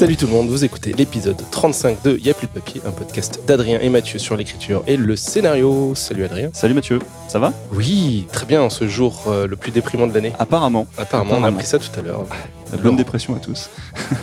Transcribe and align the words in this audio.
Salut 0.00 0.16
tout 0.16 0.24
le 0.26 0.32
monde, 0.32 0.48
vous 0.48 0.64
écoutez 0.64 0.94
l'épisode 0.94 1.36
35 1.50 2.02
de 2.04 2.16
Y'a 2.16 2.32
plus 2.32 2.46
de 2.46 2.52
papier, 2.52 2.80
un 2.86 2.90
podcast 2.90 3.42
d'Adrien 3.46 3.78
et 3.80 3.90
Mathieu 3.90 4.18
sur 4.18 4.34
l'écriture 4.34 4.82
et 4.86 4.96
le 4.96 5.14
scénario. 5.14 5.94
Salut 5.94 6.24
Adrien. 6.24 6.48
Salut 6.54 6.72
Mathieu, 6.72 7.00
ça 7.28 7.38
va? 7.38 7.52
Oui, 7.74 8.26
très 8.32 8.46
bien, 8.46 8.62
en 8.62 8.70
ce 8.70 8.88
jour 8.88 9.24
euh, 9.26 9.46
le 9.46 9.56
plus 9.56 9.72
déprimant 9.72 10.06
de 10.06 10.14
l'année. 10.14 10.32
Apparemment. 10.38 10.86
Apparemment, 10.96 11.34
on 11.36 11.44
a 11.44 11.48
appris 11.48 11.66
ça 11.66 11.78
tout 11.78 11.90
à 11.98 12.00
l'heure. 12.02 12.24
La 12.72 12.78
bonne 12.78 12.96
dépression 12.96 13.36
à 13.36 13.40
tous. 13.40 13.68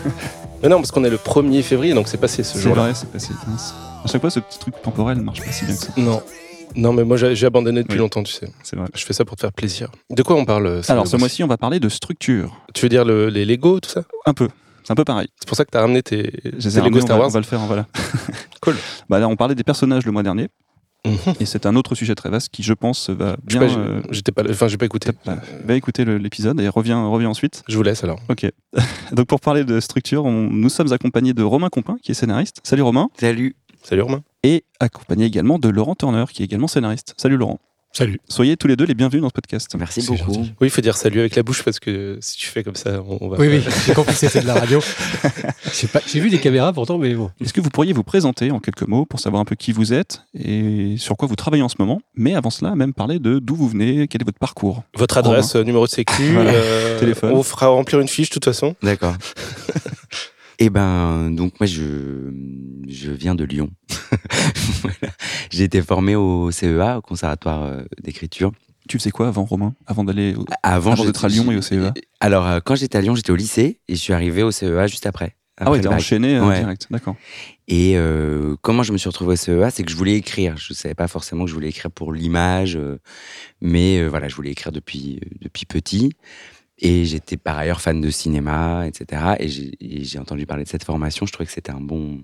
Mais 0.63 0.69
non, 0.69 0.77
parce 0.77 0.89
qu'on 0.89 1.03
est 1.03 1.11
le 1.11 1.17
1er 1.17 1.61
février, 1.61 1.93
donc 1.93 2.07
c'est 2.07 2.17
passé 2.17 2.41
ce 2.41 2.53
C'est 2.53 2.63
jour-là. 2.63 2.81
vrai, 2.81 2.93
c'est 2.95 3.11
passé. 3.11 3.29
mince. 3.47 3.75
À 4.03 4.07
chaque 4.07 4.21
fois, 4.21 4.31
ce 4.31 4.39
petit 4.39 4.57
truc 4.57 4.81
temporel 4.81 5.19
ne 5.19 5.23
marche 5.23 5.41
pas 5.45 5.51
si 5.51 5.63
bien 5.65 5.75
que 5.75 5.81
ça. 5.81 5.89
Non. 5.97 6.23
Non, 6.75 6.91
mais 6.91 7.03
moi 7.03 7.17
j'ai 7.17 7.45
abandonné 7.45 7.81
depuis 7.83 7.93
Oui. 7.93 7.99
longtemps, 7.99 8.23
tu 8.23 8.33
sais. 8.33 8.49
C'est 8.63 8.75
vrai. 8.75 8.87
Je 8.95 9.05
fais 9.05 9.13
ça 9.13 9.25
pour 9.25 9.35
te 9.35 9.41
faire 9.41 9.53
plaisir. 9.53 9.89
De 10.09 10.23
quoi 10.23 10.35
on 10.37 10.45
parle 10.45 10.65
euh, 10.65 10.81
Alors, 10.87 11.05
ce 11.05 11.11
mois-ci 11.17 11.19
mois-ci, 11.19 11.43
on 11.43 11.47
va 11.47 11.57
parler 11.57 11.79
de 11.79 11.87
structure. 11.89 12.51
Tu 12.73 12.81
veux 12.83 12.89
dire 12.89 13.05
le- 13.05 13.29
les 13.29 13.45
Lego, 13.45 13.79
tout 13.79 13.89
ça? 13.91 14.01
Un 14.25 14.33
peu. 14.33 14.47
C'est 14.87 14.93
un 14.93 14.95
peu 14.95 15.03
pareil. 15.03 15.27
C'est 15.37 15.45
pour 15.49 15.57
ça 15.57 15.65
que 15.65 15.69
t'as 15.69 15.81
ramené 15.81 16.01
tes, 16.01 16.23
tes 16.31 16.81
Lego 16.81 16.99
on, 16.99 17.01
Star 17.01 17.19
va, 17.19 17.25
on 17.25 17.29
va 17.29 17.39
le 17.41 17.45
faire, 17.45 17.59
voilà. 17.59 17.87
Cool. 18.61 18.75
Bah 19.09 19.19
là, 19.19 19.27
on 19.27 19.35
parlait 19.35 19.53
des 19.53 19.65
personnages 19.65 20.05
le 20.05 20.13
mois 20.13 20.23
dernier, 20.23 20.47
Mhm. 21.05 21.35
et 21.41 21.45
c'est 21.45 21.65
un 21.65 21.75
autre 21.75 21.93
sujet 21.93 22.15
très 22.15 22.29
vaste 22.29 22.47
qui, 22.49 22.63
je 22.63 22.71
pense, 22.73 23.09
va 23.09 23.35
Je 23.47 23.57
sais 23.59 23.65
bien. 23.67 23.77
euh, 23.79 24.01
J'étais 24.11 24.31
pas, 24.31 24.43
enfin, 24.49 24.69
j'ai 24.69 24.77
pas 24.77 24.85
écouté. 24.85 25.11
bah, 25.25 25.35
va 25.65 25.73
écouter 25.75 26.05
l'épisode 26.05 26.59
et 26.61 26.69
reviens, 26.69 27.05
reviens 27.05 27.29
ensuite. 27.29 27.63
Je 27.67 27.75
vous 27.75 27.83
laisse 27.83 28.03
alors. 28.05 28.19
Ok. 28.29 28.49
Donc, 29.11 29.27
pour 29.27 29.41
parler 29.41 29.65
de 29.65 29.79
structure, 29.81 30.23
on- 30.23 30.49
nous 30.49 30.69
sommes 30.69 30.93
accompagnés 30.93 31.33
de 31.33 31.43
Romain 31.43 31.67
Compin, 31.69 31.97
qui 32.01 32.11
est 32.11 32.15
scénariste. 32.15 32.61
Salut 32.63 32.81
Romain. 32.83 33.09
Salut. 33.19 33.55
Salut 33.83 34.01
Romain. 34.03 34.21
Et 34.43 34.63
accompagné 34.79 35.25
également 35.25 35.59
de 35.59 35.67
Laurent 35.69 35.95
Turner, 35.95 36.23
qui 36.31 36.41
est 36.43 36.45
également 36.45 36.67
scénariste. 36.67 37.13
Salut 37.17 37.35
Laurent. 37.37 37.59
Salut. 37.93 38.19
Soyez 38.29 38.57
tous 38.57 38.67
les 38.67 38.75
deux 38.75 38.85
les 38.85 38.93
bienvenus 38.93 39.23
dans 39.23 39.29
ce 39.29 39.33
podcast. 39.33 39.73
Merci 39.77 40.01
beaucoup. 40.05 40.17
gentil. 40.33 40.53
Oui, 40.61 40.67
il 40.67 40.69
faut 40.69 40.81
dire 40.81 40.95
salut 40.95 41.19
avec 41.19 41.35
la 41.35 41.41
bouche 41.41 41.63
parce 41.63 41.79
que 41.79 42.17
si 42.21 42.37
tu 42.37 42.47
fais 42.47 42.63
comme 42.63 42.75
ça, 42.75 43.01
on, 43.07 43.27
va. 43.29 43.37
Oui, 43.39 43.47
oui, 43.47 43.63
j'ai 43.87 43.93
compris 43.93 44.13
c'était 44.13 44.41
de 44.41 44.45
la 44.45 44.53
radio. 44.53 44.79
J'ai 46.07 46.19
vu 46.19 46.29
des 46.29 46.39
caméras 46.39 46.73
pourtant, 46.73 46.97
mais 46.99 47.13
bon. 47.15 47.31
Est-ce 47.41 47.53
que 47.53 47.61
vous 47.61 47.69
pourriez 47.71 47.93
vous 47.93 48.03
présenter 48.03 48.51
en 48.51 48.59
quelques 48.59 48.87
mots 48.87 49.05
pour 49.05 49.19
savoir 49.19 49.41
un 49.41 49.45
peu 49.45 49.55
qui 49.55 49.71
vous 49.71 49.93
êtes 49.93 50.21
et 50.37 50.95
sur 50.97 51.17
quoi 51.17 51.27
vous 51.27 51.35
travaillez 51.35 51.63
en 51.63 51.69
ce 51.69 51.75
moment 51.79 51.99
Mais 52.15 52.35
avant 52.35 52.49
cela, 52.51 52.75
même 52.75 52.93
parler 52.93 53.19
de 53.19 53.39
d'où 53.39 53.55
vous 53.55 53.67
venez, 53.67 54.07
quel 54.07 54.21
est 54.21 54.25
votre 54.25 54.39
parcours? 54.39 54.83
Votre 54.95 55.17
adresse, 55.17 55.55
euh, 55.55 55.63
numéro 55.63 55.85
de 55.85 55.91
sécu, 55.91 56.29
Voilà. 56.33 56.51
euh, 56.51 56.99
Téléphone. 56.99 57.31
On 57.31 57.37
vous 57.37 57.43
fera 57.43 57.67
remplir 57.67 57.99
une 57.99 58.07
fiche 58.07 58.29
de 58.29 58.33
toute 58.35 58.45
façon. 58.45 58.75
D'accord. 58.83 59.15
Eh 60.59 60.69
ben, 60.69 61.29
donc 61.31 61.59
moi 61.59 61.67
je 61.67 62.31
je 62.87 63.11
viens 63.11 63.35
de 63.35 63.43
Lyon. 63.43 63.69
Voilà. 64.81 65.13
J'ai 65.49 65.63
été 65.63 65.81
formé 65.81 66.15
au 66.15 66.51
CEA, 66.51 66.97
au 66.97 67.01
Conservatoire 67.01 67.63
euh, 67.63 67.83
d'écriture. 68.03 68.51
Tu 68.87 68.97
faisais 68.97 69.11
quoi 69.11 69.27
avant, 69.27 69.43
Romain? 69.43 69.73
Avant 69.85 70.03
d'aller. 70.03 70.35
au- 70.35 70.45
Avant, 70.63 70.91
Avant 70.91 70.95
j'étais- 70.95 71.07
d'être 71.07 71.25
à 71.25 71.27
Lyon 71.29 71.51
et 71.51 71.57
au 71.57 71.61
CEA 71.61 71.93
Alors 72.19 72.47
euh, 72.47 72.59
quand 72.63 72.75
j'étais 72.75 72.97
à 72.97 73.01
Lyon, 73.01 73.15
j'étais 73.15 73.31
au 73.31 73.35
lycée 73.35 73.79
et 73.87 73.95
je 73.95 73.99
suis 73.99 74.13
arrivé 74.13 74.43
au 74.43 74.51
CEA 74.51 74.87
juste 74.87 75.05
après. 75.05 75.35
Ah 75.59 75.71
ouais, 75.71 75.81
t'as 75.81 75.89
enchaîné 75.89 76.35
euh, 76.37 76.45
Ouais. 76.47 76.59
direct. 76.59 76.87
D'accord. 76.91 77.15
Et 77.67 77.97
euh, 77.97 78.55
comment 78.61 78.83
je 78.83 78.93
me 78.93 78.97
suis 78.97 79.09
retrouvé 79.09 79.33
au 79.33 79.35
CEA, 79.35 79.71
c'est 79.71 79.83
que 79.83 79.91
je 79.91 79.95
voulais 79.95 80.15
écrire. 80.15 80.55
Je 80.57 80.73
savais 80.73 80.93
pas 80.95 81.07
forcément 81.07 81.43
que 81.45 81.49
je 81.49 81.55
voulais 81.55 81.69
écrire 81.69 81.91
pour 81.91 82.13
l'image, 82.13 82.75
euh, 82.77 82.99
mais 83.61 83.97
euh, 83.99 84.07
voilà, 84.07 84.27
je 84.29 84.35
voulais 84.35 84.51
écrire 84.51 84.71
depuis 84.71 85.19
euh, 85.23 85.29
depuis 85.41 85.65
petit. 85.65 86.11
Et 86.79 87.05
j'étais 87.05 87.37
par 87.37 87.57
ailleurs 87.57 87.81
fan 87.81 87.99
de 88.01 88.09
cinéma, 88.11 88.85
etc. 88.87 89.35
Et 89.39 89.47
j'ai 90.03 90.19
entendu 90.19 90.45
parler 90.45 90.63
de 90.63 90.69
cette 90.69 90.83
formation. 90.83 91.25
Je 91.25 91.31
trouvais 91.31 91.47
que 91.47 91.51
c'était 91.51 91.71
un 91.71 91.81
bon, 91.81 92.21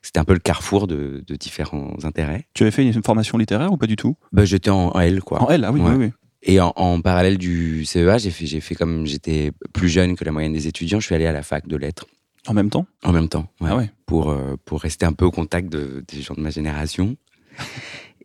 c'était 0.00 0.20
un 0.20 0.24
peu 0.24 0.32
le 0.32 0.38
carrefour 0.38 0.86
de, 0.86 1.22
de 1.26 1.34
différents 1.36 1.94
intérêts. 2.04 2.46
Tu 2.54 2.62
avais 2.62 2.70
fait 2.70 2.82
une 2.86 3.02
formation 3.02 3.36
littéraire 3.36 3.72
ou 3.72 3.76
pas 3.76 3.86
du 3.86 3.96
tout? 3.96 4.16
Bah, 4.32 4.44
j'étais 4.46 4.70
en 4.70 4.92
L, 4.98 5.20
quoi. 5.20 5.42
En 5.42 5.50
L, 5.50 5.64
ah 5.64 5.72
oui, 5.72 5.80
Ouais. 5.80 5.90
oui, 5.90 5.96
oui. 6.06 6.12
Et 6.42 6.58
en, 6.60 6.72
en 6.76 7.02
parallèle 7.02 7.36
du 7.36 7.84
CEA, 7.84 8.16
j'ai 8.16 8.30
fait, 8.30 8.46
j'ai 8.46 8.60
fait 8.62 8.74
comme 8.74 9.04
j'étais 9.06 9.52
plus 9.74 9.90
jeune 9.90 10.16
que 10.16 10.24
la 10.24 10.32
moyenne 10.32 10.54
des 10.54 10.66
étudiants, 10.66 10.98
je 10.98 11.04
suis 11.04 11.14
allé 11.14 11.26
à 11.26 11.32
la 11.32 11.42
fac 11.42 11.66
de 11.68 11.76
lettres 11.76 12.06
En 12.46 12.54
même 12.54 12.70
temps? 12.70 12.86
En 13.04 13.12
même 13.12 13.28
temps. 13.28 13.46
ouais. 13.60 13.68
Ah 13.70 13.76
ouais. 13.76 13.90
pour, 14.06 14.30
euh, 14.30 14.56
pour 14.64 14.80
rester 14.80 15.04
un 15.04 15.12
peu 15.12 15.26
au 15.26 15.30
contact 15.30 15.68
de, 15.70 16.02
des 16.08 16.22
gens 16.22 16.32
de 16.34 16.40
ma 16.40 16.48
génération. 16.48 17.16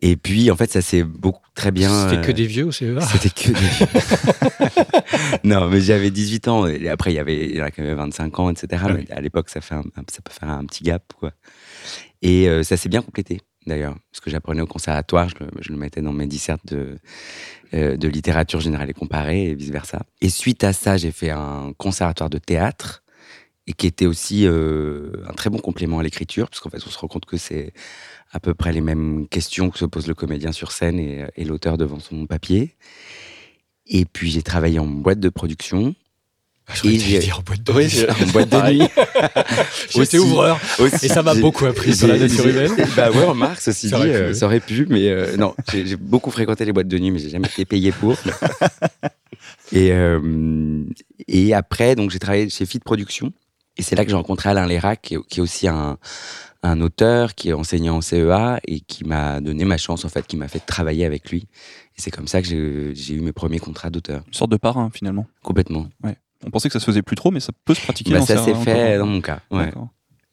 Et 0.02 0.16
puis, 0.16 0.50
en 0.50 0.56
fait, 0.56 0.70
ça 0.70 0.82
s'est 0.82 1.02
beaucoup 1.02 1.46
très 1.54 1.70
bien. 1.70 2.08
C'était 2.10 2.20
que 2.22 2.30
euh, 2.30 2.34
des 2.34 2.46
vieux 2.46 2.66
au 2.66 2.72
CEA. 2.72 3.00
C'était 3.12 3.30
que 3.30 3.50
des... 3.52 5.38
non, 5.44 5.68
mais 5.68 5.80
j'avais 5.80 6.10
18 6.10 6.48
ans. 6.48 6.66
Et 6.66 6.88
après, 6.88 7.12
il 7.12 7.16
y 7.16 7.18
avait, 7.18 7.48
il 7.48 7.56
y 7.56 7.62
en 7.62 7.64
a 7.64 7.70
qui 7.70 7.80
avaient 7.80 7.94
25 7.94 8.38
ans, 8.40 8.50
etc. 8.50 8.82
Ah 8.86 8.92
mais 8.92 9.10
à 9.10 9.20
l'époque, 9.20 9.48
ça, 9.48 9.60
fait 9.60 9.74
un- 9.74 9.80
un- 9.96 10.04
ça 10.12 10.20
peut 10.22 10.32
faire 10.32 10.50
un 10.50 10.64
petit 10.66 10.84
gap, 10.84 11.02
quoi. 11.18 11.32
Et 12.22 12.48
euh, 12.48 12.62
ça 12.62 12.76
s'est 12.76 12.88
bien 12.88 13.02
complété, 13.02 13.40
d'ailleurs. 13.66 13.96
Ce 14.12 14.20
que 14.20 14.30
j'apprenais 14.30 14.60
au 14.62 14.66
conservatoire, 14.66 15.28
je 15.28 15.36
le, 15.40 15.50
je 15.60 15.70
le 15.72 15.78
mettais 15.78 16.02
dans 16.02 16.12
mes 16.12 16.26
dissertes 16.26 16.66
de, 16.66 16.98
euh, 17.74 17.96
de 17.96 18.08
littérature 18.08 18.60
générale 18.60 18.90
et 18.90 18.94
comparée, 18.94 19.46
et 19.46 19.54
vice-versa. 19.54 20.02
Et 20.20 20.28
suite 20.28 20.62
à 20.64 20.72
ça, 20.72 20.96
j'ai 20.96 21.10
fait 21.12 21.30
un 21.30 21.72
conservatoire 21.78 22.28
de 22.30 22.38
théâtre, 22.38 23.02
et 23.66 23.72
qui 23.72 23.86
était 23.86 24.06
aussi 24.06 24.46
euh, 24.46 25.10
un 25.28 25.32
très 25.32 25.50
bon 25.50 25.58
complément 25.58 25.98
à 25.98 26.02
l'écriture, 26.02 26.48
parce 26.48 26.60
qu'en 26.60 26.70
fait, 26.70 26.82
on 26.86 26.90
se 26.90 26.98
rend 26.98 27.08
compte 27.08 27.26
que 27.26 27.36
c'est 27.36 27.72
à 28.36 28.40
peu 28.40 28.52
près 28.54 28.72
les 28.72 28.82
mêmes 28.82 29.26
questions 29.28 29.70
que 29.70 29.78
se 29.78 29.86
pose 29.86 30.06
le 30.06 30.14
comédien 30.14 30.52
sur 30.52 30.70
scène 30.70 30.98
et, 30.98 31.24
et 31.36 31.44
l'auteur 31.44 31.78
devant 31.78 31.98
son 32.00 32.26
papier. 32.26 32.74
Et 33.86 34.04
puis 34.04 34.30
j'ai 34.30 34.42
travaillé 34.42 34.78
en 34.78 34.86
boîte 34.86 35.20
de 35.20 35.28
production. 35.30 35.94
J'aurais 36.74 36.94
Et 36.94 36.98
dû 36.98 37.04
j'ai- 37.04 37.18
dire 37.20 37.38
en 37.38 37.42
boîte 37.42 37.62
de 37.62 37.72
Oui, 37.72 37.84
nuit. 37.84 37.90
j'ai- 37.90 38.10
En 38.10 38.26
boîte 38.32 38.48
de 38.50 38.72
nuit. 38.72 38.88
J'étais 39.90 40.18
ouvreur. 40.18 40.58
Aussi, 40.80 41.06
Et 41.06 41.08
ça 41.08 41.22
m'a 41.22 41.34
beaucoup 41.34 41.64
appris 41.64 41.94
sur 41.94 42.08
la 42.08 42.18
nature 42.18 42.46
humaine. 42.46 42.72
Bah 42.96 43.10
ouais, 43.10 43.24
remarque, 43.24 43.60
ceci 43.60 43.88
Ça 43.88 43.96
dit, 43.98 44.02
aurait 44.02 44.10
pu, 44.10 44.16
euh, 44.24 44.28
oui. 44.30 44.34
ça 44.34 44.46
aurait 44.46 44.60
pu, 44.60 44.86
mais 44.90 45.08
euh, 45.08 45.36
non, 45.36 45.54
j'ai 45.72 45.86
j'ai 45.86 45.96
beaucoup 45.96 46.30
fréquenté 46.32 46.64
les 46.64 46.72
boîtes 46.72 46.88
de 46.88 46.98
nuit, 46.98 47.10
mais 47.12 47.20
j'ai 47.20 47.30
jamais 47.30 47.46
été 47.48 47.64
payé 47.64 47.92
pour. 47.92 48.16
et, 49.72 49.92
euh, 49.92 50.82
et 51.28 51.54
après, 51.54 51.94
donc 51.94 52.10
j'ai 52.10 52.18
travaillé 52.18 52.50
chez 52.50 52.66
Fit 52.66 52.80
Production, 52.80 53.32
et 53.76 53.82
c'est 53.82 53.96
là 53.96 54.04
que 54.04 54.10
j'ai 54.10 54.16
rencontré 54.16 54.48
Alain 54.48 54.66
Lérac, 54.66 55.00
qui 55.02 55.14
est, 55.14 55.26
qui 55.28 55.40
est 55.40 55.42
aussi 55.42 55.68
un, 55.68 55.98
un 56.62 56.80
auteur, 56.80 57.34
qui 57.34 57.50
est 57.50 57.52
enseignant 57.52 57.96
en 57.96 58.00
CEA, 58.00 58.60
et 58.66 58.80
qui 58.80 59.04
m'a 59.04 59.40
donné 59.40 59.64
ma 59.64 59.76
chance, 59.76 60.04
en 60.04 60.08
fait, 60.08 60.26
qui 60.26 60.36
m'a 60.36 60.48
fait 60.48 60.60
travailler 60.60 61.04
avec 61.04 61.30
lui. 61.30 61.46
Et 61.96 62.00
c'est 62.00 62.10
comme 62.10 62.26
ça 62.28 62.42
que 62.42 62.48
j'ai 62.94 63.14
eu 63.14 63.20
mes 63.20 63.32
premiers 63.32 63.58
contrats 63.58 63.90
d'auteur, 63.90 64.22
Une 64.26 64.34
sorte 64.34 64.50
de 64.50 64.56
parrain, 64.56 64.90
finalement. 64.92 65.26
complètement. 65.42 65.88
On 66.44 66.50
pensait 66.50 66.68
que 66.68 66.74
ça 66.74 66.80
se 66.80 66.84
faisait 66.84 67.02
plus 67.02 67.16
trop, 67.16 67.30
mais 67.30 67.40
ça 67.40 67.52
peut 67.64 67.74
se 67.74 67.80
pratiquer. 67.80 68.12
Bah, 68.12 68.18
dans 68.20 68.26
ça 68.26 68.36
s'est 68.36 68.50
encore. 68.52 68.62
fait 68.64 68.98
dans 68.98 69.06
mon 69.06 69.20
cas, 69.20 69.40
ouais. 69.50 69.72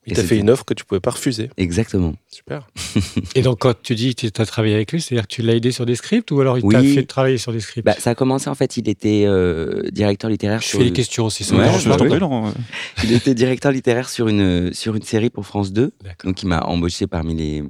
Il 0.06 0.14
t'a 0.14 0.24
fait 0.24 0.38
une 0.38 0.50
offre 0.50 0.66
que 0.66 0.74
tu 0.74 0.84
pouvais 0.84 1.00
pas 1.00 1.12
refuser. 1.12 1.50
Exactement. 1.56 2.14
Super. 2.30 2.68
Et 3.36 3.42
donc, 3.42 3.60
quand 3.60 3.74
tu 3.82 3.96
dis 3.96 4.16
que 4.16 4.28
tu 4.28 4.42
as 4.42 4.46
travaillé 4.46 4.76
avec 4.76 4.92
lui, 4.92 5.00
c'est-à-dire 5.00 5.28
que 5.28 5.34
tu 5.34 5.42
l'as 5.42 5.56
aidé 5.56 5.72
sur 5.72 5.86
des 5.86 5.96
scripts 5.96 6.30
ou 6.32 6.42
alors 6.42 6.58
il 6.58 6.62
t'a 6.68 6.80
Oui. 6.82 6.94
fait 6.94 7.04
travailler 7.06 7.38
sur 7.38 7.54
des 7.54 7.62
scripts? 7.62 7.86
Bah, 7.86 7.96
ça 7.98 8.10
a 8.10 8.16
commencé, 8.16 8.50
en 8.50 8.56
fait, 8.56 8.76
il 8.78 8.90
était 8.90 9.24
euh, 9.26 9.84
directeur 9.92 10.30
littéraire 10.30 10.62
Je 10.62 10.68
sur 10.68 10.78
fais 10.80 10.84
les 10.84 10.90
une- 10.90 10.96
questions 10.96 11.26
aussi. 11.26 11.44
ça 11.46 11.56
Ouais, 11.56 11.60
me 11.62 11.64
Alors, 11.86 12.06
dérange 12.06 12.54
je 12.98 13.04
euh, 13.04 13.06
Il 13.06 13.14
était 13.14 13.34
directeur 13.34 13.72
littéraire 13.72 14.10
sur 14.10 14.28
une, 14.28 14.74
sur 14.74 14.96
une 14.96 15.04
série 15.04 15.30
pour 15.30 15.46
France 15.46 15.72
2. 15.72 15.92
D'accord. 16.04 16.30
Donc, 16.30 16.44
il 16.44 16.48
m'a 16.48 16.60
embauché 16.62 17.08
parmi 17.08 17.34
les, 17.36 17.64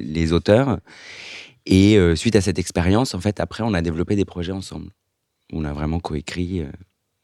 les 0.00 0.32
auteurs. 0.32 0.78
Et 1.66 1.96
euh, 1.98 2.14
suite 2.16 2.36
à 2.36 2.40
cette 2.40 2.58
expérience, 2.58 3.14
en 3.14 3.20
fait, 3.20 3.40
après, 3.40 3.62
on 3.62 3.74
a 3.74 3.82
développé 3.82 4.16
des 4.16 4.24
projets 4.24 4.52
ensemble. 4.52 4.90
On 5.52 5.64
a 5.64 5.72
vraiment 5.72 6.00
coécrit. 6.00 6.60
euh, 6.60 6.66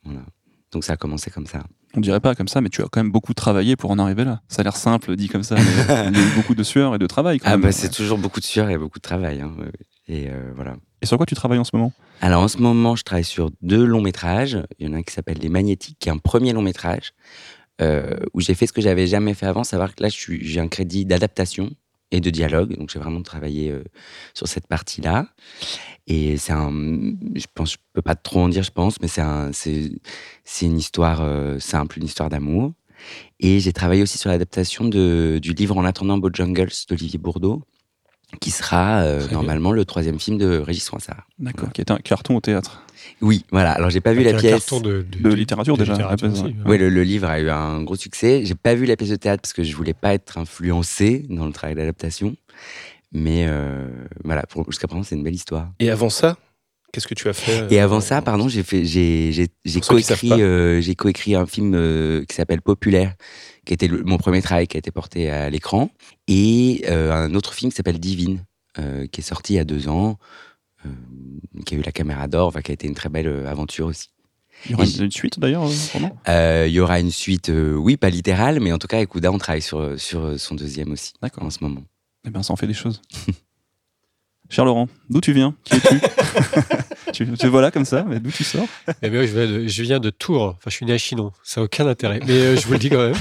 voilà. 0.04 0.20
Donc, 0.72 0.84
ça 0.84 0.94
a 0.94 0.96
commencé 0.96 1.30
comme 1.30 1.46
ça. 1.46 1.64
On 1.94 2.00
dirait 2.00 2.20
pas 2.20 2.34
comme 2.34 2.48
ça, 2.48 2.60
mais 2.60 2.68
tu 2.70 2.80
as 2.82 2.86
quand 2.90 3.00
même 3.02 3.12
beaucoup 3.12 3.34
travaillé 3.34 3.76
pour 3.76 3.90
en 3.90 3.98
arriver 3.98 4.24
là. 4.24 4.40
Ça 4.48 4.60
a 4.60 4.64
l'air 4.64 4.76
simple 4.76 5.14
dit 5.16 5.28
comme 5.28 5.42
ça, 5.42 5.56
mais 5.56 5.60
il 6.10 6.16
y 6.16 6.20
a 6.20 6.26
eu 6.26 6.34
beaucoup 6.36 6.54
de 6.54 6.62
sueur 6.62 6.94
et 6.94 6.98
de 6.98 7.06
travail. 7.06 7.38
Quand 7.38 7.48
Ah, 7.48 7.50
même. 7.52 7.60
bah, 7.62 7.72
c'est 7.72 7.90
toujours 7.90 8.18
beaucoup 8.18 8.40
de 8.40 8.44
sueur 8.44 8.70
et 8.70 8.78
beaucoup 8.78 8.98
de 8.98 9.02
travail. 9.02 9.40
hein. 9.40 9.52
Et 10.08 10.28
euh, 10.30 10.52
voilà. 10.56 10.76
Et 11.02 11.06
sur 11.06 11.16
quoi 11.16 11.26
tu 11.26 11.34
travailles 11.34 11.58
en 11.58 11.64
ce 11.64 11.74
moment? 11.74 11.92
Alors, 12.20 12.42
en 12.42 12.48
ce 12.48 12.58
moment, 12.58 12.96
je 12.96 13.02
travaille 13.04 13.24
sur 13.24 13.50
deux 13.60 13.84
longs 13.84 14.00
métrages. 14.02 14.58
Il 14.78 14.86
y 14.86 14.90
en 14.90 14.94
a 14.94 14.98
un 14.98 15.02
qui 15.02 15.12
s'appelle 15.12 15.38
Les 15.38 15.48
Magnétiques, 15.48 15.96
qui 16.00 16.08
est 16.08 16.12
un 16.12 16.18
premier 16.18 16.52
long 16.52 16.62
métrage, 16.62 17.12
euh, 17.80 18.16
où 18.32 18.40
j'ai 18.40 18.54
fait 18.54 18.66
ce 18.66 18.72
que 18.72 18.80
j'avais 18.80 19.06
jamais 19.06 19.34
fait 19.34 19.46
avant, 19.46 19.64
savoir 19.64 19.94
que 19.94 20.02
là, 20.02 20.08
j'ai 20.10 20.60
un 20.60 20.68
crédit 20.68 21.04
d'adaptation 21.04 21.70
et 22.10 22.20
de 22.20 22.30
dialogue. 22.30 22.76
Donc, 22.78 22.90
j'ai 22.90 22.98
vraiment 22.98 23.22
travaillé 23.22 23.70
euh, 23.70 23.82
sur 24.34 24.46
cette 24.48 24.66
partie-là. 24.66 25.26
Et 26.06 26.36
c'est 26.36 26.52
un. 26.52 26.70
Je 27.34 27.46
pense, 27.54 27.72
je 27.72 27.76
peux 27.92 28.02
pas 28.02 28.14
trop 28.16 28.40
en 28.40 28.48
dire, 28.48 28.62
je 28.64 28.70
pense, 28.72 29.00
mais 29.00 29.08
c'est 29.08 29.20
un, 29.20 29.50
c'est, 29.52 29.92
c'est 30.44 30.66
une 30.66 30.78
histoire 30.78 31.20
euh, 31.22 31.58
simple, 31.60 31.98
une 31.98 32.04
histoire 32.04 32.28
d'amour. 32.28 32.72
Et 33.40 33.60
j'ai 33.60 33.72
travaillé 33.72 34.02
aussi 34.02 34.18
sur 34.18 34.30
l'adaptation 34.30 34.84
de, 34.84 35.38
du 35.40 35.52
livre 35.52 35.76
En 35.76 35.84
attendant 35.84 36.18
Beau 36.18 36.30
Jungles 36.32 36.70
d'Olivier 36.88 37.18
Bourdeau, 37.18 37.62
qui 38.40 38.50
sera 38.50 39.02
euh, 39.02 39.28
normalement 39.30 39.72
le 39.72 39.84
troisième 39.84 40.18
film 40.20 40.38
de 40.38 40.58
Régis 40.58 40.84
Soinsard. 40.84 41.26
D'accord. 41.38 41.72
Qui 41.72 41.80
est 41.80 41.90
un 41.90 41.98
carton 41.98 42.36
au 42.36 42.40
théâtre. 42.40 42.82
Oui, 43.20 43.44
voilà. 43.50 43.72
Alors, 43.72 43.90
j'ai 43.90 44.00
pas 44.00 44.12
vu 44.12 44.20
Avec 44.20 44.32
la 44.32 44.38
un 44.38 44.40
pièce. 44.40 44.52
carton 44.52 44.80
de, 44.80 45.04
De 45.20 45.32
littérature, 45.34 45.76
déjà, 45.76 45.92
littérature 45.94 46.30
aussi, 46.32 46.42
ouais. 46.42 46.48
ouais. 46.48 46.54
Oui, 46.66 46.78
le, 46.78 46.88
le 46.88 47.02
livre 47.02 47.28
a 47.28 47.40
eu 47.40 47.48
un 47.50 47.82
gros 47.82 47.96
succès. 47.96 48.44
J'ai 48.44 48.54
pas 48.54 48.74
vu 48.76 48.86
la 48.86 48.96
pièce 48.96 49.10
de 49.10 49.16
théâtre 49.16 49.42
parce 49.42 49.52
que 49.52 49.62
je 49.64 49.74
voulais 49.76 49.94
pas 49.94 50.14
être 50.14 50.38
influencé 50.38 51.26
dans 51.28 51.46
le 51.46 51.52
travail 51.52 51.74
d'adaptation. 51.74 52.36
Mais 53.12 53.46
euh, 53.46 53.86
voilà, 54.24 54.44
jusqu'à 54.68 54.86
présent, 54.88 55.02
c'est 55.02 55.14
une 55.14 55.22
belle 55.22 55.34
histoire. 55.34 55.70
Et 55.78 55.90
avant 55.90 56.08
ça, 56.08 56.38
qu'est-ce 56.92 57.06
que 57.06 57.14
tu 57.14 57.28
as 57.28 57.32
fait 57.34 57.62
euh, 57.62 57.68
Et 57.70 57.78
avant 57.78 58.00
ça, 58.00 58.22
pardon, 58.22 58.48
j'ai 58.48 58.62
fait, 58.62 58.84
j'ai, 58.84 59.30
coécrit, 59.86 60.32
euh, 60.42 60.80
j'ai 60.80 60.94
coécrit 60.94 61.34
un 61.34 61.46
film 61.46 61.74
euh, 61.74 62.24
qui 62.24 62.34
s'appelle 62.34 62.62
Populaire, 62.62 63.14
qui 63.66 63.74
était 63.74 63.88
le- 63.88 64.02
mon 64.02 64.16
premier 64.16 64.40
travail 64.40 64.66
qui 64.66 64.76
a 64.76 64.78
été 64.78 64.90
porté 64.90 65.30
à 65.30 65.50
l'écran, 65.50 65.90
et 66.26 66.84
euh, 66.88 67.12
un 67.12 67.34
autre 67.34 67.52
film 67.54 67.70
qui 67.70 67.76
s'appelle 67.76 68.00
Divine, 68.00 68.44
euh, 68.78 69.06
qui 69.06 69.20
est 69.20 69.24
sorti 69.24 69.54
il 69.54 69.56
y 69.56 69.60
a 69.60 69.64
deux 69.64 69.88
ans, 69.88 70.18
euh, 70.86 70.88
qui 71.66 71.74
a 71.74 71.78
eu 71.78 71.82
la 71.82 71.92
caméra 71.92 72.28
d'or, 72.28 72.48
enfin, 72.48 72.62
qui 72.62 72.70
a 72.70 72.74
été 72.74 72.86
une 72.86 72.94
très 72.94 73.08
belle 73.10 73.26
euh, 73.28 73.46
aventure 73.50 73.86
aussi. 73.86 74.08
Il 74.66 74.72
y 74.72 74.74
aura 74.74 74.84
une, 74.84 75.10
suite 75.10 75.38
d'ailleurs, 75.40 75.64
euh, 75.64 75.70
Euh, 76.28 76.66
Il 76.68 76.72
y 76.72 76.78
aura 76.80 77.00
une 77.00 77.10
suite, 77.10 77.48
euh, 77.50 77.74
oui, 77.74 77.96
pas 77.96 78.10
littérale, 78.10 78.60
mais 78.60 78.72
en 78.72 78.78
tout 78.78 78.86
cas, 78.86 78.98
avec 78.98 79.14
Ouda, 79.14 79.32
on 79.32 79.38
travaille 79.38 79.60
sur, 79.62 79.98
sur 80.00 80.38
son 80.38 80.54
deuxième 80.54 80.92
aussi, 80.92 81.12
D'accord. 81.20 81.44
en 81.44 81.50
ce 81.50 81.58
moment. 81.62 81.82
Eh 82.26 82.30
bien, 82.30 82.42
ça 82.42 82.52
en 82.52 82.56
fait 82.56 82.66
des 82.66 82.74
choses. 82.74 83.00
Cher 84.50 84.64
Laurent, 84.66 84.88
d'où 85.08 85.20
tu 85.20 85.32
viens? 85.32 85.54
Qui 85.64 85.76
es-tu? 85.76 86.00
Tu, 87.12 87.30
tu 87.34 87.46
voilà 87.48 87.70
comme 87.70 87.84
ça, 87.84 88.04
mais 88.08 88.20
d'où 88.20 88.30
tu 88.30 88.42
sors? 88.42 88.66
Eh 89.02 89.10
bien, 89.10 89.20
je, 89.26 89.32
viens 89.32 89.46
de, 89.46 89.66
je 89.66 89.82
viens 89.82 90.00
de 90.00 90.08
Tours. 90.08 90.54
Enfin, 90.56 90.70
je 90.70 90.76
suis 90.76 90.86
né 90.86 90.94
à 90.94 90.98
Chinon. 90.98 91.30
Ça 91.42 91.60
n'a 91.60 91.66
aucun 91.66 91.86
intérêt. 91.86 92.20
Mais 92.26 92.32
euh, 92.32 92.56
je 92.56 92.66
vous 92.66 92.72
le 92.72 92.78
dis 92.78 92.88
quand 92.88 93.02
même. 93.06 93.14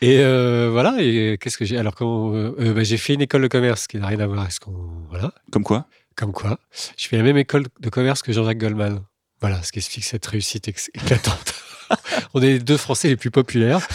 Et 0.00 0.18
euh, 0.18 0.70
voilà. 0.72 0.96
Et 0.98 1.38
qu'est-ce 1.40 1.56
que 1.56 1.64
j'ai? 1.64 1.78
Alors, 1.78 1.94
euh, 2.00 2.56
euh, 2.58 2.74
bah, 2.74 2.82
j'ai 2.82 2.96
fait 2.96 3.14
une 3.14 3.20
école 3.22 3.42
de 3.42 3.46
commerce 3.46 3.86
qui 3.86 3.98
n'a 3.98 4.08
rien 4.08 4.18
à 4.18 4.26
voir 4.26 4.40
avec 4.40 4.50
ce 4.50 4.58
qu'on. 4.58 5.04
Voilà. 5.08 5.32
Comme 5.52 5.62
quoi? 5.62 5.86
Comme 6.16 6.32
quoi. 6.32 6.58
Je 6.96 7.06
fais 7.06 7.16
la 7.16 7.22
même 7.22 7.36
école 7.36 7.66
de 7.78 7.88
commerce 7.90 8.22
que 8.22 8.32
Jean-Jacques 8.32 8.58
Goldman. 8.58 9.00
Voilà 9.40 9.62
ce 9.62 9.70
qui 9.70 9.78
explique 9.78 10.04
cette 10.04 10.26
réussite 10.26 10.66
éclatante. 10.66 11.54
On 12.34 12.42
est 12.42 12.46
les 12.46 12.58
deux 12.58 12.76
Français 12.76 13.06
les 13.06 13.16
plus 13.16 13.30
populaires. 13.30 13.86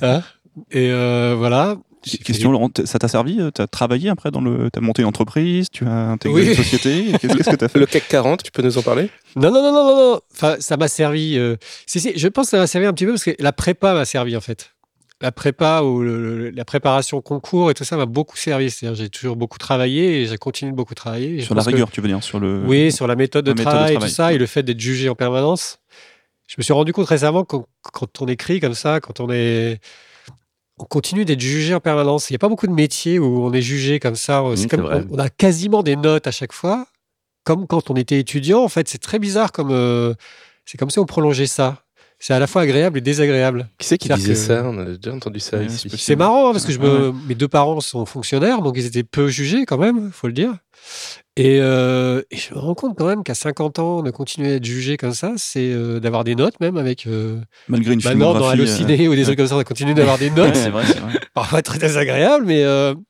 hein. 0.00 0.22
Et 0.70 0.92
euh, 0.92 1.34
voilà. 1.36 1.76
Question, 2.24 2.50
Laurent, 2.50 2.70
ça 2.84 2.98
t'a 2.98 3.08
servi 3.08 3.38
Tu 3.54 3.60
as 3.60 3.66
travaillé 3.66 4.08
après 4.08 4.30
dans 4.30 4.40
le. 4.40 4.70
Tu 4.72 4.78
as 4.78 4.82
monté 4.82 5.02
une 5.02 5.08
entreprise 5.08 5.66
Tu 5.70 5.84
as 5.86 6.10
intégré 6.12 6.40
Oui. 6.42 6.48
une 6.48 6.54
société 6.54 7.12
Qu'est-ce 7.20 7.50
que 7.50 7.56
tu 7.56 7.64
as 7.64 7.68
fait 7.70 7.78
Le 7.78 7.86
CAC 7.86 8.08
40, 8.08 8.42
tu 8.42 8.50
peux 8.50 8.62
nous 8.62 8.78
en 8.78 8.82
parler? 8.82 9.10
Non, 9.36 9.50
non, 9.50 9.62
non, 9.62 9.72
non, 9.72 9.84
non, 9.84 9.96
non. 10.12 10.20
Enfin, 10.32 10.56
ça 10.60 10.76
m'a 10.78 10.88
servi. 10.88 11.36
euh, 11.36 11.56
Si, 11.86 12.00
si, 12.00 12.12
je 12.18 12.28
pense 12.28 12.46
que 12.46 12.50
ça 12.52 12.58
m'a 12.58 12.66
servi 12.66 12.86
un 12.86 12.92
petit 12.94 13.04
peu 13.04 13.12
parce 13.12 13.24
que 13.24 13.32
la 13.38 13.52
prépa 13.52 13.92
m'a 13.92 14.04
servi 14.06 14.36
en 14.36 14.40
fait. 14.40 14.72
La 15.22 15.30
prépa 15.32 15.82
ou 15.82 16.00
le- 16.00 16.38
le- 16.38 16.50
la 16.50 16.64
préparation 16.64 17.18
au 17.18 17.20
concours 17.20 17.70
et 17.70 17.74
tout 17.74 17.84
ça 17.84 17.98
m'a 17.98 18.06
beaucoup 18.06 18.38
servi. 18.38 18.70
C'est-à-dire, 18.70 18.96
j'ai 18.96 19.10
toujours 19.10 19.36
beaucoup 19.36 19.58
travaillé 19.58 20.22
et 20.22 20.26
j'ai 20.26 20.38
continué 20.38 20.72
de 20.72 20.76
beaucoup 20.76 20.94
travailler. 20.94 21.42
Sur 21.42 21.54
la 21.54 21.62
que- 21.62 21.68
rigueur, 21.68 21.90
tu 21.90 22.00
veux 22.00 22.08
dire 22.08 22.22
sur 22.22 22.40
le... 22.40 22.62
Oui, 22.64 22.90
sur 22.90 23.06
la 23.06 23.16
méthode 23.16 23.44
de 23.44 23.50
la 23.50 23.54
méthode 23.56 23.72
de 23.72 23.76
travail, 23.76 23.94
et 23.96 23.98
tout 23.98 24.08
ça, 24.08 24.32
et 24.32 24.38
le 24.38 24.46
fait 24.46 24.62
d'être 24.62 24.80
jugé 24.80 25.10
en 25.10 25.14
permanence. 25.14 25.78
Je 26.46 26.54
me 26.56 26.62
suis 26.62 26.72
rendu 26.72 26.94
compte 26.94 27.06
récemment 27.08 27.44
quand, 27.44 27.66
quand 27.82 28.22
on 28.22 28.26
écrit 28.28 28.60
comme 28.60 28.72
ça, 28.74 29.00
quand 29.00 29.20
on 29.20 29.30
est. 29.30 29.78
On 30.80 30.84
continue 30.84 31.24
d'être 31.26 31.40
jugé 31.40 31.74
en 31.74 31.80
permanence. 31.80 32.30
Il 32.30 32.32
n'y 32.32 32.36
a 32.36 32.38
pas 32.38 32.48
beaucoup 32.48 32.66
de 32.66 32.72
métiers 32.72 33.18
où 33.18 33.44
on 33.44 33.52
est 33.52 33.60
jugé 33.60 34.00
comme 34.00 34.16
ça. 34.16 34.42
Comme, 34.70 34.86
on, 34.86 35.06
on 35.14 35.18
a 35.18 35.28
quasiment 35.28 35.82
des 35.82 35.94
notes 35.96 36.26
à 36.26 36.30
chaque 36.30 36.54
fois, 36.54 36.86
comme 37.44 37.66
quand 37.66 37.90
on 37.90 37.96
était 37.96 38.18
étudiant. 38.18 38.62
En 38.62 38.68
fait, 38.68 38.88
c'est 38.88 38.98
très 38.98 39.18
bizarre 39.18 39.52
comme. 39.52 39.70
euh, 39.72 40.14
c'est 40.64 40.78
comme 40.78 40.88
si 40.90 40.98
on 40.98 41.04
prolongeait 41.06 41.46
ça. 41.46 41.82
C'est 42.18 42.32
à 42.34 42.38
la 42.38 42.46
fois 42.46 42.62
agréable 42.62 42.98
et 42.98 43.00
désagréable. 43.00 43.68
Qui 43.78 43.86
c'est 43.88 43.98
qui 43.98 44.08
disait 44.10 44.32
que- 44.34 44.38
ça? 44.38 44.62
On 44.64 44.78
a 44.78 44.84
déjà 44.84 45.14
entendu 45.14 45.40
ça 45.40 45.56
Ouais, 45.58 45.66
c'est 45.68 46.16
marrant 46.16 46.48
hein, 46.48 46.52
parce 46.52 46.64
que 46.66 46.72
je 46.72 46.78
me, 46.78 47.08
Ouais. 47.10 47.14
mes 47.28 47.34
deux 47.34 47.48
parents 47.48 47.80
sont 47.80 48.04
fonctionnaires, 48.04 48.60
donc 48.62 48.74
ils 48.76 48.84
étaient 48.86 49.02
peu 49.04 49.28
jugés 49.28 49.64
quand 49.66 49.78
même, 49.78 50.10
faut 50.12 50.26
le 50.26 50.34
dire. 50.34 50.52
Et, 51.42 51.58
euh, 51.60 52.20
et 52.30 52.36
je 52.36 52.52
me 52.54 52.58
rends 52.58 52.74
compte 52.74 52.96
quand 52.98 53.06
même 53.06 53.22
qu'à 53.24 53.34
50 53.34 53.78
ans, 53.78 54.02
de 54.02 54.10
continuer 54.10 54.52
à 54.52 54.54
être 54.56 54.64
jugé 54.64 54.96
comme 54.98 55.14
ça, 55.14 55.32
c'est 55.36 55.72
euh, 55.72 55.98
d'avoir 56.00 56.22
des 56.24 56.34
notes 56.34 56.60
même 56.60 56.76
avec. 56.76 57.06
euh, 57.06 57.38
Malgré 57.68 57.94
une 57.94 58.00
maintenant, 58.04 58.34
dans 58.34 58.50
filmographie... 58.50 58.60
euh, 58.60 58.64
Allociné 58.84 59.08
ou 59.08 59.14
des 59.14 59.22
trucs 59.22 59.38
comme 59.38 59.46
ça, 59.46 59.56
on 59.56 59.62
continue 59.62 59.94
d'avoir 59.94 60.18
des 60.18 60.28
notes. 60.30 60.54
c'est 60.54 60.68
vrai, 60.70 60.84
c'est 60.86 60.98
vrai. 61.00 61.12
Parfois 61.34 61.62
très 61.62 61.78
désagréable, 61.78 62.44
mais 62.44 62.62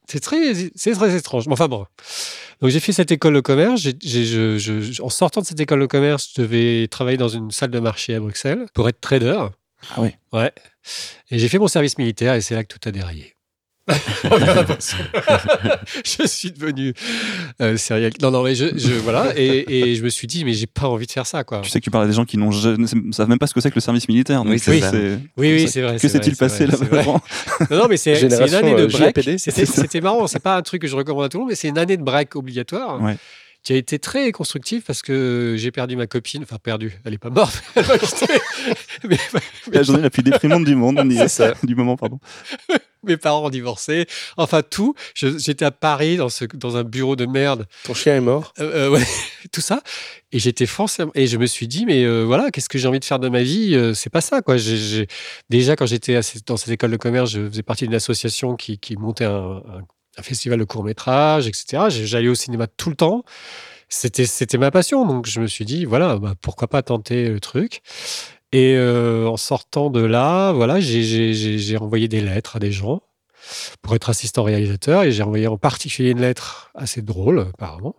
c'est 0.09 0.21
très, 0.21 0.55
c'est 0.77 0.93
très 0.93 1.17
étrange. 1.17 1.47
Mais 1.49 1.55
Enfin 1.55 1.67
bon. 1.69 1.87
Donc 2.61 2.71
j'ai 2.71 2.79
fait 2.81 2.93
cette 2.93 3.11
école 3.11 3.35
de 3.35 3.41
commerce. 3.41 3.81
J'ai- 3.81 3.95
j'ai- 4.03 4.25
je- 4.27 4.59
je- 4.59 4.81
je- 4.81 5.03
en 5.03 5.09
sortant 5.09 5.41
de 5.41 5.47
cette 5.47 5.59
école 5.61 5.81
de 5.81 5.87
commerce, 5.87 6.31
je 6.37 6.43
devais 6.43 6.87
travailler 6.89 7.17
dans 7.17 7.29
une 7.29 7.51
salle 7.51 7.71
de 7.71 7.79
marché 7.81 8.15
à 8.15 8.21
Bruxelles 8.21 8.67
pour 8.75 8.89
être 8.89 9.01
trader. 9.01 9.45
Ah 9.97 10.03
ouais. 10.03 10.15
Ouais. 10.33 10.53
Et 11.31 11.39
j'ai 11.39 11.49
fait 11.49 11.59
mon 11.59 11.69
service 11.69 11.97
militaire 11.99 12.35
et 12.35 12.43
c'est 12.43 12.55
là 12.55 12.63
que 12.63 12.69
tout 12.77 12.87
a 12.89 12.93
déraillé. 12.93 13.35
je 16.05 16.27
suis 16.27 16.53
devenu 16.53 16.95
euh, 17.61 17.77
serial. 17.77 18.13
Non, 18.23 18.31
non, 18.31 18.43
mais 18.43 18.55
je, 18.55 18.67
je- 18.77 18.93
voilà. 18.95 19.33
Et, 19.37 19.91
et 19.91 19.95
je 19.95 20.03
me 20.05 20.09
suis 20.09 20.27
dit, 20.27 20.45
mais 20.45 20.53
j'ai 20.53 20.67
pas 20.67 20.87
envie 20.89 21.07
de 21.07 21.13
faire 21.13 21.27
ça, 21.27 21.45
quoi. 21.45 21.61
Tu 21.61 21.71
sais 21.71 21.81
que 21.81 21.85
tu 21.85 21.91
parles 21.91 22.05
à 22.05 22.07
des 22.07 22.13
gens 22.13 22.25
qui 22.25 22.37
n'ont 22.39 22.51
ne 22.51 23.13
savent 23.13 23.29
même 23.29 23.39
pas 23.39 23.47
ce 23.47 23.55
que 23.55 23.61
c'est 23.61 23.71
que 23.71 23.75
le 23.77 23.81
service 23.81 24.09
militaire. 24.09 24.45
donc 24.45 24.53
Oui, 24.53 24.59
c'est. 24.59 25.19
Oui, 25.37 25.53
oui, 25.53 25.69
c'est 25.69 25.83
vrai. 25.83 25.97
Que 25.97 26.09
s'est-il 26.09 26.37
passé 26.37 26.67
là-bas 26.67 27.03
Non, 27.71 27.77
non, 27.79 27.87
mais 27.89 27.97
c'est 27.97 28.21
une 28.21 28.33
année 28.55 28.75
de 28.75 28.83
euh, 28.83 28.87
break. 28.89 29.39
C'était 29.39 30.01
marrant. 30.01 30.27
C'est 30.27 30.39
pas 30.41 30.57
un 30.57 30.63
truc 30.63 30.83
que 30.83 30.89
je 30.89 30.97
recommande 30.97 31.25
à 31.25 31.29
tout 31.29 31.39
le 31.39 31.43
monde, 31.43 31.51
mais 31.51 31.57
c'est 31.57 31.69
une 31.69 31.79
année 31.79 31.97
de 31.97 32.03
break 32.03 32.37
obligatoire. 32.37 33.01
Ouais. 33.03 33.17
Qui 33.63 33.75
a 33.75 33.77
été 33.77 33.99
très 33.99 34.33
constructive 34.33 34.83
parce 34.87 35.03
que 35.03 35.55
j'ai 35.59 35.71
perdu 35.71 35.95
ma 35.95 36.07
copine. 36.07 36.43
Enfin, 36.45 36.57
perdu. 36.57 36.99
Elle 37.05 37.13
est 37.15 37.19
pas 37.19 37.29
morte. 37.29 37.63
Elle 37.75 37.85
mais, 39.09 39.19
La 39.71 39.83
journée 39.83 40.03
la 40.03 40.09
plus 40.11 40.23
déprimante 40.23 40.65
du 40.65 40.75
monde, 40.75 40.99
on. 40.99 41.11
C'est 41.11 41.29
ça. 41.29 41.55
Du 41.63 41.75
moment, 41.75 41.97
pardon. 41.97 42.19
mes 43.05 43.17
parents 43.19 43.45
ont 43.45 43.51
divorcé. 43.51 44.07
Enfin, 44.39 44.63
tout. 44.63 44.95
J'étais 45.15 45.65
à 45.67 45.71
Paris 45.71 46.17
dans, 46.17 46.31
ce, 46.31 46.47
dans 46.47 46.77
un 46.79 46.85
bureau 46.85 47.17
de 47.17 47.27
merde. 47.27 47.67
Ton 47.85 47.93
chien 47.95 48.17
est 48.17 48.21
mort 48.21 48.55
Euh, 48.61 48.87
euh, 48.87 48.91
ouais, 48.91 49.05
tout 49.53 49.61
ça. 49.61 49.83
Et 50.33 50.39
j'étais 50.39 50.67
forcément. 50.67 51.13
Et 51.15 51.27
je 51.27 51.37
me 51.37 51.47
suis 51.47 51.69
dit, 51.69 51.85
mais 51.85 52.03
euh, 52.05 52.23
voilà, 52.25 52.51
qu'est-ce 52.51 52.69
que 52.71 52.79
j'ai 52.79 52.89
envie 52.89 53.01
de 53.01 53.05
faire 53.05 53.19
de 53.19 53.29
ma 53.29 53.43
vie 53.43 53.79
C'est 53.95 54.11
pas 54.11 54.23
ça, 54.23 54.41
quoi. 54.41 54.57
Déjà, 55.51 55.77
quand 55.77 55.87
j'étais 55.87 56.19
dans 56.47 56.57
cette 56.57 56.71
école 56.71 56.93
de 56.93 56.97
commerce, 56.97 57.31
je 57.31 57.47
faisais 57.49 57.63
partie 57.63 57.85
d'une 57.85 57.95
association 57.95 58.57
qui, 58.57 58.79
qui 58.79 58.97
montait 58.97 59.25
un, 59.27 59.57
un- 59.59 59.83
festival 60.23 60.59
de 60.59 60.65
court-métrage, 60.65 61.47
etc. 61.47 61.85
J'ai- 61.89 62.07
J'allais 62.07 62.29
au 62.29 62.35
cinéma 62.35 62.67
tout 62.67 62.91
le 62.91 62.97
temps. 62.97 63.25
C'était 63.89 64.59
ma 64.59 64.71
passion. 64.71 65.05
Donc, 65.07 65.27
je 65.27 65.41
me 65.41 65.47
suis 65.47 65.65
dit, 65.65 65.85
voilà, 65.85 66.17
bah, 66.19 66.35
pourquoi 66.41 66.69
pas 66.69 66.83
tenter 66.83 67.29
le 67.29 67.41
truc. 67.41 67.83
Et 68.53 68.75
euh, 68.77 69.27
en 69.29 69.37
sortant 69.37 69.91
de 69.91 70.01
là, 70.01 70.53
voilà, 70.53 70.81
j'ai- 70.81 71.77
envoyé 71.79 72.09
des 72.09 72.21
lettres 72.21 72.57
à 72.57 72.59
des 72.59 72.73
gens 72.73 73.01
pour 73.83 73.95
être 73.95 74.11
assistant 74.11 74.43
réalisateur 74.45 75.03
et 75.05 75.13
j'ai 75.13 75.23
envoyé 75.23 75.47
en 75.47 75.57
particulier 75.57 76.11
une 76.11 76.21
lettre 76.21 76.71
assez 76.75 77.01
drôle, 77.03 77.41
apparemment, 77.55 77.97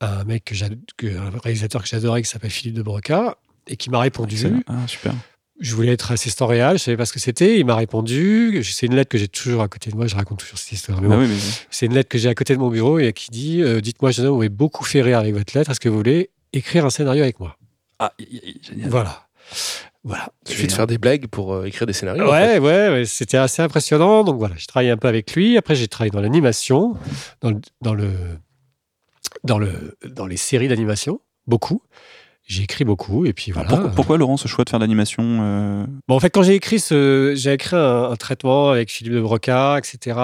à 0.00 0.20
un 0.20 0.24
mec 0.24 0.52
que 0.96 1.06
un 1.06 1.30
réalisateur 1.42 1.82
que 1.82 1.88
j'adorais 1.88 2.22
qui 2.22 2.28
s'appelle 2.28 2.50
Philippe 2.50 2.74
de 2.76 2.82
Broca 2.82 3.36
et 3.66 3.76
qui 3.76 3.88
m'a 3.90 4.00
répondu. 4.00 4.36
Ah, 4.68 4.86
super. 4.86 5.14
Je 5.60 5.74
voulais 5.74 5.92
être 5.92 6.10
assistant 6.10 6.46
réal, 6.46 6.78
je 6.78 6.82
savais 6.82 6.96
pas 6.96 7.06
ce 7.06 7.12
que 7.12 7.20
c'était. 7.20 7.58
Il 7.60 7.64
m'a 7.66 7.76
répondu. 7.76 8.62
C'est 8.64 8.86
une 8.86 8.96
lettre 8.96 9.08
que 9.08 9.18
j'ai 9.18 9.28
toujours 9.28 9.62
à 9.62 9.68
côté 9.68 9.90
de 9.90 9.96
moi. 9.96 10.06
Je 10.06 10.16
raconte 10.16 10.40
toujours 10.40 10.58
cette 10.58 10.72
histoire. 10.72 11.00
oui, 11.00 11.08
mais 11.28 11.36
C'est 11.70 11.86
une 11.86 11.94
lettre 11.94 12.08
que 12.08 12.18
j'ai 12.18 12.28
à 12.28 12.34
côté 12.34 12.54
de 12.54 12.58
mon 12.60 12.70
bureau 12.70 12.98
et 12.98 13.12
qui 13.12 13.30
dit 13.30 13.62
euh, 13.62 13.80
Dites-moi, 13.80 14.10
jeune 14.10 14.26
homme, 14.26 14.32
vous 14.32 14.38
m'avez 14.38 14.48
beaucoup 14.48 14.84
fait 14.84 15.00
rire 15.00 15.18
avec 15.18 15.32
votre 15.34 15.56
lettre. 15.56 15.70
Est-ce 15.70 15.80
que 15.80 15.88
vous 15.88 15.96
voulez 15.96 16.30
écrire 16.52 16.84
un 16.84 16.90
scénario 16.90 17.22
avec 17.22 17.38
moi? 17.38 17.56
Ah, 18.00 18.12
génial. 18.62 18.88
Voilà. 18.90 19.28
Voilà. 20.02 20.28
Il 20.46 20.52
suffit 20.52 20.66
de 20.66 20.72
faire 20.72 20.86
des 20.86 20.98
blagues 20.98 21.28
pour 21.28 21.54
euh, 21.54 21.64
écrire 21.64 21.86
des 21.86 21.92
scénarios. 21.92 22.24
en 22.24 22.30
Ouais, 22.32 22.58
ouais, 22.58 22.88
ouais, 22.90 23.04
c'était 23.06 23.38
assez 23.38 23.62
impressionnant. 23.62 24.24
Donc 24.24 24.38
voilà, 24.38 24.54
j'ai 24.58 24.66
travaillé 24.66 24.90
un 24.90 24.96
peu 24.96 25.08
avec 25.08 25.34
lui. 25.34 25.56
Après, 25.56 25.74
j'ai 25.74 25.88
travaillé 25.88 26.10
dans 26.10 26.20
l'animation, 26.20 26.94
dans 27.40 27.50
le, 27.50 27.60
dans 29.44 29.58
le, 29.58 29.96
dans 30.04 30.26
les 30.26 30.36
séries 30.36 30.68
d'animation, 30.68 31.20
beaucoup. 31.46 31.80
J'ai 32.46 32.62
écrit 32.62 32.84
beaucoup 32.84 33.24
et 33.24 33.32
puis 33.32 33.52
voilà. 33.52 33.68
Pourquoi, 33.68 33.90
pourquoi, 33.90 34.18
Laurent 34.18 34.36
ce 34.36 34.48
choix 34.48 34.64
de 34.64 34.70
faire 34.70 34.78
de 34.78 34.84
l'animation 34.84 35.22
euh, 35.40 35.86
Bon, 36.08 36.14
en 36.14 36.20
fait, 36.20 36.30
quand 36.30 36.42
j'ai 36.42 36.54
écrit 36.54 36.78
ce, 36.78 37.32
j'ai 37.34 37.54
écrit 37.54 37.76
un, 37.76 38.10
un 38.10 38.16
traitement 38.16 38.70
avec 38.70 38.90
Philippe 38.90 39.14
de 39.14 39.20
Broca, 39.20 39.78
etc., 39.78 40.18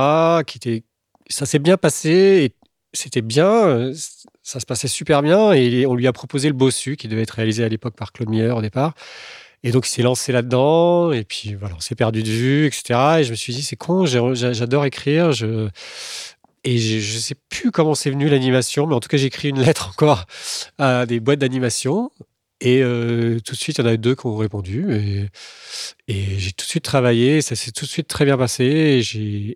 qui 0.46 0.58
était, 0.58 0.84
ça 1.30 1.46
s'est 1.46 1.58
bien 1.58 1.78
passé 1.78 2.44
et 2.44 2.54
c'était 2.92 3.22
bien, 3.22 3.92
ça 4.42 4.60
se 4.60 4.66
passait 4.66 4.88
super 4.88 5.22
bien 5.22 5.52
et 5.52 5.86
on 5.86 5.94
lui 5.94 6.06
a 6.06 6.12
proposé 6.12 6.48
le 6.48 6.54
Bossu 6.54 6.96
qui 6.96 7.08
devait 7.08 7.22
être 7.22 7.30
réalisé 7.30 7.64
à 7.64 7.68
l'époque 7.68 7.94
par 7.96 8.12
Claude 8.12 8.28
Miller 8.28 8.56
au 8.56 8.62
départ. 8.62 8.94
Et 9.62 9.72
donc, 9.72 9.86
il 9.86 9.90
s'est 9.90 10.02
lancé 10.02 10.32
là-dedans 10.32 11.12
et 11.12 11.24
puis 11.24 11.54
voilà, 11.54 11.74
on 11.76 11.80
s'est 11.80 11.94
perdu 11.94 12.22
de 12.22 12.30
vue, 12.30 12.66
etc. 12.66 13.18
Et 13.20 13.24
je 13.24 13.30
me 13.30 13.36
suis 13.36 13.52
dit, 13.52 13.62
c'est 13.62 13.76
con, 13.76 14.06
j'adore 14.06 14.84
écrire, 14.84 15.32
je, 15.32 15.68
et 16.64 16.78
je, 16.78 16.98
je 16.98 17.18
sais 17.18 17.36
plus 17.48 17.70
comment 17.70 17.94
c'est 17.94 18.10
venu 18.10 18.28
l'animation, 18.28 18.86
mais 18.86 18.94
en 18.94 19.00
tout 19.00 19.08
cas, 19.08 19.16
j'ai 19.16 19.26
écrit 19.26 19.48
une 19.48 19.62
lettre 19.62 19.90
encore 19.90 20.26
à 20.78 21.06
des 21.06 21.20
boîtes 21.20 21.38
d'animation. 21.38 22.10
Et 22.60 22.82
euh, 22.82 23.40
tout 23.40 23.54
de 23.54 23.58
suite, 23.58 23.78
il 23.78 23.84
y 23.84 23.88
en 23.88 23.90
a 23.90 23.96
deux 23.96 24.14
qui 24.14 24.26
ont 24.26 24.36
répondu. 24.36 25.30
Et, 26.08 26.38
j'ai 26.38 26.52
tout 26.52 26.64
de 26.64 26.68
suite 26.68 26.84
travaillé. 26.84 27.40
Ça 27.40 27.56
s'est 27.56 27.72
tout 27.72 27.86
de 27.86 27.90
suite 27.90 28.08
très 28.08 28.24
bien 28.24 28.36
passé. 28.36 29.02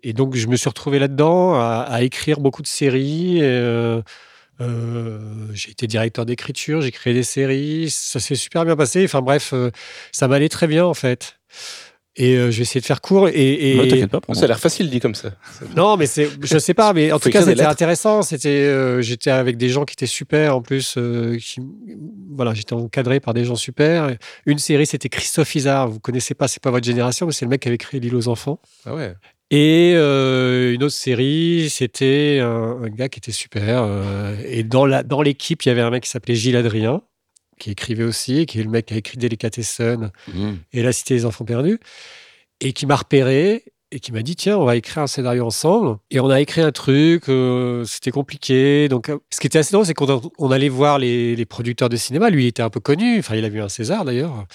Et, 0.03 0.13
donc, 0.13 0.35
je 0.35 0.47
me 0.47 0.55
suis 0.55 0.69
retrouvé 0.69 0.97
là-dedans 0.99 1.53
à, 1.55 1.99
écrire 2.01 2.39
beaucoup 2.39 2.63
de 2.63 2.67
séries. 2.67 3.39
Euh, 3.41 4.01
euh, 4.61 5.47
j'ai 5.53 5.71
été 5.71 5.85
directeur 5.85 6.25
d'écriture, 6.25 6.81
j'ai 6.81 6.91
créé 6.91 7.13
des 7.13 7.23
séries. 7.23 7.89
Ça 7.91 8.19
s'est 8.19 8.35
super 8.35 8.65
bien 8.65 8.75
passé. 8.75 9.03
Enfin 9.05 9.21
bref, 9.21 9.53
ça 10.11 10.27
m'allait 10.27 10.49
très 10.49 10.67
bien 10.67 10.85
en 10.85 10.93
fait. 10.95 11.37
Et 12.17 12.37
euh, 12.37 12.49
je 12.49 12.57
vais 12.57 12.61
essayer 12.61 12.79
de 12.79 12.85
faire 12.85 13.01
court. 13.01 13.27
Et, 13.27 13.33
et- 13.73 13.79
ouais, 13.79 14.07
pas. 14.07 14.21
Ça 14.33 14.45
a 14.45 14.47
l'air 14.47 14.59
facile 14.59 14.89
dit 14.89 14.99
comme 15.01 15.15
ça. 15.15 15.31
non, 15.75 15.97
mais 15.97 16.05
c'est, 16.05 16.29
je 16.41 16.57
sais 16.57 16.73
pas, 16.73 16.93
mais 16.93 17.11
en 17.11 17.19
tout 17.19 17.29
cas, 17.29 17.41
c'était 17.41 17.63
intéressant. 17.71 18.21
C'était, 18.21 18.49
euh, 18.49 19.01
j'étais 19.01 19.31
avec 19.31 19.57
des 19.57 19.67
gens 19.67 19.83
qui 19.83 19.93
étaient 19.93 20.05
super 20.05 20.55
en 20.55 20.61
plus. 20.61 20.95
euh, 20.97 21.37
qui, 21.37 21.59
voilà, 22.31 22.53
j'étais 22.53 22.73
encadré 22.73 23.19
par 23.19 23.33
des 23.33 23.43
gens 23.43 23.55
super. 23.55 24.15
Une 24.45 24.59
série, 24.59 24.85
c'était 24.85 25.09
Christophe 25.09 25.53
Isard. 25.55 25.89
Vous 25.89 25.99
connaissez 25.99 26.35
pas, 26.35 26.47
c'est 26.47 26.61
pas 26.63 26.71
votre 26.71 26.85
génération, 26.85 27.25
mais 27.25 27.33
c'est 27.33 27.45
le 27.45 27.49
mec 27.49 27.61
qui 27.61 27.67
avait 27.67 27.77
créé 27.77 27.99
L'île 27.99 28.15
aux 28.15 28.27
enfants. 28.29 28.59
Ah 28.85 28.95
ouais. 28.95 29.13
Et 29.51 29.93
euh, 29.95 30.73
une 30.73 30.83
autre 30.83 30.95
série, 30.95 31.67
c'était 31.69 32.39
un, 32.41 32.79
un 32.83 32.89
gars 32.89 33.09
qui 33.09 33.19
était 33.19 33.31
super. 33.31 33.83
euh, 33.83 34.35
et 34.47 34.63
dans 34.63 34.85
la, 34.85 35.03
dans 35.03 35.21
l'équipe, 35.21 35.63
il 35.63 35.67
y 35.67 35.71
avait 35.71 35.81
un 35.81 35.89
mec 35.91 36.03
qui 36.03 36.09
s'appelait 36.09 36.33
Gilles 36.35 36.55
Adrien, 36.57 37.01
qui 37.59 37.71
écrivait 37.71 38.03
aussi, 38.03 38.45
qui 38.45 38.59
est 38.59 38.63
le 38.63 38.69
mec 38.69 38.87
qui 38.87 38.93
a 38.93 38.97
écrit 38.97 39.17
Delicatessen 39.17 40.11
Mmh. 40.33 40.51
et 40.73 40.83
La 40.83 40.91
Cité 40.91 41.15
des 41.15 41.25
Enfants 41.25 41.45
Perdus, 41.45 41.79
et 42.61 42.73
qui 42.73 42.85
m'a 42.85 42.95
repéré. 42.95 43.63
et 43.91 43.99
qui 43.99 44.11
m'a 44.11 44.23
dit 44.23 44.35
tiens, 44.35 44.57
on 44.57 44.65
va 44.65 44.75
écrire 44.75 45.03
un 45.03 45.07
scénario 45.07 45.45
ensemble. 45.45 45.97
Et 46.11 46.19
on 46.19 46.29
a 46.29 46.41
écrit 46.41 46.59
un 46.61 46.71
truc, 46.73 47.29
euh, 47.29 47.85
c'était 47.85 48.11
compliqué. 48.11 48.89
Donc, 48.89 49.07
euh, 49.09 49.19
ce 49.29 49.39
qui 49.39 49.47
était 49.47 49.59
assez 49.59 49.71
drôle, 49.71 49.85
c'est 49.85 49.93
qu'on 49.93 50.21
on 50.37 50.51
allait 50.51 50.67
voir 50.69 50.99
les, 50.99 51.35
les 51.35 51.45
producteurs 51.45 51.87
de 51.87 51.95
cinéma. 51.95 52.29
Lui, 52.29 52.43
il 52.43 52.47
était 52.47 52.63
un 52.63 52.69
peu 52.69 52.81
connu. 52.81 53.19
Enfin, 53.19 53.35
il 53.37 53.45
a 53.45 53.49
vu 53.49 53.61
un 53.61 53.69
César 53.69 54.03
d'ailleurs. 54.03 54.45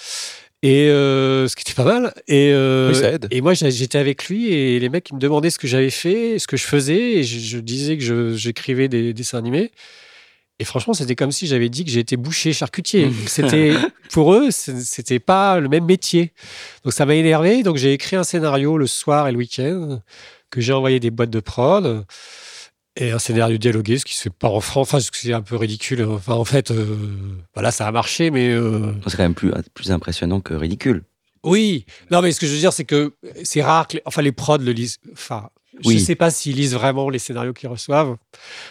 Et 0.61 0.89
euh, 0.89 1.47
ce 1.47 1.55
qui 1.55 1.61
était 1.63 1.73
pas 1.73 1.85
mal. 1.85 2.13
Et, 2.27 2.51
euh, 2.53 2.89
Oui, 2.89 2.95
ça 2.99 3.13
aide. 3.13 3.27
et 3.31 3.41
moi, 3.41 3.53
j'étais 3.55 3.97
avec 3.97 4.25
lui 4.27 4.53
et 4.53 4.79
les 4.79 4.89
mecs, 4.89 5.09
ils 5.09 5.15
me 5.15 5.19
demandaient 5.19 5.49
ce 5.49 5.57
que 5.57 5.65
j'avais 5.67 5.89
fait, 5.89 6.37
ce 6.37 6.45
que 6.45 6.57
je 6.57 6.65
faisais. 6.65 7.13
Et 7.13 7.23
je, 7.23 7.39
je 7.39 7.57
disais 7.57 7.97
que 7.97 8.35
j'écrivais 8.35 8.89
des 8.89 9.11
dessins 9.13 9.39
animés. 9.39 9.71
Et 10.61 10.63
franchement, 10.63 10.93
c'était 10.93 11.15
comme 11.15 11.31
si 11.31 11.47
j'avais 11.47 11.69
dit 11.69 11.83
que 11.83 11.89
j'étais 11.89 12.17
boucher 12.17 12.53
charcutier. 12.53 13.05
Donc, 13.05 13.13
C'était 13.25 13.73
pour 14.11 14.35
eux, 14.35 14.51
c'était 14.51 15.17
pas 15.17 15.59
le 15.59 15.67
même 15.69 15.85
métier. 15.85 16.33
Donc 16.83 16.93
ça 16.93 17.07
m'a 17.07 17.15
énervé. 17.15 17.63
Donc 17.63 17.77
j'ai 17.77 17.93
écrit 17.93 18.15
un 18.15 18.23
scénario 18.23 18.77
le 18.77 18.85
soir 18.85 19.27
et 19.27 19.31
le 19.31 19.39
week-end 19.39 20.01
que 20.51 20.61
j'ai 20.61 20.71
envoyé 20.71 20.99
des 20.99 21.09
boîtes 21.09 21.31
de 21.31 21.39
prod 21.39 22.05
et 22.95 23.09
un 23.09 23.17
scénario 23.17 23.57
dialogué, 23.57 23.97
ce 23.97 24.05
qui 24.05 24.13
se 24.13 24.21
fait 24.21 24.29
pas 24.29 24.49
en 24.49 24.59
France. 24.61 24.89
Enfin, 24.89 24.99
ce 24.99 25.09
qui 25.09 25.21
c'est 25.21 25.33
un 25.33 25.41
peu 25.41 25.55
ridicule. 25.55 26.03
Enfin, 26.03 26.33
en 26.33 26.45
fait, 26.45 26.69
euh, 26.69 26.95
voilà, 27.55 27.71
ça 27.71 27.87
a 27.87 27.91
marché, 27.91 28.29
mais 28.29 28.49
euh, 28.49 28.93
C'est 29.07 29.17
quand 29.17 29.23
même 29.23 29.33
plus, 29.33 29.51
plus 29.73 29.91
impressionnant 29.91 30.41
que 30.41 30.53
ridicule. 30.53 31.01
oui. 31.43 31.87
Non, 32.11 32.21
mais 32.21 32.33
ce 32.33 32.39
que 32.39 32.45
je 32.45 32.51
veux 32.51 32.59
dire, 32.59 32.73
c'est 32.73 32.85
que 32.85 33.13
c'est 33.43 33.63
rare 33.63 33.87
que 33.87 33.95
les, 33.97 34.03
enfin, 34.05 34.21
les 34.21 34.31
prods 34.31 34.57
le 34.59 34.73
lisent. 34.73 34.99
Enfin, 35.13 35.49
je 35.79 35.87
Oui. 35.87 35.95
ne 35.95 35.99
sais 35.99 36.15
pas 36.15 36.29
s'ils 36.31 36.55
lisent 36.55 36.73
vraiment 36.73 37.09
les 37.09 37.19
scénarios 37.19 37.53
qu'ils 37.53 37.69
reçoivent. 37.69 38.17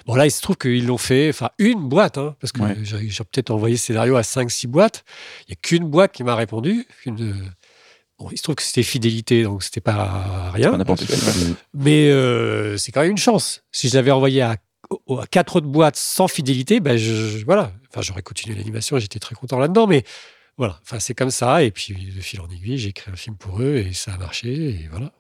Bon, 0.07 0.15
là, 0.15 0.27
il 0.27 0.31
se 0.31 0.43
trouve 0.43 0.57
qu'ils 0.57 0.87
l'ont 0.87 0.99
fait. 0.99 1.31
Enfin, 1.31 1.51
une 1.59 1.89
boîte, 1.89 2.19
hein, 2.19 2.37
parce 2.41 2.53
que 2.53 2.61
Ouais. 2.61 2.77
j'ai 2.83 2.99
peut-être 3.25 3.51
envoyé 3.51 3.77
ce 3.77 3.87
scénario 3.87 4.17
à 4.17 4.23
5-6 4.23 4.67
boîtes. 4.67 5.05
Il 5.49 5.51
n'y 5.51 5.55
a 5.55 5.57
qu'une 5.63 5.85
boîte 5.89 6.13
qui 6.13 6.25
m'a 6.25 6.35
répondu. 6.35 6.87
Une, 7.07 7.35
bon, 8.19 8.29
il 8.31 8.37
se 8.39 8.43
trouve 8.43 8.55
que 8.57 8.63
c'était 8.63 8.83
fidélité, 8.83 9.43
donc 9.45 9.63
c'était 9.63 9.81
pas 9.81 10.51
rien. 10.53 10.77
Pas. 10.85 10.95
Mais 11.75 12.11
euh, 12.11 12.77
c'est 12.77 12.93
quand 12.93 13.01
même 13.03 13.13
une 13.13 13.17
chance. 13.19 13.63
Si 13.73 13.89
je 13.89 13.95
l'avais 13.97 14.11
envoyé 14.11 14.43
à, 14.43 14.57
à 15.19 15.27
quatre 15.31 15.57
autres 15.57 15.69
boîtes 15.69 15.97
sans 15.97 16.29
fidélité, 16.29 16.81
ben 16.81 16.97
je, 16.97 17.39
je- 17.39 17.45
voilà. 17.45 17.73
Enfin, 17.91 18.03
j'aurais 18.03 18.23
continué 18.23 18.57
l'animation 18.57 18.97
et 18.97 19.01
j'étais 19.01 19.19
très 19.19 19.35
content 19.35 19.59
là-dedans. 19.59 19.87
Mais 19.87 20.05
voilà, 20.59 20.79
enfin, 20.83 20.99
c'est 21.01 21.15
comme 21.15 21.31
ça. 21.31 21.63
Et 21.65 21.71
puis, 21.71 21.95
de 21.95 22.21
fil 22.21 22.41
en 22.41 22.49
aiguille, 22.51 22.77
j'ai 22.79 22.91
écrit 22.91 23.11
un 23.11 23.17
film 23.17 23.37
pour 23.37 23.63
eux 23.63 23.77
et 23.77 23.93
ça 23.95 24.13
a 24.15 24.19
marché. 24.19 24.53
Et 24.53 24.89
voilà. 24.91 25.13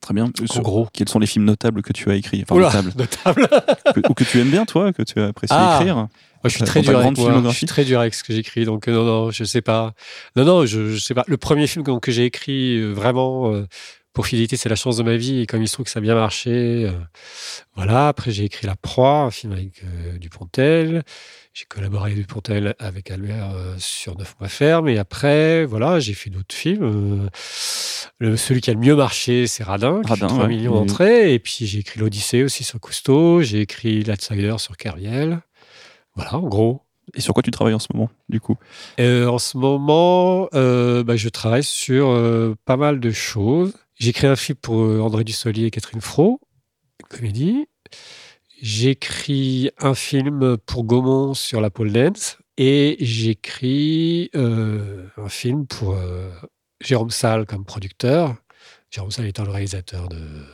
Très 0.00 0.14
bien. 0.14 0.30
En 0.56 0.60
gros. 0.62 0.88
Quels 0.92 1.08
sont 1.08 1.18
les 1.18 1.26
films 1.26 1.44
notables 1.44 1.82
que 1.82 1.92
tu 1.92 2.10
as 2.10 2.14
écrits? 2.14 2.42
Enfin, 2.42 2.54
Oula, 2.56 2.72
notables. 2.96 3.46
Que- 3.94 4.08
ou 4.08 4.14
que 4.14 4.24
tu 4.24 4.40
aimes 4.40 4.50
bien, 4.50 4.64
toi, 4.64 4.92
que 4.92 5.02
tu 5.02 5.20
as 5.20 5.26
apprécié 5.26 5.54
Ah. 5.58 5.78
écrire? 5.80 5.96
Moi, 5.96 6.08
je 6.44 6.48
suis 6.50 6.60
Dans 6.60 6.66
très 6.66 6.80
dur 6.80 6.90
avec 6.90 7.02
grande 7.02 7.16
moi. 7.18 7.26
Je 7.26 7.30
filmographie 7.32 7.56
suis 7.58 7.66
très 7.66 7.84
dur 7.84 8.00
avec 8.00 8.14
ce 8.14 8.24
que 8.24 8.32
j'écris. 8.32 8.64
Donc, 8.64 8.88
euh, 8.88 8.92
non, 8.92 9.04
non, 9.04 9.30
je 9.30 9.44
sais 9.44 9.60
pas. 9.60 9.92
Non, 10.36 10.44
non, 10.44 10.64
je, 10.64 10.88
je 10.90 10.98
sais 10.98 11.12
pas. 11.12 11.24
Le 11.26 11.36
premier 11.36 11.66
film 11.66 11.84
que, 11.84 11.98
que 11.98 12.10
j'ai 12.12 12.24
écrit 12.24 12.78
euh, 12.78 12.92
vraiment 12.92 13.52
euh, 13.52 13.66
pour 14.12 14.26
fidélité, 14.26 14.56
c'est 14.56 14.68
La 14.68 14.76
chance 14.76 14.96
de 14.96 15.02
ma 15.02 15.16
vie. 15.16 15.40
Et 15.40 15.46
comme 15.46 15.62
il 15.62 15.68
se 15.68 15.74
trouve 15.74 15.84
que 15.84 15.90
ça 15.90 15.98
a 15.98 16.02
bien 16.02 16.14
marché, 16.14 16.50
euh, 16.86 16.92
voilà. 17.76 18.08
Après, 18.08 18.30
j'ai 18.30 18.44
écrit 18.44 18.66
La 18.66 18.76
proie, 18.76 19.20
un 19.20 19.30
film 19.30 19.52
avec 19.52 19.82
euh, 19.84 20.18
Dupontel. 20.18 21.02
J'ai 21.52 21.64
collaboré 21.64 22.06
avec 22.12 22.16
Dupontel 22.16 22.74
avec 22.78 23.10
Albert 23.10 23.50
euh, 23.54 23.74
sur 23.78 24.16
Neuf 24.18 24.34
mois 24.40 24.48
ferme. 24.48 24.88
Et 24.88 24.98
après, 24.98 25.64
voilà, 25.64 26.00
j'ai 26.00 26.14
fait 26.14 26.30
d'autres 26.30 26.54
films. 26.54 27.28
Le, 28.18 28.36
celui 28.36 28.60
qui 28.60 28.70
a 28.70 28.74
le 28.74 28.80
mieux 28.80 28.94
marché, 28.96 29.46
c'est 29.46 29.62
Radin, 29.64 30.02
qui 30.02 30.10
Radin, 30.10 30.28
fait 30.28 30.34
3 30.34 30.42
ouais. 30.46 30.48
millions 30.48 30.72
Mhm. 30.80 30.86
d'entrées. 30.86 31.34
Et 31.34 31.38
puis, 31.38 31.66
j'ai 31.66 31.78
écrit 31.80 32.00
L'Odyssée 32.00 32.42
aussi 32.42 32.64
sur 32.64 32.78
Cousteau. 32.80 33.42
J'ai 33.42 33.60
écrit 33.60 34.02
L'Outsider 34.04 34.54
sur 34.58 34.76
Kerviel. 34.76 35.40
Voilà, 36.16 36.36
en 36.36 36.42
gros. 36.48 36.82
Et 37.14 37.20
sur 37.20 37.34
quoi 37.34 37.42
tu 37.42 37.50
travailles 37.50 37.74
en 37.74 37.80
ce 37.80 37.88
moment, 37.92 38.08
du 38.28 38.40
coup? 38.40 38.56
Euh, 39.00 39.26
en 39.26 39.38
ce 39.38 39.56
moment, 39.56 40.48
euh, 40.54 41.02
bah, 41.02 41.16
je 41.16 41.28
travaille 41.28 41.64
sur 41.64 42.08
euh, 42.10 42.54
pas 42.64 42.76
mal 42.76 43.00
de 43.00 43.10
choses. 43.10 43.74
J'ai 44.00 44.08
écrit 44.10 44.26
un 44.26 44.36
film 44.36 44.56
pour 44.56 44.80
euh, 44.80 45.00
André 45.00 45.24
Dussolier 45.24 45.66
et 45.66 45.70
Catherine 45.70 46.00
Fro, 46.00 46.40
comédie. 47.10 47.66
J'écris 48.62 49.70
un 49.78 49.94
film 49.94 50.56
pour 50.56 50.84
Gaumont 50.84 51.34
sur 51.34 51.60
la 51.60 51.68
pole 51.68 51.92
dance. 51.92 52.38
Et 52.56 52.96
j'écris 53.00 54.30
euh, 54.34 55.06
un 55.18 55.28
film 55.28 55.66
pour 55.66 55.92
euh, 55.92 56.30
Jérôme 56.80 57.10
Salle 57.10 57.44
comme 57.44 57.66
producteur. 57.66 58.36
Jérôme 58.90 59.10
Salle 59.10 59.26
étant 59.26 59.44
le 59.44 59.50
réalisateur 59.50 60.08
de, 60.08 60.46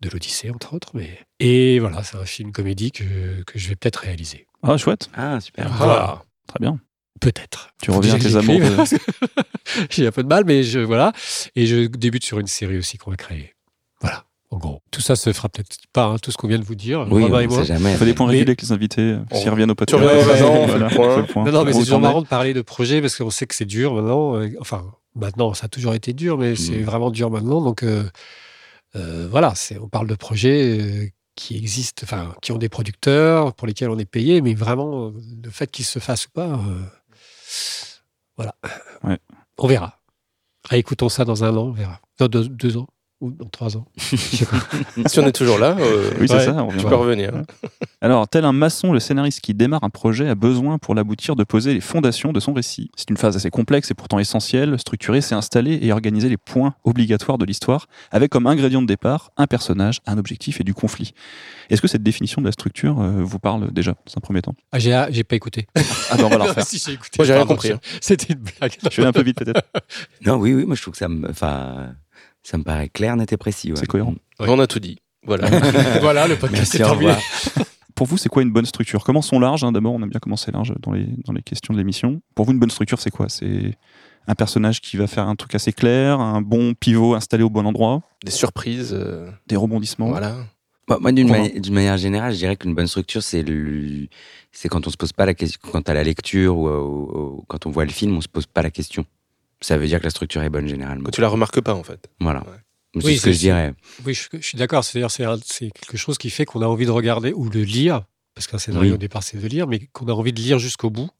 de 0.00 0.08
l'Odyssée, 0.10 0.50
entre 0.50 0.74
autres. 0.74 0.90
Mais... 0.92 1.20
Et 1.40 1.78
voilà, 1.78 2.02
c'est 2.02 2.18
un 2.18 2.26
film 2.26 2.52
comédie 2.52 2.92
que, 2.92 3.42
que 3.44 3.58
je 3.58 3.70
vais 3.70 3.76
peut-être 3.76 4.00
réaliser. 4.00 4.46
Ah, 4.62 4.76
chouette. 4.76 5.08
Ah, 5.14 5.40
super. 5.40 5.72
Voilà. 5.72 6.22
Très 6.46 6.58
bien. 6.60 6.78
Peut-être. 7.20 7.70
Tu 7.82 7.90
reviens 7.90 8.14
à 8.14 8.18
tes 8.18 8.36
amours. 8.36 8.58
de- 8.60 8.98
J'ai 9.90 10.06
un 10.06 10.10
peu 10.12 10.22
de 10.22 10.28
mal, 10.28 10.44
mais 10.44 10.62
je 10.62 10.80
voilà. 10.80 11.12
Et 11.56 11.66
je 11.66 11.86
débute 11.86 12.24
sur 12.24 12.38
une 12.38 12.46
série 12.46 12.76
aussi 12.78 12.98
qu'on 12.98 13.10
va 13.10 13.16
créer. 13.16 13.54
Voilà, 14.00 14.24
en 14.50 14.58
gros. 14.58 14.82
Tout 14.90 15.00
ça 15.00 15.16
se 15.16 15.32
fera 15.32 15.48
peut-être 15.48 15.76
pas, 15.92 16.04
hein, 16.06 16.16
tout 16.20 16.30
ce 16.30 16.36
qu'on 16.36 16.48
vient 16.48 16.58
de 16.58 16.64
vous 16.64 16.74
dire, 16.74 17.06
Oui, 17.10 17.24
on 17.30 17.38
et 17.40 17.46
moi. 17.46 17.58
sait 17.58 17.64
jamais. 17.74 17.94
On 17.94 17.96
fait 17.96 18.04
des 18.04 18.14
points 18.14 18.26
réguliers 18.26 18.48
avec 18.48 18.60
les 18.62 18.72
invités, 18.72 19.00
euh, 19.02 19.18
On- 19.30 19.40
s'ils 19.40 19.48
reviennent 19.50 19.70
au 19.70 19.74
podcast. 19.74 20.02
on 20.02 20.08
fait 20.68 20.78
le 20.78 21.26
point. 21.26 21.44
Non, 21.44 21.52
non, 21.52 21.64
mais 21.64 21.72
c'est 21.72 21.78
toujours 21.80 22.00
marrant 22.00 22.20
de 22.22 22.26
parler 22.26 22.52
de 22.52 22.62
projet 22.62 23.00
parce 23.00 23.16
qu'on 23.16 23.30
sait 23.30 23.46
que 23.46 23.54
c'est 23.54 23.64
dur 23.64 23.94
maintenant. 23.94 24.38
Enfin, 24.60 24.84
maintenant, 25.14 25.54
ça 25.54 25.66
a 25.66 25.68
toujours 25.68 25.94
été 25.94 26.12
dur, 26.12 26.36
mais 26.36 26.56
c'est 26.56 26.78
Mm. 26.78 26.84
vraiment 26.84 27.10
dur 27.10 27.30
maintenant. 27.30 27.62
Donc, 27.62 27.82
euh, 27.84 28.04
euh, 28.96 29.28
voilà, 29.30 29.54
on 29.80 29.88
parle 29.88 30.08
de 30.08 30.14
projets 30.14 30.78
euh, 30.80 31.08
qui 31.36 31.56
existent, 31.56 32.02
enfin, 32.04 32.34
qui 32.42 32.52
ont 32.52 32.58
des 32.58 32.68
producteurs 32.68 33.54
pour 33.54 33.66
lesquels 33.66 33.88
on 33.90 33.98
est 33.98 34.04
payé, 34.04 34.40
mais 34.40 34.54
vraiment, 34.54 35.10
le 35.42 35.50
fait 35.50 35.70
qu'ils 35.70 35.84
se 35.84 35.98
fassent 35.98 36.26
ou 36.26 36.30
pas, 36.32 36.46
euh, 36.48 36.80
voilà. 38.36 38.54
Ouais. 39.02 39.18
On 39.58 39.66
verra. 39.66 40.00
Réécoutons 40.68 41.08
ça 41.08 41.24
dans 41.24 41.44
un 41.44 41.56
an, 41.56 41.64
on 41.64 41.72
verra. 41.72 42.00
Dans 42.18 42.28
deux, 42.28 42.48
deux 42.48 42.76
ans 42.76 42.88
ou 43.20 43.30
dans 43.30 43.48
trois 43.48 43.76
ans. 43.76 43.86
Si 45.06 45.18
on 45.18 45.26
est 45.26 45.32
toujours 45.32 45.58
là, 45.58 45.76
euh, 45.78 46.10
Oui, 46.20 46.28
c'est 46.28 46.34
Ouais. 46.36 46.44
ça. 46.44 46.62
on 46.64 46.68
tu 46.68 46.78
peux 46.84 46.94
revenir. 46.94 47.32
Alors, 48.00 48.28
tel 48.28 48.44
un 48.44 48.52
maçon, 48.52 48.92
le 48.92 49.00
scénariste 49.00 49.40
qui 49.40 49.54
démarre 49.54 49.82
un 49.84 49.90
projet 49.90 50.28
a 50.28 50.34
besoin 50.34 50.78
pour 50.78 50.94
l'aboutir 50.94 51.36
de 51.36 51.44
poser 51.44 51.74
les 51.74 51.80
fondations 51.80 52.32
de 52.32 52.40
son 52.40 52.52
récit. 52.52 52.90
C'est 52.96 53.10
une 53.10 53.16
phase 53.16 53.36
assez 53.36 53.50
complexe 53.50 53.90
et 53.90 53.94
pourtant 53.94 54.18
essentielle. 54.18 54.78
Structurer, 54.78 55.20
c'est 55.20 55.34
installer 55.34 55.78
et 55.82 55.92
organiser 55.92 56.28
les 56.28 56.36
points 56.36 56.74
obligatoires 56.84 57.38
de 57.38 57.44
l'histoire, 57.44 57.86
avec 58.10 58.30
comme 58.30 58.46
ingrédient 58.46 58.82
de 58.82 58.86
départ 58.86 59.30
un 59.36 59.46
personnage, 59.46 60.00
un 60.06 60.18
objectif 60.18 60.60
et 60.60 60.64
du 60.64 60.74
conflit. 60.74 61.12
Est-ce 61.70 61.80
que 61.80 61.88
cette 61.88 62.02
définition 62.02 62.40
de 62.42 62.46
la 62.46 62.52
structure 62.52 63.00
euh, 63.00 63.22
vous 63.22 63.38
parle 63.38 63.72
déjà, 63.72 63.92
dans 63.92 64.12
un 64.16 64.20
premier 64.20 64.42
temps? 64.42 64.54
Ah, 64.72 64.78
j'ai, 64.78 65.02
j'ai 65.10 65.24
pas 65.24 65.36
écouté. 65.36 65.66
Ah 66.10 66.16
ben, 66.16 66.24
on 66.24 66.28
va 66.28 66.38
la 66.38 66.44
refaire. 66.44 66.66
si, 66.66 66.78
j'ai 66.84 66.92
écouté. 66.92 67.16
Moi, 67.18 67.26
j'ai 67.26 67.34
rien 67.34 67.46
compris, 67.46 67.72
hein. 67.72 67.80
C'était 68.00 68.32
une 68.34 68.40
blague. 68.40 68.72
Je 68.90 69.00
vais 69.00 69.06
un 69.06 69.12
peu 69.12 69.22
vite 69.22 69.38
peut-être. 69.38 69.62
Non, 70.26 70.36
oui, 70.36 70.54
oui, 70.54 70.64
moi 70.64 70.74
je 70.74 70.82
trouve 70.82 70.92
que 70.92 70.98
ça 70.98 71.08
me, 71.08 71.28
enfin, 71.28 71.94
ça 72.44 72.56
me 72.58 72.62
paraît 72.62 72.88
clair, 72.88 73.16
net 73.16 73.32
et 73.32 73.36
précis. 73.36 73.70
ouais. 73.72 73.76
C'est 73.78 73.86
cohérent. 73.86 74.14
On 74.38 74.58
a 74.60 74.66
tout 74.68 74.78
dit. 74.78 74.98
Voilà. 75.26 75.48
voilà, 76.00 76.28
le 76.28 76.36
podcast 76.36 76.74
Merci, 76.74 76.76
est 76.76 76.84
terminé. 76.84 77.14
Pour 77.94 78.06
vous, 78.06 78.16
c'est 78.18 78.28
quoi 78.28 78.42
une 78.42 78.50
bonne 78.52 78.66
structure? 78.66 79.02
Commençons 79.04 79.38
large. 79.40 79.64
hein. 79.64 79.72
D'abord, 79.72 79.94
on 79.94 80.02
a 80.02 80.06
bien 80.06 80.20
commencé 80.20 80.50
large 80.52 80.74
dans 80.80 80.92
les, 80.92 81.06
dans 81.24 81.32
les 81.32 81.42
questions 81.42 81.72
de 81.72 81.78
l'émission. 81.78 82.20
Pour 82.34 82.44
vous, 82.44 82.52
une 82.52 82.58
bonne 82.58 82.70
structure, 82.70 83.00
c'est 83.00 83.10
quoi? 83.10 83.28
C'est 83.28 83.74
un 84.26 84.34
personnage 84.34 84.80
qui 84.80 84.96
va 84.96 85.06
faire 85.06 85.26
un 85.28 85.36
truc 85.36 85.54
assez 85.54 85.72
clair, 85.72 86.18
un 86.20 86.40
bon 86.42 86.74
pivot 86.74 87.14
installé 87.14 87.42
au 87.44 87.50
bon 87.50 87.64
endroit, 87.66 88.02
Des 88.24 88.30
surprises. 88.30 88.92
euh, 88.92 89.30
des 89.46 89.56
rebondissements? 89.56 90.08
voilà. 90.08 90.34
Moi, 90.88 90.98
moi, 91.00 91.12
d'une 91.12 91.28
mani- 91.30 91.70
manière 91.70 91.96
générale, 91.96 92.32
je 92.34 92.38
dirais 92.38 92.56
qu'une 92.56 92.74
bonne 92.74 92.86
structure, 92.88 93.22
c'est 93.22 93.42
le, 93.42 94.06
c'est 94.52 94.68
quand 94.68 94.86
on 94.86 94.90
se 94.90 94.98
pose 94.98 95.12
pas 95.14 95.24
la 95.24 95.32
question, 95.32 95.58
quand 95.72 95.88
à 95.88 95.94
la 95.94 96.02
lecture 96.02 96.58
ou, 96.58 96.68
ou- 96.68 97.36
ou 97.38 97.44
quand 97.48 97.64
on 97.64 97.70
voit 97.70 97.84
le 97.86 97.90
film, 97.90 98.14
on 98.16 98.20
se 98.20 98.28
pose 98.28 98.44
pas 98.46 98.60
la 98.60 98.70
question. 98.70 99.06
Ça 99.64 99.76
veut 99.78 99.86
dire 99.86 99.98
que 99.98 100.04
la 100.04 100.10
structure 100.10 100.42
est 100.42 100.50
bonne 100.50 100.68
généralement. 100.68 101.08
Tu 101.10 101.20
la 101.20 101.28
remarques 101.28 101.60
pas, 101.60 101.74
en 101.74 101.82
fait. 101.82 102.08
Voilà. 102.20 102.40
Ouais. 102.40 103.00
C'est 103.00 103.04
Oui, 103.06 103.16
ce 103.18 103.24
que 103.24 103.32
je 103.32 103.38
dirais. 103.38 103.74
Oui, 104.04 104.14
je, 104.14 104.22
je 104.32 104.46
suis 104.46 104.58
d'accord. 104.58 104.84
C'est-à-dire, 104.84 105.10
c'est, 105.10 105.70
quelque 105.70 105.96
chose 105.96 106.18
qui 106.18 106.30
fait 106.30 106.44
qu'on 106.44 106.62
a 106.62 106.66
envie 106.66 106.86
de 106.86 106.90
regarder 106.90 107.32
ou 107.32 107.48
de 107.48 107.60
lire, 107.60 108.02
parce 108.34 108.46
qu'un 108.46 108.58
scénario 108.58 108.90
Oui. 108.90 108.94
au 108.94 108.98
départ 108.98 109.22
c'est 109.22 109.36
de 109.40 109.46
lire, 109.48 109.66
mais 109.66 109.80
qu'on 109.92 110.06
a 110.08 110.12
envie 110.12 110.32
de 110.32 110.40
lire 110.40 110.58
jusqu'au 110.58 110.90
bout. 110.90 111.10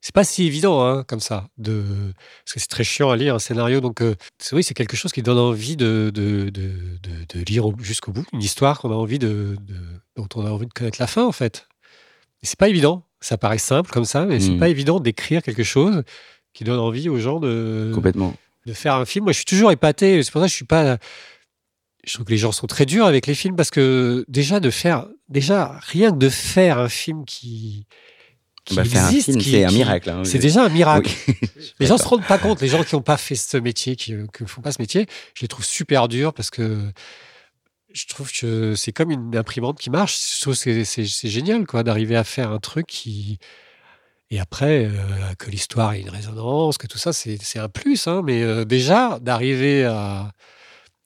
C'est 0.00 0.14
pas 0.14 0.24
si 0.24 0.44
évident, 0.44 0.84
hein, 0.84 1.04
comme 1.06 1.20
ça, 1.20 1.48
de 1.58 1.84
parce 2.44 2.54
que 2.54 2.60
c'est 2.60 2.66
très 2.68 2.82
chiant 2.84 3.10
à 3.10 3.16
lire 3.16 3.36
un 3.36 3.38
scénario. 3.38 3.80
Donc, 3.80 4.00
euh, 4.02 4.16
c'est, 4.38 4.54
oui, 4.56 4.64
c'est 4.64 4.74
quelque 4.74 4.96
chose 4.96 5.12
qui 5.12 5.22
donne 5.22 5.38
envie 5.38 5.76
de 5.76 6.10
de, 6.12 6.50
de, 6.50 6.70
de- 7.02 7.38
de 7.38 7.44
lire 7.44 7.66
au- 7.66 7.74
jusqu'au 7.80 8.10
bout, 8.12 8.26
une 8.32 8.42
histoire 8.42 8.80
qu'on 8.80 8.90
a 8.90 8.94
envie 8.96 9.18
de, 9.20 9.56
de- 9.60 9.74
dont 10.16 10.28
on 10.34 10.44
a 10.44 10.50
envie 10.50 10.66
de 10.66 10.72
connaître 10.72 10.98
la 11.00 11.06
fin, 11.06 11.24
en 11.24 11.30
fait. 11.32 11.68
Et 12.42 12.46
c'est 12.46 12.58
pas 12.58 12.68
évident. 12.68 13.06
Ça 13.20 13.38
paraît 13.38 13.58
simple 13.58 13.90
comme 13.92 14.04
ça, 14.04 14.24
mais 14.24 14.40
c'est 14.40 14.50
Mm. 14.50 14.58
pas 14.58 14.68
évident 14.68 14.98
d'écrire 14.98 15.40
quelque 15.42 15.62
chose 15.62 16.02
qui 16.52 16.64
donne 16.64 16.78
envie 16.78 17.08
aux 17.08 17.18
gens 17.18 17.40
de 17.40 17.90
Complètement. 17.94 18.34
de 18.66 18.72
faire 18.72 18.94
un 18.94 19.04
film. 19.04 19.24
Moi, 19.24 19.32
je 19.32 19.36
suis 19.38 19.44
toujours 19.44 19.72
épaté. 19.72 20.22
C'est 20.22 20.30
pour 20.30 20.40
ça 20.40 20.46
que 20.46 20.50
je 20.50 20.56
suis 20.56 20.64
pas. 20.64 20.98
Je 22.04 22.12
trouve 22.14 22.26
que 22.26 22.32
les 22.32 22.38
gens 22.38 22.52
sont 22.52 22.66
très 22.66 22.84
durs 22.86 23.06
avec 23.06 23.26
les 23.26 23.34
films 23.34 23.54
parce 23.56 23.70
que 23.70 24.24
déjà 24.28 24.58
de 24.60 24.70
faire, 24.70 25.06
déjà 25.28 25.78
rien 25.82 26.10
que 26.10 26.16
de 26.18 26.28
faire 26.28 26.78
un 26.78 26.88
film 26.88 27.24
qui, 27.24 27.86
qui 28.64 28.74
Bah, 28.74 28.82
existe, 28.82 29.40
c'est 29.40 29.64
un 29.64 29.70
miracle. 29.70 30.10
hein. 30.10 30.22
C'est 30.24 30.38
déjà 30.40 30.64
un 30.64 30.68
miracle. 30.68 31.08
Oui. 31.28 31.34
Les 31.78 31.86
gens 31.86 31.96
se 31.96 32.02
D'accord. 32.02 32.18
rendent 32.18 32.26
pas 32.26 32.38
compte. 32.38 32.60
Les 32.60 32.66
gens 32.68 32.82
qui 32.82 32.94
n'ont 32.96 33.02
pas 33.02 33.16
fait 33.16 33.36
ce 33.36 33.56
métier, 33.56 33.94
qui 33.94 34.14
ne 34.14 34.26
font 34.46 34.62
pas 34.62 34.72
ce 34.72 34.82
métier, 34.82 35.06
je 35.34 35.42
les 35.42 35.48
trouve 35.48 35.64
super 35.64 36.08
durs 36.08 36.34
parce 36.34 36.50
que 36.50 36.80
je 37.92 38.06
trouve 38.06 38.32
que 38.32 38.74
c'est 38.74 38.90
comme 38.92 39.10
une 39.12 39.36
imprimante 39.36 39.78
qui 39.78 39.90
marche. 39.90 40.18
Je 40.36 40.40
trouve 40.40 40.58
que 40.60 40.82
c'est 40.84 41.04
génial 41.06 41.66
quoi 41.66 41.84
d'arriver 41.84 42.16
à 42.16 42.24
faire 42.24 42.50
un 42.50 42.58
truc 42.58 42.86
qui 42.88 43.38
et 44.32 44.40
après 44.40 44.86
euh, 44.86 44.90
que 45.38 45.48
l'histoire 45.50 45.92
ait 45.92 46.00
une 46.00 46.08
résonance, 46.10 46.76
que 46.78 46.88
tout 46.88 46.98
ça 46.98 47.12
c'est 47.12 47.38
un 47.58 47.68
plus. 47.68 48.08
hein, 48.08 48.22
mais 48.24 48.42
euh, 48.42 48.64
déjà 48.64 49.18
d'arriver 49.20 49.84
à 49.84 50.32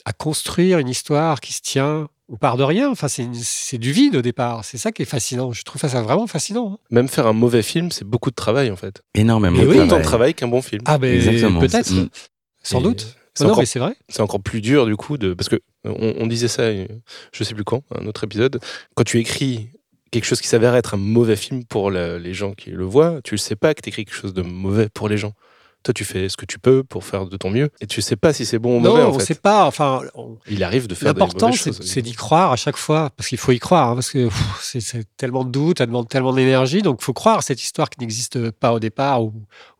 à 0.08 0.12
construire 0.12 0.78
une 0.78 0.88
histoire 0.88 1.40
qui 1.40 1.52
se 1.52 1.60
tient. 1.60 2.08
On 2.28 2.36
part 2.36 2.56
de 2.56 2.62
rien. 2.64 2.90
Enfin, 2.90 3.06
c'est 3.08 3.78
du 3.78 3.90
vide 3.92 4.16
au 4.16 4.22
départ. 4.22 4.64
C'est 4.64 4.78
ça 4.78 4.90
qui 4.92 5.02
est 5.02 5.04
fascinant. 5.04 5.52
Je 5.52 5.62
trouve 5.64 5.80
ça 5.80 5.88
vraiment 6.02 6.26
fascinant. 6.28 6.72
hein. 6.74 6.78
Même 6.90 7.08
faire 7.08 7.26
un 7.26 7.32
mauvais 7.32 7.62
film, 7.62 7.90
c'est 7.92 8.04
beaucoup 8.04 8.30
de 8.30 8.34
travail 8.36 8.70
en 8.70 8.76
fait. 8.76 9.02
Énormément. 9.14 9.60
De 9.60 9.66
oui. 9.66 9.78
Autant 9.80 9.98
de 9.98 10.02
travail. 10.04 10.34
qu'un 10.34 10.46
bon 10.48 10.62
film. 10.62 10.82
Ah, 10.86 10.98
ben 10.98 11.20
peut-être, 11.60 11.90
Mm. 11.92 12.08
sans 12.62 12.80
Et 12.80 12.82
doute. 12.84 13.16
C'est 13.34 13.44
non, 13.44 13.50
encore, 13.50 13.60
mais 13.62 13.66
c'est 13.66 13.78
vrai. 13.80 13.94
c'est 14.08 14.22
encore 14.22 14.40
plus 14.40 14.60
dur 14.60 14.86
du 14.86 14.96
coup 14.96 15.18
de 15.18 15.34
parce 15.34 15.48
que 15.48 15.60
on, 15.84 16.14
on 16.18 16.26
disait 16.26 16.48
ça, 16.48 16.62
euh, 16.62 16.86
je 17.32 17.44
sais 17.44 17.54
plus 17.54 17.64
quand, 17.64 17.82
un 17.94 18.06
autre 18.06 18.24
épisode. 18.24 18.60
Quand 18.94 19.04
tu 19.04 19.18
écris 19.20 19.70
quelque 20.10 20.24
chose 20.24 20.40
qui 20.40 20.48
s'avère 20.48 20.74
être 20.74 20.94
un 20.94 20.98
mauvais 20.98 21.36
film 21.36 21.64
pour 21.64 21.90
la- 21.90 22.18
les 22.18 22.34
gens 22.34 22.52
qui 22.52 22.70
le 22.70 22.84
voient, 22.84 23.20
tu 23.24 23.34
ne 23.34 23.38
sais 23.38 23.56
pas 23.56 23.74
que 23.74 23.80
tu 23.82 23.88
écris 23.90 24.04
quelque 24.04 24.14
chose 24.14 24.34
de 24.34 24.42
mauvais 24.42 24.88
pour 24.88 25.08
les 25.08 25.18
gens. 25.18 25.32
Toi, 25.82 25.94
tu 25.94 26.04
fais 26.04 26.28
ce 26.28 26.36
que 26.36 26.46
tu 26.46 26.58
peux 26.58 26.82
pour 26.82 27.04
faire 27.04 27.26
de 27.26 27.36
ton 27.36 27.48
mieux, 27.48 27.68
et 27.80 27.86
tu 27.86 28.02
sais 28.02 28.16
pas 28.16 28.32
si 28.32 28.44
c'est 28.44 28.58
bon 28.58 28.78
ou 28.78 28.80
Non, 28.80 28.90
mauvais 28.90 29.02
en 29.04 29.10
on 29.10 29.18
fait. 29.20 29.24
sait 29.26 29.34
pas. 29.36 29.66
Enfin, 29.66 30.00
on- 30.16 30.36
Il 30.48 30.64
arrive 30.64 30.88
de 30.88 30.96
faire 30.96 31.14
des 31.14 31.20
L'important, 31.20 31.52
c'est 31.52 32.02
d'y 32.02 32.12
croire 32.14 32.50
à 32.50 32.56
chaque 32.56 32.76
fois, 32.76 33.10
parce 33.16 33.28
qu'il 33.28 33.38
faut 33.38 33.52
y 33.52 33.60
croire, 33.60 33.90
hein, 33.90 33.94
parce 33.94 34.10
que 34.10 34.28
c'est- 34.60 35.04
tellement 35.16 35.44
de 35.44 35.50
doutes, 35.50 35.78
ça 35.78 35.86
demande 35.86 36.08
tellement 36.08 36.32
d'énergie, 36.32 36.82
donc 36.82 36.98
il 37.00 37.04
faut 37.04 37.12
croire 37.12 37.44
cette 37.44 37.62
histoire 37.62 37.88
qui 37.88 38.00
n'existe 38.00 38.50
pas 38.50 38.72
au 38.72 38.80
départ, 38.80 39.22
ou, 39.22 39.32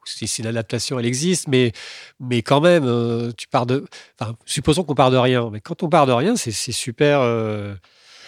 si, 0.04 0.28
si 0.28 0.42
l'adaptation 0.42 1.00
elle 1.00 1.06
existe, 1.06 1.48
mais, 1.48 1.72
mais 2.20 2.40
quand 2.42 2.60
même, 2.60 2.84
euh, 2.86 3.32
tu 3.36 3.48
pars 3.48 3.66
de. 3.66 3.84
Enfin, 4.20 4.36
supposons 4.44 4.84
qu'on 4.84 4.94
part 4.94 5.10
de 5.10 5.16
rien, 5.16 5.50
mais 5.52 5.60
quand 5.60 5.82
on 5.82 5.88
part 5.88 6.06
de 6.06 6.12
rien, 6.12 6.36
c'est 6.36 6.52
c'est 6.52 6.70
super. 6.70 7.18
euh, 7.20 7.74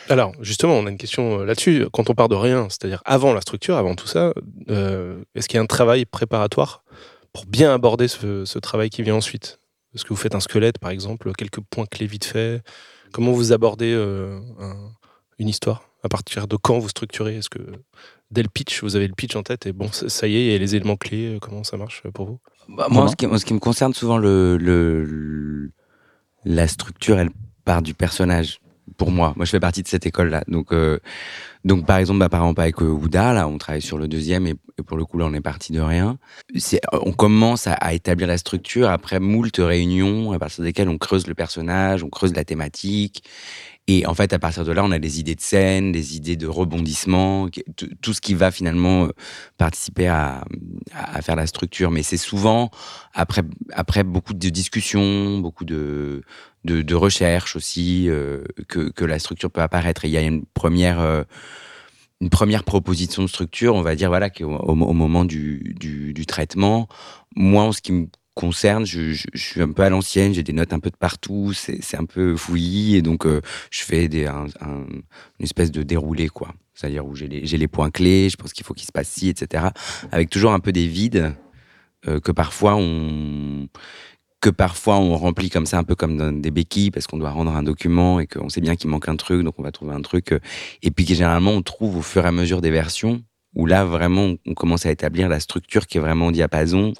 Alors, 0.09 0.33
justement, 0.41 0.75
on 0.75 0.87
a 0.87 0.91
une 0.91 0.97
question 0.99 1.41
euh, 1.41 1.45
là-dessus. 1.45 1.87
Quand 1.93 2.09
on 2.11 2.15
part 2.15 2.29
de 2.29 2.35
rien, 2.35 2.69
c'est-à-dire 2.71 3.03
avant 3.05 3.33
la 3.35 3.41
structure, 3.41 3.77
avant 3.77 3.95
tout 3.95 4.07
ça, 4.07 4.33
euh, 4.71 5.23
est-ce 5.35 5.49
qu'il 5.49 5.57
y 5.57 5.61
a 5.61 5.63
un 5.63 5.67
travail 5.67 6.05
préparatoire 6.07 6.83
pour 7.33 7.47
bien 7.47 7.73
aborder 7.75 8.09
ce, 8.09 8.45
ce 8.45 8.59
travail 8.59 8.91
qui 8.91 9.03
vient 9.03 9.17
ensuite? 9.17 9.61
Est-ce 9.95 10.05
que 10.05 10.11
vous 10.11 10.17
faites 10.17 10.35
un 10.35 10.41
squelette, 10.41 10.79
par 10.79 10.91
exemple, 10.91 11.33
quelques 11.35 11.61
points 11.61 11.87
clés 11.87 12.07
vite 12.07 12.25
fait? 12.25 12.63
Comment 13.13 13.33
vous 13.33 13.53
abordez 13.53 13.93
euh, 13.93 14.39
un- 14.61 14.91
une 15.39 15.49
histoire? 15.49 15.83
À 16.05 16.09
partir 16.09 16.47
de 16.47 16.57
quand 16.57 16.79
vous 16.79 16.89
structurez? 16.89 17.37
Est-ce 17.37 17.51
que 17.51 17.59
dès 18.31 18.43
le 18.43 18.49
pitch, 18.49 18.83
vous 18.83 18.97
avez 18.97 19.09
le 19.09 19.15
pitch 19.15 19.35
en 19.37 19.43
tête 19.43 19.67
et 19.67 19.73
bon, 19.73 19.91
ça 19.93 20.27
y 20.29 20.37
est, 20.37 20.47
il 20.47 20.53
y 20.53 20.55
a 20.55 20.59
les 20.59 20.75
éléments 20.77 20.97
clés 20.97 21.39
Comment 21.41 21.65
ça 21.65 21.77
marche 21.77 22.03
pour 22.15 22.27
vous? 22.27 22.39
Bah, 22.69 22.87
moi, 22.91 23.05
en 23.05 23.09
ce 23.09 23.17
qui, 23.17 23.27
en 23.27 23.37
ce 23.39 23.45
qui 23.45 23.55
me 23.55 23.59
concerne, 23.59 23.93
souvent, 23.95 24.17
le, 24.19 24.57
le, 24.57 25.05
le- 25.05 25.71
la 26.45 26.69
structure, 26.69 27.19
elle 27.19 27.31
part 27.65 27.83
du 27.83 27.95
personnage. 27.95 28.61
Pour 28.97 29.11
moi, 29.11 29.33
moi, 29.37 29.45
je 29.45 29.51
fais 29.51 29.61
partie 29.61 29.83
de 29.83 29.89
cette 29.89 30.07
école-là. 30.07 30.45
Donc, 30.49 30.73
euh, 30.73 30.99
donc, 31.65 31.87
par 31.87 31.99
exemple, 31.99 32.21
bah, 32.21 32.29
par 32.29 32.43
exemple, 32.43 32.61
avec 32.61 32.81
euh, 32.81 32.87
Ouda, 32.87 33.33
là, 33.33 33.49
on 33.49 33.59
travaille 33.59 33.83
sur 33.83 33.99
le 33.99 34.09
deuxième, 34.09 34.47
et, 34.47 34.55
pour 34.87 34.97
le 34.97 35.05
coup, 35.05 35.19
là, 35.19 35.27
on 35.27 35.35
est 35.35 35.41
parti 35.41 35.73
de 35.73 35.81
rien. 35.81 36.19
On 36.93 37.13
commence 37.13 37.67
à, 37.67 37.75
à 37.75 37.93
établir 37.93 38.27
la 38.29 38.39
structure 38.39 38.91
après 38.91 39.21
moult 39.21 39.57
réunions, 39.59 40.33
à 40.33 40.39
partir 40.39 40.65
desquelles 40.65 40.89
on 40.89 40.99
creuse 40.99 41.27
le 41.27 41.35
personnage, 41.35 42.03
on 42.03 42.09
creuse 42.09 42.35
la 42.35 42.45
thématique. 42.45 43.25
Et 43.91 44.05
en 44.07 44.15
fait, 44.15 44.35
à 44.35 44.39
partir 44.39 44.67
de 44.67 44.73
là, 44.73 44.85
on 44.85 44.91
a 44.91 44.99
des 44.99 45.19
idées 45.19 45.35
de 45.35 45.41
scène, 45.41 45.93
des 45.93 46.15
idées 46.15 46.37
de 46.37 46.47
rebondissement, 46.47 47.49
tout 48.03 48.13
ce 48.13 48.21
qui 48.21 48.35
va 48.35 48.51
finalement 48.51 49.07
euh, 49.07 49.13
participer 49.57 50.09
à, 50.09 50.45
faire 51.23 51.37
la 51.37 51.47
structure. 51.47 51.91
Mais 51.91 52.03
c'est 52.03 52.19
souvent 52.19 52.71
après, 53.15 53.43
après 53.73 54.05
beaucoup 54.05 54.35
de 54.35 54.49
discussions, 54.51 55.39
beaucoup 55.39 55.65
de, 55.65 56.23
de, 56.65 56.83
de 56.83 56.95
recherches 56.95 57.57
aussi, 57.57 58.11
euh, 58.11 58.45
que, 58.69 58.91
que 58.91 59.07
la 59.07 59.19
structure 59.19 59.51
peut 59.51 59.63
apparaître. 59.63 60.05
Il 60.05 60.11
y 60.11 60.19
a 60.19 60.23
une 60.23 60.45
première, 60.45 61.01
euh, 61.01 61.23
une 62.21 62.29
première 62.29 62.65
proposition 62.65 63.23
de 63.23 63.29
structure, 63.29 63.75
on 63.75 63.83
va 63.83 63.97
dire, 63.97 64.11
voilà, 64.11 64.29
qu'au 64.29 64.55
au, 64.55 64.75
moment 64.75 65.25
du, 65.25 65.75
du, 65.79 66.27
traitement, 66.27 66.89
moi, 67.37 67.73
ce 67.73 67.81
qui 67.81 67.93
me 67.93 68.07
concerne, 68.39 68.87
je, 68.87 69.27
suis 69.35 69.61
un 69.61 69.73
peu 69.73 69.83
à 69.83 69.91
l'ancienne, 69.91 70.33
j'ai 70.33 70.45
des 70.45 70.53
notes 70.53 70.73
un 70.73 70.79
peu 70.79 70.91
de 70.91 70.97
partout, 70.97 71.53
c'est 71.53 71.97
un 71.97 72.05
peu 72.05 72.37
fouillis, 72.37 72.95
et 72.95 73.03
donc 73.03 73.27
euh, 73.27 73.41
je 73.73 73.83
fais 73.83 74.07
des, 74.07 74.27
un, 74.27 74.47
un- 74.61 74.87
une 74.87 75.45
espèce 75.45 75.73
de 75.73 75.83
déroulé, 75.83 76.29
quoi. 76.29 76.55
C'est-à-dire 76.73 77.05
où 77.05 77.17
j'ai 77.17 77.27
les, 77.27 77.41
les 77.41 77.67
points 77.69 77.91
clés, 77.91 78.29
je 78.31 78.37
pense 78.37 78.53
qu'il 78.53 78.65
faut 78.65 78.75
qu'il 78.75 78.87
se 78.87 78.93
passe 78.93 79.09
ci, 79.09 79.29
etc. 79.29 79.65
Avec 80.13 80.31
toujours 80.31 80.53
un 80.53 80.61
peu 80.61 80.71
des 80.71 80.87
vides 80.87 81.35
euh, 82.07 82.21
que 82.21 82.31
parfois 82.31 82.77
on 82.77 83.67
que 84.41 84.51
parfois 84.51 84.99
on 84.99 85.17
remplit 85.17 85.51
comme 85.51 85.67
ça 85.67 85.79
un 85.79 85.83
peu 85.83 85.97
comme 85.97 86.41
des 86.41 86.53
béquilles 86.53 86.93
parce 86.93 87.09
qu'on 87.09 87.19
doit 87.19 87.33
rendre 87.33 87.51
un 87.57 87.65
document 87.65 88.21
et 88.21 88.29
qu'on 88.29 88.49
sait 88.49 88.61
bien 88.61 88.77
qu'il 88.77 88.89
manque 88.89 89.09
un 89.09 89.17
truc 89.17 89.43
donc 89.43 89.55
on 89.59 89.65
va 89.65 89.73
trouver 89.73 89.95
un 89.95 90.01
truc 90.01 90.31
euh, 90.31 90.39
et 90.83 90.93
puis 90.93 91.05
que 91.05 91.15
généralement 91.15 91.51
on 91.51 91.63
trouve 91.63 91.97
au 91.97 92.03
fur 92.03 92.25
et 92.25 92.29
à 92.29 92.31
mesure 92.31 92.61
des 92.61 92.71
versions 92.71 93.21
où 93.57 93.67
là 93.67 93.85
vraiment 93.85 94.35
on 94.47 94.55
commence 94.55 94.87
à 94.87 94.93
établir 94.93 95.29
la 95.29 95.41
structure 95.41 95.89
qui 95.89 95.99
est 95.99 96.01
vraiment 96.01 96.29
au 96.29 96.31
diapason 96.31 96.93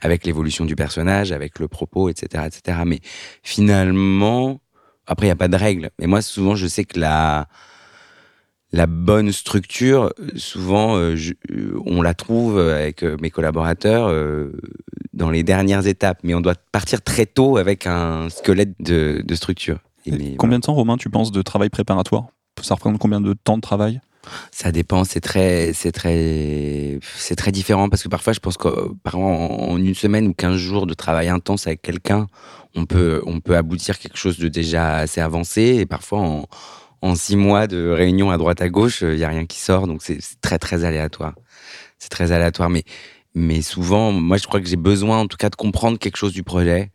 avec 0.00 0.26
l'évolution 0.26 0.64
du 0.64 0.76
personnage 0.76 1.32
avec 1.32 1.58
le 1.58 1.68
propos 1.68 2.08
etc 2.08 2.44
etc 2.46 2.78
mais 2.86 3.00
finalement 3.42 4.60
après 5.06 5.26
il 5.26 5.28
y 5.28 5.32
a 5.32 5.36
pas 5.36 5.48
de 5.48 5.56
règle 5.56 5.90
mais 5.98 6.06
moi 6.06 6.22
souvent 6.22 6.54
je 6.56 6.66
sais 6.66 6.84
que 6.84 6.98
la 7.00 7.48
la 8.72 8.86
bonne 8.86 9.32
structure, 9.32 10.12
souvent, 10.36 10.96
euh, 10.96 11.16
je- 11.16 11.32
euh, 11.52 11.80
on 11.86 12.02
la 12.02 12.14
trouve 12.14 12.58
avec 12.58 13.02
euh, 13.04 13.16
mes 13.22 13.30
collaborateurs 13.30 14.08
euh, 14.08 14.52
dans 15.14 15.30
les 15.30 15.42
dernières 15.42 15.86
étapes, 15.86 16.18
mais 16.24 16.34
on 16.34 16.40
doit 16.40 16.56
partir 16.72 17.00
très 17.00 17.26
tôt 17.26 17.56
avec 17.56 17.86
un 17.86 18.28
squelette 18.28 18.74
de, 18.80 19.22
de 19.24 19.34
structure. 19.34 19.78
Et 20.04 20.10
Et 20.12 20.18
mais, 20.18 20.36
Combien 20.36 20.58
de 20.58 20.64
temps, 20.64 20.74
Romain, 20.74 20.96
tu 20.96 21.08
penses 21.08 21.30
de 21.32 21.40
travail 21.42 21.70
préparatoire? 21.70 22.26
Ça 22.60 22.74
représente 22.74 22.98
combien 22.98 23.20
de 23.20 23.32
temps 23.34 23.56
de 23.56 23.62
travail? 23.62 24.00
Ça 24.50 24.72
dépend, 24.72 25.04
c'est 25.04 25.20
très, 25.20 25.72
c'est 25.72 25.92
très, 25.92 26.98
c'est 27.16 27.36
très 27.36 27.52
différent 27.52 27.88
parce 27.88 28.02
que 28.02 28.08
parfois, 28.08 28.32
je 28.32 28.40
pense 28.40 28.56
que 28.56 28.92
par 29.02 29.18
en 29.18 29.76
une 29.76 29.94
semaine 29.94 30.26
ou 30.28 30.34
15 30.34 30.56
jours 30.56 30.86
de 30.86 30.94
travail 30.94 31.28
intense 31.28 31.66
avec 31.66 31.82
quelqu'un, 31.82 32.26
on 32.74 32.86
peut, 32.86 33.22
on 33.26 33.40
peut 33.40 33.56
aboutir 33.56 33.98
quelque 33.98 34.18
chose 34.18 34.38
de 34.38 34.48
déjà 34.48 34.96
assez 34.98 35.20
avancé 35.20 35.62
et 35.80 35.86
parfois 35.86 36.20
en, 36.20 36.46
en 37.02 37.14
six 37.14 37.36
mois 37.36 37.66
de 37.66 37.88
réunion 37.88 38.30
à 38.30 38.38
droite 38.38 38.60
à 38.60 38.68
gauche, 38.68 39.02
il 39.02 39.18
y 39.18 39.24
a 39.24 39.28
rien 39.28 39.46
qui 39.46 39.60
sort, 39.60 39.86
donc 39.86 40.02
c'est 40.02 40.18
très 40.40 40.58
très 40.58 40.84
aléatoire. 40.84 41.34
C'est 41.98 42.10
très 42.10 42.32
aléatoire, 42.32 42.70
mais 42.70 42.84
mais 43.34 43.60
souvent, 43.60 44.12
moi 44.12 44.38
je 44.38 44.46
crois 44.46 44.60
que 44.60 44.66
j'ai 44.66 44.76
besoin 44.76 45.18
en 45.18 45.26
tout 45.26 45.36
cas 45.36 45.50
de 45.50 45.56
comprendre 45.56 45.98
quelque 45.98 46.16
chose 46.16 46.32
du 46.32 46.42
projet, 46.42 46.90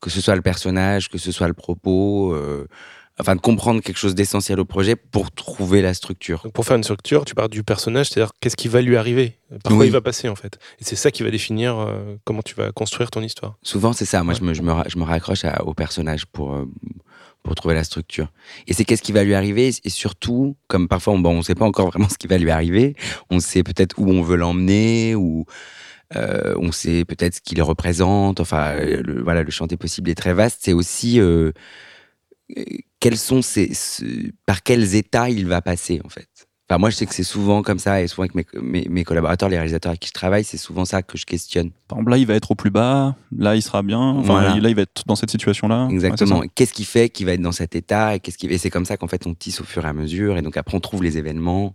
que 0.00 0.08
ce 0.08 0.20
soit 0.20 0.36
le 0.36 0.42
personnage, 0.42 1.08
que 1.08 1.18
ce 1.18 1.32
soit 1.32 1.48
le 1.48 1.54
propos, 1.54 2.32
euh, 2.32 2.68
enfin 3.20 3.36
de 3.36 3.40
comprendre 3.40 3.80
quelque 3.82 3.98
chose 3.98 4.14
d'essentiel 4.14 4.58
au 4.60 4.64
projet 4.64 4.96
pour 4.96 5.30
trouver 5.30 5.82
la 5.82 5.94
structure. 5.94 6.40
Donc 6.44 6.52
pour 6.52 6.64
faire 6.64 6.76
une 6.76 6.84
structure, 6.84 7.24
tu 7.24 7.34
pars 7.34 7.48
du 7.48 7.62
personnage, 7.62 8.08
c'est-à-dire 8.08 8.32
qu'est-ce 8.40 8.56
qui 8.56 8.68
va 8.68 8.80
lui 8.82 8.96
arriver, 8.96 9.38
par 9.62 9.72
quoi 9.72 9.76
Oui. 9.80 9.86
il 9.86 9.92
va 9.92 10.00
passer 10.00 10.28
en 10.28 10.34
fait? 10.36 10.58
Et 10.80 10.84
c'est 10.84 10.96
ça 10.96 11.10
qui 11.10 11.22
va 11.22 11.30
définir 11.30 11.78
euh, 11.78 12.16
comment 12.24 12.42
tu 12.42 12.54
vas 12.54 12.72
construire 12.72 13.10
ton 13.10 13.22
histoire. 13.22 13.56
Souvent, 13.62 13.92
c'est 13.92 14.04
ça. 14.04 14.22
Moi, 14.24 14.34
Ouais. 14.34 14.40
je, 14.40 14.44
me, 14.44 14.54
je, 14.54 14.62
me, 14.62 14.72
je 14.88 14.98
me 14.98 15.04
raccroche 15.04 15.44
à- 15.44 15.62
au 15.64 15.74
personnage 15.74 16.26
pour, 16.26 16.54
euh, 16.54 16.64
pour 17.42 17.54
trouver 17.54 17.74
la 17.74 17.84
structure. 17.84 18.28
Et 18.66 18.72
c'est 18.74 18.84
qu'est-ce 18.84 19.02
qui 19.02 19.12
va 19.12 19.24
lui 19.24 19.34
arriver? 19.34 19.70
Et 19.84 19.90
surtout, 19.90 20.56
comme 20.68 20.88
parfois, 20.88 21.14
on 21.14 21.18
bon, 21.18 21.36
ne 21.38 21.42
sait 21.42 21.54
pas 21.54 21.64
encore 21.64 21.86
vraiment 21.90 22.08
ce 22.08 22.18
qui 22.18 22.26
va 22.26 22.38
lui 22.38 22.50
arriver, 22.50 22.94
on 23.30 23.40
sait 23.40 23.62
peut-être 23.62 23.98
où 23.98 24.08
on 24.10 24.22
veut 24.22 24.36
l'emmener, 24.36 25.14
ou 25.14 25.44
euh, 26.16 26.54
on 26.58 26.72
sait 26.72 27.04
peut-être 27.04 27.36
ce 27.36 27.40
qu'il 27.40 27.62
représente. 27.62 28.40
Enfin, 28.40 28.74
le, 28.76 29.22
voilà, 29.22 29.42
le 29.42 29.50
champ 29.50 29.66
des 29.66 29.76
possibles 29.76 30.10
est 30.10 30.14
très 30.16 30.34
vaste. 30.34 30.58
C'est 30.62 30.72
aussi 30.72 31.20
euh, 31.20 31.52
quels 33.00 33.16
sont 33.18 33.42
ces, 33.42 33.72
ce- 33.74 34.04
par 34.46 34.62
quels 34.62 34.94
états 34.94 35.28
il 35.30 35.46
va 35.46 35.62
passer, 35.62 36.00
en 36.04 36.08
fait? 36.08 36.28
Enfin, 36.68 36.78
moi, 36.78 36.90
je 36.90 36.94
sais 36.96 37.06
que 37.06 37.14
c'est 37.14 37.24
souvent 37.24 37.62
comme 37.62 37.80
ça, 37.80 38.00
et 38.00 38.06
souvent 38.06 38.22
avec 38.28 38.36
mes, 38.36 38.46
mes, 38.62 38.86
mes 38.88 39.02
collaborateurs, 39.02 39.48
les 39.48 39.56
réalisateurs 39.56 39.90
avec 39.90 40.00
qui 40.00 40.06
je 40.08 40.12
travaille, 40.12 40.44
c'est 40.44 40.56
souvent 40.56 40.84
ça 40.84 41.02
que 41.02 41.18
je 41.18 41.26
questionne. 41.26 41.70
Par 41.88 41.98
exemple, 41.98 42.12
là, 42.12 42.16
il 42.18 42.26
va 42.28 42.34
être 42.34 42.52
au 42.52 42.54
plus 42.54 42.70
bas, 42.70 43.16
là, 43.36 43.56
il 43.56 43.62
sera 43.62 43.82
bien, 43.82 43.98
enfin, 43.98 44.34
Voilà. 44.34 44.56
là, 44.56 44.68
il 44.68 44.76
va 44.76 44.82
être 44.82 45.02
dans 45.06 45.16
cette 45.16 45.32
situation-là. 45.32 45.88
Exactement. 45.90 46.42
qu'est-ce 46.54 46.72
qui 46.72 46.84
fait 46.84 47.08
qu'il 47.08 47.26
va 47.26 47.32
être 47.32 47.42
dans 47.42 47.50
cet 47.50 47.74
état 47.74 48.14
et 48.14 48.20
qui 48.20 48.32
c'est 48.58 48.70
comme 48.70 48.84
ça 48.84 48.96
qu'en 48.96 49.08
fait 49.08 49.26
on 49.26 49.34
tisse 49.34 49.60
au 49.60 49.64
fur 49.64 49.84
et 49.84 49.88
à 49.88 49.92
mesure 49.92 50.38
et 50.38 50.42
donc 50.42 50.56
après 50.56 50.76
on 50.76 50.80
trouve 50.80 51.02
les 51.02 51.18
événements. 51.18 51.74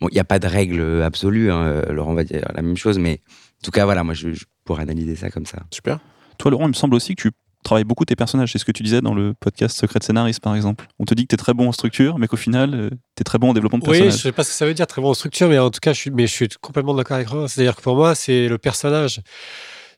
Bon, 0.00 0.06
il 0.10 0.14
n'y 0.14 0.20
a 0.20 0.24
pas 0.24 0.38
de 0.38 0.46
règle 0.46 1.02
absolue. 1.02 1.50
Hein. 1.50 1.82
Laurent 1.90 2.14
va 2.14 2.22
dire 2.22 2.46
la 2.54 2.62
même 2.62 2.76
chose, 2.76 2.98
mais 3.00 3.20
en 3.60 3.64
tout 3.64 3.72
cas 3.72 3.84
voilà, 3.84 4.04
moi 4.04 4.14
je, 4.14 4.32
je 4.32 4.44
pourrais 4.64 4.82
analyser 4.82 5.16
ça 5.16 5.28
comme 5.30 5.46
ça. 5.46 5.58
Super. 5.72 5.98
Toi, 6.38 6.52
Laurent, 6.52 6.66
il 6.66 6.68
me 6.68 6.74
semble 6.74 6.94
aussi 6.94 7.16
que 7.16 7.22
tu 7.22 7.30
travailles 7.66 7.84
beaucoup 7.84 8.04
tes 8.04 8.16
personnages. 8.16 8.52
C'est 8.52 8.58
ce 8.58 8.64
que 8.64 8.72
tu 8.72 8.82
disais 8.82 9.00
dans 9.00 9.14
le 9.14 9.34
podcast 9.34 9.76
Secret 9.78 9.98
de 9.98 10.04
Scénariste, 10.04 10.40
par 10.40 10.54
exemple. 10.56 10.86
On 10.98 11.04
te 11.04 11.14
dit 11.14 11.24
que 11.24 11.28
tu 11.28 11.34
es 11.34 11.36
très 11.36 11.52
bon 11.54 11.68
en 11.68 11.72
structure, 11.72 12.18
mais 12.18 12.26
qu'au 12.28 12.36
final, 12.36 12.90
tu 13.16 13.20
es 13.20 13.24
très 13.24 13.38
bon 13.38 13.50
en 13.50 13.54
développement 13.54 13.78
de 13.78 13.84
Oui, 13.88 13.96
je 13.96 14.02
personnages. 14.04 14.22
sais 14.22 14.32
pas 14.32 14.44
ce 14.44 14.50
que 14.50 14.54
ça 14.56 14.66
veut 14.66 14.74
dire 14.74 14.86
très 14.86 15.02
bon 15.02 15.10
en 15.10 15.14
structure, 15.14 15.48
mais 15.48 15.58
en 15.58 15.70
tout 15.70 15.80
cas, 15.80 15.92
je 15.92 15.98
suis, 16.00 16.10
mais 16.10 16.26
je 16.26 16.32
suis 16.32 16.48
complètement 16.60 16.94
d'accord 16.94 17.16
avec 17.16 17.28
Romain. 17.28 17.48
C'est-à-dire 17.48 17.76
que 17.76 17.82
pour 17.82 17.96
moi, 17.96 18.14
c'est 18.14 18.48
le 18.48 18.58
personnage. 18.58 19.20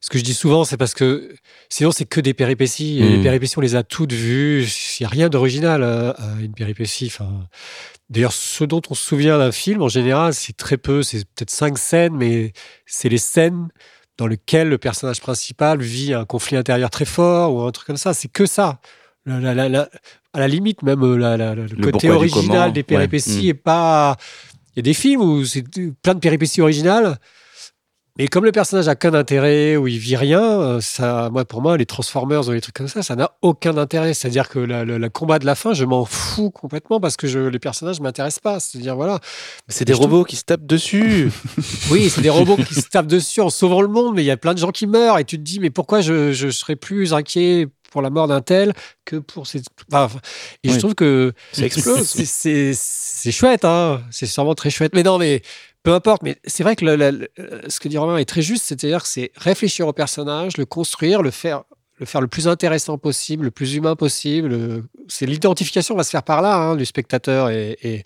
Ce 0.01 0.11
que 0.11 0.19
je 0.19 0.23
dis 0.23 0.35
souvent, 0.35 0.65
c'est 0.65 0.77
parce 0.77 0.95
que 0.95 1.35
sinon, 1.69 1.91
c'est 1.91 2.05
que 2.05 2.21
des 2.21 2.33
péripéties. 2.33 2.99
Et 3.01 3.17
les 3.17 3.23
péripéties, 3.23 3.59
on 3.59 3.63
les 3.63 3.75
a 3.75 3.83
toutes 3.83 4.13
vues. 4.13 4.63
Il 4.65 5.03
n'y 5.03 5.07
a 5.07 5.09
rien 5.09 5.29
d'original 5.29 5.83
à, 5.83 6.11
à 6.11 6.41
une 6.41 6.53
péripétie. 6.55 7.07
Enfin, 7.13 7.49
D'ailleurs, 8.11 8.33
ce 8.33 8.65
dont 8.65 8.81
on 8.89 8.95
se 8.95 9.03
souvient 9.05 9.37
d'un 9.39 9.53
film, 9.53 9.83
en 9.83 9.89
général, 9.89 10.33
c'est 10.33 10.57
très 10.57 10.79
peu. 10.79 11.03
C'est 11.03 11.25
peut-être 11.25 11.51
cinq 11.51 11.77
scènes, 11.79 12.15
mais 12.17 12.53
c'est 12.87 13.09
les 13.11 13.19
scènes 13.19 13.69
dans 14.19 14.27
lesquelles 14.27 14.69
le 14.69 14.79
personnage 14.79 15.21
principal 15.21 15.81
vit 15.81 16.13
un 16.13 16.25
conflit 16.25 16.57
intérieur 16.57 16.91
très 16.91 17.05
fort 17.05 17.55
ou 17.55 17.63
un 17.63 17.71
truc 17.71 17.87
comme 17.87 17.97
ça. 17.97 18.13
C'est 18.15 18.29
que 18.29 18.47
ça. 18.47 18.81
La- 19.27 19.41
la- 19.41 19.55
la- 19.55 19.69
la- 19.69 19.89
à 20.33 20.41
la 20.41 20.49
limite, 20.49 20.83
même 20.83 21.03
euh, 21.03 21.17
le, 21.17 21.91
côté 21.91 22.11
original 22.11 22.73
des 22.73 22.81
ouais. 22.81 22.85
péripéties 22.85 23.47
Mm. 23.47 23.51
est 23.51 23.55
pas. 23.55 24.17
Il 24.75 24.79
y 24.79 24.81
a 24.81 24.83
des 24.83 24.95
films 24.95 25.23
où 25.23 25.45
c'est 25.45 25.65
plein 26.03 26.15
de 26.15 26.21
péripéties 26.21 26.61
originales, 26.61 27.17
Mais 28.19 28.27
comme 28.27 28.45
le 28.45 28.51
personnage 28.51 28.89
a 28.89 28.97
qu'un 28.97 29.15
intérêt 29.15 29.77
ou 29.77 29.87
il 29.87 29.99
vit 29.99 30.17
rien, 30.17 30.43
euh, 30.43 30.81
ça, 30.81 31.31
moi, 31.31 31.45
pour 31.45 31.63
moi, 31.63 31.77
les 31.77 31.87
Transformers 31.87 32.49
ou 32.49 32.53
les 32.53 32.61
trucs 32.61 32.75
comme 32.75 32.89
ça, 32.89 33.03
ça 33.03 33.15
n'a 33.15 33.31
aucun 33.43 33.77
intérêt. 33.77 34.13
C'est-à-dire 34.13 34.49
que 34.49 34.59
le, 34.59 35.09
combat 35.09 35.39
de 35.39 35.47
la 35.47 35.55
fin, 35.55 35.73
je 35.73 35.85
m'en 35.85 36.05
fous 36.05 36.51
complètement 36.51 37.01
parce 37.01 37.17
que 37.17 37.29
je, 37.29 37.39
les 37.39 37.59
personnages 37.61 38.01
m'intéressent 38.01 38.41
pas. 38.41 38.59
C'est-à-dire, 38.59 38.97
voilà. 38.97 39.21
C'est 39.69 39.85
des 39.85 39.93
trouve- 39.93 40.07
robots 40.07 40.25
qui 40.25 40.37
se 40.37 40.45
tapent 40.45 40.67
dessus. 40.67 41.31
Oui, 41.91 42.11
c'est 42.11 42.21
des 42.21 42.31
robots 42.31 42.57
qui 42.57 42.75
se 42.75 42.89
tapent 42.89 43.07
dessus 43.07 43.41
en 43.41 43.51
sauvant 43.51 43.81
le 43.81 43.89
monde, 43.89 44.15
mais 44.15 44.23
il 44.23 44.27
y 44.27 44.31
a 44.31 44.37
plein 44.37 44.53
de 44.53 44.59
gens 44.59 44.73
qui 44.73 44.87
meurent 44.87 45.19
et 45.19 45.25
tu 45.25 45.37
te 45.39 45.43
dis, 45.43 45.61
mais 45.61 45.71
pourquoi 45.71 46.01
je, 46.01 46.33
je 46.33 46.51
serais 46.51 46.77
plus 46.77 47.15
inquiet 47.15 47.69
pour 47.91 48.03
la 48.03 48.11
mort 48.11 48.29
d'un 48.29 48.41
tel 48.41 48.73
que 49.05 49.17
pour 49.17 49.47
ces. 49.47 49.63
Enfin, 49.93 50.21
et 50.63 50.71
je 50.71 50.79
trouve 50.79 50.95
que. 50.95 51.33
Ça 51.53 51.65
explose. 51.65 52.07
C'est 52.07 53.33
chouette, 53.33 53.65
hein. 53.65 54.03
C'est 54.11 54.27
sûrement 54.27 54.55
très 54.55 54.71
chouette. 54.71 54.93
Mais 54.95 55.03
non, 55.03 55.19
mais 55.19 55.43
peu 55.83 55.93
importe. 55.93 56.23
Mais 56.23 56.37
c'est 56.45 56.63
vrai 56.63 56.77
que 56.77 56.85
le- 56.85 56.97
le- 56.97 57.11
le- 57.37 57.61
ce 57.69 57.81
que 57.81 57.89
dit 57.89 57.99
Romain 57.99 58.19
est 58.19 58.25
très 58.25 58.43
juste, 58.43 58.65
c'est-à-dire 58.65 59.03
que 59.03 59.09
c'est 59.09 59.31
réfléchir 59.37 59.87
au 59.89 59.93
personnage, 59.93 60.57
le 60.57 60.67
construire, 60.67 61.23
le 61.23 61.31
faire 61.31 61.65
le 62.01 62.07
faire 62.07 62.21
le 62.21 62.29
plus 62.29 62.47
intéressant 62.47 62.97
possible, 62.97 63.47
le 63.47 63.51
plus 63.51 63.75
humain 63.75 63.97
possible. 63.97 64.53
Euh, 64.53 64.83
C'est 65.09 65.27
l'identification 65.27 65.97
va 65.97 66.05
se 66.05 66.11
faire 66.11 66.23
par 66.23 66.43
là 66.43 66.55
hein, 66.57 66.77
du 66.77 66.85
spectateur 66.85 67.51
et, 67.51 67.77
et, 67.83 68.05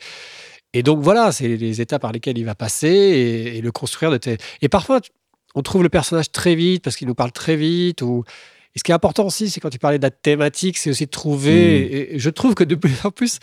et 0.72 0.82
donc 0.82 1.00
voilà, 1.02 1.30
c'est 1.30 1.46
les 1.48 1.80
étapes 1.82 2.00
par 2.00 2.10
lesquelles 2.12 2.38
il 2.38 2.46
va 2.46 2.54
passer 2.54 2.88
et, 2.88 3.58
et 3.58 3.60
le 3.60 3.70
construire. 3.70 4.10
De 4.10 4.16
tes- 4.16 4.38
Et 4.62 4.70
parfois, 4.70 5.00
on 5.54 5.60
trouve 5.60 5.82
le 5.82 5.90
personnage 5.90 6.32
très 6.32 6.54
vite 6.54 6.82
parce 6.82 6.96
qu'il 6.96 7.06
nous 7.06 7.14
parle 7.14 7.32
très 7.32 7.54
vite. 7.54 8.00
Ou... 8.00 8.24
Et 8.74 8.78
ce 8.78 8.82
qui 8.82 8.92
est 8.92 8.94
important 8.94 9.26
aussi, 9.26 9.50
c'est 9.50 9.60
quand 9.60 9.68
tu 9.68 9.78
parlais 9.78 9.98
de 9.98 10.02
la 10.04 10.10
thématique, 10.10 10.78
c'est 10.78 10.88
aussi 10.88 11.04
de 11.04 11.10
trouver. 11.10 11.80
Mm. 11.80 11.92
Et, 11.92 12.14
et 12.14 12.18
je 12.18 12.30
trouve 12.30 12.54
que 12.54 12.64
de 12.64 12.74
plus 12.76 12.94
en 13.04 13.10
plus, 13.10 13.40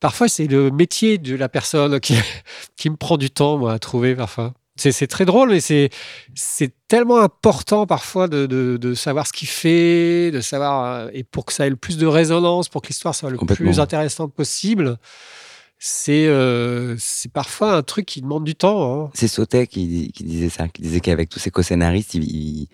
parfois, 0.00 0.28
c'est 0.28 0.46
le 0.46 0.70
métier 0.70 1.18
de 1.18 1.34
la 1.36 1.48
personne 1.48 2.00
qui, 2.00 2.14
qui 2.76 2.90
me 2.90 2.96
prend 2.96 3.16
du 3.16 3.30
temps, 3.30 3.58
moi, 3.58 3.72
à 3.72 3.78
trouver 3.78 4.14
parfois. 4.14 4.54
C'est 4.78 5.06
très 5.06 5.24
drôle, 5.24 5.48
mais 5.52 5.60
c'est 5.60 5.90
tellement 6.86 7.16
important 7.22 7.86
parfois 7.86 8.28
de, 8.28 8.44
de, 8.44 8.76
de 8.76 8.92
savoir 8.92 9.26
ce 9.26 9.32
qu'il 9.32 9.48
fait, 9.48 10.30
de 10.30 10.42
savoir 10.42 11.06
euh, 11.06 11.08
et 11.14 11.24
pour 11.24 11.46
que 11.46 11.54
ça 11.54 11.66
ait 11.66 11.70
le 11.70 11.76
plus 11.76 11.96
de 11.96 12.06
résonance, 12.06 12.68
pour 12.68 12.82
que 12.82 12.88
l'histoire 12.88 13.14
soit 13.14 13.30
le 13.30 13.38
plus 13.38 13.80
intéressante 13.80 14.34
possible. 14.34 14.98
C'est 15.78 16.26
euh, 16.26 16.94
c'est 16.98 17.32
parfois 17.32 17.74
un 17.74 17.82
truc 17.82 18.04
qui 18.04 18.20
demande 18.20 18.44
du 18.44 18.54
temps. 18.54 19.04
hein. 19.06 19.10
C'est 19.14 19.28
Sautet 19.28 19.66
qui, 19.66 20.10
qui 20.12 20.24
disait 20.24 20.50
ça, 20.50 20.68
qui 20.68 20.82
disait 20.82 21.00
qu'avec 21.00 21.30
tous 21.30 21.38
ses 21.38 21.50
co-scénaristes, 21.50 22.12
il, 22.14 22.24
il, 22.24 22.68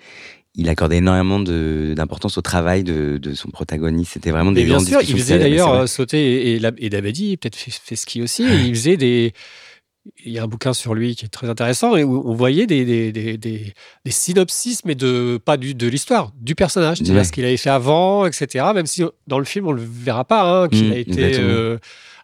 il 0.54 0.68
accordait 0.68 0.98
énormément 0.98 1.40
d'importance 1.40 2.36
au 2.36 2.42
travail 2.42 2.84
de, 2.84 3.16
de 3.18 3.34
son 3.34 3.48
protagoniste. 3.50 4.12
C'était 4.12 4.30
vraiment 4.30 4.52
des 4.52 4.64
bien 4.64 4.78
sûr, 4.80 5.00
il 5.02 5.16
faisait 5.16 5.38
d'ailleurs 5.38 5.72
euh, 5.72 5.86
sauter 5.86 6.52
et, 6.54 6.60
et, 6.78 6.90
Dabadi, 6.90 7.36
peut-être 7.38 7.56
fait, 7.56 7.70
fait 7.72 7.96
ski 7.96 8.20
aussi. 8.22 8.44
il 8.44 8.74
faisait 8.74 8.96
des. 8.96 9.32
Il 10.24 10.32
y 10.32 10.38
a 10.40 10.42
un 10.42 10.48
bouquin 10.48 10.72
sur 10.72 10.94
lui 10.94 11.14
qui 11.14 11.24
est 11.26 11.28
très 11.28 11.48
intéressant 11.48 11.94
et 11.96 12.02
où 12.02 12.22
on 12.28 12.34
voyait 12.34 12.66
des, 12.66 12.84
des, 12.84 13.12
des, 13.12 13.38
des, 13.38 13.72
des 14.04 14.10
synopsis, 14.10 14.84
mais 14.84 14.96
de, 14.96 15.38
pas 15.42 15.56
du, 15.56 15.74
de 15.76 15.86
l'histoire, 15.86 16.32
du 16.40 16.56
personnage, 16.56 16.96
c'est-à-dire 16.96 17.14
Ouais. 17.18 17.24
ce 17.24 17.30
qu'il 17.30 17.44
avait 17.44 17.56
fait 17.56 17.70
avant, 17.70 18.26
etc. 18.26 18.64
Même 18.74 18.86
si 18.86 19.04
dans 19.28 19.38
le 19.38 19.44
film, 19.44 19.68
on 19.68 19.72
ne 19.72 19.76
le 19.76 19.86
verra 19.88 20.24
pas, 20.24 20.42
hein, 20.64 20.68
qu'il 20.68 20.88
Mm, 20.88 20.92
a 20.92 20.96
été 20.96 21.38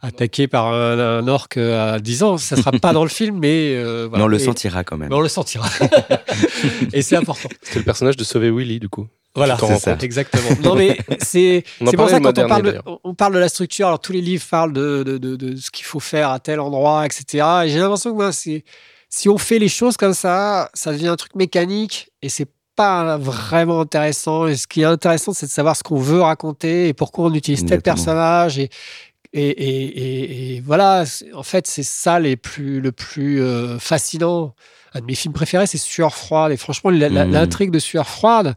attaqué 0.03 0.47
par 0.49 0.73
un, 0.73 0.99
un 0.99 1.29
orque 1.29 1.57
à 1.57 1.99
10 2.01 2.23
ans. 2.23 2.39
Ça 2.39 2.57
ne 2.57 2.61
sera 2.61 2.73
pas 2.73 2.93
dans 2.95 3.03
le 3.05 3.09
film, 3.11 3.39
mais. 3.39 3.75
euh, 3.77 4.07
voilà. 4.09 4.19
Mais 4.19 4.25
on 4.25 4.29
le 4.29 4.37
Et- 4.41 4.45
sentira 4.45 4.85
quand 4.85 4.97
même. 4.97 5.09
mais 5.11 5.15
on 5.17 5.21
le 5.21 5.29
sentira. 5.29 5.69
et 6.93 7.03
c'est 7.03 7.17
important. 7.17 7.49
C'était 7.63 7.79
le 7.81 7.85
personnage 7.85 8.17
de 8.17 8.25
Sauver 8.25 8.51
Willy, 8.51 8.81
du 8.81 8.89
coup. 8.89 9.07
Voilà, 9.35 9.57
c'est 9.59 9.79
ça. 9.79 9.97
exactement. 10.01 10.49
Non, 10.65 10.75
mais 10.75 10.99
c'est 11.21 11.63
pour 11.95 12.09
ça 12.09 12.19
que 12.19 12.25
quand 12.25 12.39
on 12.39 12.49
parle, 12.49 12.63
de, 12.63 12.81
on 13.05 13.15
parle 13.15 13.35
de 13.35 13.39
la 13.39 13.49
structure, 13.49 13.87
alors 13.87 14.01
tous 14.01 14.13
les 14.13 14.21
livres 14.23 14.45
parlent 14.51 14.73
de, 14.73 15.05
de, 15.05 15.19
de- 15.19 15.37
de 15.37 15.55
ce 15.57 15.71
qu'il 15.71 15.85
faut 15.85 16.01
faire 16.01 16.31
à 16.31 16.41
tel 16.41 16.59
endroit, 16.59 17.07
etc. 17.07 17.45
Et 17.65 17.69
j'ai 17.69 17.79
l'impression 17.79 18.11
que 18.11 18.17
moi, 18.17 18.33
c'est- 18.33 18.65
si 19.09 19.29
on 19.29 19.39
fait 19.39 19.59
les 19.61 19.69
choses 19.69 19.97
comme 19.97 20.15
ça, 20.15 20.71
ça 20.75 20.93
devient 20.93 21.09
un 21.09 21.17
truc 21.17 21.35
mécanique 21.37 22.11
et 22.21 22.29
c'est 22.29 22.49
pas 22.75 23.17
vraiment 23.17 23.81
intéressant. 23.81 24.47
Et 24.49 24.57
ce 24.57 24.67
qui 24.67 24.81
est 24.81 24.85
intéressant, 24.87 25.33
c'est 25.33 25.47
de 25.47 25.51
savoir 25.51 25.77
ce 25.77 25.83
qu'on 25.85 25.99
veut 26.01 26.21
raconter 26.23 26.89
et 26.89 26.95
pourquoi 26.95 27.27
on 27.27 27.35
utilise 27.35 27.65
tel 27.65 27.81
personnage. 27.83 28.59
Et, 28.59 28.71
et, 29.33 29.49
et, 29.49 29.85
et- 29.85 30.57
et 30.57 30.61
voilà, 30.61 31.05
en 31.35 31.43
fait, 31.43 31.67
c'est 31.67 31.83
ça 31.83 32.19
les 32.19 32.37
plus, 32.37 32.81
le 32.81 32.93
plus 32.93 33.41
euh, 33.43 33.79
fascinant. 33.79 34.55
Un 34.95 35.01
de 35.01 35.05
mes 35.07 35.15
films 35.15 35.35
préférés, 35.35 35.67
c'est 35.67 35.79
Sueur 35.79 36.15
froide. 36.15 36.53
Et 36.53 36.57
franchement, 36.57 36.91
Mhm. 36.91 37.31
l'intrigue 37.33 37.71
de 37.71 37.79
Sueur 37.79 38.09
froide, 38.09 38.55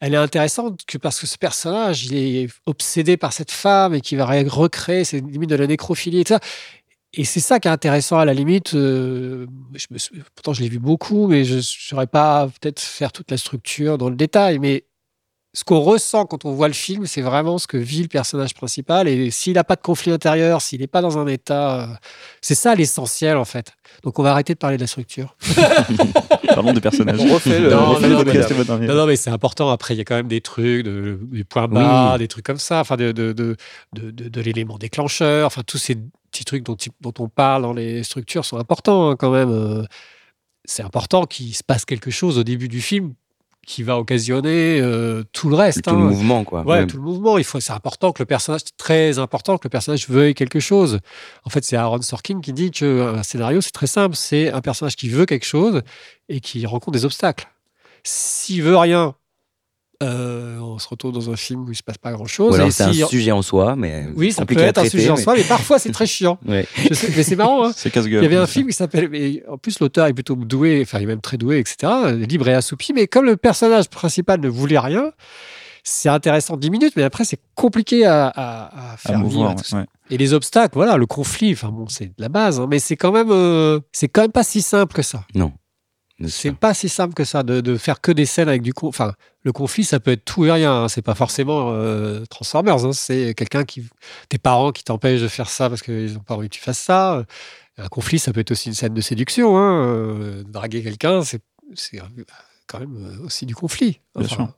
elle 0.00 0.12
est 0.14 0.18
intéressante 0.18 0.80
que 0.86 0.98
parce 0.98 1.18
que 1.20 1.26
ce 1.26 1.38
personnage, 1.38 2.04
il 2.06 2.14
est 2.16 2.48
obsédé 2.66 3.16
par 3.16 3.32
cette 3.32 3.50
femme 3.50 3.94
et 3.94 4.00
qui 4.02 4.16
va 4.16 4.26
ré- 4.26 4.44
recréer, 4.46 5.04
c'est 5.04 5.20
limite 5.20 5.48
de 5.50 5.54
la 5.56 5.66
nécrophilie 5.66 6.20
et 6.20 6.24
tout 6.24 6.34
ça. 6.34 6.40
Et 7.16 7.24
c'est 7.24 7.40
ça 7.40 7.60
qui 7.60 7.68
est 7.68 7.70
intéressant 7.70 8.18
à 8.18 8.24
la 8.24 8.34
limite. 8.34 8.74
euh, 8.74 9.46
je 9.74 9.86
me 9.90 9.98
suis- 9.98 10.20
pourtant, 10.34 10.52
je 10.52 10.60
l'ai 10.62 10.68
vu 10.68 10.80
beaucoup, 10.80 11.28
mais 11.28 11.44
je 11.44 11.56
ne 11.56 11.60
saurais 11.60 12.08
pas 12.08 12.48
peut-être 12.60 12.80
faire 12.80 13.12
toute 13.12 13.30
la 13.30 13.36
structure 13.38 13.96
dans 13.98 14.10
le 14.10 14.16
détail. 14.16 14.58
Mais 14.58 14.84
ce 15.56 15.62
qu'on 15.64 15.78
ressent 15.80 16.26
quand 16.26 16.44
on 16.44 16.52
voit 16.52 16.66
le 16.68 16.74
film, 16.74 17.06
c'est 17.06 17.22
vraiment 17.22 17.58
ce 17.58 17.66
que 17.68 17.76
vit 17.76 18.02
le 18.02 18.08
personnage 18.08 18.54
principal. 18.54 19.06
Et 19.06 19.30
s'il 19.30 19.54
n'a 19.54 19.62
pas 19.62 19.76
de 19.76 19.80
conflit 19.82 20.10
intérieur, 20.10 20.60
s'il 20.60 20.80
n'est 20.80 20.88
pas 20.88 21.00
dans 21.00 21.16
un 21.16 21.26
état. 21.28 21.82
euh, 21.82 21.86
c'est 22.40 22.56
ça 22.56 22.74
l'essentiel, 22.74 23.36
en 23.36 23.44
fait. 23.44 23.72
Donc, 24.02 24.18
on 24.18 24.22
va 24.24 24.32
arrêter 24.32 24.52
de 24.54 24.58
parler 24.58 24.76
de 24.76 24.82
la 24.82 24.88
structure. 24.88 25.36
Parlons 26.48 26.72
des 26.72 26.80
personnages. 26.80 27.20
On 27.20 27.34
refait 27.34 27.60
le, 27.60 27.70
Non, 27.70 27.78
on 27.78 27.90
refait 27.94 28.02
non, 28.02 28.08
le 28.08 28.14
non, 28.24 28.24
podcast. 28.24 29.06
mais 29.06 29.16
c'est 29.16 29.30
important. 29.30 29.70
Après, 29.70 29.94
il 29.94 29.98
y 29.98 30.00
a 30.00 30.04
quand 30.04 30.16
même 30.16 30.28
des 30.28 30.40
trucs, 30.40 30.84
de- 30.84 31.18
des 31.22 31.44
points 31.44 31.68
bas, 31.68 32.18
des 32.18 32.28
trucs 32.28 32.44
comme 32.44 32.58
ça, 32.58 32.80
enfin, 32.80 32.96
de, 32.96 33.12
de, 33.12 33.32
de, 33.32 33.56
de, 33.92 34.10
de- 34.10 34.28
de 34.28 34.40
l'élément 34.40 34.76
déclencheur, 34.78 35.46
enfin, 35.46 35.62
tous 35.66 35.78
ces 35.78 35.96
petits 36.30 36.44
trucs 36.44 36.64
dont, 36.64 36.76
dont 37.00 37.14
on 37.20 37.28
parle 37.28 37.62
dans 37.62 37.72
les 37.72 38.02
structures 38.02 38.44
sont 38.44 38.58
importants 38.58 39.10
hein, 39.10 39.16
quand 39.16 39.30
même. 39.30 39.50
Euh, 39.50 39.84
C'est 40.64 40.82
important 40.82 41.26
qu'il 41.26 41.54
se 41.54 41.62
passe 41.62 41.84
quelque 41.84 42.10
chose 42.10 42.38
au 42.38 42.42
début 42.44 42.68
du 42.68 42.80
film 42.80 43.14
qui 43.64 43.82
va 43.82 43.98
occasionner 43.98 44.80
euh, 44.80 45.22
tout 45.32 45.48
le 45.48 45.56
reste. 45.56 45.82
Tout 45.82 45.90
hein. 45.90 45.98
le 45.98 46.04
mouvement, 46.04 46.44
quoi. 46.44 46.62
Ouais, 46.62 46.86
tout 46.86 46.96
le 46.96 47.02
mouvement. 47.02 47.38
Il 47.38 47.44
faut, 47.44 47.60
c'est 47.60 47.72
important 47.72 48.12
que 48.12 48.22
le 48.22 48.26
personnage, 48.26 48.62
très 48.76 49.18
important 49.18 49.58
que 49.58 49.64
le 49.64 49.70
personnage 49.70 50.08
veuille 50.08 50.34
quelque 50.34 50.60
chose. 50.60 51.00
En 51.44 51.50
fait, 51.50 51.64
c'est 51.64 51.76
Aaron 51.76 52.02
Sorkin 52.02 52.40
qui 52.40 52.52
dit 52.52 52.70
que 52.70 53.14
un 53.16 53.22
scénario, 53.22 53.60
c'est 53.60 53.72
très 53.72 53.86
simple. 53.86 54.16
C'est 54.16 54.50
un 54.50 54.60
personnage 54.60 54.96
qui 54.96 55.08
veut 55.08 55.26
quelque 55.26 55.46
chose 55.46 55.82
et 56.28 56.40
qui 56.40 56.64
rencontre 56.66 56.92
des 56.92 57.04
obstacles. 57.04 57.48
S'il 58.02 58.62
veut 58.62 58.76
rien, 58.76 59.14
euh, 60.02 60.58
on 60.58 60.78
se 60.78 60.88
retrouve 60.88 61.12
dans 61.12 61.30
un 61.30 61.36
film 61.36 61.64
où 61.68 61.72
il 61.72 61.76
se 61.76 61.82
passe 61.82 61.98
pas 61.98 62.12
grand 62.12 62.26
chose. 62.26 62.52
Ou 62.52 62.54
alors 62.54 62.68
et 62.68 62.70
c'est 62.70 62.82
un 62.84 62.92
sujet 62.92 63.32
en 63.32 63.42
soi, 63.42 63.76
mais 63.76 64.06
oui, 64.16 64.32
ça 64.32 64.44
peut 64.44 64.58
être 64.58 64.78
un 64.78 64.88
sujet 64.88 65.10
en 65.10 65.16
soi, 65.16 65.34
mais 65.36 65.44
parfois 65.44 65.78
c'est 65.78 65.92
très 65.92 66.06
chiant. 66.06 66.38
Ouais. 66.46 66.66
Je 66.88 66.94
sais, 66.94 67.12
mais 67.16 67.22
c'est 67.22 67.36
marrant. 67.36 67.66
Hein. 67.66 67.72
C'est 67.76 67.90
casse-gueule. 67.90 68.20
Il 68.20 68.24
y 68.24 68.26
avait 68.26 68.36
un 68.36 68.46
film 68.46 68.66
qui 68.68 68.72
s'appelle. 68.74 69.10
En 69.48 69.56
plus, 69.58 69.80
l'auteur 69.80 70.06
est 70.06 70.12
plutôt 70.14 70.34
doué, 70.36 70.80
enfin, 70.82 70.98
il 70.98 71.04
est 71.04 71.06
même 71.06 71.20
très 71.20 71.36
doué, 71.36 71.58
etc. 71.58 71.92
Libre 72.28 72.48
et 72.48 72.54
assoupi. 72.54 72.92
Mais 72.92 73.06
comme 73.06 73.24
le 73.26 73.36
personnage 73.36 73.88
principal 73.88 74.40
ne 74.40 74.48
voulait 74.48 74.78
rien, 74.78 75.12
c'est 75.82 76.08
intéressant 76.08 76.56
10 76.56 76.70
minutes, 76.70 76.92
mais 76.96 77.02
après, 77.02 77.24
c'est 77.24 77.40
compliqué 77.54 78.04
à, 78.06 78.26
à- 78.28 78.32
à 78.90 78.92
à 78.94 78.96
faire 78.96 79.18
mouvoir. 79.18 79.50
vivre. 79.50 79.62
tout 79.62 79.68
ça. 79.68 79.78
ouais. 79.78 79.84
Et 80.10 80.16
les 80.18 80.32
obstacles, 80.34 80.74
voilà, 80.74 80.96
le 80.96 81.06
conflit, 81.06 81.52
enfin 81.52 81.68
bon, 81.68 81.86
c'est 81.88 82.06
de 82.06 82.12
la 82.18 82.28
base, 82.28 82.60
hein, 82.60 82.66
mais 82.70 82.78
c'est 82.78 82.96
quand 82.96 83.12
même, 83.12 83.30
euh, 83.30 83.80
c'est 83.92 84.08
quand 84.08 84.22
même 84.22 84.32
pas 84.32 84.44
si 84.44 84.60
simple 84.62 84.94
que 84.94 85.02
ça. 85.02 85.24
Non. 85.34 85.52
C'est 86.28 86.54
pas 86.54 86.74
si 86.74 86.88
simple 86.88 87.12
que 87.14 87.24
ça 87.24 87.42
de, 87.42 87.60
de 87.60 87.76
faire 87.76 88.00
que 88.00 88.12
des 88.12 88.24
scènes 88.26 88.48
avec 88.48 88.62
du 88.62 88.72
con- 88.72 88.86
Enfin, 88.88 89.14
le 89.42 89.52
conflit, 89.52 89.82
ça 89.84 89.98
peut 90.00 90.12
être 90.12 90.24
tout 90.24 90.44
et 90.46 90.52
rien. 90.52 90.84
hein. 90.84 90.88
C'est 90.88 91.02
pas 91.02 91.14
forcément 91.16 91.70
euh, 91.72 92.24
Transformers. 92.26 92.84
hein. 92.84 92.92
C'est 92.92 93.34
quelqu'un 93.34 93.64
qui, 93.64 93.84
tes 94.28 94.38
parents 94.38 94.70
qui 94.72 94.84
t'empêchent 94.84 95.22
de 95.22 95.28
faire 95.28 95.48
ça 95.48 95.68
parce 95.68 95.82
qu'ils 95.82 96.16
ont 96.16 96.20
pas 96.22 96.36
envie 96.36 96.48
que 96.48 96.54
tu 96.54 96.60
fasses 96.60 96.78
ça. 96.78 97.24
Un 97.78 97.88
conflit, 97.88 98.20
ça 98.20 98.32
peut 98.32 98.40
être 98.40 98.52
aussi 98.52 98.68
une 98.68 98.74
scène 98.74 98.94
de 98.94 99.00
séduction. 99.00 99.58
hein. 99.58 99.86
Euh, 99.86 100.42
draguer 100.44 100.82
quelqu'un, 100.82 101.22
c'est 101.24 101.40
c'est 101.74 102.00
quand 102.68 102.78
même 102.78 102.96
euh, 102.96 103.24
aussi 103.26 103.44
du 103.46 103.54
conflit. 103.54 104.00
Bien 104.14 104.28
sûr. 104.28 104.48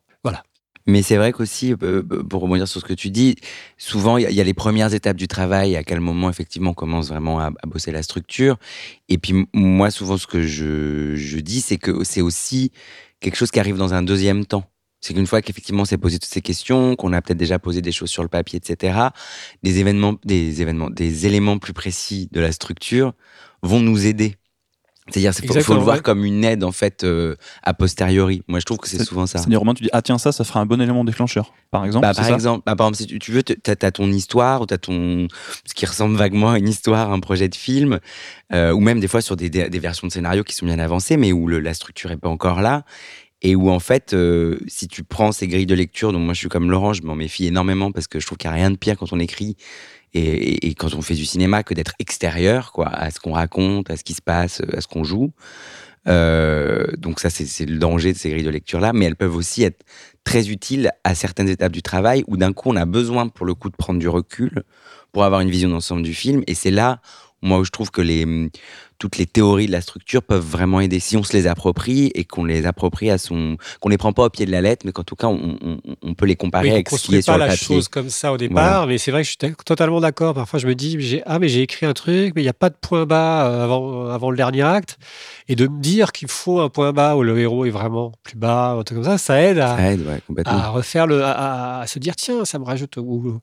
Mais 0.86 1.02
c'est 1.02 1.16
vrai 1.16 1.32
qu'aussi, 1.32 1.74
euh, 1.82 2.02
pour 2.02 2.42
rebondir 2.42 2.68
sur 2.68 2.80
ce 2.80 2.84
que 2.86 2.92
tu 2.94 3.10
dis, 3.10 3.36
souvent 3.76 4.18
il 4.18 4.30
y, 4.32 4.40
a- 4.40 4.44
les 4.44 4.54
premières 4.54 4.94
étapes 4.94 5.16
du 5.16 5.26
travail, 5.28 5.74
à 5.76 5.82
quel 5.84 6.00
moment 6.00 6.30
effectivement 6.30 6.70
on 6.70 6.74
commence 6.74 7.08
vraiment 7.08 7.40
à, 7.40 7.50
bosser 7.66 7.90
la 7.90 8.02
structure. 8.02 8.56
Et 9.08 9.18
puis 9.18 9.46
moi, 9.52 9.90
souvent, 9.90 10.16
ce 10.16 10.26
que 10.26 10.42
je, 10.42 11.16
je 11.16 11.38
dis, 11.38 11.60
c'est 11.60 11.78
que 11.78 12.04
c'est 12.04 12.20
aussi 12.22 12.70
quelque 13.20 13.36
chose 13.36 13.50
qui 13.50 13.58
arrive 13.60 13.76
dans 13.76 13.94
un 13.94 14.02
deuxième 14.02 14.46
temps. 14.46 14.64
C'est 15.00 15.14
qu'une 15.14 15.26
fois 15.26 15.42
qu'effectivement 15.42 15.82
on 15.82 15.84
s'est 15.84 15.98
posé 15.98 16.18
toutes 16.18 16.30
ces 16.30 16.40
questions, 16.42 16.96
qu'on 16.96 17.12
a 17.12 17.20
peut-être 17.22 17.38
déjà 17.38 17.58
posé 17.58 17.82
des 17.82 17.92
choses 17.92 18.10
sur 18.10 18.22
le 18.22 18.28
papier, 18.28 18.58
etc., 18.58 18.98
des 19.62 19.78
événements, 19.80 20.14
des 20.24 20.62
événements, 20.62 20.90
des 20.90 21.26
éléments 21.26 21.58
plus 21.58 21.72
précis 21.72 22.28
de 22.32 22.40
la 22.40 22.52
structure 22.52 23.12
vont 23.62 23.80
nous 23.80 24.06
aider. 24.06 24.36
C'est-à-dire, 25.08 25.32
il 25.40 25.62
faut, 25.62 25.74
le 25.74 25.80
voir 25.80 25.96
ouais. 25.96 26.02
comme 26.02 26.24
une 26.24 26.44
aide 26.44 26.64
en 26.64 26.72
fait 26.72 27.04
euh, 27.04 27.36
a 27.62 27.74
posteriori. 27.74 28.42
Moi, 28.48 28.58
je 28.58 28.64
trouve 28.64 28.78
que 28.78 28.88
c'est 28.88 29.04
souvent 29.04 29.26
ça. 29.26 29.38
C'est-à-dire, 29.38 29.60
Romain, 29.60 29.74
tu 29.74 29.84
dis, 29.84 29.88
ah 29.92 30.02
tiens, 30.02 30.18
ça, 30.18 30.32
ça 30.32 30.42
fera 30.42 30.58
un 30.60 30.66
bon 30.66 30.80
élément 30.80 31.04
déclencheur, 31.04 31.52
par 31.70 31.84
exemple. 31.84 32.02
Bah, 32.02 32.12
par 32.12 32.28
exemple, 32.28 32.62
bah, 32.66 32.74
par 32.74 32.88
exemple, 32.88 32.96
si 32.96 33.06
tu, 33.06 33.18
tu 33.20 33.30
veux, 33.30 33.44
tu 33.44 33.54
as, 33.66 33.90
ton 33.92 34.10
histoire 34.10 34.62
ou 34.62 34.66
tu 34.66 34.74
as 34.74 34.78
ton 34.78 35.28
ce 35.64 35.74
qui 35.74 35.86
ressemble 35.86 36.16
vaguement 36.16 36.50
à 36.50 36.58
une 36.58 36.68
histoire, 36.68 37.12
un 37.12 37.20
projet 37.20 37.48
de 37.48 37.54
film, 37.54 38.00
euh, 38.52 38.72
ou 38.72 38.80
même 38.80 38.98
des 38.98 39.06
fois 39.08 39.20
sur 39.20 39.36
des, 39.36 39.48
des, 39.48 39.68
des 39.68 39.78
versions 39.78 40.08
de 40.08 40.12
scénario 40.12 40.42
qui 40.42 40.54
sont 40.56 40.66
bien 40.66 40.78
avancées, 40.80 41.16
mais 41.16 41.32
où 41.32 41.46
le- 41.46 41.60
la 41.60 41.74
structure 41.74 42.10
est 42.10 42.16
pas 42.16 42.28
encore 42.28 42.60
là. 42.60 42.84
et 43.42 43.54
où 43.54 43.70
en 43.70 43.78
fait, 43.80 44.12
euh, 44.14 44.58
si 44.66 44.88
tu 44.88 45.04
prends 45.04 45.30
ces 45.30 45.46
grilles 45.46 45.66
de 45.66 45.74
lecture, 45.74 46.12
donc 46.12 46.22
moi 46.24 46.34
je 46.34 46.38
suis 46.40 46.48
comme 46.48 46.70
Laurent, 46.70 46.94
je 46.94 47.02
m'en 47.02 47.14
méfie 47.14 47.46
énormément 47.46 47.92
parce 47.92 48.08
que 48.08 48.18
je 48.18 48.26
trouve 48.26 48.38
qu'il 48.38 48.48
n'y 48.50 48.54
a 48.54 48.56
rien 48.56 48.70
de 48.70 48.76
pire 48.76 48.96
quand 48.96 49.12
on 49.12 49.20
écrit 49.20 49.56
et, 50.16 50.74
quand 50.74 50.94
on 50.94 51.02
fait 51.02 51.14
du 51.14 51.24
cinéma 51.24 51.62
que 51.62 51.74
d'être 51.74 51.94
extérieur 51.98 52.72
à 52.84 53.10
ce 53.10 53.20
qu'on 53.20 53.32
raconte, 53.32 53.90
à 53.90 53.96
ce 53.96 54.04
qui 54.04 54.14
se 54.14 54.22
passe, 54.22 54.62
à 54.72 54.80
ce 54.80 54.88
qu'on 54.88 55.04
joue. 55.04 55.32
Euh, 56.08 56.86
donc 56.98 57.20
ça, 57.20 57.30
c'est 57.30 57.46
c'est 57.46 57.66
le 57.66 57.78
danger 57.78 58.12
de 58.12 58.18
ces 58.18 58.30
grilles 58.30 58.44
de 58.44 58.50
lecture-là, 58.50 58.92
mais 58.92 59.06
elles 59.06 59.16
peuvent 59.16 59.34
aussi 59.34 59.62
être 59.62 59.84
très 60.24 60.48
utiles 60.50 60.90
à 61.04 61.14
certaines 61.14 61.48
étapes 61.48 61.72
du 61.72 61.82
travail 61.82 62.24
où 62.28 62.36
d'un 62.36 62.52
coup 62.52 62.70
on 62.70 62.76
a 62.76 62.84
besoin 62.84 63.28
pour 63.28 63.46
le 63.46 63.54
coup 63.54 63.70
de 63.70 63.76
prendre 63.76 63.98
du 63.98 64.08
recul 64.08 64.62
pour 65.12 65.24
avoir 65.24 65.40
une 65.40 65.50
vision 65.50 65.68
d'ensemble 65.68 66.02
du 66.02 66.14
film. 66.14 66.42
Et 66.46 66.54
c'est 66.54 66.70
là, 66.70 67.00
moi, 67.42 67.62
je 67.64 67.70
trouve 67.70 67.90
que 67.90 68.00
les, 68.00 68.50
toutes 68.98 69.18
les 69.18 69.26
théories 69.26 69.66
de 69.66 69.72
la 69.72 69.82
structure 69.82 70.22
peuvent 70.22 70.42
vraiment 70.44 70.80
aider 70.80 70.98
si 71.00 71.16
on 71.18 71.22
se 71.22 71.32
les 71.34 71.46
approprie 71.46 72.10
et 72.14 72.24
qu'on 72.24 72.44
les 72.44 72.66
approprie 72.66 73.10
à 73.10 73.18
son, 73.18 73.56
qu'on 73.80 73.90
les 73.90 73.98
prend 73.98 74.12
pas 74.12 74.24
au 74.24 74.30
pied 74.30 74.46
de 74.46 74.50
la 74.50 74.62
lettre, 74.62 74.86
mais 74.86 74.92
qu'en 74.92 75.04
tout 75.04 75.16
cas 75.16 75.26
on, 75.26 75.58
on- 75.60 75.78
on 76.02 76.14
peut 76.14 76.24
les 76.26 76.34
comparer 76.34 76.68
Oui, 76.68 76.74
avec 76.74 76.88
ce 76.88 76.96
qui 77.06 77.14
est 77.16 77.22
sur 77.22 77.34
pas 77.34 77.38
le 77.38 77.44
la 77.44 77.48
papier. 77.48 77.66
chose 77.76 77.88
comme 77.88 78.08
ça 78.08 78.32
au 78.32 78.36
départ, 78.38 78.86
mais 78.86 78.96
c'est 78.98 79.10
vrai 79.10 79.20
que 79.22 79.28
je 79.28 79.36
suis 79.38 79.54
totalement 79.64 80.00
d'accord. 80.00 80.32
Parfois, 80.34 80.58
je 80.58 80.66
me 80.66 80.74
dis, 80.74 80.96
j'ai- 80.98 81.22
ah, 81.26 81.38
mais 81.38 81.48
j'ai 81.48 81.60
écrit 81.62 81.84
un 81.84 81.92
truc, 81.92 82.32
mais 82.34 82.40
il 82.40 82.44
n'y 82.44 82.48
a 82.48 82.54
pas 82.54 82.70
de 82.70 82.76
point 82.80 83.04
bas 83.04 83.46
euh, 83.50 83.64
avant, 83.64 84.06
avant 84.08 84.30
le 84.30 84.36
dernier 84.36 84.62
acte. 84.62 84.98
Et 85.48 85.56
de 85.56 85.68
me 85.68 85.78
dire 85.80 86.12
qu'il 86.12 86.28
faut 86.28 86.60
un 86.60 86.70
point 86.70 86.92
bas 86.92 87.16
où 87.16 87.22
le 87.22 87.38
héros 87.38 87.66
est 87.66 87.70
vraiment 87.70 88.12
plus 88.22 88.36
bas, 88.36 88.70
un 88.78 88.82
truc 88.82 88.96
comme 88.98 89.04
ça, 89.04 89.18
ça 89.18 89.40
aide 89.42 89.58
à, 89.58 89.76
Ça 89.76 89.92
aide, 89.92 90.00
ouais, 90.06 90.20
complètement. 90.26 90.54
à 90.54 90.68
refaire 90.70 91.06
le, 91.06 91.22
à- 91.22 91.32
à, 91.32 91.80
à 91.82 91.86
se 91.86 91.98
dire, 91.98 92.16
tiens, 92.16 92.44
ça 92.46 92.58
me 92.58 92.64
rajoute, 92.64 92.96
ou, 92.96 93.40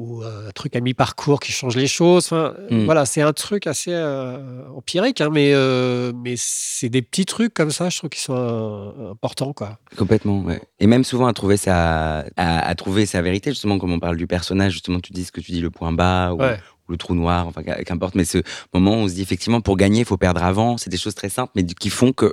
ou 0.00 0.22
euh, 0.22 0.48
un 0.48 0.50
truc 0.52 0.74
à 0.76 0.80
mi-parcours 0.80 1.40
qui 1.40 1.52
change 1.52 1.76
les 1.76 1.86
choses. 1.86 2.24
Enfin, 2.26 2.54
Mm. 2.70 2.84
voilà, 2.86 3.04
c'est 3.04 3.20
un 3.20 3.34
truc 3.34 3.66
assez 3.66 3.92
euh, 3.92 4.62
empirique, 4.74 5.20
hein, 5.20 5.28
mais, 5.30 5.52
euh, 5.52 6.10
mais 6.24 6.34
c'est 6.38 6.88
des 6.88 7.02
petits 7.02 7.26
trucs 7.26 7.52
comme 7.52 7.70
ça, 7.70 7.90
je 7.90 7.98
trouve, 7.98 8.08
qui 8.08 8.20
sont 8.20 8.34
euh, 8.34 9.10
importants, 9.12 9.52
quoi. 9.52 9.78
Complètement, 9.98 10.40
ouais. 10.40 10.62
Et 10.78 10.86
même 10.86 11.04
souvent 11.04 11.26
à 11.26 11.34
trouver 11.34 11.58
sa, 11.58 12.20
à, 12.36 12.66
à 12.66 12.74
trouver 12.74 13.04
sa 13.04 13.20
vérité, 13.20 13.50
justement, 13.50 13.78
comme 13.78 13.92
on 13.92 14.00
parle 14.00 14.16
du 14.16 14.26
personnage, 14.26 14.72
justement, 14.72 15.00
tu 15.00 15.12
dis 15.12 15.24
ce 15.24 15.32
que 15.32 15.40
tu 15.42 15.52
dis, 15.52 15.60
le 15.60 15.70
point 15.70 15.92
bas 15.92 16.32
ou, 16.32 16.38
Ouais. 16.40 16.56
ou 16.88 16.92
le 16.92 16.96
trou 16.96 17.14
noir, 17.14 17.46
enfin, 17.46 17.62
qu'im- 17.62 17.82
qu'importe. 17.84 18.14
Mais 18.14 18.24
ce 18.24 18.38
moment 18.72 18.92
où 18.92 19.04
on 19.04 19.08
se 19.08 19.14
dit, 19.14 19.22
effectivement, 19.22 19.60
pour 19.60 19.76
gagner, 19.76 20.00
il 20.00 20.06
faut 20.06 20.16
perdre 20.16 20.42
avant. 20.42 20.78
C'est 20.78 20.88
des 20.90 20.96
choses 20.96 21.14
très 21.14 21.28
simples, 21.28 21.52
mais 21.56 21.64
qui 21.64 21.90
font 21.90 22.12
que 22.12 22.32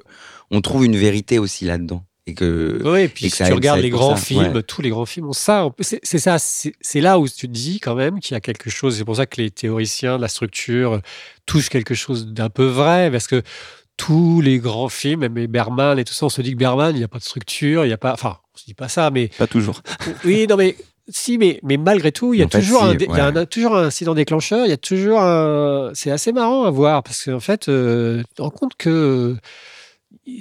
on 0.52 0.62
trouve 0.62 0.86
une 0.86 0.96
vérité 0.96 1.38
aussi 1.38 1.66
là-dedans. 1.66 2.04
Et 2.30 2.34
que, 2.34 2.98
et 2.98 3.08
puis 3.08 3.26
et 3.28 3.30
que 3.30 3.36
si 3.38 3.44
tu 3.46 3.54
regardes 3.54 3.80
les 3.80 3.90
grands 3.90 4.18
ça, 4.18 4.22
films, 4.22 4.54
ouais. 4.54 4.64
tous 4.64 4.82
les 4.82 4.90
grands 4.90 5.06
films 5.06 5.30
ont 5.30 5.34
ça. 5.34 5.70
C'est 5.80 6.20
ça, 6.20 6.38
c'est 6.40 7.02
là 7.02 7.20
où 7.20 7.28
tu 7.28 7.48
te 7.48 7.54
dis 7.54 7.80
quand 7.80 7.96
même 7.96 8.20
qu'il 8.20 8.34
y 8.34 8.38
a 8.38 8.42
quelque 8.42 8.70
chose. 8.70 8.98
C'est 8.98 9.06
pour 9.06 9.16
ça 9.16 9.26
que 9.26 9.42
les 9.42 9.50
théoriciens 9.50 10.18
de 10.18 10.22
la 10.22 10.28
structure 10.28 11.02
touchent 11.46 11.70
quelque 11.70 11.96
chose 11.96 12.28
d'un 12.28 12.50
peu 12.50 12.66
vrai, 12.66 13.10
parce 13.10 13.28
que 13.28 13.42
tous 13.96 14.42
les 14.42 14.60
grands 14.60 14.90
films, 14.90 15.22
même 15.22 15.48
Berman 15.48 15.98
et 15.98 16.04
tout 16.04 16.14
ça, 16.14 16.26
on 16.26 16.30
se 16.30 16.42
dit 16.42 16.52
que 16.52 16.58
Berman, 16.58 16.94
il 16.94 17.00
n'y 17.00 17.04
a 17.06 17.08
pas 17.08 17.18
de 17.20 17.24
structure, 17.24 17.86
il 17.86 17.88
n'y 17.88 17.94
a 17.94 17.98
pas. 17.98 18.12
Enfin, 18.14 18.38
on 18.54 18.58
se 18.58 18.66
dit 18.66 18.74
pas 18.74 18.90
ça, 18.90 19.10
mais 19.10 19.30
Pas 19.38 19.48
toujours. 19.48 19.82
oui, 20.26 20.48
non, 20.50 20.58
mais 20.58 20.76
si, 21.08 21.38
mais, 21.38 21.62
mais 21.64 21.78
malgré 21.78 22.12
tout, 22.12 22.34
il 22.34 22.42
y 22.42 22.44
a 22.44 22.46
En 22.46 22.50
fait, 22.50 22.60
toujours 22.60 22.82
si, 22.82 22.86
un, 22.88 22.94
y 22.98 23.06
a 23.06 23.10
ouais. 23.32 23.38
un- 23.38 23.46
toujours 23.46 23.78
un 23.78 23.86
incident 23.86 24.14
déclencheur. 24.14 24.66
Il 24.66 24.70
y 24.70 24.74
a 24.74 24.78
toujours 24.78 25.22
un. 25.22 25.92
C'est 25.94 26.12
assez 26.12 26.34
marrant 26.34 26.66
à 26.66 26.72
voir 26.72 27.04
parce 27.04 27.24
qu'en 27.24 27.40
fait, 27.40 27.70
euh, 27.70 28.20
tu 28.20 28.36
te 28.36 28.42
rends 28.42 28.50
compte 28.50 28.74
que 28.78 29.38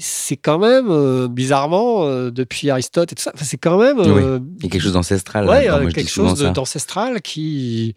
c'est 0.00 0.36
quand 0.36 0.58
même 0.58 0.90
euh, 0.90 1.28
bizarrement 1.28 2.06
euh, 2.06 2.30
depuis 2.30 2.70
Aristote 2.70 3.12
et 3.12 3.14
tout 3.14 3.22
ça. 3.22 3.32
c'est 3.36 3.58
quand 3.58 3.78
même 3.78 3.98
euh, 4.00 4.40
il 4.58 4.64
y 4.64 4.66
a 4.66 4.70
quelque 4.70 4.82
chose 4.82 4.92
d'ancestral. 4.94 5.48
ouais, 5.48 5.68
Moi, 5.68 5.86
dis 5.86 5.94
quelque 5.94 6.10
chose 6.10 6.40
d'ancestral 6.40 7.22
qui 7.22 7.94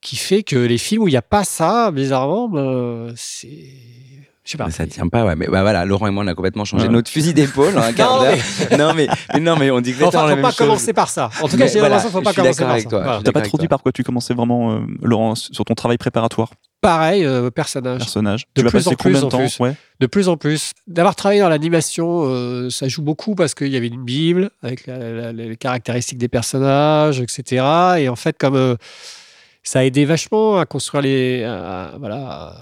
qui 0.00 0.16
fait 0.16 0.42
que 0.42 0.56
les 0.56 0.78
films 0.78 1.02
où 1.02 1.08
il 1.08 1.12
n'y 1.12 1.16
a 1.16 1.22
pas 1.22 1.44
ça, 1.44 1.90
bizarrement, 1.90 2.48
ben, 2.48 3.12
c'est 3.16 3.48
je 4.46 4.52
sais 4.52 4.56
pas. 4.58 4.70
Ça 4.70 4.86
tient 4.86 5.08
pas, 5.08 5.24
ouais. 5.24 5.36
Mais 5.36 5.46
bah 5.48 5.60
voilà, 5.62 5.84
Laurent 5.84 6.06
et 6.06 6.10
moi, 6.10 6.24
on 6.24 6.26
a 6.28 6.34
complètement 6.34 6.64
changé 6.64 6.86
Ouais. 6.86 6.92
notre 6.92 7.10
fusil 7.10 7.34
d'épaule 7.34 7.76
en 7.76 7.82
un 7.82 7.92
quart 7.92 8.14
Non, 8.16 8.22
d'heure. 8.22 8.78
Non, 8.78 8.94
mais, 8.94 9.08
mais 9.34 9.40
non, 9.40 9.56
mais 9.56 9.70
on 9.70 9.80
dit 9.82 9.90
exactement 9.90 10.08
Enfin, 10.08 10.22
la 10.22 10.30
faut 10.30 10.36
même 10.36 10.42
pas 10.42 10.50
chose. 10.52 10.58
commencer 10.66 10.92
par 10.94 11.08
ça. 11.10 11.30
En 11.42 11.48
tout 11.48 11.56
cas, 11.58 11.66
j'ai 11.66 11.80
voilà, 11.80 11.96
l'impression 11.96 12.08
qu'il 12.20 12.28
faut 12.28 12.34
pas 12.34 12.42
commencer 12.42 12.62
par 12.62 12.70
avec 12.70 12.82
ça. 12.84 12.88
toi. 12.90 13.02
Voilà. 13.02 13.20
T'as 13.22 13.32
pas 13.32 13.40
trop 13.42 13.58
dit 13.58 13.68
par 13.68 13.82
quoi 13.82 13.92
tu 13.92 14.02
commençais 14.04 14.32
vraiment, 14.34 14.72
euh, 14.76 14.80
Laurent, 15.02 15.34
sur 15.34 15.64
ton 15.64 15.74
travail 15.74 15.98
préparatoire, 15.98 16.50
Pareil, 16.80 17.24
euh, 17.24 17.50
personnage. 17.50 17.98
personnage 17.98 18.44
De 18.54 18.62
Tu 18.62 18.68
plus 18.68 18.86
en 18.86 18.90
plus, 18.90 18.96
combien 18.96 19.20
de 19.20 19.24
en 19.26 19.28
temps 19.28 19.38
plus. 19.38 19.58
Ouais. 19.58 19.74
De 19.98 20.06
plus 20.06 20.28
en 20.28 20.36
plus. 20.36 20.70
D'avoir 20.86 21.16
travaillé 21.16 21.40
dans 21.40 21.48
l'animation, 21.48 22.22
euh, 22.26 22.70
ça 22.70 22.86
joue 22.86 23.02
beaucoup 23.02 23.34
parce 23.34 23.54
qu'il 23.54 23.68
y 23.68 23.76
avait 23.76 23.88
une 23.88 24.04
Bible 24.04 24.50
avec 24.62 24.86
la- 24.86 24.98
la- 24.98 25.32
les 25.32 25.56
caractéristiques 25.56 26.18
des 26.18 26.28
personnages, 26.28 27.20
etc. 27.20 27.64
Et 27.98 28.08
en 28.08 28.14
fait, 28.16 28.36
comme 28.38 28.54
euh, 28.56 28.76
ça 29.64 29.80
a 29.80 29.82
aidé 29.82 30.04
vachement 30.04 30.58
à 30.58 30.66
construire 30.66 31.02
les. 31.02 31.42
à- 31.44 31.92
voilà. 31.98 32.16
à- 32.16 32.54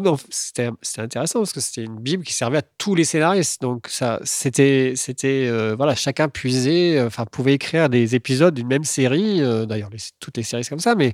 comme 0.00 0.16
c'était 0.30 0.70
intéressant 0.98 1.40
parce 1.40 1.52
que 1.52 1.60
c'était 1.60 1.84
une 1.84 1.98
Bible 2.00 2.24
qui 2.24 2.32
servait 2.32 2.58
à 2.58 2.62
tous 2.62 2.94
les 2.94 3.04
scénaristes. 3.04 3.60
Donc, 3.60 3.88
ça, 3.88 4.20
c'était. 4.24 4.94
c'était 4.96 5.46
euh, 5.48 5.74
voilà, 5.76 5.94
chacun 5.94 6.28
puisait, 6.28 6.98
euh, 6.98 7.08
enfin, 7.08 7.26
pouvait 7.26 7.52
écrire 7.54 7.90
des 7.90 8.14
épisodes 8.14 8.54
d'une 8.54 8.68
même 8.68 8.84
série. 8.84 9.42
euh, 9.42 9.66
D'ailleurs, 9.66 9.90
toutes 10.18 10.36
les 10.38 10.42
séries, 10.42 10.64
c'est 10.64 10.70
comme 10.70 10.78
ça, 10.78 10.94
mais 10.94 11.12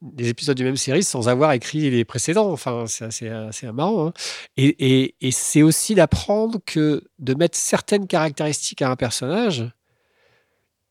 des 0.00 0.28
épisodes 0.28 0.56
d'une 0.56 0.66
même 0.66 0.76
série 0.76 1.02
sans 1.04 1.28
avoir 1.28 1.52
écrit 1.52 1.90
les 1.90 2.04
précédents. 2.04 2.50
Enfin, 2.52 2.84
c'est 2.86 3.04
assez, 3.04 3.28
assez 3.28 3.70
marrant. 3.72 4.08
hein. 4.08 4.12
Et 4.56 5.14
c'est 5.32 5.62
aussi 5.62 5.94
d'apprendre 5.94 6.58
que 6.64 7.02
de 7.18 7.34
mettre 7.34 7.56
certaines 7.56 8.06
caractéristiques 8.06 8.82
à 8.82 8.90
un 8.90 8.96
personnage, 8.96 9.64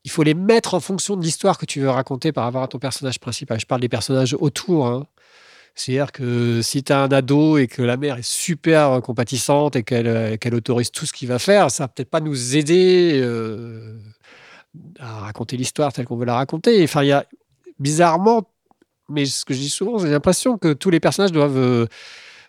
il 0.04 0.12
faut 0.12 0.24
les 0.24 0.34
mettre 0.34 0.74
en 0.74 0.80
fonction 0.80 1.16
de 1.16 1.24
l'histoire 1.24 1.58
que 1.58 1.66
tu 1.66 1.80
veux 1.80 1.90
raconter 1.90 2.32
par 2.32 2.46
rapport 2.46 2.64
à 2.64 2.68
ton 2.68 2.80
personnage 2.80 3.20
principal. 3.20 3.60
Je 3.60 3.66
parle 3.66 3.82
des 3.82 3.90
personnages 3.90 4.36
autour. 4.40 4.88
hein. 4.88 5.06
C'est-à-dire 5.76 6.12
que 6.12 6.62
si 6.62 6.84
tu 6.84 6.92
as 6.92 7.02
un 7.02 7.12
ado 7.12 7.58
et 7.58 7.68
que 7.68 7.82
la 7.82 7.98
mère 7.98 8.18
est 8.18 8.28
super 8.28 9.02
compatissante 9.02 9.76
et 9.76 9.84
qu'elle 9.84 10.08
euh, 10.08 10.38
qu'elle 10.38 10.56
autorise 10.56 10.92
tout 10.92 11.06
ce 11.06 11.14
qu'il 11.14 11.28
va 11.28 11.40
faire, 11.40 11.72
ça 11.72 11.86
va 11.86 11.88
peut-être 11.88 12.10
pas 12.10 12.20
nous 12.20 12.56
aider 12.56 13.20
euh, 13.22 13.98
à 15.00 15.22
raconter 15.22 15.58
l'histoire 15.58 15.94
telle 15.94 16.06
qu'on 16.06 16.18
veut 16.18 16.26
la 16.26 16.36
raconter. 16.36 16.84
Enfin, 16.84 17.04
il 17.04 17.08
y 17.08 17.12
a 17.12 17.26
bizarrement, 17.80 18.50
mais 19.10 19.26
ce 19.26 19.46
que 19.46 19.54
je 19.54 19.60
dis 19.60 19.70
souvent, 19.70 19.98
j'ai 19.98 20.10
l'impression 20.10 20.58
que 20.58 20.74
tous 20.74 20.90
les 20.90 21.00
personnages 21.00 21.32
doivent, 21.32 21.58
euh, 21.58 21.88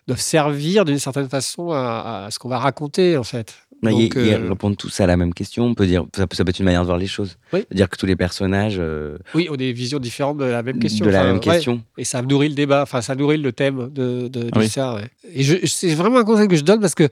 doivent 0.07 0.21
servir 0.21 0.85
d'une 0.85 0.99
certaine 0.99 1.29
façon 1.29 1.71
à, 1.71 2.25
à 2.25 2.31
ce 2.31 2.39
qu'on 2.39 2.49
va 2.49 2.59
raconter, 2.59 3.17
en 3.17 3.23
fait. 3.23 3.55
Ils- 3.91 4.11
euh, 4.17 4.49
répondent 4.49 4.77
tous 4.77 4.99
à 4.99 5.05
la 5.07 5.17
même 5.17 5.33
question. 5.33 5.65
On 5.65 5.73
peut 5.73 5.85
dire, 5.87 6.05
ça, 6.15 6.25
peut- 6.27 6.35
ça 6.35 6.43
peut 6.45 6.49
être 6.51 6.59
une 6.59 6.65
manière 6.65 6.81
de 6.81 6.85
voir 6.87 6.97
les 6.97 7.07
choses. 7.07 7.37
Oui. 7.51 7.65
Dire 7.71 7.89
que 7.89 7.97
tous 7.97 8.05
les 8.05 8.15
personnages 8.15 8.77
euh, 8.79 9.17
Oui, 9.35 9.47
ont 9.49 9.55
des 9.55 9.73
visions 9.73 9.99
différentes 9.99 10.37
de 10.37 10.45
la 10.45 10.63
même 10.63 10.79
question. 10.79 11.05
de 11.05 11.11
la 11.11 11.19
Enfin, 11.19 11.27
même 11.27 11.35
ouais. 11.37 11.41
question. 11.41 11.83
Et 11.97 12.03
ça 12.03 12.21
nourrit 12.21 12.49
le 12.49 12.55
débat, 12.55 12.83
enfin, 12.83 13.01
ça 13.01 13.15
nourrit 13.15 13.37
le 13.37 13.51
thème 13.51 13.89
de, 13.91 14.27
de, 14.27 14.49
de 14.49 14.59
oui. 14.59 14.69
ça. 14.69 14.95
ouais. 14.95 15.09
Et 15.33 15.43
c'est 15.67 15.93
vraiment 15.95 16.19
un 16.19 16.23
conseil 16.23 16.47
que 16.47 16.55
je 16.55 16.63
donne 16.63 16.79
parce 16.79 16.95
que 16.95 17.09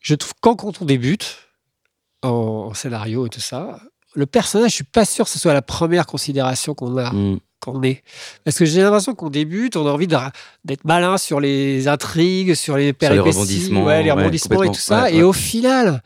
je 0.00 0.14
trouve 0.14 0.32
quand, 0.40 0.56
quand 0.56 0.82
on 0.82 0.84
débute 0.84 1.38
en, 2.22 2.28
en 2.70 2.74
scénario 2.74 3.26
et 3.26 3.28
tout 3.30 3.40
ça, 3.40 3.80
le 4.14 4.26
personnage, 4.26 4.70
je 4.70 4.74
suis 4.76 4.84
pas 4.84 5.04
sûr 5.04 5.24
que 5.24 5.30
ce 5.30 5.38
soit 5.38 5.54
la 5.54 5.62
première 5.62 6.06
considération 6.06 6.74
qu'on 6.74 6.96
a. 6.98 7.12
Mm. 7.12 7.40
qu'on 7.60 7.82
est. 7.82 8.02
Parce 8.44 8.58
que 8.58 8.64
j'ai 8.64 8.82
l'impression 8.82 9.14
qu'on 9.14 9.30
débute, 9.30 9.76
on 9.76 9.86
a 9.86 9.90
envie 9.90 10.08
d'être 10.08 10.84
malin 10.84 11.16
sur 11.16 11.40
les 11.40 11.88
intrigues, 11.88 12.54
sur 12.54 12.76
les 12.76 12.86
les 12.86 12.92
péripéties, 12.92 13.30
rebondissements, 13.30 13.84
ouais, 13.84 14.02
les 14.02 14.10
ouais, 14.10 14.16
rebondissements 14.18 14.62
et 14.64 14.68
tout 14.68 14.74
ça. 14.74 15.04
Ouais, 15.04 15.14
et 15.14 15.22
au 15.22 15.32
final, 15.32 16.02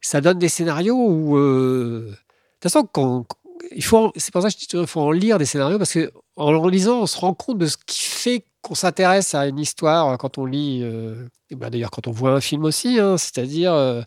ça 0.00 0.20
donne 0.20 0.38
des 0.38 0.48
scénarios 0.48 0.94
où, 0.94 1.36
euh, 1.38 2.08
de 2.10 2.14
toute 2.60 2.72
façon, 2.72 2.86
quand, 2.90 3.26
il 3.74 3.82
faut, 3.82 4.12
c'est 4.16 4.32
pour 4.32 4.42
ça 4.42 4.48
que 4.48 4.54
je 4.54 4.58
dis 4.58 4.66
qu'il 4.66 4.86
faut 4.86 5.00
en 5.00 5.12
lire 5.12 5.38
des 5.38 5.46
scénarios 5.46 5.78
parce 5.78 5.92
que 5.92 6.12
en 6.36 6.52
le 6.52 6.70
lisant, 6.70 7.00
on 7.00 7.06
se 7.06 7.18
rend 7.18 7.34
compte 7.34 7.58
de 7.58 7.66
ce 7.66 7.76
qui 7.86 8.02
fait 8.02 8.44
qu'on 8.60 8.74
s'intéresse 8.74 9.34
à 9.34 9.46
une 9.46 9.58
histoire 9.58 10.16
quand 10.18 10.38
on 10.38 10.44
lit. 10.44 10.80
euh, 10.82 11.26
et 11.50 11.54
ben 11.54 11.70
D'ailleurs, 11.70 11.90
quand 11.90 12.06
on 12.06 12.12
voit 12.12 12.32
un 12.32 12.40
film 12.40 12.64
aussi, 12.64 12.98
hein, 13.00 13.16
c'est-à-dire. 13.16 13.72
euh, 13.72 14.02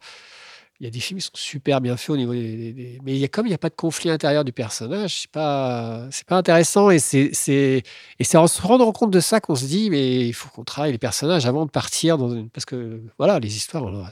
il 0.79 0.83
y 0.85 0.87
a 0.87 0.89
des 0.89 0.99
films 0.99 1.19
qui 1.19 1.25
sont 1.25 1.31
super 1.35 1.79
bien 1.79 1.95
faits 1.95 2.09
au 2.09 2.17
niveau 2.17 2.33
des, 2.33 2.55
des- 2.57 2.73
des- 2.73 2.99
mais 3.03 3.13
il 3.13 3.17
y 3.19 3.23
a 3.23 3.27
comme 3.29 3.45
il 3.45 3.49
n'y 3.49 3.55
a 3.55 3.57
pas 3.57 3.69
de 3.69 3.75
conflit 3.75 4.09
intérieur 4.09 4.43
du 4.43 4.51
personnage 4.51 5.21
c'est 5.21 5.31
pas 5.31 6.05
c'est 6.11 6.25
pas 6.27 6.35
intéressant 6.37 6.89
et 6.89 6.99
c'est 6.99 7.29
c'est 7.33 7.83
et 8.19 8.23
c'est 8.23 8.37
en 8.37 8.47
se 8.47 8.61
rendant 8.61 8.91
compte 8.91 9.11
de 9.11 9.19
ça 9.21 9.39
qu'on 9.39 9.55
se 9.55 9.65
dit 9.65 9.89
mais 9.89 10.27
il 10.27 10.33
faut 10.33 10.49
qu'on 10.49 10.63
travaille 10.65 10.91
les 10.91 10.97
personnages 10.97 11.45
avant 11.45 11.65
de 11.65 11.71
partir 11.71 12.17
dans 12.17 12.29
une 12.29 12.49
parce 12.49 12.65
que 12.65 12.99
voilà 13.17 13.39
les 13.39 13.55
histoires 13.55 13.83
on 13.83 13.95
a- 14.03 14.11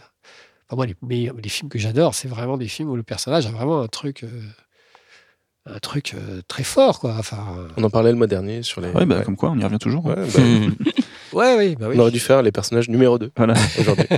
enfin, 0.68 0.76
moi 0.78 0.86
les, 0.86 0.96
meilleurs- 1.02 1.36
les 1.36 1.50
films 1.50 1.70
que 1.70 1.78
j'adore 1.80 2.16
c'est 2.16 2.30
vraiment 2.30 2.58
des 2.58 2.68
films 2.70 2.90
où 2.92 2.96
le 2.96 3.04
personnage 3.04 3.46
a 3.46 3.52
vraiment 3.52 3.82
un 3.82 3.88
truc 3.88 4.24
euh, 4.24 4.30
un 5.66 5.80
truc 5.80 6.14
euh, 6.14 6.42
très 6.48 6.64
fort 6.64 7.00
quoi 7.00 7.16
enfin 7.20 7.46
On 7.78 7.84
en 7.84 7.90
parlait 7.90 8.12
le 8.12 8.18
mois 8.18 8.28
dernier 8.28 8.64
sur 8.64 8.80
les. 8.82 8.90
Ouais, 8.90 9.06
bah, 9.06 9.20
ouais. 9.20 9.24
comme 9.24 9.38
quoi, 9.38 9.50
on 9.52 9.58
y 9.60 9.64
revient 9.64 9.80
toujours. 9.80 10.10
hein. 10.12 10.16
Ouais, 10.18 10.28
bah, 10.34 10.88
ouais 11.34 11.56
oui 11.58 11.76
bah 11.78 11.88
oui 11.90 11.96
On 11.98 12.00
aurait 12.02 12.12
dû 12.12 12.20
faire 12.20 12.42
les 12.42 12.52
personnages 12.52 12.90
numéro 12.90 13.18
2 13.18 13.32
Voilà. 13.38 13.54
aujourd'hui. 13.80 14.06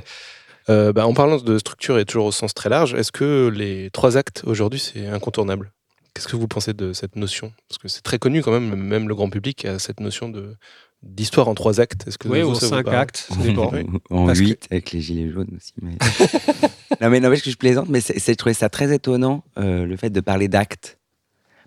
Euh, 0.70 0.92
bah, 0.94 1.06
en 1.06 1.14
parlant 1.14 1.38
de 1.38 1.58
structure 1.60 2.00
et 2.00 2.06
toujours 2.06 2.26
au 2.26 2.32
sens 2.32 2.54
très 2.54 2.70
large, 2.70 2.94
est-ce 2.96 3.12
que 3.12 3.52
les 3.54 3.90
trois 3.92 4.18
actes 4.18 4.44
aujourd'hui 4.46 4.80
c'est 4.80 5.06
incontournable? 5.08 5.72
Qu'est-ce 6.14 6.28
que 6.28 6.36
vous 6.36 6.48
pensez 6.48 6.74
de 6.74 6.94
cette 6.94 7.16
notion? 7.18 7.52
Parce 7.70 7.78
que 7.78 7.88
c'est 7.88 8.02
très 8.02 8.18
connu 8.18 8.42
quand 8.42 8.52
même, 8.52 8.74
même 8.76 9.08
le 9.08 9.16
grand 9.16 9.30
public 9.30 9.66
a 9.66 9.80
cette 9.80 10.00
notion 10.00 10.30
de 10.30 10.56
d'histoire 11.04 11.48
en 11.50 11.54
trois 11.54 11.80
actes. 11.82 12.08
Est-ce 12.08 12.18
que 12.18 12.28
oui 12.30 12.42
vous, 12.42 12.52
ou 12.52 12.56
cinq 12.56 12.88
actes 12.88 13.28
ça 13.30 13.36
dépend 13.36 13.70
Oui. 13.74 13.86
en 14.10 14.26
Parce 14.26 14.40
que- 14.40 14.46
8 14.46 14.68
avec 14.72 14.92
les 14.92 15.02
gilets 15.02 15.30
jaunes 15.30 15.50
aussi. 15.56 15.74
Mais... 15.84 15.92
non, 17.02 17.10
mais 17.12 17.20
n'empêche 17.20 17.44
que 17.44 17.52
je 17.52 17.58
plaisante, 17.58 17.90
mais 17.90 18.02
c'est, 18.02 18.18
c'est- 18.18 18.32
je 18.34 18.38
trouvais 18.38 18.54
ça 18.56 18.70
très 18.70 18.92
étonnant, 18.96 19.44
euh, 19.60 19.86
le 19.86 19.98
fait 19.98 20.10
de 20.10 20.22
parler 20.22 20.48
d'actes. 20.48 20.98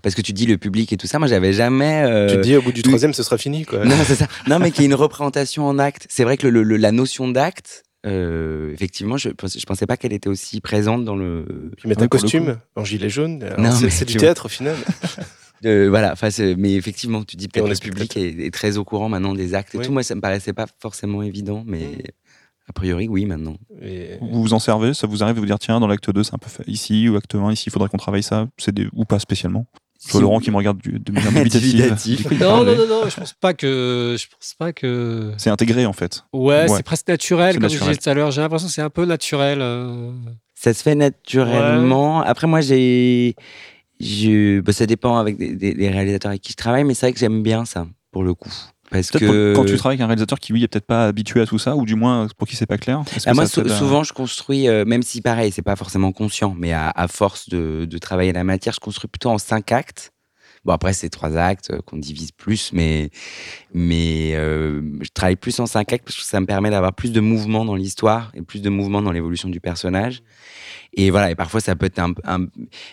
Parce 0.03 0.15
que 0.17 0.23
tu 0.23 0.33
dis 0.33 0.47
le 0.47 0.59
public 0.59 0.93
et 0.93 0.97
tout 0.97 1.07
ça, 1.07 1.19
moi 1.21 1.29
j'avais 1.29 1.53
jamais. 1.53 2.03
euh, 2.05 2.29
Tu 2.31 2.37
te 2.37 2.41
dis 2.41 2.57
au 2.57 2.63
bout 2.63 2.73
du 2.73 2.83
troisième 2.83 3.13
ce 3.15 3.23
sera 3.23 3.37
fini 3.39 3.65
quoi. 3.65 3.85
Non, 3.85 3.97
c'est 4.05 4.15
ça. 4.17 4.27
Non, 4.49 4.59
mais 4.59 4.71
qu'il 4.73 4.81
y 4.83 4.85
ait 4.85 4.89
une 4.89 4.95
représentation 4.95 5.67
en 5.67 5.79
acte. 5.79 6.07
C'est 6.09 6.25
vrai 6.25 6.37
que 6.37 6.47
le- 6.49 6.63
le- 6.63 6.77
la 6.77 6.91
notion 6.93 7.29
d'acte, 7.29 7.85
Euh, 8.09 8.73
effectivement, 8.73 9.16
je, 9.16 9.29
pense- 9.31 9.59
je 9.59 9.66
pensais 9.66 9.87
pas 9.87 9.97
qu'elle 9.97 10.12
était 10.12 10.29
aussi 10.29 10.61
présente 10.61 11.05
dans 11.05 11.16
le. 11.16 11.73
Mettre 11.85 12.01
Ouais, 12.01 12.05
un 12.05 12.09
costume 12.09 12.59
en 12.77 12.85
gilet 12.85 13.09
jaune. 13.09 13.44
c'est 13.90 14.05
du 14.05 14.12
tu 14.14 14.18
théâtre 14.18 14.47
au 14.47 14.49
final. 14.49 14.77
Euh, 15.64 15.88
voilà, 15.88 16.14
mais 16.57 16.75
effectivement, 16.75 17.25
tu 17.25 17.35
dis 17.37 17.49
peut-être 17.49 17.66
que 17.66 17.71
le 17.73 17.79
public 17.90 18.16
est, 18.16 18.47
est 18.47 18.55
très 18.55 18.77
au 18.79 18.85
courant 18.85 19.09
maintenant 19.09 19.35
des 19.35 19.55
actes 19.55 19.75
et 19.75 19.79
tout. 19.81 19.90
Moi, 19.90 20.05
ça 20.05 20.14
me 20.14 20.21
paraissait 20.21 20.53
pas 20.53 20.66
forcément 20.79 21.21
évident, 21.21 21.64
mais 21.66 21.99
a 22.68 22.73
priori, 22.73 23.09
oui, 23.09 23.27
maintenant. 23.27 23.57
Et- 23.83 24.18
Vous 24.21 24.40
vous 24.42 24.53
en 24.55 24.61
servez? 24.61 24.94
Ça 24.94 25.09
vous 25.09 25.25
arrive 25.25 25.35
de 25.35 25.40
vous 25.40 25.47
dire, 25.47 25.59
tiens, 25.59 25.81
dans 25.81 25.88
l'acte 25.88 26.11
2, 26.11 26.23
c'est 26.23 26.35
un 26.35 26.38
peu 26.38 26.49
fait 26.49 26.62
ici, 26.68 27.09
ou 27.09 27.16
acte 27.16 27.35
1, 27.35 27.51
ici, 27.51 27.64
il 27.66 27.73
faudrait 27.73 27.88
qu'on 27.88 27.97
travaille 27.97 28.23
ça 28.23 28.47
C'est 28.57 28.73
des... 28.73 28.87
Ou 28.92 29.05
pas 29.05 29.18
spécialement? 29.18 29.66
Je 30.07 30.13
vois 30.13 30.21
Laurent 30.21 30.39
qui 30.39 30.51
me 30.53 30.57
regarde 30.57 30.79
du, 30.79 30.99
de 31.01 31.13
manière 31.13 31.43
dubitative. 31.45 32.29
Non, 32.41 32.65
non, 32.65 32.77
non, 32.77 32.87
non, 32.87 33.09
je 33.09 33.17
pense 33.17 33.33
pas 33.33 33.53
que. 33.53 34.17
Je 34.19 34.27
pense 34.29 34.55
pas 34.59 34.73
que. 34.73 35.33
C'est 35.39 35.51
intégré 35.51 35.87
en 35.87 35.93
fait. 35.93 36.23
Ouais, 36.33 36.63
Ouais. 36.63 36.69
c'est 36.69 36.83
presque 36.85 37.09
naturel, 37.09 37.55
comme 37.59 37.69
je 37.69 37.75
naturel. 37.75 37.89
disais 37.91 38.01
tout 38.03 38.11
à 38.11 38.15
l'heure. 38.15 38.31
J'ai 38.31 38.41
l'impression 38.41 38.69
que 38.69 38.73
c'est 38.75 38.83
un 38.83 38.91
peu 38.91 39.05
naturel. 39.05 39.59
euh. 39.61 40.13
Ça 40.55 40.73
se 40.73 40.83
fait 40.83 40.95
naturellement. 40.95 42.23
Après, 42.23 42.47
moi, 42.47 42.61
j'ai. 42.61 43.35
je- 44.01 44.61
bah, 44.61 44.73
ça 44.73 44.87
dépend 44.87 45.17
avec 45.19 45.37
des, 45.37 45.55
des- 45.55 45.75
des 45.75 45.89
réalisateurs 45.89 46.31
avec 46.31 46.43
qui 46.43 46.53
je 46.53 46.57
travaille, 46.57 46.85
mais 46.85 46.95
c'est 46.95 47.07
vrai 47.07 47.13
que 47.13 47.19
j'aime 47.19 47.43
bien 47.43 47.65
ça, 47.65 47.87
pour 48.13 48.23
le 48.23 48.35
coup. 48.35 48.53
Parce 48.90 49.11
que. 49.11 49.53
quand 49.55 49.64
tu 49.64 49.77
travailles 49.77 49.96
avec 49.96 50.05
un 50.05 50.07
réalisateur 50.07 50.38
qui, 50.40 50.53
lui, 50.53 50.62
est 50.64 50.68
peut-être 50.68 50.87
pas 50.87 51.07
habitué 51.07 51.40
à 51.40 51.46
tout 51.46 51.59
ça, 51.59 51.77
ou 51.77 51.85
du 51.85 51.94
moins 51.94 52.27
pour 52.38 52.48
qui 52.48 52.57
c'est 52.57 52.66
pas 52.66 52.79
clair. 52.79 53.03
que 53.05 53.20
Ah, 53.27 53.35
moi, 53.35 53.44
à- 53.44 53.46
souvent, 53.46 54.03
je 54.03 54.12
construis, 54.12 54.68
euh, 54.68 54.85
même 54.85 55.03
si 55.03 55.20
pareil, 55.20 55.53
c'est 55.53 55.62
pas 55.62 55.77
forcément 55.77 56.12
conscient, 56.12 56.55
mais 56.59 56.72
à, 56.72 56.90
à 56.90 57.09
force 57.09 57.48
de, 57.48 57.85
de 57.85 57.98
travailler 57.98 58.33
la 58.33 58.44
matière, 58.44 58.72
je 58.74 58.81
construis 58.81 59.09
plutôt 59.09 59.31
en 59.31 59.38
cinq 59.38 59.72
actes. 59.72 60.12
Bon, 60.64 60.72
après, 60.72 60.92
c'est 60.92 61.09
trois 61.09 61.37
actes 61.37 61.70
euh, 61.70 61.79
qu'on 61.87 61.98
divise 61.98 62.33
plus, 62.33 62.72
mais, 62.72 63.11
mais 63.72 64.33
euh, 64.35 64.83
je 65.03 65.09
travaille 65.14 65.37
plus 65.37 65.59
en 65.61 65.66
cinq 65.66 65.92
actes 65.92 66.05
parce 66.05 66.16
que 66.16 66.24
ça 66.24 66.40
me 66.40 66.46
permet 66.46 66.70
d'avoir 66.70 66.92
plus 66.92 67.12
de 67.12 67.20
mouvement 67.20 67.64
dans 67.64 67.77
l'histoire 67.77 68.31
et 68.35 68.42
plus 68.42 68.61
de 68.61 68.68
mouvement 68.68 69.01
dans 69.01 69.12
l'évolution 69.12 69.48
du 69.48 69.61
personnage. 69.61 70.22
Et 71.01 71.11
voilà, 71.11 71.31
et 71.31 71.37
parfois, 71.37 71.61
ça 71.61 71.77
peut 71.77 71.87
être 71.87 72.01
un. 72.01 72.13
un- 72.25 72.47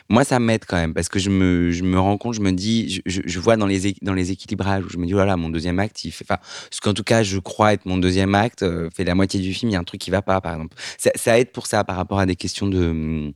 Moi, 0.10 0.24
ça 0.24 0.39
m'aide 0.39 0.63
quand 0.68 0.78
même 0.78 0.94
parce 0.94 1.10
que 1.10 1.18
je 1.18 1.32
me, 1.32 1.72
je 1.72 1.84
me 1.84 2.00
rends 2.00 2.18
compte, 2.20 2.36
je 2.36 2.39
me 2.39 2.52
dis, 2.52 3.02
je, 3.08 3.39
vois 3.39 3.58
dans 3.58 3.65
les, 3.65 3.96
dans 4.04 4.13
les 4.13 4.30
équilibrages 4.32 4.84
où 4.86 4.89
je 4.89 4.98
me 4.98 5.08
dis, 5.08 5.13
voilà, 5.13 5.36
mon 5.38 5.50
deuxième 5.50 5.80
acte, 5.80 6.06
il 6.06 6.12
fait. 6.12 6.24
Enfin, 6.30 6.39
ce 6.70 6.80
qu'en 6.82 6.94
tout 6.94 7.04
cas, 7.04 7.24
je 7.24 7.39
crois 7.39 7.74
être 7.74 7.86
mon 7.88 7.98
deuxième 7.98 8.36
acte, 8.36 8.62
euh, 8.62 8.89
fait 8.96 9.04
la 9.06 9.15
moitié 9.15 9.39
du 9.39 9.54
film, 9.56 9.72
il 9.72 9.74
y 9.74 9.76
a 9.76 9.80
un 9.80 9.84
truc 9.84 10.00
qui 10.00 10.12
va 10.12 10.22
pas, 10.22 10.39
par 10.39 10.54
exemple. 10.54 10.78
Ça, 11.00 11.10
ça 11.15 11.39
aide 11.39 11.52
pour 11.52 11.65
ça 11.65 11.84
par 11.84 11.96
rapport 11.96 12.20
à 12.20 12.28
des 12.28 12.36
questions 12.36 12.68
de, 12.68 13.34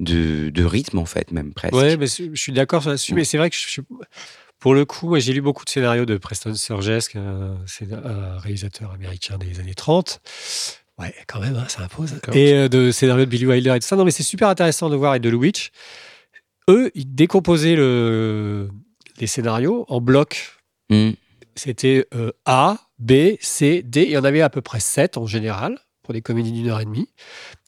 de, 0.00 0.48
de 0.48 0.64
rythme, 0.64 0.98
en 0.98 1.04
fait, 1.04 1.30
même 1.30 1.52
presque. 1.52 1.74
Ouais, 1.74 1.96
mais 1.98 2.06
je 2.06 2.34
suis 2.34 2.52
d'accord 2.52 2.86
là-dessus, 2.88 3.12
mais 3.14 3.24
c'est 3.24 3.36
vrai 3.38 3.50
que 3.50 3.56
je, 3.56 3.66
suis- 3.68 3.82
pour 4.58 4.74
le 4.74 4.84
coup, 4.86 5.18
j'ai 5.20 5.32
lu 5.34 5.40
beaucoup 5.40 5.64
de 5.64 5.70
scénarios 5.70 6.06
de 6.06 6.16
Preston 6.16 6.54
Sturges, 6.54 6.88
un, 7.14 7.58
c'est 7.66 7.92
un 7.92 8.38
réalisateur 8.38 8.90
américain 8.92 9.36
des 9.38 9.60
années 9.60 9.74
30. 9.74 10.20
Ouais, 10.98 11.14
quand 11.26 11.40
même, 11.40 11.56
hein, 11.56 11.66
ça 11.68 11.82
impose. 11.82 12.14
Et 12.32 12.54
euh, 12.54 12.68
de 12.68 12.90
scénarios 12.90 13.24
de 13.24 13.30
Billy 13.30 13.46
Wilder 13.46 13.74
et 13.76 13.80
tout 13.80 13.86
ça. 13.86 13.96
Non, 13.96 14.04
mais 14.04 14.10
c'est 14.10 14.22
super 14.24 14.48
intéressant 14.48 14.90
de 14.90 14.96
voir 14.96 15.14
et 15.14 15.20
de 15.20 15.28
Lubitsch. 15.28 15.70
Eux, 16.68 16.90
ils 16.94 17.14
décomposaient 17.14 17.76
le, 17.76 18.68
les 19.20 19.26
scénarios 19.26 19.84
en 19.88 20.00
blocs. 20.00 20.58
Mm. 20.90 21.10
C'était 21.54 22.06
euh, 22.14 22.32
A, 22.46 22.78
B, 22.98 23.36
C, 23.40 23.82
D. 23.84 24.04
Il 24.04 24.10
y 24.10 24.18
en 24.18 24.24
avait 24.24 24.42
à 24.42 24.50
peu 24.50 24.60
près 24.60 24.80
7 24.80 25.16
en 25.16 25.26
général 25.26 25.78
des 26.12 26.22
comédies 26.22 26.52
d'une 26.52 26.68
heure 26.68 26.80
et 26.80 26.84
demie. 26.84 27.08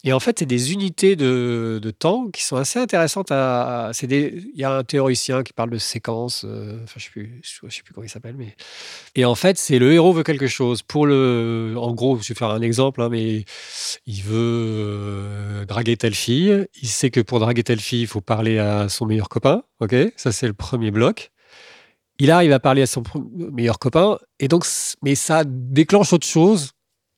Et 0.05 0.12
en 0.12 0.20
fait, 0.20 0.38
c'est 0.38 0.46
des 0.46 0.72
unités 0.72 1.16
de, 1.16 1.81
temps 1.98 2.29
qui 2.31 2.42
sont 2.42 2.57
assez 2.57 2.79
intéressantes. 2.79 3.31
À, 3.33 3.88
à- 3.88 3.92
il 4.03 4.53
y 4.55 4.64
a 4.64 4.72
un 4.72 4.85
théoricien 4.85 5.42
qui 5.42 5.53
parle 5.53 5.70
de 5.70 5.79
séquences. 5.79 6.44
euh, 6.44 6.79
enfin, 6.85 6.98
je 6.98 7.20
je 7.42 7.74
sais 7.74 7.83
plus 7.83 7.92
comment 7.92 8.05
il 8.05 8.11
s'appelle, 8.11 8.37
mais 8.37 8.55
et 9.14 9.24
en 9.24 9.35
fait, 9.35 9.59
c'est 9.59 9.79
le 9.79 9.92
héros 9.92 10.12
veut 10.12 10.22
quelque 10.22 10.46
chose. 10.46 10.83
Pour 10.83 11.07
le, 11.07 11.74
en 11.76 11.92
gros, 11.94 12.18
je 12.18 12.29
vais 12.29 12.35
faire 12.35 12.50
un 12.50 12.62
exemple, 12.62 13.03
hein, 13.03 13.09
mais 13.11 13.44
il 14.07 14.22
veut 14.22 14.37
euh, 14.37 15.64
draguer 15.66 15.96
telle 15.96 16.14
fille. 16.14 16.66
Il 16.81 16.88
sait 16.88 17.11
que 17.11 17.20
pour 17.20 17.40
draguer 17.40 17.62
telle 17.64 17.81
fille, 17.81 18.03
il 18.03 18.07
faut 18.07 18.20
parler 18.20 18.59
à 18.59 18.88
son 18.88 19.07
meilleur 19.07 19.29
copain. 19.29 19.62
Ok, 19.81 19.94
ça 20.16 20.33
c'est 20.33 20.46
le 20.46 20.55
premier 20.55 20.90
bloc. 20.90 21.31
Il 22.18 22.31
arrive 22.31 22.53
à 22.53 22.61
parler 22.61 22.83
à 22.83 22.87
son 22.87 23.03
meilleur 23.35 23.79
copain, 23.79 24.18
et 24.38 24.48
donc, 24.48 24.66
mais 25.03 25.14
ça 25.14 25.42
déclenche 25.46 26.12
autre 26.12 26.26
chose. 26.26 26.72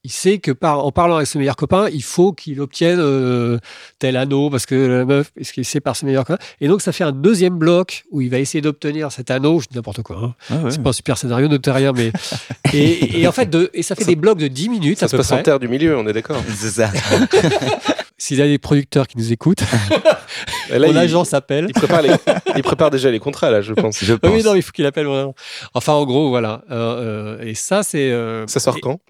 Il 0.05 0.11
sait 0.11 0.39
que 0.39 0.51
par, 0.51 0.85
en 0.85 0.91
parlant 0.91 1.15
avec 1.17 1.29
son 1.29 1.39
meilleur 1.39 1.55
copain, 1.55 1.89
il 1.93 2.03
faut 2.03 2.33
qu'il 2.33 2.61
obtienne 2.61 2.99
euh, 3.01 3.59
tel 4.01 4.17
anneau 4.17 4.51
parce 4.51 4.67
que 4.67 4.75
la 4.75 5.05
meuf, 5.05 5.31
parce 5.37 5.53
qu'il 5.53 5.65
sait 5.65 5.79
par 5.79 5.95
son 5.95 6.07
meilleur 6.07 6.25
copain. 6.25 6.43
Et 6.61 6.67
donc, 6.67 6.83
ça 6.83 6.91
fait 6.91 7.05
un 7.05 7.13
deuxième 7.13 7.57
bloc 7.57 8.03
où 8.11 8.21
il 8.21 8.29
va 8.29 8.41
essayer 8.41 8.61
d'obtenir 8.61 9.13
cet 9.13 9.31
anneau. 9.31 9.61
Je 9.61 9.69
dis 9.69 9.77
n'importe 9.77 10.03
quoi. 10.03 10.17
hein. 10.17 10.35
Ah 10.51 10.57
ouais. 10.57 10.71
C'est 10.73 10.83
pas 10.83 10.91
un 10.91 10.93
super 10.93 11.17
scénario, 11.17 11.47
notez 11.47 11.71
rien, 11.71 11.93
mais. 11.93 12.11
et, 12.73 13.21
et 13.21 13.29
en 13.29 13.33
fait, 13.33 13.49
de, 13.49 13.71
et 13.75 13.85
ça 13.85 13.95
fait 13.95 14.05
des 14.05 14.17
blocs 14.17 14.39
de 14.39 14.49
10 14.49 14.69
minutes 14.71 14.99
Ça 14.99 15.05
à 15.05 15.09
se 15.09 15.13
peu 15.13 15.19
passe 15.19 15.31
en 15.31 15.43
terre 15.43 15.61
du 15.61 15.69
milieu, 15.69 15.97
on 15.97 16.05
est 16.09 16.13
d'accord. 16.13 16.43
C'est 16.57 16.71
ça. 16.71 16.91
S'il 18.25 18.39
y 18.39 18.43
a 18.43 18.47
des 18.47 18.59
producteurs 18.59 19.09
qui 19.09 19.19
nous 19.19 19.33
écoutent, 19.33 19.63
Là, 20.71 20.79
mon 20.79 20.93
il, 20.93 20.97
agent 20.99 21.25
s'appelle. 21.25 21.67
il 21.69 21.73
prépare 21.75 22.03
les- 22.03 22.15
il 22.57 22.63
prépare 22.63 22.89
déjà 22.91 23.11
les 23.11 23.19
contrats, 23.19 23.51
là, 23.51 23.63
je 23.63 23.73
pense. 23.75 23.99
Je 24.05 24.15
pense. 24.15 24.31
oui, 24.33 24.45
non, 24.45 24.55
il 24.55 24.63
faut 24.63 24.71
qu'il 24.71 24.87
appelle 24.87 25.07
vraiment. 25.07 25.35
Enfin, 25.75 25.95
en 25.95 26.05
gros, 26.07 26.29
voilà. 26.29 26.63
Euh, 26.71 27.37
euh, 27.41 27.45
et 27.45 27.55
ça, 27.55 27.83
c'est. 27.83 28.13
euh, 28.13 28.47
Ça 28.47 28.61
sort 28.61 28.77
et- 28.79 28.81
quand 28.81 29.01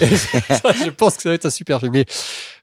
ça, 0.00 0.72
je 0.84 0.88
pense 0.88 1.16
que 1.16 1.22
ça 1.22 1.28
va 1.28 1.34
être 1.34 1.44
un 1.44 1.50
super 1.50 1.80
film. 1.80 1.92
Mais, 1.92 2.06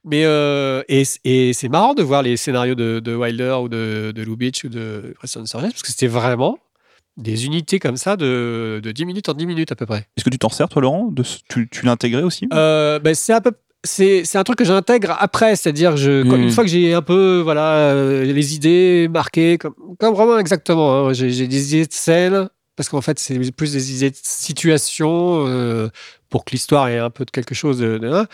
mais 0.04 0.24
euh, 0.26 0.82
et, 0.90 1.04
et 1.26 1.54
c'est 1.54 1.70
marrant 1.70 1.94
de 1.94 2.02
voir 2.02 2.24
les 2.24 2.38
scénarios 2.38 2.74
de, 2.76 3.00
de 3.00 3.16
Wilder 3.16 3.58
ou 3.62 3.70
de, 3.70 4.12
de 4.16 4.24
Lubitsch 4.24 4.64
ou 4.64 4.70
de 4.70 5.14
Preston 5.20 5.46
Sturges 5.46 5.62
parce 5.70 5.84
que 5.84 5.90
c'était 5.90 6.08
vraiment 6.08 6.58
des 7.18 7.46
unités 7.46 7.78
comme 7.80 7.98
ça 7.98 8.16
de, 8.16 8.80
de 8.82 8.92
10 8.92 9.06
minutes 9.06 9.30
en 9.30 9.34
10 9.34 9.46
minutes 9.46 9.72
à 9.72 9.76
peu 9.76 9.86
près. 9.86 10.08
Est-ce 10.18 10.24
que 10.26 10.30
tu 10.32 10.40
t'en 10.40 10.50
sers, 10.50 10.70
toi, 10.70 10.82
Laurent 10.82 11.10
de 11.12 11.24
Tu, 11.50 11.70
tu 11.70 11.86
l'as 11.86 11.92
intégré 11.92 12.24
aussi? 12.24 12.48
Euh, 12.52 12.98
ben, 13.00 13.14
c'est 13.14 13.34
un 13.34 13.42
peu. 13.42 13.52
C'est, 13.86 14.36
un 14.36 14.44
truc 14.44 14.58
que 14.58 14.66
j'intègre 14.66 15.16
après, 15.20 15.56
c'est-à-dire 15.56 15.96
je, 15.96 16.24
une 16.42 16.52
fois 16.52 16.66
que 16.66 16.70
j'ai 16.70 16.94
un 16.94 17.02
peu 17.02 17.40
voilà 17.42 17.76
euh, 17.94 18.26
les 18.26 18.54
idées 18.54 19.08
marquées 19.10 19.58
comme, 19.58 19.74
comme 19.98 20.14
vraiment 20.14 20.38
exactement, 20.38 21.08
hein, 21.08 21.14
j'ai, 21.14 21.48
des 21.48 21.76
idées 21.76 21.86
de 21.86 21.94
scène 21.94 22.50
parce 22.76 22.90
qu'en 22.90 23.00
fait 23.00 23.20
c'est 23.20 23.40
plus 23.54 23.72
des 23.72 23.96
idées 23.96 24.10
de 24.10 24.18
situation 24.22 25.46
euh, 25.48 25.88
pour 26.30 26.44
que 26.44 26.52
l'histoire 26.52 26.90
ait 26.90 26.98
un 26.98 27.10
peu 27.10 27.24
de 27.24 27.32
quelque 27.32 27.56
chose 27.56 27.80
de, 27.80 27.98
de- 27.98 28.26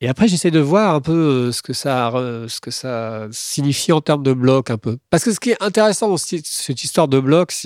et 0.00 0.08
après 0.08 0.28
j'essaie 0.28 0.52
de 0.52 0.60
voir 0.60 0.94
un 0.94 1.00
peu 1.00 1.12
euh, 1.12 1.52
ce 1.52 1.60
que 1.60 1.72
ça 1.72 2.12
ce 2.46 2.60
que 2.60 2.70
ça 2.70 3.26
signifie 3.32 3.90
en 3.90 4.00
termes 4.00 4.22
de 4.22 4.32
blocs 4.32 4.70
un 4.70 4.78
peu. 4.78 4.96
Parce 5.10 5.24
que 5.24 5.32
ce 5.32 5.40
qui 5.40 5.50
est 5.50 5.60
intéressant 5.60 6.08
dans 6.08 6.16
cette 6.16 6.84
histoire 6.84 7.08
de 7.08 7.18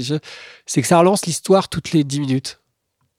je- 0.02 0.14
c'est 0.64 0.80
que 0.80 0.88
ça 0.88 0.98
relance 0.98 1.26
l'histoire 1.26 1.68
toutes 1.68 1.92
les 1.92 2.04
10 2.04 2.20
minutes 2.20 2.61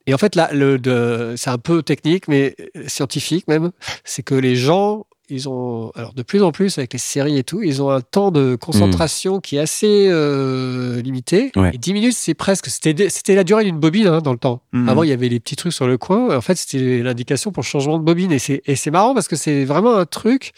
et 0.07 0.13
en 0.13 0.17
fait, 0.17 0.35
là, 0.35 0.49
le, 0.53 0.77
de- 0.79 1.33
c'est 1.37 1.49
un 1.49 1.57
peu 1.57 1.81
technique, 1.83 2.27
mais 2.27 2.55
euh, 2.75 2.83
scientifique 2.87 3.47
même. 3.47 3.71
C'est 4.03 4.23
que 4.23 4.35
les 4.35 4.55
gens, 4.55 5.05
ils 5.29 5.47
ont, 5.47 5.91
alors 5.95 6.13
de 6.13 6.21
plus 6.21 6.43
en 6.43 6.51
plus 6.51 6.77
avec 6.77 6.91
les 6.93 6.99
séries 6.99 7.37
et 7.37 7.43
tout, 7.43 7.63
ils 7.63 7.81
ont 7.81 7.89
un 7.89 8.01
temps 8.01 8.29
de 8.29 8.55
concentration 8.55 9.39
qui 9.39 9.55
est 9.55 9.59
assez 9.59 10.07
euh, 10.09 11.01
limité. 11.01 11.51
Ouais. 11.55 11.71
Et 11.73 11.77
10 11.77 11.93
minutes, 11.93 12.15
c'est 12.15 12.33
presque, 12.33 12.67
c'était, 12.67 13.07
la 13.33 13.43
durée 13.45 13.63
d'une 13.63 13.79
bobine 13.79 14.07
hein, 14.07 14.19
dans 14.21 14.33
le 14.33 14.37
temps. 14.37 14.61
Mhm. 14.73 14.89
Avant, 14.89 15.03
il 15.03 15.09
y 15.09 15.13
avait 15.13 15.29
les 15.29 15.39
petits 15.39 15.55
trucs 15.55 15.73
sur 15.73 15.87
le 15.87 15.97
coin. 15.97 16.35
En 16.35 16.41
fait, 16.41 16.55
c'était 16.55 17.01
l'indication 17.01 17.51
pour 17.51 17.61
le 17.63 17.67
changement 17.67 17.97
de 17.97 18.03
bobine. 18.03 18.31
Et 18.33 18.39
c'est, 18.39 18.61
et 18.65 18.75
c'est 18.75 18.91
marrant 18.91 19.13
parce 19.13 19.27
que 19.29 19.35
c'est 19.37 19.63
vraiment 19.63 19.95
un 19.95 20.05
truc 20.05 20.51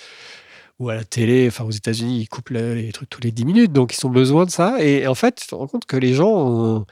où 0.79 0.89
à 0.89 0.95
la 0.95 1.03
télé, 1.05 1.45
enfin 1.47 1.63
aux 1.63 1.71
États-Unis, 1.71 2.19
ils 2.21 2.27
coupent 2.27 2.49
le- 2.49 2.73
les 2.75 2.91
trucs 2.91 3.09
tous 3.09 3.21
les 3.21 3.31
10 3.31 3.45
minutes, 3.45 3.71
donc 3.71 3.95
ils 3.95 4.05
ont 4.05 4.09
besoin 4.09 4.43
de 4.45 4.49
ça. 4.51 4.75
Et 4.83 5.07
en 5.07 5.15
fait, 5.15 5.35
tu 5.35 5.47
te 5.47 5.55
rends 5.55 5.67
compte 5.67 5.85
que 5.85 5.95
les 5.95 6.13
gens 6.15 6.31
ont- 6.33 6.85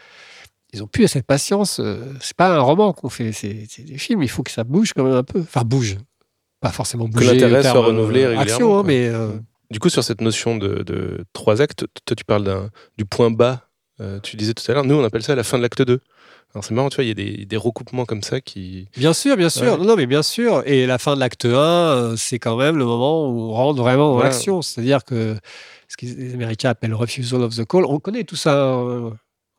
ils 0.73 0.83
ont 0.83 0.87
plus 0.87 1.07
cette 1.07 1.25
patience. 1.25 1.79
euh, 1.79 2.03
C'est 2.21 2.35
pas 2.35 2.55
un 2.55 2.59
roman 2.59 2.93
qu'on 2.93 3.09
fait, 3.09 3.31
c'est 3.31 3.67
des 3.79 3.97
films. 3.97 4.23
Il 4.23 4.29
faut 4.29 4.43
que 4.43 4.51
ça 4.51 4.63
bouge 4.63 4.93
quand 4.95 5.03
même 5.03 5.13
un 5.13 5.23
peu. 5.23 5.39
Enfin, 5.41 5.63
bouge. 5.63 5.97
Pas 6.61 6.71
forcément 6.71 7.07
bouger. 7.07 7.33
l'intérêt 7.33 7.59
au 7.59 7.61
soit 7.71 7.85
renouvelé 7.85 8.23
euh, 8.23 8.29
régulièrement, 8.29 8.41
Action, 8.41 8.79
hein, 8.79 8.83
mais 8.85 9.07
euh, 9.09 9.29
Du 9.69 9.79
coup, 9.79 9.89
sur 9.89 10.03
cette 10.03 10.21
notion 10.21 10.55
de, 10.57 10.83
de 10.83 11.25
trois 11.33 11.61
actes, 11.61 11.85
toi, 12.05 12.15
tu 12.15 12.23
parles 12.23 12.69
du 12.97 13.05
point 13.05 13.31
bas. 13.31 13.67
euh, 13.99 14.19
tu 14.21 14.37
disais 14.37 14.53
tout 14.53 14.63
à 14.71 14.73
l'heure, 14.73 14.85
nous, 14.85 14.95
on 14.95 15.03
appelle 15.03 15.23
ça 15.23 15.35
la 15.35 15.43
fin 15.43 15.57
de 15.57 15.61
l'acte 15.63 15.81
2. 15.81 15.99
Alors, 16.55 16.63
c'est 16.63 16.73
marrant, 16.75 16.89
tu 16.89 16.95
vois, 16.97 17.03
il 17.03 17.07
y 17.07 17.11
a 17.11 17.15
des, 17.15 17.45
des 17.45 17.57
recoupements 17.57 18.05
comme 18.05 18.21
ça 18.21 18.39
qui. 18.39 18.87
bien 18.95 19.11
sûr, 19.13 19.35
bien 19.35 19.49
sûr. 19.49 19.73
Ouais. 19.73 19.77
Non, 19.79 19.85
non, 19.85 19.95
mais 19.95 20.05
bien 20.05 20.21
sûr. 20.23 20.61
Et 20.67 20.85
la 20.85 20.99
fin 20.99 21.15
de 21.15 21.19
l'acte 21.19 21.45
1, 21.45 21.49
euh, 21.49 22.15
c'est 22.15 22.37
quand 22.39 22.55
même 22.57 22.77
le 22.77 22.85
moment 22.85 23.27
où 23.27 23.41
on 23.41 23.51
rentre 23.53 23.81
vraiment 23.81 24.13
Voilà. 24.13 24.29
l'action. 24.29 24.61
C'est-à-dire 24.61 25.03
que 25.03 25.35
ce 25.87 25.97
que 25.97 26.05
les 26.05 26.33
Américains 26.35 26.69
appellent 26.69 26.93
refusal 26.93 27.41
of 27.41 27.55
the 27.55 27.65
call, 27.65 27.85
on 27.85 27.99
connaît 27.99 28.23
tout 28.23 28.35
ça. 28.35 28.55
euh, 28.75 29.09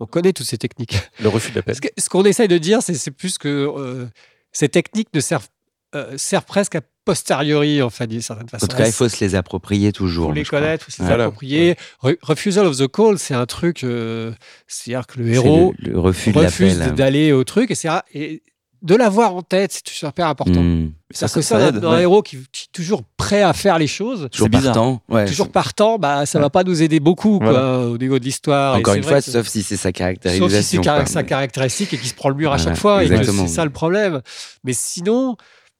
on 0.01 0.07
connaît 0.07 0.33
toutes 0.33 0.47
ces 0.47 0.59
techniques. 0.59 0.99
Le 1.23 1.29
refus 1.29 1.51
de 1.51 1.57
l'appel. 1.57 1.77
Ce 1.99 2.09
qu'on 2.09 2.25
essaye 2.25 2.49
de 2.49 2.59
dire, 2.59 2.81
c'est 2.83 3.11
plus 3.11 3.39
que 3.39 3.49
euh, 3.49 4.07
ces 4.53 4.69
techniques 4.69 5.09
ne 5.15 5.21
servent, 5.21 5.49
euh, 5.95 6.17
servent 6.19 6.45
presque 6.45 6.75
à 6.77 6.81
posteriori, 7.05 7.83
en 7.83 7.91
fait, 7.91 8.07
d'une 8.07 8.23
certaine 8.23 8.49
façon. 8.49 8.65
En 8.65 8.69
tout 8.69 8.77
cas, 8.79 8.87
il 8.87 8.93
faut 8.93 9.09
se 9.11 9.23
les 9.23 9.35
approprier 9.35 9.93
toujours. 9.93 10.29
faut 10.29 10.33
les 10.33 10.45
connaître, 10.45 10.87
faut 10.87 10.91
se 10.91 11.03
les 11.03 11.07
Voilà. 11.09 11.25
approprier. 11.25 11.77
Re- 12.03 12.17
Refusal 12.23 12.67
of 12.67 12.79
the 12.79 12.89
call, 12.89 13.19
c'est 13.19 13.35
un 13.35 13.45
truc, 13.47 13.85
euh, 13.85 14.33
c'est-à-dire 14.67 15.07
que 15.07 15.21
le 15.21 15.29
héros 15.33 15.75
le, 15.79 15.91
le 15.93 15.99
refus 15.99 16.33
de 16.33 16.39
refuse 16.39 16.79
d'aller 16.79 17.33
au 17.33 17.45
truc 17.45 17.71
et, 17.71 17.77
et 18.15 18.43
de 18.85 18.95
l'avoir 18.95 19.35
en 19.35 19.43
tête, 19.43 19.73
c'est 19.73 19.89
super 19.89 20.29
important. 20.29 20.61
Hmm. 20.63 20.93
Ça, 21.11 21.27
C'est-à-dire 21.29 21.35
que 21.35 21.41
ça 21.43 21.59
ça, 21.61 21.69
aide, 21.69 21.85
un 21.85 21.91
ouais. 21.93 22.03
héros 22.03 22.23
qui, 22.23 22.37
qui 22.53 22.65
est 22.69 22.73
toujours 22.73 23.03
prêt 23.17 23.43
à 23.43 23.53
faire 23.53 23.79
les 23.79 23.87
choses, 23.87 24.29
Toujours 24.31 24.51
partant. 24.51 25.01
Ouais, 25.09 25.25
toujours 25.25 25.49
partant, 25.51 25.99
bah, 25.99 26.27
ça 26.27 26.39
va 26.39 26.51
pas 26.51 26.65
nous 26.65 26.83
aider 26.83 27.01
beaucoup 27.01 27.39
quoi, 27.39 27.87
au 27.87 27.97
niveau 27.99 28.19
de 28.19 28.25
l'histoire. 28.25 28.77
Encore 28.77 28.95
une 28.95 29.03
vrai 29.03 29.13
fois, 29.13 29.23
que- 29.23 29.31
sauf 29.31 29.47
si 29.49 29.63
c'est 29.63 29.77
sa 29.77 29.89
Sauf 29.89 29.93
caractérisation. 29.95 30.49
si 30.63 30.63
c'est 30.77 30.81
car- 30.83 31.09
sa 31.09 31.23
caractéristique 31.23 31.93
et 31.95 31.99
qu'il 31.99 32.09
se 32.09 32.15
prend 32.15 32.29
le 32.29 32.35
mur 32.37 32.53
à 32.53 32.59
chaque 32.59 32.77
fois. 32.77 33.03
et. 33.03 33.09
C'est 33.09 33.49
ça 33.49 33.65
le 33.65 33.71
problème. 33.71 34.21
Mais 34.65 34.73
sinon, 34.75 35.37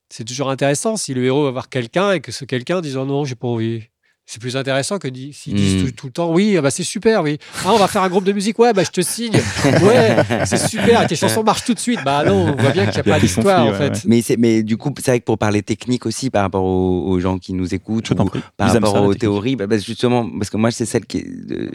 c'est 0.09 0.25
toujours 0.25 0.51
intéressant 0.51 0.97
si 0.97 1.13
le 1.15 1.25
héros 1.25 1.45
va 1.45 1.51
voir 1.51 1.69
quelqu'un 1.69 2.13
et 2.13 2.21
que 2.21 2.33
ce 2.33 2.45
quelqu'un 2.45 2.81
dise 2.81 2.97
oh 2.97 3.05
non, 3.05 3.25
j'ai 3.25 3.35
pas 3.35 3.49
envie. 3.49 3.83
C'est 4.27 4.41
plus 4.41 4.57
intéressant 4.57 4.99
que 4.99 5.09
s'ils 5.33 5.55
disent 5.55 5.83
Mm. 5.83 5.87
tout, 5.87 5.93
tout 5.93 6.07
le 6.07 6.13
temps 6.13 6.33
oui, 6.33 6.57
ah 6.57 6.63
bah 6.63 6.71
c'est 6.71 6.83
super, 6.83 7.23
oui. 7.23 7.39
Ah, 7.65 7.73
on 7.75 7.77
va 7.79 7.87
faire 7.89 8.03
un 8.03 8.09
groupe 8.09 8.25
de 8.25 8.33
musique, 8.33 8.59
ouais, 8.59 8.73
bah 8.73 8.83
je 8.83 8.91
te 8.91 9.03
signe. 9.03 9.35
Ouais, 9.83 10.17
c'est 10.47 10.57
super, 10.67 11.07
tes 11.07 11.15
chansons 11.15 11.43
marchent 11.43 11.65
tout 11.65 11.75
de 11.75 11.79
suite. 11.79 12.01
Bah 12.05 12.25
non, 12.25 12.55
on 12.57 12.63
voit 12.63 12.71
bien 12.73 12.87
qu'il 12.87 12.95
n'y 12.95 13.01
a 13.01 13.03
Il 13.05 13.09
y 13.09 13.11
a 13.11 13.15
pas 13.15 13.21
d'histoire 13.21 13.65
en 13.67 13.71
ouais, 13.73 13.77
fait. 13.77 13.91
ouais. 13.91 14.01
Mais, 14.07 14.23
c'est- 14.23 14.39
mais 14.39 14.63
du 14.63 14.79
coup, 14.79 14.93
c'est 14.97 15.11
vrai 15.11 15.21
que 15.21 15.25
pour 15.27 15.37
parler 15.37 15.63
technique 15.63 16.07
aussi 16.07 16.31
par 16.31 16.41
rapport 16.43 16.65
aux, 16.65 17.07
aux 17.07 17.21
gens 17.21 17.39
qui 17.39 17.53
nous 17.53 17.75
écoutent, 17.75 18.11
ou 18.11 18.15
par 18.15 18.27
Ils 18.61 18.65
rapport 18.73 18.95
ça, 18.95 19.03
aux 19.03 19.15
théories, 19.15 19.57
bah, 19.57 19.67
bah, 19.67 19.77
justement, 19.77 20.27
parce 20.39 20.49
que 20.49 20.57
moi, 20.57 20.71
c'est 20.71 20.87
celle 20.87 21.05
qui 21.05 21.19
est- 21.19 21.47
de- 21.47 21.71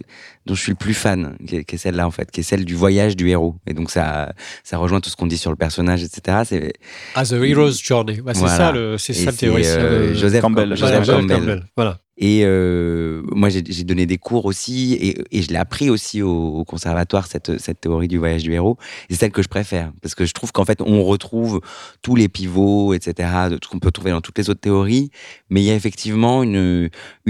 dont 0.47 0.55
je 0.55 0.61
suis 0.61 0.71
le 0.71 0.75
plus 0.77 0.95
fan, 0.95 1.37
qui 1.47 1.57
est, 1.57 1.63
qui 1.65 1.75
est 1.75 1.77
celle-là, 1.77 2.07
en 2.07 2.11
fait, 2.11 2.31
qui 2.31 2.39
est 2.39 2.43
celle 2.43 2.65
du 2.65 2.73
voyage 2.73 3.15
du 3.15 3.29
héros. 3.29 3.55
Et 3.67 3.75
donc, 3.75 3.91
ça, 3.91 4.33
ça 4.63 4.77
rejoint 4.77 5.01
tout 5.01 5.11
ce 5.11 5.15
qu'on 5.15 5.27
dit 5.27 5.37
sur 5.37 5.51
le 5.51 5.55
personnage, 5.57 6.03
etc. 6.03 6.39
C'est 6.45 6.73
Ah, 7.13 7.23
The 7.25 7.33
Hero's 7.33 7.79
Journey. 7.79 8.21
Bah, 8.23 8.33
c'est 8.33 8.39
Voilà. 8.39 8.57
ça 8.57 8.71
le, 8.71 8.97
c'est 8.97 9.13
ça 9.13 9.29
le 9.29 9.37
théoricien. 9.37 9.75
euh, 9.77 10.15
Joseph 10.15 10.41
Campbell. 10.41 10.75
Joseph 10.75 10.99
Joseph 11.05 11.15
Campbell. 11.21 11.37
Campbell. 11.39 11.63
Voilà. 11.75 11.99
Et 12.21 12.41
euh, 12.43 13.21
moi, 13.31 13.47
j'ai 13.47 13.61
donné 13.85 14.05
des 14.05 14.17
cours 14.17 14.43
aussi, 14.43 14.93
et, 15.31 15.41
je 15.41 15.47
l'ai 15.47 15.55
appris 15.55 15.89
aussi 15.89 16.21
au, 16.21 16.65
conservatoire, 16.65 17.27
cette, 17.27 17.79
théorie 17.79 18.09
du 18.09 18.17
voyage 18.17 18.43
du 18.43 18.53
héros. 18.53 18.77
C'est 19.09 19.15
celle 19.15 19.31
que 19.31 19.41
je 19.41 19.47
préfère, 19.47 19.93
parce 20.01 20.15
que 20.15 20.25
je 20.25 20.33
trouve 20.33 20.51
qu'en 20.51 20.65
fait, 20.65 20.81
on 20.81 21.05
retrouve 21.05 21.61
tous 22.01 22.17
les 22.17 22.27
pivots, 22.27 22.93
etc., 22.93 23.29
de 23.49 23.59
qu'on 23.69 23.79
peut 23.79 23.91
trouver 23.91 24.11
dans 24.11 24.19
toutes 24.19 24.37
les 24.37 24.49
autres 24.49 24.59
théories, 24.59 25.11
mais 25.49 25.61
il 25.61 25.65
y 25.65 25.71
a 25.71 25.75
effectivement 25.75 26.43
une, 26.43 26.89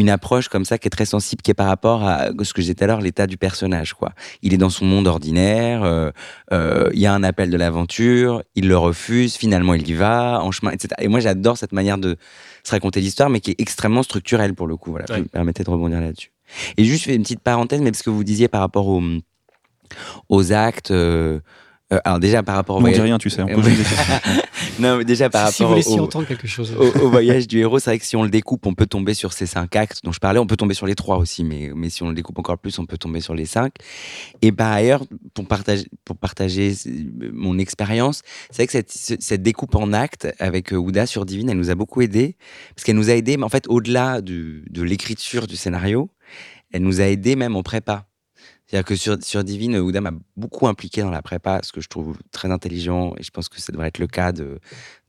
approche 0.10 0.48
comme 0.48 0.66
ça 0.66 0.80
qui 0.80 0.88
est 0.88 0.90
très 0.92 1.06
sensible, 1.06 1.44
qui 1.44 1.52
est 1.52 1.54
par 1.54 1.68
rapport 1.68 2.04
à 2.04 2.30
ce 2.42 2.52
que 2.52 2.64
j'ai 2.64 2.74
tout 2.74 2.84
à 2.84 2.88
l'heure, 2.88 3.02
l'état 3.02 3.28
du 3.28 3.38
personnage. 3.38 3.94
Il 4.42 4.56
est 4.56 4.58
dans 4.58 4.72
son 4.72 4.86
monde 4.86 5.08
ordinaire, 5.08 5.84
euh, 5.84 6.10
euh, 6.52 6.90
il 6.94 7.00
y 7.00 7.06
a 7.06 7.14
un 7.14 7.22
appel 7.22 7.52
de 7.52 7.58
l'aventure, 7.58 8.42
il 8.56 8.68
le 8.68 8.78
refuse, 8.78 9.36
finalement 9.36 9.76
il 9.76 9.88
y 9.88 9.94
va, 9.94 10.42
en 10.42 10.52
chemin, 10.52 10.72
etc. 10.72 10.96
Et 11.00 11.08
moi, 11.08 11.20
j'adore 11.20 11.58
cette 11.58 11.74
manière 11.74 12.00
de 12.00 12.18
se 12.64 12.72
raconter 12.72 13.02
l'histoire, 13.02 13.30
mais 13.30 13.40
qui 13.40 13.52
est 13.52 13.60
extrêmement 13.62 14.04
structurelle 14.04 14.54
pour 14.56 14.68
le 14.68 14.76
coup. 14.78 14.92
Voilà, 14.92 15.06
Ouais. 15.10 15.20
me 15.22 15.26
permettez 15.26 15.64
de 15.64 15.70
rebondir 15.70 16.02
là-dessus. 16.02 16.32
Et 16.78 16.84
juste 16.84 17.02
je 17.04 17.10
fais 17.10 17.16
une 17.16 17.22
petite 17.24 17.42
parenthèse, 17.42 17.82
mais 17.82 17.92
parce 17.92 18.02
que 18.04 18.10
vous 18.10 18.24
disiez 18.24 18.48
par 18.48 18.62
rapport 18.62 18.88
aux, 18.88 19.02
aux 20.30 20.52
actes. 20.54 20.92
euh, 20.92 21.40
euh, 21.92 22.00
alors 22.04 22.20
déjà 22.20 22.44
par 22.44 22.56
rapport 22.56 22.76
au 22.76 22.80
On 22.80 22.84
dit 22.84 22.90
voyage. 22.90 23.02
rien, 23.02 23.18
tu 23.18 23.30
sais. 23.30 23.42
On 23.42 23.48
Euh, 23.48 23.62
non, 24.80 24.98
mais 24.98 25.06
déjà 25.06 25.30
par 25.30 25.50
si 25.52 25.64
vous 25.64 25.70
rapport 25.70 25.82
voulez 25.84 25.94
s'y 25.96 26.00
au, 26.00 26.04
entendre 26.04 26.28
quelque 26.28 26.48
chose. 26.48 26.74
au, 26.78 26.86
au 27.06 27.10
voyage 27.10 27.48
du 27.48 27.60
héros, 27.60 27.80
c'est 27.80 27.90
vrai 27.90 28.00
que 28.00 28.06
si 28.06 28.16
on 28.16 28.24
le 28.24 28.30
découpe, 28.30 28.66
on 28.66 28.74
peut 28.74 28.86
tomber 28.86 29.14
sur 29.14 29.34
ces 29.34 29.46
cinq 29.46 29.76
actes 29.76 30.00
dont 30.04 30.12
je 30.12 30.20
parlais. 30.20 30.40
On 30.40 30.46
peut 30.48 30.56
tomber 30.58 30.74
sur 30.76 30.86
les 30.86 30.96
trois 30.96 31.18
aussi, 31.18 31.44
mais, 31.44 31.72
mais 31.76 31.90
si 31.90 32.04
on 32.04 32.10
le 32.10 32.16
découpe 32.16 32.38
encore 32.40 32.58
plus, 32.58 32.78
on 32.80 32.86
peut 32.86 32.98
tomber 32.98 33.22
sur 33.22 33.34
les 33.34 33.46
cinq. 33.46 33.74
Et 34.42 34.52
par 34.52 34.72
ailleurs, 34.72 35.04
pour 35.34 35.46
partager, 35.48 35.86
pour 36.06 36.16
partager 36.18 36.74
euh, 36.88 37.32
mon 37.34 37.58
expérience, 37.58 38.22
c'est 38.52 38.58
vrai 38.58 38.66
que 38.68 38.72
cette, 38.74 38.92
ce- 38.92 39.16
cette 39.20 39.42
découpe 39.42 39.76
en 39.76 39.92
actes 39.94 40.28
avec 40.40 40.74
euh, 40.74 40.78
Ouda 40.78 41.06
sur 41.06 41.26
Divine, 41.26 41.50
elle 41.50 41.58
nous 41.58 41.72
a 41.72 41.76
beaucoup 41.76 42.02
aidé. 42.02 42.36
Parce 42.76 42.86
qu'elle 42.86 42.96
nous 42.98 43.10
a 43.10 43.14
aidé, 43.14 43.38
mais 43.38 43.44
en 43.46 43.50
fait, 43.50 43.66
au-delà 43.68 44.22
du- 44.22 44.64
de 44.70 44.84
l'écriture 44.84 45.48
du 45.48 45.56
scénario, 45.56 46.10
elle 46.72 46.84
nous 46.84 47.02
a 47.02 47.06
aidé 47.06 47.36
même 47.36 47.56
en 47.56 47.64
prépa. 47.64 48.06
C'est-à-dire 48.70 48.86
que 48.86 48.96
sur, 48.96 49.44
Divine, 49.44 49.78
Ouda 49.78 50.00
m'a 50.00 50.12
beaucoup 50.38 50.68
impliqué 50.68 51.02
dans 51.02 51.10
la 51.10 51.24
prépa, 51.24 51.60
ce 51.64 51.72
que 51.72 51.82
je 51.82 51.90
trouve 51.90 52.16
très 52.32 52.52
intelligent, 52.52 53.16
et 53.18 53.24
je 53.24 53.32
pense 53.32 53.50
que 53.50 53.60
ça 53.60 53.72
devrait 53.72 53.88
être 53.88 53.98
le 53.98 54.06
cas 54.06 54.32
de, 54.32 54.60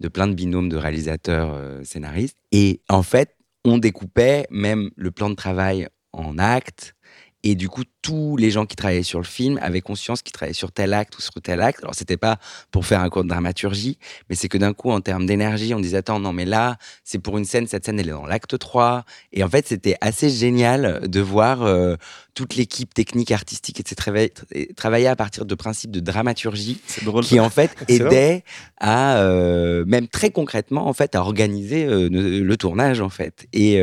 de 0.00 0.08
plein 0.08 0.26
de 0.28 0.32
binômes 0.32 0.70
de 0.70 0.78
réalisateurs 0.78 1.52
euh, 1.52 1.84
scénaristes. 1.84 2.38
Et 2.52 2.80
en 2.88 3.02
fait, 3.02 3.36
on 3.66 3.76
découpait 3.76 4.46
même 4.50 4.90
le 4.96 5.10
plan 5.10 5.28
de 5.28 5.34
travail 5.34 5.88
en 6.12 6.38
actes. 6.38 6.94
Et 7.42 7.54
du 7.54 7.68
coup, 7.68 7.84
tous 8.02 8.36
les 8.38 8.50
gens 8.50 8.64
qui 8.66 8.76
travaillaient 8.76 9.02
sur 9.02 9.18
le 9.18 9.26
film 9.26 9.58
avaient 9.62 9.82
conscience 9.82 10.22
qu'ils 10.22 10.32
travaillaient 10.32 10.54
sur 10.54 10.72
tel 10.72 10.94
acte 10.94 11.18
ou 11.18 11.20
sur 11.20 11.32
tel 11.42 11.60
acte. 11.60 11.80
Alors, 11.82 11.94
c'était 11.94 12.16
pas 12.16 12.38
pour 12.70 12.86
faire 12.86 13.00
un 13.02 13.10
cours 13.10 13.24
de 13.24 13.28
dramaturgie, 13.28 13.98
mais 14.30 14.36
c'est 14.36 14.48
que 14.48 14.56
d'un 14.56 14.72
coup, 14.72 14.90
en 14.90 15.00
termes 15.02 15.26
d'énergie, 15.26 15.74
on 15.74 15.80
disait 15.80 15.98
Attends, 15.98 16.18
non, 16.18 16.32
mais 16.32 16.46
là, 16.46 16.76
c'est 17.04 17.18
pour 17.18 17.36
une 17.36 17.44
scène, 17.44 17.66
cette 17.66 17.84
scène, 17.84 18.00
elle 18.00 18.08
est 18.08 18.12
dans 18.12 18.24
l'acte 18.26 18.58
3. 18.58 19.04
Et 19.34 19.44
en 19.44 19.48
fait, 19.50 19.68
c'était 19.68 19.96
assez 20.00 20.30
génial 20.30 21.08
de 21.08 21.20
voir 21.20 21.62
euh, 21.62 21.96
toute 22.32 22.54
l'équipe 22.54 22.94
technique, 22.94 23.32
artistique, 23.32 23.80
etc., 23.80 24.28
travailler- 24.76 25.08
à 25.08 25.16
partir 25.16 25.44
de 25.44 25.54
principes 25.54 25.90
de 25.90 26.00
dramaturgie 26.00 26.80
drôle. 27.02 27.24
qui 27.24 27.38
en 27.40 27.50
fait 27.50 27.70
aidait 27.88 28.44
à 28.78 29.16
euh, 29.18 29.84
même 29.86 30.08
très 30.08 30.30
concrètement 30.30 30.86
en 30.86 30.92
fait 30.92 31.14
à 31.14 31.20
organiser 31.20 31.84
euh, 31.84 32.08
le, 32.10 32.40
le 32.40 32.56
tournage 32.56 33.00
en 33.00 33.08
fait 33.08 33.46
et 33.52 33.80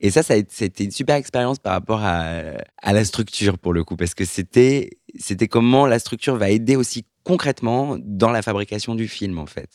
et 0.00 0.10
ça 0.10 0.22
c'était 0.22 0.84
une 0.84 0.90
super 0.90 1.16
expérience 1.16 1.58
par 1.58 1.72
rapport 1.72 2.00
à, 2.02 2.40
à 2.82 2.92
la 2.92 3.04
structure 3.04 3.33
pour 3.60 3.72
le 3.72 3.84
coup 3.84 3.96
parce 3.96 4.14
que 4.14 4.24
c'était 4.24 4.90
c'était 5.18 5.48
comment 5.48 5.86
la 5.86 5.98
structure 5.98 6.36
va 6.36 6.50
aider 6.50 6.76
aussi 6.76 7.04
concrètement 7.22 7.96
dans 8.00 8.30
la 8.30 8.42
fabrication 8.42 8.94
du 8.94 9.08
film 9.08 9.38
en 9.38 9.46
fait. 9.46 9.70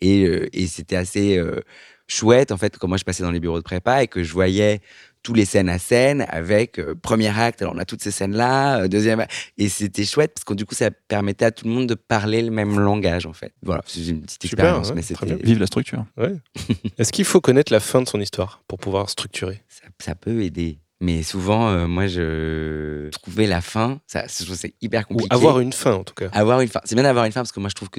Et, 0.00 0.24
euh, 0.24 0.48
et 0.52 0.66
c'était 0.66 0.96
assez 0.96 1.36
euh, 1.36 1.60
chouette 2.06 2.52
en 2.52 2.56
fait 2.56 2.78
quand 2.78 2.88
moi 2.88 2.96
je 2.96 3.04
passais 3.04 3.22
dans 3.22 3.30
les 3.30 3.40
bureaux 3.40 3.58
de 3.58 3.64
prépa 3.64 4.02
et 4.02 4.06
que 4.06 4.22
je 4.22 4.32
voyais 4.32 4.80
tous 5.22 5.34
les 5.34 5.44
scènes 5.44 5.68
à 5.68 5.78
scène 5.78 6.26
avec 6.28 6.78
euh, 6.78 6.94
premier 6.94 7.36
acte 7.36 7.62
alors 7.62 7.74
on 7.74 7.78
a 7.78 7.84
toutes 7.84 8.02
ces 8.02 8.10
scènes 8.10 8.36
là 8.36 8.86
deuxième 8.88 9.20
acte, 9.20 9.32
et 9.58 9.68
c'était 9.68 10.04
chouette 10.04 10.32
parce 10.34 10.44
que 10.44 10.54
du 10.54 10.64
coup 10.64 10.74
ça 10.74 10.90
permettait 10.90 11.44
à 11.44 11.50
tout 11.50 11.66
le 11.66 11.72
monde 11.72 11.88
de 11.88 11.94
parler 11.94 12.42
le 12.42 12.50
même 12.50 12.78
langage 12.78 13.26
en 13.26 13.32
fait. 13.32 13.52
Voilà 13.62 13.82
c'est 13.86 14.06
une 14.06 14.22
petite 14.22 14.42
Super, 14.42 14.64
expérience 14.64 14.88
ouais, 14.88 14.94
mais 14.96 15.02
très 15.02 15.14
c'était 15.14 15.34
bien. 15.34 15.44
Vive 15.44 15.58
la 15.58 15.66
structure. 15.66 16.04
Est-ce 16.98 17.12
qu'il 17.12 17.24
faut 17.24 17.40
connaître 17.40 17.72
la 17.72 17.80
fin 17.80 18.00
de 18.00 18.08
son 18.08 18.20
histoire 18.20 18.62
pour 18.68 18.78
pouvoir 18.78 19.10
structurer? 19.10 19.62
Ça, 19.68 19.86
ça 19.98 20.14
peut 20.14 20.42
aider 20.42 20.78
mais 21.02 21.24
souvent 21.24 21.68
euh, 21.68 21.88
moi 21.88 22.06
je 22.06 23.10
trouvais 23.10 23.48
la 23.48 23.60
fin 23.60 24.00
ça 24.06 24.24
c'est 24.28 24.74
hyper 24.80 25.02
Ou 25.10 25.14
compliqué 25.14 25.34
avoir 25.34 25.58
une 25.58 25.72
fin 25.72 25.94
en 25.94 26.04
tout 26.04 26.14
cas 26.14 26.28
Avoir 26.32 26.60
une 26.60 26.68
fin. 26.68 26.80
C'est 26.84 26.94
bien 26.94 27.02
d'avoir 27.02 27.24
une 27.24 27.32
fin 27.32 27.40
parce 27.40 27.50
que 27.50 27.58
moi 27.58 27.68
je 27.68 27.74
trouve 27.74 27.90
que 27.90 27.98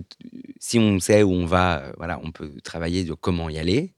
si 0.60 0.80
on 0.80 0.99
sait 1.01 1.22
où 1.22 1.32
on 1.32 1.45
va, 1.45 1.80
euh, 1.80 1.91
voilà, 1.97 2.20
on 2.24 2.32
peut 2.32 2.49
travailler 2.64 3.04
de 3.04 3.14
comment 3.14 3.49
y 3.49 3.60
aller. 3.60 3.93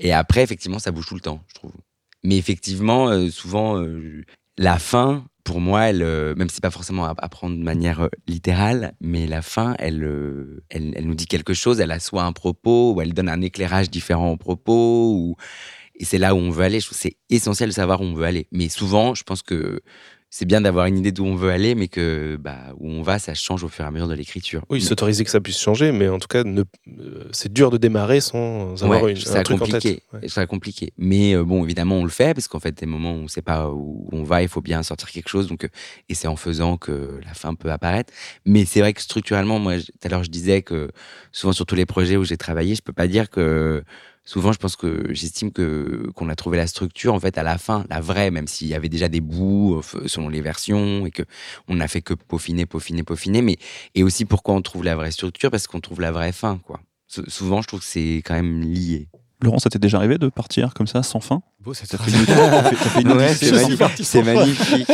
Et 0.00 0.12
après, 0.12 0.42
effectivement, 0.42 0.80
ça 0.80 0.90
bouge 0.90 1.06
tout 1.06 1.14
le 1.14 1.20
temps, 1.20 1.44
je 1.46 1.54
trouve. 1.54 1.72
Mais 2.24 2.36
effectivement, 2.36 3.08
euh, 3.08 3.30
souvent, 3.30 3.80
la 4.58 4.78
fin, 4.80 5.24
pour 5.44 5.60
moi, 5.60 5.84
elle, 5.84 6.02
même 6.34 6.48
si 6.48 6.56
c'est 6.56 6.62
pas 6.62 6.72
forcément 6.72 7.04
à, 7.04 7.14
à 7.16 7.28
prendre 7.28 7.56
de 7.56 7.62
manière 7.62 8.08
littérale, 8.26 8.94
mais 9.00 9.28
la 9.28 9.42
fin, 9.42 9.76
elle, 9.78 10.02
elle, 10.70 10.92
elle 10.96 11.06
nous 11.06 11.14
dit 11.14 11.26
quelque 11.26 11.54
chose. 11.54 11.78
Elle 11.78 11.92
a 11.92 12.00
soit 12.00 12.24
un 12.24 12.32
propos, 12.32 12.94
ou 12.94 13.00
elle 13.00 13.14
donne 13.14 13.28
un 13.28 13.40
éclairage 13.40 13.90
différent 13.90 14.32
au 14.32 14.36
propos, 14.36 15.14
ou 15.14 15.36
et 15.96 16.04
c'est 16.04 16.18
là 16.18 16.34
où 16.34 16.38
on 16.38 16.50
veut 16.50 16.64
aller. 16.64 16.80
Je 16.80 16.86
trouve 16.86 16.98
c'est 16.98 17.16
essentiel 17.30 17.68
de 17.70 17.74
savoir 17.74 18.00
où 18.00 18.04
on 18.04 18.14
veut 18.14 18.24
aller. 18.26 18.46
Mais 18.52 18.68
souvent, 18.68 19.14
je 19.14 19.22
pense 19.24 19.42
que 19.42 19.80
c'est 20.30 20.46
bien 20.46 20.60
d'avoir 20.60 20.86
une 20.86 20.98
idée 20.98 21.12
d'où 21.12 21.24
on 21.24 21.36
veut 21.36 21.50
aller, 21.50 21.76
mais 21.76 21.86
que 21.86 22.36
bah, 22.40 22.74
où 22.80 22.90
on 22.90 23.02
va, 23.02 23.20
ça 23.20 23.34
change 23.34 23.62
au 23.62 23.68
fur 23.68 23.84
et 23.84 23.86
à 23.86 23.92
mesure 23.92 24.08
de 24.08 24.14
l'écriture. 24.14 24.64
Oui, 24.68 24.80
s'autoriser 24.80 25.22
que 25.22 25.30
ça 25.30 25.40
puisse 25.40 25.60
changer, 25.60 25.92
mais 25.92 26.08
en 26.08 26.18
tout 26.18 26.26
cas, 26.26 26.42
ne- 26.42 26.64
euh, 26.88 27.28
c'est 27.30 27.52
dur 27.52 27.70
de 27.70 27.76
démarrer 27.76 28.20
sans 28.20 28.82
avoir 28.82 29.00
Ouais, 29.04 29.12
une, 29.12 29.16
je 29.16 29.28
un 29.28 29.32
ça 29.32 29.42
truc 29.44 29.62
en 29.62 29.64
compliqué. 29.64 30.02
Ouais. 30.12 30.18
Trouve 30.22 30.32
ça 30.32 30.46
compliqué. 30.46 30.92
Mais 30.98 31.36
euh, 31.36 31.44
bon, 31.44 31.62
évidemment, 31.64 31.98
on 31.98 32.02
le 32.04 32.10
fait 32.10 32.34
parce 32.34 32.48
qu'en 32.48 32.58
fait, 32.58 32.76
des 32.76 32.84
moments 32.86 33.12
où 33.12 33.18
on 33.18 33.22
ne 33.22 33.28
sait 33.28 33.42
pas 33.42 33.70
où 33.70 34.08
on 34.10 34.24
va, 34.24 34.42
il 34.42 34.48
faut 34.48 34.60
bien 34.60 34.82
sortir 34.82 35.08
quelque 35.08 35.28
chose. 35.28 35.46
Donc, 35.46 35.62
euh, 35.66 35.68
et 36.08 36.14
c'est 36.14 36.26
en 36.26 36.34
faisant 36.34 36.78
que 36.78 37.20
la 37.24 37.34
fin 37.34 37.54
peut 37.54 37.70
apparaître. 37.70 38.12
Mais 38.44 38.64
c'est 38.64 38.80
vrai 38.80 38.92
que 38.92 39.02
structurellement, 39.02 39.60
moi, 39.60 39.76
tout 39.78 39.84
à 40.02 40.08
l'heure, 40.08 40.24
je 40.24 40.30
disais 40.30 40.62
que 40.62 40.90
souvent 41.30 41.52
sur 41.52 41.64
tous 41.64 41.76
les 41.76 41.86
projets 41.86 42.16
où 42.16 42.24
j'ai 42.24 42.36
travaillé, 42.38 42.74
je 42.74 42.82
peux 42.82 42.92
pas 42.92 43.06
dire 43.06 43.30
que 43.30 43.84
souvent, 44.24 44.52
je 44.52 44.58
pense 44.58 44.76
que 44.76 45.06
j'estime 45.12 45.52
que 45.52 46.10
qu'on 46.14 46.28
a 46.28 46.34
trouvé 46.36 46.56
la 46.56 46.66
structure 46.66 47.14
en 47.14 47.20
fait 47.20 47.36
à 47.38 47.42
la 47.42 47.58
fin, 47.58 47.84
la 47.90 48.00
vraie, 48.00 48.30
même 48.30 48.46
s'il 48.48 48.68
y 48.68 48.74
avait 48.74 48.88
déjà 48.88 49.08
des 49.08 49.20
bouts 49.20 49.76
euh, 49.94 50.08
selon 50.08 50.28
les 50.28 50.40
versions 50.40 51.06
et 51.06 51.10
que 51.10 51.22
on 51.68 51.76
n'a 51.76 51.88
fait 51.88 52.02
que 52.02 52.14
peaufiner, 52.14 52.66
peaufiner, 52.66 53.02
peaufiner. 53.02 53.42
Mais 53.42 53.56
et 53.94 54.02
aussi 54.02 54.24
pourquoi 54.24 54.54
on 54.54 54.62
trouve 54.62 54.84
la 54.84 54.96
vraie 54.96 55.10
structure? 55.10 55.50
Parce 55.50 55.66
qu'on 55.66 55.80
trouve 55.80 56.00
la 56.00 56.12
vraie 56.12 56.32
fin, 56.32 56.58
quoi. 56.58 56.80
Sou- 57.06 57.28
Souvent, 57.28 57.62
je 57.62 57.68
trouve 57.68 57.80
que 57.80 57.86
c'est 57.86 58.22
quand 58.24 58.34
même 58.34 58.60
lié. 58.62 59.08
Laurent, 59.44 59.58
ça 59.58 59.70
t'est 59.70 59.78
déjà 59.78 59.98
arrivé 59.98 60.18
de 60.18 60.28
partir 60.28 60.74
comme 60.74 60.86
ça, 60.86 61.02
sans 61.02 61.20
fin 61.20 61.42
Beau, 61.60 61.72
cette 61.72 61.96
phrase. 61.96 62.12
Ouais, 63.04 63.34
c'est 63.34 63.52
magnifique. 63.52 64.04
C'est 64.04 64.22
magnifique. 64.22 64.88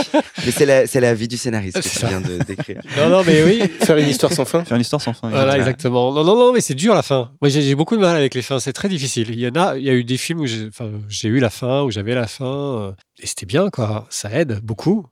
Mais 0.45 0.87
c'est 0.87 1.01
la, 1.01 1.15
vie 1.15 1.29
du 1.29 1.37
scénariste 1.37 1.77
que 1.77 1.83
C'est 1.83 1.91
tu 1.91 1.99
ça. 1.99 2.09
viens 2.09 2.21
de 2.21 2.43
décrire. 2.45 2.83
Non, 2.97 3.09
non, 3.09 3.23
mais 3.25 3.43
oui. 3.43 3.63
Faire 3.81 3.97
une 3.97 4.09
histoire 4.09 4.33
sans 4.33 4.45
fin 4.45 4.65
Faire 4.65 4.77
une 4.77 4.83
histoire 4.83 5.03
sans 5.03 5.13
fin. 5.13 5.29
Voilà, 5.29 5.57
exactement. 5.57 6.13
Non, 6.13 6.25
non, 6.25 6.37
non, 6.37 6.53
mais 6.53 6.61
c'est 6.61 6.75
dur 6.75 6.95
la 6.95 7.03
fin. 7.03 7.33
Moi, 7.41 7.49
j'ai 7.49 7.75
beaucoup 7.75 7.97
de 7.97 8.01
mal 8.01 8.17
avec 8.17 8.35
les 8.35 8.43
fins. 8.43 8.61
C'est 8.61 8.73
très 8.73 8.89
difficile. 8.89 9.31
Il 9.31 9.41
y 9.41 9.49
en 9.49 9.55
a, 9.55 9.77
il 9.77 9.85
y 9.85 9.91
a 9.91 9.95
eu 9.95 10.05
des 10.05 10.17
films 10.17 10.41
où 10.41 10.47
j'ai 10.47 10.69
enfin, 10.69 10.91
j'ai 11.09 11.29
eu 11.29 11.39
la 11.41 11.51
fin, 11.51 11.83
où 11.83 11.91
j'avais 11.91 12.15
la 12.15 12.27
fin, 12.27 12.45
euh, 12.45 12.93
et 13.21 13.27
c'était 13.27 13.47
bien, 13.47 13.71
quoi. 13.71 14.07
Ça 14.11 14.31
aide 14.31 14.61
beaucoup. 14.63 15.07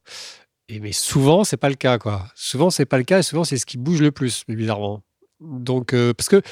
Et 0.69 0.81
mais 0.81 0.93
souvent, 0.93 1.45
c'est 1.45 1.57
pas 1.57 1.71
le 1.71 1.75
cas, 1.77 1.99
quoi. 1.99 2.27
Souvent, 2.35 2.71
c'est 2.71 2.87
pas 2.87 2.99
le 2.99 3.05
cas, 3.05 3.21
et 3.21 3.23
souvent, 3.23 3.45
c'est 3.45 3.57
ce 3.57 3.67
qui 3.67 3.79
bouge 3.79 4.01
le 4.01 4.13
plus, 4.13 4.45
bizarrement. 4.49 5.03
Donc, 5.41 5.95
euh, 5.95 6.13
parce 6.15 6.29
que 6.29 6.43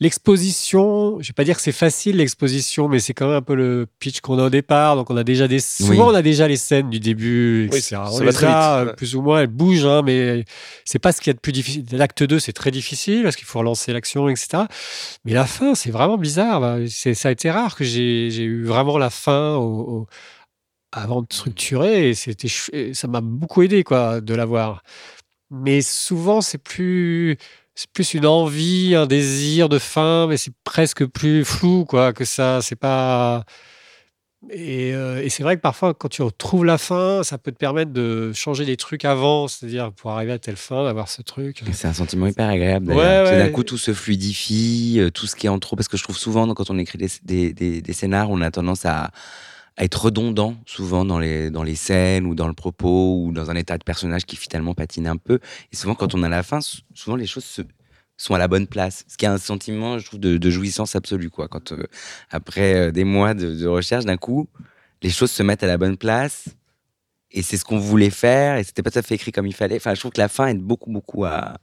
l'exposition, 0.00 1.20
je 1.20 1.28
vais 1.28 1.32
pas 1.34 1.44
dire 1.44 1.56
que 1.56 1.62
c'est 1.62 1.72
facile 1.72 2.16
l'exposition, 2.16 2.88
mais 2.88 2.98
c'est 2.98 3.14
quand 3.14 3.26
même 3.28 3.36
un 3.36 3.42
peu 3.42 3.54
le 3.54 3.86
pitch 4.00 4.20
qu'on 4.20 4.38
a 4.38 4.46
au 4.46 4.50
départ. 4.50 4.96
Donc, 4.96 5.10
on 5.10 5.16
a 5.16 5.24
déjà 5.24 5.46
des, 5.48 5.60
souvent, 5.60 5.90
Oui. 6.08 6.12
on 6.12 6.14
a 6.14 6.22
déjà 6.22 6.48
les 6.48 6.56
scènes 6.56 6.90
du 6.90 7.00
début, 7.00 7.68
Oui, 7.70 7.78
etc. 7.78 7.88
ça 7.90 8.10
on 8.12 8.18
va 8.18 8.24
les 8.24 8.32
très 8.32 8.46
a, 8.46 8.80
vite, 8.84 8.90
euh, 8.92 8.94
plus 8.96 9.14
ou 9.16 9.22
moins, 9.22 9.40
elles 9.40 9.46
bougent, 9.46 9.86
hein, 9.86 10.02
mais 10.02 10.44
c'est 10.84 10.98
pas 10.98 11.12
ce 11.12 11.20
qu'il 11.20 11.28
y 11.28 11.32
a 11.32 11.34
de 11.34 11.40
plus 11.40 11.52
difficile. 11.52 11.84
L'acte 11.92 12.22
2, 12.22 12.38
c'est 12.38 12.52
très 12.52 12.70
difficile 12.70 13.22
parce 13.22 13.36
qu'il 13.36 13.46
faut 13.46 13.58
relancer 13.60 13.92
l'action, 13.92 14.28
etc. 14.28 14.64
Mais 15.24 15.32
la 15.32 15.46
fin, 15.46 15.74
c'est 15.74 15.90
vraiment 15.90 16.18
bizarre. 16.18 16.78
C'est- 16.88 17.14
Ça 17.14 17.28
a 17.28 17.32
été 17.32 17.50
rare 17.50 17.76
que 17.76 17.84
j'ai 17.84 18.28
eu 18.42 18.64
vraiment 18.64 18.98
la 18.98 19.10
fin 19.10 19.54
au- 19.56 19.80
au- 20.02 20.06
avant 20.92 21.22
de 21.22 21.26
structurer 21.30 22.10
et 22.10 22.14
c'était 22.14 22.48
ça 22.92 23.08
m'a 23.08 23.20
beaucoup 23.20 23.62
aidé 23.62 23.82
quoi 23.84 24.20
de 24.20 24.34
l'avoir. 24.34 24.82
Mais 25.50 25.80
souvent, 25.82 26.40
c'est 26.40 26.58
plus 26.58 27.36
c'est 27.74 27.90
plus 27.90 28.14
une 28.14 28.26
envie, 28.26 28.94
un 28.94 29.06
désir 29.06 29.68
de 29.68 29.78
fin, 29.78 30.26
mais 30.26 30.36
c'est 30.36 30.52
presque 30.64 31.04
plus 31.06 31.44
flou, 31.44 31.84
quoi, 31.84 32.12
que 32.12 32.24
ça. 32.24 32.60
C'est 32.62 32.76
pas. 32.76 33.44
Et, 34.50 34.94
euh, 34.94 35.22
et 35.22 35.30
c'est 35.30 35.42
vrai 35.42 35.56
que 35.56 35.62
parfois, 35.62 35.94
quand 35.94 36.08
tu 36.08 36.20
retrouves 36.22 36.66
la 36.66 36.76
fin, 36.76 37.22
ça 37.22 37.38
peut 37.38 37.50
te 37.50 37.56
permettre 37.56 37.92
de 37.92 38.30
changer 38.34 38.66
des 38.66 38.76
trucs 38.76 39.06
avant, 39.06 39.48
c'est-à-dire 39.48 39.90
pour 39.92 40.10
arriver 40.10 40.32
à 40.32 40.38
telle 40.38 40.56
fin, 40.56 40.84
d'avoir 40.84 41.08
ce 41.08 41.22
truc. 41.22 41.62
C'est 41.72 41.88
un 41.88 41.94
sentiment 41.94 42.26
hyper 42.26 42.48
agréable. 42.48 42.86
d'ailleurs. 42.86 43.24
Ouais, 43.24 43.30
ouais. 43.30 43.38
D'un 43.38 43.48
coup, 43.48 43.64
tout 43.64 43.78
se 43.78 43.94
fluidifie, 43.94 44.96
euh, 44.98 45.10
tout 45.10 45.26
ce 45.26 45.34
qui 45.34 45.46
est 45.46 45.50
en 45.50 45.58
trop. 45.58 45.76
Parce 45.76 45.88
que 45.88 45.96
je 45.96 46.02
trouve 46.02 46.18
souvent, 46.18 46.52
quand 46.54 46.68
on 46.70 46.78
écrit 46.78 46.98
des, 46.98 47.08
des, 47.22 47.52
des, 47.54 47.80
des 47.80 47.92
scénars, 47.94 48.30
on 48.30 48.42
a 48.42 48.50
tendance 48.50 48.84
à, 48.84 49.10
à 49.76 49.84
être 49.84 50.04
redondant, 50.04 50.56
souvent, 50.66 51.04
dans 51.04 51.18
les, 51.18 51.50
dans 51.50 51.62
les 51.64 51.74
scènes 51.74 52.26
ou 52.26 52.34
dans 52.34 52.46
le 52.48 52.54
propos 52.54 53.24
ou 53.24 53.32
dans 53.32 53.50
un 53.50 53.56
état 53.56 53.76
de 53.78 53.84
personnage 53.84 54.24
qui 54.24 54.36
finalement 54.36 54.74
patine 54.74 55.06
un 55.08 55.16
peu. 55.16 55.40
Et 55.72 55.76
souvent, 55.76 55.94
quand 55.94 56.14
on 56.14 56.22
a 56.22 56.28
la 56.28 56.42
fin, 56.42 56.60
sou- 56.60 56.82
souvent, 56.94 57.16
les 57.16 57.26
choses 57.26 57.44
se- 57.44 57.62
sont 58.16 58.34
à 58.34 58.38
la 58.38 58.46
bonne 58.48 58.68
place. 58.68 59.04
Ce 59.08 59.16
qui 59.16 59.24
est 59.24 59.28
un 59.28 59.38
sentiment, 59.38 59.98
je 59.98 60.06
trouve, 60.06 60.20
de, 60.20 60.36
de 60.38 60.50
jouissance 60.50 60.94
absolue. 60.94 61.30
Quoi. 61.30 61.48
Quand, 61.48 61.72
euh, 61.72 61.84
après 62.30 62.74
euh, 62.74 62.90
des 62.92 63.04
mois 63.04 63.34
de, 63.34 63.54
de 63.54 63.66
recherche, 63.66 64.04
d'un 64.04 64.16
coup, 64.16 64.48
les 65.02 65.10
choses 65.10 65.32
se 65.32 65.42
mettent 65.42 65.64
à 65.64 65.66
la 65.66 65.76
bonne 65.78 65.96
place. 65.96 66.46
Et 67.32 67.42
c'est 67.42 67.56
ce 67.56 67.64
qu'on 67.64 67.78
voulait 67.78 68.10
faire, 68.10 68.58
et 68.58 68.64
c'était 68.64 68.82
pas 68.82 68.92
tout 68.92 68.98
à 69.00 69.02
fait 69.02 69.16
écrit 69.16 69.32
comme 69.32 69.46
il 69.46 69.54
fallait. 69.54 69.76
Enfin, 69.76 69.94
je 69.94 70.00
trouve 70.00 70.12
que 70.12 70.20
la 70.20 70.28
fin 70.28 70.46
aide 70.46 70.60
beaucoup, 70.60 70.90
beaucoup 70.92 71.24
à, 71.24 71.56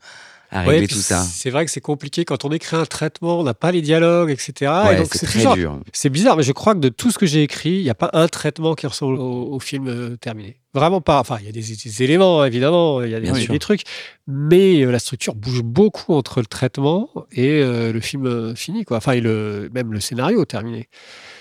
à 0.51 0.63
Ouais, 0.63 0.71
régler 0.73 0.87
puis 0.87 0.95
tout 0.97 1.01
ça. 1.01 1.23
C'est 1.23 1.49
vrai 1.49 1.63
que 1.65 1.71
c'est 1.71 1.81
compliqué 1.81 2.25
quand 2.25 2.43
on 2.45 2.51
écrit 2.51 2.75
un 2.75 2.85
traitement, 2.85 3.39
on 3.39 3.43
n'a 3.43 3.53
pas 3.53 3.71
les 3.71 3.81
dialogues, 3.81 4.29
etc. 4.31 4.53
Et 4.59 4.65
Ouais, 4.65 4.97
donc 4.97 5.07
c'est 5.13 5.25
très 5.25 5.53
dur. 5.55 5.79
C'est 5.93 6.09
bizarre, 6.09 6.35
mais 6.37 6.43
je 6.43 6.51
crois 6.51 6.73
que 6.75 6.79
de 6.79 6.89
tout 6.89 7.09
ce 7.09 7.17
que 7.17 7.25
j'ai 7.25 7.41
écrit, 7.41 7.71
il 7.77 7.83
n'y 7.83 7.89
a 7.89 7.95
pas 7.95 8.09
un 8.13 8.27
traitement 8.27 8.75
qui 8.75 8.85
ressemble 8.85 9.15
au, 9.17 9.53
au 9.53 9.59
film 9.59 9.87
euh, 9.87 10.17
terminé. 10.17 10.57
Vraiment 10.73 11.01
pas. 11.01 11.19
Enfin, 11.19 11.37
il 11.39 11.45
y 11.45 11.49
a 11.49 11.51
des, 11.51 11.61
des 11.61 12.03
éléments, 12.03 12.43
évidemment, 12.45 13.01
il 13.01 13.09
y 13.11 13.15
a 13.15 13.19
des, 13.19 13.47
des 13.47 13.59
trucs, 13.59 13.83
mais 14.27 14.81
euh, 14.83 14.91
la 14.91 14.99
structure 14.99 15.35
bouge 15.35 15.61
beaucoup 15.63 16.13
entre 16.13 16.39
le 16.41 16.45
traitement 16.45 17.09
et 17.31 17.61
euh, 17.61 17.91
le 17.93 17.99
film 18.01 18.55
fini, 18.55 18.83
quoi. 18.85 18.97
Enfin, 18.97 19.13
et 19.13 19.21
le, 19.21 19.69
même 19.73 19.91
le 19.93 19.99
scénario 19.99 20.43
terminé. 20.45 20.87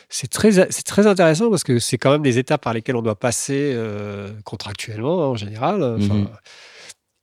C'est 0.08 0.26
très, 0.28 0.50
c'est 0.72 0.82
très 0.84 1.06
intéressant 1.06 1.50
parce 1.50 1.62
que 1.62 1.78
c'est 1.78 1.96
quand 1.98 2.10
même 2.10 2.22
des 2.22 2.38
étapes 2.38 2.62
par 2.62 2.74
lesquelles 2.74 2.96
on 2.96 3.02
doit 3.02 3.14
passer 3.18 3.72
euh, 3.74 4.30
contractuellement, 4.44 5.30
en 5.30 5.36
général. 5.36 5.82
Enfin, 5.84 6.14
Mhm. 6.14 6.28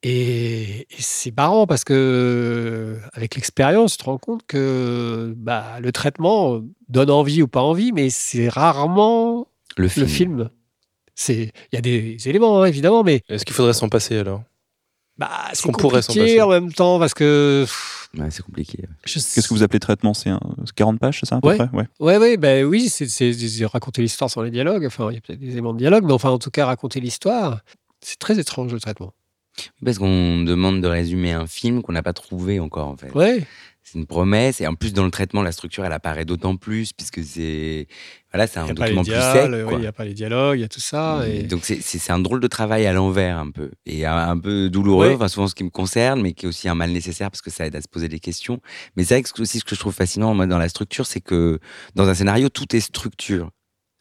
Et, 0.04 0.82
et 0.82 1.02
c'est 1.02 1.36
marrant 1.36 1.66
parce 1.66 1.84
que 1.84 2.98
avec 3.14 3.36
l'expérience, 3.36 3.94
tu 3.94 3.98
te 3.98 4.04
rends 4.06 4.18
compte 4.20 4.42
que 4.48 5.34
bah, 5.38 5.80
le 5.82 5.92
traitement 5.92 6.62
donne 6.88 7.10
envie 7.10 7.42
ou 7.42 7.48
pas 7.48 7.62
envie, 7.62 7.92
mais 7.92 8.10
c'est 8.10 8.48
rarement 8.48 9.48
Le 9.76 9.88
film. 9.88 10.06
le 10.06 10.12
film. 10.12 10.50
C'est, 11.16 11.52
il 11.72 11.76
y 11.76 11.78
a 11.78 11.82
des 11.82 12.18
éléments 12.30 12.62
hein, 12.62 12.66
évidemment, 12.66 13.04
mais 13.04 13.22
Est-ce 13.28 13.44
qu'il 13.44 13.56
faudrait 13.56 13.74
s'en 13.74 13.90
passer 13.90 14.18
alors? 14.18 14.44
Bah, 15.18 15.32
c'est 15.54 15.64
qu'on 15.64 15.72
pourrait 15.72 16.04
s'en 16.04 16.14
compliqué 16.14 16.38
passer? 16.38 16.42
en 16.44 16.50
même 16.50 16.72
temps 16.72 17.00
parce 17.00 17.16
que 17.16 17.66
Ouais, 18.18 18.30
c'est 18.30 18.44
compliqué. 18.44 18.84
Qu'est-ce 19.04 19.48
que 19.48 19.54
vous 19.54 19.64
appelez 19.64 19.80
traitement? 19.80 20.14
C'est 20.14 20.30
un- 20.30 20.40
c'est 20.66 20.76
40 20.76 21.00
pages, 21.00 21.20
c'est 21.20 21.26
ça 21.26 21.38
à 21.38 21.42
peu 21.42 21.48
Ouais. 21.50 21.58
près? 21.58 21.70
Ouais. 21.74 21.88
Ouais, 22.00 22.18
ouais, 22.20 22.38
ben 22.38 22.64
oui, 22.66 22.88
c'est 22.88 23.66
raconter 23.66 24.04
l'histoire 24.04 24.30
sans 24.30 24.44
les 24.44 24.52
dialogues. 24.52 24.86
Enfin, 24.86 25.10
il 25.10 25.16
y 25.16 25.18
a 25.18 25.22
peut-être 25.22 25.40
des 25.40 25.52
éléments 25.54 25.74
de 25.74 25.80
dialogue, 25.80 26.04
mais 26.06 26.14
enfin, 26.14 26.30
en 26.30 26.38
tout 26.38 26.52
cas, 26.52 26.68
raconter 26.68 27.00
l'histoire, 27.00 27.62
c'est 28.00 28.20
très 28.20 28.38
étrange 28.40 28.72
le 28.72 28.80
traitement. 28.80 29.12
Parce 29.84 29.98
qu'on 30.00 30.42
demande 30.44 30.82
de 30.82 30.88
résumer 30.88 31.32
un 31.32 31.48
film 31.48 31.82
qu'on 31.82 31.94
n'a 31.94 32.04
pas 32.04 32.14
trouvé 32.14 32.60
encore, 32.60 32.88
en 32.88 32.98
fait. 32.98 33.12
Ouais, 33.14 33.44
C'est 33.84 33.98
une 34.00 34.06
promesse. 34.06 34.60
Et 34.60 34.68
en 34.68 34.76
plus, 34.76 34.92
dans 34.94 35.06
le 35.06 35.12
traitement, 35.12 35.42
la 35.42 35.52
structure, 35.54 35.86
elle 35.86 35.94
apparaît 35.94 36.26
d'autant 36.26 36.58
plus, 36.58 36.92
puisque 36.94 37.24
c'est. 37.24 37.88
Voilà, 38.34 38.46
c'est 38.46 38.60
un 38.60 38.66
n'y 38.66 38.74
document 38.74 39.04
plus 39.04 39.14
sec. 39.14 39.50
ouais, 39.52 39.76
il 39.78 39.84
y 39.84 39.88
a 39.88 39.92
pas 39.94 40.04
les 40.04 40.14
dialogues, 40.14 40.58
il 40.58 40.62
y 40.62 40.66
a 40.66 40.68
tout 40.68 40.82
ça. 40.82 41.24
Et... 41.28 41.44
Donc 41.44 41.62
c'est- 41.64 42.12
un 42.12 42.20
drôle 42.20 42.40
de 42.42 42.48
travail 42.48 42.86
à 42.86 42.92
l'envers 42.94 43.38
un 43.38 43.50
peu 43.50 43.72
et 43.86 44.06
un, 44.06 44.38
peu 44.38 44.70
douloureux, 44.70 45.08
Ouais. 45.10 45.16
enfin 45.16 45.28
souvent 45.30 45.48
ce 45.48 45.56
qui 45.56 45.64
me 45.64 45.70
concerne, 45.70 46.22
mais 46.22 46.34
qui 46.34 46.46
est 46.46 46.50
aussi 46.50 46.68
un 46.70 46.76
mal 46.76 46.92
nécessaire 46.92 47.32
parce 47.32 47.42
que 47.42 47.50
ça 47.50 47.66
aide 47.66 47.76
à 47.76 47.82
se 47.82 47.88
poser 47.88 48.10
des 48.10 48.20
questions. 48.20 48.60
Mais 48.96 49.04
c'est 49.06 49.16
vrai 49.16 49.24
que 49.24 49.30
ce 49.30 49.34
que- 49.34 49.42
aussi 49.42 49.60
ce 49.60 49.64
que 49.66 49.74
je 49.76 49.80
trouve 49.80 49.94
fascinant 49.94 50.34
moi 50.34 50.46
dans 50.48 50.58
la 50.58 50.70
structure, 50.70 51.06
c'est 51.06 51.22
que 51.22 51.60
dans 51.96 52.08
un 52.10 52.14
scénario 52.14 52.50
tout 52.50 52.76
est 52.76 52.80
structure. 52.82 53.50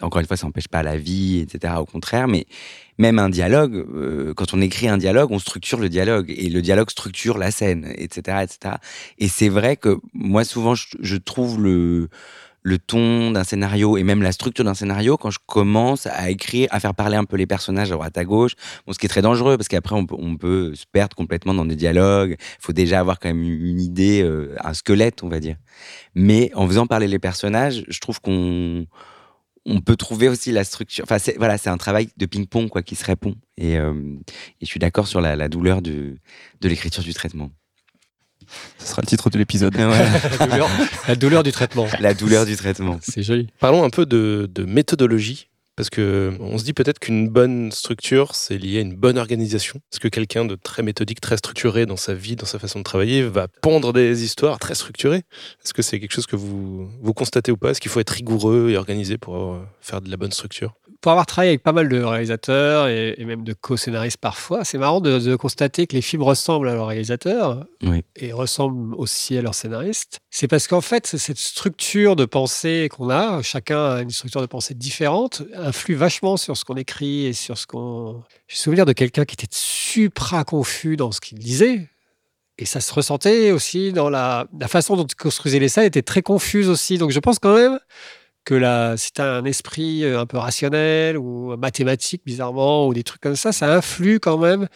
Encore 0.03 0.21
une 0.21 0.27
fois, 0.27 0.37
ça 0.37 0.47
n'empêche 0.47 0.69
pas 0.69 0.83
la 0.83 0.99
vie, 0.99 1.39
etc. 1.41 1.75
Au 1.79 1.87
contraire, 1.87 2.29
mais 2.29 2.47
même 2.99 3.19
un 3.19 3.31
dialogue, 3.31 3.75
euh, 3.75 4.35
quand 4.35 4.53
on 4.53 4.61
écrit 4.61 4.89
un 4.89 4.99
dialogue, 4.99 5.31
on 5.31 5.39
structure 5.39 5.79
le 5.79 5.89
dialogue 5.89 6.33
et 6.37 6.51
le 6.51 6.61
dialogue 6.61 6.91
structure 6.91 7.39
la 7.39 7.51
scène, 7.51 7.93
etc., 7.97 8.39
etc. 8.43 8.75
Et 9.19 9.29
c'est 9.29 9.49
vrai 9.49 9.77
que 9.77 9.99
moi 10.13 10.45
souvent 10.45 10.75
je, 10.75 11.17
trouve 11.17 11.61
le 11.63 12.09
ton 12.87 13.31
d'un 13.31 13.45
scénario 13.45 13.97
et 13.97 14.03
même 14.03 14.23
la 14.23 14.33
structure 14.33 14.65
d'un 14.65 14.75
scénario 14.75 15.17
quand 15.17 15.31
je 15.31 15.39
commence 15.47 16.07
à 16.07 16.31
écrire, 16.31 16.69
à 16.73 16.81
faire 16.81 16.95
parler 16.95 17.17
un 17.17 17.25
peu 17.25 17.37
les 17.37 17.47
personnages 17.47 17.91
à 17.91 17.95
droite 17.95 18.19
à 18.19 18.25
gauche. 18.25 18.53
Ce 18.91 18.99
qui 18.99 19.07
est 19.07 19.11
très 19.11 19.23
dangereux 19.23 19.57
parce 19.57 19.69
qu'après 19.69 19.95
on 19.95 20.05
peut, 20.05 20.17
on 20.19 20.37
peut 20.37 20.75
se 20.75 20.85
perdre 20.91 21.17
complètement 21.17 21.55
dans 21.55 21.65
des 21.65 21.77
dialogues. 21.77 22.37
Il 22.39 22.61
faut 22.61 22.75
déjà 22.75 23.01
avoir 23.01 23.19
quand 23.19 23.29
même 23.29 23.43
une 23.43 23.81
idée, 23.81 24.23
euh, 24.23 24.55
un 24.63 24.75
squelette, 24.75 25.23
on 25.23 25.29
va 25.29 25.41
dire. 25.41 25.57
Mais 26.15 26.51
en 26.55 26.67
faisant 26.67 26.87
parler 26.87 27.09
les 27.09 27.19
personnages, 27.19 27.85
je 27.89 27.99
trouve 28.01 28.21
qu'on 28.21 28.87
on 29.67 29.81
peut 29.81 29.97
trouver 29.97 30.29
aussi 30.29 30.53
la 30.53 30.65
structure. 30.65 31.05
Enfin, 31.05 31.19
c'est, 31.19 31.37
voilà, 31.37 31.59
c'est 31.59 31.69
un 31.71 31.77
travail 31.77 32.09
de 32.17 32.27
ping-pong 32.27 32.69
quoi 32.69 32.83
qui 32.83 32.95
se 32.95 33.05
répond. 33.05 33.35
Et, 33.59 33.77
euh, 33.77 33.93
et 34.61 34.65
je 34.65 34.67
suis 34.67 34.79
d'accord 34.81 35.09
sur 35.09 35.21
la, 35.21 35.37
la 35.37 35.49
douleur 35.49 35.83
de, 35.83 36.17
de 36.61 36.69
l'écriture 36.69 37.03
du 37.03 37.13
traitement. 37.13 37.51
Ce 38.79 38.87
sera 38.87 39.03
le 39.03 39.07
titre 39.07 39.29
de 39.29 39.39
l'épisode. 39.39 39.75
Ouais, 39.77 39.89
la, 40.39 40.47
douleur, 40.47 40.71
la 41.09 41.17
douleur 41.17 41.43
du 41.43 41.53
traitement. 41.53 41.87
la 42.01 42.15
douleur 42.15 42.47
du 42.47 42.55
traitement. 42.57 42.99
C'est 43.03 43.23
joli. 43.23 43.49
Parlons 43.59 43.83
un 43.85 43.91
peu 43.91 44.07
de, 44.07 44.49
de 44.53 44.65
méthodologie. 44.65 45.49
Parce 45.77 45.91
que 45.91 46.35
on 46.41 46.57
se 46.57 46.65
dit 46.65 46.73
peut-être 46.73 46.99
qu'une 46.99 47.29
bonne 47.29 47.71
structure, 47.71 48.35
c'est 48.35 48.57
lié 48.57 48.79
à 48.79 48.81
une 48.81 48.97
bonne 48.97 49.19
organisation. 49.19 49.81
Est-ce 49.93 50.01
que 50.01 50.09
quelqu'un 50.09 50.47
de 50.47 50.55
très 50.55 50.83
méthodique, 50.83 51.21
très 51.21 51.37
structuré 51.37 51.85
dans 51.85 51.97
sa 51.97 52.15
vie, 52.15 52.35
dans 52.35 52.47
sa 52.47 52.59
façon 52.59 52.79
de 52.79 52.85
travailler, 52.85 53.23
va 53.23 53.47
pondre 53.61 53.93
des 53.93 54.25
histoires 54.25 54.59
très 54.59 54.75
structurées. 54.75 55.23
Est-ce 55.65 55.75
que 55.75 55.83
c'est 55.83 56.01
quelque 56.01 56.13
chose 56.13 56.27
que 56.27 56.37
vous, 56.37 56.89
vous 57.03 57.13
constatez 57.13 57.53
ou 57.53 57.59
pas? 57.59 57.71
Est-ce 57.71 57.81
qu'il 57.81 57.91
faut 57.91 58.01
être 58.01 58.11
rigoureux 58.11 58.71
et 58.71 58.79
organisé 58.79 59.19
pour 59.19 59.37
euh, 59.37 59.59
faire 59.81 60.01
de 60.01 60.11
la 60.11 60.17
bonne 60.17 60.33
structure? 60.33 60.75
Pour 61.01 61.13
avoir 61.13 61.27
travaillé 61.27 61.51
avec 61.51 61.63
pas 61.63 61.73
mal 61.73 61.89
de 61.89 62.03
réalisateurs 62.03 62.89
et, 62.89 63.15
et 63.19 63.25
même 63.25 63.45
de 63.45 63.53
co-scénaristes 63.53 64.17
parfois, 64.17 64.65
c'est 64.65 64.79
marrant 64.79 65.01
de, 65.01 65.19
de 65.19 65.37
constater 65.37 65.87
que 65.87 65.95
les 65.95 66.03
films 66.03 66.23
ressemblent 66.23 66.69
à 66.69 66.75
leurs 66.75 66.87
réalisateurs 66.89 67.65
Oui. 67.83 68.03
et 68.17 68.33
ressemblent 68.33 68.95
aussi 68.97 69.37
à 69.37 69.43
leurs 69.43 69.55
scénaristes. 69.55 70.19
C'est 70.31 70.49
parce 70.49 70.67
qu'en 70.67 70.81
fait, 70.81 71.07
cette 71.07 71.39
structure 71.39 72.17
de 72.17 72.25
pensée 72.25 72.89
qu'on 72.91 73.11
a, 73.11 73.43
chacun 73.43 73.93
a 73.97 74.03
une 74.03 74.11
structure 74.11 74.41
de 74.41 74.47
pensée 74.47 74.75
différente, 74.75 75.43
influe 75.55 75.95
vachement 75.95 76.37
sur 76.37 76.57
ce 76.57 76.65
qu'on 76.65 76.77
écrit 76.77 77.27
et 77.27 77.33
sur 77.33 77.57
ce 77.59 77.67
qu'on. 77.67 78.23
J'ai 78.49 78.57
souvenir 78.57 78.85
de 78.87 78.93
quelqu'un 78.93 79.25
qui 79.25 79.35
était 79.35 79.47
supra 79.51 80.45
confus 80.45 80.97
dans 80.97 81.13
ce 81.13 81.21
qu'il 81.21 81.39
disait. 81.39 81.89
Et 82.59 82.65
ça 82.65 82.81
se 82.81 82.93
ressentait 82.95 83.51
aussi 83.51 83.93
dans 83.93 84.09
la, 84.09 84.47
la 84.59 84.67
façon 84.69 84.97
dont 84.97 85.05
il 85.07 85.15
construisait 85.15 85.59
les 85.59 85.69
scènes 85.69 85.85
était 85.85 86.01
très 86.03 86.23
confuse 86.23 86.71
aussi. 86.71 86.97
Donc 86.97 87.11
je 87.11 87.21
pense 87.21 87.39
quand 87.39 87.55
même 87.55 87.79
que 88.47 88.95
si 88.97 89.13
tu 89.13 89.21
as 89.21 89.35
un 89.35 89.45
esprit 89.45 90.05
euh, 90.05 90.21
un 90.21 90.27
peu 90.27 90.39
rationnel 90.39 91.19
ou 91.19 91.57
mathématique, 91.59 92.23
bizarrement, 92.25 92.87
ou 92.87 92.95
des 92.95 93.03
trucs 93.03 93.21
comme 93.21 93.37
ça, 93.37 93.53
ça 93.53 93.75
influe 93.75 94.21
quand 94.21 94.39
même 94.39 94.69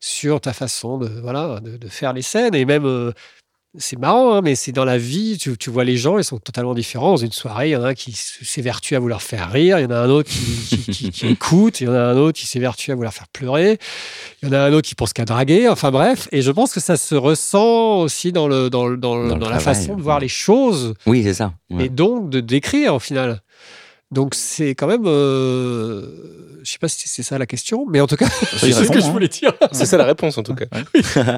sur 0.00 0.40
ta 0.40 0.52
façon 0.52 0.98
de, 0.98 1.08
voilà, 1.22 1.60
de, 1.60 1.78
de 1.78 1.88
faire 1.88 2.12
les 2.12 2.22
scènes. 2.22 2.54
Et 2.54 2.66
même, 2.66 2.84
euh, 2.86 3.12
c'est 3.76 3.98
marrant, 3.98 4.34
hein, 4.34 4.40
mais 4.42 4.54
c'est 4.54 4.70
dans 4.72 4.84
la 4.84 4.98
vie, 4.98 5.36
tu, 5.38 5.56
tu 5.58 5.68
vois 5.70 5.84
les 5.84 5.96
gens, 5.96 6.18
ils 6.18 6.24
sont 6.24 6.38
totalement 6.38 6.74
différents. 6.74 7.10
Dans 7.10 7.16
une 7.16 7.32
soirée, 7.32 7.68
il 7.68 7.72
y 7.72 7.76
en 7.76 7.82
a 7.82 7.88
un 7.88 7.94
qui 7.94 8.12
s'évertue 8.12 8.94
à 8.94 9.00
vouloir 9.00 9.20
faire 9.22 9.50
rire, 9.50 9.78
il 9.78 9.82
y 9.82 9.86
en 9.86 9.90
a 9.90 9.98
un 9.98 10.08
autre 10.10 10.30
qui, 10.30 10.76
qui- 10.78 10.90
qui- 10.92 11.10
qui 11.10 11.26
écoute, 11.28 11.80
il 11.80 11.84
y 11.86 11.90
en 11.90 11.94
a 11.94 11.98
un 12.00 12.16
autre 12.16 12.38
qui 12.38 12.46
s'évertue 12.46 12.92
à 12.92 12.94
vouloir 12.94 13.12
faire 13.12 13.26
pleurer, 13.28 13.78
il 14.42 14.48
y 14.48 14.50
en 14.50 14.54
a 14.54 14.60
un 14.60 14.72
autre 14.72 14.86
qui 14.88 14.94
pense 14.94 15.12
qu'à 15.12 15.24
draguer, 15.24 15.68
enfin 15.68 15.90
bref. 15.90 16.28
Et 16.30 16.40
je 16.42 16.50
pense 16.52 16.72
que 16.72 16.80
ça 16.80 16.96
se 16.96 17.14
ressent 17.16 17.98
aussi 18.00 18.30
dans, 18.32 18.46
le, 18.46 18.70
dans, 18.70 18.86
le- 18.86 18.96
dans, 18.96 19.16
le- 19.16 19.28
Dans 19.28 19.34
le 19.34 19.40
dans 19.40 19.50
la 19.50 19.58
façon 19.60 19.96
de 19.96 20.02
voir 20.02 20.16
ouais. 20.18 20.22
les 20.22 20.28
choses 20.28 20.94
Oui, 21.06 21.22
c'est 21.24 21.34
ça. 21.34 21.52
Ouais. 21.70 21.86
et 21.86 21.88
donc 21.88 22.30
de 22.30 22.40
décrire 22.40 22.94
au 22.94 22.98
final. 23.00 23.40
Donc 24.10 24.34
c'est 24.34 24.70
quand 24.76 24.86
même, 24.86 25.06
euh, 25.06 26.06
je 26.62 26.70
sais 26.70 26.78
pas 26.78 26.88
si 26.88 27.08
c'est 27.08 27.22
ça 27.24 27.36
la 27.38 27.46
question, 27.46 27.84
mais 27.88 28.00
en 28.00 28.06
tout 28.06 28.16
cas, 28.16 28.28
c'est 28.28 28.70
ce 28.72 28.88
que 28.90 29.00
je 29.00 29.06
hein. 29.06 29.10
voulais 29.10 29.28
dire. 29.28 29.52
C'est 29.72 29.86
ça 29.86 29.96
la 29.96 30.04
réponse 30.04 30.38
en 30.38 30.42
tout 30.44 30.54
cas. 30.54 30.66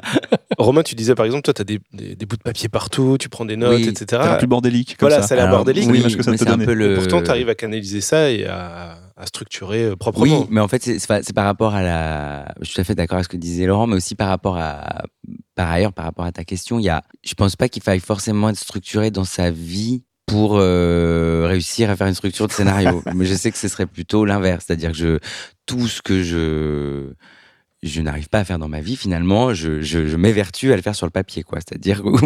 Romain, 0.57 0.83
tu 0.83 0.93
disais 0.95 1.15
par 1.15 1.25
exemple, 1.25 1.43
toi, 1.43 1.53
tu 1.53 1.61
as 1.61 1.65
des, 1.65 1.79
des- 1.93 2.15
des 2.15 2.25
bouts 2.25 2.37
de 2.37 2.43
papier 2.43 2.69
partout, 2.69 3.17
tu 3.19 3.29
prends 3.29 3.45
des 3.45 3.55
notes, 3.57 3.77
Oui, 3.79 3.87
etc. 3.87 4.21
Ça 4.23 4.35
plus 4.35 4.47
bordélique 4.47 4.97
comme 4.97 5.09
Voilà, 5.09 5.21
ça. 5.23 5.29
ça 5.29 5.33
a 5.35 5.37
l'air 5.37 5.49
bordélique. 5.49 5.85
c'est 5.85 5.91
Oui, 5.91 6.15
que 6.17 6.23
ça 6.23 6.31
mais 6.31 6.37
te 6.37 6.43
c'est 6.43 6.49
un 6.49 6.57
peu 6.59 6.73
le. 6.73 6.95
Pourtant, 6.95 7.21
tu 7.23 7.29
arrives 7.29 7.49
à 7.49 7.55
canaliser 7.55 8.01
ça 8.01 8.29
et 8.31 8.45
à, 8.45 8.97
à 9.15 9.25
structurer 9.25 9.83
euh, 9.85 9.95
proprement. 9.95 10.23
Oui, 10.41 10.47
mais 10.49 10.61
en 10.61 10.67
fait, 10.67 10.83
c'est 10.83 11.33
par 11.33 11.45
rapport 11.45 11.73
à 11.73 11.81
la. 11.83 12.53
Je 12.61 12.65
suis 12.65 12.75
tout 12.75 12.81
à 12.81 12.83
fait 12.83 12.95
d'accord 12.95 13.15
avec 13.15 13.25
ce 13.25 13.29
que 13.29 13.37
disait 13.37 13.65
Laurent, 13.65 13.87
mais 13.87 13.95
aussi 13.95 14.15
par 14.15 14.29
rapport 14.29 14.57
à. 14.57 15.03
Par 15.55 15.69
ailleurs, 15.71 15.93
par 15.93 16.05
rapport 16.05 16.25
à 16.25 16.31
ta 16.31 16.43
question, 16.43 16.77
il 16.79 16.83
y 16.85 16.89
a. 16.89 17.01
Je 17.23 17.33
pense 17.33 17.55
pas 17.55 17.69
qu'il 17.69 17.81
faille 17.81 17.99
forcément 17.99 18.49
être 18.49 18.59
structuré 18.59 19.09
dans 19.11 19.23
sa 19.23 19.49
vie 19.51 20.03
pour 20.27 20.57
euh, 20.57 21.47
réussir 21.47 21.89
à 21.89 21.95
faire 21.95 22.07
une 22.07 22.13
structure 22.13 22.47
de 22.47 22.51
scénario. 22.51 23.01
mais 23.15 23.25
je 23.25 23.33
sais 23.33 23.49
que 23.49 23.57
ce 23.57 23.67
serait 23.67 23.87
plutôt 23.87 24.25
l'inverse, 24.25 24.65
c'est-à-dire 24.67 24.91
que 24.91 24.97
je 24.97 25.19
tout 25.65 25.87
ce 25.87 26.01
que 26.03 26.21
je 26.21 27.13
je 27.83 28.01
n'arrive 28.01 28.27
pas 28.27 28.39
à 28.39 28.43
faire 28.43 28.57
dans 28.57 28.67
ma 28.67 28.81
vie 28.81 28.95
finalement, 28.95 29.53
je, 29.53 29.81
je, 29.81 30.07
je 30.07 30.17
m'évertue 30.17 30.73
à 30.73 30.75
le 30.75 30.81
faire 30.81 30.95
sur 30.95 31.05
le 31.05 31.11
papier, 31.11 31.43
quoi. 31.43 31.59
C'est-à-dire 31.59 32.03
où, 32.05 32.19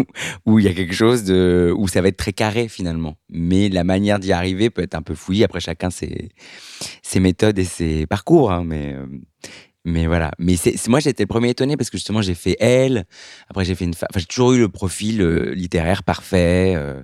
où 0.46 0.58
il 0.58 0.64
y 0.64 0.68
a 0.68 0.72
quelque 0.72 0.94
chose 0.94 1.24
de 1.24 1.72
où 1.76 1.88
ça 1.88 2.00
va 2.00 2.08
être 2.08 2.16
très 2.16 2.32
carré 2.32 2.68
finalement, 2.68 3.16
mais 3.28 3.68
la 3.68 3.84
manière 3.84 4.18
d'y 4.18 4.32
arriver 4.32 4.70
peut 4.70 4.82
être 4.82 4.94
un 4.94 5.02
peu 5.02 5.14
fouillie. 5.14 5.44
Après 5.44 5.60
chacun 5.60 5.90
ses 5.90 6.30
ses 7.02 7.20
méthodes 7.20 7.58
et 7.58 7.64
ses 7.64 8.06
parcours, 8.06 8.50
hein, 8.50 8.64
mais 8.64 8.94
euh, 8.94 9.06
mais 9.84 10.06
voilà. 10.06 10.30
Mais 10.38 10.56
c'est 10.56 10.76
moi, 10.88 11.00
j'étais 11.00 11.24
le 11.24 11.28
premier 11.28 11.50
étonné 11.50 11.76
parce 11.76 11.90
que 11.90 11.98
justement, 11.98 12.22
j'ai 12.22 12.34
fait 12.34 12.56
elle. 12.60 13.04
Après, 13.48 13.64
j'ai 13.64 13.74
fait 13.74 13.84
une. 13.84 13.90
Enfin, 13.94 14.06
j'ai 14.16 14.26
toujours 14.26 14.52
eu 14.52 14.58
le 14.58 14.68
profil 14.68 15.20
euh, 15.20 15.54
littéraire 15.54 16.02
parfait. 16.02 16.74
euh. 16.76 17.02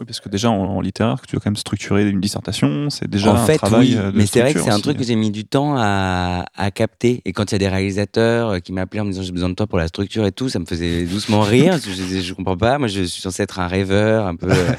Oui, 0.00 0.06
parce 0.06 0.18
que 0.18 0.30
déjà 0.30 0.50
en, 0.50 0.54
en 0.56 0.80
littéraire, 0.80 1.20
tu 1.28 1.36
dois 1.36 1.42
quand 1.44 1.50
même 1.50 1.56
structurer 1.56 2.08
une 2.08 2.20
dissertation, 2.22 2.88
c'est 2.88 3.06
déjà 3.06 3.32
en 3.32 3.34
un 3.36 3.44
fait, 3.44 3.58
travail 3.58 3.90
oui. 3.90 3.96
euh, 3.98 4.10
de 4.10 4.16
Mais 4.16 4.24
c'est 4.24 4.40
vrai 4.40 4.54
que 4.54 4.60
c'est 4.62 4.70
un 4.70 4.80
truc 4.80 4.96
que 4.96 5.04
j'ai 5.04 5.14
mis 5.14 5.30
du 5.30 5.44
temps 5.44 5.74
à, 5.76 6.46
à 6.56 6.70
capter. 6.70 7.20
Et 7.26 7.34
quand 7.34 7.50
il 7.50 7.52
y 7.52 7.56
a 7.56 7.58
des 7.58 7.68
réalisateurs 7.68 8.48
euh, 8.48 8.58
qui 8.60 8.72
m'appelaient 8.72 9.00
en 9.00 9.04
me 9.04 9.10
disant 9.10 9.22
j'ai 9.22 9.32
besoin 9.32 9.50
de 9.50 9.54
toi 9.54 9.66
pour 9.66 9.76
la 9.76 9.88
structure 9.88 10.24
et 10.24 10.32
tout, 10.32 10.48
ça 10.48 10.58
me 10.58 10.64
faisait 10.64 11.04
doucement 11.04 11.42
rire. 11.42 11.76
je, 11.84 12.20
je 12.22 12.32
comprends 12.32 12.56
pas. 12.56 12.78
Moi, 12.78 12.88
je 12.88 13.02
suis 13.02 13.20
censé 13.20 13.42
être 13.42 13.58
un 13.60 13.66
rêveur, 13.66 14.26
un 14.26 14.36
peu. 14.36 14.48
euh, 14.50 14.72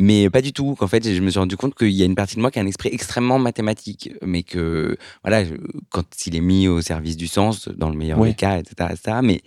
mais 0.00 0.28
pas 0.30 0.42
du 0.42 0.52
tout. 0.52 0.74
Qu'en 0.74 0.88
fait, 0.88 1.08
je 1.14 1.20
me 1.20 1.30
suis 1.30 1.38
rendu 1.38 1.56
compte 1.56 1.76
qu'il 1.76 1.90
y 1.92 2.02
a 2.02 2.04
une 2.04 2.16
partie 2.16 2.34
de 2.34 2.40
moi 2.40 2.50
qui 2.50 2.58
a 2.58 2.62
un 2.62 2.66
esprit 2.66 2.88
extrêmement 2.92 3.38
mathématique, 3.38 4.10
mais 4.20 4.42
que 4.42 4.96
voilà, 5.22 5.44
quand 5.90 6.02
il 6.26 6.34
est 6.34 6.40
mis 6.40 6.66
au 6.66 6.80
service 6.80 7.16
du 7.16 7.28
sens, 7.28 7.68
dans 7.68 7.88
le 7.88 7.96
meilleur 7.96 8.18
Oui. 8.18 8.30
des 8.30 8.34
cas, 8.34 8.58
etc., 8.58 8.90
etc. 8.90 9.18
Mais 9.22 9.42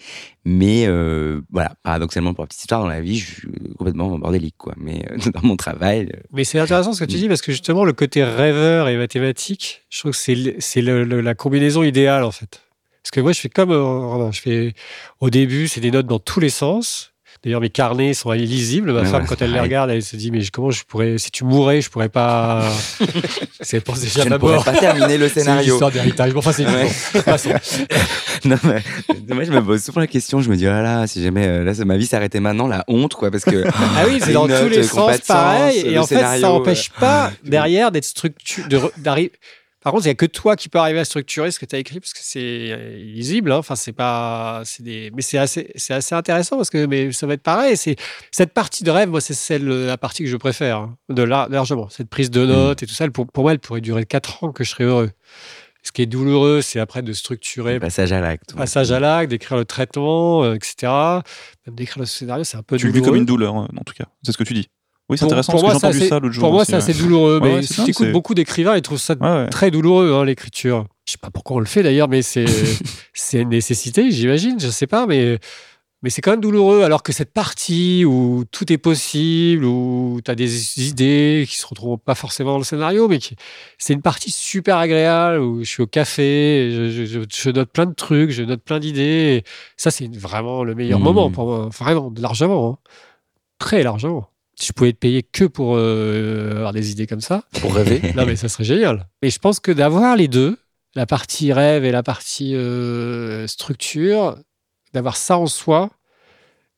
mais 0.45 0.85
euh, 0.87 1.41
voilà, 1.51 1.73
paradoxalement 1.83 2.33
pour 2.33 2.43
la 2.43 2.47
petite 2.47 2.61
histoire 2.61 2.81
dans 2.81 2.87
la 2.87 3.01
vie, 3.01 3.17
je 3.19 3.25
suis 3.25 3.47
complètement 3.77 4.17
bordélique, 4.17 4.55
quoi. 4.57 4.73
Mais 4.77 5.05
euh, 5.11 5.17
dans 5.33 5.41
mon 5.43 5.55
travail, 5.57 6.09
euh, 6.15 6.19
Mais 6.33 6.43
c'est 6.43 6.59
intéressant 6.59 6.93
ce 6.93 7.03
que 7.03 7.09
tu 7.09 7.17
Mm. 7.17 7.19
dis 7.19 7.27
parce 7.27 7.41
que 7.41 7.51
justement, 7.51 7.83
le 7.85 7.93
côté 7.93 8.23
rêveur 8.23 8.87
et 8.87 8.97
mathématique, 8.97 9.83
je 9.89 9.99
trouve 9.99 10.11
que 10.11 10.17
c'est 10.17 10.55
c'est 10.59 10.81
le- 10.81 11.03
le- 11.03 11.21
la 11.21 11.35
combinaison 11.35 11.83
idéale 11.83 12.23
en 12.23 12.31
fait. 12.31 12.61
Parce 13.03 13.11
que 13.11 13.21
moi, 13.21 13.31
je 13.31 13.39
fais 13.39 13.49
comme. 13.49 13.71
euh, 13.71 14.31
je 14.31 14.41
fais, 14.41 14.73
au 15.19 15.29
début, 15.29 15.67
c'est 15.67 15.81
des 15.81 15.91
notes 15.91 16.05
dans 16.07 16.19
tous 16.19 16.39
les 16.39 16.49
sens. 16.49 17.08
D'ailleurs, 17.43 17.61
mes 17.61 17.69
carnets 17.69 18.13
sont 18.13 18.33
illisibles. 18.33 18.91
Ma 18.91 19.01
Ouais, 19.01 19.05
femme, 19.07 19.21
ouais, 19.21 19.27
quand 19.29 19.41
elle 19.41 19.53
les 19.53 19.59
regarde, 19.61 19.89
elle 19.89 20.03
se 20.03 20.17
dit 20.17 20.29
Mais 20.29 20.41
comment 20.51 20.71
je 20.71 20.83
pourrais. 20.83 21.17
Si 21.17 21.31
tu 21.31 21.45
mourais, 21.45 21.79
je 21.81 21.89
pourrais 21.89 22.09
pas. 22.09 22.69
c'est 23.61 23.79
pense 23.79 24.01
déjà 24.01 24.23
je 24.23 24.29
ne 24.29 24.37
pourrais 24.37 24.61
pas 24.63 24.73
terminer 24.73 25.17
le 25.17 25.27
C'est 25.33 25.41
scénario. 25.41 25.73
histoire 25.75 25.91
d'héritage. 25.91 26.33
Bon, 26.33 26.39
Enfin, 26.39 26.51
c'est 26.51 26.65
Ouais. 26.65 26.89
non, 28.45 28.57
mais, 28.63 29.33
moi, 29.33 29.43
je 29.43 29.51
me 29.51 29.61
pose 29.63 29.81
souvent 29.83 30.01
la 30.01 30.07
question. 30.07 30.41
Je 30.41 30.49
me 30.49 30.55
dis, 30.57 30.67
oh 30.67 30.71
là 30.71 31.07
si 31.07 31.23
jamais 31.23 31.47
euh, 31.47 31.63
là, 31.63 31.73
ma 31.85 31.97
vie 31.97 32.05
s'arrêtait 32.05 32.39
maintenant, 32.39 32.67
la 32.67 32.83
honte, 32.87 33.13
quoi, 33.13 33.31
parce 33.31 33.45
que. 33.45 33.63
Ah 33.67 34.03
oui, 34.07 34.19
c'est 34.23 34.33
dans 34.33 34.47
tous 34.47 34.67
les 34.69 34.83
sens 34.83 35.17
pareil. 35.19 35.79
Et 35.87 35.97
en 35.97 36.05
fait, 36.05 36.19
ça 36.19 36.39
n'empêche 36.39 36.89
euh, 36.97 36.99
pas 36.99 37.31
derrière 37.43 37.91
d'être 37.91 38.05
structuré. 38.05 38.67
de 38.67 38.79
d'arriver- 38.97 39.31
Par 39.81 39.93
contre, 39.93 40.05
il 40.05 40.07
n'y 40.09 40.11
a 40.11 40.15
que 40.15 40.25
toi 40.25 40.55
qui 40.57 40.67
peux 40.67 40.77
arriver 40.79 40.99
à 40.99 41.05
structurer 41.05 41.51
ce 41.51 41.59
que 41.59 41.65
tu 41.65 41.75
as 41.75 41.79
écrit 41.79 41.99
parce 42.01 42.11
que 42.13 42.19
c'est 42.21 42.39
euh, 42.71 42.97
illisible. 42.99 43.51
hein. 43.51 43.57
Enfin, 43.57 43.75
c'est 43.75 43.93
pas. 43.93 44.61
c'est 44.65 44.83
Des... 44.83 45.09
Mais 45.15 45.21
c'est 45.21 45.37
assez, 45.37 45.71
c'est 45.75 45.93
assez 45.93 46.13
intéressant 46.15 46.57
parce 46.57 46.69
que 46.69 46.85
mais 46.85 47.11
ça 47.13 47.27
va 47.27 47.33
être 47.35 47.43
pareil. 47.43 47.77
C'est... 47.77 47.95
Cette 48.31 48.53
partie 48.53 48.83
de 48.83 48.91
rêve, 48.91 49.09
moi, 49.09 49.21
c'est 49.21 49.33
celle, 49.33 49.65
la 49.67 49.97
partie 49.97 50.23
que 50.23 50.29
je 50.29 50.35
préfère. 50.37 50.77
hein, 50.79 50.97
De 51.09 51.23
là, 51.23 51.47
largement. 51.49 51.87
Cette 51.89 52.09
prise 52.09 52.29
de 52.29 52.45
notes 52.45 52.83
et 52.83 52.87
tout 52.87 52.93
ça, 52.93 53.07
pour, 53.09 53.25
pour 53.27 53.43
moi, 53.43 53.53
elle 53.53 53.59
pourrait 53.59 53.81
durer 53.81 54.05
4 54.05 54.43
ans 54.43 54.51
que 54.51 54.63
je 54.65 54.69
serais 54.71 54.83
heureux. 54.83 55.11
Ce 55.81 55.93
qui 55.93 56.01
est 56.01 56.07
douloureux, 56.07 56.61
c'est 56.61 56.81
après 56.81 57.01
de 57.01 57.13
structurer 57.13 57.79
Passage 57.79 58.11
à 58.11 58.19
l'acte. 58.19 58.51
ouais. 58.51 58.57
passage 58.57 58.91
à 58.91 58.99
l'acte, 58.99 59.29
d'écrire 59.29 59.57
le 59.57 59.63
traitement, 59.63 60.43
euh, 60.43 60.55
etc. 60.55 60.75
Même 61.65 61.75
d'écrire 61.75 61.99
le 61.99 62.05
scénario, 62.05 62.43
c'est 62.43 62.57
un 62.57 62.63
peu 62.63 62.75
Tu 62.75 62.85
le 62.87 62.91
vis 62.91 62.95
douloureux. 62.99 63.11
comme 63.13 63.19
une 63.21 63.25
douleur, 63.25 63.55
euh, 63.55 63.65
en 63.77 63.83
tout 63.85 63.93
cas. 63.93 64.03
C'est 64.23 64.33
ce 64.33 64.37
que 64.37 64.43
tu 64.43 64.53
dis. 64.53 64.67
Oui, 65.09 65.17
c'est 65.17 65.25
intéressant 65.25 65.53
pour 65.53 65.61
parce 65.63 65.79
que 65.81 65.85
moi, 65.87 65.93
c'est 65.93 66.07
ça 66.09 66.19
l'autre 66.19 66.33
jour. 66.33 66.41
Pour 66.43 66.53
moi, 66.53 66.65
c'est 66.65 66.75
assez 66.75 66.93
douloureux. 66.93 67.39
Mais 67.41 67.61
si 67.63 67.73
tu 67.85 67.89
écoutes 67.91 68.07
beaucoup 68.11 68.33
d'écrivains, 68.35 68.75
ils 68.75 68.81
trouvent 68.81 68.99
ça 68.99 69.15
très 69.49 69.71
douloureux, 69.71 70.13
hein, 70.13 70.23
l'écriture. 70.25 70.85
Je 71.07 71.13
sais 71.13 71.17
pas 71.17 71.31
pourquoi 71.31 71.57
on 71.57 71.59
le 71.59 71.65
fait 71.65 71.81
d'ailleurs, 71.81 72.07
mais 72.07 72.21
c'est 73.13 73.41
une 73.41 73.49
nécessité, 73.49 74.11
j'imagine. 74.11 74.59
Je 74.59 74.67
sais 74.69 74.87
pas, 74.87 75.05
mais 75.07 75.39
mais 76.01 76.09
c'est 76.09 76.21
quand 76.21 76.31
même 76.31 76.39
douloureux. 76.39 76.83
Alors 76.83 77.01
que 77.03 77.11
cette 77.11 77.33
partie 77.33 78.05
où 78.05 78.45
tout 78.51 78.71
est 78.71 78.77
possible, 78.77 79.65
où 79.65 80.21
tu 80.23 80.29
as 80.31 80.35
des 80.35 80.87
idées 80.87 81.45
qui 81.49 81.57
se 81.57 81.65
retrouvent 81.67 81.97
pas 81.97 82.15
forcément 82.15 82.51
dans 82.51 82.57
le 82.59 82.63
scénario, 82.63 83.07
mais 83.09 83.17
qui 83.17 83.35
c'est 83.79 83.93
une 83.93 84.01
partie 84.03 84.31
super 84.31 84.77
agréable 84.77 85.39
où 85.41 85.63
je 85.63 85.69
suis 85.69 85.81
au 85.83 85.87
café, 85.87 86.69
je, 86.71 86.89
je- 86.91 87.05
je- 87.05 87.19
je 87.29 87.49
note 87.49 87.71
plein 87.71 87.85
de 87.87 87.93
trucs, 87.95 88.29
je 88.29 88.43
note 88.43 88.61
plein 88.61 88.79
d'idées. 88.79 89.43
Ça, 89.75 89.89
c'est 89.91 90.07
vraiment 90.15 90.63
le 90.63 90.75
meilleur 90.75 90.99
Mmh. 90.99 91.03
moment 91.03 91.31
pour 91.31 91.47
moi, 91.47 91.69
vraiment 91.77 92.13
largement, 92.17 92.69
hein. 92.69 92.77
très 93.57 93.83
largement. 93.83 94.29
Je 94.61 94.71
pouvais 94.73 94.89
être 94.89 94.99
payé 94.99 95.23
que 95.23 95.45
pour 95.45 95.75
euh, 95.77 96.57
avoir 96.57 96.73
des 96.73 96.91
idées 96.91 97.07
comme 97.07 97.21
ça, 97.21 97.43
Pour 97.61 97.73
rêver. 97.75 98.01
non, 98.15 98.25
mais 98.25 98.35
ça 98.35 98.49
serait 98.49 98.63
génial. 98.65 99.07
Mais 99.23 99.29
je 99.29 99.39
pense 99.39 99.59
que 99.59 99.71
d'avoir 99.71 100.15
les 100.17 100.27
deux, 100.27 100.57
la 100.95 101.05
partie 101.05 101.53
rêve 101.53 101.85
et 101.85 101.91
la 101.91 102.03
partie 102.03 102.55
euh, 102.55 103.47
structure, 103.47 104.37
d'avoir 104.93 105.15
ça 105.17 105.37
en 105.37 105.47
soi, 105.47 105.89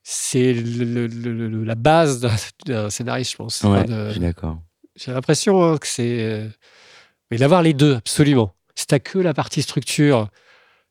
c'est 0.03 0.53
le- 0.53 1.07
le- 1.07 1.07
le- 1.07 1.47
le- 1.47 1.63
la 1.63 1.75
base 1.75 2.25
d'un- 2.65 2.89
scénariste, 2.89 3.31
je 3.31 3.37
pense. 3.37 3.61
Ouais, 3.63 3.83
de- 3.85 4.07
je 4.07 4.11
suis 4.11 4.19
d'accord. 4.19 4.59
J'ai 4.95 5.11
l'impression 5.11 5.63
hein, 5.63 5.77
que 5.77 5.87
c'est. 5.87 6.21
euh, 6.21 6.47
Mais 7.31 7.37
d'avoir 7.37 7.61
les 7.63 7.73
deux, 7.73 7.95
absolument. 7.95 8.53
Si 8.75 8.85
t'as 8.87 8.99
que 8.99 9.17
la 9.19 9.33
partie 9.33 9.61
structure, 9.61 10.27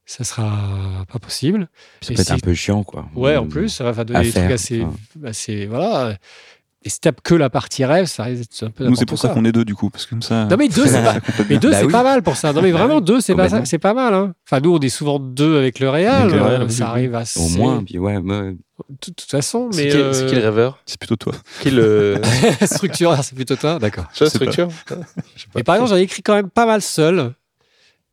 ça 0.07 0.25
sera 0.25 1.05
pas 1.13 1.19
possible. 1.19 1.69
Ça 2.01 2.13
Et 2.13 2.17
peut 2.17 2.23
être 2.23 2.31
un 2.33 2.39
peu 2.39 2.55
chiant, 2.55 2.83
quoi. 2.83 3.09
Ouais, 3.15 3.37
en 3.37 3.47
plus, 3.47 3.69
ça 3.69 3.91
va 3.93 4.05
donner 4.05 4.23
des 4.25 4.31
trucs 4.31 4.43
faire, 4.45 4.53
assez, 4.53 4.81
enfin. 4.83 4.97
assez. 5.27 5.67
Voilà. 5.67 6.17
Et 6.83 6.89
si 6.89 6.99
t'as 6.99 7.13
que 7.13 7.35
la 7.35 7.51
partie 7.51 7.85
rêve, 7.85 8.07
ça 8.07 8.25
risque 8.25 8.41
d'être 8.41 8.63
un 8.65 8.71
peu. 8.71 8.87
Nous, 8.87 8.95
c'est 8.97 9.05
pour 9.05 9.19
ça 9.19 9.29
qu'on 9.29 9.45
est 9.45 9.53
deux, 9.53 9.67
du 9.67 9.75
coup. 9.75 9.91
Parce 9.91 10.07
que 10.07 10.11
comme 10.11 10.23
ça. 10.23 10.47
Non, 10.47 10.57
mais 10.57 10.69
deux, 10.69 10.87
c'est 10.87 11.03
pas. 11.03 11.17
Mais 11.51 11.59
deux, 11.59 11.71
Bah 11.71 11.77
c'est 11.79 11.85
oui. 11.85 11.93
pas 11.93 12.03
mal 12.03 12.23
pour 12.23 12.37
ça. 12.37 12.55
Non, 12.55 12.63
mais 12.63 12.73
Bah 12.73 12.79
vraiment, 12.79 13.03
deux, 13.03 13.21
c'est 13.21 13.35
pas, 13.35 13.49
c'est 13.67 13.85
mal. 13.85 14.15
Hein. 14.15 14.33
Enfin, 14.47 14.61
nous, 14.63 14.75
on 14.75 14.79
est 14.81 14.89
souvent 14.89 15.19
deux 15.19 15.59
avec 15.59 15.79
le 15.79 15.91
Real. 15.91 16.23
Avec 16.23 16.35
le 16.35 16.43
Real, 16.43 16.63
euh, 16.63 16.69
ça 16.71 16.89
arrive 16.89 17.15
à 17.15 17.25
Au 17.37 17.49
moins, 17.51 17.85
puis 17.85 17.99
ouais. 17.99 18.19
De 18.21 18.57
toute 18.99 19.21
façon, 19.21 19.69
C'est 19.73 19.85
mais. 19.85 19.91
qui, 19.91 19.97
euh, 19.99 20.13
c'est 20.15 20.25
qui 20.25 20.35
le 20.37 20.41
rêveur? 20.41 20.79
C'est 20.87 20.99
plutôt 20.99 21.17
toi. 21.17 21.35
Qui 21.61 21.71
le. 21.71 22.19
structure, 22.65 23.15
c'est 23.23 23.35
plutôt 23.35 23.57
toi, 23.57 23.79
d'accord. 23.79 24.07
Tu 24.15 24.25
vois, 24.25 24.29
Je 24.29 24.39
sais 24.39 24.39
pas. 24.39 24.51
structure 24.51 24.69
Je 25.37 25.41
sais 25.43 25.47
pas. 25.49 25.53
Mais 25.57 25.63
par 25.63 25.75
exemple, 25.75 25.91
j'en 25.91 25.97
ai 25.99 26.03
écrit 26.03 26.23
quand 26.23 26.35
même 26.35 26.49
pas 26.49 26.65
mal 26.65 26.81
seul. 26.81 27.35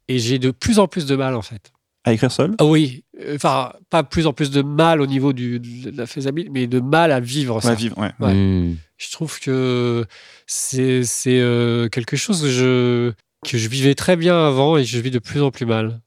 Et 0.09 0.19
j'ai 0.19 0.39
de 0.39 0.51
plus 0.51 0.79
en 0.79 0.87
plus 0.87 1.05
de 1.05 1.15
mal, 1.15 1.35
en 1.35 1.41
fait. 1.41 1.71
À 2.07 2.13
écrire 2.13 2.31
seul? 2.31 2.55
Ah 2.59 2.65
oui. 2.65 3.03
euh, 3.21 3.35
Enfin, 3.35 3.73
pas 3.89 4.03
plus 4.03 4.27
en 4.27 4.33
plus 4.33 4.49
de 4.49 4.61
mal 4.61 5.01
au 5.01 5.05
niveau 5.07 5.33
du, 5.33 5.59
de 5.59 5.97
la 5.97 6.05
faisabilité, 6.05 6.51
mais 6.53 6.67
de 6.67 6.79
mal 6.79 7.11
à 7.11 7.19
vivre 7.19 7.61
ça. 7.61 7.69
Ouais, 7.69 7.75
vivre, 7.75 7.97
ouais. 7.97 8.11
Ouais. 8.19 8.33
Hmm. 8.33 8.75
Je 8.97 9.11
trouve 9.11 9.39
que 9.39 10.05
c'est 10.45 11.03
c'est, 11.03 11.39
euh, 11.39 11.89
quelque 11.89 12.15
chose 12.15 12.41
que 12.41 12.49
je, 12.49 13.11
que 13.45 13.57
je 13.57 13.67
vivais 13.67 13.93
très 13.93 14.15
bien 14.15 14.47
avant 14.47 14.77
et 14.77 14.85
je 14.85 14.97
vis 14.99 15.11
de 15.11 15.19
plus 15.19 15.41
en 15.41 15.51
plus 15.51 15.65
mal. 15.65 15.99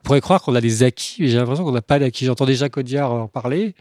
On 0.00 0.04
pourrait 0.04 0.20
croire 0.20 0.42
qu'on 0.42 0.54
a 0.54 0.60
des 0.60 0.82
acquis, 0.82 1.16
mais 1.20 1.28
j'ai 1.28 1.36
l'impression 1.36 1.64
qu'on 1.64 1.72
n'a 1.72 1.82
pas 1.82 1.98
d'acquis. 1.98 2.24
J'entends 2.24 2.46
déjà 2.46 2.68
Audiard 2.74 3.12
en 3.12 3.28
parler. 3.28 3.74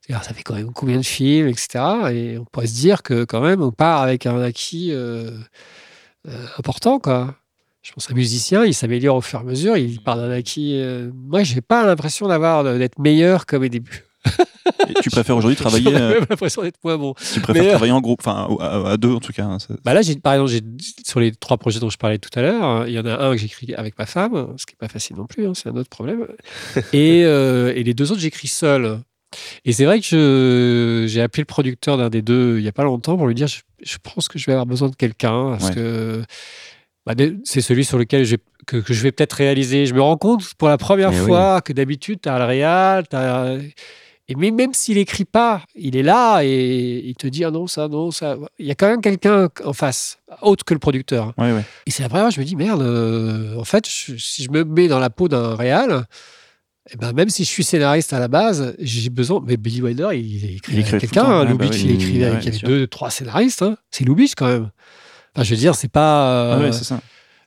C'est-à-dire, 0.00 0.24
ça 0.24 0.32
fait 0.32 0.42
quand 0.42 0.54
même 0.54 0.72
combien 0.72 0.96
de 0.96 1.04
films, 1.04 1.46
etc. 1.48 1.84
Et 2.12 2.38
on 2.38 2.44
pourrait 2.46 2.66
se 2.66 2.74
dire 2.74 3.02
que 3.02 3.24
quand 3.24 3.40
même, 3.42 3.60
on 3.62 3.70
part 3.70 4.00
avec 4.00 4.24
un 4.26 4.40
acquis 4.40 4.88
euh, 4.92 5.30
euh, 6.26 6.46
important, 6.58 6.98
quoi. 6.98 7.36
Je 7.82 7.92
pense 7.92 8.06
qu'un 8.06 8.14
musicien, 8.14 8.64
il 8.66 8.74
s'améliore 8.74 9.16
au 9.16 9.20
fur 9.22 9.38
et 9.38 9.42
à 9.42 9.44
mesure. 9.44 9.76
Il 9.76 10.02
part 10.02 10.16
d'un 10.16 10.30
acquis. 10.30 10.74
euh, 10.76 11.10
Moi, 11.14 11.42
j'ai 11.44 11.60
pas 11.62 11.84
l'impression 11.86 12.28
d'avoir 12.28 12.62
d'être 12.78 12.98
meilleur 12.98 13.46
comme 13.46 13.62
mes 13.62 13.70
débuts. 13.70 14.04
Et 14.90 14.92
tu 15.02 15.08
préfères 15.08 15.34
aujourd'hui 15.36 15.56
travailler, 15.64 15.90
J'ai 15.90 15.96
euh, 15.96 16.10
même 16.20 16.26
l'impression 16.28 16.60
d'être 16.60 16.78
moins 16.84 16.98
bon. 16.98 17.14
tu 17.32 17.40
préfères 17.40 17.62
Mais, 17.62 17.68
euh, 17.68 17.72
travailler 17.72 17.92
en 17.92 18.02
groupe, 18.02 18.20
enfin 18.22 18.48
à, 18.60 18.90
à 18.90 18.96
deux 18.98 19.12
en 19.14 19.18
tout 19.20 19.32
cas. 19.32 19.44
hein, 19.46 19.56
Bah 19.82 19.94
là, 19.94 20.02
par 20.22 20.34
exemple, 20.34 20.52
sur 21.06 21.20
les 21.20 21.32
trois 21.32 21.56
projets 21.56 21.80
dont 21.80 21.88
je 21.88 21.96
parlais 21.96 22.18
tout 22.18 22.28
à 22.38 22.42
l'heure, 22.42 22.62
hein, 22.62 22.84
il 22.86 22.92
y 22.92 22.98
en 22.98 23.06
a 23.06 23.16
un 23.18 23.32
que 23.32 23.38
j'écris 23.38 23.74
avec 23.74 23.98
ma 23.98 24.04
femme, 24.04 24.52
ce 24.58 24.66
qui 24.66 24.74
n'est 24.74 24.86
pas 24.86 24.92
facile 24.92 25.16
non 25.16 25.24
plus, 25.26 25.46
hein, 25.46 25.52
c'est 25.54 25.70
un 25.70 25.76
autre 25.76 25.88
problème. 25.88 26.26
et, 26.92 27.22
euh, 27.24 27.72
et 27.74 27.82
les 27.82 27.94
deux 27.94 28.12
autres, 28.12 28.20
j'écris 28.20 28.48
seul. 28.48 28.98
Et 29.64 29.72
c'est 29.72 29.84
vrai 29.86 30.00
que 30.00 30.06
je, 30.06 31.06
j'ai 31.08 31.22
appelé 31.22 31.42
le 31.42 31.46
producteur 31.46 31.96
d'un 31.96 32.10
des 32.10 32.20
deux 32.20 32.56
il 32.58 32.62
n'y 32.62 32.68
a 32.68 32.72
pas 32.72 32.82
longtemps 32.82 33.16
pour 33.16 33.28
lui 33.28 33.34
dire 33.36 33.46
je, 33.46 33.60
je 33.82 33.96
pense 34.02 34.26
que 34.28 34.38
je 34.40 34.44
vais 34.46 34.52
avoir 34.52 34.66
besoin 34.66 34.88
de 34.90 34.96
quelqu'un, 34.96 35.50
parce 35.52 35.68
Ouais. 35.68 35.74
que 35.76 36.22
bah, 37.06 37.14
c'est 37.44 37.60
celui 37.60 37.84
sur 37.84 37.98
lequel 37.98 38.24
je 38.24 38.32
vais- 38.36 38.42
que, 38.66 38.76
que 38.76 38.92
je 38.94 39.02
vais 39.02 39.10
peut-être 39.12 39.32
réaliser. 39.34 39.86
Je 39.86 39.94
me 39.94 40.02
rends 40.02 40.16
compte 40.18 40.54
pour 40.54 40.68
la 40.68 40.76
première 40.78 41.10
Mais 41.10 41.20
oui. 41.20 41.26
fois 41.26 41.60
que 41.60 41.72
d'habitude, 41.72 42.20
tu 42.22 42.28
as 42.28 42.38
le 42.38 42.44
réal, 42.44 43.04
et 44.28 44.36
mais 44.36 44.52
même 44.52 44.74
s'il 44.74 44.96
écrit 44.98 45.24
pas, 45.24 45.62
il 45.74 45.96
est 45.96 46.04
là 46.04 46.42
et 46.44 47.02
il 47.04 47.14
te 47.16 47.26
dit 47.26 47.44
ah 47.44 47.50
non 47.50 47.66
ça 47.66 47.88
non 47.88 48.12
ça. 48.12 48.36
Il 48.60 48.66
y 48.66 48.70
a 48.70 48.76
quand 48.76 48.86
même 48.88 49.00
quelqu'un 49.00 49.48
en 49.64 49.72
face, 49.72 50.18
autre 50.42 50.64
que 50.64 50.72
le 50.74 50.78
producteur. 50.78 51.32
Ouais, 51.36 51.50
ouais. 51.52 51.64
Et 51.86 51.90
c'est 51.90 52.02
la 52.04 52.08
première 52.08 52.24
fois 52.26 52.30
que 52.30 52.36
je 52.36 52.40
me 52.40 52.44
dis 52.46 52.54
merde. 52.54 52.82
euh, 52.82 53.56
en 53.56 53.64
fait, 53.64 53.88
je- 53.88 54.16
si 54.16 54.44
je 54.44 54.50
me 54.50 54.62
mets 54.64 54.86
dans 54.86 55.00
la 55.00 55.10
peau 55.10 55.26
d'un 55.26 55.56
réal, 55.56 56.04
eh 56.92 56.96
ben 56.96 57.12
même 57.12 57.28
si 57.28 57.42
je 57.44 57.48
suis 57.48 57.64
scénariste 57.64 58.12
à 58.12 58.20
la 58.20 58.28
base, 58.28 58.76
j'ai 58.78 59.10
besoin. 59.10 59.42
Mais 59.44 59.56
Billy 59.56 59.82
Wilder, 59.82 60.10
il, 60.14 60.54
écrit 60.56 60.78
écrit 60.78 60.98
quelqu'un. 60.98 61.24
hein, 61.24 61.42
ouais, 61.44 61.50
Lubitsch, 61.50 61.70
bah 61.70 61.76
oui. 61.76 61.84
il 61.86 61.90
écrit 61.94 62.24
avec 62.24 62.40
bien 62.40 62.50
il 62.52 62.54
y 62.54 62.56
avait 62.64 62.66
deux, 62.66 62.86
trois 62.86 63.10
scénaristes. 63.10 63.62
hein. 63.62 63.76
C'est 63.90 64.04
Lubitsch 64.04 64.34
quand 64.36 64.46
même. 64.46 64.70
Enfin, 65.34 65.44
je 65.44 65.50
veux 65.50 65.60
dire, 65.60 65.74
c'est 65.74 65.88
pas. 65.88 66.52
Ah 66.52 66.56
euh, 66.56 66.60
ouais, 66.62 66.72
c'est 66.72 66.84
ça. 66.84 67.00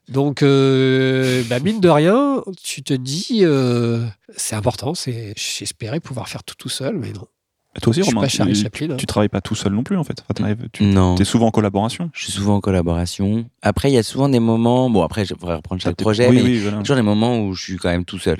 donc, 0.09 0.41
euh, 0.43 1.43
bah, 1.49 1.59
mine 1.59 1.79
de 1.81 1.89
rien, 1.89 2.41
tu 2.63 2.81
te 2.83 2.93
dis, 2.93 3.39
euh, 3.41 4.05
c'est 4.35 4.55
important. 4.55 4.93
C'est, 4.95 5.33
j'espérais 5.37 5.99
pouvoir 5.99 6.27
faire 6.29 6.43
tout 6.43 6.55
tout 6.57 6.69
seul, 6.69 6.97
mais 6.97 7.11
non. 7.11 7.27
Et 7.75 7.79
toi 7.79 7.89
aussi, 7.89 8.01
Je 8.01 8.05
suis 8.05 8.13
Romain, 8.13 8.25
pas 8.27 8.29
Charlie 8.29 8.53
tu, 8.53 8.61
Chaplin. 8.61 8.91
hein. 8.91 8.97
tu 8.97 9.07
travailles 9.07 9.29
pas 9.29 9.41
tout 9.41 9.55
seul 9.55 9.73
non 9.73 9.81
plus 9.83 9.97
en 9.97 10.03
fait. 10.03 10.23
Enfin, 10.29 10.55
tu 10.71 10.83
Non. 10.83 11.15
es 11.15 11.23
souvent 11.25 11.47
en 11.47 11.51
collaboration. 11.51 12.11
Je 12.13 12.23
suis 12.25 12.31
souvent 12.31 12.57
en 12.57 12.61
collaboration. 12.61 13.45
Après, 13.63 13.89
il 13.89 13.95
y 13.95 13.97
a 13.97 14.03
souvent 14.03 14.29
des 14.29 14.39
moments. 14.39 14.91
Bon, 14.91 15.01
après, 15.01 15.25
je 15.25 15.33
pourrais 15.33 15.55
reprendre 15.55 15.81
chaque 15.81 15.95
projet, 15.97 16.29
oui, 16.29 16.35
mais 16.35 16.41
oui, 16.43 16.49
il 16.51 16.55
y 16.57 16.59
voilà. 16.59 16.77
a 16.77 16.79
toujours 16.81 16.97
des 16.97 17.01
moments 17.01 17.39
où 17.39 17.55
je 17.55 17.63
suis 17.63 17.77
quand 17.77 17.89
même 17.89 18.05
tout 18.05 18.19
seul. 18.19 18.37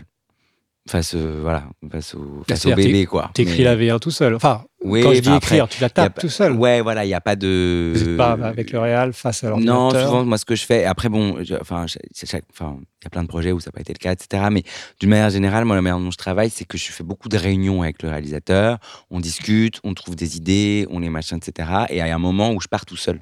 Face, 0.90 1.16
euh, 1.16 1.40
voilà, 1.42 1.64
face 1.92 2.14
au, 2.16 2.44
face 2.48 2.66
au 2.66 2.70
C'est-à-dire, 2.70 2.86
bébé, 2.88 3.06
quoi. 3.06 3.32
T'écris 3.34 3.60
Mais- 3.60 3.64
la 3.64 3.76
V1 3.78 4.00
tout 4.00 4.12
seul. 4.12 4.36
Enfin, 4.36 4.64
Oui, 4.84 5.02
quand 5.02 5.14
je 5.14 5.22
dis 5.22 5.30
après, 5.30 5.56
écrire, 5.56 5.70
tu 5.70 5.80
la 5.80 5.86
y 5.86 5.88
a 5.88 5.90
tapes 5.90 6.20
tout 6.20 6.28
seul. 6.30 6.52
Ouais, 6.54 6.82
voilà, 6.82 7.06
il 7.06 7.08
n'y 7.08 7.14
a 7.14 7.22
pas 7.22 7.38
de. 7.38 7.94
Vous 7.96 8.18
pas 8.18 8.34
avec 8.34 8.72
le 8.72 8.80
réal 8.80 9.14
face 9.14 9.44
à 9.46 9.50
Non, 9.52 9.58
l'ordinateur. 9.58 10.08
souvent, 10.10 10.26
moi, 10.26 10.38
ce 10.38 10.44
que 10.46 10.56
je 10.56 10.66
fais, 10.66 10.84
après, 10.84 11.08
bon, 11.08 11.42
je- 11.44 11.56
enfin, 11.56 11.86
chaque- 11.88 12.44
il 12.62 12.66
y 13.04 13.08
a 13.08 13.10
plein 13.10 13.24
de 13.24 13.28
projets 13.30 13.54
où 13.54 13.60
ça 13.62 13.70
n'a 13.70 13.72
pas 13.72 13.82
été 13.82 13.94
le 13.94 13.98
cas, 14.00 14.12
etc. 14.12 14.44
Mais 14.52 14.64
d'une 15.00 15.10
manière 15.10 15.30
générale, 15.30 15.64
moi, 15.64 15.76
la 15.78 15.82
manière 15.82 16.00
dont 16.00 16.12
je 16.12 16.18
travaille, 16.18 16.50
c'est 16.50 16.66
que 16.66 16.78
je 16.78 16.92
fais 16.92 17.04
beaucoup 17.06 17.30
de 17.30 17.38
réunions 17.38 17.82
avec 17.82 18.02
le 18.04 18.10
réalisateur. 18.10 18.78
On 19.10 19.22
discute, 19.22 19.80
on 19.86 19.94
trouve 19.94 20.16
des 20.18 20.36
idées, 20.38 20.86
on 20.90 21.00
les 21.00 21.10
machin, 21.10 21.38
etc. 21.38 21.70
Et 21.90 21.94
il 21.96 21.98
y 21.98 22.02
a 22.02 22.14
un 22.14 22.20
moment 22.20 22.52
où 22.52 22.60
je 22.60 22.68
pars 22.68 22.86
tout 22.86 22.98
seul 22.98 23.20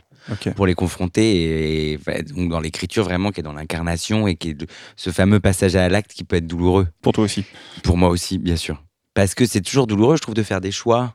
Pour 0.56 0.66
les 0.66 0.76
confronter. 0.76 1.94
Et, 1.94 1.98
donc, 2.36 2.50
dans 2.50 2.60
l'écriture, 2.60 3.04
vraiment, 3.04 3.32
qui 3.32 3.40
est 3.40 3.44
dans 3.44 3.54
l'incarnation 3.54 4.28
et 4.28 4.36
qui 4.36 4.50
est 4.50 4.54
de- 4.54 4.68
ce 4.96 5.10
fameux 5.10 5.40
passage 5.40 5.76
à 5.76 5.90
l'acte 5.90 6.14
qui 6.14 6.24
peut 6.24 6.36
être 6.38 6.48
douloureux. 6.48 6.88
Pour 7.02 7.14
toi 7.14 7.24
aussi. 7.24 7.46
Pour 7.84 7.98
moi 7.98 8.10
aussi, 8.10 8.38
bien 8.38 8.56
sûr. 8.56 8.84
Parce 9.14 9.36
que 9.36 9.46
c'est 9.46 9.62
toujours 9.62 9.88
douloureux, 9.88 10.16
je 10.16 10.22
trouve, 10.22 10.36
de 10.36 10.44
faire 10.44 10.62
des 10.62 10.72
choix 10.72 11.14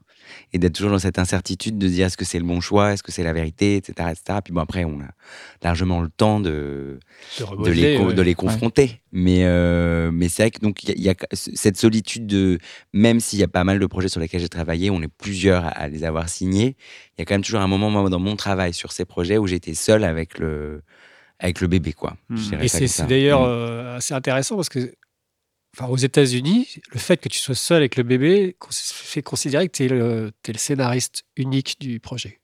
et 0.52 0.58
d'être 0.58 0.74
toujours 0.74 0.90
dans 0.92 0.98
cette 0.98 1.18
incertitude 1.18 1.78
de 1.78 1.88
dire 1.88 2.06
est-ce 2.06 2.16
que 2.16 2.24
c'est 2.24 2.38
le 2.38 2.44
bon 2.44 2.60
choix, 2.60 2.92
est-ce 2.92 3.02
que 3.02 3.12
c'est 3.12 3.22
la 3.22 3.32
vérité, 3.32 3.76
etc., 3.76 4.08
etc. 4.10 4.38
Puis 4.44 4.52
bon, 4.52 4.60
après, 4.60 4.84
on 4.84 5.00
a 5.00 5.08
largement 5.62 6.00
le 6.02 6.08
temps 6.08 6.40
de, 6.40 6.98
de, 7.38 7.44
de, 7.64 7.70
les, 7.70 7.96
remodeler, 7.96 7.96
co- 7.96 8.06
ouais. 8.08 8.14
de 8.14 8.22
les 8.22 8.34
confronter. 8.34 9.00
Mais, 9.12 9.44
euh, 9.44 10.10
mais 10.12 10.28
c'est 10.28 10.42
vrai 10.44 10.50
que 10.50 10.60
donc 10.60 10.82
il 10.84 10.88
y, 10.90 10.92
a- 10.92 10.94
il 10.96 11.02
y 11.04 11.08
a 11.10 11.14
cette 11.32 11.76
solitude 11.78 12.26
de, 12.26 12.58
même 12.92 13.20
s'il 13.20 13.38
y 13.38 13.42
a 13.42 13.48
pas 13.48 13.64
mal 13.64 13.78
de 13.78 13.86
projets 13.86 14.08
sur 14.08 14.20
lesquels 14.20 14.40
j'ai 14.40 14.48
travaillé, 14.48 14.90
on 14.90 15.00
est 15.02 15.08
plusieurs 15.08 15.64
à, 15.64 15.68
à 15.68 15.88
les 15.88 16.04
avoir 16.04 16.28
signés, 16.28 16.76
il 17.16 17.20
y 17.20 17.22
a 17.22 17.24
quand 17.24 17.34
même 17.34 17.42
toujours 17.42 17.60
un 17.60 17.66
moment 17.68 17.90
moi, 17.90 18.08
dans 18.10 18.18
mon 18.20 18.36
travail 18.36 18.72
sur 18.74 18.92
ces 18.92 19.04
projets 19.04 19.38
où 19.38 19.46
j'étais 19.46 19.74
seul 19.74 20.04
avec 20.04 20.38
le, 20.38 20.82
avec 21.38 21.60
le 21.60 21.66
bébé, 21.68 21.92
quoi. 21.92 22.16
Hmm. 22.28 22.36
Et 22.60 22.68
c'est 22.68 23.06
d'ailleurs 23.06 23.42
Mm. 23.42 23.48
euh, 23.48 23.96
assez 23.96 24.14
intéressant 24.14 24.56
parce 24.56 24.68
que, 24.68 24.92
enfin, 25.78 25.90
aux 25.90 25.96
États-Unis, 25.96 26.80
le 26.90 26.98
fait 26.98 27.18
que 27.18 27.28
tu 27.28 27.38
sois 27.38 27.54
seul 27.54 27.78
avec 27.78 27.96
le 27.96 28.02
bébé 28.02 28.56
fait 28.70 29.22
considérer 29.22 29.68
que 29.68 29.76
tu 29.76 29.84
es, 29.84 29.88
le 29.88 30.32
scénariste 30.56 31.24
unique 31.36 31.76
du 31.80 32.00
projet. 32.00 32.40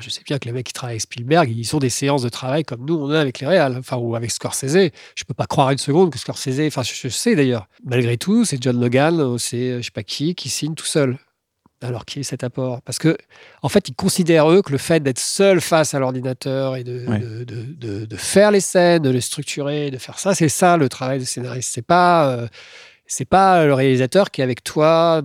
Je 0.00 0.10
sais 0.10 0.22
bien 0.26 0.38
que 0.38 0.44
les 0.44 0.52
mecs 0.52 0.66
qui 0.66 0.74
travaillent 0.74 0.94
avec 0.94 1.00
Spielberg, 1.00 1.50
ils 1.50 1.74
ont 1.74 1.78
des 1.78 1.88
séances 1.88 2.22
de 2.22 2.28
travail 2.28 2.64
comme 2.64 2.84
nous, 2.84 2.94
on 2.94 3.10
a 3.10 3.18
avec 3.18 3.40
les 3.40 3.46
réals, 3.46 3.76
enfin, 3.78 3.96
ou 3.96 4.14
avec 4.14 4.30
Scorsese. 4.30 4.90
Je 5.14 5.24
peux 5.26 5.32
pas 5.32 5.46
croire 5.46 5.70
une 5.70 5.78
seconde 5.78 6.10
que 6.10 6.18
Scorsese, 6.18 6.60
enfin, 6.66 6.82
je, 6.82 6.92
je 6.94 7.08
sais 7.08 7.34
d'ailleurs. 7.34 7.66
Malgré 7.84 8.18
tout, 8.18 8.44
c'est 8.44 8.62
John 8.62 8.78
Logan, 8.78 9.38
c'est 9.38 9.78
je 9.78 9.82
sais 9.82 9.90
pas 9.90 10.02
qui, 10.02 10.34
qui 10.34 10.50
signe 10.50 10.74
tout 10.74 10.84
seul. 10.84 11.18
Alors, 11.82 12.04
qui 12.04 12.20
est 12.20 12.22
cet 12.24 12.44
apport 12.44 12.82
Parce 12.82 12.98
que, 12.98 13.16
en 13.62 13.68
fait, 13.70 13.88
ils 13.88 13.94
considèrent, 13.94 14.50
eux, 14.50 14.60
que 14.62 14.70
le 14.72 14.78
fait 14.78 15.00
d'être 15.00 15.18
seul 15.18 15.60
face 15.62 15.94
à 15.94 15.98
l'ordinateur 15.98 16.76
et 16.76 16.84
de, 16.84 17.06
Ouais. 17.06 17.18
de, 17.20 18.04
de- 18.04 18.16
faire 18.16 18.50
les 18.50 18.60
scènes, 18.60 19.02
de 19.02 19.08
les 19.10 19.22
structurer, 19.22 19.90
de 19.90 19.96
faire 19.96 20.18
ça, 20.18 20.34
c'est 20.34 20.50
ça 20.50 20.76
le 20.76 20.88
travail 20.90 21.20
de 21.20 21.24
scénariste. 21.24 21.70
C'est 21.72 21.80
pas, 21.86 22.28
euh, 22.36 22.48
c'est 23.06 23.24
pas 23.24 23.64
le 23.64 23.72
réalisateur 23.72 24.30
qui 24.30 24.42
est 24.42 24.44
avec 24.44 24.62
toi, 24.62 25.22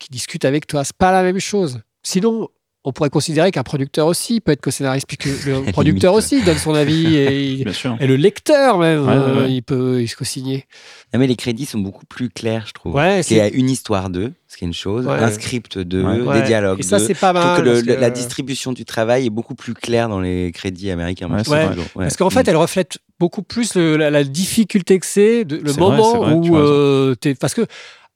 qui 0.00 0.08
discute 0.10 0.44
avec 0.44 0.66
toi. 0.66 0.82
C'est 0.82 0.96
pas 0.96 1.12
la 1.12 1.22
même 1.22 1.38
chose. 1.38 1.80
Sinon, 2.02 2.48
on 2.84 2.92
pourrait 2.92 3.10
considérer 3.10 3.52
qu'un 3.52 3.62
producteur 3.62 4.06
aussi 4.08 4.40
peut 4.40 4.50
être 4.52 4.60
co-scénariste, 4.60 5.06
puisque 5.06 5.46
le 5.46 5.62
producteur 5.72 6.14
aussi 6.14 6.42
donne 6.42 6.58
son 6.58 6.74
avis 6.74 7.14
et, 7.14 7.42
il- 7.52 7.64
Bien 7.64 7.72
sûr. 7.72 7.96
et 8.00 8.06
le 8.08 8.16
lecteur 8.16 8.78
même, 8.78 9.02
Ouais, 9.02 9.08
ouais, 9.08 9.14
euh, 9.14 9.40
ouais. 9.44 9.52
il 9.52 9.62
peut 9.62 10.02
il 10.02 10.08
se 10.08 10.16
co-signer. 10.16 10.66
Non, 11.14 11.20
mais 11.20 11.26
les 11.28 11.36
crédits 11.36 11.66
sont 11.66 11.78
beaucoup 11.78 12.06
plus 12.06 12.28
clairs, 12.28 12.64
je 12.66 12.72
trouve. 12.72 12.94
Ouais, 12.94 13.22
c'est- 13.22 13.50
une 13.50 13.70
histoire 13.70 14.10
d'eux, 14.10 14.32
ce 14.48 14.56
qui 14.56 14.64
est 14.64 14.66
une 14.66 14.74
chose, 14.74 15.06
Ouais. 15.06 15.12
un 15.14 15.30
script 15.30 15.78
d'eux, 15.78 16.02
Ouais. 16.02 16.40
des 16.40 16.46
dialogues 16.46 16.80
Et 16.80 16.82
ça, 16.82 16.98
c'est 16.98 17.14
pas 17.14 17.32
Je 17.32 17.38
trouve 17.38 17.64
mal. 17.64 17.82
que, 17.84 17.90
le- 17.92 17.96
la 18.00 18.10
distribution 18.10 18.72
du 18.72 18.84
travail 18.84 19.26
est 19.26 19.30
beaucoup 19.30 19.54
plus 19.54 19.74
claire 19.74 20.08
dans 20.08 20.20
les 20.20 20.50
crédits 20.52 20.90
américains. 20.90 21.28
Parce 21.28 22.16
qu'en 22.16 22.30
fait, 22.30 22.46
Mm. 22.46 22.50
elle 22.50 22.56
reflète 22.56 22.98
beaucoup 23.20 23.42
plus 23.42 23.76
le- 23.76 23.96
la, 23.96 24.10
la 24.10 24.24
difficulté 24.24 24.98
que 24.98 25.06
c'est, 25.06 25.44
le 25.44 25.70
vrai, 25.70 25.78
moment 25.80 26.16
vrai, 26.24 26.32
où 26.34 26.56
euh. 26.56 27.14
Parce 27.38 27.54
que 27.54 27.62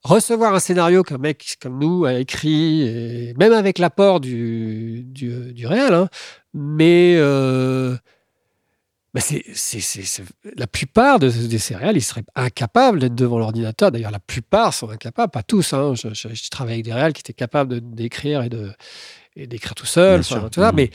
recevoir 0.02 0.54
un 0.54 0.60
scénario 0.60 1.02
qu'un 1.02 1.18
mec 1.18 1.56
comme 1.60 1.78
nous 1.78 2.04
a 2.04 2.14
écrit, 2.14 2.82
et 2.82 3.34
même 3.38 3.52
avec 3.52 3.78
l'apport 3.78 4.20
du, 4.20 5.02
du, 5.04 5.52
du 5.52 5.66
réel, 5.66 5.92
hein, 5.94 6.08
mais. 6.54 7.14
euh, 7.16 7.96
bah, 9.14 9.22
c'est, 9.22 9.42
c'est- 9.54 9.80
c'est- 9.80 10.02
c'est- 10.02 10.24
la 10.56 10.66
plupart 10.66 11.18
de, 11.18 11.30
des 11.30 11.58
céréales, 11.58 11.96
ils 11.96 12.02
seraient 12.02 12.24
incapables 12.34 12.98
d'être 12.98 13.14
devant 13.14 13.38
l'ordinateur. 13.38 13.90
D'ailleurs, 13.90 14.10
la 14.10 14.18
plupart 14.18 14.74
sont 14.74 14.90
incapables, 14.90 15.30
pas 15.30 15.42
tous. 15.42 15.72
hein. 15.72 15.94
Je, 15.94 16.08
je- 16.12 16.34
je 16.34 16.50
travaille 16.50 16.74
avec 16.74 16.84
des 16.84 16.92
réels 16.92 17.14
qui 17.14 17.20
étaient 17.20 17.32
capables 17.32 17.80
d'écrire 17.80 18.42
et, 18.42 18.50
de, 18.50 18.72
et 19.34 19.46
d'écrire 19.46 19.74
tout 19.74 19.86
seul. 19.86 20.20
Bien 20.20 20.36
enfin, 20.36 20.40
sûr. 20.40 20.50
tout 20.50 20.60
ça, 20.60 20.68
Mhm. 20.70 20.76
Mais 20.76 20.90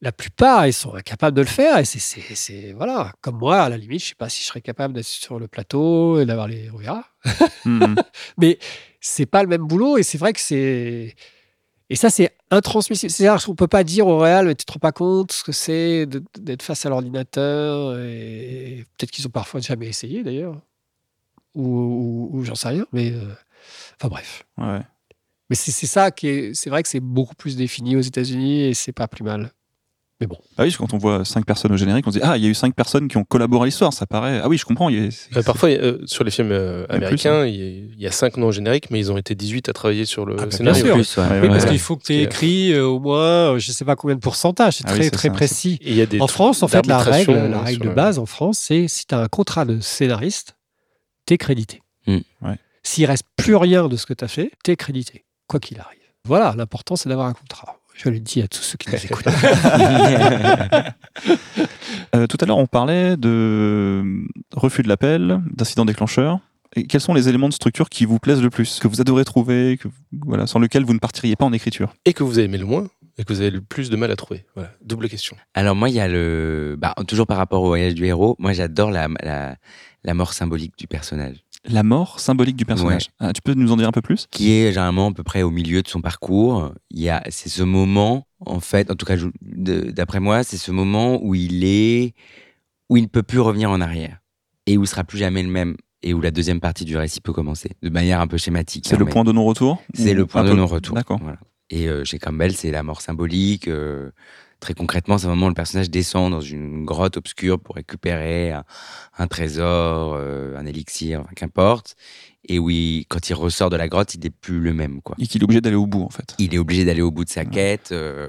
la 0.00 0.12
plupart, 0.12 0.66
ils 0.66 0.72
sont 0.72 0.94
incapables 0.94 1.36
de 1.36 1.40
le 1.42 1.46
faire. 1.48 1.78
Et 1.78 1.84
c'est, 1.84 2.72
voilà, 2.72 3.12
comme 3.20 3.38
moi, 3.38 3.62
à 3.62 3.68
la 3.68 3.76
limite, 3.76 4.00
je 4.02 4.08
sais 4.10 4.14
pas 4.14 4.28
si 4.28 4.42
je 4.42 4.46
serais 4.46 4.60
capable 4.60 4.94
d'être 4.94 5.06
sur 5.06 5.38
le 5.38 5.48
plateau 5.48 6.20
et 6.20 6.26
d'avoir 6.26 6.46
les. 6.48 6.70
On 6.70 6.76
verra. 6.76 7.04
Hmm. 7.64 7.94
Mais 8.38 8.58
c'est 9.00 9.26
pas 9.26 9.42
le 9.42 9.48
même 9.48 9.66
boulot. 9.66 9.98
Et 9.98 10.02
c'est 10.04 10.18
vrai 10.18 10.32
que 10.32 10.40
c'est. 10.40 11.14
Et 11.90 11.96
ça, 11.96 12.10
c'est 12.10 12.36
intransmissible. 12.50 13.10
C'est-à-dire 13.10 13.42
qu'on 13.44 13.54
peut 13.54 13.66
pas 13.66 13.82
dire 13.82 14.06
au 14.06 14.18
réel, 14.18 14.46
mais 14.46 14.54
tu 14.54 14.66
te 14.66 14.72
rends 14.72 14.78
pas 14.78 14.92
compte 14.92 15.32
ce 15.32 15.42
que 15.42 15.52
c'est 15.52 16.06
d'être 16.38 16.62
face 16.62 16.84
à 16.84 16.90
l'ordinateur. 16.90 17.98
Et 17.98 18.84
peut-être 18.98 19.10
qu'ils 19.10 19.26
ont 19.26 19.30
parfois 19.30 19.60
jamais 19.60 19.86
essayé 19.88 20.22
d'ailleurs. 20.22 20.60
Ou, 21.54 21.66
ou- 21.66 22.30
ou 22.34 22.44
j'en 22.44 22.54
sais 22.54 22.68
rien. 22.68 22.86
Mais. 22.92 23.10
euh, 23.12 23.32
Enfin 23.98 24.08
bref. 24.08 24.44
Ouais. 24.58 24.80
Mais 25.50 25.56
c'est 25.56 25.70
c'est 25.72 25.86
ça 25.86 26.10
qui 26.10 26.28
est. 26.28 26.54
C'est 26.54 26.68
vrai 26.70 26.82
que 26.82 26.88
c'est 26.88 27.00
beaucoup 27.00 27.34
plus 27.34 27.56
défini 27.56 27.96
aux 27.96 28.00
États-Unis 28.00 28.64
et 28.64 28.74
c'est 28.74 28.92
pas 28.92 29.08
plus 29.08 29.24
mal. 29.24 29.50
Mais 30.20 30.26
bon. 30.26 30.36
Ah 30.56 30.64
oui, 30.64 30.74
quand 30.76 30.92
on 30.94 30.98
voit 30.98 31.24
cinq 31.24 31.46
personnes 31.46 31.70
au 31.70 31.76
générique, 31.76 32.04
on 32.08 32.10
se 32.10 32.18
dit 32.18 32.24
ah 32.24 32.36
il 32.36 32.42
y 32.42 32.46
a 32.46 32.50
eu 32.50 32.54
cinq 32.54 32.74
personnes 32.74 33.06
qui 33.06 33.16
ont 33.18 33.24
collaboré 33.24 33.62
à 33.62 33.66
l'histoire. 33.66 33.92
Ça 33.92 34.04
paraît. 34.04 34.40
Ah 34.42 34.48
oui, 34.48 34.58
je 34.58 34.64
comprends. 34.64 34.88
il 34.88 35.04
y 35.04 35.06
a- 35.06 35.38
Euh, 35.38 35.42
parfois, 35.44 35.68
euh, 35.68 35.98
sur 36.06 36.24
les 36.24 36.32
films 36.32 36.50
euh, 36.50 36.86
américains, 36.88 37.44
il 37.46 37.54
y, 37.54 37.62
a- 37.62 37.66
il 37.96 38.00
y 38.00 38.06
a 38.06 38.10
cinq 38.10 38.36
noms 38.36 38.50
génériques, 38.50 38.90
mais 38.90 38.98
ils 38.98 39.12
ont 39.12 39.16
été 39.16 39.36
18 39.36 39.68
à 39.68 39.72
travailler 39.72 40.04
sur 40.06 40.26
le 40.26 40.34
Ah, 40.34 40.42
bah, 40.42 40.46
bien 40.46 40.56
scénario. 40.56 40.84
sûr. 40.84 40.94
Plus, 40.94 41.16
ouais. 41.18 41.22
Ouais, 41.22 41.34
Oui, 41.36 41.40
ouais, 41.42 41.48
parce 41.50 41.64
ouais. 41.64 41.70
qu'il 41.70 41.78
faut 41.78 41.96
que 41.96 42.02
tu 42.02 42.14
aies 42.14 42.22
écrit 42.24 42.72
euh, 42.72 42.84
au 42.86 42.98
moins, 42.98 43.58
je 43.58 43.70
sais 43.70 43.84
pas 43.84 43.94
combien 43.94 44.16
de 44.16 44.20
pourcentage. 44.20 44.74
C'est 44.78 44.84
Ah 44.88 44.92
très, 44.94 45.08
très 45.10 45.28
ça, 45.28 45.34
précis. 45.34 45.78
Et 45.82 45.90
il 45.90 45.96
y 45.96 46.02
a 46.02 46.06
des 46.06 46.20
En 46.20 46.26
France, 46.26 46.64
en 46.64 46.68
fait, 46.68 46.84
la 46.86 46.98
règle, 46.98 47.32
la 47.34 47.60
règle 47.60 47.82
de 47.84 47.88
le- 47.90 47.94
base 47.94 48.18
en 48.18 48.26
France, 48.26 48.58
c'est 48.58 48.88
si 48.88 49.06
tu 49.06 49.14
as 49.14 49.20
un 49.20 49.28
contrat 49.28 49.64
de 49.66 49.78
scénariste, 49.78 50.56
t'es 51.26 51.38
crédité. 51.38 51.80
Mm. 52.08 52.16
Ouais. 52.42 52.56
S'il 52.82 53.06
reste 53.06 53.24
plus 53.36 53.54
rien 53.54 53.86
de 53.86 53.96
ce 53.96 54.04
que 54.04 54.14
tu 54.14 54.24
as 54.24 54.28
fait, 54.28 54.50
t'es 54.64 54.74
crédité, 54.74 55.24
quoi 55.46 55.60
qu'il 55.60 55.78
arrive. 55.78 55.98
Voilà, 56.24 56.54
l'important, 56.56 56.96
c'est 56.96 57.08
d'avoir 57.08 57.28
un 57.28 57.34
contrat. 57.34 57.76
Je 57.98 58.08
le 58.10 58.20
dis 58.20 58.40
à 58.42 58.48
tous 58.48 58.62
ceux 58.62 58.78
qui 58.78 58.90
nous 58.90 59.04
écoutent. 59.04 59.26
Euh, 62.14 62.26
tout 62.26 62.38
à 62.40 62.46
l'heure, 62.46 62.58
on 62.58 62.66
parlait 62.66 63.16
de 63.16 64.02
refus 64.54 64.82
de 64.82 64.88
l'appel, 64.88 65.42
d'incident 65.52 65.84
déclencheur. 65.84 66.40
Et 66.74 66.84
quels 66.84 67.00
sont 67.00 67.12
les 67.12 67.28
éléments 67.28 67.48
de 67.48 67.54
structure 67.54 67.90
qui 67.90 68.06
vous 68.06 68.18
plaisent 68.18 68.42
le 68.42 68.50
plus, 68.50 68.78
que 68.78 68.88
vous 68.88 69.00
adorez 69.00 69.24
trouver, 69.24 69.78
que, 69.78 69.88
voilà, 70.24 70.46
sans 70.46 70.58
lequel 70.58 70.84
vous 70.84 70.94
ne 70.94 70.98
partiriez 70.98 71.36
pas 71.36 71.44
en 71.44 71.52
écriture? 71.52 71.94
Et 72.06 72.14
que 72.14 72.22
vous 72.22 72.40
aimé 72.40 72.56
le 72.56 72.64
moins, 72.64 72.88
et 73.18 73.24
que 73.24 73.32
vous 73.32 73.40
avez 73.40 73.50
le 73.50 73.60
plus 73.60 73.90
de 73.90 73.96
mal 73.96 74.10
à 74.10 74.16
trouver. 74.16 74.46
Voilà, 74.54 74.70
double 74.82 75.08
question. 75.08 75.36
Alors 75.54 75.74
moi, 75.76 75.90
il 75.90 75.96
y 75.96 76.00
a 76.00 76.08
le... 76.08 76.76
Bah, 76.78 76.94
toujours 77.06 77.26
par 77.26 77.36
rapport 77.36 77.62
au 77.62 77.66
voyage 77.68 77.94
du 77.94 78.06
héros, 78.06 78.36
moi 78.38 78.52
j'adore 78.52 78.90
la, 78.90 79.08
la, 79.22 79.56
la 80.04 80.14
mort 80.14 80.32
symbolique 80.32 80.78
du 80.78 80.86
personnage. 80.86 81.36
La 81.70 81.82
mort 81.82 82.18
symbolique 82.18 82.56
du 82.56 82.64
personnage. 82.64 83.10
Ah, 83.20 83.32
tu 83.32 83.42
peux 83.42 83.54
nous 83.54 83.70
en 83.72 83.76
dire 83.76 83.88
un 83.88 83.92
peu 83.92 84.00
plus? 84.00 84.26
Qui 84.30 84.52
est 84.52 84.68
généralement 84.68 85.08
à 85.08 85.12
peu 85.12 85.22
près 85.22 85.42
au 85.42 85.50
milieu 85.50 85.82
de 85.82 85.88
son 85.88 86.00
parcours. 86.00 86.72
Il 86.90 87.00
y 87.00 87.10
a, 87.10 87.22
c'est 87.28 87.48
ce 87.48 87.62
moment, 87.62 88.26
en 88.44 88.60
fait, 88.60 88.90
en 88.90 88.94
tout 88.94 89.06
cas, 89.06 89.16
d'après 89.42 90.20
moi, 90.20 90.44
c'est 90.44 90.56
ce 90.56 90.70
moment 90.70 91.22
où 91.22 91.34
il 91.34 91.64
est, 91.64 92.14
où 92.88 92.96
il 92.96 93.02
ne 93.02 93.08
peut 93.08 93.22
plus 93.22 93.40
revenir 93.40 93.70
en 93.70 93.80
arrière 93.80 94.18
et 94.66 94.76
où 94.76 94.84
il 94.84 94.86
sera 94.86 95.04
plus 95.04 95.18
jamais 95.18 95.42
le 95.42 95.50
même 95.50 95.76
et 96.02 96.14
où 96.14 96.20
la 96.20 96.30
deuxième 96.30 96.60
partie 96.60 96.84
du 96.84 96.96
récit 96.96 97.20
peut 97.20 97.32
commencer 97.32 97.70
de 97.82 97.90
manière 97.90 98.20
un 98.20 98.28
peu 98.28 98.38
schématique. 98.38 98.84
C'est 98.86 98.94
hein, 98.94 98.98
le 98.98 99.04
mais 99.04 99.10
point 99.10 99.24
de 99.24 99.32
non-retour 99.32 99.82
C'est 99.94 100.14
le 100.14 100.26
point 100.26 100.44
de 100.44 100.52
non-retour. 100.52 100.94
D'accord. 100.94 101.18
Voilà. 101.20 101.38
Et 101.70 101.88
euh, 101.88 102.04
chez 102.04 102.18
Campbell, 102.18 102.54
c'est 102.54 102.70
la 102.70 102.82
mort 102.82 103.00
symbolique. 103.00 103.68
euh, 103.68 104.10
très 104.60 104.74
concrètement, 104.74 105.18
c'est 105.18 105.26
un 105.26 105.30
moment 105.30 105.46
où 105.46 105.50
le 105.50 105.54
personnage 105.54 105.90
descend 105.90 106.30
dans 106.32 106.40
une 106.40 106.84
grotte 106.84 107.16
obscure 107.16 107.60
pour 107.60 107.76
récupérer 107.76 108.52
un, 108.52 108.64
un 109.16 109.26
trésor, 109.26 110.14
euh, 110.16 110.56
un 110.56 110.66
élixir, 110.66 111.20
enfin, 111.20 111.30
qu'importe. 111.36 111.94
Et 112.48 112.58
oui, 112.58 113.06
quand 113.08 113.28
il 113.28 113.34
ressort 113.34 113.70
de 113.70 113.76
la 113.76 113.88
grotte, 113.88 114.14
il 114.14 114.20
n'est 114.20 114.30
plus 114.30 114.60
le 114.60 114.72
même, 114.72 115.02
quoi. 115.02 115.16
Et 115.18 115.26
qu'il 115.26 115.40
est 115.42 115.44
obligé 115.44 115.60
d'aller 115.60 115.76
au 115.76 115.86
bout, 115.86 116.02
en 116.02 116.10
fait. 116.10 116.34
Il 116.38 116.54
est 116.54 116.58
obligé 116.58 116.84
d'aller 116.84 117.02
au 117.02 117.10
bout 117.10 117.24
de 117.24 117.30
sa 117.30 117.42
Ouais. 117.42 117.46
quête. 117.50 117.92
euh, 117.92 118.28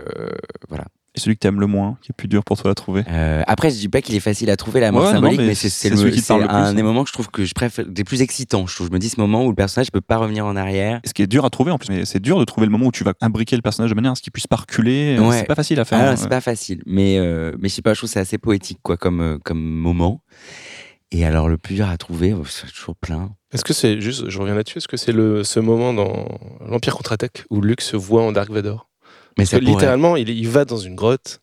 voilà. 0.68 0.86
Et 1.16 1.20
celui 1.20 1.36
que 1.36 1.40
t'aimes 1.40 1.60
le 1.60 1.68
moins, 1.68 1.98
qui 2.02 2.12
est 2.12 2.16
plus 2.16 2.28
dur 2.28 2.44
pour 2.44 2.58
toi 2.62 2.72
à 2.72 2.76
trouver 2.76 3.04
Euh, 3.10 3.42
après, 3.48 3.72
je 3.72 3.78
dis 3.78 3.90
pas 3.90 4.02
qu'il 4.02 4.16
est 4.16 4.20
facile 4.20 4.50
à 4.50 4.58
trouver 4.58 4.80
la 4.80 4.92
mort 4.92 5.02
Ouais, 5.02 5.08
non, 5.08 5.16
symbolique, 5.16 5.40
mais 5.40 5.48
mais, 5.48 5.56
c'est 5.56 5.92
un 6.32 6.74
des 6.74 6.84
moments 6.84 7.04
que 7.04 7.10
je 7.10 7.14
trouve 7.14 7.30
que 7.30 7.46
je 7.46 7.54
préfère, 7.54 7.86
des 7.86 8.04
plus 8.04 8.22
excitants. 8.22 8.68
Je 8.68 8.76
trouve, 8.76 8.88
je 8.88 8.94
me 8.94 9.00
dis 9.00 9.10
ce 9.10 9.20
moment 9.20 9.44
où 9.46 9.50
le 9.50 9.56
personnage 9.56 9.92
peut 9.92 10.02
pas 10.02 10.18
revenir 10.18 10.46
en 10.46 10.56
arrière. 10.56 11.02
Ce 11.06 11.14
qui 11.14 11.22
est 11.22 11.28
dur 11.28 11.46
à 11.46 11.50
trouver 11.50 11.72
en 11.72 11.78
plus, 11.78 11.90
mais 11.90 12.06
c'est 12.06 12.20
dur 12.20 12.40
de 12.40 12.46
trouver 12.46 12.68
le 12.68 12.72
moment 12.72 12.88
où 12.88 12.92
tu 12.92 13.04
vas 13.04 13.14
imbriquer 13.22 13.56
le 13.56 13.62
personnage 13.62 13.90
de 13.90 13.96
manière 13.96 14.12
à 14.12 14.16
ce 14.16 14.22
qu'il 14.22 14.32
puisse 14.32 14.48
pas 14.48 14.58
reculer. 14.58 15.18
Ouais. 15.20 15.40
C'est 15.40 15.46
pas 15.46 15.56
facile 15.56 15.80
à 15.80 15.86
faire. 15.86 16.00
Ah, 16.00 16.12
hein. 16.12 16.16
c'est 16.16 16.30
pas 16.30 16.42
facile, 16.42 16.82
mais 16.86 17.18
euh, 17.18 17.54
mais 17.60 17.70
je 17.70 17.74
sais 17.76 17.82
pas, 17.82 17.94
je 17.94 18.00
trouve 18.00 18.10
que 18.10 18.14
c'est 18.14 18.20
assez 18.20 18.38
poétique 18.38 18.80
quoi 18.84 18.98
comme 18.98 19.22
euh, 19.22 19.38
comme 19.44 19.62
moment. 19.62 20.22
Et 21.12 21.26
alors 21.26 21.50
le 21.50 21.58
plus 21.58 21.76
dur 21.76 21.90
à 21.90 21.98
trouver, 21.98 22.34
oh, 22.34 22.46
c'est 22.46 22.72
toujours 22.72 22.96
plein. 22.96 23.32
Est-ce 23.52 23.66
que 23.66 23.74
c'est 23.74 24.00
juste, 24.00 24.30
je 24.30 24.40
reviens 24.40 24.54
là-dessus, 24.54 24.78
est-ce 24.78 24.88
que 24.88 24.98
c'est 24.98 25.12
le, 25.12 25.44
ce 25.44 25.60
moment 25.60 25.92
dans 25.92 26.28
l'Empire 26.68 26.96
contre-attaque 26.96 27.46
où 27.50 27.62
Luke 27.62 27.82
se 27.82 27.98
voit 27.98 28.24
en 28.24 28.32
Dark 28.32 28.52
Vador? 28.52 28.89
Mais 29.40 29.44
Parce 29.46 29.52
ça 29.52 29.60
que 29.60 29.64
pourrait. 29.66 29.76
littéralement, 29.76 30.16
il, 30.16 30.30
il 30.30 30.48
va 30.48 30.66
dans 30.66 30.78
une 30.78 30.96
grotte 30.96 31.42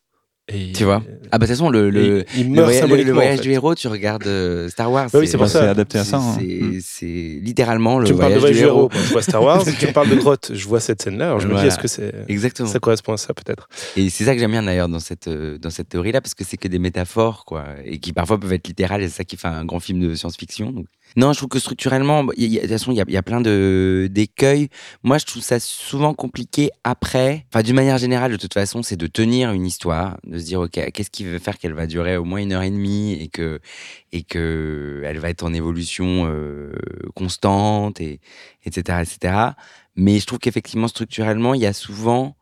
Et 0.49 0.71
Tu 0.71 0.85
vois 0.85 1.03
Ah 1.31 1.37
bah 1.37 1.39
de 1.39 1.51
toute 1.51 1.57
façon, 1.57 1.69
le, 1.69 1.89
le, 1.89 2.21
et 2.21 2.25
il 2.37 2.53
le, 2.55 2.63
voyage 2.63 2.83
en 2.85 3.37
fait. 3.37 3.41
du 3.41 3.51
héros, 3.51 3.75
tu 3.75 3.89
regardes 3.89 4.25
euh, 4.27 4.69
Star 4.69 4.89
Wars. 4.89 5.09
Bah 5.11 5.19
oui, 5.19 5.27
c'est 5.27 5.37
pour 5.37 5.49
ça. 5.49 5.59
C'est 5.61 5.67
adapté 5.67 5.97
à 5.97 6.05
ça. 6.05 6.17
hein. 6.17 6.35
C'est 6.39 6.45
Mm. 6.61 6.79
c'est 6.81 7.05
littéralement 7.43 7.99
le 7.99 8.05
Tu 8.07 8.13
me 8.13 8.19
parles 8.19 8.33
de 8.35 8.39
voyage 8.39 8.55
voyage 8.57 8.57
du 8.57 8.63
héros 8.65 8.89
héros. 8.93 9.05
je 9.07 9.11
vois 9.11 9.21
Star 9.21 9.43
Wars, 9.43 9.63
tu 9.65 9.87
me 9.87 9.91
parles 9.91 10.09
de 10.09 10.15
grotte, 10.23 10.51
je 10.53 10.65
vois 10.67 10.79
cette 10.79 11.01
scène-là, 11.01 11.25
alors 11.27 11.39
je 11.41 11.47
me 11.49 11.59
dis 11.59 11.65
est-ce 11.67 11.77
que 11.79 11.87
c'est 11.89 12.13
Exactement. 12.29 12.69
ça 12.69 12.79
correspond 12.79 13.11
à 13.13 13.17
ça 13.17 13.33
peut-être? 13.33 13.67
Et 13.97 14.09
c'est 14.09 14.23
ça 14.23 14.33
que 14.33 14.39
j'aime 14.39 14.51
bien 14.51 14.63
d'ailleurs 14.63 14.87
dans 14.89 14.99
cette, 14.99 15.27
euh, 15.27 15.57
dans 15.57 15.69
cette 15.69 15.89
théorie-là, 15.89 16.21
parce 16.21 16.33
que 16.33 16.45
c'est 16.45 16.57
que 16.57 16.69
des 16.69 16.79
métaphores, 16.79 17.43
quoi, 17.45 17.65
et 17.83 17.99
qui 17.99 18.13
parfois 18.13 18.39
peuvent 18.39 18.53
être 18.53 18.67
littérales, 18.69 19.01
et 19.01 19.09
c'est 19.09 19.17
ça 19.17 19.23
qui 19.25 19.35
fait 19.35 19.47
un 19.49 19.65
grand 19.65 19.79
film 19.81 19.99
de 19.99 20.15
science-fiction. 20.15 20.71
donc. 20.71 20.85
Non, 21.17 21.33
je 21.33 21.39
trouve 21.39 21.49
que 21.49 21.57
structurellement, 21.59 22.19
a- 22.19 22.23
de 22.25 22.59
toute 22.59 22.69
façon, 22.69 22.91
il 22.91 22.97
y 22.97 23.01
a, 23.01 23.05
il 23.07 23.13
y 23.13 23.17
a 23.17 23.23
plein 23.23 23.41
de- 23.41 24.07
d'écueils. 24.09 24.69
Moi, 25.03 25.17
je 25.17 25.25
trouve 25.25 25.41
ça 25.41 25.59
souvent 25.59 26.13
compliqué 26.13 26.69
après. 26.83 27.45
Enfin, 27.51 27.63
d'une 27.63 27.75
manière 27.75 27.97
générale, 27.97 28.31
de 28.31 28.37
toute 28.37 28.53
façon, 28.53 28.83
c'est 28.83 28.97
de 28.97 29.07
tenir 29.07 29.51
une 29.51 29.65
histoire, 29.65 30.19
de 30.25 30.37
se 30.37 30.45
dire, 30.45 30.61
OK, 30.61 30.73
qu'est-ce 30.93 31.09
qui 31.09 31.25
veut 31.25 31.39
faire 31.39 31.57
qu'elle 31.57 31.73
va 31.73 31.87
durer 31.87 32.17
au 32.17 32.23
moins 32.23 32.39
une 32.39 32.53
heure 32.53 32.61
et 32.61 32.69
demie 32.69 33.13
et 33.13 33.29
que, 33.29 33.59
et 34.11 34.21
que 34.23 35.01
elle 35.05 35.17
va 35.17 35.29
être 35.31 35.43
en 35.43 35.53
évolution 35.55 36.25
euh, 36.27 36.71
constante, 37.15 37.99
et, 37.99 38.19
etc., 38.65 39.01
etc. 39.01 39.33
Mais 39.95 40.19
je 40.19 40.25
trouve 40.27 40.39
qu'effectivement, 40.39 40.87
structurellement, 40.87 41.55
il 41.55 41.61
y 41.61 41.65
a 41.65 41.73
souvent 41.73 42.36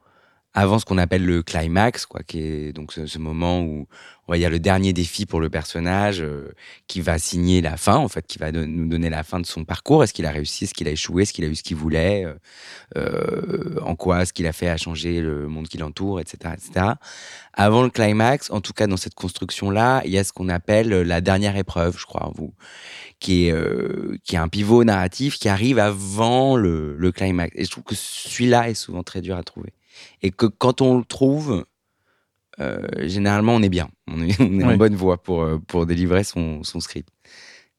avant 0.55 0.79
ce 0.79 0.85
qu'on 0.85 0.97
appelle 0.97 1.25
le 1.25 1.43
climax, 1.43 2.05
quoi, 2.05 2.23
qui 2.23 2.39
est 2.39 2.73
donc 2.73 2.93
ce, 2.93 3.19
moment 3.19 3.59
où 3.59 3.87
on 4.25 4.31
va 4.31 4.37
dire 4.37 4.49
le 4.49 4.57
dernier 4.57 4.93
défi 4.93 5.25
pour 5.25 5.41
le 5.41 5.49
personnage, 5.49 6.21
euh, 6.21 6.53
qui 6.87 7.01
va 7.01 7.19
signer 7.19 7.59
la 7.59 7.75
fin, 7.75 7.97
en 7.97 8.07
fait, 8.07 8.25
qui 8.25 8.39
va 8.39 8.53
nous 8.53 8.87
donner 8.87 9.09
la 9.09 9.23
fin 9.23 9.41
de 9.41 9.45
son 9.45 9.65
parcours. 9.65 10.05
Est-ce 10.05 10.13
qu'il 10.13 10.25
a 10.25 10.31
réussi? 10.31 10.63
Est-ce 10.63 10.73
qu'il 10.73 10.87
a 10.87 10.91
échoué? 10.91 11.23
Est-ce 11.23 11.33
qu'il 11.33 11.43
a 11.43 11.49
eu 11.49 11.55
ce 11.55 11.61
qu'il 11.61 11.75
voulait? 11.75 12.23
Euh, 12.23 12.35
euh, 12.95 13.79
En 13.81 13.95
quoi 13.95 14.25
ce 14.25 14.31
qu'il 14.31 14.47
a 14.47 14.53
fait 14.53 14.69
a 14.69 14.77
changé 14.77 15.19
le 15.19 15.49
monde 15.49 15.67
qui 15.67 15.77
l'entoure, 15.77 16.21
etc., 16.21 16.53
etc. 16.53 16.85
Avant 17.53 17.83
le 17.83 17.89
climax, 17.89 18.49
en 18.49 18.61
tout 18.61 18.73
cas 18.73 18.87
dans 18.87 18.97
cette 18.97 19.15
construction-là, 19.15 20.03
il 20.05 20.11
y 20.11 20.17
a 20.17 20.23
ce 20.23 20.31
qu'on 20.31 20.47
appelle 20.47 20.87
la 20.89 21.19
dernière 21.19 21.57
épreuve, 21.57 21.97
je 21.99 22.05
crois, 22.05 22.31
vous, 22.33 22.53
qui 23.19 23.47
est 23.47 23.51
euh, 23.51 24.17
qui 24.23 24.35
est 24.35 24.39
un 24.39 24.47
pivot 24.47 24.85
narratif 24.85 25.37
qui 25.37 25.49
arrive 25.49 25.79
avant 25.79 26.55
le, 26.55 26.95
le 26.95 27.11
climax. 27.11 27.53
Et 27.57 27.65
je 27.65 27.71
trouve 27.71 27.83
que 27.83 27.95
celui-là 27.95 28.69
est 28.69 28.73
souvent 28.73 29.03
très 29.03 29.19
dur 29.19 29.35
à 29.35 29.43
trouver 29.43 29.73
et 30.21 30.31
que 30.31 30.45
quand 30.45 30.81
on 30.81 30.97
le 30.97 31.03
trouve, 31.05 31.65
euh, 32.59 32.79
généralement 33.03 33.55
on 33.55 33.61
est 33.61 33.69
bien, 33.69 33.89
on 34.11 34.21
est, 34.21 34.35
on 34.41 34.59
est 34.59 34.63
en 34.63 34.77
bonne 34.77 34.95
voie 34.95 35.21
pour, 35.21 35.43
euh, 35.43 35.59
pour 35.67 35.85
délivrer 35.85 36.23
son, 36.23 36.63
son 36.63 36.79
script. 36.79 37.09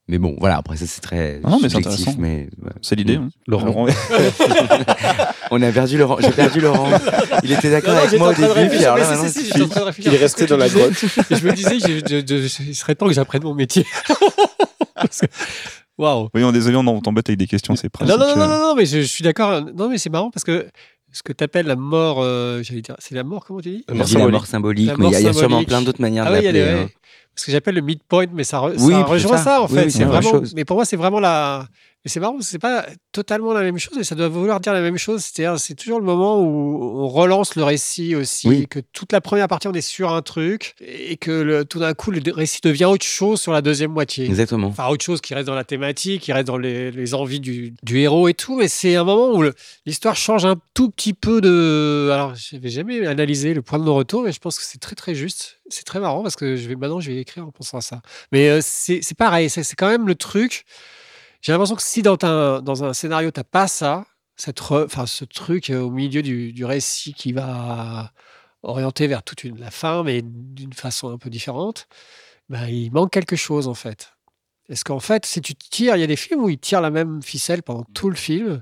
Mais 0.09 0.19
bon, 0.19 0.37
voilà, 0.39 0.57
après 0.59 0.77
ça 0.77 0.87
c'est 0.87 1.01
très 1.01 1.41
Non, 1.41 1.51
non, 1.51 1.59
mais 1.61 1.69
c'est 1.69 1.75
subjectif, 1.83 2.09
intéressant. 2.09 2.21
mais 2.21 2.49
ouais. 2.63 2.71
C'est 2.81 2.95
l'idée. 2.95 3.17
Hein. 3.17 3.29
Laurent. 3.49 3.87
on 5.51 5.63
a 5.63 5.73
perdu 5.73 5.99
Laurent, 5.99 6.19
j'ai 6.21 6.31
perdu 6.31 6.61
Laurent. 6.61 6.89
Il 7.43 7.51
était 7.53 7.71
d'accord 7.71 7.95
Non, 7.95 8.01
avec 8.01 8.19
moi 8.19 8.29
au 8.31 8.33
début, 8.35 8.69
puis 8.69 8.85
alors 8.85 8.99
là, 8.99 9.17
si, 9.29 9.31
si, 9.31 9.45
si, 9.47 9.51
c'est 9.51 9.99
Il 10.07 10.15
est 10.15 10.19
resté 10.19 10.47
dans 10.47 10.57
la 10.57 10.69
disais. 10.69 10.79
grotte. 10.81 11.05
Et 11.31 11.37
je 11.37 11.45
me 11.47 11.53
disais, 11.53 11.79
je- 11.81 12.07
je- 12.07 12.47
je- 12.47 12.63
il 12.63 12.75
serait 12.77 12.95
temps 12.95 13.07
que 13.09 13.15
j'apprenne 13.15 13.43
mon 13.43 13.55
métier. 13.55 13.85
Parce 14.95 15.21
que- 15.21 15.27
Waouh. 15.99 16.29
Oui, 16.35 16.45
on 16.45 16.53
désolé, 16.53 16.77
on 16.77 17.01
t'embête 17.01 17.29
avec 17.31 17.39
des 17.39 17.47
questions, 17.47 17.75
c'est 17.75 17.89
pratique. 17.89 18.15
Non, 18.15 18.21
non, 18.21 18.29
non, 18.29 18.37
non, 18.37 18.43
euh. 18.43 18.49
non, 18.49 18.59
non, 18.69 18.75
mais 18.77 18.85
je, 18.87 19.01
je 19.01 19.07
suis 19.07 19.25
d'accord. 19.25 19.63
Non, 19.75 19.89
mais 19.89 19.97
c'est 19.99 20.11
marrant 20.11 20.31
parce 20.31 20.45
que 20.45 20.69
ce 21.17 21.23
que 21.23 21.33
tu 21.33 21.43
appelles 21.45 21.67
la 21.67 21.77
mort, 21.77 22.19
euh, 22.21 22.63
j'allais 22.63 22.83
dire, 22.83 22.95
c'est 22.99 23.15
la 23.15 23.25
mort, 23.25 23.45
comment 23.47 23.61
tu 23.61 23.71
dis? 23.71 23.85
La 23.89 23.95
mort 23.95 24.03
la 24.03 24.07
symbolique. 24.13 24.33
mort 24.33 24.47
symbolique, 24.47 24.87
La 24.89 24.97
mais 24.99 25.07
il 25.07 25.13
y 25.13 25.15
a, 25.17 25.21
il 25.21 25.23
y 25.23 25.27
a 25.27 25.31
mort 25.31 25.35
sûrement 25.39 25.49
symbolique. 25.57 25.69
plein 25.69 25.83
d'autres 25.83 26.01
manières 26.01 26.25
Ah 26.27 26.31
de 26.31 26.35
l'appeler. 26.37 26.63
hein. 26.69 26.89
Ce 27.35 27.45
que 27.47 27.53
j'appelle 27.53 27.75
le 27.75 27.81
midpoint, 27.83 28.27
mais 28.33 28.45
ça, 28.45 28.59
re- 28.59 28.75
Oui, 28.79 28.93
ça 28.93 29.03
rejoint 29.05 29.37
ça. 29.39 29.45
ça, 29.45 29.61
en 29.63 29.67
Oui, 29.67 29.75
fait. 29.75 29.85
oui, 29.85 29.91
c'est 29.91 29.99
c'est 29.99 29.99
la 30.01 30.05
même 30.11 30.15
vraiment. 30.23 30.31
chose. 30.41 30.53
Mais 30.55 30.65
pour 30.65 30.77
moi, 30.77 30.85
c'est 30.85 30.97
vraiment 30.97 31.21
la. 31.21 31.67
Mais 32.07 32.11
c'est 32.11 32.21
marrant, 32.21 32.37
c'est 32.41 32.61
pas 32.61 32.87
totalement 33.11 33.53
la 33.53 33.63
même 33.63 33.79
chose, 33.79 33.95
mais 33.97 34.05
ça 34.05 34.15
doit 34.15 34.29
vouloir 34.29 34.61
dire 34.61 34.73
la 34.73 34.81
même 34.81 34.97
chose. 34.97 35.25
C'est-à-dire, 35.25 35.59
c'est 35.59 35.75
toujours 35.75 35.99
le 35.99 36.05
moment 36.07 36.41
où 36.41 37.01
on 37.03 37.09
relance 37.09 37.57
le 37.57 37.65
récit 37.65 38.15
aussi, 38.15 38.47
Oui. 38.47 38.69
que 38.69 38.79
toute 38.79 39.11
la 39.13 39.21
première 39.21 39.49
partie 39.49 39.67
on 39.67 39.73
est 39.73 39.81
sur 39.81 40.13
un 40.13 40.23
truc 40.23 40.77
et 40.81 41.17
que 41.17 41.33
le- 41.33 41.65
tout 41.65 41.81
d'un 41.81 41.95
coup 41.95 42.13
le 42.13 42.21
récit 42.33 42.61
devient 42.63 42.85
autre 42.85 43.05
chose 43.05 43.41
sur 43.41 43.51
la 43.51 43.61
deuxième 43.61 43.91
moitié. 43.91 44.25
Exactement. 44.25 44.69
Enfin, 44.69 44.87
autre 44.87 45.05
chose 45.05 45.21
qui 45.21 45.35
reste 45.35 45.49
dans 45.49 45.57
la 45.57 45.65
thématique, 45.65 46.23
qui 46.23 46.33
reste 46.33 46.47
dans 46.47 46.59
les, 46.59 46.93
les 46.93 47.13
envies 47.15 47.41
du, 47.41 47.75
du 47.83 47.99
héros 47.99 48.29
et 48.29 48.35
tout, 48.35 48.57
mais 48.57 48.69
c'est 48.69 48.95
un 48.95 49.03
moment 49.03 49.33
où 49.37 49.43
l'histoire 49.85 50.15
change 50.15 50.45
un 50.47 50.55
tout 50.75 50.91
petit 50.91 51.13
peu 51.13 51.41
de. 51.41 52.11
Alors, 52.13 52.37
je 52.37 52.55
n'avais 52.55 52.69
jamais 52.69 53.05
analysé 53.05 53.53
le 53.53 53.63
point 53.63 53.81
de 53.81 53.85
non-retour, 53.85 54.23
mais 54.23 54.31
je 54.31 54.39
pense 54.39 54.59
que 54.59 54.65
c'est 54.65 54.79
très 54.79 54.95
très 54.95 55.17
juste. 55.17 55.59
C'est 55.71 55.83
très 55.85 55.99
marrant 55.99 56.23
parce 56.23 56.37
que 56.37 56.55
je 56.55 56.69
vais 56.69 56.77
maintenant 56.77 57.01
je 57.01 57.11
vais 57.11 57.17
écrire 57.17 57.45
en 57.45 57.51
pensant 57.51 57.79
à 57.79 57.81
ça. 57.81 58.01
Mais 58.31 58.49
euh, 58.49 58.61
c'est 58.63 59.01
pareil, 59.19 59.51
c'est 59.51 59.65
quand 59.75 59.89
même 59.89 60.07
le 60.07 60.15
truc. 60.15 60.65
J'ai 61.47 61.53
l'impression 61.53 61.77
que 61.77 61.83
si 61.83 62.03
dans, 62.03 62.17
un 62.25 62.61
dans 62.61 62.83
un 62.83 62.93
scénario 62.93 63.31
t'as 63.31 63.45
pas 63.45 63.69
ça, 63.69 64.05
cette 64.35 64.61
enfin 64.61 65.07
ce 65.07 65.25
truc 65.25 65.71
euh, 65.71 65.79
au 65.81 65.91
milieu 65.91 66.21
du, 66.21 66.53
du 66.53 66.65
récit 66.65 67.15
qui 67.15 67.33
va 67.33 68.11
orienter 68.65 69.07
vers 69.07 69.23
toute 69.23 69.45
une, 69.45 69.61
la 69.61 69.71
fin, 69.71 70.03
mais 70.03 70.23
d'une 70.25 70.73
façon 70.73 71.09
un 71.09 71.19
peu 71.19 71.31
différente, 71.31 71.87
ben, 72.49 72.67
il 72.67 72.91
manque 72.91 73.13
quelque 73.13 73.37
chose 73.37 73.69
en 73.69 73.75
fait. 73.75 74.13
Est-ce 74.69 74.83
qu'en 74.85 74.99
fait, 74.99 75.25
si 75.25 75.41
tu 75.41 75.55
tires, 75.55 75.95
il 75.95 76.01
y 76.01 76.03
a 76.03 76.09
des 76.09 76.17
films 76.17 76.43
où 76.43 76.49
ils 76.49 76.59
tirent 76.59 76.81
la 76.81 76.91
même 76.91 77.23
ficelle 77.23 77.63
pendant 77.63 77.85
tout 77.95 78.11
le 78.11 78.17
film, 78.17 78.61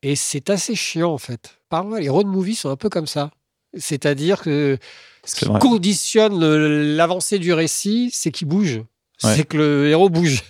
et 0.00 0.16
c'est 0.16 0.48
assez 0.48 0.74
chiant 0.74 1.12
en 1.12 1.18
fait. 1.18 1.58
Parfois, 1.68 2.00
les 2.00 2.08
road 2.08 2.26
movies 2.26 2.56
sont 2.56 2.70
un 2.70 2.76
peu 2.76 2.88
comme 2.88 3.06
ça. 3.06 3.32
C'est-à-dire 3.76 4.40
que 4.40 4.78
ce 5.26 5.34
qui 5.34 5.44
vrai. 5.44 5.58
conditionne 5.58 6.42
l'avancée 6.96 7.38
du 7.38 7.52
récit, 7.52 8.08
c'est 8.14 8.30
qu'il 8.30 8.48
bouge. 8.48 8.78
Ouais. 9.22 9.34
C'est 9.36 9.44
que 9.44 9.58
le 9.58 9.90
héros 9.90 10.08
bouge. 10.08 10.42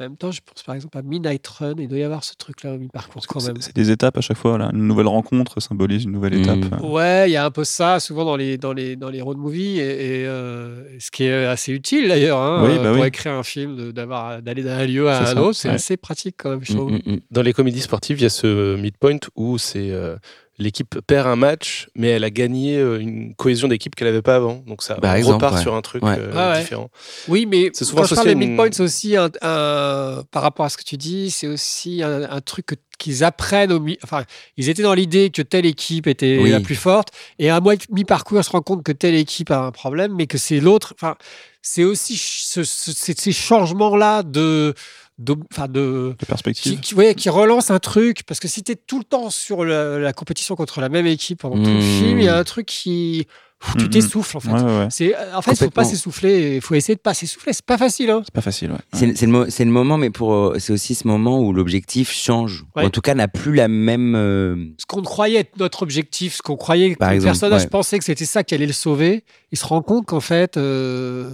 En 0.00 0.04
même 0.04 0.16
temps, 0.16 0.30
je 0.30 0.40
pense 0.44 0.62
par 0.62 0.76
exemple 0.76 0.96
à 0.96 1.02
Midnight 1.02 1.44
Run, 1.48 1.74
il 1.78 1.88
doit 1.88 1.98
y 1.98 2.04
avoir 2.04 2.22
ce 2.22 2.34
truc-là 2.36 2.74
au 2.74 2.78
mi-parcours 2.78 3.26
quand 3.26 3.44
même. 3.44 3.56
C'est 3.60 3.74
des 3.74 3.90
étapes 3.90 4.16
à 4.16 4.20
chaque 4.20 4.36
fois. 4.36 4.56
Là. 4.56 4.70
Une 4.72 4.86
nouvelle 4.86 5.08
rencontre 5.08 5.58
symbolise 5.60 6.04
une 6.04 6.12
nouvelle 6.12 6.36
Mm. 6.38 6.42
étape. 6.42 6.80
Ouais, 6.84 7.28
il 7.28 7.32
y 7.32 7.36
a 7.36 7.44
un 7.44 7.50
peu 7.50 7.64
ça 7.64 7.98
souvent 7.98 8.24
dans 8.24 8.36
les, 8.36 8.58
dans 8.58 8.72
les, 8.72 8.94
dans 8.94 9.10
les 9.10 9.20
road 9.20 9.38
movies, 9.38 9.78
et, 9.80 10.20
et, 10.20 10.26
euh, 10.26 10.84
ce 11.00 11.10
qui 11.10 11.24
est 11.24 11.46
assez 11.46 11.72
utile 11.72 12.06
d'ailleurs 12.08 12.38
hein, 12.38 12.62
Oui, 12.64 12.76
euh, 12.78 12.82
bah 12.82 12.92
pour 12.92 13.00
oui. 13.02 13.08
écrire 13.08 13.32
un 13.32 13.42
film, 13.42 13.76
de- 13.76 13.90
d'avoir 13.90 14.40
d'aller 14.40 14.62
d'un 14.62 14.86
lieu 14.86 15.08
à 15.08 15.20
un 15.22 15.26
ça, 15.26 15.42
autre, 15.42 15.54
c'est 15.56 15.68
ouais. 15.68 15.74
assez 15.74 15.96
pratique 15.96 16.36
quand 16.38 16.50
même, 16.50 16.60
je 16.62 16.74
trouve. 16.74 16.92
Mm, 16.92 17.00
mm. 17.04 17.18
Dans 17.32 17.42
les 17.42 17.52
comédies 17.52 17.80
sportives, 17.80 18.20
il 18.20 18.22
y 18.22 18.26
a 18.26 18.30
ce 18.30 18.76
midpoint 18.76 19.18
où 19.34 19.58
c'est 19.58 19.90
euh, 19.90 20.14
l'équipe 20.58 20.98
perd 21.06 21.26
un 21.28 21.36
match, 21.36 21.88
mais 21.94 22.08
elle 22.08 22.24
a 22.24 22.30
gagné 22.30 22.76
euh, 22.78 22.98
une 23.00 23.34
cohésion 23.36 23.68
d'équipe 23.68 23.94
qu'elle 23.94 24.08
n'avait 24.08 24.22
pas 24.22 24.36
avant. 24.36 24.62
Donc 24.66 24.82
ça 24.82 24.94
Par 24.96 25.14
repart 25.14 25.18
exemple, 25.18 25.44
ouais. 25.54 25.60
sur 25.62 25.74
un 25.74 25.82
truc 25.82 26.02
Ouais. 26.04 26.16
euh, 26.18 26.32
Ah 26.34 26.52
ouais. 26.52 26.60
différent. 26.60 26.90
Oui, 27.28 27.46
mais 27.46 27.70
C'est 27.72 27.84
souvent 27.84 28.02
quand 28.02 28.08
je 28.08 28.14
parle 28.16 28.28
associé 28.28 28.34
de 28.34 28.40
à 28.40 28.42
une- 28.44 28.48
midpoint, 28.50 28.68
c'est 28.72 28.82
aussi 28.82 29.16
un, 29.16 29.30
un- 29.42 30.22
par 30.30 30.42
rapport 30.42 30.66
à 30.66 30.68
ce 30.68 30.76
que 30.76 30.82
tu 30.84 30.96
dis, 30.96 31.30
c'est 31.30 31.46
aussi 31.46 32.02
un, 32.02 32.22
un 32.30 32.40
truc 32.40 32.66
que- 32.66 32.74
qu'ils 32.98 33.22
apprennent 33.22 33.70
au 33.70 33.78
mi- 33.78 33.98
enfin 34.02 34.24
ils 34.56 34.68
étaient 34.68 34.82
dans 34.82 34.94
l'idée 34.94 35.30
que 35.30 35.40
telle 35.42 35.66
équipe 35.66 36.08
était 36.08 36.38
Oui. 36.42 36.50
la 36.50 36.58
plus 36.58 36.74
forte 36.74 37.10
et 37.38 37.48
à 37.48 37.60
moi 37.60 37.74
mi-parcours 37.92 38.38
ils 38.40 38.42
se 38.42 38.50
rendent 38.50 38.64
compte 38.64 38.82
que 38.82 38.90
telle 38.90 39.14
équipe 39.14 39.52
a 39.52 39.60
un 39.60 39.70
problème 39.70 40.14
mais 40.16 40.26
que 40.26 40.36
c'est 40.36 40.58
l'autre 40.58 40.94
enfin 40.96 41.14
c'est 41.62 41.84
aussi 41.84 42.16
ce- 42.16 42.64
ce- 42.64 42.90
ces, 42.92 43.14
ces 43.16 43.30
changements 43.30 43.94
là 43.94 44.24
de 44.24 44.74
de, 45.18 45.34
enfin 45.52 45.66
de 45.66 46.14
De 46.18 46.26
perspective. 46.26 46.74
qui, 46.74 46.80
qui, 46.80 46.94
ouais, 46.94 47.14
qui 47.14 47.28
relance 47.28 47.70
un 47.70 47.78
truc 47.80 48.22
parce 48.26 48.38
que 48.40 48.48
si 48.48 48.62
tu 48.62 48.72
es 48.72 48.76
tout 48.76 48.98
le 48.98 49.04
temps 49.04 49.30
sur 49.30 49.64
le- 49.64 50.00
la 50.00 50.12
compétition 50.12 50.54
contre 50.54 50.80
la 50.80 50.88
même 50.88 51.06
équipe 51.06 51.40
pendant 51.40 51.56
tout 51.62 51.68
le 51.70 51.78
Mmh. 51.78 51.80
film 51.82 52.18
il 52.20 52.24
y 52.24 52.28
a 52.28 52.38
un 52.38 52.44
truc 52.44 52.66
qui 52.66 53.26
pff, 53.60 53.74
tu 53.76 53.84
Mhm. 53.86 53.90
t'essouffles 53.90 54.36
en 54.36 54.40
fait 54.40 54.50
Ouais, 54.52 54.62
ouais, 54.62 54.78
ouais. 54.78 54.86
c'est 54.90 55.14
en 55.34 55.42
fait 55.42 55.50
il 55.50 55.56
faut 55.56 55.70
pas 55.70 55.82
s'essouffler 55.82 56.54
il 56.56 56.60
faut 56.60 56.76
essayer 56.76 56.94
de 56.94 57.00
pas 57.00 57.14
s'essouffler 57.14 57.52
c'est 57.52 57.64
pas 57.64 57.76
facile 57.78 58.10
hein. 58.10 58.22
C'est 58.24 58.32
pas 58.32 58.40
facile. 58.40 58.70
Ouais. 58.70 58.78
C'est 58.92 59.16
c'est 59.16 59.26
le, 59.26 59.32
mo- 59.32 59.44
le 59.46 59.64
moment, 59.64 59.98
mais 59.98 60.10
pour 60.10 60.32
euh, 60.32 60.56
c'est 60.60 60.72
aussi 60.72 60.94
ce 60.94 61.08
moment 61.08 61.40
où 61.40 61.52
l'objectif 61.52 62.12
change. 62.12 62.64
En 62.76 62.88
tout 62.90 63.00
cas, 63.00 63.14
n'a 63.14 63.26
plus 63.26 63.54
la 63.54 63.66
même. 63.66 64.14
euh, 64.14 64.54
ce 64.78 64.86
qu'on 64.86 65.02
croyait 65.02 65.40
être 65.40 65.56
notre 65.58 65.82
objectif, 65.82 66.36
ce 66.36 66.42
qu'on 66.42 66.54
croyait 66.56 66.94
que 66.94 67.04
le 67.04 67.20
personnage 67.20 67.62
ouais. 67.62 67.68
pensait 67.68 67.98
que 67.98 68.04
c'était 68.04 68.24
ça 68.24 68.44
qui 68.44 68.54
allait 68.54 68.66
le 68.66 68.72
sauver, 68.72 69.24
il 69.50 69.58
se 69.58 69.66
rend 69.66 69.82
compte 69.82 70.06
qu'en 70.06 70.20
fait, 70.20 70.56
euh, 70.56 71.28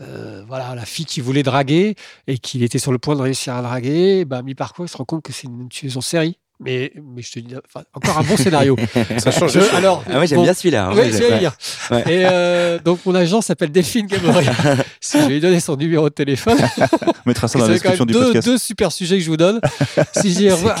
euh, 0.00 0.42
voilà, 0.48 0.74
la 0.74 0.84
fille 0.84 1.04
qui 1.04 1.20
voulait 1.20 1.42
draguer 1.42 1.94
et 2.26 2.38
qu'il 2.38 2.62
était 2.62 2.78
sur 2.78 2.92
le 2.92 2.98
point 2.98 3.16
de 3.16 3.20
réussir 3.22 3.54
à 3.54 3.62
draguer, 3.62 4.24
bah, 4.24 4.42
mi-parcours, 4.42 4.84
il 4.86 4.88
se 4.88 4.96
rend 4.96 5.04
compte 5.04 5.22
que 5.22 5.32
c'est 5.32 5.46
une 5.46 5.68
tueuse 5.68 5.96
en 5.96 6.00
série. 6.00 6.38
Mais, 6.62 6.92
mais 7.16 7.22
je 7.22 7.32
te 7.32 7.38
dis, 7.38 7.54
enfin, 7.56 7.84
encore 7.94 8.18
un 8.18 8.22
bon 8.22 8.36
scénario. 8.36 8.76
Ça 9.18 9.30
change. 9.30 9.52
Je- 9.52 9.74
alors, 9.74 10.04
Ah 10.12 10.18
ouais, 10.18 10.26
j'aime 10.26 10.36
bon, 10.40 10.44
bien 10.44 10.52
celui-là. 10.52 10.88
hein. 10.88 10.92
oui, 10.94 11.08
vais 11.10 11.30
ouais. 11.30 11.38
lire. 11.38 11.52
Ouais. 11.90 12.00
Et 12.00 12.26
euh, 12.26 12.78
donc, 12.78 12.98
mon 13.06 13.14
agent 13.14 13.40
s'appelle 13.40 13.72
Delphine 13.72 14.06
Gamory. 14.06 14.44
si 15.00 15.18
je 15.18 15.22
vais 15.24 15.28
lui 15.34 15.40
donner 15.40 15.58
son 15.58 15.76
numéro 15.76 16.10
de 16.10 16.14
téléphone, 16.14 16.58
On 16.92 17.12
mettra 17.24 17.48
ça 17.48 17.58
dans 17.58 17.64
la 17.64 17.70
avez 17.70 17.80
quand 17.80 17.90
description 17.90 18.04
même 18.04 18.06
du 18.08 18.12
deux, 18.12 18.24
podcast. 18.26 18.46
deux 18.46 18.58
super 18.58 18.92
sujets 18.92 19.16
que 19.16 19.24
je 19.24 19.30
vous 19.30 19.38
donne. 19.38 19.58
si 20.12 20.34
j'y 20.34 20.50
revois. 20.50 20.74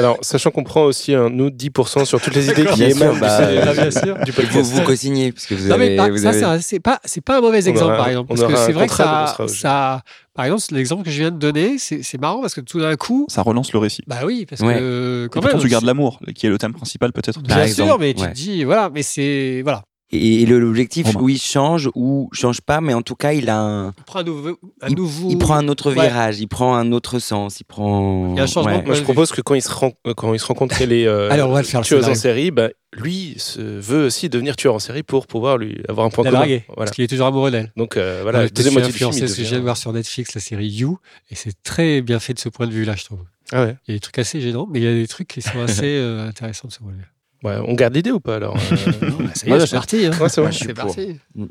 Alors, 0.00 0.18
sachant 0.22 0.50
qu'on 0.50 0.64
prend 0.64 0.84
aussi 0.84 1.14
un 1.14 1.28
nous 1.30 1.50
10% 1.50 2.04
sur 2.06 2.20
toutes 2.20 2.34
les 2.34 2.48
idées 2.50 2.64
qui 2.64 2.82
émanent 2.84 3.12
du- 3.12 3.20
bah, 3.20 3.38
Ah, 3.40 3.90
sûr. 3.90 4.14
du 4.16 4.30
Et 4.30 4.32
vous, 4.32 4.42
podcast. 4.42 4.72
vous 4.72 4.82
co-signez, 4.82 5.30
parce 5.32 5.46
que 5.46 5.54
vous 5.54 5.68
Non, 5.68 5.74
avez. 5.74 5.90
mais 5.90 5.96
par- 5.96 6.08
vous 6.10 6.16
ça, 6.18 6.30
avez- 6.30 6.62
c'est 6.62 6.80
pas, 6.80 6.98
c'est 7.04 7.20
pas 7.20 7.36
un 7.38 7.40
mauvais 7.42 7.62
On 7.64 7.68
exemple, 7.70 7.84
aura 7.92 7.96
par 7.98 8.08
exemple. 8.08 8.28
Parce 8.34 8.40
que 8.50 8.56
c'est 8.56 8.72
vrai 8.72 8.86
que 8.88 8.94
ça, 8.94 9.36
ça. 9.46 10.02
Par 10.34 10.44
exemple, 10.46 10.62
l'exemple 10.72 11.02
que 11.04 11.10
je 11.10 11.18
viens 11.20 11.30
de 11.30 11.36
donner, 11.38 11.76
c'est 11.78 12.02
c'est 12.02 12.18
marrant 12.18 12.40
parce 12.40 12.54
que 12.54 12.62
tout 12.62 12.80
d'un 12.80 12.96
coup. 12.96 13.26
Ça 13.28 13.42
relance 13.42 13.72
le 13.74 13.78
récit. 13.78 14.02
Bah 14.06 14.20
oui, 14.24 14.46
parce 14.48 14.62
Ouais. 14.62 14.78
que. 14.78 15.24
Et 15.26 15.28
Quand 15.28 15.40
pourtant, 15.40 15.56
même, 15.58 15.62
tu 15.66 15.70
gardes 15.70 15.84
l'amour, 15.84 16.18
qui 16.34 16.46
est 16.46 16.50
le 16.50 16.56
thème 16.56 16.72
principal 16.72 17.12
peut-être. 17.12 17.42
Bien 17.42 17.62
exemple, 17.62 17.88
sûr, 17.90 17.98
mais 17.98 18.14
tu 18.14 18.22
te 18.26 18.32
dis, 18.32 18.64
voilà, 18.64 18.90
mais 18.92 19.02
c'est. 19.02 19.60
Voilà. 19.62 19.82
Et, 20.12 20.42
et 20.42 20.46
le- 20.46 20.58
l'objectif, 20.58 21.06
Romain. 21.06 21.20
oui, 21.22 21.38
change 21.38 21.88
ou 21.94 22.28
change 22.32 22.60
pas, 22.62 22.80
mais 22.80 22.94
en 22.94 23.02
tout 23.02 23.14
cas, 23.14 23.32
il 23.32 23.48
a 23.48 23.60
un, 23.60 23.88
Il 23.96 24.04
prend 24.04 24.18
un 24.18 24.22
nouveau. 24.24 24.58
Un 24.82 24.88
il, 24.88 24.96
nouveau 24.96 25.30
il 25.30 25.38
prend 25.38 25.54
un 25.54 25.68
autre 25.68 25.94
Ouais. 25.94 26.02
virage, 26.08 26.40
il 26.40 26.48
prend 26.48 26.74
un 26.74 26.90
autre 26.90 27.20
sens, 27.20 27.60
il 27.60 27.64
prend. 27.64 28.32
Il 28.32 28.36
y 28.36 28.40
a 28.40 28.42
un 28.42 28.46
changement 28.46 28.72
Ouais. 28.72 28.80
de 28.82 28.86
Moi, 28.86 28.94
je 28.96 29.02
propose 29.02 29.30
que 29.30 29.40
quand 29.40 29.54
il 29.54 29.62
se, 29.62 29.70
rend, 29.70 29.92
euh, 30.08 30.14
quand 30.14 30.34
il 30.34 30.40
se 30.40 30.46
rend 30.46 30.54
compte 30.54 30.72
qu'elle 30.74 30.92
est 30.92 31.06
euh, 31.06 31.30
Allez, 31.30 31.42
on 31.42 31.52
va 31.52 31.60
le 31.62 31.66
faire, 31.66 31.82
tueuse 31.82 32.08
en 32.08 32.14
série, 32.16 32.50
bah, 32.50 32.70
lui 32.92 33.34
se 33.38 33.60
veut 33.60 34.06
aussi 34.06 34.28
devenir 34.28 34.56
tueur 34.56 34.74
en 34.74 34.78
série 34.80 35.04
pour 35.04 35.28
pouvoir 35.28 35.58
lui 35.58 35.80
avoir 35.88 36.06
un 36.06 36.10
point 36.10 36.24
La 36.24 36.30
commun. 36.30 36.40
draguer, 36.40 36.64
Voilà. 36.66 36.76
parce 36.78 36.90
qu'il 36.90 37.04
est 37.04 37.08
toujours 37.08 37.26
amoureux 37.28 37.52
d'elle. 37.52 37.72
Donc 37.76 37.96
euh, 37.96 38.18
voilà, 38.24 38.40
Ouais, 38.40 38.50
deuxième 38.50 38.74
du 38.82 38.92
film. 38.92 39.12
je 39.12 39.16
viens 39.18 39.26
de 39.26 39.32
devient- 39.32 39.60
voir 39.62 39.76
sur 39.76 39.92
Netflix 39.92 40.34
la 40.34 40.40
série 40.40 40.66
You, 40.66 40.98
et 41.30 41.36
c'est 41.36 41.54
très 41.62 42.02
bien 42.02 42.18
fait 42.18 42.34
de 42.34 42.40
ce 42.40 42.48
point 42.48 42.66
de 42.66 42.72
vue-là, 42.72 42.96
je 42.96 43.04
trouve. 43.04 43.20
Ah 43.52 43.64
ouais. 43.64 43.76
Il 43.86 43.92
y 43.92 43.94
a 43.94 43.96
des 43.96 44.00
trucs 44.00 44.18
assez 44.18 44.40
gênants, 44.40 44.66
mais 44.68 44.80
il 44.80 44.84
y 44.84 44.88
a 44.88 44.92
des 44.94 45.06
trucs 45.06 45.28
qui 45.28 45.40
sont 45.40 45.60
assez 45.62 45.84
euh, 45.98 46.26
intéressants 46.28 46.66
de 46.66 46.72
ce 46.72 46.80
point 46.80 46.90
de 46.90 46.96
vue. 46.96 47.12
Ouais, 47.42 47.56
on 47.66 47.72
garde 47.74 47.94
l'idée 47.94 48.10
ou 48.10 48.20
pas 48.20 48.36
alors 48.36 48.56
euh, 48.56 48.76
Ça 49.34 49.46
y 49.46 49.50
Ouais, 49.50 49.56
est, 49.56 49.60
c'est 49.60 49.66
c'est- 49.68 49.76
parti. 49.76 50.06
Hein. 50.06 50.10
Ouais, 50.20 50.28
c'est 50.28 50.74
pour. 50.74 50.86
parti. 50.86 51.16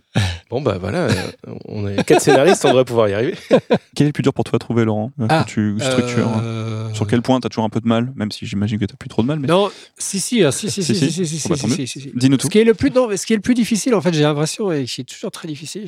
Bon 0.49 0.61
bah 0.61 0.77
voilà, 0.79 1.05
euh, 1.05 1.13
on 1.67 1.87
est 1.87 2.03
quatre 2.03 2.21
scénaristes, 2.21 2.65
on 2.65 2.69
devrait 2.69 2.85
pouvoir 2.85 3.07
y 3.09 3.13
arriver. 3.13 3.35
Quel 3.95 4.05
est 4.05 4.09
le 4.09 4.11
plus 4.13 4.23
dur 4.23 4.33
pour 4.33 4.43
toi 4.43 4.55
à 4.55 4.59
trouver, 4.59 4.83
Laurent, 4.83 5.11
euh, 5.19 5.27
Ah, 5.29 5.39
quand 5.39 5.45
tu 5.45 5.75
structures 5.79 6.27
hein 6.27 6.41
Euh, 6.43 6.93
Sur 6.93 7.05
quel 7.05 7.21
point 7.21 7.39
tu 7.39 7.45
as 7.45 7.49
toujours 7.49 7.65
un 7.65 7.69
peu 7.69 7.79
de 7.79 7.87
mal, 7.87 8.11
même 8.15 8.31
si 8.31 8.47
j'imagine 8.47 8.79
que 8.79 8.85
tu 8.85 8.95
plus 8.97 9.09
trop 9.09 9.21
de 9.21 9.27
mal. 9.27 9.39
Mais... 9.39 9.47
Non, 9.47 9.69
si, 9.97 10.19
si, 10.19 10.43
hein, 10.43 10.49
si, 10.51 10.71
si, 10.71 10.83
Si, 10.83 10.95
si, 10.95 11.11
si. 11.11 11.11
si, 11.11 11.25
si, 11.27 11.39
si, 11.39 11.47
bah, 11.49 11.55
si, 11.55 11.61
tant 11.61 11.67
mieux. 11.67 11.75
si, 11.75 11.87
si, 11.87 12.01
si. 12.01 12.11
Dis-nous 12.15 12.37
tout. 12.37 12.47
Ce 12.47 12.51
qui 12.51 12.57
est 12.57 12.63
le 12.63 12.73
plus, 12.73 12.89
non, 12.89 13.07
mais 13.07 13.17
ce 13.17 13.27
qui 13.27 13.33
est 13.33 13.35
le 13.35 13.41
plus 13.43 13.53
difficile, 13.53 13.93
en 13.93 14.01
fait, 14.01 14.11
j'ai 14.13 14.23
l'impression, 14.23 14.71
et 14.71 14.85
qui 14.85 15.01
est 15.01 15.03
toujours 15.03 15.29
très 15.31 15.47
difficile, 15.47 15.85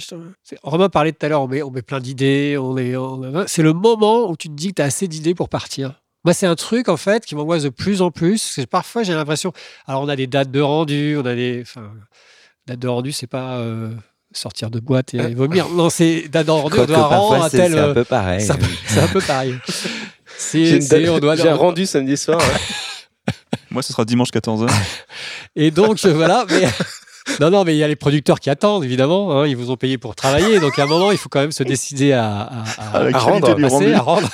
Romain 0.62 0.89
parlait 0.89 1.12
tout 1.12 1.26
à 1.26 1.30
l'heure, 1.30 1.41
on 1.41 1.47
met, 1.47 1.64
on 1.64 1.72
met 1.72 1.82
plein 1.82 1.99
d'idées, 1.99 2.56
on 2.60 2.78
est, 2.78 2.95
on- 2.95 3.45
c'est 3.47 3.64
le 3.64 3.74
moment 3.74 4.30
où 4.30 4.38
tu 4.38 4.47
te 4.49 4.54
dis 4.54 4.70
que 4.70 4.76
tu 4.76 4.82
as 4.84 4.86
assez 4.86 5.08
d'idées 5.08 5.34
pour 5.34 5.49
partir. 5.49 6.02
Moi, 6.24 6.34
c'est 6.34 6.45
un 6.45 6.55
truc, 6.55 6.88
en 6.89 6.97
fait, 6.97 7.26
qui 7.26 7.36
m'angoisse 7.36 7.63
de 7.63 7.69
plus 7.69 8.01
en 8.01 8.11
plus. 8.11 8.41
parce 8.43 8.55
que 8.55 8.69
parfois, 8.69 9.03
j'ai 9.03 9.13
l'impression. 9.13 9.53
Alors, 9.88 10.01
on 10.03 10.07
a 10.09 10.15
des 10.15 10.28
dates 10.28 10.51
de 10.51 10.61
rendu, 10.61 11.17
on 11.17 11.26
a 11.26 11.34
des. 11.36 11.61
Enfin, 11.63 11.91
date 12.67 12.80
de 12.80 12.88
rendu, 12.88 13.11
c'est 13.11 13.28
pas 13.28 13.55
euh, 13.57 13.89
sortir 14.32 14.69
de 14.69 14.80
boîte 14.80 15.13
et 15.15 15.34
vomir. 15.34 15.67
Non, 15.69 15.89
c'est 15.89 16.28
date 16.30 16.45
de 16.47 16.51
rendu, 16.51 16.80
on 16.80 16.86
doit 16.86 17.07
rendre 17.07 17.43
à 17.43 17.49
c'est 17.49 17.57
tel. 17.57 17.72
c'est 17.74 17.80
un 17.80 17.88
euh, 17.89 17.93
peu 17.93 18.03
pareil. 18.03 18.41
c'est 18.41 18.51
un 18.51 18.55
peu- 18.55 18.65
c'est 18.88 18.99
un 18.99 19.07
peu 19.07 19.22
pareil. 19.22 19.55
J'ai 19.67 19.74
C'est, 20.38 20.69
une 20.76 20.82
c'est- 20.82 20.99
date- 21.01 21.09
on 21.09 21.19
doit 21.19 21.36
j'ai 21.38 21.49
un 21.49 21.55
rendu 21.55 21.86
samedi 21.86 22.17
soir. 22.17 22.39
ouais. 22.39 23.34
Moi, 23.72 23.82
ce 23.84 23.91
sera 23.93 24.05
dimanche 24.05 24.30
14h. 24.30 24.69
Et 25.55 25.72
donc, 25.72 26.03
euh, 26.05 26.13
voilà. 26.13 26.45
Mais... 26.49 26.67
Non, 27.39 27.49
non, 27.51 27.63
mais 27.63 27.76
il 27.76 27.78
y 27.78 27.84
a 27.84 27.88
les 27.88 27.95
producteurs 27.95 28.39
qui 28.39 28.49
attendent, 28.49 28.84
évidemment. 28.84 29.32
hein, 29.39 29.47
ils 29.47 29.55
vous 29.55 29.69
ont 29.72 29.78
payé 29.78 29.97
pour 29.97 30.15
travailler. 30.15 30.59
Donc, 30.59 30.78
à 30.80 30.84
un 30.84 30.88
moment, 30.88 31.11
il 31.11 31.17
faut 31.17 31.30
quand 31.30 31.39
même 31.41 31.51
se 31.51 31.63
décider 31.63 32.11
à, 32.13 32.41
à, 32.41 32.63
à- 32.78 32.97
À 32.97 33.03
la 33.03 33.15
À 33.15 33.19
rendre, 33.19 33.55
passer, 33.55 33.93
à 33.93 34.01
rendre. 34.01 34.28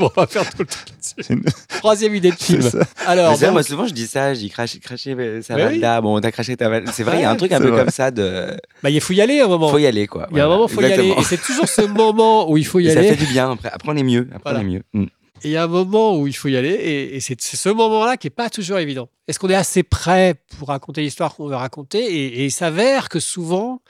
Bon, 0.00 0.10
on 0.16 0.20
va 0.20 0.26
faire 0.26 0.48
tout 0.50 0.58
le 0.60 0.66
temps 0.66 1.22
une- 1.30 1.44
Troisième 1.78 2.14
idée 2.14 2.30
de 2.30 2.36
film. 2.36 2.62
Ça. 2.62 2.78
Alors, 3.06 3.34
vrai, 3.34 3.46
donc, 3.46 3.52
moi, 3.52 3.62
souvent, 3.62 3.86
je 3.86 3.92
dis 3.92 4.06
ça, 4.06 4.34
je 4.34 4.40
dis 4.40 4.50
cracher, 4.50 4.78
cracher 4.80 5.40
sa 5.42 5.56
valda. 5.56 6.00
Bon, 6.00 6.20
t'as 6.20 6.30
craché 6.32 6.56
ta 6.56 6.68
valda. 6.68 6.90
C'est 6.92 7.04
vrai, 7.04 7.18
il 7.18 7.22
y 7.22 7.24
a 7.24 7.30
un 7.30 7.36
truc 7.36 7.52
un 7.52 7.60
peu 7.60 7.68
vrai. 7.68 7.80
comme 7.82 7.90
ça 7.90 8.10
de. 8.10 8.56
bah, 8.82 8.90
il 8.90 9.00
faut 9.00 9.12
y 9.12 9.20
aller 9.20 9.40
à 9.40 9.44
un 9.44 9.48
moment. 9.48 9.68
Faut 9.70 9.78
y 9.78 9.86
aller, 9.86 10.06
quoi. 10.06 10.26
Il 10.32 10.38
y 10.38 10.40
a 10.40 10.46
un 10.46 10.48
moment, 10.48 10.66
il 10.68 10.74
faut 10.74 10.80
y 10.82 10.92
aller. 10.92 11.14
Et 11.16 11.22
c'est 11.22 11.40
toujours 11.40 11.68
ce 11.68 11.82
moment 11.82 12.50
où 12.50 12.56
il 12.56 12.66
faut 12.66 12.80
y 12.80 12.88
Et 12.88 12.92
ça 12.92 12.98
aller. 13.00 13.10
fait 13.14 13.24
du 13.24 13.30
bien. 13.32 13.52
Après, 13.52 13.68
après 13.70 13.88
on 13.92 13.96
est 13.96 14.02
mieux. 14.02 14.28
Après, 14.34 14.50
Voilà. 14.52 14.58
on 14.58 14.62
est 14.62 14.66
mieux. 14.72 14.82
Mm. 14.92 15.04
Et 15.42 15.48
il 15.48 15.50
y 15.52 15.56
a 15.56 15.64
un 15.64 15.68
moment 15.68 16.18
où 16.18 16.26
il 16.26 16.34
faut 16.36 16.48
y 16.48 16.56
aller, 16.58 16.68
et, 16.68 17.16
et 17.16 17.20
c'est 17.20 17.40
ce 17.40 17.68
moment-là 17.70 18.18
qui 18.18 18.26
est 18.26 18.30
pas 18.30 18.50
toujours 18.50 18.78
évident. 18.78 19.08
Est-ce 19.26 19.38
qu'on 19.38 19.48
est 19.48 19.54
assez 19.54 19.82
prêt 19.82 20.34
pour 20.58 20.68
raconter 20.68 21.00
l'histoire 21.00 21.34
qu'on 21.34 21.46
veut 21.48 21.56
raconter? 21.56 21.98
Et, 22.04 22.26
et 22.40 22.44
il 22.44 22.50
s'avère 22.50 23.08
que 23.08 23.20
souvent, 23.20 23.80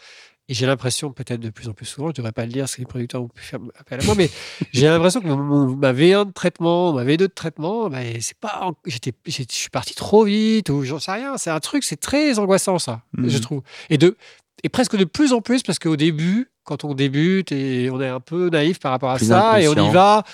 et 0.51 0.55
j'ai 0.55 0.67
l'impression 0.67 1.13
peut-être 1.13 1.41
de 1.41 1.49
plus 1.51 1.69
en 1.69 1.73
plus 1.73 1.87
souvent, 1.87 2.09
je 2.09 2.15
devrais 2.15 2.33
pas 2.33 2.45
le 2.45 2.51
dire, 2.53 2.65
parce 2.65 2.75
que 2.75 2.81
les 2.81 2.87
producteurs 2.87 3.23
ont 3.23 3.29
pu 3.29 3.43
faire 3.43 3.61
appel 3.79 4.01
à 4.01 4.03
moi, 4.05 4.15
mais 4.17 4.29
j'ai 4.73 4.87
l'impression 4.89 5.21
que 5.21 5.29
mon- 5.29 5.77
ma 5.77 5.93
V1 5.93 6.27
de 6.27 6.33
traitement, 6.33 6.93
ma 6.93 7.05
V2 7.05 7.17
de 7.19 7.27
traitement, 7.29 7.89
ben, 7.89 8.17
c'est 8.21 8.37
pas, 8.37 8.71
j'étais, 8.85 9.13
je 9.27 9.45
suis 9.49 9.71
parti 9.71 9.95
trop 9.95 10.25
vite 10.25 10.69
ou 10.69 10.83
j'en 10.85 10.99
sais 10.99 11.13
rien. 11.13 11.39
C'est 11.39 11.51
un 11.51 11.61
truc, 11.61 11.85
c'est 11.85 11.97
très 12.01 12.39
angoissant 12.39 12.79
ça, 12.79 13.03
Mhm. 13.17 13.29
je 13.29 13.39
trouve. 13.39 13.63
Et 13.89 13.97
de, 13.97 14.17
et 14.65 14.69
presque 14.69 14.97
de 14.97 15.05
plus 15.05 15.33
en 15.33 15.41
plus 15.41 15.63
parce 15.63 15.79
qu'au 15.79 15.97
début, 15.97 16.51
quand 16.65 16.85
on 16.85 16.95
débute 16.95 17.53
et 17.53 17.89
on 17.91 18.01
est 18.01 18.09
un 18.09 18.21
peu 18.21 18.51
naïf 18.51 18.79
par 18.81 18.91
rapport 18.91 19.11
à 19.11 19.17
Plus 19.17 19.27
ça 19.27 19.61
et 19.63 19.69
on 19.69 19.75
y 19.75 19.93
va. 19.93 20.25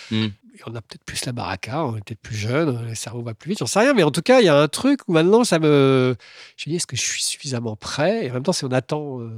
On 0.67 0.75
a 0.75 0.81
peut-être 0.81 1.05
plus 1.05 1.25
la 1.27 1.33
baraka, 1.33 1.85
on 1.85 1.97
est 1.99 2.01
peut-être 2.05 2.21
plus 2.23 2.35
jeune, 2.35 2.89
le 2.89 2.95
cerveau 2.95 3.21
va 3.23 3.35
plus 3.35 3.51
vite, 3.51 3.59
j'en 3.59 3.67
sais 3.67 3.79
rien, 3.81 3.93
mais 3.93 4.03
en 4.03 4.11
tout 4.11 4.23
cas, 4.23 4.41
il 4.41 4.47
y 4.47 4.49
a 4.49 4.57
un 4.59 4.69
truc 4.69 5.01
où 5.07 5.12
maintenant, 5.12 5.45
ça 5.45 5.59
me. 5.59 6.17
Je 6.57 6.64
me 6.69 6.71
dis, 6.73 6.77
est-ce 6.77 6.87
que 6.87 6.97
je 6.97 7.03
suis 7.03 7.23
suffisamment 7.23 7.77
prêt? 7.77 8.25
Et 8.25 8.31
en 8.31 8.35
même 8.35 8.43
temps, 8.43 8.53
si 8.55 8.64
on 8.64 8.73
attend. 8.73 9.21
euh, 9.21 9.29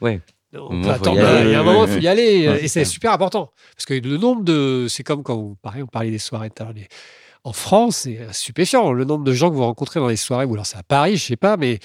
Ouais. 0.00 0.20
On 0.58 0.80
peut 0.82 0.90
attendre, 0.90 1.22
aller. 1.24 1.50
il 1.50 1.52
y 1.52 1.54
a 1.54 1.60
un 1.60 1.64
moment, 1.64 1.86
il 1.86 1.92
faut 1.92 1.98
y 1.98 2.08
aller, 2.08 2.48
Ouais, 2.48 2.64
et 2.64 2.68
c'est 2.68 2.84
super 2.84 3.12
important. 3.12 3.50
Parce 3.74 3.84
que 3.84 3.94
le 3.94 4.16
nombre 4.16 4.42
de. 4.44 4.86
C'est 4.88 5.02
comme 5.02 5.22
quand 5.22 5.36
vous, 5.36 5.56
pareil, 5.60 5.82
on 5.82 5.86
parlait 5.86 6.10
des 6.10 6.18
soirées 6.18 6.48
tout 6.50 6.62
à 6.62 6.66
l'heure, 6.66 6.74
En 7.44 7.52
France, 7.52 7.96
c'est 7.98 8.20
stupéfiant, 8.32 8.92
le 8.92 9.04
nombre 9.04 9.24
de 9.24 9.32
gens 9.32 9.50
que 9.50 9.54
vous 9.54 9.64
rencontrez 9.64 10.00
dans 10.00 10.08
les 10.08 10.16
soirées, 10.16 10.46
ou 10.46 10.54
alors 10.54 10.64
c'est 10.64 10.78
à 10.78 10.82
Paris, 10.82 11.16
je 11.18 11.24
sais 11.26 11.36
pas, 11.36 11.56
mais 11.58 11.78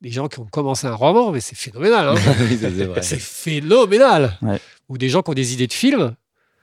des 0.00 0.10
gens 0.10 0.28
qui 0.28 0.38
ont 0.40 0.46
commencé 0.46 0.86
un 0.86 0.94
roman, 0.94 1.32
mais 1.32 1.40
c'est 1.40 1.56
phénoménal. 1.56 2.08
hein. 2.08 2.16
Ça, 2.96 3.02
c'est 3.02 3.20
phénoménal. 3.20 4.38
Ouais. 4.42 4.60
Ou 4.88 4.98
des 4.98 5.08
gens 5.08 5.22
qui 5.22 5.30
ont 5.30 5.34
des 5.34 5.52
idées 5.54 5.66
de 5.66 5.72
films, 5.72 6.14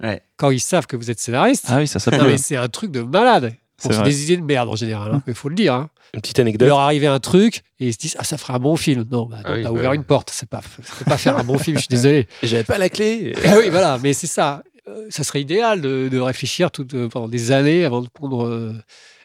Ouais. 0.02 0.22
quand 0.38 0.50
ils 0.52 0.62
savent 0.62 0.88
que 0.88 0.96
vous 0.96 1.12
êtes 1.12 1.20
scénariste. 1.20 1.66
Ah 1.68 1.78
oui, 1.78 1.88
ça 1.88 2.00
s'appelle. 2.00 2.24
mais 2.26 2.38
c'est 2.38 2.56
un 2.56 2.70
truc 2.70 2.92
de 2.92 3.02
malade. 3.02 3.54
C'est 3.80 3.90
Bon, 3.90 3.96
C'est 3.96 4.04
des 4.04 4.24
idées 4.24 4.38
de 4.38 4.44
merde 4.44 4.70
en 4.70 4.76
général, 4.76 5.12
hein, 5.14 5.24
il 5.28 5.34
faut 5.34 5.50
le 5.50 5.56
dire. 5.56 5.74
Hein. 5.74 5.90
Une 6.14 6.22
petite 6.22 6.38
Il 6.38 6.42
anecdote. 6.42 6.68
leur 6.68 6.80
arrivait 6.80 7.08
un 7.08 7.20
truc 7.20 7.62
et 7.80 7.88
ils 7.88 7.94
se 7.94 7.98
disent 7.98 8.16
Ah, 8.20 8.24
ça 8.24 8.38
fera 8.38 8.56
un 8.56 8.60
bon 8.60 8.76
film. 8.76 9.06
Non, 9.12 9.26
bah, 9.26 9.38
Ah 9.46 9.54
oui, 9.54 9.64
t'as 9.64 9.70
bah 9.70 9.74
ouvert 9.74 9.94
une 9.94 10.04
porte. 10.04 10.32
C'est 10.34 10.50
pas, 10.50 10.60
peut 10.60 11.06
pas 11.06 11.18
faire 11.18 11.38
un 11.38 11.44
bon 11.44 11.58
film, 11.58 11.78
je 11.78 11.82
suis 11.82 11.88
désolé. 11.90 12.28
J'avais 12.44 12.64
pas 12.64 12.78
la 12.78 12.90
clé. 12.90 13.34
Ah 13.46 13.56
oui, 13.58 13.70
voilà, 13.70 13.98
mais 14.02 14.14
c'est 14.14 14.28
ça. 14.28 14.64
Euh, 14.88 15.06
Ça 15.10 15.24
serait 15.24 15.42
idéal 15.42 15.82
de, 15.82 16.10
de 16.10 16.20
réfléchir 16.20 16.72
tout, 16.72 16.88
euh, 16.96 17.08
pendant 17.10 17.28
des 17.28 17.52
années 17.52 17.86
avant 17.86 18.02
de 18.02 18.08
prendre. 18.10 18.46
euh, 18.48 18.74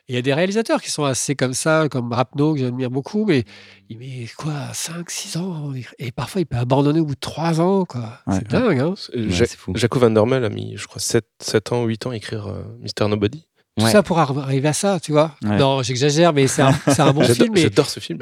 Il 0.08 0.14
y 0.14 0.18
a 0.18 0.22
des 0.22 0.34
réalisateurs 0.34 0.82
qui 0.82 0.90
sont 0.90 1.04
assez 1.04 1.34
comme 1.34 1.54
ça, 1.54 1.88
comme 1.90 2.12
Rapno, 2.12 2.52
que 2.52 2.60
j'admire 2.60 2.90
beaucoup, 2.90 3.24
mais 3.24 3.44
il 3.88 3.96
met 3.98 4.26
quoi, 4.36 4.52
5, 4.74 5.08
6 5.08 5.38
ans 5.38 5.72
Et 5.98 6.12
parfois, 6.12 6.42
il 6.42 6.44
peut 6.44 6.58
abandonner 6.58 7.00
au 7.00 7.06
bout 7.06 7.14
de 7.14 7.20
3 7.20 7.62
ans, 7.62 7.86
quoi. 7.86 8.20
Ouais, 8.26 8.34
c'est 8.34 8.48
dingue, 8.48 8.78
hein. 8.80 8.94
Ouais, 9.16 9.30
c'est. 9.30 9.56
Jaco 9.74 9.98
Van 9.98 10.10
Dormel 10.10 10.44
a 10.44 10.50
mis, 10.50 10.74
je 10.76 10.86
crois, 10.86 11.00
7, 11.00 11.24
7 11.40 11.72
ans, 11.72 11.86
8 11.86 12.06
ans 12.06 12.10
à 12.10 12.16
écrire 12.16 12.46
euh, 12.48 12.62
Mister 12.80 13.08
Nobody. 13.08 13.46
Tout 13.76 13.84
Ouais. 13.84 13.90
ça 13.90 14.04
pour 14.04 14.18
arri- 14.18 14.38
arriver 14.40 14.68
à 14.68 14.72
ça, 14.72 15.00
tu 15.00 15.10
vois. 15.10 15.34
Ouais. 15.44 15.56
Non, 15.58 15.82
j'exagère, 15.82 16.32
mais 16.32 16.46
c'est 16.46 16.62
un, 16.62 16.72
c'est 16.86 17.00
un 17.00 17.12
bon 17.12 17.22
J'adore 17.24 17.34
film. 17.36 17.52
Mais, 17.54 17.60
j'adore 17.62 17.90
ce 17.90 17.98
film. 17.98 18.18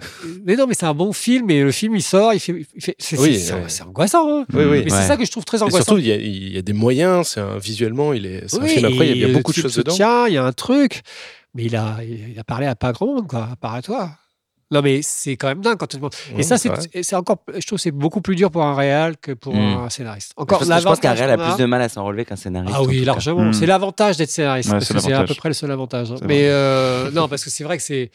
mais 0.46 0.56
non, 0.56 0.66
mais 0.66 0.72
c'est 0.72 0.86
un 0.86 0.94
bon 0.94 1.12
film, 1.12 1.50
et 1.50 1.62
le 1.62 1.70
film, 1.72 1.94
il 1.94 2.00
sort, 2.02 2.32
il 2.32 2.40
fait. 2.40 2.66
il 2.74 2.80
fait- 2.82 2.96
c'est 2.98 3.18
Oui, 3.18 3.38
c'est- 3.38 3.52
ouais. 3.52 3.64
c'est 3.68 3.82
angoissant, 3.82 4.26
hein. 4.40 4.46
Oui, 4.54 4.64
oui. 4.64 4.80
Mais 4.84 4.88
c'est 4.90 5.06
ça 5.06 5.18
que 5.18 5.26
je 5.26 5.30
trouve 5.30 5.44
très 5.44 5.58
Et 5.58 5.62
angoissant. 5.62 5.84
surtout, 5.84 5.98
il 6.00 6.06
y, 6.06 6.12
a, 6.12 6.16
il 6.16 6.54
y 6.54 6.56
a 6.58 6.62
des 6.62 6.72
moyens. 6.72 7.28
C'est 7.28 7.40
un, 7.40 7.58
visuellement, 7.58 8.14
il 8.14 8.24
est, 8.24 8.44
c'est 8.48 8.60
un 8.60 8.66
film 8.66 8.86
après. 8.86 9.10
Il 9.10 9.18
y 9.18 9.24
a, 9.24 9.28
beaucoup 9.28 9.52
de 9.52 9.56
choses 9.58 9.76
dedans. 9.76 9.94
il 10.26 10.32
y 10.32 10.38
a 10.38 10.44
un 10.44 10.52
truc, 10.52 11.02
mais 11.54 11.64
il 11.64 11.76
a, 11.76 11.98
il 12.02 12.38
a 12.38 12.44
parlé 12.44 12.66
à 12.66 12.74
pas 12.74 12.92
grand 12.92 13.06
monde, 13.06 13.26
quoi, 13.28 13.48
à 13.52 13.56
part 13.56 13.74
à 13.74 13.82
toi. 13.82 14.10
Non, 14.72 14.82
mais 14.82 15.02
c'est 15.02 15.36
quand 15.36 15.48
même 15.48 15.60
dingue 15.60 15.76
quand 15.76 15.86
tu 15.86 15.98
te 16.00 16.04
Et 16.32 16.38
Mmh, 16.38 16.42
ça, 16.42 16.56
c'est 16.58 16.70
et 16.94 17.14
encore, 17.14 17.44
je 17.48 17.64
trouve, 17.66 17.76
que 17.78 17.82
c'est 17.82 17.90
beaucoup 17.90 18.20
plus 18.20 18.34
dur 18.34 18.50
pour 18.50 18.62
un 18.62 18.74
réal 18.74 19.16
que 19.18 19.32
pour 19.32 19.54
Mm. 19.54 19.84
un 19.84 19.90
scénariste. 19.90 20.32
Encore, 20.36 20.64
je 20.64 20.82
pense 20.82 20.98
qu'un 20.98 21.12
réel 21.12 21.30
a 21.30 21.36
plus 21.38 21.56
de 21.62 21.66
mal 21.66 21.82
à 21.82 21.88
s'en 21.88 22.04
relever 22.04 22.24
qu'un 22.24 22.36
scénariste. 22.36 22.74
Ah 22.76 22.82
oui, 22.82 23.04
largement. 23.04 23.44
Mm. 23.44 23.52
C'est 23.52 23.66
l'avantage 23.66 24.16
d'être 24.16 24.30
scénariste. 24.30 24.68
Ouais, 24.70 24.76
parce 24.76 24.86
c'est 24.86 24.94
que 24.94 25.00
c'est 25.00 25.12
à 25.12 25.24
peu 25.24 25.34
près 25.34 25.50
le 25.50 25.54
seul 25.54 25.70
avantage. 25.70 26.10
hein. 26.10 26.16
Mais 26.22 26.48
euh, 26.48 27.10
non, 27.12 27.28
parce 27.28 27.44
que 27.44 27.50
c'est 27.50 27.64
vrai 27.64 27.76
que 27.76 27.82
c'est. 27.82 28.10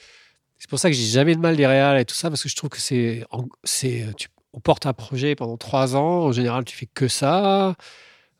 C'est 0.59 0.69
pour 0.69 0.79
ça 0.79 0.89
que 0.89 0.95
j'ai 0.95 1.05
jamais 1.05 1.35
de 1.35 1.39
mal 1.39 1.55
des 1.55 1.67
réals 1.67 1.99
et 1.99 2.05
tout 2.05 2.15
ça, 2.15 2.29
parce 2.29 2.41
que 2.41 2.49
je 2.49 2.55
trouve 2.55 2.71
que 2.71 2.79
c'est. 2.81 3.23
c'est 3.63 4.07
tu, 4.17 4.27
on 4.53 4.59
porte 4.59 4.87
un 4.87 4.93
projet 4.93 5.35
pendant 5.35 5.55
trois 5.57 5.95
ans. 5.95 6.23
En 6.25 6.31
général, 6.31 6.65
tu 6.65 6.75
fais 6.75 6.87
que 6.91 7.07
ça. 7.07 7.75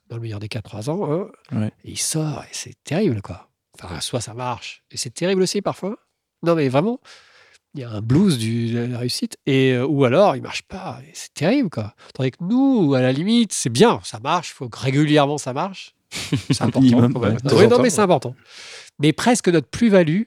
Dans 0.09 0.15
le 0.15 0.22
meilleur 0.24 0.39
des 0.39 0.47
cas, 0.47 0.61
trois 0.61 0.89
ans. 0.89 1.07
hein. 1.11 1.28
Ouais. 1.51 1.68
Et 1.86 1.91
il 1.91 1.97
sort 1.99 2.41
et 2.43 2.47
c'est 2.53 2.74
terrible, 2.84 3.22
quoi. 3.22 3.49
Enfin, 3.84 3.99
soit 3.99 4.22
ça 4.22 4.34
marche. 4.34 4.82
Et 4.89 4.97
c'est 4.97 5.11
terrible 5.13 5.43
aussi 5.43 5.61
parfois. 5.61 5.97
Non, 6.41 6.55
mais 6.55 6.68
vraiment. 6.70 6.99
Il 7.78 7.82
y 7.82 7.84
a 7.84 7.92
un 7.92 8.02
blues 8.02 8.40
de 8.40 8.88
la 8.92 8.98
réussite. 8.98 9.38
Et, 9.46 9.74
euh, 9.74 9.86
ou 9.86 10.04
alors, 10.04 10.36
il 10.36 10.42
marche 10.42 10.64
pas. 10.64 11.00
C'est 11.14 11.34
terrible, 11.34 11.70
quoi. 11.70 11.94
Tandis 12.16 12.32
que 12.32 12.38
nous, 12.42 12.96
à 12.96 13.02
la 13.02 13.12
limite, 13.12 13.54
c'est 13.54 13.70
bien. 13.70 14.00
Ça 14.04 14.20
marche. 14.20 14.50
Il 14.50 14.54
faut 14.56 14.68
que 14.70 14.80
régulièrement 14.80 15.38
ça 15.38 15.54
marche. 15.54 15.94
C'est 16.52 16.62
important. 16.62 16.82
minimum, 16.82 17.16
ouais. 17.18 17.36
Non, 17.68 17.80
mais 17.82 17.90
c'est 17.92 18.02
important. 18.02 18.34
Mais 19.00 19.14
presque 19.14 19.48
notre 19.50 19.68
plus-value, 19.68 20.24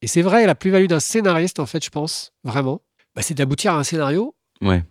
et 0.00 0.06
c'est 0.06 0.22
vrai, 0.22 0.46
la 0.46 0.54
plus-value 0.54 0.86
d'un 0.86 1.00
scénariste, 1.00 1.60
en 1.60 1.66
fait, 1.66 1.84
je 1.84 1.90
pense, 1.90 2.32
vraiment, 2.42 2.80
bah, 3.14 3.20
c'est 3.22 3.34
d'aboutir 3.34 3.74
à 3.74 3.78
un 3.78 3.84
scénario 3.84 4.34
Ouais, 4.62 4.82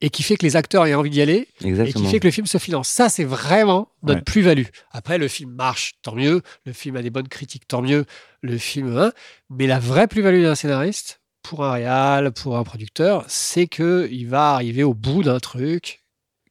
et 0.00 0.10
qui 0.10 0.22
fait 0.22 0.36
que 0.36 0.44
les 0.44 0.54
acteurs 0.54 0.86
aient 0.86 0.94
envie 0.94 1.10
d'y 1.10 1.20
aller 1.22 1.48
et 1.64 1.92
qui 1.92 2.06
fait 2.06 2.20
que 2.20 2.26
le 2.26 2.30
film 2.30 2.46
se 2.46 2.58
finance. 2.58 2.88
Ça, 2.88 3.08
c'est 3.08 3.24
vraiment 3.24 3.88
notre 4.02 4.18
Ouais. 4.18 4.22
plus-value. 4.24 4.66
Après, 4.92 5.16
le 5.18 5.26
film 5.28 5.50
marche, 5.52 5.94
tant 6.02 6.14
mieux. 6.14 6.42
Le 6.66 6.72
film 6.72 6.94
a 6.96 7.02
des 7.02 7.10
bonnes 7.10 7.26
critiques, 7.28 7.66
tant 7.66 7.82
mieux. 7.82 8.04
Le 8.42 8.58
film, 8.58 8.96
hein. 8.96 9.12
Mais 9.50 9.66
la 9.66 9.78
vraie 9.80 10.06
plus-value 10.06 10.42
d'un 10.42 10.54
scénariste, 10.54 11.20
pour 11.42 11.64
un 11.64 11.72
réal, 11.72 12.32
pour 12.32 12.56
un 12.56 12.64
producteur, 12.64 13.24
c'est 13.28 13.66
que 13.66 14.08
il 14.10 14.28
va 14.28 14.54
arriver 14.54 14.82
au 14.82 14.94
bout 14.94 15.22
d'un 15.22 15.38
truc 15.38 16.04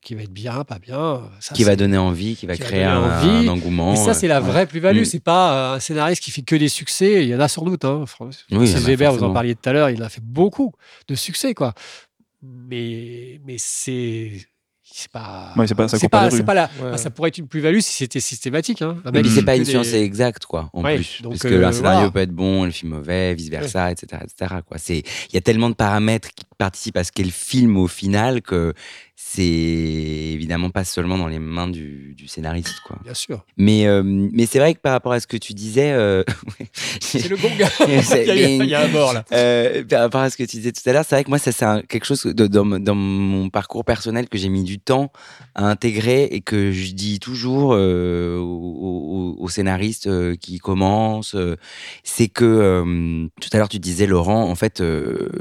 qui 0.07 0.15
va 0.15 0.23
être 0.23 0.31
bien, 0.31 0.63
pas 0.63 0.79
bien. 0.79 1.29
Ça, 1.41 1.53
Qui 1.53 1.65
va 1.65 1.75
donner 1.75 1.97
envie, 1.97 2.37
qui 2.37 2.45
va 2.45 2.55
qui 2.55 2.61
créer 2.61 2.85
un, 2.85 2.97
envie. 2.97 3.45
un 3.45 3.47
engouement. 3.49 3.91
mais 3.91 3.97
ça, 3.97 4.13
c'est 4.13 4.29
la 4.29 4.37
euh, 4.37 4.39
vraie 4.39 4.65
plus-value. 4.65 5.01
Mm. 5.01 5.05
C'est 5.05 5.19
pas 5.23 5.73
un 5.73 5.79
scénariste 5.81 6.23
qui 6.23 6.31
fait 6.31 6.43
que 6.43 6.55
des 6.55 6.69
succès. 6.69 7.23
Il 7.23 7.29
y 7.29 7.35
en 7.35 7.41
a 7.41 7.49
sans 7.49 7.63
doute. 7.65 7.83
Hein. 7.83 8.05
Oui, 8.21 8.33
Francis 8.49 8.85
Weber, 8.85 9.11
vous 9.11 9.23
en 9.23 9.33
parliez 9.33 9.55
tout 9.55 9.69
à 9.69 9.73
l'heure, 9.73 9.89
il 9.89 10.01
a 10.01 10.07
fait 10.07 10.23
beaucoup 10.23 10.71
de 11.09 11.15
succès, 11.15 11.53
quoi. 11.53 11.73
Mais, 12.41 13.41
mais 13.45 13.57
c'est. 13.57 14.31
C'est 14.89 15.11
pas. 15.11 15.53
Ouais, 15.55 15.67
c'est 15.67 15.75
pas- 15.75 15.87
ça 15.87 15.97
pas 16.09 16.29
pas, 16.29 16.53
la- 16.53 16.63
Ouais. 16.81 16.91
bah, 16.91 16.97
ça 16.97 17.09
pourrait 17.09 17.29
être 17.29 17.37
une 17.37 17.47
plus-value 17.47 17.79
si 17.79 17.91
c'était 17.93 18.19
systématique. 18.19 18.81
Hein. 18.81 18.97
Mais 19.13 19.23
c'est 19.25 19.43
pas 19.43 19.55
une 19.55 19.63
des- 19.63 19.69
science 19.71 19.93
exacte, 19.93 20.45
quoi, 20.45 20.69
en 20.73 20.83
Ouais, 20.83 20.95
plus. 20.95 21.21
donc, 21.21 21.33
Parce 21.33 21.43
que 21.43 21.47
euh, 21.49 21.67
un 21.67 21.71
scénario 21.71 21.97
voilà. 21.99 22.11
peut 22.11 22.19
être 22.19 22.31
bon, 22.31 22.65
le 22.65 22.71
film 22.71 22.93
mauvais, 22.93 23.33
vice-versa, 23.35 23.91
etc., 23.91 24.21
etc., 24.23 24.55
quoi. 24.67 24.77
C'est, 24.77 24.99
il 24.99 25.33
y 25.33 25.37
a 25.37 25.41
tellement 25.41 25.69
de 25.69 25.75
paramètres 25.75 26.29
qui 26.35 26.45
participent 26.57 26.97
à 26.97 27.03
ce 27.03 27.11
qu'est 27.11 27.23
le 27.23 27.29
film 27.31 27.77
au 27.77 27.87
final 27.87 28.41
que 28.41 28.73
c'est 29.19 29.41
évidemment 29.41 30.69
pas 30.69 30.83
seulement 30.83 31.17
dans 31.17 31.27
les 31.27 31.39
mains 31.39 31.67
du, 31.67 32.13
du 32.15 32.27
scénariste, 32.27 32.81
quoi. 32.85 32.99
Bien 33.03 33.15
sûr. 33.15 33.43
Mais, 33.57 33.87
euh, 33.87 34.03
mais 34.05 34.45
c'est 34.45 34.59
vrai 34.59 34.75
que 34.75 34.79
par 34.79 34.91
rapport 34.91 35.11
à 35.11 35.19
ce 35.19 35.25
que 35.25 35.37
tu 35.37 35.55
disais, 35.55 35.91
euh, 35.91 36.23
C'est 37.01 37.27
le 37.27 37.35
gong. 37.35 37.49
C'est- 38.03 38.27
il, 38.27 38.65
y 38.67 38.75
a, 38.75 38.81
un 38.83 38.87
mort 38.89 39.13
là. 39.13 39.25
Euh, 39.33 39.83
par 39.85 40.01
rapport 40.01 40.21
à 40.21 40.29
ce 40.29 40.37
que 40.37 40.43
tu 40.43 40.57
disais 40.57 40.71
tout 40.71 40.87
à 40.87 40.93
l'heure, 40.93 41.03
c'est 41.03 41.15
vrai 41.15 41.23
que 41.23 41.29
moi, 41.29 41.39
ça, 41.39 41.51
c'est 41.51 41.65
quelque 41.87 42.05
chose 42.05 42.25
de- 42.25 42.45
dans, 42.45 42.79
dans 42.79 42.93
mon 42.93 43.49
parcours 43.49 43.83
personnel 43.83 44.29
que 44.29 44.37
j'ai 44.37 44.49
mis 44.49 44.63
du 44.63 44.77
temps 44.77 45.11
à 45.55 45.65
intégrer 45.65 46.25
et 46.25 46.41
que 46.41 46.71
je 46.71 46.91
dis 46.93 47.19
toujours 47.19 47.69
aux, 47.71 49.49
scénaristes 49.49 50.37
qui 50.37 50.59
commencent. 50.59 51.35
c'est 52.03 52.27
que 52.27 53.27
tout 53.41 53.49
à 53.51 53.57
l'heure, 53.57 53.69
tu 53.69 53.79
disais, 53.79 54.05
Laurent, 54.05 54.43
en 54.43 54.55
fait, 54.55 54.83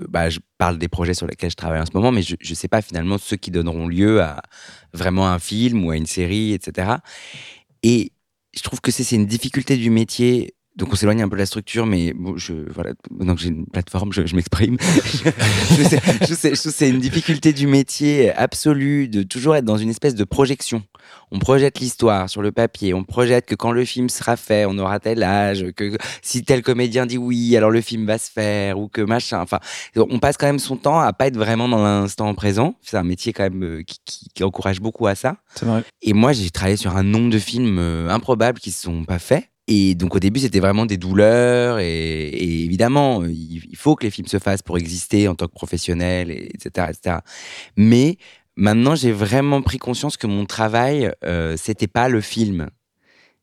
bah, 0.08 0.30
je 0.30 0.38
parle 0.58 0.78
des 0.78 0.88
projets 0.88 1.14
sur 1.14 1.26
lesquels 1.26 1.50
je 1.50 1.56
travaille 1.56 1.80
en 1.80 1.86
ce 1.86 1.92
moment, 1.94 2.12
mais 2.12 2.22
je 2.22 2.36
ne 2.38 2.54
sais 2.54 2.68
pas 2.68 2.82
finalement 2.82 3.18
ceux 3.18 3.36
qui 3.36 3.50
donneront 3.50 3.88
lieu 3.88 4.22
à 4.22 4.42
vraiment 4.92 5.28
un 5.28 5.38
film 5.38 5.84
ou 5.84 5.90
à 5.90 5.96
une 5.96 6.06
série, 6.06 6.52
etc. 6.52 6.96
Et 7.82 8.12
je 8.56 8.62
trouve 8.62 8.80
que 8.80 8.90
c'est 8.90 9.14
une 9.14 9.26
difficulté 9.26 9.76
du 9.76 9.90
métier. 9.90 10.55
Donc 10.76 10.92
on 10.92 10.96
s'éloigne 10.96 11.22
un 11.22 11.28
peu 11.28 11.36
de 11.36 11.40
la 11.40 11.46
structure, 11.46 11.86
mais 11.86 12.12
bon, 12.12 12.36
je, 12.36 12.52
voilà, 12.74 12.92
que 12.92 13.36
j'ai 13.40 13.48
une 13.48 13.64
plateforme, 13.66 14.12
je, 14.12 14.26
je 14.26 14.36
m'exprime. 14.36 14.76
je, 14.80 15.82
sais- 15.82 16.00
je 16.28 16.34
sais- 16.34 16.54
je 16.54 16.60
trouve 16.60 16.72
que 16.72 16.78
c'est 16.78 16.88
une 16.90 16.98
difficulté 16.98 17.52
du 17.52 17.66
métier 17.66 18.32
absolue 18.34 19.08
de 19.08 19.22
toujours 19.22 19.56
être 19.56 19.64
dans 19.64 19.78
une 19.78 19.88
espèce 19.90 20.14
de 20.14 20.24
projection. 20.24 20.82
On 21.30 21.38
projette 21.38 21.80
l'histoire 21.80 22.28
sur 22.28 22.42
le 22.42 22.52
papier, 22.52 22.92
on 22.94 23.04
projette 23.04 23.46
que 23.46 23.54
quand 23.54 23.72
le 23.72 23.84
film 23.84 24.08
sera 24.08 24.36
fait, 24.36 24.66
on 24.66 24.76
aura 24.78 25.00
tel 25.00 25.22
âge, 25.22 25.64
que 25.76 25.96
si 26.22 26.44
tel 26.44 26.62
comédien 26.62 27.06
dit 27.06 27.18
oui, 27.18 27.56
alors 27.56 27.70
le 27.70 27.80
film 27.80 28.06
va 28.06 28.18
se 28.18 28.30
faire, 28.30 28.78
ou 28.78 28.88
que 28.88 29.00
machin. 29.00 29.40
Enfin, 29.40 29.60
on 29.96 30.18
passe 30.18 30.36
quand 30.36 30.46
même 30.46 30.58
son 30.58 30.76
temps 30.76 31.00
à 31.00 31.12
pas 31.12 31.28
être 31.28 31.36
vraiment 31.38 31.68
dans 31.68 31.82
l'instant 31.82 32.34
présent. 32.34 32.74
C'est 32.82 32.96
un 32.96 33.02
métier 33.04 33.32
quand 33.32 33.44
même 33.44 33.62
euh, 33.64 33.82
qui, 33.82 33.98
qui- 34.04 34.28
qui 34.34 34.44
encourage 34.44 34.80
beaucoup 34.80 35.06
à 35.06 35.14
ça. 35.14 35.36
C'est 35.54 35.64
vrai. 35.66 35.82
Et 36.02 36.12
moi, 36.12 36.32
j'ai 36.32 36.50
travaillé 36.50 36.76
sur 36.76 36.96
un 36.96 37.02
nombre 37.02 37.30
de 37.30 37.38
films 37.38 37.78
euh, 37.78 38.10
improbables 38.10 38.58
qui 38.60 38.68
ne 38.70 38.74
se 38.74 38.82
sont 38.82 39.04
pas 39.04 39.18
faits. 39.18 39.44
Et 39.68 39.94
donc, 39.94 40.14
au 40.14 40.20
début, 40.20 40.40
c'était 40.40 40.60
vraiment 40.60 40.86
des 40.86 40.96
douleurs. 40.96 41.78
Et, 41.80 42.64
évidemment, 42.64 43.24
il, 43.24 43.76
faut 43.76 43.96
que 43.96 44.04
les 44.04 44.10
films 44.10 44.28
se 44.28 44.38
fassent 44.38 44.62
pour 44.62 44.78
exister 44.78 45.28
en 45.28 45.34
tant 45.34 45.46
que 45.46 45.52
professionnel, 45.52 46.30
et, 46.30 46.50
etc., 46.54 46.88
etc. 46.90 47.16
Mais 47.76 48.16
maintenant, 48.56 48.94
j'ai 48.94 49.12
vraiment 49.12 49.62
pris 49.62 49.78
conscience 49.78 50.16
que 50.16 50.26
mon 50.26 50.46
travail, 50.46 51.12
euh, 51.24 51.56
c'était 51.56 51.88
pas 51.88 52.08
le 52.08 52.20
film. 52.20 52.68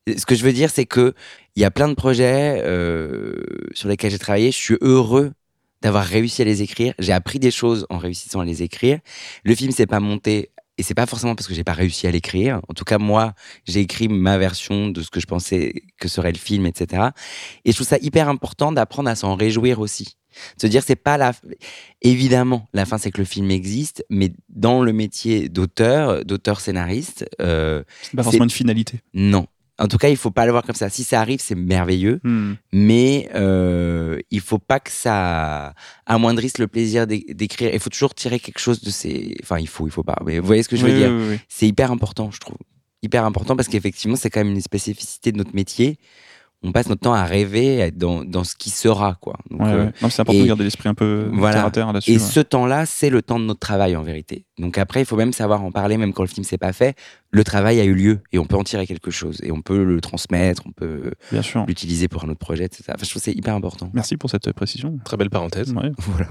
Ce 0.07 0.25
que 0.25 0.35
je 0.35 0.43
veux 0.43 0.53
dire, 0.53 0.69
c'est 0.69 0.85
que 0.85 1.13
il 1.55 1.61
y 1.61 1.65
a 1.65 1.71
plein 1.71 1.87
de 1.87 1.93
projets 1.93 2.61
euh, 2.65 3.35
sur 3.73 3.89
lesquels 3.89 4.11
j'ai 4.11 4.19
travaillé. 4.19 4.51
Je 4.51 4.57
suis 4.57 4.77
heureux 4.81 5.33
d'avoir 5.81 6.03
réussi 6.03 6.41
à 6.41 6.45
les 6.45 6.61
écrire. 6.61 6.93
J'ai 6.99 7.13
appris 7.13 7.39
des 7.39 7.51
choses 7.51 7.85
en 7.89 7.97
réussissant 7.97 8.39
à 8.39 8.45
les 8.45 8.63
écrire. 8.63 8.99
Le 9.43 9.53
film 9.53 9.71
s'est 9.71 9.85
pas 9.85 9.99
monté 9.99 10.49
et 10.77 10.83
c'est 10.83 10.95
pas 10.95 11.05
forcément 11.05 11.35
parce 11.35 11.47
que 11.47 11.53
j'ai 11.53 11.63
pas 11.63 11.73
réussi 11.73 12.07
à 12.07 12.11
l'écrire. 12.11 12.59
En 12.67 12.73
tout 12.73 12.83
cas, 12.83 12.97
moi, 12.97 13.33
j'ai 13.65 13.81
écrit 13.81 14.07
ma 14.07 14.37
version 14.37 14.89
de 14.89 15.01
ce 15.01 15.11
que 15.11 15.19
je 15.19 15.27
pensais 15.27 15.83
que 15.99 16.07
serait 16.07 16.31
le 16.31 16.37
film, 16.37 16.65
etc. 16.65 17.09
Et 17.63 17.71
je 17.71 17.75
trouve 17.75 17.87
ça 17.87 17.97
hyper 18.01 18.27
important 18.27 18.71
d'apprendre 18.71 19.09
à 19.09 19.15
s'en 19.15 19.35
réjouir 19.35 19.79
aussi. 19.79 20.17
De 20.57 20.61
se 20.61 20.67
dire, 20.67 20.81
c'est 20.83 20.95
pas 20.95 21.17
la. 21.17 21.33
Évidemment, 22.01 22.67
la 22.73 22.85
fin, 22.85 22.97
c'est 22.97 23.11
que 23.11 23.19
le 23.19 23.25
film 23.25 23.51
existe, 23.51 24.03
mais 24.09 24.33
dans 24.49 24.81
le 24.81 24.91
métier 24.91 25.47
d'auteur, 25.47 26.25
d'auteur 26.25 26.59
scénariste, 26.59 27.25
euh, 27.39 27.83
C'est 28.01 28.15
pas 28.15 28.23
forcément 28.23 28.45
une 28.45 28.49
finalité. 28.49 28.99
non. 29.13 29.45
En 29.83 29.87
tout 29.87 29.97
cas, 29.97 30.09
il 30.09 30.17
faut 30.17 30.31
pas 30.31 30.45
le 30.45 30.51
voir 30.51 30.63
comme 30.63 30.75
ça. 30.75 30.89
Si 30.89 31.03
ça 31.03 31.19
arrive, 31.19 31.39
c'est 31.41 31.55
merveilleux 31.55 32.19
Hmm. 32.23 32.53
mais 32.71 33.29
euh, 33.35 34.17
il 34.31 34.39
faut 34.39 34.59
pas 34.59 34.79
que 34.79 34.91
ça 34.91 35.73
amoindrisse 36.05 36.57
le 36.57 36.67
plaisir 36.67 37.05
d'é- 37.05 37.25
d'écrire. 37.29 37.71
Il 37.73 37.79
faut 37.79 37.89
toujours 37.89 38.15
tirer 38.15 38.39
quelque 38.39 38.59
chose 38.59 38.81
de 38.81 38.89
ces. 38.89 39.35
Enfin, 39.43 39.59
il 39.59 39.67
faut, 39.67 39.85
il 39.87 39.91
faut 39.91 40.03
pas. 40.03 40.17
Mais 40.25 40.39
vous 40.39 40.47
voyez 40.47 40.63
ce 40.63 40.69
que 40.69 40.75
je 40.77 40.85
veux 40.85 40.91
Oui, 40.93 40.97
dire? 40.97 41.09
oui, 41.09 41.17
oui, 41.19 41.27
oui. 41.31 41.39
C'est 41.49 41.67
hyper 41.67 41.91
important, 41.91 42.31
je 42.31 42.39
trouve. 42.39 42.57
Hyper 43.01 43.25
important 43.25 43.55
parce 43.57 43.67
qu'effectivement, 43.67 44.15
c'est 44.15 44.29
quand 44.29 44.39
même 44.43 44.53
une 44.53 44.61
spécificité 44.61 45.31
de 45.33 45.37
notre 45.37 45.53
métier. 45.53 45.97
On 46.65 46.71
passe 46.71 46.87
notre 46.87 47.01
temps 47.01 47.13
à 47.13 47.25
rêver, 47.25 47.81
à 47.81 47.87
être 47.87 47.97
dans, 47.97 48.23
dans 48.23 48.45
ce 48.45 48.55
qui 48.55 48.69
sera, 48.69 49.17
quoi. 49.19 49.35
Ouais, 49.51 49.67
euh, 49.67 49.91
c'est 50.09 50.21
important 50.21 50.39
et- 50.39 50.43
de 50.43 50.47
garder 50.47 50.63
l'esprit 50.63 50.87
un 50.87 50.93
peu 50.93 51.29
Voilà. 51.33 51.69
terre 51.71 51.91
là-dessus. 51.91 52.11
et 52.11 52.13
ouais. 52.13 52.19
ce 52.19 52.39
temps-là, 52.39 52.85
c'est 52.85 53.09
le 53.09 53.21
temps 53.21 53.37
de 53.37 53.43
notre 53.43 53.59
travail 53.59 53.97
en 53.97 54.01
vérité. 54.01 54.45
Donc 54.57 54.77
après, 54.77 55.01
il 55.01 55.05
faut 55.05 55.17
même 55.17 55.33
savoir 55.33 55.61
en 55.61 55.71
parler, 55.73 55.97
même 55.97 56.13
quand 56.13 56.23
le 56.23 56.29
film 56.29 56.45
s'est 56.45 56.57
pas 56.57 56.71
fait. 56.71 56.95
Le 57.35 57.43
travail 57.43 57.79
a 57.79 57.83
eu 57.83 57.93
lieu 57.95 58.19
et 58.31 58.37
on 58.39 58.45
peut 58.45 58.55
en 58.55 58.63
tirer 58.63 58.85
quelque 58.85 59.09
chose 59.11 59.39
et 59.43 59.51
on 59.51 59.61
peut 59.61 59.83
le 59.83 59.99
transmettre, 60.01 60.61
on 60.67 60.71
peut 60.71 61.11
l'utiliser 61.67 62.07
pour 62.07 62.23
un 62.23 62.29
autre 62.29 62.37
projet, 62.39 62.65
etc. 62.65 62.83
Enfin, 62.89 62.97
je 63.03 63.09
trouve 63.09 63.21
que 63.21 63.25
c'est 63.25 63.33
hyper 63.33 63.55
important. 63.55 63.89
Merci 63.93 64.17
pour 64.17 64.29
cette 64.29 64.51
précision. 64.53 64.99
Très 65.03 65.17
belle 65.17 65.29
parenthèse. 65.31 65.73
Ouais. 65.73 65.91
Voilà. 65.97 66.27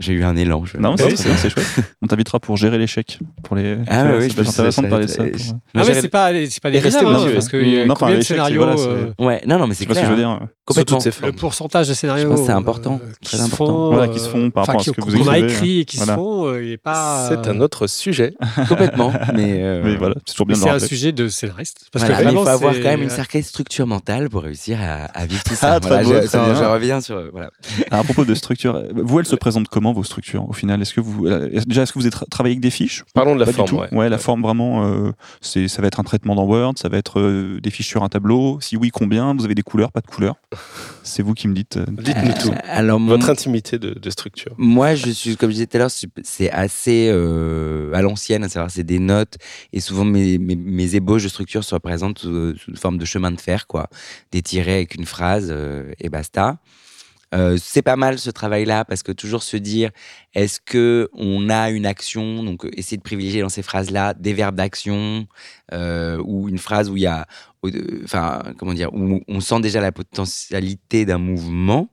J'ai 0.00 0.12
eu 0.12 0.24
un 0.24 0.34
élan. 0.36 0.64
je- 0.64 0.76
Non, 0.78 0.90
Oui, 0.92 0.96
c'est 0.98 1.16
c'est 1.16 1.28
c'est- 1.30 1.36
c'est 1.36 1.50
chouette. 1.50 1.66
On 2.02 2.06
t'invitera 2.08 2.40
pour 2.40 2.56
gérer 2.56 2.76
l'échec. 2.76 3.20
Pour 3.44 3.54
les... 3.56 3.76
Ah 3.86 4.04
ouais, 4.04 4.26
être 4.26 4.34
pense 4.34 4.48
intéressant 4.48 4.82
que 4.82 4.86
de 4.86 4.90
parler 4.90 5.06
de 5.06 5.10
ça 5.10 5.22
pour- 5.24 5.26
Ah 5.74 5.78
J'avais- 5.84 5.94
ouais, 5.94 6.00
c'est 6.00 6.08
pas, 6.08 6.32
c'est 6.48 6.60
pas 6.62 6.70
des 6.70 6.78
hein, 7.06 7.12
motivé. 7.20 7.34
parce 7.34 7.48
a 7.82 7.86
Non, 7.86 7.94
combien 7.94 8.16
de 8.16 8.20
c'est- 8.20 8.28
scénarios 8.34 8.62
voilà, 8.62 8.76
c'est- 8.76 8.88
euh, 8.88 9.12
Ouais, 9.18 9.40
non, 9.46 9.58
non, 9.58 9.66
mais 9.68 9.74
c'est 9.74 9.84
vois 9.86 9.94
ce 9.94 10.00
que 10.00 10.06
clair. 10.06 10.16
je 10.16 10.20
veux 10.22 10.26
hein. 10.26 10.38
dire 10.38 10.48
Complètement. 10.64 10.98
le 11.26 11.32
pourcentage 11.32 11.88
de 11.88 11.94
scénarios 11.94 12.24
Je 12.24 12.28
pense 12.28 12.40
que 12.40 12.46
c'est 12.46 12.52
important, 12.52 13.00
euh, 13.02 13.12
qui 13.20 13.28
très 13.30 13.38
se 13.38 13.42
important. 13.44 13.92
Voilà, 13.92 14.08
qui 14.08 14.18
se 14.18 14.28
font 14.28 14.50
par 14.50 14.66
rapport 14.66 14.80
à 14.80 14.84
ce 14.84 14.90
que 14.90 15.00
vous 15.00 15.18
qu'on 15.24 15.28
a 15.30 15.38
écrivez, 15.38 15.52
écrit 15.52 15.80
et 15.80 15.84
qui 15.84 15.96
se 15.98 16.04
font, 16.04 16.46
euh, 16.48 16.64
il 16.64 16.72
est 16.72 16.76
pas. 16.78 17.28
C'est 17.28 17.48
un 17.48 17.60
autre 17.60 17.86
sujet. 17.86 18.34
Complètement. 18.68 19.12
Euh, 19.34 19.82
Mais 19.82 19.96
voilà, 20.00 20.14
c'est 20.26 20.32
toujours 20.32 20.46
bien 20.46 20.56
de 20.56 20.60
c'est 20.60 20.68
le 20.68 20.74
un 20.74 20.78
sujet 20.80 21.12
de 21.12 21.28
scénariste. 21.28 21.86
Parce 21.92 22.04
voilà, 22.04 22.18
que 22.18 22.24
mais 22.24 22.30
il 22.30 22.34
vraiment, 22.34 22.44
faut 22.44 22.50
avoir 22.50 22.74
quand 22.74 22.88
même 22.88 23.02
une 23.02 23.10
sacrée 23.10 23.42
structure 23.42 23.86
mentale 23.86 24.28
pour 24.28 24.42
réussir 24.42 24.78
à, 24.80 25.04
à 25.04 25.26
vivre 25.26 25.42
tout 25.44 25.54
ça. 25.54 25.74
Ah, 25.74 25.80
très 25.80 26.02
Voilà, 26.02 26.20
beau, 26.20 26.26
je, 26.26 26.28
ça, 26.28 26.72
reviens 26.72 27.00
sur. 27.00 27.30
Voilà. 27.32 27.50
À 27.90 28.02
propos 28.02 28.24
de 28.24 28.34
structure, 28.34 28.82
vous, 28.94 29.20
elles 29.20 29.26
se 29.26 29.36
présentent 29.36 29.68
comment 29.68 29.92
vos 29.92 30.02
structures 30.04 30.48
au 30.48 30.52
final? 30.52 30.80
Est-ce 30.82 30.94
que 30.94 31.00
vous 31.00 31.26
euh, 31.26 31.48
déjà 31.66 31.82
est-ce 31.82 31.92
que 31.92 31.98
vous 31.98 32.06
êtes 32.06 32.16
travaillé 32.30 32.54
avec 32.54 32.60
des 32.62 32.70
fiches? 32.70 33.04
Parlons 33.14 33.34
de 33.34 33.40
la 33.40 33.46
Pas 33.46 33.52
forme. 33.52 33.86
ouais. 33.92 34.08
la 34.08 34.18
forme 34.18 34.42
vraiment, 34.42 34.84
euh, 34.86 35.12
c'est 35.40 35.68
ça 35.68 35.80
va 35.82 35.88
être 35.88 36.00
un 36.00 36.04
traitement 36.04 36.34
dans 36.34 36.44
Word, 36.44 36.74
ça 36.76 36.88
va 36.88 36.98
être 36.98 37.20
euh, 37.20 37.60
des 37.60 37.70
fiches 37.70 37.88
sur 37.88 38.02
un 38.02 38.08
tableau. 38.08 38.58
Si 38.60 38.76
oui, 38.76 38.90
combien? 38.90 39.34
Vous 39.34 39.44
avez 39.44 39.54
des 39.54 39.62
couleurs, 39.62 39.92
pas 39.92 40.00
de 40.00 40.06
couleurs? 40.06 40.36
C'est 41.02 41.22
vous 41.22 41.34
qui 41.34 41.48
me 41.48 41.54
dites. 41.54 41.76
euh, 41.76 41.84
Dites-nous 41.90 42.32
tout. 42.50 42.54
Alors, 42.68 42.98
mon- 43.00 43.08
Votre 43.10 43.30
intimité 43.30 43.78
de, 43.78 43.90
de 43.98 44.10
structure. 44.10 44.52
Moi, 44.58 44.94
je 44.94 45.10
suis, 45.10 45.36
comme 45.36 45.50
je 45.50 45.54
disais 45.54 45.66
tout 45.66 45.76
à 45.76 45.80
l'heure, 45.80 45.90
c'est 46.22 46.50
assez 46.50 47.08
euh, 47.10 47.92
à 47.94 48.02
l'ancienne, 48.02 48.44
à 48.44 48.48
savoir, 48.48 48.70
c'est 48.70 48.84
des 48.84 48.98
notes. 48.98 49.36
Et 49.72 49.80
souvent, 49.90 50.04
mes, 50.04 50.94
ébauches 50.94 51.24
de 51.24 51.28
structure 51.28 51.64
se 51.64 51.74
représentent 51.74 52.20
sous, 52.20 52.54
forme 52.76 52.98
de 52.98 53.04
chemin 53.04 53.32
de 53.32 53.40
fer, 53.40 53.66
quoi. 53.66 53.88
Des 54.30 54.40
tirets 54.40 54.74
avec 54.74 54.94
une 54.94 55.04
phrase 55.04 55.48
euh, 55.50 55.92
et 55.98 56.08
basta. 56.08 56.58
Euh, 57.32 57.56
c'est 57.60 57.82
pas 57.82 57.94
mal 57.94 58.18
ce 58.18 58.30
travail-là 58.30 58.84
parce 58.84 59.04
que 59.04 59.12
toujours 59.12 59.44
se 59.44 59.56
dire 59.56 59.90
est-ce 60.34 60.58
que 60.60 61.08
on 61.12 61.48
a 61.48 61.70
une 61.70 61.86
action? 61.86 62.42
Donc 62.42 62.64
euh, 62.64 62.70
essayer 62.76 62.96
de 62.96 63.02
privilégier 63.02 63.40
dans 63.40 63.48
ces 63.48 63.62
phrases-là 63.62 64.14
des 64.14 64.32
verbes 64.32 64.56
d'action 64.56 65.28
ou 65.72 66.48
une 66.48 66.58
phrase 66.58 66.90
où 66.90 66.96
il 66.96 67.04
y 67.04 67.06
a 67.06 67.26
enfin 68.02 68.42
comment 68.58 68.74
dire 68.74 68.92
où 68.92 69.20
on 69.28 69.40
sent 69.40 69.60
déjà 69.60 69.80
la 69.80 69.92
potentialité 69.92 71.04
d'un 71.04 71.18
mouvement 71.18 71.88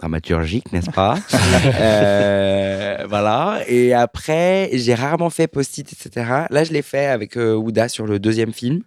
dramaturgique, 0.00 0.72
n'est-ce 0.72 0.90
pas 0.90 1.18
Euh, 1.80 3.06
Voilà. 3.08 3.62
Et 3.68 3.92
après, 3.92 4.70
j'ai 4.72 4.94
rarement 4.94 5.30
fait 5.30 5.46
post-it, 5.46 5.92
etc. 5.92 6.26
Là, 6.50 6.64
je 6.64 6.72
l'ai 6.72 6.82
fait 6.82 7.06
avec 7.06 7.36
euh, 7.36 7.54
Ouda 7.54 7.88
sur 7.88 8.06
le 8.06 8.18
deuxième 8.18 8.52
film, 8.52 8.80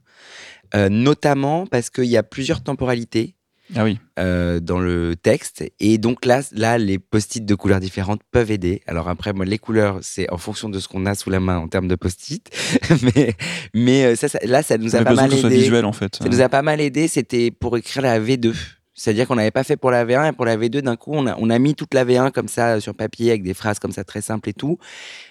euh, 0.76 0.89
notamment 0.89 1.66
parce 1.68 1.89
qu'il 1.89 2.05
y 2.05 2.18
a 2.18 2.24
plusieurs 2.24 2.61
temporalités 2.64 3.36
Ah 3.76 3.84
oui. 3.84 3.99
dans 4.18 4.80
le 4.80 5.16
texte. 5.16 5.64
Et 5.80 5.97
donc 5.97 6.26
là, 6.26 6.41
là 6.51 6.78
les 6.78 6.99
post-it 6.99 7.45
de 7.45 7.55
couleurs 7.55 7.80
différentes 7.80 8.22
peuvent 8.32 8.51
aider. 8.51 8.82
Alors 8.88 9.07
après, 9.09 9.34
moi, 9.34 9.45
les 9.45 9.59
couleurs, 9.59 9.99
c'est 10.01 10.30
en 10.32 10.38
fonction 10.38 10.70
de 10.70 10.80
ce 10.80 10.88
qu'on 10.88 11.05
a 11.05 11.16
sous 11.16 11.30
la 11.30 11.39
main 11.39 11.57
en 11.57 11.68
termes 11.68 11.88
de 11.88 11.95
post-it. 11.95 12.49
mais 13.16 13.36
mais 13.74 14.16
ça, 14.16 14.28
ça- 14.28 14.39
là, 14.43 14.64
ça 14.64 14.78
nous 14.78 14.95
a 14.95 15.03
pas 15.03 15.14
mal 15.14 15.34
aidé. 15.34 15.49
visuel 15.49 15.86
en 15.86 15.93
fait. 15.93 16.16
Ça 16.16 16.28
nous 16.30 16.41
a 16.41 16.49
pas 16.49 16.61
mal 16.64 16.82
aidé, 16.82 17.07
c'était 17.07 17.51
pour 17.51 17.78
écrire 17.78 18.01
la 18.03 18.20
V2. 18.20 18.53
C'est-à-dire 18.96 19.28
qu'on 19.28 19.36
n'avait 19.36 19.52
pas 19.52 19.64
fait 19.64 19.78
pour 19.78 19.89
la 19.91 20.06
V1 20.06 20.30
et 20.30 20.32
pour 20.34 20.46
la 20.46 20.56
V2, 20.56 20.82
d'un 20.82 20.96
coup, 20.96 21.12
on 21.14 21.26
a, 21.26 21.36
on 21.39 21.50
a 21.50 21.58
mis 21.58 21.74
toute 21.74 21.94
la 21.94 22.06
V1 22.06 22.32
comme 22.32 22.48
ça 22.48 22.80
sur 22.80 22.94
papier 22.94 23.32
avec 23.32 23.44
des 23.44 23.54
phrases 23.54 23.80
comme 23.80 23.91
ça 23.91 24.04
très 24.04 24.22
simples 24.22 24.50
et 24.50 24.54
tout. 24.54 24.78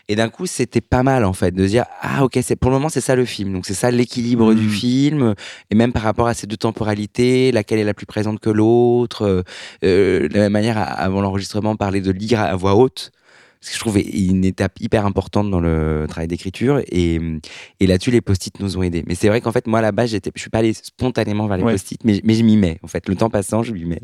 Et 0.08 0.16
d'un 0.16 0.28
coup, 0.28 0.46
c'était 0.46 0.80
pas 0.80 1.02
mal 1.02 1.24
en 1.24 1.32
fait 1.32 1.52
de 1.52 1.64
se 1.64 1.70
dire 1.70 1.84
ah 2.00 2.24
ok, 2.24 2.38
c'est 2.42 2.56
pour 2.56 2.70
le 2.70 2.76
moment 2.76 2.88
c'est 2.88 3.00
ça 3.00 3.14
le 3.14 3.24
film. 3.24 3.52
Donc 3.52 3.66
c'est 3.66 3.74
ça 3.74 3.90
l'équilibre 3.90 4.54
du 4.54 4.68
film 4.68 5.34
et 5.70 5.74
même 5.74 5.92
par 5.92 6.02
rapport 6.02 6.26
à 6.26 6.34
ces 6.34 6.46
deux 6.46 6.56
temporalités, 6.56 7.52
laquelle 7.52 7.78
est 7.78 7.84
la 7.84 7.94
plus 7.94 8.06
présente 8.06 8.40
que 8.40 8.50
l'autre. 8.50 9.22
Euh, 9.22 9.42
euh, 9.84 10.28
de 10.28 10.34
la 10.34 10.40
même 10.40 10.52
manière, 10.52 10.78
avant 10.78 11.20
l'enregistrement, 11.20 11.76
parler 11.76 12.00
de 12.00 12.10
lire 12.10 12.40
à 12.40 12.54
voix 12.56 12.74
haute. 12.74 13.12
Ce 13.64 13.70
que 13.70 13.74
je 13.76 13.80
trouve 13.80 13.98
une 13.98 14.44
étape 14.44 14.72
hyper 14.80 15.06
importante 15.06 15.48
dans 15.48 15.60
le 15.60 16.06
travail 16.08 16.26
d'écriture 16.26 16.80
et, 16.90 17.20
et 17.78 17.86
là-dessus 17.86 18.10
les 18.10 18.20
post-it 18.20 18.58
nous 18.58 18.76
ont 18.76 18.82
aidés. 18.82 19.04
Mais 19.06 19.14
c'est 19.14 19.28
vrai 19.28 19.40
qu'en 19.40 19.52
fait 19.52 19.66
moi 19.68 19.78
à 19.78 19.82
la 19.82 19.92
base 19.92 20.10
j'étais, 20.10 20.32
je 20.34 20.40
suis 20.40 20.50
pas 20.50 20.58
allé 20.58 20.72
spontanément 20.72 21.46
vers 21.46 21.56
les 21.58 21.62
Ouais. 21.62 21.72
post-it, 21.72 22.04
mais, 22.04 22.20
mais 22.24 22.34
je 22.34 22.42
m'y 22.42 22.56
mets. 22.56 22.78
En 22.82 22.88
fait, 22.88 23.08
le 23.08 23.14
temps 23.14 23.30
passant, 23.30 23.62
je 23.62 23.72
m'y 23.72 23.84
mets. 23.84 24.02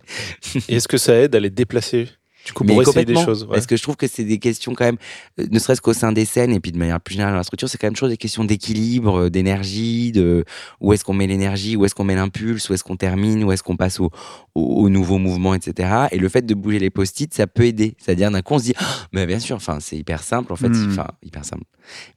Et 0.69 0.77
est-ce 0.77 0.87
que 0.87 0.97
ça 0.97 1.13
aide 1.15 1.35
à 1.35 1.41
les 1.41 1.51
déplacer? 1.51 2.09
Du 2.47 2.53
coup, 2.55 2.65
pour 2.65 2.81
essayer 2.81 3.05
des 3.05 3.15
choses. 3.25 3.43
ouais. 3.45 3.51
Parce 3.55 3.67
que 3.67 3.77
je 3.77 3.83
trouve 3.83 3.97
que 3.97 4.07
c'est 4.07 4.25
des 4.25 4.39
questions 4.39 4.75
quand 4.75 4.85
même, 4.87 4.97
euh, 5.39 5.47
ne 5.51 5.59
serait-ce 5.59 5.83
qu'au 5.83 5.93
sein 5.93 6.13
des 6.13 6.25
scènes 6.25 6.53
et 6.53 6.61
puis 6.61 6.73
de 6.73 6.79
manière 6.79 6.99
plus 7.01 7.13
générale 7.15 7.35
dans 7.35 7.39
la 7.39 7.43
structure, 7.43 7.69
c'est 7.69 7.77
quand 7.77 7.87
même 7.89 7.95
toujours 7.95 8.09
des 8.09 8.17
questions 8.17 8.45
d'équilibre, 8.45 9.23
euh, 9.25 9.31
d'énergie, 9.31 10.13
de 10.13 10.45
où 10.81 10.93
est-ce 10.95 11.05
qu'on 11.05 11.13
met 11.13 11.27
l'énergie, 11.27 11.77
où 11.77 11.85
est-ce 11.85 11.95
qu'on 11.95 12.05
met 12.05 12.15
l'impulse, 12.15 12.71
où 12.71 12.75
est-ce 12.75 12.85
qu'on 12.85 12.97
termine, 12.97 13.45
où 13.45 13.53
est-ce 13.53 13.63
qu'on 13.63 13.77
passe 13.77 14.01
au, 14.01 14.11
au, 14.55 14.63
au 14.85 14.89
nouveau 14.89 15.19
mouvement, 15.19 15.53
etc. 15.55 16.07
Et 16.11 16.19
le 16.19 16.29
fait 16.31 16.47
de 16.47 16.55
bouger 16.55 16.79
les 16.79 16.91
post-it, 16.91 17.35
ça 17.35 17.47
peut 17.47 17.65
aider. 17.65 17.95
C'est-à-dire 17.99 18.31
d'un 18.31 18.41
coup 18.41 18.55
on 18.55 18.59
se 18.59 18.65
dit, 18.65 18.75
Ah, 18.79 18.85
mais 19.13 19.27
bien 19.27 19.41
sûr, 19.41 19.57
enfin 19.57 19.79
c'est 19.81 19.97
hyper 19.97 20.23
simple 20.23 20.53
en 20.53 20.57
fait, 20.57 20.69
Hmm. 20.69 20.97
hyper 21.23 21.45
simple. 21.45 21.65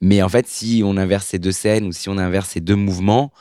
Mais 0.01 0.21
en 0.21 0.29
fait, 0.29 0.47
si 0.47 0.81
on 0.85 0.95
inverse 0.97 1.25
ces 1.27 1.39
deux 1.39 1.51
scènes 1.51 1.85
ou 1.87 1.91
si 1.91 2.07
on 2.09 2.17
inverse 2.17 2.49
ces 2.49 2.61
deux 2.61 2.75
mouvements, 2.75 3.31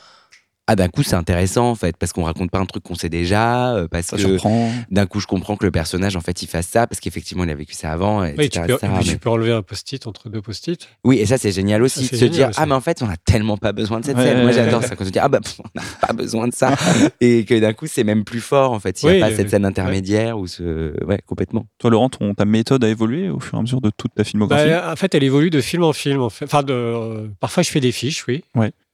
ah 0.71 0.75
d'un 0.77 0.87
coup 0.87 1.03
c'est 1.03 1.15
intéressant 1.15 1.69
en 1.69 1.75
fait 1.75 1.97
parce 1.97 2.13
qu'on 2.13 2.23
raconte 2.23 2.49
pas 2.51 2.59
un 2.59 2.65
truc 2.65 2.83
qu'on 2.83 2.95
sait 2.95 3.09
déjà, 3.09 3.75
euh, 3.75 3.87
parce 3.89 4.07
Ça 4.07 4.17
que 4.17 4.37
d'un 4.93 5.05
coup 5.05 5.19
je 5.19 5.27
comprends 5.27 5.55
que 5.57 5.65
le 5.65 5.71
personnage 5.71 6.15
en 6.15 6.21
fait 6.21 6.41
il 6.41 6.47
fasse 6.47 6.67
ça 6.67 6.87
parce 6.87 6.99
qu'effectivement 7.01 7.43
il 7.43 7.49
a 7.49 7.55
vécu 7.55 7.73
ça 7.73 7.91
avant, 7.91 8.23
etc. 8.23 8.37
Oui, 8.39 8.49
tu 8.49 8.59
peux, 8.61 8.85
et 8.85 8.89
mais- 8.89 9.03
tu 9.03 9.17
peux 9.17 9.29
enlever 9.29 9.51
un 9.51 9.61
post-it 9.61 10.07
entre 10.07 10.29
deux 10.29 10.41
post-it. 10.41 10.87
oui, 11.03 11.17
et 11.19 11.25
ça 11.25 11.37
c'est 11.37 11.51
génial 11.51 11.83
aussi 11.83 12.05
Ça, 12.05 12.15
de 12.15 12.21
se 12.21 12.25
dire 12.25 12.49
aussi. 12.49 12.59
ah 12.61 12.65
mais 12.65 12.73
en 12.75 12.81
fait 12.81 13.01
on 13.01 13.09
a 13.09 13.17
tellement 13.17 13.57
pas 13.57 13.73
besoin 13.73 13.99
de 13.99 14.05
cette 14.05 14.15
Ouais, 14.17 14.23
scène. 14.23 14.37
ouais, 14.37 14.43
Moi 14.43 14.51
ouais. 14.51 14.55
j'adore 14.57 14.83
ça 14.83 14.95
quand 14.95 15.03
on 15.03 15.07
se 15.07 15.11
dit 15.11 15.19
ah 15.19 15.27
bah 15.29 15.39
pff, 15.41 15.59
on 15.59 15.67
n'a 15.79 15.83
pas 16.07 16.13
besoin 16.13 16.47
de 16.47 16.53
ça 16.53 16.75
et 17.21 17.43
que 17.45 17.59
d'un 17.59 17.73
coup 17.73 17.87
c'est 17.87 18.03
même 18.03 18.23
plus 18.23 18.41
fort 18.41 18.71
en 18.71 18.79
fait 18.79 18.97
s'il 18.97 19.09
n'y 19.09 19.17
a 19.21 19.25
pas 19.27 19.31
euh, 19.31 19.35
cette 19.35 19.49
scène 19.49 19.65
intermédiaire 19.65 20.37
ou 20.39 20.47
ce 20.47 20.93
ouais 21.05 21.19
complètement. 21.25 21.65
Toi, 21.79 21.89
Laurent, 21.89 22.09
ton- 22.09 22.33
ta 22.33 22.45
méthode 22.45 22.83
a 22.83 22.89
évolué 22.89 23.29
au 23.29 23.39
fur 23.39 23.55
et 23.55 23.57
à 23.57 23.61
mesure 23.61 23.81
de 23.81 23.89
toute 23.95 24.13
ta 24.15 24.23
filmographie? 24.23 24.69
Bah, 24.69 24.91
en 24.91 24.95
fait, 24.95 25.13
elle 25.15 25.23
évolue 25.23 25.49
de 25.49 25.59
film 25.61 25.83
en 25.83 25.93
film. 25.93 26.21
En 26.21 26.29
fait. 26.29 26.45
Enfin, 26.45 26.63
de, 26.63 26.73
euh, 26.73 27.27
parfois, 27.39 27.63
je 27.63 27.69
fais 27.71 27.79
des 27.79 27.91
fiches, 27.91 28.25
oui. 28.27 28.43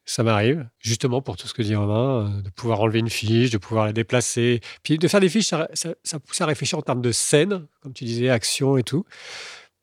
Ça 0.10 0.24
m'arrive, 0.24 0.66
justement 0.80 1.22
pour 1.22 1.36
tout 1.36 1.48
ce 1.50 1.54
que 1.54 1.62
dit 1.62 1.76
Romain, 1.76 2.32
euh, 2.38 2.42
de 2.42 2.50
pouvoir 2.50 2.80
enlever 2.80 3.00
une 3.00 3.10
fiche, 3.10 3.50
de 3.50 3.58
pouvoir 3.58 3.86
la 3.86 3.92
déplacer. 3.92 4.62
Puis 4.82 4.98
de 4.98 5.06
faire 5.10 5.20
des 5.20 5.28
fiches, 5.28 5.48
ça, 5.48 5.68
ça- 5.74 5.96
ça 6.02 6.18
pousse 6.18 6.40
à 6.40 6.46
réfléchir 6.46 6.80
en 6.80 6.82
termes 6.82 7.02
de 7.02 7.12
scène, 7.12 7.68
comme 7.82 7.92
tu 7.92 8.06
disais, 8.06 8.30
action 8.30 8.78
et 8.78 8.84
tout. 8.84 9.04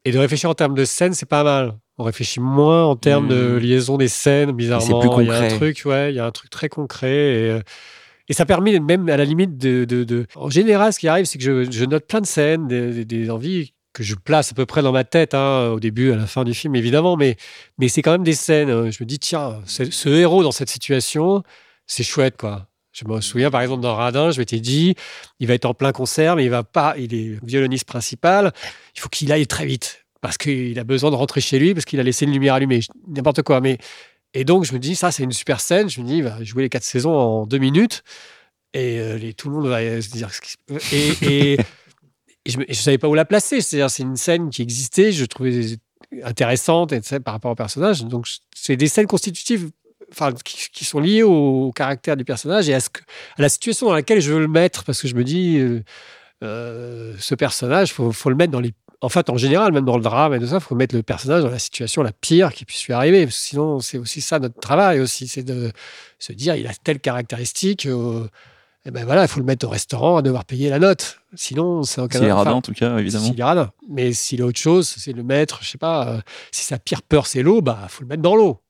Et 0.06 0.12
de 0.12 0.18
réfléchir 0.18 0.48
en 0.48 0.54
termes 0.54 0.74
de 0.74 0.86
scène, 0.86 1.12
c'est 1.12 1.28
pas 1.28 1.44
mal. 1.44 1.74
On 1.98 2.04
réfléchit 2.04 2.40
moins 2.40 2.84
en 2.86 2.96
termes 2.96 3.28
de 3.28 3.34
Mmh. 3.54 3.58
liaison 3.58 3.96
des 3.98 4.08
scènes, 4.08 4.52
bizarrement. 4.52 4.98
plus 5.00 5.08
Il 5.24 5.26
y 5.26 5.30
a 5.30 5.34
un 5.34 5.40
concret. 5.42 5.56
truc, 5.58 5.82
ouais, 5.84 6.12
il 6.12 6.16
y 6.16 6.18
a 6.20 6.24
un 6.26 6.30
truc 6.32 6.48
très 6.50 6.70
concret. 6.70 7.10
Et, 7.10 7.50
euh, 7.50 7.60
et 8.30 8.32
ça 8.32 8.46
permet 8.46 8.80
même 8.80 9.06
à 9.10 9.18
la 9.18 9.26
limite 9.26 9.58
de, 9.58 9.84
de- 9.84 10.04
de- 10.04 10.26
En 10.36 10.48
général, 10.48 10.94
ce 10.94 10.98
qui 10.98 11.06
arrive, 11.08 11.26
c'est 11.26 11.36
que 11.36 11.44
je, 11.44 11.70
je 11.70 11.84
note 11.84 12.06
plein 12.06 12.22
de 12.22 12.26
scènes, 12.26 12.66
des, 12.66 12.92
des- 12.92 13.04
des 13.04 13.30
envies 13.30 13.73
que 13.94 14.02
je 14.02 14.14
place 14.16 14.50
à 14.50 14.54
peu 14.54 14.66
près 14.66 14.82
dans 14.82 14.92
ma 14.92 15.04
tête, 15.04 15.32
hein, 15.32 15.68
au 15.68 15.80
début, 15.80 16.12
à 16.12 16.16
la 16.16 16.26
fin 16.26 16.44
du 16.44 16.52
film, 16.52 16.74
évidemment. 16.74 17.16
Mais, 17.16 17.36
mais 17.78 17.88
c'est 17.88 18.02
quand 18.02 18.12
même 18.12 18.24
des 18.24 18.34
scènes. 18.34 18.68
euh, 18.68 18.90
Je 18.90 19.02
me 19.02 19.06
dis, 19.06 19.18
tiens, 19.18 19.62
ce, 19.66 20.08
héros 20.10 20.42
dans 20.42 20.52
cette 20.52 20.68
situation, 20.68 21.42
c'est 21.86 22.02
chouette, 22.02 22.36
quoi. 22.36 22.66
Je 22.92 23.04
me 23.06 23.20
souviens, 23.20 23.50
par 23.50 23.62
exemple, 23.62 23.82
dans 23.82 23.94
Radin, 23.94 24.30
je 24.30 24.38
m'étais 24.40 24.60
dit, 24.60 24.94
il 25.40 25.46
va 25.46 25.54
être 25.54 25.64
en 25.64 25.74
plein 25.74 25.92
concert, 25.92 26.36
mais 26.36 26.44
il 26.44 26.50
va 26.50 26.62
pas, 26.62 26.94
il 26.98 27.14
est 27.14 27.38
violoniste 27.44 27.86
principal, 27.86 28.52
il 28.96 29.00
faut 29.00 29.08
qu'il 29.08 29.32
aille 29.32 29.46
très 29.46 29.66
vite, 29.66 30.04
parce 30.20 30.38
qu'il 30.38 30.78
a 30.78 30.84
besoin 30.84 31.10
de 31.10 31.16
rentrer 31.16 31.40
chez 31.40 31.58
lui, 31.58 31.74
parce 31.74 31.84
qu'il 31.86 31.98
a 31.98 32.02
laissé 32.04 32.24
une 32.24 32.32
lumière 32.32 32.54
allumée, 32.54 32.80
n'importe 33.08 33.42
quoi. 33.42 33.60
Mais, 33.60 33.78
et 34.32 34.44
donc, 34.44 34.64
je 34.64 34.72
me 34.72 34.78
dis, 34.78 34.94
ça, 34.96 35.10
c'est 35.12 35.22
une 35.24 35.32
super 35.32 35.60
scène. 35.60 35.88
Je 35.88 36.00
me 36.00 36.06
dis, 36.06 36.18
il 36.18 36.24
va 36.24 36.42
jouer 36.44 36.62
les 36.64 36.68
quatre 36.68 36.84
saisons 36.84 37.14
en 37.14 37.46
deux 37.46 37.58
minutes, 37.58 38.02
et 38.74 38.98
euh, 38.98 39.32
tout 39.36 39.48
le 39.50 39.54
monde 39.56 39.66
va 39.68 39.80
se 40.02 40.10
dire 40.10 40.30
Et, 40.92 41.52
et, 41.52 41.58
je 42.46 42.58
ne 42.58 42.72
savais 42.72 42.98
pas 42.98 43.08
où 43.08 43.14
la 43.14 43.24
placer. 43.24 43.60
C'est-à-dire, 43.60 43.90
c'est 43.90 44.02
une 44.02 44.16
scène 44.16 44.50
qui 44.50 44.62
existait, 44.62 45.12
je 45.12 45.24
trouvais 45.24 45.76
intéressante 46.22 46.92
et, 46.92 47.00
par 47.20 47.34
rapport 47.34 47.52
au 47.52 47.54
personnage. 47.54 48.04
Donc, 48.04 48.26
c'est 48.54 48.76
des 48.76 48.88
scènes 48.88 49.06
constitutives 49.06 49.70
enfin, 50.12 50.32
qui, 50.44 50.84
sont 50.84 51.00
liées 51.00 51.22
au, 51.22 51.72
caractère 51.74 52.16
du 52.16 52.24
personnage 52.24 52.68
et 52.68 52.74
à, 52.74 52.80
la 53.38 53.48
situation 53.48 53.86
dans 53.86 53.94
laquelle 53.94 54.20
je 54.20 54.32
veux 54.32 54.40
le 54.40 54.48
mettre. 54.48 54.84
Parce 54.84 55.00
que 55.00 55.08
je 55.08 55.14
me 55.14 55.24
dis, 55.24 55.58
euh, 55.58 55.82
euh, 56.42 57.14
ce 57.18 57.34
personnage, 57.34 57.90
il 57.90 58.12
faut, 58.12 58.30
le 58.30 58.36
mettre 58.36 58.52
dans 58.52 58.60
les. 58.60 58.72
En 59.00 59.10
fait, 59.10 59.28
en 59.28 59.36
général, 59.36 59.72
même 59.72 59.84
dans 59.84 59.98
le 59.98 60.02
drame 60.02 60.32
et 60.32 60.38
tout 60.38 60.46
ça, 60.46 60.56
il 60.56 60.60
faut 60.60 60.74
mettre 60.74 60.94
le 60.94 61.02
personnage 61.02 61.42
dans 61.42 61.50
la 61.50 61.58
situation 61.58 62.02
la 62.02 62.12
pire 62.12 62.54
qui 62.54 62.64
puisse 62.64 62.86
lui 62.86 62.94
arriver. 62.94 63.26
Sinon, 63.30 63.80
c'est 63.80 63.98
aussi 63.98 64.22
ça 64.22 64.38
notre 64.38 64.58
travail 64.58 65.00
aussi, 65.00 65.28
c'est 65.28 65.42
de 65.42 65.72
se 66.18 66.32
dire, 66.32 66.54
il 66.54 66.66
a 66.66 66.72
telle 66.72 67.00
caractéristique. 67.00 67.86
euh, 67.86 68.28
et 68.86 68.90
ben 68.90 69.04
voilà, 69.04 69.22
il 69.22 69.28
faut 69.28 69.40
le 69.40 69.46
mettre 69.46 69.66
au 69.66 69.70
restaurant 69.70 70.18
à 70.18 70.22
devoir 70.22 70.44
payer 70.44 70.68
la 70.68 70.78
note. 70.78 71.18
Sinon, 71.34 71.84
c'est 71.84 72.00
aucun 72.02 72.18
S'il 72.18 72.28
est 72.28 72.32
radin, 72.32 72.52
en 72.52 72.60
tout 72.60 72.74
cas, 72.74 72.98
évidemment. 72.98 73.24
s'il 73.24 73.40
est 73.40 73.44
radin. 73.44 73.70
Mais 73.88 74.12
s'il 74.12 74.42
a 74.42 74.46
autre 74.46 74.58
chose, 74.58 74.86
c'est 74.86 75.12
le 75.12 75.22
mettre, 75.22 75.60
je 75.62 75.70
sais 75.70 75.78
pas, 75.78 76.06
euh, 76.08 76.20
si 76.52 76.64
sa 76.64 76.78
pire 76.78 77.02
peur 77.02 77.26
c'est 77.26 77.42
l'eau, 77.42 77.62
bah 77.62 77.86
faut 77.88 78.02
le 78.02 78.08
mettre 78.08 78.22
dans 78.22 78.36
l'eau. 78.36 78.60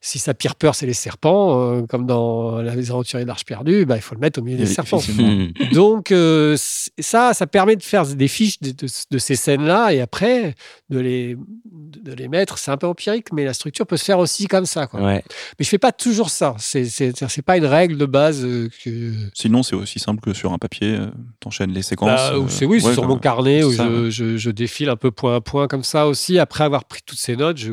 Si 0.00 0.18
sa 0.18 0.34
pire 0.34 0.54
peur 0.56 0.74
c'est 0.74 0.86
les 0.86 0.92
serpents, 0.94 1.60
euh, 1.60 1.82
comme 1.88 2.06
dans 2.06 2.60
Les 2.60 2.90
Aventuriers 2.90 3.24
de 3.24 3.28
l'Arche 3.28 3.44
perdue, 3.44 3.84
bah, 3.86 3.96
il 3.96 4.02
faut 4.02 4.14
le 4.14 4.20
mettre 4.20 4.40
au 4.40 4.42
milieu 4.42 4.58
des 4.58 4.66
serpents. 4.66 5.00
Donc 5.72 6.10
euh, 6.12 6.56
ça, 6.58 7.34
ça 7.34 7.46
permet 7.46 7.76
de 7.76 7.82
faire 7.82 8.06
des 8.06 8.28
fiches 8.28 8.60
de, 8.60 8.70
de- 8.72 8.86
de 9.10 9.18
ces 9.18 9.36
scènes-là 9.36 9.92
et 9.92 10.00
après 10.00 10.54
de 10.90 10.98
les, 10.98 11.36
de 11.70 12.12
les 12.12 12.28
mettre. 12.28 12.58
C'est 12.58 12.70
un 12.70 12.76
peu 12.76 12.86
empirique, 12.86 13.32
mais 13.32 13.44
la 13.44 13.54
structure 13.54 13.86
peut 13.86 13.96
se 13.96 14.04
faire 14.04 14.18
aussi 14.18 14.46
comme 14.46 14.66
ça. 14.66 14.86
Quoi. 14.86 15.00
Ouais. 15.02 15.24
Mais 15.58 15.64
je 15.64 15.68
fais 15.68 15.78
pas 15.78 15.92
toujours 15.92 16.30
ça. 16.30 16.54
C'est 16.58 16.84
c'est 16.84 17.12
c'est 17.28 17.42
pas 17.42 17.56
une 17.56 17.66
règle 17.66 17.96
de 17.96 18.06
base 18.06 18.44
euh, 18.44 18.68
que. 18.84 19.12
Sinon, 19.34 19.62
c'est 19.62 19.76
aussi 19.76 19.98
simple 19.98 20.20
que 20.20 20.32
sur 20.34 20.52
un 20.52 20.58
papier, 20.58 20.98
t'enchaînes 21.40 21.72
les 21.72 21.82
séquences. 21.82 22.08
Bah, 22.08 22.32
euh, 22.34 22.44
c'est 22.48 22.66
oui, 22.66 22.80
c'est 22.80 22.92
sur 22.92 23.06
mon 23.06 23.18
carnet 23.18 23.64
où 23.64 23.70
c'est 23.70 23.76
ça, 23.78 23.88
je, 23.88 24.04
ouais. 24.04 24.10
je- 24.10 24.36
je 24.36 24.50
défile 24.50 24.88
un 24.88 24.96
peu 24.96 25.10
point 25.10 25.36
à 25.36 25.40
point 25.40 25.66
comme 25.68 25.84
ça 25.84 26.06
aussi. 26.06 26.38
Après 26.38 26.64
avoir 26.64 26.84
pris 26.84 27.00
toutes 27.04 27.18
ces 27.18 27.36
notes, 27.36 27.56
je, 27.58 27.72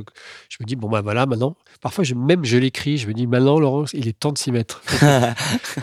je 0.49 0.57
me 0.59 0.65
dis 0.65 0.75
bon 0.75 0.89
bah 0.89 1.01
voilà 1.01 1.25
maintenant. 1.25 1.55
Parfois 1.81 2.03
je, 2.03 2.13
même 2.13 2.43
je 2.43 2.57
l'écris, 2.57 2.97
je 2.97 3.07
me 3.07 3.13
dis 3.13 3.25
maintenant 3.27 3.57
Laurent, 3.59 3.85
il 3.93 4.07
est 4.07 4.17
temps 4.19 4.31
de 4.33 4.37
s'y 4.37 4.51
mettre. 4.51 4.81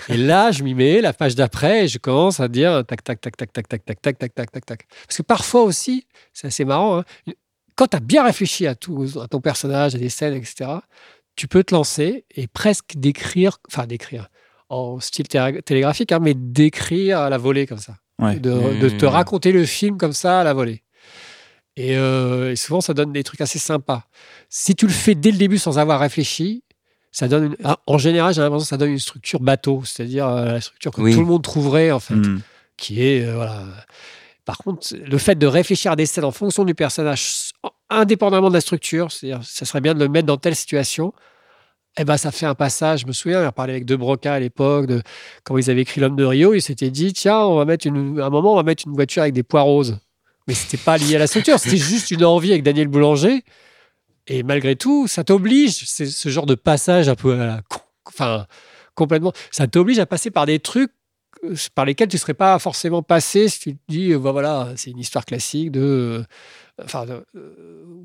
et 0.09 0.17
là 0.17 0.51
je 0.51 0.63
m'y 0.63 0.75
mets 0.75 1.01
la 1.01 1.13
page 1.13 1.35
d'après 1.35 1.85
et 1.85 1.89
je 1.89 1.99
commence 1.99 2.41
à 2.41 2.49
dire 2.49 2.85
tac 2.87 3.03
tac 3.03 3.21
tac 3.21 3.37
tac 3.37 3.53
tac 3.53 3.69
tac 3.69 3.85
tac 3.85 4.01
tac 4.03 4.19
tac 4.19 4.35
tac 4.35 4.51
tac 4.53 4.67
tac. 4.67 4.87
Parce 5.07 5.17
que 5.17 5.23
parfois 5.23 5.63
aussi, 5.63 6.07
c'est 6.33 6.49
assez 6.49 6.65
marrant. 6.65 6.99
hein, 6.99 7.05
quand 7.77 7.87
tu 7.89 7.97
as 7.97 8.01
bien 8.01 8.25
réfléchi 8.25 8.67
à 8.67 8.75
tout, 8.75 9.07
à 9.23 9.29
ton 9.29 9.41
personnage, 9.41 9.95
à 9.95 9.99
des 9.99 10.09
scènes, 10.09 10.35
etc. 10.35 10.71
Tu 11.35 11.49
peux 11.49 11.63
te 11.65 11.75
lancer 11.75 12.25
et 12.35 12.47
presque 12.47 12.95
décrire, 12.97 13.59
enfin 13.71 13.87
décrire 13.87 14.29
en 14.69 14.99
style 15.01 15.29
té- 15.29 15.61
télégraphique, 15.65 16.11
hein, 16.13 16.19
mais 16.21 16.35
décrire 16.35 17.21
à 17.21 17.31
la 17.31 17.39
volée 17.39 17.67
comme 17.67 17.79
ça 17.79 17.97
Ouais. 18.21 18.37
de, 18.39 18.81
de 18.81 18.89
te 18.89 19.05
Mmh. 19.05 19.09
raconter 19.09 19.53
le 19.53 19.65
film 19.67 19.99
comme 19.99 20.15
ça 20.15 20.41
à 20.41 20.45
la 20.45 20.55
volée. 20.55 20.83
Et, 21.77 21.97
euh, 21.97 22.53
et 22.53 22.57
souvent, 22.57 22.81
ça 22.81 22.95
donne 22.95 23.13
des 23.13 23.23
trucs 23.23 23.41
assez 23.41 23.59
sympas. 23.59 24.05
Si 24.49 24.75
tu 24.75 24.87
le 24.87 24.93
fais 24.93 25.15
dès 25.15 25.31
le 25.31 25.37
début 25.39 25.59
sans 25.59 25.79
avoir 25.79 26.01
réfléchi, 26.01 26.63
ça 27.13 27.29
donne 27.29 27.45
une- 27.45 27.57
ah, 27.65 27.79
en 27.87 27.99
général, 27.99 28.33
j'ai 28.35 28.41
l'impression 28.41 28.65
que 28.65 28.69
ça 28.69 28.77
donne 28.77 28.91
une 28.93 28.99
structure 28.99 29.41
bateau, 29.41 29.83
c'est-à-dire 29.85 30.27
euh, 30.27 30.53
la 30.53 30.61
structure 30.61 30.93
que 30.93 31.01
Oui. 31.03 31.13
tout 31.15 31.21
le 31.21 31.27
monde 31.27 31.43
trouverait 31.43 31.91
en 31.91 32.01
fait, 32.01 32.15
Hmm. 32.15 32.41
qui 32.77 33.03
est 33.03 33.25
euh, 33.27 33.35
voilà. 33.35 33.63
Par 34.45 34.59
contre, 34.59 34.87
le 34.95 35.19
fait 35.19 35.35
de 35.35 35.47
réfléchir 35.47 35.93
à 35.93 35.97
des 35.97 36.07
scènes 36.07 36.25
en 36.25 36.31
fonction 36.31 36.65
du 36.65 36.75
personnage, 36.75 37.51
indépendamment 37.91 38.49
de 38.49 38.55
la 38.55 38.61
structure, 38.61 39.11
c'est-à-dire, 39.11 39.41
ça 39.45 39.65
serait 39.65 39.81
bien 39.81 39.93
de 39.95 39.99
le 39.99 40.09
mettre 40.09 40.27
dans 40.27 40.37
telle 40.37 40.55
situation. 40.57 41.13
Eh 41.99 42.05
ben, 42.05 42.17
ça 42.17 42.31
fait 42.31 42.47
un 42.47 42.55
passage. 42.55 43.01
Je 43.01 43.07
me 43.07 43.13
souviens, 43.13 43.43
on 43.43 43.47
a 43.47 43.53
parlé 43.53 43.73
avec 43.73 43.87
De 43.87 43.97
Broca 43.97 44.35
à 44.35 44.39
l'époque 44.39 44.87
de 44.87 45.03
quand 45.45 45.57
ils 45.57 45.71
avaient 45.71 45.81
écrit 45.81 46.01
L'homme 46.01 46.15
de 46.17 46.25
Rio. 46.25 46.53
Ils 46.55 46.61
s'étaient 46.61 46.91
dit, 46.91 47.13
tiens, 47.15 47.39
on 47.41 47.57
va 47.57 47.65
mettre 47.65 47.87
une, 47.87 48.21
à 48.21 48.27
un 48.27 48.31
moment, 48.31 48.53
on 48.53 48.57
va 48.57 48.63
mettre 48.63 48.85
une 48.87 48.93
voiture 48.93 49.23
avec 49.23 49.35
des 49.35 49.43
pois 49.43 49.63
roses. 49.63 49.99
Mais 50.47 50.55
c'était 50.55 50.77
pas 50.77 50.97
lié 50.97 51.17
à 51.17 51.19
la 51.19 51.27
structure. 51.27 51.59
C'était 51.59 51.77
juste 51.77 52.11
une 52.11 52.25
envie 52.25 52.51
avec 52.53 52.63
Daniel 52.63 52.89
Boulanger. 52.89 53.43
Et 54.29 54.43
malgré 54.43 54.77
tout, 54.77 55.07
ça 55.07 55.25
t'oblige. 55.25 55.85
C'est 55.87 56.07
ce 56.07 56.29
genre 56.29 56.47
de 56.47 56.55
passage 56.55 57.09
un 57.09 57.15
peu 57.15 57.33
à 57.41 57.47
la 57.47 57.63
con- 57.69 57.81
enfin, 58.07 58.47
complètement. 58.95 59.33
Ça 59.51 59.67
t'oblige 59.67 59.99
à 59.99 60.07
passer 60.07 60.31
par 60.31 60.47
des 60.47 60.59
trucs 60.59 60.93
euh, 61.45 61.55
par 61.75 61.85
lesquels 61.85 62.09
tu 62.09 62.19
serais 62.19 62.35
pas 62.35 62.59
forcément 62.59 63.03
passé 63.03 63.49
si 63.49 63.59
tu 63.61 63.75
te 63.75 63.81
dis, 63.89 64.13
euh, 64.13 64.19
bah 64.19 64.33
voilà, 64.33 64.73
c'est 64.77 64.91
une 64.91 64.99
histoire 64.99 65.25
classique 65.25 65.71
de. 65.71 66.25
Enfin, 66.85 67.07
euh, 67.09 67.21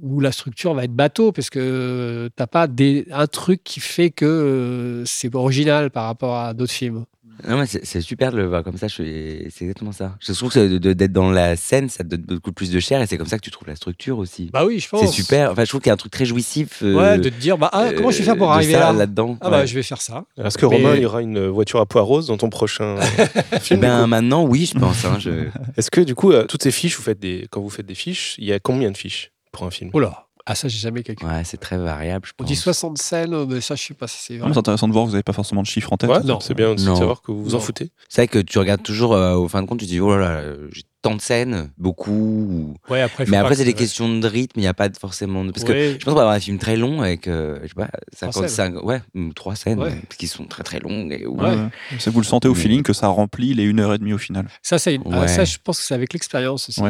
où 0.01 0.19
la 0.21 0.31
structure 0.31 0.73
va 0.73 0.85
être 0.85 0.95
bateau, 0.95 1.31
parce 1.31 1.49
que 1.49 1.59
euh, 1.59 2.29
t'as 2.35 2.47
pas 2.47 2.67
des, 2.67 3.05
un 3.11 3.27
truc 3.27 3.61
qui 3.63 3.79
fait 3.81 4.11
que 4.11 4.25
euh, 4.25 5.03
c'est 5.05 5.33
original 5.35 5.91
par 5.91 6.05
rapport 6.05 6.37
à 6.37 6.53
d'autres 6.53 6.71
films. 6.73 7.05
Non, 7.49 7.57
mais 7.57 7.65
c'est 7.65 8.01
super 8.01 8.31
de 8.31 8.37
le 8.37 8.45
voir 8.45 8.63
comme 8.63 8.77
ça. 8.77 8.87
C'est 8.87 9.41
exactement 9.61 9.91
ça. 9.91 10.15
Je 10.19 10.31
trouve 10.33 10.53
que 10.53 10.67
de- 10.73 10.77
de- 10.77 10.93
d'être 10.93 11.11
dans 11.11 11.31
la 11.31 11.55
scène, 11.55 11.89
ça 11.89 12.03
te 12.03 12.09
donne 12.09 12.21
beaucoup 12.37 12.51
plus 12.51 12.69
de 12.69 12.79
chair 12.79 13.01
et 13.01 13.07
c'est 13.07 13.17
comme 13.17 13.25
ça 13.25 13.37
que 13.39 13.43
tu 13.43 13.49
trouves 13.49 13.67
la 13.67 13.75
structure 13.75 14.19
aussi. 14.19 14.51
Bah 14.53 14.63
oui, 14.63 14.77
je 14.79 14.87
pense. 14.87 15.01
c'est 15.01 15.07
super. 15.07 15.49
Enfin, 15.51 15.63
je 15.63 15.69
trouve 15.69 15.81
qu'il 15.81 15.87
y 15.87 15.89
a 15.89 15.95
un 15.95 15.97
truc 15.97 16.11
très 16.11 16.25
jouissif. 16.25 16.83
euh, 16.83 16.93
Ouais, 16.93 17.17
de 17.17 17.29
te 17.29 17.39
dire, 17.39 17.57
bah, 17.57 17.71
ah, 17.73 17.87
comment 17.97 18.11
je 18.11 18.19
vais 18.19 18.23
faire 18.25 18.37
pour 18.37 18.51
arriver 18.51 18.73
ça, 18.73 18.79
là 18.81 18.93
là-dedans. 18.93 19.39
Ah 19.41 19.49
bah, 19.49 19.65
je 19.65 19.73
vais 19.73 19.81
faire 19.81 20.01
ça. 20.03 20.25
Est-ce 20.37 20.55
que 20.59 20.67
Mais- 20.67 20.75
Romain, 20.75 20.93
il 20.95 21.01
y 21.01 21.05
aura 21.07 21.23
une 21.23 21.47
voiture 21.47 21.79
à 21.79 21.87
poids 21.87 22.03
rose 22.03 22.27
dans 22.27 22.37
ton 22.37 22.51
prochain 22.51 22.97
film 23.61 23.79
Ben 23.79 24.05
maintenant, 24.05 24.43
oui, 24.45 24.69
je 24.71 24.77
pense. 24.77 25.03
hein, 25.05 25.17
je... 25.17 25.31
Est-ce 25.77 25.89
que 25.89 26.01
du 26.01 26.13
coup, 26.13 26.31
euh, 26.33 26.45
toutes 26.45 26.61
ces 26.61 26.71
fiches, 26.71 26.95
vous 26.97 27.03
faites 27.03 27.19
des... 27.19 27.47
quand 27.49 27.59
vous 27.61 27.71
faites 27.71 27.87
des 27.87 27.95
fiches, 27.95 28.35
il 28.37 28.45
y 28.45 28.53
a 28.53 28.59
combien 28.63 28.91
de 28.91 28.97
fiches 28.97 29.31
pour 29.51 29.63
un 29.65 29.71
film? 29.71 29.89
Oh 29.93 29.99
là. 29.99 30.27
Ah, 30.47 30.55
ça, 30.55 30.67
j'ai 30.67 30.79
jamais 30.79 31.03
calculé. 31.03 31.29
Ouais, 31.31 31.43
c'est 31.43 31.57
très 31.59 31.77
variable, 31.77 32.25
je 32.27 32.31
On 32.39 32.43
dit 32.43 32.55
60 32.55 32.97
scènes, 32.97 33.45
mais 33.45 33.61
ça, 33.61 33.75
je 33.75 33.83
sais 33.83 33.93
pas 33.93 34.07
si 34.07 34.17
c'est 34.19 34.37
vrai. 34.37 34.49
C'est 34.51 34.57
intéressant 34.57 34.87
de 34.87 34.91
voir 34.93 35.05
que 35.05 35.09
vous 35.09 35.13
n'avez 35.13 35.21
pas 35.23 35.33
forcément 35.33 35.61
de 35.61 35.67
chiffres 35.67 35.93
en 35.93 35.97
tête. 35.97 36.09
Ouais, 36.09 36.19
Non. 36.23 36.39
c'est 36.39 36.55
bien 36.55 36.69
aussi 36.69 36.83
de 36.83 36.95
savoir 36.95 37.21
que 37.21 37.31
vous 37.31 37.43
vous 37.43 37.53
en 37.55 37.59
foutez. 37.59 37.91
C'est 38.09 38.21
vrai 38.21 38.27
que 38.27 38.39
tu 38.39 38.57
regardes 38.57 38.81
toujours, 38.81 39.13
euh, 39.13 39.35
au 39.35 39.47
fin 39.47 39.61
de 39.61 39.67
compte, 39.67 39.79
tu 39.79 39.85
te 39.85 39.91
dis, 39.91 39.99
oh 39.99 40.09
là 40.15 40.19
là, 40.19 40.29
euh, 40.39 40.67
j'ai 40.73 40.81
tant 41.03 41.13
de 41.15 41.21
scènes, 41.21 41.69
beaucoup. 41.77 42.11
ou- 42.11 42.73
Ouais, 42.89 43.01
après, 43.01 43.25
Mais 43.25 43.31
pas 43.33 43.41
après, 43.41 43.51
que- 43.51 43.57
c'est 43.59 43.65
des 43.65 43.73
questions 43.75 44.17
de 44.17 44.27
rythme, 44.27 44.59
il 44.59 44.63
n'y 44.63 44.67
a 44.67 44.73
pas 44.73 44.89
forcément 44.99 45.45
de. 45.45 45.51
Parce 45.51 45.63
que 45.63 45.73
je 45.73 45.93
pense 45.97 46.05
qu'on 46.05 46.13
va 46.15 46.21
avoir 46.21 46.35
un 46.35 46.39
film 46.39 46.57
très 46.57 46.75
long 46.75 47.01
avec, 47.03 47.27
euh, 47.27 47.59
je 47.61 47.67
sais 47.67 47.73
pas, 47.75 47.89
Trois 48.17 48.31
55, 48.33 48.83
ouais, 48.83 49.01
ou 49.13 49.31
trois 49.33 49.55
scènes, 49.55 49.79
Ouais. 49.79 49.91
parce 50.07 50.17
qu'ils 50.17 50.27
sont 50.27 50.45
très 50.45 50.63
très 50.63 50.79
longues. 50.79 51.11
Et, 51.13 51.19
que 51.21 52.09
vous 52.09 52.19
le 52.19 52.25
sentez 52.25 52.47
au 52.47 52.55
feeling 52.55 52.81
que 52.81 52.93
ça 52.93 53.07
remplit 53.09 53.53
les 53.53 53.63
une 53.63 53.79
heure 53.79 53.93
et 53.93 53.99
demie 53.99 54.13
au 54.13 54.17
final. 54.17 54.47
Ça, 54.63 54.79
c'est 54.79 54.95
une- 54.95 55.03
ah, 55.11 55.21
Ouais. 55.21 55.27
ça, 55.27 55.45
je 55.45 55.57
pense 55.63 55.79
que 55.79 55.85
c'est 55.85 55.93
avec 55.93 56.13
l'expérience 56.13 56.67
aussi. 56.69 56.81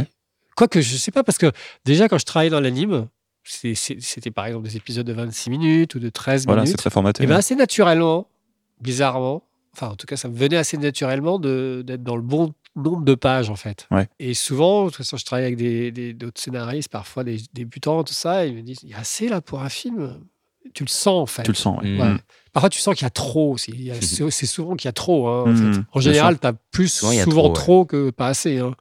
Quoique, 0.56 0.82
je 0.82 0.96
sais 0.98 1.12
pas, 1.12 1.24
parce 1.24 1.38
que 1.38 1.52
déjà, 1.86 2.08
quand 2.10 2.18
je 2.18 2.26
travaillais 2.26 2.50
dans 2.52 2.60
l'anime, 2.60 3.08
c'était 3.44 4.32
par 4.32 4.46
exemple 4.46 4.68
des 4.68 4.78
épisodes 4.78 5.06
de 5.06 5.14
26 5.14 5.50
minutes 5.50 5.96
ou 5.96 6.00
de 6.00 6.10
13 6.10 6.46
Voilà, 6.46 6.62
c'est 6.62 6.66
minutes. 6.66 6.78
très 6.78 6.90
formaté. 6.90 7.24
Et 7.24 7.28
bien, 7.28 7.38
assez 7.38 7.56
naturellement, 7.56 8.28
bizarrement, 8.82 9.44
enfin, 9.74 9.90
en 9.90 9.96
tout 9.96 10.06
cas, 10.08 10.18
ça 10.18 10.28
me 10.28 10.36
venait 10.36 10.58
assez 10.58 10.78
naturellement 10.78 11.40
d'être 11.40 12.04
dans 12.04 12.16
le 12.16 12.22
bon 12.22 12.54
nombre 12.76 13.04
de 13.04 13.16
pages, 13.16 13.50
en 13.50 13.56
fait. 13.56 13.88
Ouais. 13.92 14.08
Et 14.20 14.34
souvent, 14.34 14.86
de 14.86 14.90
toute 14.90 14.98
façon, 14.98 15.18
je 15.18 15.26
travaille 15.26 15.46
avec 15.46 15.58
des- 15.58 15.92
des- 15.92 16.14
d'autres 16.14 16.40
scénaristes, 16.40 16.90
parfois 16.90 17.24
des 17.24 17.38
débutants, 17.54 18.04
tout 18.04 18.14
ça, 18.14 18.46
et 18.46 18.50
ils 18.50 18.56
me 18.56 18.62
disent 18.62 18.80
il 18.84 18.90
y 18.90 18.94
a 18.94 19.00
assez 19.00 19.28
là 19.28 19.42
pour 19.42 19.62
un 19.62 19.70
film? 19.70 20.20
Tu 20.74 20.84
le 20.84 20.90
sens, 20.90 21.22
en 21.24 21.26
fait. 21.26 21.44
Tu 21.44 21.52
le 21.52 21.58
sens, 21.58 21.82
ouais. 21.82 21.90
Mm. 21.90 22.20
Parfois, 22.54 22.70
tu 22.70 22.80
sens 22.80 22.96
qu'il 22.96 23.04
y 23.04 23.08
a 23.08 23.10
trop 23.10 23.58
C'est 23.58 24.46
souvent 24.46 24.76
qu'il 24.76 24.88
y 24.88 24.90
a 24.90 24.94
trop. 24.94 25.28
hein, 25.28 25.44
en, 25.46 25.48
Mm, 25.48 25.74
fait. 25.74 25.80
en 25.92 26.00
bien 26.00 26.02
général, 26.02 26.40
tu 26.40 26.48
as 26.48 26.54
plus 26.54 26.88
Souvent, 27.24 27.50
trop, 27.52 27.84
que 27.86 28.10
pas 28.12 28.28
assez. 28.28 28.60
hein. 28.60 28.76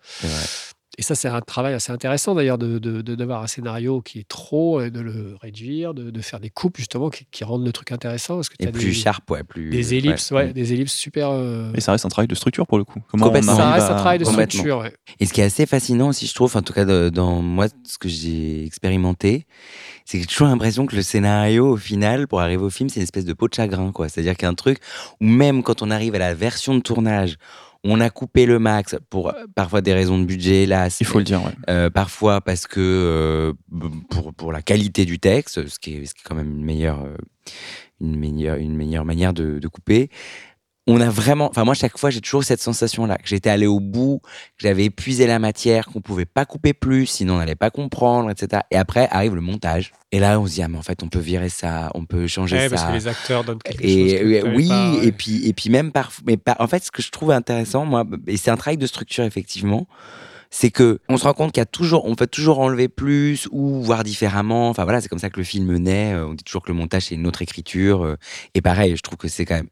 Et 0.98 1.02
ça, 1.02 1.14
c'est 1.14 1.28
un 1.28 1.40
travail 1.40 1.72
assez 1.72 1.92
intéressant 1.92 2.34
d'ailleurs 2.34 2.58
de, 2.58 2.78
de- 2.78 3.00
de- 3.00 3.14
d'avoir 3.14 3.42
un 3.42 3.46
scénario 3.46 4.02
qui 4.02 4.18
est 4.18 4.28
trop 4.28 4.80
et 4.80 4.90
de 4.90 5.00
le 5.00 5.36
réduire, 5.40 5.94
de, 5.94 6.10
de 6.10 6.20
faire 6.20 6.40
des 6.40 6.50
coupes 6.50 6.76
justement 6.76 7.10
qui, 7.10 7.26
qui 7.30 7.44
rendent 7.44 7.64
le 7.64 7.72
truc 7.72 7.92
intéressant. 7.92 8.34
Parce 8.36 8.48
que 8.48 8.56
Et 8.58 8.66
t'as 8.66 8.72
plus 8.72 8.86
des, 8.86 8.92
sharp, 8.92 9.30
ouais, 9.30 9.44
plus. 9.44 9.70
des 9.70 9.94
ellipses, 9.94 10.32
ouais, 10.32 10.52
des 10.52 10.72
ellipses 10.72 10.92
super. 10.92 11.30
euh, 11.30 11.72
Et 11.74 11.80
ça 11.80 11.92
reste 11.92 12.04
un 12.06 12.08
travail 12.08 12.26
de 12.26 12.34
structure 12.34 12.66
pour 12.66 12.76
le 12.76 12.82
coup. 12.84 13.00
Comment 13.08 13.26
on 13.26 13.42
ça 13.42 13.70
reste 13.72 13.88
à- 13.88 13.92
un 13.94 13.96
travail 14.00 14.18
de 14.18 14.24
structure. 14.24 14.78
ouais. 14.78 14.92
Et 15.20 15.26
ce 15.26 15.32
qui 15.32 15.40
est 15.40 15.44
assez 15.44 15.64
fascinant 15.64 16.08
aussi, 16.08 16.26
je 16.26 16.34
trouve, 16.34 16.56
en 16.56 16.62
tout 16.62 16.72
cas 16.72 16.84
de- 16.84 17.08
dans 17.08 17.40
moi, 17.40 17.68
ce 17.84 17.96
que 17.96 18.08
j'ai 18.08 18.64
expérimenté, 18.64 19.46
c'est 20.04 20.18
que 20.18 20.22
j'ai 20.22 20.26
toujours 20.28 20.48
l'impression 20.48 20.86
que 20.86 20.96
le 20.96 21.02
scénario, 21.02 21.68
au 21.70 21.76
final, 21.76 22.26
pour 22.26 22.40
arriver 22.40 22.64
au 22.64 22.70
film, 22.70 22.88
c'est 22.88 22.96
une 22.98 23.04
espèce 23.04 23.24
de 23.24 23.32
peau 23.32 23.46
de 23.48 23.54
chagrin, 23.54 23.92
quoi. 23.92 24.08
C'est-à-dire 24.08 24.34
qu'il 24.34 24.42
y 24.42 24.46
a 24.46 24.50
un 24.50 24.54
truc 24.54 24.78
où 25.20 25.24
même 25.24 25.62
quand 25.62 25.82
on 25.82 25.90
arrive 25.90 26.16
à 26.16 26.18
la 26.18 26.34
version 26.34 26.74
de 26.74 26.80
tournage, 26.80 27.36
on 27.84 28.00
a 28.00 28.10
coupé 28.10 28.46
le 28.46 28.58
max 28.58 28.96
pour 29.08 29.28
euh, 29.28 29.44
parfois 29.54 29.80
des 29.80 29.92
raisons 29.94 30.18
de 30.18 30.24
budget, 30.24 30.66
là, 30.66 30.88
Il 31.00 31.06
faut 31.06 31.18
le 31.18 31.24
dire, 31.24 31.42
ouais. 31.42 31.52
euh, 31.68 31.90
parfois 31.90 32.40
parce 32.40 32.66
que 32.66 32.80
euh, 32.80 33.52
pour, 34.10 34.34
pour 34.34 34.52
la 34.52 34.62
qualité 34.62 35.04
du 35.04 35.18
texte, 35.18 35.66
ce 35.66 35.78
qui 35.78 35.94
est, 35.94 36.06
ce 36.06 36.14
qui 36.14 36.20
est 36.20 36.28
quand 36.28 36.34
même 36.34 36.50
une 36.50 36.64
meilleure, 36.64 37.06
une 38.00 38.16
meilleure, 38.16 38.56
une 38.56 38.76
meilleure 38.76 39.04
manière 39.04 39.32
de, 39.32 39.58
de 39.58 39.68
couper. 39.68 40.10
On 40.86 41.00
a 41.00 41.08
vraiment, 41.10 41.48
enfin 41.50 41.64
moi 41.64 41.74
chaque 41.74 41.96
fois 41.98 42.10
j'ai 42.10 42.20
toujours 42.20 42.42
cette 42.42 42.60
sensation 42.62 43.06
là 43.06 43.16
que 43.16 43.28
j'étais 43.28 43.50
allé 43.50 43.66
au 43.66 43.80
bout, 43.80 44.20
que 44.24 44.62
j'avais 44.62 44.86
épuisé 44.86 45.26
la 45.26 45.38
matière, 45.38 45.86
qu'on 45.86 46.00
pouvait 46.00 46.24
pas 46.24 46.44
couper 46.46 46.72
plus, 46.72 47.06
sinon 47.06 47.34
on 47.34 47.38
n'allait 47.38 47.54
pas 47.54 47.70
comprendre, 47.70 48.30
etc. 48.30 48.62
Et 48.70 48.76
après 48.76 49.06
arrive 49.10 49.34
le 49.34 49.40
montage. 49.42 49.92
Et 50.10 50.18
là 50.18 50.40
on 50.40 50.46
se 50.46 50.54
dit 50.54 50.62
ah 50.62 50.68
mais 50.68 50.78
en 50.78 50.82
fait 50.82 51.02
on 51.02 51.08
peut 51.08 51.18
virer 51.20 51.50
ça, 51.50 51.90
on 51.94 52.06
peut 52.06 52.26
changer 52.26 52.56
Ouais, 52.56 52.68
ça. 52.68 52.70
parce 52.76 52.84
que 52.88 52.92
les 52.94 53.06
acteurs 53.06 53.44
donnent 53.44 53.58
quelque 53.62 53.82
chose. 53.82 53.90
Et 53.90 54.40
que 54.42 54.48
oui, 54.56 54.68
pas, 54.68 54.92
ouais. 54.94 55.06
et 55.06 55.12
puis 55.12 55.46
et 55.46 55.52
puis 55.52 55.70
même 55.70 55.92
parfois, 55.92 56.24
mais 56.26 56.36
par- 56.38 56.56
en 56.60 56.66
fait, 56.66 56.82
ce 56.82 56.90
que 56.90 57.02
je 57.02 57.10
trouve 57.10 57.30
intéressant, 57.30 57.84
moi, 57.84 58.04
et 58.26 58.36
c'est 58.36 58.50
un 58.50 58.56
travail 58.56 58.78
de 58.78 58.86
structure 58.86 59.22
effectivement, 59.24 59.86
c'est 60.48 60.70
que 60.72 60.98
on 61.08 61.18
se 61.18 61.24
rend 61.24 61.34
compte 61.34 61.52
qu'il 61.52 61.60
y 61.60 61.62
a 61.62 61.66
toujours, 61.66 62.06
on 62.06 62.16
peut 62.16 62.26
toujours 62.26 62.58
enlever 62.58 62.88
plus 62.88 63.46
ou 63.52 63.82
voir 63.82 64.02
différemment. 64.02 64.70
Enfin 64.70 64.82
voilà, 64.84 65.00
c'est 65.00 65.08
comme 65.08 65.20
ça 65.20 65.30
que 65.30 65.38
le 65.38 65.44
film 65.44 65.76
naît. 65.76 66.14
Euh, 66.14 66.26
On 66.26 66.34
dit 66.34 66.42
toujours 66.42 66.62
que 66.62 66.72
le 66.72 66.78
montage 66.78 67.04
c'est 67.04 67.14
une 67.14 67.26
autre 67.28 67.42
écriture. 67.42 68.02
euh, 68.04 68.16
Et 68.54 68.60
pareil, 68.62 68.96
je 68.96 69.02
trouve 69.02 69.18
que 69.18 69.28
c'est 69.28 69.44
quand 69.44 69.54
même 69.56 69.68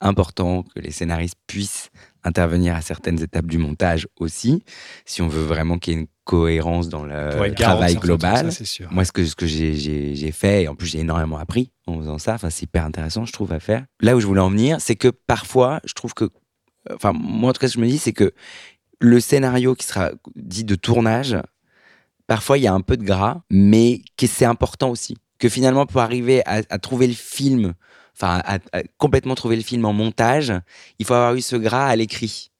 important 0.00 0.62
que 0.62 0.80
les 0.80 0.90
scénaristes 0.90 1.36
puissent 1.46 1.90
intervenir 2.24 2.74
à 2.76 2.80
certaines 2.82 3.20
étapes 3.22 3.46
du 3.46 3.58
montage 3.58 4.06
aussi, 4.18 4.62
si 5.04 5.22
on 5.22 5.28
veut 5.28 5.42
vraiment 5.44 5.78
qu'il 5.78 5.94
y 5.94 5.96
ait 5.96 6.00
une 6.00 6.06
cohérence 6.24 6.88
dans 6.88 7.04
le 7.04 7.52
travail 7.54 7.94
global. 7.96 8.52
ça, 8.52 8.64
sûr. 8.64 8.92
Moi, 8.92 9.04
ce 9.04 9.12
que, 9.12 9.24
ce 9.24 9.34
que 9.34 9.46
j'ai- 9.46 10.32
fait, 10.32 10.64
et 10.64 10.68
en 10.68 10.74
plus 10.74 10.86
j'ai 10.86 10.98
énormément 11.00 11.38
appris 11.38 11.72
en 11.86 11.98
faisant 11.98 12.18
ça, 12.18 12.34
enfin, 12.34 12.50
c'est 12.50 12.64
hyper 12.64 12.84
intéressant, 12.84 13.24
je 13.24 13.32
trouve, 13.32 13.52
à 13.52 13.60
faire. 13.60 13.86
Là 14.00 14.14
où 14.14 14.20
je 14.20 14.26
voulais 14.26 14.40
en 14.40 14.50
venir, 14.50 14.80
c'est 14.80 14.96
que 14.96 15.08
parfois, 15.08 15.80
je 15.84 15.94
trouve 15.94 16.12
que, 16.12 16.28
enfin, 16.94 17.12
moi 17.14 17.50
en 17.50 17.52
tout 17.54 17.60
cas, 17.60 17.68
ce 17.68 17.74
que 17.74 17.80
je 17.80 17.84
me 17.86 17.90
dis, 17.90 17.98
c'est 17.98 18.12
que 18.12 18.32
le 19.00 19.20
scénario 19.20 19.74
qui 19.74 19.86
sera 19.86 20.10
dit 20.36 20.64
de 20.64 20.74
tournage, 20.74 21.36
parfois 22.26 22.58
il 22.58 22.64
y 22.64 22.66
a 22.66 22.74
un 22.74 22.80
peu 22.82 22.96
de 22.96 23.04
gras, 23.04 23.40
mais 23.50 24.02
que 24.16 24.26
c'est 24.26 24.44
important 24.44 24.90
aussi. 24.90 25.16
Que 25.38 25.48
finalement, 25.48 25.86
pour 25.86 26.00
arriver 26.00 26.42
à, 26.46 26.62
à 26.68 26.78
trouver 26.78 27.06
le 27.06 27.14
film, 27.14 27.74
enfin, 28.20 28.40
à, 28.44 28.58
à 28.72 28.82
complètement 28.98 29.34
trouver 29.34 29.56
le 29.56 29.62
film 29.62 29.84
en 29.84 29.92
montage, 29.92 30.52
il 30.98 31.06
faut 31.06 31.14
avoir 31.14 31.34
eu 31.34 31.40
ce 31.40 31.56
gras 31.56 31.86
à 31.86 31.96
l'écrit. 31.96 32.50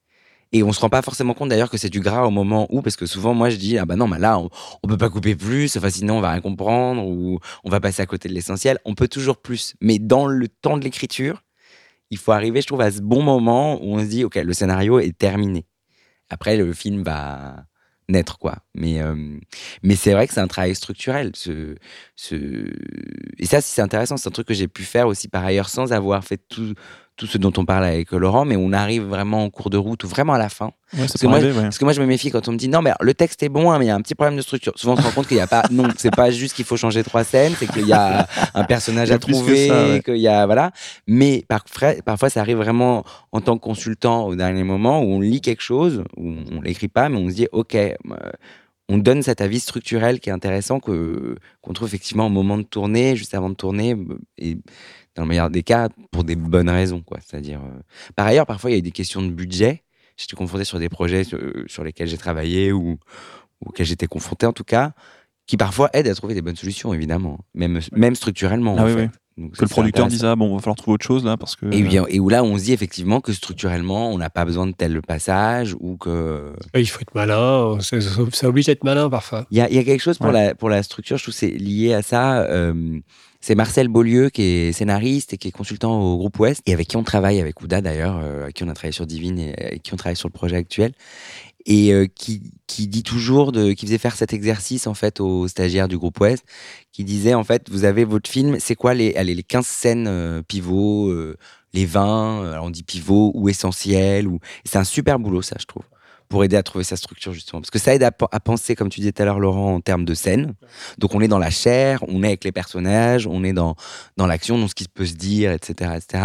Et 0.53 0.63
on 0.63 0.73
se 0.73 0.81
rend 0.81 0.89
pas 0.89 1.03
forcément 1.03 1.35
compte 1.35 1.51
d'ailleurs 1.51 1.71
que 1.71 1.77
c'est 1.77 1.91
du 1.91 2.01
gras 2.01 2.25
au 2.25 2.31
moment 2.31 2.67
où, 2.71 2.81
parce 2.81 2.97
que 2.97 3.05
souvent 3.05 3.35
moi 3.35 3.51
je 3.51 3.57
dis 3.57 3.77
ah 3.77 3.85
bah 3.85 3.97
non, 3.97 4.09
bah 4.09 4.19
là 4.19 4.39
on, 4.39 4.49
on 4.83 4.89
peut 4.89 4.97
pas 4.97 5.11
couper 5.11 5.37
plus, 5.37 5.77
enfin 5.77 5.91
sinon 5.91 6.19
on 6.19 6.21
va 6.23 6.31
rien 6.31 6.41
comprendre 6.41 7.05
ou 7.07 7.39
on 7.65 7.71
va 7.71 7.81
passer 7.81 8.01
à 8.01 8.07
côté 8.07 8.29
de 8.31 8.35
l'essentiel. 8.35 8.79
On 8.87 8.95
peut 8.95 9.09
toujours 9.09 9.37
plus, 9.37 9.75
mais 9.83 9.99
dans 9.99 10.27
le 10.27 10.49
temps 10.49 10.79
de 10.79 10.85
l'écriture, 10.85 11.43
il 12.11 12.17
faut 12.17 12.33
arriver, 12.33 12.63
je 12.63 12.67
trouve, 12.67 12.81
à 12.81 12.91
ce 12.91 13.03
bon 13.03 13.23
moment 13.23 13.75
où 13.83 13.97
on 13.97 13.99
se 13.99 14.07
dit 14.07 14.25
ok 14.25 14.37
le 14.37 14.55
scénario 14.55 14.99
est 15.01 15.17
terminé. 15.17 15.67
Après 16.31 16.57
le 16.57 16.73
film 16.73 17.03
va 17.03 17.65
naître 18.09 18.39
quoi. 18.39 18.57
Mais 18.75 19.01
euh, 19.01 19.39
mais 19.83 19.97
c'est 19.97 20.13
vrai 20.13 20.27
que 20.27 20.35
c'est 20.35 20.41
un 20.41 20.49
travail 20.49 20.75
structurel. 20.75 21.33
Ce, 21.35 21.75
ce... 22.17 22.35
Et 23.39 23.47
ça, 23.47 23.61
c'est 23.61 23.83
intéressant, 23.83 24.17
c'est 24.17 24.29
un 24.29 24.33
truc 24.33 24.49
que 24.49 24.55
j'ai 24.55 24.69
pu 24.69 24.83
faire 24.85 25.07
aussi 25.07 25.29
par 25.29 25.45
ailleurs 25.45 25.69
sans 25.69 25.93
avoir 25.93 26.25
fait 26.25 26.41
tout, 26.49 26.75
tout 27.19 27.27
ce 27.27 27.37
dont 27.37 27.53
on 27.57 27.65
parle 27.65 27.85
avec 27.85 28.13
Laurent, 28.13 28.45
mais 28.45 28.57
on 28.57 28.73
arrive 28.73 29.03
vraiment 29.03 29.45
en 29.45 29.51
cours 29.51 29.71
de 29.71 29.77
route 29.77 30.03
ou 30.05 30.09
vraiment 30.09 30.35
à 30.35 30.39
la 30.39 30.49
fin. 30.49 30.67
Ouais, 30.95 31.01
Parce 31.01 31.15
que, 31.15 31.27
moi, 31.27 31.37
arriver, 31.37 31.53
ouais. 31.53 31.63
parce 31.65 31.77
que 31.77 31.85
moi, 31.85 31.93
je 31.93 32.01
me 32.01 32.07
méfie 32.07 32.31
quand 32.31 32.47
on 32.49 32.53
me 32.53 32.57
dit 32.57 32.69
non, 32.69 32.81
mais 32.81 32.93
le 33.01 33.13
texte 33.13 33.43
est 33.43 33.49
bon, 33.49 33.71
hein, 33.71 33.79
mais 33.79 33.87
il 33.87 33.89
y 33.89 33.91
a 33.91 33.95
un 33.95 34.01
petit 34.01 34.15
problème 34.15 34.37
de 34.37 34.43
structure. 34.43 34.73
Souvent, 34.77 34.95
on 34.95 34.97
se 34.97 35.03
rend 35.03 35.11
compte 35.11 35.27
qu'il 35.27 35.37
n'y 35.37 35.43
a 35.43 35.49
pas. 35.49 35.65
Non, 35.71 35.89
c'est 35.97 36.15
pas 36.15 36.31
juste 36.31 36.55
qu'il 36.55 36.65
faut 36.65 36.77
changer 36.77 37.03
trois 37.03 37.25
scènes, 37.25 37.53
c'est 37.59 37.67
qu'il 37.67 37.87
y 37.87 37.93
a 37.93 38.27
un 38.55 38.65
personnage 38.65 39.11
à 39.11 39.19
trouver, 39.19 39.71
ouais. 39.71 40.03
qu'il 40.05 40.17
y 40.17 40.29
a. 40.29 40.47
Voilà. 40.47 40.71
Mais 41.09 41.45
parfois, 41.49 41.95
parfois, 42.05 42.31
ça 42.31 42.41
arrive 42.41 42.57
vraiment 42.59 43.05
en 43.33 43.41
tant 43.41 43.59
que 43.59 43.63
consultant 43.63 44.27
au 44.27 44.37
dernier 44.37 44.63
moment 44.63 45.03
où 45.03 45.07
on 45.07 45.21
lit 45.21 45.41
quelque 45.41 45.63
chose, 45.63 46.05
où 46.17 46.33
on 46.53 46.61
l'écrit 46.63 46.89
pas, 46.89 47.09
mais 47.09 47.19
on 47.19 47.29
se 47.29 47.35
dit 47.35 47.49
ok. 47.53 47.75
euh, 47.75 47.95
on 48.89 48.99
donne 48.99 49.23
cet 49.23 49.41
avis 49.41 49.61
structurel 49.61 50.19
qui 50.19 50.31
est 50.31 50.33
intéressant 50.33 50.81
que 50.81 51.37
qu'on 51.61 51.73
trouve 51.75 51.89
effectivement 51.89 52.27
au 52.27 52.31
moment 52.31 52.57
de 52.57 52.63
tourner, 52.63 53.17
juste 53.17 53.35
avant 53.35 53.51
de 53.51 53.55
tourner, 53.55 53.97
et 54.39 54.57
dans 55.19 55.25
le 55.25 55.29
meilleur 55.29 55.51
des 55.51 55.63
cas 55.63 55.89
pour 56.13 56.25
des 56.25 56.37
bonnes 56.37 56.71
raisons, 56.71 57.03
quoi. 57.03 57.19
C'est-à-dire, 57.25 57.61
euh, 57.61 57.81
par 58.17 58.27
ailleurs, 58.27 58.47
parfois 58.47 58.71
il 58.71 58.75
y 58.75 58.77
a 58.77 58.79
eu 58.79 58.83
des 58.83 58.91
questions 58.93 59.21
de 59.21 59.29
budget. 59.31 59.83
J'étais 60.17 60.37
confronté 60.37 60.65
sur 60.65 60.79
des 60.79 60.89
projets 60.89 61.25
sur, 61.25 61.39
sur 61.67 61.85
lesquels 61.85 62.09
j'ai 62.09 62.19
travaillé 62.19 62.73
ou, 62.73 62.99
ou 63.61 63.69
auxquels 63.69 63.87
j'étais 63.87 64.07
confronté 64.07 64.47
en 64.47 64.53
tout 64.53 64.65
cas, 64.65 64.93
qui 65.47 65.57
parfois 65.57 65.91
aident 65.93 66.09
à 66.09 66.15
trouver 66.15 66.35
des 66.35 66.43
bonnes 66.43 66.57
solutions, 66.57 66.93
évidemment, 66.95 67.39
même 67.55 67.81
même 67.93 68.15
structurellement. 68.15 68.77
Ah 68.79 68.83
en 68.83 68.87
oui, 68.87 68.93
fait. 68.95 69.01
oui. 69.03 69.09
Donc, 69.39 69.53
Que 69.53 69.63
le 69.63 69.69
producteur 69.69 70.09
dise 70.09 70.25
ah 70.25 70.35
bon, 70.35 70.53
va 70.57 70.61
falloir 70.61 70.75
trouver 70.75 70.95
autre 70.95 71.07
chose 71.07 71.25
là 71.25 71.37
parce 71.37 71.55
que. 71.55 71.67
Et, 71.73 71.83
bien, 71.83 72.05
et 72.09 72.19
où 72.19 72.29
là, 72.29 72.43
on 72.43 72.59
se 72.59 72.65
dit 72.65 72.73
effectivement 72.73 73.21
que 73.21 73.33
structurellement, 73.33 74.11
on 74.11 74.19
n'a 74.19 74.31
pas 74.31 74.45
besoin 74.45 74.67
de 74.67 74.73
tel 74.73 75.01
passage 75.03 75.77
ou 75.79 75.97
que. 75.97 76.53
Il 76.75 76.89
faut 76.89 77.01
être 77.01 77.15
malin, 77.15 77.79
ça, 77.81 78.01
ça- 78.01 78.49
oblige 78.49 78.69
à 78.69 78.73
être 78.73 78.83
malin 78.83 79.09
parfois. 79.09 79.47
Il 79.53 79.57
y 79.59 79.61
a, 79.61 79.69
il 79.71 79.77
y 79.77 79.79
a 79.79 79.85
quelque 79.85 80.01
chose 80.03 80.19
pour, 80.19 80.27
Ouais. 80.27 80.33
la, 80.47 80.55
pour 80.57 80.69
la 80.69 80.83
structure, 80.83 81.17
je 81.19 81.23
trouve 81.23 81.35
que 81.35 81.39
c'est 81.39 81.51
lié 81.51 81.95
à 81.95 82.03
ça. 82.03 82.41
euh, 82.43 82.99
c'est 83.41 83.55
Marcel 83.55 83.89
Beaulieu 83.89 84.31
qui 84.31 84.43
est 84.43 84.73
scénariste 84.73 85.33
et 85.33 85.39
qui 85.39 85.49
est 85.49 85.53
consultant 85.53 86.01
au 86.01 86.17
groupe 86.17 86.39
Ouest 86.39 86.63
et 86.67 86.73
avec 86.73 86.89
qui 86.89 86.97
on 86.97 87.05
travaille, 87.05 87.41
avec 87.41 87.61
Ouda 87.61 87.81
d'ailleurs, 87.81 88.19
euh, 88.23 88.43
avec 88.45 88.57
qui 88.57 88.65
on 88.65 88.69
a 88.69 88.75
travaillé 88.75 88.93
sur 88.93 89.07
Divine 89.07 89.39
et 89.39 89.55
avec 89.59 89.83
qui 89.83 89.95
on 89.95 89.97
travaille 89.97 90.17
sur 90.17 90.29
le 90.29 90.33
projet 90.33 90.57
actuel. 90.57 90.93
Et 91.67 91.93
euh, 91.93 92.07
qui, 92.07 92.53
qui 92.67 92.89
dit 92.89 93.03
toujours, 93.03 93.53
de, 93.53 93.73
qui 93.73 93.85
faisait 93.85 93.99
faire 93.99 94.17
cet 94.17 94.33
exercice 94.33 94.87
en 94.87 94.95
fait 94.95 95.21
aux 95.21 95.49
stagiaires 95.49 95.89
du 95.89 95.99
groupe 95.99 96.19
Ouest, 96.21 96.45
qui 96.93 97.05
disait 97.05 97.35
en 97.35 97.45
fait, 97.45 97.69
vous 97.71 97.85
avez 97.85 98.05
votre 98.05 98.31
film, 98.31 98.59
c'est 98.59 98.75
quoi 98.75 98.95
les, 98.95 99.15
allez, 99.15 99.35
les 99.35 99.43
15 99.43 99.67
scènes 99.67 100.07
euh, 100.09 100.43
pivots, 100.43 101.09
euh, 101.09 101.37
les 101.75 101.87
20, 101.87 102.43
euh, 102.43 102.59
on 102.61 102.71
dit 102.71 102.83
pivots 102.83 103.33
ou 103.35 103.49
essentiels. 103.49 104.27
Ou... 104.27 104.39
C'est 104.65 104.79
un 104.79 104.85
super 104.85 105.19
boulot 105.19 105.43
ça, 105.43 105.57
je 105.59 105.67
trouve 105.67 105.85
pour 106.29 106.45
aider 106.45 106.57
à 106.57 106.63
trouver 106.63 106.85
sa 106.85 106.97
structure 106.97 107.33
justement. 107.33 107.61
Parce 107.61 107.71
que 107.71 107.79
ça 107.79 107.95
aide 107.95 108.03
à, 108.03 108.13
pe- 108.13 108.27
à 108.31 108.41
penser, 108.41 108.75
comme 108.75 108.89
tu 108.89 109.01
disais 109.01 109.13
tout 109.13 109.23
à 109.23 109.25
l'heure 109.25 109.41
Laurent, 109.41 109.75
en 109.75 109.81
termes 109.81 110.05
de 110.05 110.15
scène. 110.15 110.55
Donc 110.99 111.15
on 111.15 111.21
est 111.21 111.29
dans 111.29 111.39
la 111.39 111.51
chair, 111.51 112.05
on 112.09 112.23
est 112.23 112.29
avec 112.29 112.45
les 112.45 112.53
personnages, 112.53 113.27
on 113.27 113.45
est 113.45 113.53
dans, 113.53 113.77
dans 114.17 114.27
l'action, 114.27 114.59
dans 114.59 114.69
ce 114.69 114.75
qui 114.75 114.87
peut 114.89 115.07
se 115.07 115.15
dire, 115.15 115.53
etc., 115.53 115.93
etc. 115.97 116.25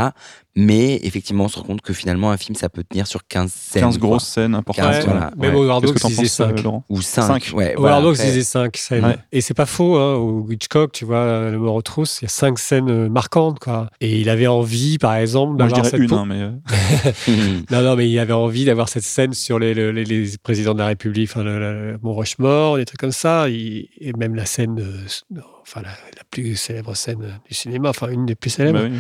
Mais 0.56 1.00
effectivement, 1.04 1.46
on 1.46 1.48
se 1.48 1.58
rend 1.58 1.64
compte 1.66 1.82
que 1.82 1.94
finalement, 1.94 2.30
un 2.30 2.38
film, 2.38 2.56
ça 2.56 2.70
peut 2.70 2.84
tenir 2.84 3.08
sur 3.08 3.26
15 3.28 3.52
scènes. 3.52 3.82
15 3.84 3.98
quoi. 3.98 4.08
grosses 4.10 4.28
scènes 4.28 4.54
importantes. 4.54 4.86
Ouais, 4.86 5.02
voilà. 5.04 5.32
Même 5.36 5.56
ouais. 5.56 5.62
Howard 5.62 5.86
Hawks 5.86 5.96
disait 6.06 6.22
penses, 6.22 6.40
euh, 6.42 6.48
5. 6.56 6.64
Laurent 6.64 6.86
Ou 6.90 7.02
5. 7.02 7.22
Cinq. 7.24 7.52
Ouais, 7.56 7.74
voilà, 7.76 7.96
Howard 7.96 8.06
Hawks 8.10 8.16
après- 8.18 8.28
disait 8.28 8.44
5 8.44 8.78
scènes. 8.78 9.04
Ouais. 9.06 9.18
Et 9.32 9.42
c'est 9.42 9.56
pas 9.56 9.66
faux, 9.66 9.96
hein, 9.98 10.14
au 10.16 10.48
Hitchcock, 10.52 10.92
tu 10.92 11.06
vois, 11.06 11.50
Le 11.50 11.58
mort 11.58 11.74
aux 11.74 11.82
trousses, 11.82 12.20
il 12.22 12.26
y 12.26 12.28
a 12.28 12.30
5 12.30 12.60
scènes 12.60 12.90
euh, 12.90 13.10
marquantes, 13.10 13.58
quoi. 13.58 13.90
Et 14.00 14.20
il 14.22 14.30
avait 14.30 14.46
envie, 14.46 15.00
par 15.00 15.16
exemple, 15.16 15.58
d'avoir 15.58 15.84
cette 15.86 16.00
une, 16.00 16.14
hein, 16.14 16.26
mais. 16.28 16.42
euh, 16.42 16.52
Non, 17.72 17.82
non, 17.82 17.96
mais 17.96 18.08
il 18.10 18.20
avait 18.20 18.34
envie 18.34 18.66
d'avoir 18.66 18.90
cette 18.90 19.04
scène 19.04 19.34
sur 19.34 19.58
les, 19.58 19.74
le- 19.74 19.92
les, 19.92 20.04
les 20.06 20.38
présidents 20.38 20.74
de 20.74 20.80
la 20.80 20.86
République, 20.88 21.30
enfin, 21.32 21.44
le, 21.44 21.58
le 21.94 22.00
Mont 22.04 22.14
Rushmore, 22.14 22.78
des 22.78 22.86
trucs 22.86 23.00
comme 23.00 23.12
ça, 23.12 23.50
Il- 23.50 23.90
et 24.00 24.14
même 24.14 24.36
la 24.36 24.46
scène, 24.46 24.80
euh, 24.80 25.40
enfin, 25.64 25.82
la, 25.82 25.90
la 25.90 26.24
plus 26.30 26.56
célèbre 26.56 26.96
scène 26.96 27.40
du 27.50 27.56
cinéma, 27.56 27.90
enfin, 27.90 28.10
une 28.10 28.26
des 28.28 28.36
plus 28.36 28.52
célèbres. 28.52 28.80
bah 28.80 28.86
oui. 28.92 29.00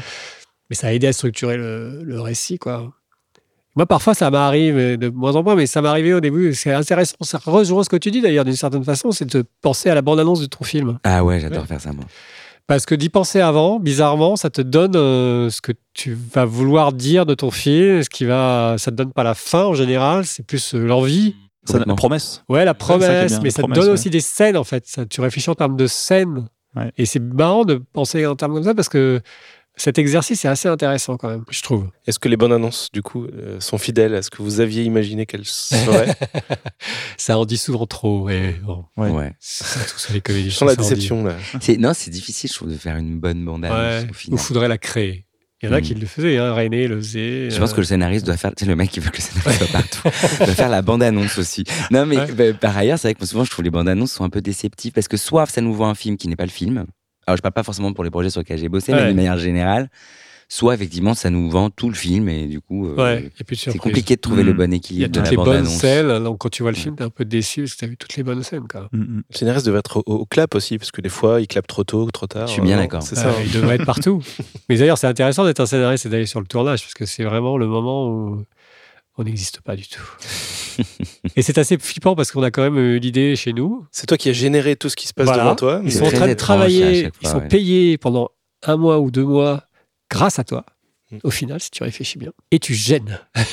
Mais 0.74 0.76
ça 0.76 0.88
a 0.88 0.92
aidé 0.92 1.06
à 1.06 1.14
structurer 1.14 1.56
le, 1.56 2.02
le 2.04 2.20
récit, 2.20 2.58
quoi. 2.58 2.92
Moi, 3.76 3.86
parfois, 3.86 4.16
ça 4.16 4.32
m'arrive, 4.32 4.76
euh, 4.76 4.98
de 4.98 5.10
moins 5.10 5.36
en 5.36 5.44
moins, 5.44 5.54
mais 5.54 5.68
ça 5.68 5.84
m'arrivait 5.84 6.14
au 6.14 6.20
début. 6.20 6.56
C'est 6.56 6.74
intéressant. 6.74 7.16
Ça 7.22 7.40
rejoint 7.46 7.84
ce 7.84 7.90
que 7.90 7.96
tu 7.96 8.10
dis, 8.10 8.22
d'ailleurs, 8.22 8.44
d'une 8.44 8.56
certaine 8.56 8.84
façon, 8.84 9.12
c'est 9.12 9.32
de 9.32 9.44
penser 9.62 9.92
à 9.92 9.94
la 9.94 10.02
bande-annonce 10.02 10.42
de 10.42 10.48
ton 10.48 10.64
film. 10.64 10.98
Ah 11.04 11.24
ouais, 11.24 11.40
j'adore 11.40 11.68
faire 11.68 11.80
ça, 11.80 11.94
moi. 11.94 12.06
Parce 12.66 12.88
que 12.88 12.96
d'y 12.96 13.10
penser 13.10 13.40
avant, 13.40 13.80
bizarrement, 13.80 14.36
ça 14.36 14.50
te 14.50 14.64
donne 14.64 14.96
euh, 14.96 15.52
ce 15.52 15.62
que 15.62 15.74
tu 15.94 16.18
vas 16.34 16.46
vouloir 16.46 16.92
dire 16.92 17.28
de 17.28 17.36
ton 17.36 17.52
film, 17.52 18.02
ce 18.02 18.10
qui 18.10 18.26
va, 18.26 18.78
ça 18.80 18.90
te 18.90 18.96
donne 18.96 19.14
pas 19.14 19.24
la 19.24 19.36
fin 19.36 19.66
en 19.66 19.76
général, 19.76 20.26
c'est 20.26 20.44
plus 20.44 20.74
euh, 20.74 20.80
l'envie. 20.80 21.36
Ça, 21.66 21.78
la 21.78 21.94
promesse. 21.94 22.44
Ouais, 22.50 22.66
la 22.66 22.74
promesse, 22.74 23.38
mais 23.44 23.50
la 23.50 23.52
ça 23.52 23.62
promesse, 23.62 23.78
te 23.78 23.80
donne 23.80 23.90
ouais. 23.90 23.94
aussi 23.94 24.10
des 24.10 24.22
scènes 24.22 24.58
en 24.58 24.64
fait. 24.64 24.88
Ça, 24.88 25.06
tu 25.06 25.22
réfléchis 25.22 25.52
en 25.52 25.56
termes 25.56 25.78
de 25.78 25.86
scènes. 25.86 26.48
Ouais. 26.76 26.92
Et 26.98 27.06
c'est 27.06 27.20
marrant 27.20 27.64
de 27.64 27.82
penser 27.94 28.26
en 28.26 28.36
termes 28.36 28.54
comme 28.54 28.64
ça 28.64 28.74
parce 28.74 28.90
que 28.90 29.22
cet 29.76 29.98
exercice 29.98 30.46
est 30.46 30.48
assez 30.48 30.68
intéressant 30.70 31.18
quand 31.18 31.30
même, 31.30 31.44
je 31.50 31.62
trouve. 31.62 31.90
Est-ce 32.06 32.20
que 32.20 32.30
les 32.30 32.38
bonnes 32.38 32.54
annonces, 32.54 32.90
du 32.94 33.02
coup, 33.02 33.26
euh, 33.26 33.60
sont 33.60 33.78
fidèles 33.78 34.14
à 34.16 34.22
ce 34.22 34.30
que 34.30 34.42
vous 34.44 34.60
aviez 34.60 34.84
imaginé 34.84 35.26
qu'elles 35.26 35.46
seraient 35.46 36.16
Ça 37.18 37.38
en 37.38 37.46
dit 37.46 37.58
souvent 37.58 37.86
trop. 37.86 38.30
Et 38.30 38.56
bon, 38.64 38.86
Ouais. 38.98 39.10
Ouais. 39.10 39.34
sur 39.40 40.14
les 40.14 40.22
comédies. 40.22 40.52
Je 40.52 40.56
sens 40.56 40.68
la 40.70 40.76
déception, 40.76 41.24
là. 41.24 41.36
C'est- 41.62 41.78
Non, 41.78 41.94
c'est 41.96 42.12
difficile, 42.12 42.50
je 42.50 42.56
trouve, 42.56 42.70
de 42.72 42.78
faire 42.78 42.98
une 42.98 43.20
bonne 43.20 43.44
bande-annonce 43.46 43.78
Ouais. 44.04 44.08
au 44.10 44.12
Il 44.12 44.14
final. 44.16 44.40
faudrait 44.40 44.68
la 44.68 44.78
créer. 44.78 45.26
Il 45.62 45.68
y 45.68 45.72
en 45.72 45.76
a 45.76 45.80
Mm. 45.80 45.84
qui 45.84 45.96
le 45.96 46.06
faisaient, 46.06 46.38
hein. 46.38 46.54
René 46.54 46.88
le 46.90 46.98
faisait. 46.98 47.50
Je 47.50 47.58
pense 47.58 47.72
euh, 47.72 47.76
que 47.76 47.80
le 47.80 47.86
scénariste 47.86 48.26
doit 48.26 48.36
faire. 48.36 48.52
C'est 48.58 48.66
le 48.66 48.76
mec 48.76 48.90
qui 48.92 49.00
veut 49.00 49.10
que 49.10 49.16
le 49.18 49.22
scénariste 49.24 49.60
soit 49.64 49.72
partout. 49.72 50.02
doit 50.46 50.48
faire 50.56 50.68
la 50.70 50.82
bande-annonce 50.82 51.38
aussi. 51.38 51.64
Non, 51.90 52.06
mais 52.06 52.18
Ouais. 52.18 52.32
bah, 52.34 52.54
par 52.54 52.76
ailleurs, 52.78 53.00
c'est 53.00 53.08
vrai 53.08 53.16
que 53.16 53.26
souvent, 53.26 53.46
je 53.46 53.50
trouve 53.50 53.64
les 53.64 53.72
bandes-annonces 53.72 54.12
sont 54.12 54.26
un 54.26 54.30
peu 54.30 54.42
déceptives 54.42 54.92
parce 54.92 55.08
que 55.08 55.16
soit 55.16 55.46
ça 55.46 55.62
nous 55.62 55.74
vend 55.74 55.88
un 55.88 55.96
film 55.96 56.18
qui 56.18 56.28
n'est 56.28 56.36
pas 56.36 56.44
le 56.46 56.52
film. 56.52 56.86
Alors, 57.28 57.38
je 57.38 57.42
parle 57.42 57.54
pas 57.54 57.64
forcément 57.64 57.94
pour 57.94 58.04
les 58.04 58.10
projets 58.12 58.30
sur 58.30 58.42
lesquels 58.42 58.58
j'ai 58.60 58.70
bossé, 58.70 58.92
mais 58.94 59.08
d'une 59.08 59.16
manière 59.16 59.38
générale. 59.38 59.90
Soit 60.50 60.76
effectivement, 60.76 61.16
ça 61.16 61.32
nous 61.32 61.50
vend 61.50 61.72
tout 61.72 61.88
le 61.90 61.96
film 61.96 62.30
et 62.30 62.46
du 62.46 62.60
coup, 62.60 62.86
euh, 62.88 62.96
Ouais, 62.96 63.32
c'est 63.56 63.78
compliqué 63.78 64.18
de 64.18 64.22
trouver 64.22 64.44
Mm. 64.44 64.48
le 64.48 64.54
bon 64.54 64.64
Il 64.66 64.70
y 64.72 64.74
a 64.74 64.78
équilibre 64.78 65.12
de 65.12 65.20
toutes 65.22 65.30
les 65.32 65.38
bonnes 65.38 65.66
scènes. 65.66 66.24
Donc 66.24 66.38
quand 66.40 66.50
tu 66.50 66.62
vois 66.62 66.72
le 66.72 66.78
film, 66.78 66.96
t'es 66.96 67.04
un 67.04 67.10
peu 67.10 67.26
déçu 67.26 67.62
parce 67.64 67.74
que 67.74 67.80
t'as 67.80 67.88
vu 67.88 67.98
toutes 67.98 68.16
les 68.18 68.24
bonnes 68.24 68.44
scènes. 68.44 68.68
Quoi. 68.70 68.88
Mm, 68.92 69.00
mm. 69.00 69.24
Le 69.32 69.36
scénariste 69.36 69.66
devait 69.66 69.80
être 69.80 69.98
au, 69.98 70.04
au 70.06 70.26
clap 70.26 70.54
aussi, 70.54 70.78
parce 70.78 70.92
que 70.92 71.02
des 71.02 71.10
fois, 71.10 71.42
il 71.42 71.48
clappe 71.48 71.66
trop 71.66 71.84
tôt 71.84 72.04
ou 72.04 72.12
trop 72.12 72.28
tard. 72.28 72.46
Je 72.48 72.54
suis 72.54 72.62
bien 72.62 72.78
Euh, 72.78 72.82
d'accord. 72.82 73.02
C'est 73.02 73.16
ça. 73.16 73.30
Ouais, 73.32 73.46
il 73.48 73.52
devrait 73.52 73.76
être 73.76 73.86
partout. 73.86 74.22
Mais 74.70 74.78
d'ailleurs, 74.78 74.98
c'est 75.00 75.08
intéressant 75.08 75.46
d'être 75.46 75.62
un 75.62 75.66
scénariste 75.66 76.06
et 76.06 76.10
d'aller 76.10 76.28
sur 76.28 76.42
le 76.42 76.46
tournage 76.46 76.82
parce 76.84 76.94
que 76.94 77.06
c'est 77.06 77.24
vraiment 77.24 77.58
le 77.58 77.66
moment 77.66 78.08
où 78.08 78.44
on 79.18 79.24
n'existe 79.24 79.62
pas 79.62 79.76
du 79.76 79.88
tout. 79.88 80.02
et 81.36 81.42
c'est 81.42 81.58
assez 81.58 81.78
flippant 81.78 82.16
parce 82.16 82.32
qu'on 82.32 82.42
a 82.44 82.50
quand 82.52 82.64
même 82.64 82.78
eu 82.78 83.00
l'idée 83.00 83.36
chez 83.36 83.54
nous. 83.54 83.86
C'est 83.92 84.08
toi 84.08 84.18
qui 84.18 84.30
as 84.30 84.34
généré 84.34 84.76
tout 84.76 84.90
ce 84.90 84.96
qui 84.96 85.08
se 85.08 85.14
passe 85.14 85.26
Voilà. 85.28 85.44
devant 85.44 85.56
toi. 85.56 85.82
Ils 85.84 85.92
sont 85.92 86.06
en 86.06 86.12
train 86.12 86.28
de 86.28 86.34
travailler, 86.34 87.00
ils 87.06 87.12
fois, 87.22 87.30
sont 87.32 87.40
ouais. 87.42 87.48
payés 87.48 87.98
pendant 87.98 88.30
un 88.64 88.78
mois 88.78 89.00
ou 89.00 89.12
deux 89.12 89.24
mois 89.26 89.68
grâce 90.10 90.40
à 90.40 90.44
toi. 90.44 90.66
Mm. 91.12 91.18
Au 91.24 91.30
final, 91.30 91.60
si 91.62 91.70
tu 91.70 91.84
réfléchis 91.84 92.18
bien. 92.18 92.32
Et 92.52 92.58
tu 92.60 92.74
gênes. 92.74 93.20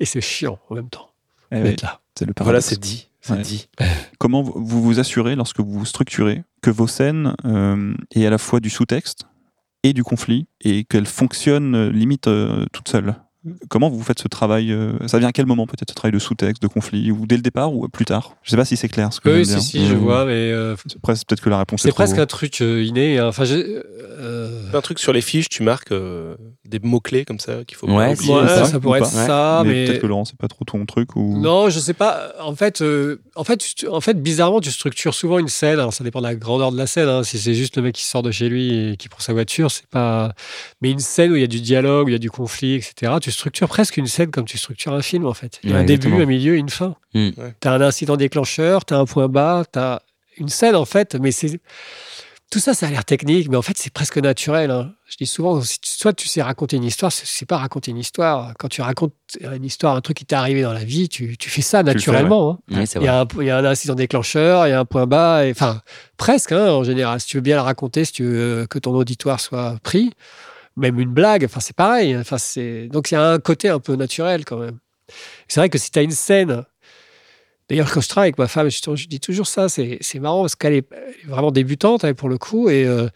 et 0.00 0.04
c'est 0.04 0.20
chiant 0.20 0.58
en 0.68 0.74
même 0.74 0.88
temps 0.90 1.10
Eh 1.52 1.62
oui, 1.62 1.76
là. 1.82 2.00
c'est 2.18 2.24
le 2.26 2.32
Voilà, 2.36 2.58
paradoxe. 2.60 2.66
c'est 2.66 2.80
dit. 2.80 3.08
C'est 3.20 3.32
Ouais. 3.34 3.42
dit. 3.42 3.68
Comment 4.18 4.42
vous 4.42 4.52
vous 4.64 4.82
vous 4.82 4.98
assurez, 5.00 5.34
lorsque 5.36 5.60
vous 5.60 5.78
vous 5.78 5.86
structurez, 5.86 6.42
que 6.60 6.70
vos 6.70 6.86
scènes 6.86 7.34
euh, 7.46 7.94
aient 8.14 8.26
à 8.26 8.30
la 8.30 8.38
fois 8.38 8.60
du 8.60 8.68
sous-texte 8.70 9.24
et 9.82 9.92
du 9.92 10.02
conflit 10.04 10.46
et 10.60 10.84
qu'elles 10.84 11.06
fonctionnent 11.06 11.74
euh, 11.74 11.90
limite 11.90 12.26
euh, 12.26 12.66
toutes 12.72 12.88
seules? 12.88 13.14
Comment 13.68 13.90
vous 13.90 14.02
faites 14.02 14.20
ce 14.20 14.28
travail 14.28 14.72
euh, 14.72 14.92
Ça 15.06 15.18
vient 15.18 15.28
à 15.28 15.32
quel 15.32 15.44
moment 15.46 15.66
peut-être 15.66 15.90
ce 15.90 15.94
travail 15.94 16.12
de 16.12 16.18
sous-texte, 16.18 16.62
de 16.62 16.66
conflit 16.66 17.10
Ou 17.10 17.26
dès 17.26 17.36
le 17.36 17.42
départ 17.42 17.72
ou 17.74 17.88
plus 17.88 18.04
tard? 18.06 18.36
Je 18.42 18.50
sais 18.50 18.56
pas 18.56 18.64
si 18.64 18.76
c'est 18.76 18.88
clair 18.88 19.12
ce 19.12 19.20
que 19.20 19.30
je 19.30 19.36
Oui, 19.36 19.44
si, 19.44 19.50
dire. 19.52 19.60
si, 19.62 19.86
je 19.86 19.94
Mmh. 19.94 19.98
vois, 19.98 20.24
mais 20.24 20.32
euh, 20.32 20.76
C'est 20.86 21.00
presque 21.00 21.26
peut-être 21.26 21.42
que 21.42 21.50
la 21.50 21.58
réponse 21.58 21.80
est, 21.82 21.88
c'est 21.88 21.88
trop- 21.90 21.96
presque 22.04 22.18
un 22.18 22.26
truc 22.26 22.60
euh, 22.62 22.82
inné. 22.82 23.18
hein. 23.18 23.28
Enfin, 23.28 23.44
euh, 23.46 24.70
Un 24.72 24.80
truc 24.80 24.98
sur 24.98 25.12
les 25.12 25.20
fiches, 25.20 25.48
tu 25.48 25.62
marques 25.62 25.92
euh, 25.92 26.36
des 26.64 26.78
mots-clés 26.78 27.24
comme 27.24 27.38
ça 27.38 27.64
qu'il 27.66 27.76
faut 27.76 27.86
Ouais, 27.88 28.08
pas 28.10 28.16
si, 28.16 28.22
oublier. 28.30 28.42
ouais, 28.42 28.48
ça, 28.48 28.64
ça, 28.64 28.76
ou 28.78 28.80
pourrait 28.80 29.00
être 29.00 29.06
ça, 29.06 29.62
mais, 29.64 29.72
mais, 29.72 29.84
peut-être 29.86 30.00
que 30.02 30.06
Laurent 30.06 30.24
c'est 30.24 30.38
pas 30.38 30.48
trop 30.48 30.64
ton 30.64 30.84
truc 30.86 31.14
ou 31.16 31.38
non, 31.38 31.68
je 31.70 31.78
sais 31.78 31.94
pas. 31.94 32.32
En 32.40 32.54
fait, 32.56 32.80
euh, 32.82 33.20
en 33.36 33.44
fait, 33.44 33.58
tu- 33.76 33.88
en 33.88 34.00
fait, 34.00 34.22
bizarrement, 34.22 34.60
tu 34.60 34.70
structures 34.70 35.14
souvent 35.14 35.38
une 35.38 35.48
scène. 35.48 35.78
Alors, 35.78 35.92
ça 35.92 36.02
dépend 36.04 36.20
de 36.20 36.26
la 36.26 36.34
grandeur 36.34 36.72
de 36.72 36.78
la 36.78 36.86
scène. 36.86 37.08
hein. 37.08 37.22
Si 37.24 37.38
c'est 37.38 37.54
juste 37.54 37.76
le 37.76 37.82
mec 37.82 37.94
qui 37.94 38.04
sort 38.04 38.22
de 38.22 38.30
chez 38.30 38.48
lui 38.48 38.92
et 38.92 38.96
qui 38.96 39.08
prend 39.08 39.20
sa 39.20 39.32
voiture, 39.32 39.70
c'est 39.70 39.86
pas. 39.86 40.32
Mais 40.80 40.90
une 40.90 40.98
scène 40.98 41.32
où 41.32 41.36
il 41.36 41.40
y 41.40 41.44
a 41.44 41.48
du 41.48 41.60
dialogue, 41.60 42.06
où 42.06 42.08
il 42.08 42.12
y 42.12 42.16
a 42.16 42.18
du 42.18 42.30
conflit, 42.30 42.74
etc. 42.74 43.12
Tu 43.20 43.30
structures 43.34 43.68
presque 43.68 43.96
une 43.98 44.06
scène 44.06 44.30
comme 44.30 44.46
tu 44.46 44.56
structures 44.58 44.92
un 44.94 45.02
film, 45.02 45.26
en 45.26 45.34
fait. 45.34 45.60
Il 45.62 45.70
y 45.70 45.72
a 45.72 45.76
Ouais, 45.76 45.82
un 45.82 45.84
début, 45.84 46.12
un 46.22 46.26
milieu, 46.26 46.54
une 46.56 46.70
fin. 46.70 46.96
Mm. 47.14 47.30
Ouais. 47.36 47.54
T'as 47.60 47.72
un 47.74 47.80
incident 47.82 48.16
déclencheur, 48.16 48.84
t'as 48.84 48.96
un 48.98 49.04
point 49.04 49.28
bas, 49.28 49.64
t'as 49.70 50.00
une 50.38 50.48
scène, 50.48 50.76
en 50.76 50.84
fait. 50.86 51.14
Mais 51.16 51.30
c'est 51.32 51.60
tout 52.50 52.60
ça, 52.60 52.72
ça 52.72 52.86
a 52.86 52.90
l'air 52.90 53.04
technique, 53.04 53.48
mais 53.48 53.56
en 53.56 53.62
fait, 53.62 53.76
c'est 53.76 53.92
presque 53.92 54.18
naturel. 54.18 54.70
hein. 54.70 54.92
Je 55.08 55.16
dis 55.16 55.26
souvent, 55.26 55.60
si 55.62 55.80
tu- 55.80 55.90
soit 55.90 56.12
tu 56.12 56.28
sais 56.28 56.40
raconter 56.42 56.76
une 56.76 56.84
histoire, 56.84 57.10
c'est- 57.10 57.46
pas 57.46 57.56
raconter 57.58 57.90
une 57.90 57.98
histoire. 57.98 58.52
Quand 58.58 58.68
tu 58.68 58.80
racontes 58.80 59.12
une 59.40 59.64
histoire, 59.64 59.96
un 59.96 60.00
truc 60.00 60.16
qui 60.18 60.24
t'est 60.24 60.36
arrivé 60.36 60.62
dans 60.62 60.72
la 60.72 60.84
vie, 60.84 61.08
tu, 61.08 61.36
tu 61.36 61.50
fais 61.50 61.62
ça 61.62 61.78
fais, 61.78 61.84
naturellement. 61.84 62.60
hein. 62.70 62.84
Il 62.96 63.02
y, 63.02 63.08
a 63.08 63.20
un, 63.22 63.26
il 63.40 63.46
y 63.46 63.50
a 63.50 63.58
un 63.58 63.64
incident 63.64 63.94
déclencheur, 63.94 64.66
il 64.66 64.70
y 64.70 64.72
a 64.72 64.78
un 64.80 64.84
point 64.84 65.06
bas, 65.06 65.46
et- 65.46 65.50
enfin, 65.50 65.80
presque, 66.16 66.52
hein, 66.52 66.68
en 66.70 66.84
général. 66.84 67.20
Si 67.20 67.26
tu 67.26 67.36
veux 67.38 67.42
bien 67.42 67.56
le 67.56 67.62
raconter, 67.62 68.04
si 68.04 68.12
tu 68.12 68.24
veux 68.24 68.66
que 68.68 68.78
ton 68.78 68.94
auditoire 68.94 69.40
soit 69.40 69.76
pris, 69.82 70.12
même 70.76 70.98
une 70.98 71.12
blague, 71.12 71.44
enfin, 71.44 71.60
c'est 71.60 71.76
pareil. 71.76 72.16
Enfin, 72.16 72.38
c'est... 72.38 72.88
Donc, 72.88 73.10
il 73.10 73.14
y 73.14 73.16
a 73.16 73.30
un 73.30 73.38
côté 73.38 73.68
un 73.68 73.80
peu 73.80 73.96
naturel 73.96 74.44
quand 74.44 74.58
même. 74.58 74.78
C'est 75.48 75.60
vrai 75.60 75.68
que 75.68 75.78
si 75.78 75.90
tu 75.90 75.98
as 75.98 76.02
une 76.02 76.10
scène. 76.10 76.64
D'ailleurs, 77.68 77.90
quand 77.90 78.00
je 78.00 78.08
travaille 78.08 78.28
avec 78.28 78.38
ma 78.38 78.48
femme, 78.48 78.68
je, 78.70 79.06
dis 79.06 79.20
toujours 79.20 79.46
ça, 79.46 79.68
c'est, 79.68 79.98
marrant 80.16 80.42
parce 80.42 80.54
qu'elle 80.54 80.74
est, 80.74 80.86
vraiment 81.24 81.50
débutante, 81.50 82.04
elle, 82.04 82.14
pour 82.14 82.28
le 82.28 82.36
coup, 82.36 82.68
et, 82.68 82.84
euh, 82.84 83.08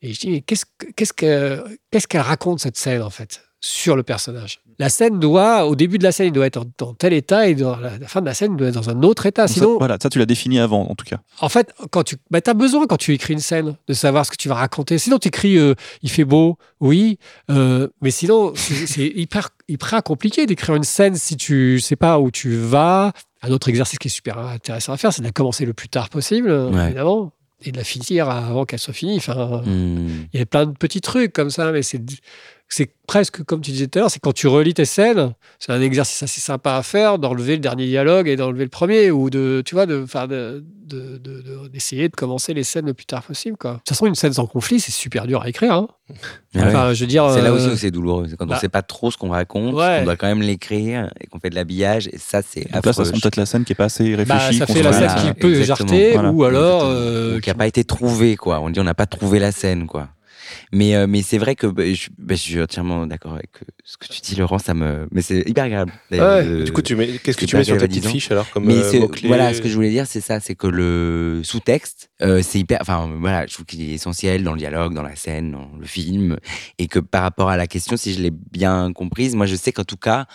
et 0.00 0.12
je 0.12 0.20
dis, 0.20 0.30
mais 0.30 0.40
qu'est-ce, 0.42 0.64
que- 0.64 0.92
qu'est-ce, 0.94 1.12
que, 1.12 1.64
qu'est-ce 1.90 2.06
qu'elle 2.06 2.20
raconte, 2.20 2.60
cette 2.60 2.76
scène, 2.76 3.02
en 3.02 3.10
fait, 3.10 3.42
sur 3.60 3.94
le 3.94 4.02
personnage 4.02 4.60
La 4.78 4.88
scène 4.88 5.18
doit, 5.20 5.66
au 5.66 5.76
début 5.76 5.98
de 5.98 6.02
la 6.04 6.12
scène, 6.12 6.28
il 6.28 6.32
doit 6.32 6.46
être 6.46 6.64
dans 6.78 6.94
tel 6.94 7.12
état, 7.12 7.46
et 7.46 7.54
dans 7.54 7.76
la, 7.76 7.90
fin 8.06 8.20
de 8.22 8.26
la 8.26 8.32
scène, 8.32 8.52
il 8.52 8.56
doit 8.56 8.68
être 8.68 8.74
dans 8.74 8.88
un 8.88 9.02
autre 9.02 9.26
état. 9.26 9.46
Ça, 9.48 9.54
Sinon, 9.54 9.76
voilà, 9.78 9.98
ça 10.02 10.08
tu 10.08 10.18
l'as 10.18 10.26
défini 10.26 10.58
avant 10.58 10.88
en 10.88 10.94
tout 10.94 11.04
cas. 11.04 11.18
en 11.40 11.48
fait, 11.50 11.72
quand 11.90 12.02
tu 12.02 12.16
bah, 12.30 12.40
as 12.44 12.54
besoin, 12.54 12.86
quand 12.86 12.96
tu 12.96 13.12
écris 13.12 13.34
une 13.34 13.38
scène, 13.40 13.76
de 13.86 13.92
savoir 13.92 14.24
ce 14.24 14.30
que 14.30 14.36
tu 14.36 14.48
vas 14.48 14.54
raconter. 14.54 14.96
Sinon, 14.98 15.18
tu 15.18 15.28
écris 15.28 15.58
euh, 15.58 15.74
il 16.02 16.10
fait 16.10 16.24
beau, 16.24 16.56
oui, 16.80 17.18
euh, 17.50 17.88
mais 18.00 18.10
sinon, 18.10 18.52
c'est 18.56 19.06
hyper, 19.06 19.50
hyper 19.68 20.02
compliqué 20.02 20.46
d'écrire 20.46 20.74
une 20.74 20.82
scène 20.84 21.14
si 21.16 21.36
tu 21.36 21.80
sais 21.80 21.96
pas 21.96 22.18
où 22.18 22.30
tu 22.30 22.56
vas. 22.56 23.12
Un 23.42 23.50
autre 23.52 23.68
exercice 23.68 23.98
qui 23.98 24.08
est 24.08 24.10
super 24.10 24.38
intéressant 24.38 24.92
à 24.92 24.96
faire, 24.96 25.12
c'est 25.12 25.20
de 25.22 25.26
la 25.26 25.32
commencer 25.32 25.64
le 25.66 25.72
plus 25.74 25.88
tard 25.88 26.08
possible, 26.08 26.50
Ouais. 26.50 26.86
évidemment, 26.86 27.32
et 27.62 27.72
de 27.72 27.76
la 27.76 27.84
finir 27.84 28.30
avant 28.30 28.64
qu'elle 28.64 28.78
soit 28.78 28.94
finie. 28.94 29.16
Enfin, 29.18 29.62
Mm. 29.66 30.26
il 30.32 30.38
y 30.40 30.42
a 30.42 30.46
plein 30.46 30.64
de 30.66 30.72
petits 30.72 31.02
trucs 31.02 31.32
comme 31.34 31.50
ça, 31.50 31.72
mais 31.72 31.82
c'est 31.82 32.02
c'est 32.72 32.90
presque 33.06 33.42
comme 33.44 33.60
tu 33.60 33.72
disais 33.72 33.88
tout 33.88 33.98
à 33.98 34.02
l'heure, 34.02 34.10
c'est 34.10 34.20
quand 34.20 34.32
tu 34.32 34.46
relis 34.46 34.74
tes 34.74 34.84
scènes, 34.84 35.32
c'est 35.58 35.72
un 35.72 35.80
exercice 35.82 36.22
assez 36.22 36.40
sympa 36.40 36.74
à 36.76 36.82
faire 36.82 37.18
d'enlever 37.18 37.54
le 37.54 37.58
dernier 37.60 37.86
dialogue 37.86 38.28
et 38.28 38.36
d'enlever 38.36 38.62
le 38.64 38.70
premier 38.70 39.10
ou 39.10 39.28
de 39.30 39.62
tu 39.66 39.74
vois 39.74 39.86
de 39.86 40.06
faire 40.06 40.28
de 40.28 40.64
de- 40.86 41.18
de- 41.18 41.40
de- 41.42 41.68
d'essayer 41.68 42.08
de, 42.08 42.16
commencer 42.16 42.52
les 42.52 42.64
scènes 42.64 42.86
le 42.86 42.94
plus 42.94 43.06
tard 43.06 43.22
possible 43.22 43.56
quoi. 43.56 43.72
De 43.74 43.76
toute 43.78 43.90
façon, 43.90 44.06
une 44.06 44.16
scène 44.16 44.32
sans 44.32 44.46
conflit, 44.46 44.80
c'est 44.80 44.90
super 44.90 45.26
dur 45.28 45.42
à 45.42 45.48
écrire. 45.48 45.72
hein. 45.72 45.88
Ah. 46.56 46.66
Enfin, 46.66 46.94
je 46.94 47.02
veux 47.02 47.06
dire, 47.06 47.30
C'est 47.32 47.42
là 47.42 47.50
euh, 47.50 47.54
aussi 47.56 47.68
où 47.68 47.76
c'est 47.76 47.92
douloureux. 47.92 48.26
C'est 48.28 48.36
quand 48.36 48.44
on 48.44 48.48
bah, 48.48 48.58
sait 48.58 48.68
pas 48.68 48.82
trop 48.82 49.12
ce 49.12 49.16
qu'on 49.16 49.28
raconte, 49.28 49.72
ouais. 49.76 49.98
on 50.00 50.04
doit 50.04 50.16
quand 50.16 50.26
même 50.26 50.42
l'écrire 50.42 51.08
et 51.20 51.28
qu'on 51.28 51.38
fait 51.38 51.50
de 51.50 51.54
l'habillage. 51.54 52.08
Et 52.08 52.18
ça, 52.18 52.42
c'est 52.42 52.68
Donc 52.72 52.84
là, 52.86 52.92
ça 52.92 53.04
sent 53.04 53.12
peut-être 53.12 53.36
la 53.36 53.46
scène 53.46 53.62
qui 53.64 53.70
est 53.72 53.76
pas 53.76 53.84
assez 53.84 54.16
bah, 54.24 54.34
réfléchie. 54.36 54.58
ça 54.58 54.66
fait 54.66 54.82
la 54.82 54.92
scène 54.92 55.10
qui 55.22 55.40
peut 55.40 55.62
jarter 55.62 56.12
Voilà. 56.14 56.32
ou 56.32 56.42
alors 56.42 56.82
euh, 56.86 57.38
qui 57.38 57.48
n'a 57.50 57.54
pas 57.54 57.68
été 57.68 57.84
trouvé, 57.84 58.34
quoi. 58.34 58.58
On 58.60 58.68
dit 58.70 58.80
on 58.80 58.84
n'a 58.84 58.94
pas 58.94 59.06
trouvé 59.06 59.38
la 59.38 59.52
scène, 59.52 59.86
quoi. 59.86 60.08
Mais, 60.72 60.94
euh, 60.94 61.06
mais 61.08 61.22
c'est 61.22 61.38
vrai 61.38 61.56
que 61.56 61.66
bah, 61.66 61.92
je, 61.92 62.08
bah, 62.16 62.34
je 62.34 62.40
suis 62.40 62.60
entièrement 62.60 63.06
d'accord 63.06 63.34
avec 63.34 63.50
euh, 63.62 63.66
ce 63.84 63.96
que 63.96 64.06
tu 64.06 64.20
dis, 64.20 64.36
Laurent. 64.36 64.58
Ça 64.58 64.74
me, 64.74 65.08
mais 65.10 65.22
c'est 65.22 65.48
hyper 65.48 65.64
agréable. 65.64 65.92
Ouais. 66.10 66.64
Du 66.64 66.72
coup, 66.72 66.82
tu 66.82 66.94
mets, 66.94 67.18
qu'est-ce 67.18 67.36
que 67.36 67.44
tu 67.44 67.56
mets 67.56 67.64
sur 67.64 67.76
ta 67.76 67.88
petite 67.88 68.06
fiche 68.06 68.30
alors 68.30 68.48
comme 68.50 68.66
mais 68.66 68.74
euh, 68.74 69.06
voilà, 69.24 69.52
ce 69.54 69.60
que 69.60 69.68
je 69.68 69.74
voulais 69.74 69.90
dire, 69.90 70.06
c'est 70.06 70.20
ça, 70.20 70.38
c'est 70.40 70.54
que 70.54 70.66
le 70.66 71.40
sous-texte, 71.42 72.10
euh, 72.22 72.42
c'est 72.42 72.58
hyper, 72.58 72.78
enfin 72.80 73.10
voilà, 73.18 73.46
je 73.46 73.54
trouve 73.54 73.66
qu'il 73.66 73.82
est 73.82 73.94
essentiel 73.94 74.44
dans 74.44 74.52
le 74.52 74.58
dialogue, 74.58 74.94
dans 74.94 75.02
la 75.02 75.16
scène, 75.16 75.52
dans 75.52 75.70
le 75.78 75.86
film, 75.86 76.38
et 76.78 76.86
que 76.86 76.98
par 76.98 77.22
rapport 77.22 77.48
à 77.48 77.56
la 77.56 77.66
question, 77.66 77.96
si 77.96 78.12
je 78.12 78.20
l'ai 78.20 78.30
bien 78.30 78.92
comprise, 78.92 79.34
moi 79.34 79.46
je 79.46 79.56
sais 79.56 79.72
qu'en 79.72 79.84
tout 79.84 79.96
cas, 79.96 80.26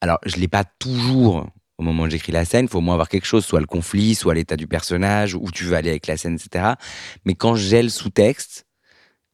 alors 0.00 0.18
je 0.24 0.36
l'ai 0.36 0.48
pas 0.48 0.64
toujours 0.64 1.46
au 1.78 1.82
moment 1.82 2.04
où 2.04 2.10
j'écris 2.10 2.32
la 2.32 2.44
scène, 2.44 2.66
il 2.66 2.68
faut 2.68 2.78
au 2.78 2.82
moins 2.82 2.94
avoir 2.94 3.08
quelque 3.08 3.26
chose, 3.26 3.44
soit 3.44 3.60
le 3.60 3.66
conflit, 3.66 4.14
soit 4.14 4.34
l'état 4.34 4.56
du 4.56 4.68
personnage, 4.68 5.34
où 5.34 5.50
tu 5.50 5.64
veux 5.64 5.74
aller 5.74 5.90
avec 5.90 6.06
la 6.06 6.16
scène, 6.16 6.34
etc. 6.34 6.74
Mais 7.24 7.34
quand 7.34 7.56
j'ai 7.56 7.82
le 7.82 7.88
sous-texte, 7.88 8.66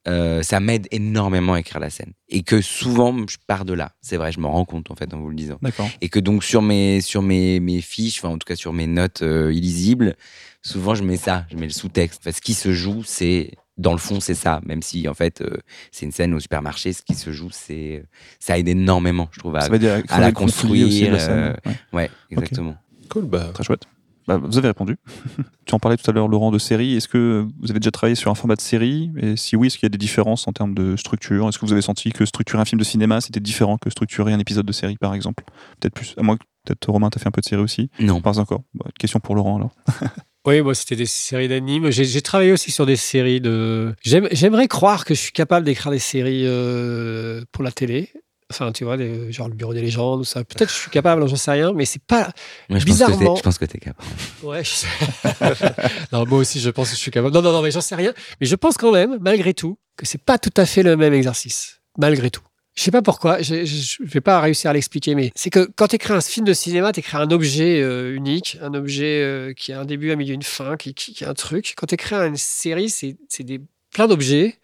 euh, 0.09 0.43
ça 0.43 0.59
m'aide 0.61 0.87
énormément 0.91 1.55
à 1.55 1.61
écrire 1.61 1.81
la 1.81 1.91
scène. 1.91 2.13
Et 2.29 2.43
que 2.43 2.61
souvent, 2.61 3.15
je 3.29 3.37
pars 3.47 3.65
de 3.65 3.75
là. 3.75 3.93
C'est 4.01 4.17
vrai, 4.17 4.33
je 4.33 4.41
me 4.41 4.47
rends 4.47 4.65
compte 4.65 4.91
en 4.91 4.95
fait 4.97 5.13
en 5.15 5.19
vous 5.19 5.29
le 5.29 5.37
disant. 5.37 5.59
D'accord. 5.63 5.89
Et 6.01 6.09
que 6.09 6.19
donc 6.19 6.43
sur 6.45 6.63
mes, 6.63 7.01
sur 7.01 7.23
mes, 7.23 7.61
mes 7.61 7.81
fiches, 7.81 8.19
enfin 8.19 8.33
en 8.35 8.39
tout 8.39 8.47
cas 8.47 8.57
sur 8.57 8.73
mes 8.73 8.87
notes 8.87 9.23
euh, 9.23 9.53
illisibles, 9.53 10.17
souvent 10.63 10.95
je 10.95 11.03
mets 11.05 11.17
ça, 11.17 11.45
je 11.51 11.57
mets 11.57 11.67
le 11.67 11.73
sous-texte. 11.73 12.21
Enfin, 12.23 12.33
ce 12.35 12.41
qui 12.41 12.55
se 12.55 12.73
joue, 12.73 13.03
c'est 13.05 13.53
dans 13.77 13.93
le 13.93 13.99
fond, 13.99 14.19
c'est 14.19 14.35
ça. 14.35 14.61
Même 14.67 14.83
si 14.83 15.07
en 15.09 15.15
fait, 15.15 15.41
euh, 15.41 15.57
c'est 15.93 16.05
une 16.07 16.13
scène 16.13 16.35
au 16.35 16.41
supermarché, 16.41 16.93
ce 16.93 17.03
qui 17.03 17.15
se 17.15 17.31
joue, 17.31 17.51
c'est 17.53 18.03
ça 18.41 18.59
aide 18.59 18.69
énormément, 18.69 19.29
je 19.33 19.39
trouve, 19.39 19.55
à, 19.57 19.61
Ça 19.63 19.69
va 19.69 19.79
dire 19.79 20.03
à 20.09 20.21
la 20.21 20.33
conflit 20.33 20.85
aussi 20.85 21.03
la 21.03 21.11
construire. 21.11 21.21
scène. 21.21 21.39
euh, 21.39 21.71
Ouais. 21.71 21.77
Ouais, 21.93 22.11
exactement. 22.31 22.77
Cool, 23.09 23.27
bah. 23.27 23.51
Très 23.55 23.65
chouette. 23.65 23.85
Bah, 24.29 24.37
vous 24.37 24.59
avez 24.59 24.69
répondu. 24.69 24.97
tu 25.67 25.75
en 25.75 25.79
parlais 25.79 25.97
tout 25.97 26.09
à 26.09 26.13
l'heure, 26.13 26.29
Laurent, 26.29 26.51
de 26.53 26.59
série. 26.59 26.95
Est-ce 26.97 27.09
que 27.09 27.47
vous 27.61 27.71
avez 27.71 27.81
déjà 27.81 27.91
travaillé 27.91 28.15
sur 28.15 28.31
un 28.31 28.35
format 28.35 28.55
de 28.57 28.61
série? 28.61 29.11
Et 29.17 29.37
si 29.37 29.57
oui, 29.57 29.67
est-ce 29.69 29.77
qu'il 29.79 29.87
y 29.87 29.91
a 29.91 29.91
des 29.91 29.99
différences 29.99 30.47
en 30.47 30.53
termes 30.53 30.75
de 30.75 30.95
structure? 30.97 31.49
Est-ce 31.49 31.59
que 31.59 31.65
vous 31.67 31.73
avez 31.73 31.81
senti 31.83 32.13
que 32.13 32.25
structurer 32.27 32.61
un 32.61 32.65
film 32.67 32.79
de 32.79 32.85
cinéma, 32.85 33.21
c'était 33.21 33.41
différent 33.41 33.79
que 33.79 33.91
structurer 33.91 34.33
un 34.35 34.39
épisode 34.39 34.67
de 34.67 34.73
série, 34.73 34.97
par 34.97 35.15
exemple? 35.15 35.45
Peut-être 35.81 35.95
plus. 35.95 36.15
À 36.19 36.23
moins 36.23 36.37
que 36.37 36.45
peut-être 36.67 36.91
Romain, 36.91 37.09
t'as 37.11 37.19
fait 37.21 37.29
un 37.29 37.33
peu 37.33 37.41
de 37.41 37.47
série 37.47 37.63
aussi. 37.63 37.91
Non. 37.99 38.21
Pas 38.21 38.39
encore. 38.39 38.63
Bah, 38.75 38.85
question 38.99 39.19
pour 39.19 39.35
Laurent, 39.35 39.57
alors. 39.57 39.73
Oui, 40.47 40.63
moi, 40.63 40.75
c'était 40.75 40.97
des 40.97 41.05
séries 41.05 41.49
d'animes. 41.49 41.91
J'ai 41.91 42.05
j'ai 42.05 42.23
travaillé 42.23 42.53
aussi 42.53 42.71
sur 42.71 42.87
des 42.87 42.97
séries 42.97 43.41
de. 43.41 43.95
J'aime- 44.03 44.29
J'aimerais 44.33 44.67
croire 44.69 45.05
que 45.05 45.13
je 45.13 45.21
suis 45.21 45.33
capable 45.33 45.67
d'écrire 45.67 45.91
des 45.93 45.99
séries 45.99 46.45
euh, 46.47 47.43
pour 47.53 47.63
la 47.65 47.71
télé. 47.73 48.11
Enfin, 48.51 48.73
tu 48.73 48.85
vois, 48.85 48.97
genre 49.31 49.49
le 49.49 49.55
Bureau 49.55 49.75
des 49.75 49.83
légendes, 49.83 50.21
ou 50.21 50.25
ça. 50.25 50.43
Peut-être 50.43 50.69
que 50.69 50.75
je 50.75 50.79
suis 50.79 50.91
capable, 50.91 51.27
j'en 51.29 51.37
sais 51.37 51.51
rien, 51.51 51.73
mais 51.75 51.85
c'est 51.85 52.03
pas. 52.03 52.31
Moi, 52.71 52.79
je 52.79 52.85
pense 52.85 52.85
que 52.85 52.85
Bizarrement. 52.87 53.35
t'es- 53.35 53.39
je 53.39 53.43
pense 53.43 53.59
que 53.59 53.65
t'es 53.67 53.79
capable. 53.79 54.09
Ouais, 54.43 54.65
je 54.65 54.71
sais. 54.71 54.87
non, 56.13 56.25
moi 56.27 56.39
aussi, 56.39 56.59
je 56.61 56.71
pense 56.71 56.89
que 56.91 56.97
je 56.97 57.01
suis 57.01 57.11
capable. 57.11 57.35
Non, 57.35 57.43
non, 57.43 57.53
non, 57.53 57.63
mais 57.63 57.71
j'en 57.71 57.81
sais 57.83 57.95
rien. 57.95 58.13
Mais 58.41 58.47
je 58.47 58.57
pense 58.57 58.77
quand 58.79 58.93
même, 58.93 59.19
malgré 59.21 59.53
tout, 59.53 59.79
que 59.97 60.07
c'est 60.07 60.23
pas 60.23 60.39
tout 60.39 60.53
à 60.57 60.65
fait 60.65 60.83
le 60.83 60.97
même 60.97 61.13
exercice. 61.13 61.81
Malgré 61.99 62.31
tout. 62.31 62.43
Je 62.75 62.85
sais 62.85 62.91
pas 62.93 63.03
pourquoi, 63.03 63.43
je, 63.43 63.65
je, 63.65 63.97
je 63.99 64.05
vais 64.05 64.21
pas 64.21 64.41
réussir 64.41 64.71
à 64.71 64.73
l'expliquer, 64.73 65.17
mais 65.17 65.33
c'est 65.35 65.51
que 65.51 65.69
quand 65.77 65.89
tu 65.89 65.97
écris 65.97 66.13
un 66.15 66.21
film 66.21 66.47
de 66.47 66.53
cinéma, 66.53 66.93
tu 66.93 67.01
écris 67.01 67.17
un 67.17 67.29
objet 67.33 67.83
euh, 67.83 68.15
unique, 68.15 68.57
un 68.63 68.73
objet 68.73 69.21
euh, 69.21 69.53
qui 69.53 69.73
a 69.73 69.81
un 69.81 69.85
début, 69.85 70.13
un 70.13 70.17
milieu, 70.17 70.33
une 70.35 70.45
fin, 70.45 70.77
qui, 70.77 70.95
qui, 70.95 71.13
qui 71.13 71.25
a 71.25 71.31
un 71.31 71.35
truc. 71.35 71.75
Quand 71.77 71.89
tu 71.89 71.95
écris 71.95 72.15
une 72.15 72.37
série, 72.37 72.89
c'est 72.89 73.17
des 73.41 73.61
plein 73.93 74.07
d'objets 74.07 74.57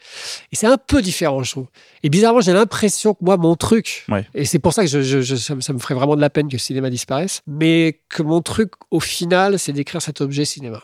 et 0.53 0.57
c'est 0.57 0.67
un 0.67 0.77
peu 0.77 1.03
différent, 1.03 1.43
je 1.43 1.51
trouve. 1.51 1.67
Et 2.03 2.09
bizarrement, 2.11 2.41
j'ai 2.41 2.53
l'impression 2.53 3.15
que 3.15 3.25
moi, 3.25 3.37
mon 3.37 3.57
truc, 3.57 4.05
Ouais. 4.09 4.27
et 4.35 4.45
c'est 4.45 4.59
pour 4.59 4.73
ça 4.73 4.83
que 4.83 4.89
je, 4.89 5.03
je- 5.03 5.21
je- 5.23 5.37
ça, 5.37 5.55
me- 5.55 5.61
ça 5.61 5.73
me 5.73 5.79
ferait 5.79 5.95
vraiment 5.95 6.17
de 6.17 6.21
la 6.21 6.31
peine 6.31 6.49
que 6.49 6.53
le 6.55 6.59
cinéma 6.59 6.91
disparaisse, 6.91 7.41
mais 7.47 8.01
que 8.09 8.23
mon 8.23 8.41
truc, 8.43 8.73
au 8.91 9.01
final, 9.01 9.59
c'est 9.59 9.73
d'écrire 9.73 10.03
cet 10.03 10.21
objet 10.21 10.45
cinéma. 10.45 10.83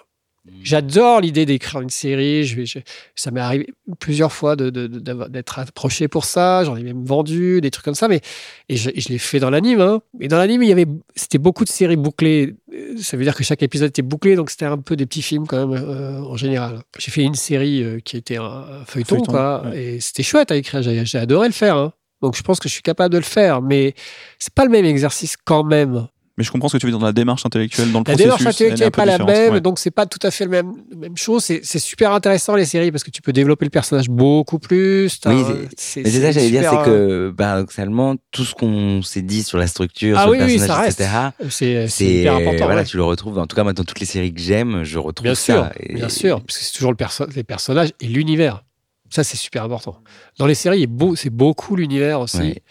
J'adore 0.63 1.21
l'idée 1.21 1.47
d'écrire 1.47 1.81
une 1.81 1.91
série. 1.91 2.45
Je 2.45 2.57
vais, 2.57 2.67
je- 2.67 2.79
ça 3.15 3.31
m'est 3.31 3.41
arrivé 3.41 3.69
plusieurs 3.99 4.33
fois 4.33 4.57
de- 4.57 4.71
de- 4.71 4.87
d'être 5.29 5.59
approché 5.59 6.09
pour 6.09 6.25
ça. 6.25 6.65
J'en 6.65 6.77
ai 6.77 6.83
même 6.83 7.05
vendu 7.05 7.61
des 7.61 7.71
trucs 7.71 7.85
comme 7.85 7.95
ça. 7.95 8.09
Mais 8.09 8.21
et 8.69 8.77
je, 8.77 8.91
l'ai 9.09 9.19
fait 9.19 9.39
dans 9.39 9.51
l'anime. 9.51 9.81
Hein. 9.81 10.01
Et 10.21 10.29
dans 10.29 10.39
l'anime, 10.39 10.63
il 10.63 10.69
y 10.69 10.73
avait, 10.73 10.87
c'était 11.15 11.39
beaucoup 11.39 11.65
de 11.65 11.69
séries 11.69 11.97
bouclées. 11.97 12.55
Euh, 12.75 12.97
Ça 12.99 13.17
veut 13.17 13.25
dire 13.25 13.35
que 13.35 13.45
chaque 13.45 13.63
épisode 13.63 13.89
était 13.91 14.03
bouclé, 14.03 14.35
donc 14.35 14.51
c'était 14.51 14.65
un 14.65 14.79
peu 14.79 14.97
des 14.97 15.07
petits 15.07 15.23
films 15.23 15.47
quand 15.47 15.67
même 15.67 15.83
euh, 15.83 16.21
en 16.21 16.37
général. 16.37 16.81
J'ai 16.99 17.11
fait 17.11 17.23
une 17.23 17.35
série 17.35 17.83
euh, 17.83 18.01
qui 18.01 18.17
était 18.17 18.37
un, 18.39 18.43
un 18.45 18.85
feuilleton, 18.87 19.17
Feuilleton, 19.17 19.33
quoi, 19.33 19.63
ouais. 19.67 19.83
et 19.97 20.01
c'était 20.01 20.23
chouette 20.23 20.51
à 20.51 20.57
écrire. 20.57 20.83
J'ai, 20.83 21.05
j'ai 21.05 21.19
adoré 21.19 21.49
le 21.49 21.55
faire. 21.55 21.77
hein. 21.77 21.93
Donc 22.23 22.37
je 22.37 22.43
pense 22.43 22.59
que 22.61 22.69
je 22.69 22.75
suis 22.75 22.83
capable 22.83 23.13
de 23.13 23.19
le 23.19 23.25
faire, 23.25 23.63
mais 23.63 23.95
c'est 24.39 24.53
pas 24.53 24.65
le 24.65 24.71
même 24.71 24.85
exercice 24.85 25.37
quand 25.43 25.65
même. 25.65 26.07
Mais 26.41 26.45
je 26.45 26.51
comprends 26.51 26.69
ce 26.69 26.79
que 26.79 26.81
tu 26.81 26.87
veux 26.87 26.93
dire 26.93 26.99
dans 26.99 27.05
la 27.05 27.13
démarche 27.13 27.45
intellectuelle, 27.45 27.93
dans 27.93 27.99
le 27.99 28.05
La 28.07 28.15
processus. 28.15 28.25
démarche 28.25 28.41
elle 28.41 28.47
est 28.47 28.51
intellectuelle 28.73 28.87
n'est 28.87 28.91
pas 28.91 29.05
la 29.05 29.19
même, 29.19 29.53
ouais. 29.53 29.61
donc 29.61 29.79
c'est 29.79 29.91
pas 29.91 30.07
tout 30.07 30.19
à 30.27 30.31
fait 30.31 30.45
le 30.45 30.51
même, 30.51 30.73
la 30.91 30.97
même 30.97 31.17
chose. 31.19 31.45
C'est 31.45 31.79
super 31.79 32.13
intéressant 32.15 32.57
les 32.57 32.65
séries 32.65 32.91
parce 32.91 33.05
que 33.05 33.11
tu 33.11 33.21
peux 33.21 33.35
développer 33.35 33.67
le 33.67 33.71
personnage 33.71 34.09
beaucoup 34.09 34.59
plus. 34.59 35.21
Oui, 35.27 35.45
c'est 35.77 36.03
Mais 36.03 36.09
c'est 36.09 36.21
ça, 36.23 36.29
que 36.29 36.33
j'allais 36.33 36.51
dire, 36.51 36.63
super, 36.63 36.83
c'est 36.85 36.91
que 36.91 37.35
paradoxalement, 37.37 38.17
tout 38.31 38.47
ce 38.47 38.55
qu'on 38.55 39.03
s'est 39.03 39.21
dit 39.21 39.43
sur 39.43 39.59
la 39.59 39.67
structure, 39.67 40.17
Ah 40.19 40.23
sur 40.23 40.31
oui, 40.31 40.39
le 40.39 40.45
oui, 40.47 40.57
personnage, 40.57 40.77
ça 40.77 40.83
reste. 40.83 41.01
etc., 41.03 41.67
euh, 41.77 41.87
C'est 41.91 42.05
hyper 42.07 42.37
important. 42.37 42.65
voilà, 42.65 42.81
ouais. 42.81 42.87
tu 42.87 42.97
le 42.97 43.05
retrouves. 43.05 43.39
En 43.39 43.47
tout 43.47 43.55
cas, 43.55 43.63
moi, 43.63 43.75
dans 43.75 43.85
toutes 43.85 44.01
les 44.01 44.07
séries 44.07 44.33
que 44.33 44.41
j'aime, 44.41 44.83
je 44.83 44.99
retrouve 44.99 45.25
Bien 45.25 45.35
ça. 45.35 45.43
sûr, 45.43 45.71
Et- 45.79 45.93
bien 45.93 46.09
sûr, 46.09 46.41
parce 46.43 46.57
que 46.59 46.65
c'est 46.65 46.73
toujours 46.73 46.91
le 46.93 46.97
perso 46.97 47.27
les 47.37 47.45
personnages 47.45 47.91
et 48.01 48.07
l'univers. 48.07 48.65
Ça, 49.11 49.25
c'est 49.25 49.37
super 49.37 49.65
important. 49.65 49.97
Dans 50.39 50.47
les 50.47 50.55
séries, 50.55 50.87
c'est 51.17 51.31
beaucoup 51.31 51.77
l'univers 51.77 52.21
aussi. 52.21 52.39
Ouais. 52.39 52.63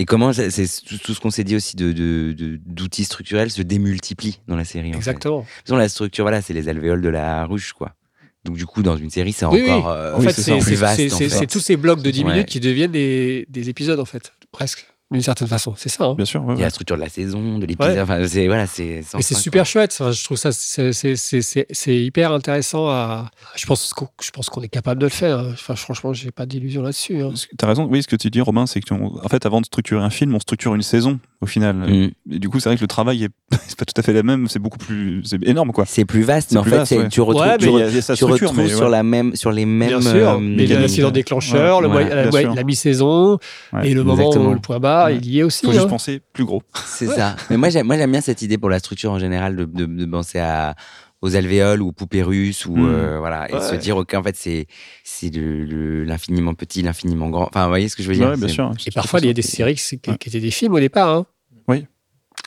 Et 0.00 0.04
comment 0.04 0.32
c'est 0.32 0.50
c'est 0.50 0.66
tout, 1.02 1.12
ce 1.14 1.20
qu'on 1.20 1.30
s'est 1.30 1.42
dit 1.44 1.56
aussi 1.56 1.74
de 1.76 1.92
d'outils 2.66 3.04
structurels 3.04 3.50
se 3.50 3.62
démultiplie 3.62 4.40
dans 4.46 4.54
la 4.56 4.64
série. 4.64 4.90
en 4.90 4.92
fait. 4.92 4.98
Exactement. 4.98 5.40
Toute 5.42 5.66
façon, 5.66 5.76
la 5.76 5.88
structure, 5.88 6.24
voilà, 6.24 6.40
c'est 6.40 6.54
les 6.54 6.68
alvéoles 6.68 7.02
de 7.02 7.08
la 7.08 7.44
ruche, 7.46 7.72
quoi. 7.72 7.94
Donc 8.44 8.56
du 8.56 8.64
coup, 8.64 8.82
dans 8.84 8.96
une 8.96 9.10
série, 9.10 9.32
c'est 9.32 9.44
Oui, 9.46 9.62
oui. 9.64 9.70
encore 9.70 9.88
euh, 9.90 10.14
En 10.14 10.20
Oui, 10.20 10.26
fait, 10.26 10.40
c'est 10.40 10.56
plus 10.58 10.76
vaste. 10.76 10.96
c'est- 10.96 11.12
en 11.12 11.16
c'est- 11.18 11.28
fait. 11.28 11.36
c'est 11.38 11.46
tous 11.48 11.58
ces 11.60 11.76
blocs 11.76 12.00
de 12.02 12.10
10 12.12 12.22
Ouais. 12.22 12.30
minutes 12.32 12.46
qui 12.46 12.60
deviennent 12.60 12.92
des, 12.92 13.46
des 13.50 13.68
épisodes, 13.68 13.98
en 13.98 14.04
fait, 14.04 14.32
presque, 14.52 14.86
d'une 15.10 15.22
certaine 15.22 15.48
façon. 15.48 15.72
C'est 15.76 15.88
ça. 15.88 16.04
hein. 16.04 16.14
Bien 16.14 16.24
sûr, 16.26 16.44
ouais, 16.44 16.54
Il 16.54 16.58
y 16.58 16.62
a 16.62 16.66
la 16.66 16.70
structure 16.70 16.96
de 16.96 17.00
la 17.00 17.08
saison, 17.08 17.58
de 17.58 17.64
l'épisode. 17.64 17.94
Ouais. 17.94 18.00
Enfin, 18.00 18.26
c'est 18.26 18.46
voilà, 18.46 18.66
c'est. 18.66 19.02
c'est 19.20 19.34
super 19.34 19.64
chouette. 19.64 19.96
Enfin, 19.98 20.12
je 20.12 20.22
trouve 20.22 20.36
ça, 20.36 20.52
c'est- 20.52 20.92
c'est- 20.92 21.16
c'est 21.16 21.40
c'est- 21.40 21.66
c'est 21.70 21.96
hyper 21.96 22.30
intéressant. 22.32 22.88
À... 22.88 23.30
Je 23.56 23.64
pense 23.66 23.92
qu'on 23.94 24.08
je 24.22 24.30
pense 24.30 24.50
qu'on 24.50 24.60
est 24.62 24.68
capable 24.68 25.00
de 25.00 25.06
le 25.06 25.10
faire. 25.10 25.38
hein. 25.38 25.48
Enfin, 25.52 25.74
franchement, 25.76 26.12
j'ai 26.12 26.30
pas 26.30 26.44
d'illusion 26.46 26.82
là-dessus. 26.82 27.22
hein. 27.22 27.32
Tu 27.34 27.64
as 27.64 27.66
raison, 27.68 27.88
oui, 27.90 28.02
ce 28.02 28.08
que 28.08 28.16
tu 28.16 28.28
dis, 28.30 28.40
Romain, 28.42 28.66
c'est 28.66 28.80
que, 28.80 28.86
tu- 28.86 28.92
en 28.92 29.28
fait, 29.30 29.46
avant 29.46 29.60
de 29.60 29.66
structurer 29.66 30.02
un 30.04 30.10
film, 30.10 30.34
on 30.34 30.40
structure 30.40 30.74
une 30.74 30.82
saison, 30.82 31.18
au 31.40 31.46
final. 31.46 31.76
Mm. 31.76 32.10
Et 32.32 32.38
du 32.38 32.48
coup, 32.50 32.60
c'est 32.60 32.68
vrai 32.68 32.76
que 32.76 32.82
le 32.82 32.86
travail 32.88 33.24
est 33.24 33.30
c'est 33.66 33.78
pas 33.78 33.84
tout 33.86 33.98
à 33.98 34.02
fait 34.02 34.12
la 34.12 34.22
même, 34.22 34.46
c'est 34.48 34.58
beaucoup 34.58 34.78
plus. 34.78 35.22
C'est 35.24 35.42
énorme, 35.46 35.72
quoi. 35.72 35.84
C'est 35.86 36.04
plus 36.04 36.22
vaste, 36.22 36.52
mais 36.52 36.58
en 36.58 36.64
fait, 36.64 36.70
vaste, 36.70 36.88
c'est- 36.90 36.98
ouais. 36.98 37.08
tu 37.08 37.22
retrouves, 37.22 37.46
Ouais, 37.46 37.56
tu 37.56 37.68
re- 37.68 37.80
a- 37.82 38.26
retrouves 38.26 38.56
mais 38.58 38.68
sur 38.68 38.80
ouais. 38.82 38.90
la 38.90 39.02
même, 39.02 39.34
sur 39.36 39.52
les 39.52 39.64
mêmes. 39.64 39.88
Bien 39.88 40.00
sûr, 40.02 40.28
euh, 40.32 40.38
mais 40.38 40.64
il 40.64 40.70
y 40.70 40.74
a 40.74 40.80
l'accident 40.80 41.10
déclencheur, 41.10 41.80
la, 41.80 42.64
mi-saison 42.64 43.38
et 43.82 43.94
le 43.94 44.04
moment, 44.04 44.34
le 44.52 44.58
point 44.58 44.78
bas, 44.78 44.97
Il 45.10 45.26
y 45.28 45.40
est 45.40 45.42
aussi. 45.42 45.64
faut 45.66 45.72
juste 45.72 45.84
hein. 45.84 45.88
penser 45.88 46.20
plus 46.32 46.44
gros. 46.44 46.62
C'est 46.86 47.06
ça. 47.06 47.36
Mais 47.50 47.56
moi, 47.56 47.68
j'aime, 47.70 47.86
moi, 47.86 47.96
j'aime 47.96 48.10
bien 48.10 48.20
cette 48.20 48.42
idée 48.42 48.58
pour 48.58 48.70
la 48.70 48.78
structure 48.78 49.12
en 49.12 49.18
général 49.18 49.56
de, 49.56 49.64
de, 49.64 49.86
de 49.86 50.04
penser 50.06 50.38
à, 50.38 50.74
aux 51.22 51.34
alvéoles 51.36 51.82
ou 51.82 51.88
aux 51.88 51.92
poupées 51.92 52.22
russes 52.22 52.64
ou 52.66 52.76
Mm. 52.76 52.88
euh, 52.94 53.18
voilà 53.18 53.50
et 53.50 53.54
Ouais. 53.54 53.60
se 53.60 53.74
dire 53.74 53.96
ok 53.96 54.14
en 54.14 54.22
fait 54.22 54.36
c'est 54.36 54.66
c'est 55.02 55.34
le- 55.34 55.64
le- 55.64 56.04
l'infiniment 56.04 56.54
petit 56.54 56.80
l'infiniment 56.80 57.28
grand 57.28 57.48
enfin 57.48 57.64
vous 57.64 57.70
voyez 57.70 57.88
ce 57.88 57.96
que 57.96 58.04
je 58.04 58.08
veux 58.08 58.14
dire? 58.14 58.28
Ouais, 58.28 58.36
bien 58.36 58.46
C'est- 58.46 58.54
sûr. 58.54 58.72
Et 58.86 58.90
parfois, 58.92 59.18
il 59.18 59.26
y 59.26 59.30
a 59.30 59.32
des 59.32 59.42
séries 59.42 59.74
qui, 59.74 59.98
qui- 59.98 60.10
Ouais. 60.10 60.16
qui 60.16 60.28
étaient 60.28 60.38
des 60.38 60.52
films 60.52 60.74
au 60.74 60.78
départ. 60.80 61.08
Hein. 61.08 61.26
Oui. 61.66 61.86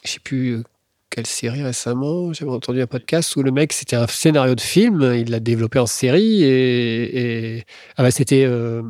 Je 0.06 0.12
sais 0.12 0.20
plus 0.22 0.52
euh, 0.56 0.64
quelle 1.12 1.28
série 1.28 1.62
récemment? 1.62 2.34
J'avais 2.34 2.50
entendu 2.52 2.82
un 2.82 2.88
podcast 2.88 3.36
où 3.36 3.44
le 3.44 3.52
mec, 3.52 3.74
c'était 3.74 3.96
un 3.98 4.08
scénario 4.08 4.56
de 4.56 4.62
film. 4.62 5.14
Il 5.16 5.30
l'a 5.30 5.40
développé 5.40 5.78
en 5.78 5.86
série. 5.86 6.42
Et, 6.44 7.58
et- 7.58 7.64
ah 7.98 8.04
bah, 8.04 8.10
c'était 8.12 8.44
euh, 8.46 8.82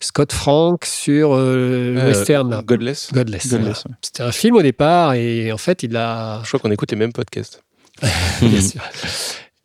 Scott 0.00 0.32
Frank 0.32 0.84
sur 0.86 1.34
euh, 1.34 1.92
le 1.94 2.00
Euh, 2.00 2.06
western. 2.08 2.62
Godless. 2.64 3.10
Godless. 3.12 3.12
Godless, 3.12 3.46
voilà. 3.50 3.68
ouais. 3.90 3.94
C'était 4.00 4.22
un 4.22 4.32
film 4.32 4.56
au 4.56 4.62
départ. 4.62 5.14
Et 5.14 5.52
en 5.52 5.58
fait, 5.58 5.82
il 5.82 5.92
l'a. 5.92 6.40
Je 6.44 6.48
crois 6.48 6.60
qu'on 6.60 6.70
écoute 6.70 6.90
les 6.92 6.96
mêmes 6.96 7.12
podcasts. 7.12 7.62
Bien 8.40 8.60
sûr. 8.60 8.80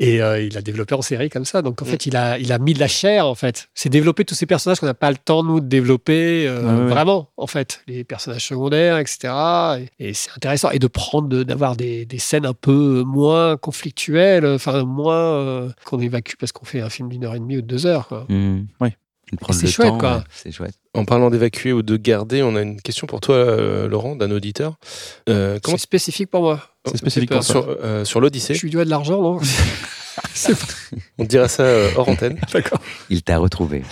Et 0.04 0.20
euh, 0.22 0.42
il 0.42 0.58
a 0.58 0.62
développé 0.64 0.96
en 0.96 1.02
série 1.04 1.30
comme 1.30 1.46
ça. 1.46 1.62
Donc 1.62 1.82
en 1.82 1.86
fait, 1.86 2.08
il 2.08 2.16
a, 2.16 2.40
il 2.40 2.52
a 2.52 2.58
mis 2.58 2.74
de 2.74 2.80
la 2.80 2.88
chair 2.88 3.28
en 3.28 3.36
fait. 3.36 3.70
C'est 3.76 3.90
développer 3.90 4.26
tous 4.26 4.34
ces 4.34 4.48
personnages 4.48 4.80
qu'on 4.80 4.88
n'a 4.88 4.96
pas 4.96 5.12
le 5.12 5.18
temps 5.18 5.44
nous 5.44 5.60
de 5.60 5.68
développer 5.68 6.48
euh, 6.48 6.62
ouais, 6.62 6.84
ouais. 6.86 6.90
vraiment 6.90 7.30
en 7.38 7.46
fait, 7.46 7.82
les 7.88 8.04
personnages 8.04 8.48
secondaires, 8.48 8.98
etc. 8.98 9.32
Et, 10.00 10.10
et 10.10 10.14
c'est 10.16 10.32
intéressant 10.36 10.72
et 10.72 10.80
de 10.80 10.88
prendre, 10.88 11.28
de- 11.30 11.44
d'avoir 11.44 11.76
des, 11.76 12.06
des 12.06 12.18
scènes 12.20 12.48
un 12.48 12.54
peu 12.54 13.04
moins 13.06 13.58
conflictuelles, 13.58 14.46
enfin 14.46 14.84
moins 14.86 15.16
euh, 15.16 15.70
qu'on 15.86 16.00
évacue 16.00 16.34
parce 16.40 16.52
qu'on 16.52 16.66
fait 16.66 16.82
un 16.82 16.90
film 16.90 17.08
d'une 17.10 17.24
heure 17.24 17.36
et 17.36 17.40
demie 17.40 17.58
ou 17.58 17.62
de 17.62 17.68
deux 17.68 17.86
heures. 17.86 18.08
Quoi. 18.08 18.26
Mm. 18.28 18.66
Oui. 18.80 18.90
C'est 19.52 19.68
chouette, 19.68 19.88
temps, 19.90 19.98
quoi. 19.98 20.18
ouais, 20.18 20.24
c'est 20.34 20.52
chouette 20.52 20.76
En 20.94 21.06
parlant 21.06 21.30
d'évacuer 21.30 21.72
ou 21.74 21.82
de 21.82 21.98
garder, 21.98 22.44
on 22.44 22.56
a 22.56 22.62
une 22.62 22.82
question 22.82 23.08
pour 23.08 23.22
toi, 23.22 23.36
euh, 23.36 23.88
Laurent, 23.88 24.16
d'un 24.16 24.32
auditeur. 24.32 24.76
Euh, 25.30 25.60
comment 25.62 25.78
C'est 25.78 25.84
spécifique 25.84 26.30
pour 26.30 26.42
moi. 26.42 26.60
C'est 26.86 26.98
spécifique 26.98 27.30
pour 27.32 27.44
ça. 27.44 27.54
sur, 27.54 27.78
euh, 27.82 28.06
sur 28.06 28.20
l'Odyssée, 28.20 28.54
Je 28.56 28.64
lui 28.64 28.72
dois 28.72 28.86
de 28.86 28.90
l'argent, 28.90 29.22
non 29.22 29.40
on 31.18 31.24
te 31.24 31.30
dira 31.30 31.48
ça 31.48 31.64
euh, 31.64 31.92
hors 31.96 32.10
antenne. 32.10 32.40
D'accord. 32.52 32.80
il 33.10 33.24
t'a 33.24 33.38
retrouvé 33.38 33.84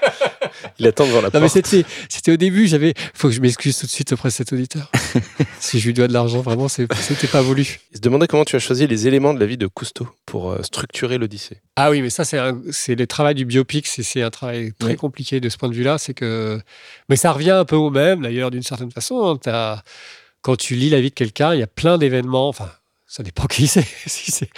Il 0.78 0.86
attend 0.86 1.06
devant 1.06 1.20
la 1.20 1.28
Non 1.28 1.40
mais 1.40 1.48
porte. 1.48 1.52
c'était, 1.52 1.84
c'était 2.08 2.32
au 2.32 2.36
début, 2.36 2.66
j'avais, 2.66 2.94
faut 3.14 3.28
que 3.28 3.34
je 3.34 3.40
m'excuse 3.40 3.76
tout 3.78 3.86
de 3.86 3.90
suite 3.90 4.12
auprès 4.12 4.28
de 4.28 4.34
cet 4.34 4.52
auditeur. 4.52 4.90
si 5.60 5.78
je 5.80 5.86
lui 5.86 5.94
dois 5.94 6.08
de 6.08 6.12
l'argent, 6.12 6.40
vraiment, 6.40 6.68
c'est- 6.68 6.92
c'était 7.00 7.26
pas 7.26 7.42
voulu. 7.42 7.80
Il 7.92 7.96
se 7.96 8.00
demandait 8.00 8.26
comment 8.26 8.44
tu 8.44 8.56
as 8.56 8.58
choisi 8.58 8.86
les 8.86 9.06
éléments 9.06 9.34
de 9.34 9.40
la 9.40 9.46
vie 9.46 9.56
de 9.56 9.66
Cousteau 9.66 10.08
pour 10.26 10.50
euh, 10.52 10.62
structurer 10.62 11.18
l'Odyssée. 11.18 11.60
Ah 11.76 11.90
oui, 11.90 12.02
mais 12.02 12.10
ça, 12.10 12.24
c'est, 12.24 12.38
un- 12.38 12.60
c'est 12.70 12.94
le 12.94 13.06
travail 13.06 13.34
du 13.34 13.44
biopic, 13.44 13.86
c'est, 13.86 14.02
c'est 14.02 14.22
un 14.22 14.30
travail 14.30 14.72
très 14.78 14.90
Oui. 14.90 14.96
compliqué 14.96 15.40
de 15.40 15.48
ce 15.48 15.56
point 15.56 15.68
de 15.68 15.74
vue-là. 15.74 15.98
C'est 15.98 16.14
que, 16.14 16.60
mais 17.08 17.16
ça 17.16 17.32
revient 17.32 17.50
un 17.50 17.64
peu 17.64 17.76
au 17.76 17.90
même, 17.90 18.22
d'ailleurs, 18.22 18.50
d'une 18.50 18.62
certaine 18.62 18.90
façon. 18.90 19.26
hein. 19.26 19.36
T'as- 19.40 19.82
quand 20.42 20.56
tu 20.56 20.74
lis 20.76 20.88
la 20.90 21.00
vie 21.00 21.10
de 21.10 21.14
quelqu'un, 21.14 21.52
il 21.54 21.60
y 21.60 21.62
a 21.62 21.66
plein 21.66 21.98
d'événements. 21.98 22.48
Enfin, 22.48 22.70
ça 23.10 23.22
dépend 23.22 23.46
qui 23.46 23.66
c'est. 23.66 23.86
si 24.06 24.30
c'est, 24.30 24.50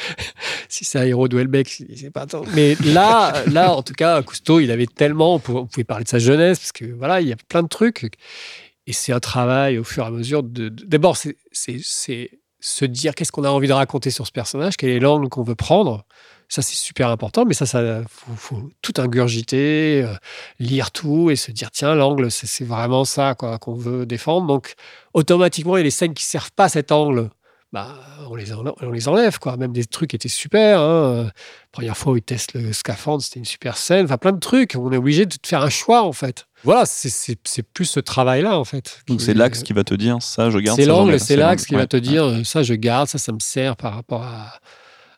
si 0.68 0.98
un 0.98 1.05
héros 1.05 1.28
de 1.28 1.36
Welbeck, 1.36 1.68
c'est 1.68 2.10
pas 2.10 2.27
tant. 2.27 2.43
Mais 2.52 2.74
là, 2.85 3.32
là, 3.47 3.72
en 3.72 3.82
tout 3.82 3.94
cas, 3.94 4.20
Cousteau, 4.22 4.59
il 4.59 4.72
avait 4.72 4.89
tellement. 4.89 5.36
On 5.36 5.39
pouvait, 5.39 5.85
parler 5.85 6.05
de 6.05 6.09
sa 6.09 6.18
jeunesse 6.18 6.59
parce 6.59 6.72
que 6.72 6.85
voilà, 6.85 7.20
il 7.20 7.28
y 7.28 7.32
a 7.32 7.36
plein 7.48 7.62
de 7.62 7.68
trucs. 7.68 8.10
Et 8.86 8.93
c'est 8.93 9.12
un 9.12 9.20
travail 9.20 9.78
au 9.78 9.85
fur 9.85 10.02
et 10.02 10.09
à 10.09 10.10
mesure 10.10 10.43
de. 10.43 10.68
D'abord, 10.68 11.16
c'est, 11.16 11.36
se 12.62 12.85
dire 12.85 13.14
qu'est-ce 13.14 13.32
qu'on 13.32 13.44
a 13.44 13.51
envie 13.51 13.68
de 13.68 13.72
raconter 13.72 14.10
sur 14.10 14.27
ce 14.27 14.32
personnage, 14.32 14.77
quel 14.77 14.90
est 14.90 14.98
l'angle 14.98 15.28
qu'on 15.28 15.44
veut 15.44 15.55
prendre. 15.55 16.05
Ça, 16.48 16.60
c'est 16.60 16.74
super 16.74 17.09
important, 17.09 17.44
mais 17.44 17.55
ça, 17.55 17.64
ça 17.64 18.02
faut, 18.09 18.70
tout 18.82 18.94
ingurgiter, 18.98 20.02
euh, 20.02 20.12
lire 20.59 20.90
tout 20.90 21.31
et 21.31 21.36
se 21.36 21.52
dire 21.52 21.70
tiens, 21.70 21.94
l'angle, 21.94 22.28
c'est 22.32 22.64
vraiment 22.64 23.05
ça 23.05 23.36
qu'on 23.36 23.74
veut 23.74 24.05
défendre. 24.05 24.48
Donc, 24.48 24.74
automatiquement, 25.14 25.77
il 25.77 25.81
y 25.81 25.82
a 25.82 25.85
les 25.85 25.93
scènes 25.93 26.12
qui 26.12 26.24
servent 26.24 26.51
pas 26.51 26.68
cet 26.68 26.90
angle. 26.90 27.31
Bah, 27.73 27.95
on 28.29 28.35
les, 28.35 28.53
enlève, 28.53 28.73
on 28.83 28.91
les 28.91 29.07
enlève, 29.07 29.39
quoi. 29.39 29.57
Même 29.57 29.73
des 29.73 29.85
trucs 29.85 30.13
étaient 30.13 30.29
super. 30.29 30.81
Hein. 30.81 30.83
Euh, 31.27 31.31
Première 31.71 31.97
fois 31.97 32.15
où 32.15 32.17
ils 32.17 32.23
testent 32.23 32.55
le 32.55 32.73
scaphandre, 32.73 33.23
c'était 33.23 33.39
une 33.39 33.45
super 33.45 33.77
scène. 33.77 34.07
Enfin, 34.07 34.19
plein 34.19 34.33
de 34.33 34.41
trucs. 34.41 34.75
On 34.77 34.91
est 34.91 34.97
obligé 34.97 35.25
de 35.25 35.35
faire 35.47 35.63
un 35.63 35.71
choix, 35.71 36.03
en 36.03 36.13
fait. 36.13 36.49
Voilà, 36.65 36.85
c'est- 36.85 37.37
plus 37.73 37.85
ce 37.85 38.01
travail-là, 38.01 38.59
en 38.59 38.65
fait. 38.65 39.01
Donc 39.07 39.21
c'est 39.21 39.35
l'axe 39.35 39.63
qui 39.63 39.73
va 39.73 39.85
te 39.85 39.95
dire 39.95 40.21
ça, 40.21 40.51
je 40.51 40.59
garde. 40.59 40.81
c'est 40.81 40.87
l'angle, 40.87 41.21
c'est 41.21 41.37
l'axe 41.37 41.65
qui 41.65 41.75
va 41.77 41.87
te 41.87 41.97
dire 41.97 42.45
ça 42.45 42.63
je 42.65 42.75
garde, 42.75 43.09
ça 43.09 43.19
ça 43.19 43.31
me 43.33 43.39
sert 43.39 43.77
par 43.77 43.95
rapport 43.95 44.23
à, 44.25 44.59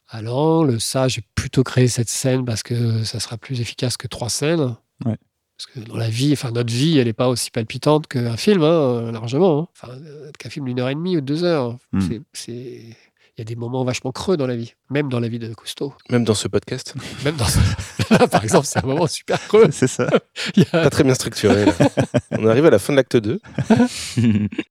à 0.08 0.20
l'angle, 0.22 0.80
ça 0.80 1.08
j'ai 1.08 1.22
plutôt 1.34 1.64
créé 1.64 1.88
cette 1.88 2.10
scène 2.10 2.44
parce 2.44 2.62
que 2.62 3.02
ça 3.04 3.18
sera 3.18 3.38
plus 3.38 3.60
efficace 3.60 3.96
que 3.96 4.06
trois 4.06 4.28
scènes. 4.28 4.76
Ouais. 5.04 5.16
Parce 5.56 5.66
que 5.74 5.80
dans 5.88 5.96
la 5.96 6.08
vie, 6.08 6.32
enfin 6.32 6.50
notre 6.50 6.72
vie, 6.72 6.98
elle 6.98 7.06
n'est 7.06 7.12
pas 7.12 7.28
aussi 7.28 7.50
palpitante 7.50 8.06
qu'un 8.08 8.36
film, 8.36 8.62
hein, 8.62 9.12
largement. 9.12 9.60
hein. 9.62 9.68
Enfin, 9.80 9.92
euh, 9.94 10.30
qu'un 10.38 10.50
film 10.50 10.66
d'une 10.66 10.80
heure 10.80 10.88
et 10.88 10.94
demie 10.94 11.16
ou 11.16 11.20
deux 11.20 11.44
heures. 11.44 11.76
Hmm. 11.92 12.00
C'est- 12.00 12.20
C'est 12.32 12.96
il 13.38 13.40
y 13.40 13.42
a 13.42 13.44
des 13.44 13.56
moments 13.56 13.82
vachement 13.82 14.12
creux 14.12 14.36
dans 14.36 14.46
la 14.46 14.56
vie, 14.56 14.74
même 14.90 15.08
dans 15.08 15.18
la 15.18 15.26
vie 15.28 15.38
de 15.38 15.52
Cousteau. 15.54 15.94
Même 16.10 16.22
dans 16.22 16.34
ce 16.34 16.48
podcast. 16.48 16.94
Même 17.24 17.34
dans 17.36 17.46
Là, 18.10 18.28
par 18.28 18.44
exemple, 18.44 18.66
c'est 18.66 18.78
un 18.78 18.86
moment 18.86 19.06
super 19.06 19.40
creux. 19.48 19.68
C'est 19.70 19.86
ça. 19.86 20.06
Il 20.56 20.64
a- 20.64 20.82
Pas 20.82 20.90
très 20.90 21.02
bien 21.02 21.14
structuré. 21.14 21.64
là. 21.64 21.72
On 22.32 22.46
arrive 22.46 22.66
à 22.66 22.70
la 22.70 22.78
fin 22.78 22.92
de 22.92 22.98
l'acte 22.98 23.16
2. 23.16 23.40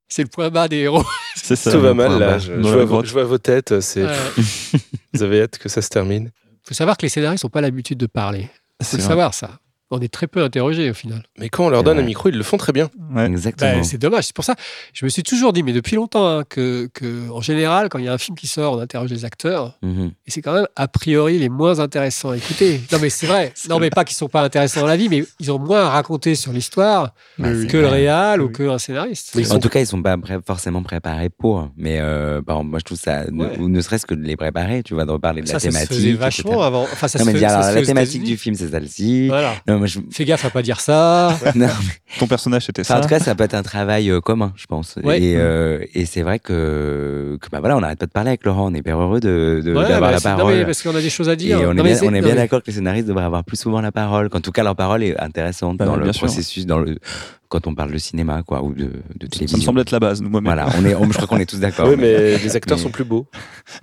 C'est 0.08 0.24
le 0.24 0.28
point 0.30 0.50
bas 0.50 0.68
des 0.68 0.78
héros. 0.78 1.04
C'est 1.36 1.56
ça. 1.56 1.72
Tout 1.72 1.80
va 1.82 1.94
mal 1.94 2.20
là. 2.20 2.38
Je, 2.38 2.54
vois, 2.54 2.76
vos- 2.84 2.86
grotte. 2.86 3.06
je 3.08 3.14
vois 3.14 3.24
vos 3.24 3.38
têtes. 3.40 3.80
C'est... 3.80 4.04
Euh, 4.04 4.16
Vous 5.14 5.24
avez 5.24 5.42
hâte 5.42 5.58
que 5.58 5.68
ça 5.70 5.82
se 5.82 5.90
termine. 5.90 6.32
faut 6.64 6.74
savoir 6.76 6.98
que 6.98 7.02
les 7.04 7.10
scénaristes 7.10 7.44
n'ont 7.44 7.50
pas 7.50 7.62
l'habitude 7.62 7.98
de 7.98 8.06
parler. 8.08 8.50
C'est 8.80 9.02
faut 9.02 9.08
savoir 9.08 9.34
ça. 9.34 9.60
On 9.94 10.00
est 10.00 10.12
très 10.12 10.28
peu 10.28 10.42
interrogés 10.42 10.90
au 10.90 10.94
final. 10.94 11.24
Mais 11.38 11.50
quand 11.50 11.66
on 11.66 11.70
leur 11.70 11.84
donne 11.84 12.00
un 12.00 12.04
micro, 12.04 12.30
ils 12.30 12.38
le 12.38 12.44
font 12.44 12.58
très 12.58 12.72
bien. 12.72 12.90
Ouais. 13.14 13.26
Exactement. 13.26 13.72
Ben, 13.72 13.84
c'est 13.84 13.98
dommage. 13.98 14.24
C'est 14.26 14.36
pour 14.36 14.46
ça, 14.46 14.56
je 14.94 15.04
me 15.06 15.10
suis 15.10 15.22
toujours 15.24 15.52
dit, 15.54 15.64
mais 15.64 15.74
depuis 15.74 15.96
longtemps, 15.98 16.26
hein, 16.28 16.44
que, 16.48 16.90
que, 16.94 17.30
en 17.30 17.42
général, 17.42 17.90
quand 17.90 18.00
il 18.00 18.06
y 18.06 18.08
a 18.08 18.14
un 18.14 18.18
film 18.18 18.38
qui 18.38 18.48
sort, 18.48 18.78
on 18.78 18.80
interroge 18.80 19.10
les 19.10 19.26
acteurs, 19.26 19.78
Mhm. 19.82 20.12
et 20.26 20.32
c'est 20.32 20.42
quand 20.42 20.54
même 20.54 20.68
a 20.78 20.88
priori 20.88 21.40
les 21.40 21.50
moins 21.50 21.80
intéressants 21.80 22.30
à 22.32 22.38
écouter. 22.38 22.82
Non, 22.92 23.00
mais 23.02 23.10
c'est 23.10 23.28
vrai. 23.28 23.54
Non, 23.70 23.80
mais 23.80 23.90
pas 23.90 24.06
qu'ils 24.06 24.16
sont 24.16 24.30
pas 24.30 24.42
intéressants 24.44 24.82
dans 24.82 24.88
la 24.88 24.98
vie, 24.98 25.10
mais 25.10 25.24
ils 25.40 25.52
ont 25.52 25.60
moins 25.60 25.84
à 25.86 25.90
raconter 25.90 26.36
sur 26.36 26.52
l'histoire 26.54 27.14
Bah, 27.38 27.50
que 27.70 27.78
le 27.78 27.88
réal 27.88 28.42
ou 28.42 28.48
Oui. 28.48 28.54
qu'un 28.54 28.78
scénariste. 28.78 29.38
En 29.38 29.44
sont- 29.44 29.60
tout 29.60 29.70
cas, 29.70 29.80
ils 29.82 29.88
sont 29.88 30.02
pas 30.02 30.18
pré- 30.18 30.40
forcément 30.46 30.84
préparés 30.84 31.30
pour. 31.30 31.70
Mais 31.78 32.00
euh, 32.00 32.40
exemple, 32.42 32.68
moi, 32.70 32.80
je 32.80 32.86
trouve 32.86 32.98
ça, 33.00 33.26
ne- 33.30 33.44
Ouais. 33.46 33.58
ou 33.60 33.68
ne 33.70 33.82
serait-ce 33.82 34.06
que 34.06 34.16
de 34.16 34.24
les 34.24 34.36
préparer, 34.38 34.84
tu 34.84 34.94
vois, 34.94 35.06
de 35.06 35.12
reparler 35.12 35.42
de 35.42 35.48
ça, 35.48 35.54
la 35.54 35.60
ça 35.60 35.68
se 35.70 35.74
thématique. 35.74 35.90
faisait 35.98 36.10
etc. 36.10 36.20
vachement 36.20 36.62
avant. 36.62 36.84
Enfin, 36.84 37.08
ça 37.08 37.20
non, 37.20 37.26
se 37.26 37.30
mais 37.30 37.34
fait, 37.34 37.40
dire, 37.40 37.50
ça 37.50 37.60
alors, 37.60 37.72
se 37.72 37.76
la 37.80 37.86
thématique 37.86 38.24
du 38.24 38.38
film, 38.38 38.56
c'est 38.56 38.70
celle-ci. 38.70 39.28
Voilà. 39.28 39.54
Non, 39.82 39.88
moi, 39.88 39.88
je- 39.88 40.00
Fais 40.12 40.26
gaffe 40.26 40.46
à 40.46 40.50
pas 40.50 40.62
dire 40.62 40.80
ça. 40.80 41.36
non, 41.56 41.68
Ton 42.20 42.28
personnage 42.28 42.66
c'était 42.66 42.82
Enfin, 42.82 42.94
ça. 42.96 43.00
en 43.00 43.02
tout 43.02 43.08
cas, 43.10 43.20
ça 43.20 43.36
peut 43.36 43.44
être 43.44 43.54
un 43.56 43.64
travail 43.64 44.10
euh, 44.12 44.22
commun, 44.22 44.54
je 44.56 44.66
pense. 44.68 44.98
Ouais. 45.04 45.22
Et, 45.22 45.36
euh, 45.38 45.84
et 45.94 46.06
c'est 46.06 46.22
vrai 46.22 46.40
que, 46.40 47.38
que 47.42 47.48
bah 47.52 47.60
voilà, 47.60 47.78
on 47.78 47.82
n'arrête 47.82 48.00
pas 48.00 48.06
de 48.06 48.12
parler 48.12 48.30
avec 48.30 48.44
Laurent. 48.46 48.70
On 48.72 48.74
est 48.74 48.80
hyper 48.80 49.00
heureux 49.00 49.20
de, 49.20 49.62
de- 49.64 49.74
Ouais, 49.74 49.88
d'avoir 49.88 50.00
bah, 50.00 50.12
la 50.12 50.32
non, 50.32 50.38
parole. 50.38 50.54
mais 50.56 50.66
parce 50.66 50.82
qu'on 50.84 50.96
a 50.96 51.02
des 51.02 51.10
choses 51.10 51.30
à 51.30 51.34
et 51.34 51.36
dire. 51.38 51.60
on 51.62 51.72
est 51.72 51.74
Non, 51.74 51.84
bien, 51.84 51.96
c'est- 51.96 52.06
on 52.06 52.10
est 52.14 52.22
non, 52.22 52.28
bien 52.28 52.36
mais- 52.36 52.42
d'accord 52.42 52.62
que 52.62 52.68
les 52.68 52.74
scénaristes 52.74 53.08
devraient 53.08 53.24
avoir 53.26 53.44
plus 53.44 53.58
souvent 53.58 53.82
la 53.82 53.92
parole. 53.92 54.30
Qu'en 54.30 54.42
tout 54.42 54.52
cas, 54.52 54.64
leur 54.64 54.76
parole 54.76 55.04
est 55.04 55.20
intéressante 55.20 55.78
Bah, 55.78 55.86
dans 55.86 55.98
bien 55.98 56.06
le 56.06 56.14
sûr. 56.14 56.28
processus, 56.28 56.66
dans 56.66 56.80
le, 56.80 56.98
quand 57.52 57.68
on 57.68 57.76
parle 57.76 57.92
de 57.92 57.98
cinéma, 57.98 58.44
quoi, 58.48 58.64
ou 58.64 58.74
de, 58.74 58.86
de 58.86 58.92
Ça 59.24 59.28
télévision. 59.30 59.58
me 59.58 59.64
semble 59.64 59.82
être 59.82 59.92
la 59.92 60.00
base, 60.00 60.22
moi-même. 60.22 60.46
Voilà, 60.46 60.70
on 60.80 60.86
est, 60.86 60.96
on- 60.96 61.04
je 61.12 61.18
crois 61.18 61.28
qu'on 61.28 61.38
est 61.38 61.46
tous 61.46 61.60
d'accord. 61.60 61.88
Oui, 61.90 61.96
mais 61.98 62.38
les 62.38 62.56
acteurs 62.56 62.78
mais- 62.78 62.84
sont 62.86 62.90
plus 62.92 63.04
beaux. 63.04 63.28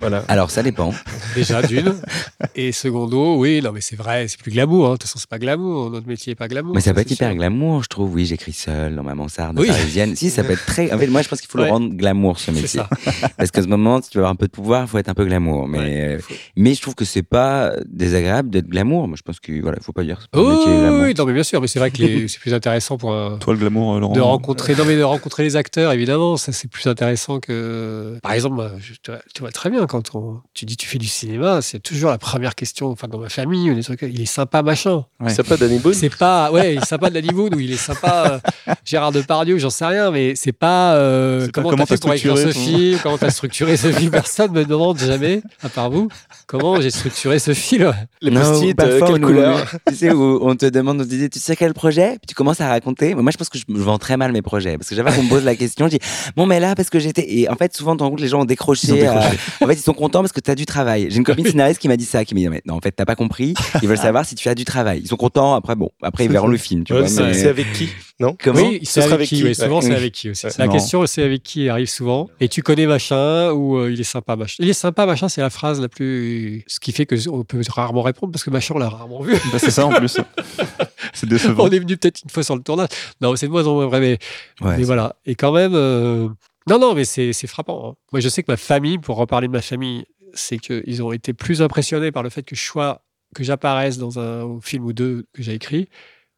Voilà. 0.01 0.23
Alors, 0.27 0.49
ça 0.49 0.63
dépend. 0.63 0.91
Déjà, 1.35 1.61
d'une. 1.61 1.93
Et 2.55 2.71
secondo, 2.71 3.37
oui, 3.37 3.61
non, 3.63 3.71
mais 3.71 3.81
c'est 3.81 3.95
vrai, 3.95 4.27
c'est 4.27 4.39
plus 4.39 4.51
glamour. 4.51 4.87
hein. 4.87 4.89
De 4.93 4.93
toute 4.97 5.03
façon, 5.03 5.19
c'est 5.19 5.29
pas 5.29 5.37
glamour. 5.39 5.91
Notre 5.91 6.07
métier 6.07 6.31
est 6.31 6.35
pas 6.35 6.47
glamour. 6.47 6.73
Mais 6.73 6.81
ça 6.81 6.93
peut 6.93 7.01
être 7.01 7.11
hyper 7.11 7.29
sûr. 7.29 7.37
glamour, 7.37 7.83
je 7.83 7.89
trouve. 7.89 8.13
Oui, 8.13 8.25
j'écris 8.25 8.53
seul 8.53 8.95
dans 8.95 9.03
ma 9.03 9.13
mansarde 9.15 9.59
Oui. 9.59 9.67
parisienne. 9.67 10.15
Si, 10.15 10.29
ça 10.31 10.43
peut 10.43 10.53
être 10.53 10.65
très. 10.65 10.91
En 10.91 10.97
fait, 10.97 11.07
moi, 11.07 11.21
je 11.21 11.27
pense 11.29 11.39
qu'il 11.39 11.49
faut 11.49 11.59
le 11.59 11.65
rendre 11.65 11.93
glamour, 11.93 12.39
ce 12.39 12.49
métier. 12.51 12.67
ça. 12.67 12.89
Parce 13.37 13.51
qu'à 13.51 13.61
ce 13.61 13.67
moment, 13.67 14.01
si 14.01 14.09
tu 14.09 14.17
veux 14.17 14.21
avoir 14.23 14.31
un 14.31 14.35
peu 14.35 14.47
de 14.47 14.51
pouvoir, 14.51 14.83
il 14.83 14.87
faut 14.87 14.97
être 14.97 15.09
un 15.09 15.13
peu 15.13 15.25
glamour. 15.25 15.67
Mais, 15.67 15.77
Ouais, 15.79 16.15
euh, 16.15 16.19
faut- 16.19 16.33
mais 16.57 16.73
je 16.73 16.81
trouve 16.81 16.95
que 16.95 17.05
c'est 17.05 17.23
pas 17.23 17.71
désagréable 17.87 18.49
d'être 18.49 18.67
glamour. 18.67 19.07
Moi, 19.07 19.15
je 19.17 19.21
pense 19.21 19.39
qu'il 19.39 19.61
voilà, 19.61 19.77
faut 19.81 19.93
pas 19.93 20.03
dire. 20.03 20.27
pas 20.31 20.39
un 20.39 20.43
Oui, 20.43 20.49
métier 20.57 20.65
glamour. 20.65 21.01
oui, 21.03 21.13
non, 21.15 21.25
mais 21.25 21.33
bien 21.33 21.43
sûr, 21.43 21.61
mais 21.61 21.67
c'est 21.67 21.79
vrai 21.79 21.91
que 21.91 21.97
les- 22.01 22.27
c'est 22.27 22.39
plus 22.39 22.53
intéressant 22.53 22.97
pour 22.97 23.13
un, 23.13 23.37
Toi, 23.37 23.55
glamour, 23.59 23.95
euh, 23.95 23.99
Laurent. 23.99 24.13
de 24.13 24.21
rencontrer, 24.21 24.75
non 24.75 24.85
mais 24.85 24.97
de 24.97 25.03
rencontrer 25.03 25.43
les 25.43 25.55
acteurs, 25.55 25.91
évidemment, 25.91 26.37
ça 26.37 26.51
c'est 26.51 26.69
plus 26.69 26.87
intéressant 26.87 27.39
que. 27.39 28.17
Par 28.23 28.31
exemple, 28.31 28.71
je 28.79 28.93
tu 29.33 29.41
vois 29.41 29.51
très 29.51 29.69
bien 29.69 29.85
quand 29.87 30.15
on, 30.15 30.41
tu 30.53 30.65
dis 30.65 30.77
tu 30.77 30.87
fais 30.87 30.97
du 30.97 31.07
cinéma, 31.07 31.61
c'est 31.61 31.79
toujours 31.79 32.09
la 32.09 32.17
première 32.17 32.55
question. 32.55 32.89
Enfin, 32.89 33.07
dans 33.07 33.19
ma 33.19 33.29
famille, 33.29 33.69
ou 33.69 33.75
des 33.75 33.83
trucs, 33.83 34.01
il 34.01 34.21
est 34.21 34.25
sympa 34.25 34.61
machin. 34.61 35.05
Ouais. 35.19 35.33
Pas 35.43 35.57
Danny 35.57 35.79
Boone 35.79 35.93
C'est 35.93 36.15
pas, 36.15 36.51
ouais, 36.51 36.75
il 36.75 36.81
est 36.81 36.85
sympa 36.85 37.09
la 37.09 37.21
Boone 37.21 37.55
ou 37.55 37.59
il 37.59 37.71
est 37.71 37.77
sympa 37.77 38.41
euh, 38.67 38.73
Gérard 38.85 39.11
Depardieu, 39.11 39.57
j'en 39.57 39.69
sais 39.69 39.85
rien, 39.85 40.11
mais 40.11 40.35
c'est 40.35 40.51
pas 40.51 40.95
euh, 40.95 41.47
comment 41.53 41.69
comment 41.69 41.85
t'as 41.85 41.95
fait 41.95 42.01
pour 42.01 42.13
écrire 42.13 42.37
ce 42.37 42.51
film, 42.51 42.99
comment 43.01 43.17
t'as 43.17 43.29
structuré 43.29 43.77
ce 43.77 43.91
film. 43.91 44.11
Personne 44.11 44.51
me 44.51 44.65
demande 44.65 44.99
jamais, 44.99 45.41
à 45.61 45.69
part 45.69 45.89
vous, 45.89 46.09
comment 46.47 46.79
j'ai 46.79 46.91
structuré 46.91 47.39
ce 47.39 47.53
film. 47.53 47.93
Les 48.21 48.31
post-it, 48.31 48.79
euh, 48.79 48.99
parfois, 48.99 49.07
quelle 49.07 49.21
couleur 49.21 49.65
Tu 49.87 49.95
sais, 49.95 50.11
où 50.11 50.39
on 50.41 50.55
te 50.55 50.65
demande, 50.65 51.01
on 51.01 51.03
te 51.03 51.09
dit, 51.09 51.29
tu 51.29 51.39
sais 51.39 51.55
quel 51.55 51.73
projet? 51.73 52.17
Puis 52.19 52.27
tu 52.27 52.35
commences 52.35 52.61
à 52.61 52.67
raconter. 52.67 53.15
Moi, 53.15 53.31
je 53.31 53.37
pense 53.37 53.48
que 53.49 53.57
je, 53.57 53.63
je 53.67 53.81
vends 53.81 53.97
très 53.97 54.17
mal 54.17 54.31
mes 54.31 54.41
projets. 54.41 54.77
Parce 54.77 54.89
que 54.89 54.95
j'avais 54.95 55.11
qu'on 55.11 55.23
me 55.23 55.29
pose 55.29 55.43
la 55.43 55.55
question, 55.55 55.87
je 55.87 55.97
dis, 55.97 55.99
bon, 56.35 56.45
mais 56.45 56.59
là, 56.59 56.75
parce 56.75 56.89
que 56.89 56.99
j'étais. 56.99 57.25
Et 57.39 57.49
en 57.49 57.55
fait, 57.55 57.75
souvent, 57.75 57.93
tu 57.93 57.97
te 57.99 58.03
rends 58.03 58.09
compte, 58.11 58.21
les 58.21 58.27
gens 58.27 58.41
ont 58.41 58.45
décroché. 58.45 58.87
Ils 58.87 58.93
ont 58.93 58.97
décroché. 58.97 59.27
euh, 59.61 59.65
en 59.65 59.67
fait, 59.67 59.73
ils 59.73 59.79
sont 59.81 59.93
contents 59.93 60.21
parce 60.21 60.31
que 60.31 60.39
tu 60.39 60.51
as 60.51 60.55
du 60.55 60.65
travail. 60.65 61.07
J'ai 61.09 61.17
une 61.17 61.23
copine 61.23 61.45
scénariste 61.45 61.79
qui 61.79 61.87
m'a 61.87 61.97
dit 61.97 62.05
ça, 62.05 62.23
qui 62.25 62.33
m'a 62.35 62.41
dit, 62.41 62.49
mais 62.49 62.61
non, 62.65 62.75
en 62.75 62.81
fait, 62.81 62.91
t'as 62.91 63.05
pas 63.05 63.15
compris. 63.15 63.53
Ils 63.81 63.87
veulent 63.87 63.97
savoir 63.97 64.25
si 64.25 64.35
tu 64.35 64.47
as 64.49 64.55
du 64.55 64.65
travail. 64.65 65.01
Ils 65.03 65.07
sont 65.07 65.17
contents. 65.17 65.55
Après, 65.55 65.75
bon, 65.75 65.89
après, 66.01 66.25
ils 66.25 66.31
verront 66.31 66.47
le 66.47 66.57
film, 66.57 66.83
tu 66.83 66.93
Ouais, 66.93 66.99
vois. 66.99 67.07
c'est 67.07 67.23
mais- 67.23 67.33
c'est 67.33 67.47
avec 67.49 67.71
qui? 67.73 67.89
Non? 68.19 68.35
Comment? 68.43 68.59
Oui, 68.67 68.79
Ce 68.83 68.91
c'est 68.93 69.01
sera 69.01 69.15
avec 69.15 69.31
avec 69.31 69.45
qui, 69.45 69.55
souvent 69.55 69.77
Ouais. 69.77 69.81
c'est 69.81 69.95
avec 69.95 70.13
qui 70.13 70.29
aussi. 70.29 70.45
Ouais. 70.45 70.51
La 70.57 70.67
question, 70.67 71.05
c'est 71.07 71.23
avec 71.23 71.41
qui 71.43 71.69
arrive 71.69 71.87
souvent. 71.89 72.29
Et 72.41 72.49
tu 72.49 72.61
connais 72.63 72.85
machin 72.85 73.51
ou 73.51 73.77
euh, 73.77 73.91
il 73.91 73.99
est 73.99 74.03
sympa 74.03 74.35
machin? 74.35 74.55
Il 74.59 74.69
est 74.69 74.73
sympa 74.73 75.05
machin, 75.05 75.29
c'est 75.29 75.39
la 75.41 75.49
phrase 75.49 75.79
la 75.79 75.87
plus. 75.87 76.63
Ce 76.67 76.79
qui 76.81 76.91
fait 76.91 77.05
que 77.05 77.15
on 77.29 77.43
peut 77.45 77.61
rarement 77.69 78.01
répondre 78.01 78.31
parce 78.33 78.43
que 78.43 78.49
machin, 78.49 78.73
on 78.75 78.79
l'a 78.79 78.89
rarement 78.89 79.21
vu. 79.21 79.33
Bah, 79.53 79.57
c'est 79.59 79.71
ça 79.71 79.85
en 79.85 79.91
plus. 79.91 80.17
c'est 81.13 81.27
décevant. 81.29 81.63
on 81.65 81.69
est 81.69 81.79
venu 81.79 81.97
peut-être 81.97 82.21
une 82.23 82.29
fois 82.29 82.43
sur 82.43 82.55
le 82.55 82.61
tournage. 82.63 82.89
Non, 83.21 83.35
c'est 83.35 83.47
de 83.47 83.51
moins 83.51 83.65
en 83.67 83.73
moins 83.75 83.87
vrai, 83.87 83.99
mais, 83.99 84.17
Ouais, 84.61 84.71
mais 84.71 84.77
c'est- 84.77 84.83
voilà. 84.83 85.15
Et 85.25 85.35
quand 85.35 85.51
même. 85.51 85.73
euh, 85.75 86.27
Non, 86.67 86.77
non, 86.79 86.93
mais 86.93 87.05
c'est 87.05 87.33
frappant. 87.47 87.91
hein. 87.91 87.95
Moi, 88.11 88.19
je 88.19 88.29
sais 88.29 88.43
que 88.43 88.51
ma 88.51 88.57
famille, 88.57 88.97
pour 88.99 89.17
reparler 89.17 89.47
de 89.47 89.53
ma 89.53 89.61
famille, 89.61 90.05
c'est 90.33 90.57
qu'ils 90.59 91.01
ont 91.01 91.11
été 91.11 91.33
plus 91.33 91.61
impressionnés 91.61 92.11
par 92.11 92.21
le 92.23 92.29
fait 92.29 92.43
que 92.43 92.55
je 92.55 92.61
sois, 92.63 93.03
que 93.33 93.43
j'apparaisse 93.43 93.97
dans 93.97 94.19
un 94.19 94.59
film 94.61 94.85
ou 94.85 94.93
deux 94.93 95.25
que 95.33 95.41
j'ai 95.41 95.53
écrit, 95.53 95.89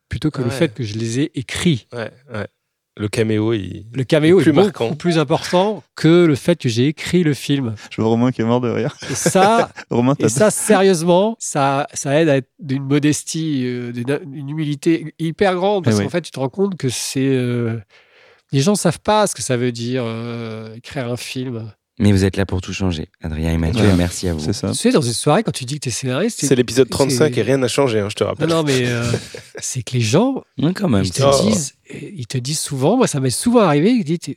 plutôt 0.09 0.31
que 0.31 0.39
le 0.41 0.47
Ouais. 0.47 0.53
fait 0.53 0.73
que 0.73 0.83
je 0.83 0.97
les 0.97 1.19
ai 1.21 1.31
écrits. 1.39 1.87
Ouais, 1.93 2.11
ouais. 2.33 2.47
Le 2.97 3.07
caméo, 3.07 3.53
il. 3.53 3.85
Le 3.93 4.03
caméo 4.03 4.37
Plus 4.39 4.49
est 4.49 4.51
beaucoup 4.51 4.65
marquant. 4.65 4.93
plus 4.95 5.17
important 5.17 5.81
que 5.95 6.25
le 6.25 6.35
fait 6.35 6.57
que 6.59 6.67
j'ai 6.67 6.87
écrit 6.87 7.23
le 7.23 7.33
film. 7.33 7.73
Je 7.89 8.01
vois 8.01 8.09
Romain 8.09 8.31
qui 8.33 8.41
est 8.41 8.45
mort 8.45 8.59
de 8.59 8.69
rire. 8.69 8.97
Et 9.09 9.15
ça, 9.15 9.71
Romain, 9.89 10.13
et 10.19 10.27
ça 10.27 10.51
sérieusement, 10.51 11.37
ça, 11.39 11.87
ça 11.93 12.19
aide 12.19 12.27
à 12.27 12.35
être 12.37 12.49
d'une 12.59 12.83
modestie, 12.83 13.63
euh, 13.65 13.91
d'une 13.93 14.49
humilité 14.49 15.15
hyper 15.19 15.55
grande. 15.55 15.85
Parce 15.85 15.95
Eh 15.95 15.99
qu'en 15.99 16.05
oui. 16.05 16.11
fait, 16.11 16.21
tu 16.21 16.31
te 16.31 16.39
rends 16.39 16.49
compte 16.49 16.75
que 16.75 16.89
c'est. 16.89 17.19
euh, 17.29 17.79
les 18.51 18.59
gens 18.59 18.75
savent 18.75 18.99
pas 18.99 19.25
ce 19.27 19.35
que 19.35 19.41
ça 19.41 19.55
veut 19.55 19.71
dire 19.71 20.03
euh, 20.05 20.75
écrire 20.75 21.09
un 21.09 21.15
film. 21.17 21.71
Mais 21.99 22.11
vous 22.11 22.25
êtes 22.25 22.35
là 22.35 22.45
pour 22.45 22.61
tout 22.61 22.73
changer, 22.73 23.09
Adrien 23.21 23.53
et 23.53 23.57
Mathieu, 23.57 23.83
merci 23.95 24.27
à 24.27 24.33
vous. 24.33 24.39
c'est 24.39 24.53
ça. 24.53 24.69
Tu 24.71 24.75
sais, 24.75 24.91
dans 24.91 25.01
une 25.01 25.13
soirée, 25.13 25.43
quand 25.43 25.51
tu 25.51 25.65
dis 25.65 25.75
que 25.75 25.81
tu 25.81 25.89
es 25.89 25.91
scénariste, 25.91 26.39
C'est 26.43 26.55
l'épisode 26.55 26.89
35 26.89 27.33
c'est- 27.35 27.39
et 27.39 27.43
rien 27.43 27.57
n'a 27.59 27.67
changé, 27.67 27.99
hein, 27.99 28.07
je 28.09 28.15
te 28.15 28.23
Non, 28.23 28.29
rappelle. 28.31 28.49
non, 28.49 28.63
mais 28.63 28.87
euh, 28.87 29.03
c'est 29.59 29.83
que 29.83 29.93
les 29.93 30.01
gens, 30.01 30.43
Ouais, 30.57 30.73
quand 30.73 30.89
même. 30.89 31.03
ils 31.03 31.11
te, 31.11 31.21
Oh. 31.23 31.31
disent, 31.47 31.73
ils 31.93 32.27
te 32.27 32.37
disent 32.37 32.59
souvent, 32.59 32.97
moi 32.97 33.07
ça 33.07 33.19
m'est 33.19 33.29
souvent 33.29 33.61
arrivé, 33.61 33.91
ils 33.91 34.03
disent, 34.03 34.35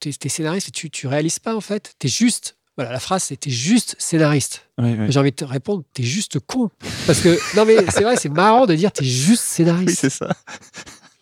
t'es, 0.00 0.28
scénariste 0.28 0.68
et 0.68 0.72
tu, 0.72 0.90
tu 0.90 1.06
réalises 1.06 1.38
pas 1.38 1.54
en 1.56 1.60
fait, 1.60 1.94
t'es 1.98 2.08
juste, 2.08 2.56
voilà 2.76 2.90
la 2.92 3.00
phrase 3.00 3.24
c'est 3.24 3.36
t'es 3.36 3.50
juste 3.50 3.94
scénariste. 3.98 4.68
J'ai 5.08 5.18
envie 5.18 5.30
de 5.30 5.36
te 5.36 5.44
répondre, 5.44 5.84
t'es 5.92 6.02
juste 6.02 6.38
con. 6.40 6.70
Parce 7.06 7.20
que, 7.20 7.38
non 7.56 7.64
mais 7.64 7.76
c'est 7.90 8.02
vrai, 8.02 8.16
c'est 8.16 8.28
marrant 8.30 8.66
de 8.66 8.74
dire 8.74 8.90
t'es 8.92 9.04
juste 9.04 9.42
Oui, 9.42 9.54
scénariste. 9.64 9.98
c'est 10.00 10.10
ça. 10.10 10.28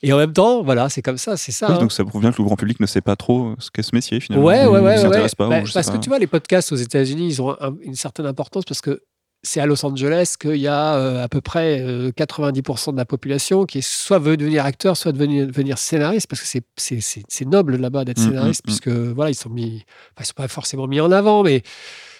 et 0.03 0.13
en 0.13 0.17
même 0.17 0.33
temps, 0.33 0.63
voilà, 0.63 0.89
c'est 0.89 1.03
comme 1.03 1.19
ça, 1.19 1.37
c'est 1.37 1.53
ça. 1.53 1.69
Oui, 1.69 1.75
hein. 1.75 1.79
donc 1.81 1.93
ça 1.93 2.05
prouve 2.05 2.23
bien 2.23 2.33
que 2.33 2.39
le 2.39 2.45
grand 2.45 2.57
public 2.57 2.81
ne 2.81 2.87
sait 2.87 3.03
pas 3.03 3.17
trop 3.17 3.55
ce 3.59 3.71
qu'est 3.71 3.83
ce 3.83 3.95
métier 3.95 4.19
finalement. 4.21 4.47
Ouais, 4.47 4.65
ouais, 4.67 4.79
ouais. 4.81 5.07
ouais. 5.07 5.29
pas. 5.37 5.49
Bah, 5.49 5.63
parce 5.75 5.91
que 5.91 5.99
tu 5.99 6.09
vois, 6.09 6.19
les 6.19 6.27
podcasts 6.27 6.73
aux 6.73 6.77
États-Unis, 6.77 7.27
ils 7.29 7.43
ont 7.43 7.55
un- 7.61 7.77
une 7.83 7.97
certaine 7.97 8.27
importance 8.27 8.65
parce 8.65 8.81
que 8.81 9.03
c'est 9.43 9.61
à 9.61 9.67
Los 9.67 9.85
Angeles 9.87 10.35
qu'il 10.39 10.57
y 10.57 10.67
a 10.69 10.95
euh, 10.97 11.25
à 11.25 11.29
peu 11.29 11.41
près 11.41 11.81
euh, 11.81 12.11
90% 12.13 12.93
de 12.93 12.97
la 12.97 13.05
population 13.05 13.65
qui 13.65 13.79
est 13.79 13.87
soit 13.87 14.19
veut 14.19 14.37
devenir 14.37 14.65
acteur, 14.65 14.97
soit 14.97 15.13
devenir, 15.13 15.47
devenir 15.47 15.79
scénariste, 15.79 16.27
parce 16.29 16.43
que 16.43 16.47
c'est- 16.47 16.65
c'est 16.77 17.01
c'est- 17.01 17.25
c'est 17.29 17.47
noble 17.47 17.77
là-bas 17.77 18.05
d'être 18.05 18.19
Mm, 18.21 18.25
scénariste, 18.29 18.63
mm, 18.67 18.71
mm. 18.71 18.79
puisque 18.81 18.89
voilà, 18.89 19.31
ils 19.31 19.35
sont 19.35 19.49
mis, 19.51 19.85
enfin, 20.15 20.21
ils 20.23 20.27
sont 20.27 20.33
pas 20.37 20.49
forcément 20.49 20.87
mis 20.87 21.01
en 21.01 21.11
avant, 21.11 21.43
mais 21.43 21.63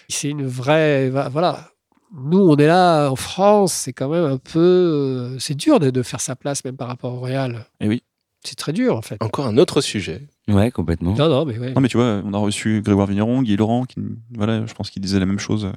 c'est 0.09 0.29
une 0.29 0.45
vraie, 0.47 1.09
voilà. 1.09 1.67
Nous, 2.13 2.39
on 2.39 2.57
est 2.57 2.67
là 2.67 3.09
en 3.09 3.15
France, 3.15 3.71
c'est 3.71 3.93
quand 3.93 4.09
même 4.09 4.25
un 4.25 4.37
peu, 4.37 4.59
euh, 4.59 5.39
c'est 5.39 5.55
dur 5.55 5.79
de, 5.79 5.91
de 5.91 6.03
faire 6.03 6.19
sa 6.19 6.35
place 6.35 6.65
même 6.65 6.75
par 6.75 6.87
rapport 6.89 7.13
au 7.13 7.19
Real. 7.21 7.65
Eh 7.79 7.87
oui. 7.87 8.03
C'est 8.43 8.55
très 8.57 8.73
dur 8.73 8.97
en 8.97 9.01
fait. 9.03 9.17
Encore 9.21 9.45
un 9.45 9.57
autre 9.59 9.81
sujet. 9.81 10.27
Ouais, 10.47 10.71
complètement. 10.71 11.13
Non, 11.15 11.29
non, 11.29 11.45
mais 11.45 11.57
ouais. 11.59 11.71
Non, 11.73 11.79
mais 11.79 11.87
tu 11.87 11.97
vois, 11.97 12.21
on 12.25 12.33
a 12.33 12.37
reçu 12.39 12.81
Grégoire 12.83 13.05
Vigneron, 13.05 13.43
Guy 13.43 13.55
Laurent, 13.55 13.85
qui, 13.85 13.95
voilà, 14.35 14.65
je 14.65 14.73
pense 14.73 14.89
qu'il 14.89 15.01
disait 15.01 15.19
la 15.19 15.27
même 15.27 15.37
chose. 15.39 15.71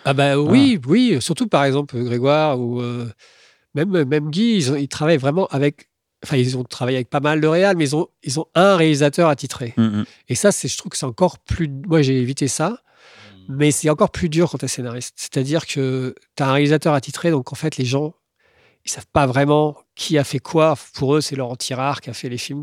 Euh, 0.00 0.10
Ah 0.10 0.14
bah 0.14 0.38
oui, 0.38 0.78
oui, 0.86 1.16
surtout 1.20 1.46
par 1.46 1.64
exemple 1.64 1.98
Grégoire 2.02 2.58
ou 2.60 2.80
euh, 2.80 3.06
même, 3.74 4.04
même 4.04 4.30
Guy, 4.30 4.56
ils, 4.56 4.72
ont- 4.72 4.76
ils 4.76 4.88
travaillent 4.88 5.16
vraiment 5.18 5.46
avec. 5.48 5.88
Enfin, 6.22 6.36
ils 6.36 6.56
ont 6.58 6.64
travaillé 6.64 6.98
avec 6.98 7.08
pas 7.08 7.20
mal 7.20 7.40
de 7.40 7.46
réals, 7.46 7.76
mais 7.78 7.84
ils 7.84 7.96
ont, 7.96 8.08
ils 8.22 8.38
ont 8.38 8.46
un 8.54 8.76
réalisateur 8.76 9.28
attitré. 9.30 9.72
Mm, 9.78 9.82
mm. 10.00 10.04
Et 10.28 10.34
ça, 10.34 10.52
c'est, 10.52 10.68
je 10.68 10.76
trouve 10.76 10.90
que 10.90 10.98
c'est 10.98 11.06
encore 11.06 11.38
plus. 11.38 11.66
Moi, 11.86 12.02
j'ai 12.02 12.20
évité 12.20 12.46
ça, 12.46 12.78
mais 13.48 13.70
c'est 13.70 13.88
encore 13.88 14.10
plus 14.10 14.28
dur 14.28 14.50
quand 14.50 14.58
tu 14.58 14.66
es 14.66 14.68
scénariste. 14.68 15.14
C'est-à-dire 15.16 15.66
que 15.66 16.14
tu 16.36 16.42
as 16.42 16.48
un 16.48 16.52
réalisateur 16.52 16.92
attitré, 16.92 17.30
donc 17.30 17.52
en 17.52 17.56
fait, 17.56 17.78
les 17.78 17.86
gens, 17.86 18.12
ils 18.84 18.90
savent 18.90 19.06
pas 19.12 19.26
vraiment 19.26 19.78
qui 20.00 20.16
a 20.16 20.24
fait 20.24 20.38
quoi. 20.38 20.76
Pour 20.94 21.14
eux, 21.14 21.20
c'est 21.20 21.36
Laurent 21.36 21.56
Tirard 21.56 22.00
qui 22.00 22.08
a 22.08 22.14
fait 22.14 22.30
les 22.30 22.38
films 22.38 22.62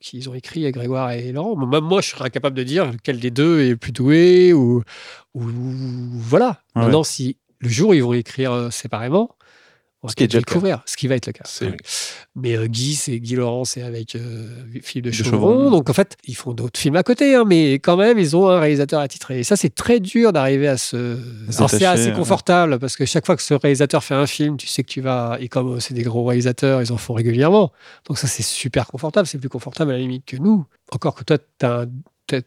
qu'ils 0.00 0.28
ont 0.28 0.34
écrits, 0.34 0.70
Grégoire 0.70 1.12
et 1.12 1.32
Laurent. 1.32 1.56
Même 1.66 1.82
moi, 1.84 2.02
je 2.02 2.10
serais 2.10 2.26
incapable 2.26 2.54
de 2.54 2.62
dire 2.62 2.92
lequel 2.92 3.18
des 3.20 3.30
deux 3.30 3.62
est 3.62 3.74
plus 3.74 3.90
doué 3.90 4.52
ou, 4.52 4.82
ou, 5.32 5.44
ou- 5.44 6.10
voilà. 6.18 6.60
Ouais, 6.76 6.82
Maintenant, 6.82 7.02
si 7.02 7.38
le 7.60 7.70
jour 7.70 7.90
où 7.90 7.94
ils 7.94 8.02
vont 8.02 8.12
écrire 8.12 8.52
euh, 8.52 8.70
séparément, 8.70 9.34
Ce 10.08 10.14
qui 10.16 10.24
est 10.24 10.26
déjà 10.26 10.38
découvrir 10.40 10.82
ce 10.86 10.96
qui 10.96 11.08
va 11.08 11.14
être 11.16 11.26
le 11.26 11.32
cas. 11.32 11.44
C'est- 11.44 11.76
Mais 12.36 12.56
euh, 12.56 12.66
Guy, 12.66 12.94
c'est 12.94 13.20
Guy 13.20 13.36
Laurent, 13.36 13.64
c'est 13.64 13.82
avec 13.82 14.16
euh, 14.16 14.46
Philippe 14.82 15.04
de 15.06 15.10
De 15.10 15.14
Chauvron. 15.14 15.30
Chauvron. 15.54 15.70
Donc 15.70 15.88
en 15.88 15.92
fait, 15.92 16.16
ils 16.26 16.34
font 16.34 16.52
d'autres 16.52 16.78
films 16.78 16.96
à 16.96 17.02
côté, 17.02 17.34
hein, 17.34 17.44
mais 17.46 17.74
quand 17.74 17.96
même, 17.96 18.18
ils 18.18 18.36
ont 18.36 18.48
un 18.48 18.60
réalisateur 18.60 19.00
attitré. 19.00 19.40
Et 19.40 19.44
ça, 19.44 19.56
c'est 19.56 19.74
très 19.74 20.00
dur 20.00 20.32
d'arriver 20.32 20.68
à 20.68 20.76
se. 20.76 21.18
C'est 21.50 21.84
assez 21.84 22.10
ouais. 22.10 22.12
confortable 22.12 22.78
parce 22.78 22.96
que 22.96 23.04
chaque 23.04 23.24
fois 23.26 23.36
que 23.36 23.42
ce 23.42 23.54
réalisateur 23.54 24.02
fait 24.04 24.14
un 24.14 24.26
film, 24.26 24.56
tu 24.56 24.66
sais 24.66 24.82
que 24.82 24.90
tu 24.90 25.00
vas. 25.00 25.38
Et 25.40 25.48
comme 25.48 25.74
euh, 25.74 25.80
c'est 25.80 25.94
des 25.94 26.02
gros 26.02 26.24
réalisateurs, 26.24 26.82
ils 26.82 26.92
en 26.92 26.96
font 26.96 27.14
régulièrement. 27.14 27.72
Donc 28.06 28.18
ça, 28.18 28.26
c'est 28.26 28.42
super 28.42 28.86
confortable. 28.86 29.26
C'est 29.26 29.38
plus 29.38 29.48
confortable 29.48 29.90
à 29.92 29.94
la 29.94 30.00
limite 30.00 30.24
que 30.26 30.36
nous. 30.36 30.66
Encore 30.92 31.14
que 31.14 31.24
toi, 31.24 31.38
tu 31.38 31.66
as, 31.66 31.86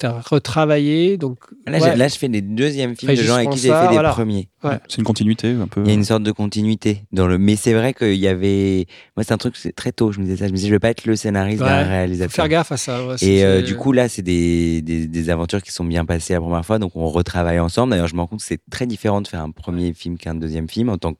retravaillé. 0.01 1.17
Donc 1.17 1.37
Là, 1.65 1.79
ouais. 1.79 1.91
j'ai- 1.91 1.95
là, 1.97 2.07
je 2.07 2.15
fais 2.17 2.29
des 2.29 2.41
deuxièmes 2.41 2.95
films 2.95 3.15
de 3.15 3.21
gens 3.21 3.35
avec 3.35 3.49
qui 3.51 3.59
j'ai 3.59 3.69
fait 3.69 3.87
des 3.87 3.93
voilà. 3.93 4.11
premiers. 4.11 4.49
C'est 4.89 4.97
une 4.97 5.03
continuité 5.05 5.51
un 5.51 5.67
peu. 5.67 5.81
Il 5.83 5.87
y 5.87 5.91
a 5.91 5.93
une 5.93 6.03
sorte 6.03 6.23
de 6.23 6.31
continuité 6.31 7.03
dans 7.13 7.27
le. 7.27 7.37
Mais 7.37 7.55
c'est 7.55 7.73
vrai 7.73 7.93
qu'il 7.93 8.15
y 8.15 8.27
avait. 8.27 8.85
Moi, 9.15 9.23
c'est 9.23 9.31
un 9.33 9.37
truc 9.37 9.55
c'est 9.55 9.71
très 9.73 9.91
tôt. 9.91 10.11
Je 10.11 10.19
me 10.19 10.25
disais 10.25 10.37
ça. 10.37 10.47
Je 10.47 10.51
me 10.51 10.55
disais, 10.57 10.67
je 10.67 10.73
vais 10.73 10.79
pas 10.79 10.89
être 10.89 11.05
le 11.05 11.15
scénariste 11.15 11.61
Ouais, 11.61 11.67
d'un 11.67 11.83
faut 11.83 11.89
réalisateur. 11.89 12.31
faire 12.33 12.49
gaffe 12.49 12.71
à 12.71 12.77
ça. 12.77 13.05
ouais, 13.05 13.15
Et 13.21 13.45
euh, 13.45 13.61
du 13.61 13.75
coup, 13.77 13.91
là, 13.93 14.09
c'est 14.09 14.21
des, 14.21 14.81
des, 14.81 15.07
des 15.07 15.29
aventures 15.29 15.61
qui 15.63 15.71
sont 15.71 15.85
bien 15.85 16.03
passées 16.05 16.33
la 16.33 16.41
première 16.41 16.65
fois, 16.65 16.79
donc 16.79 16.95
on 16.95 17.07
retravaille 17.07 17.59
ensemble. 17.59 17.91
D'ailleurs, 17.91 18.07
je 18.07 18.15
me 18.15 18.19
rends 18.21 18.27
compte 18.27 18.39
que 18.39 18.45
c'est 18.45 18.59
très 18.69 18.85
différent 18.87 19.21
de 19.21 19.27
faire 19.27 19.41
un 19.41 19.51
premier 19.51 19.93
film 19.93 20.17
qu'un 20.17 20.35
deuxième 20.35 20.67
film 20.69 20.89
en 20.89 20.97
tant 20.97 21.13
que, 21.13 21.19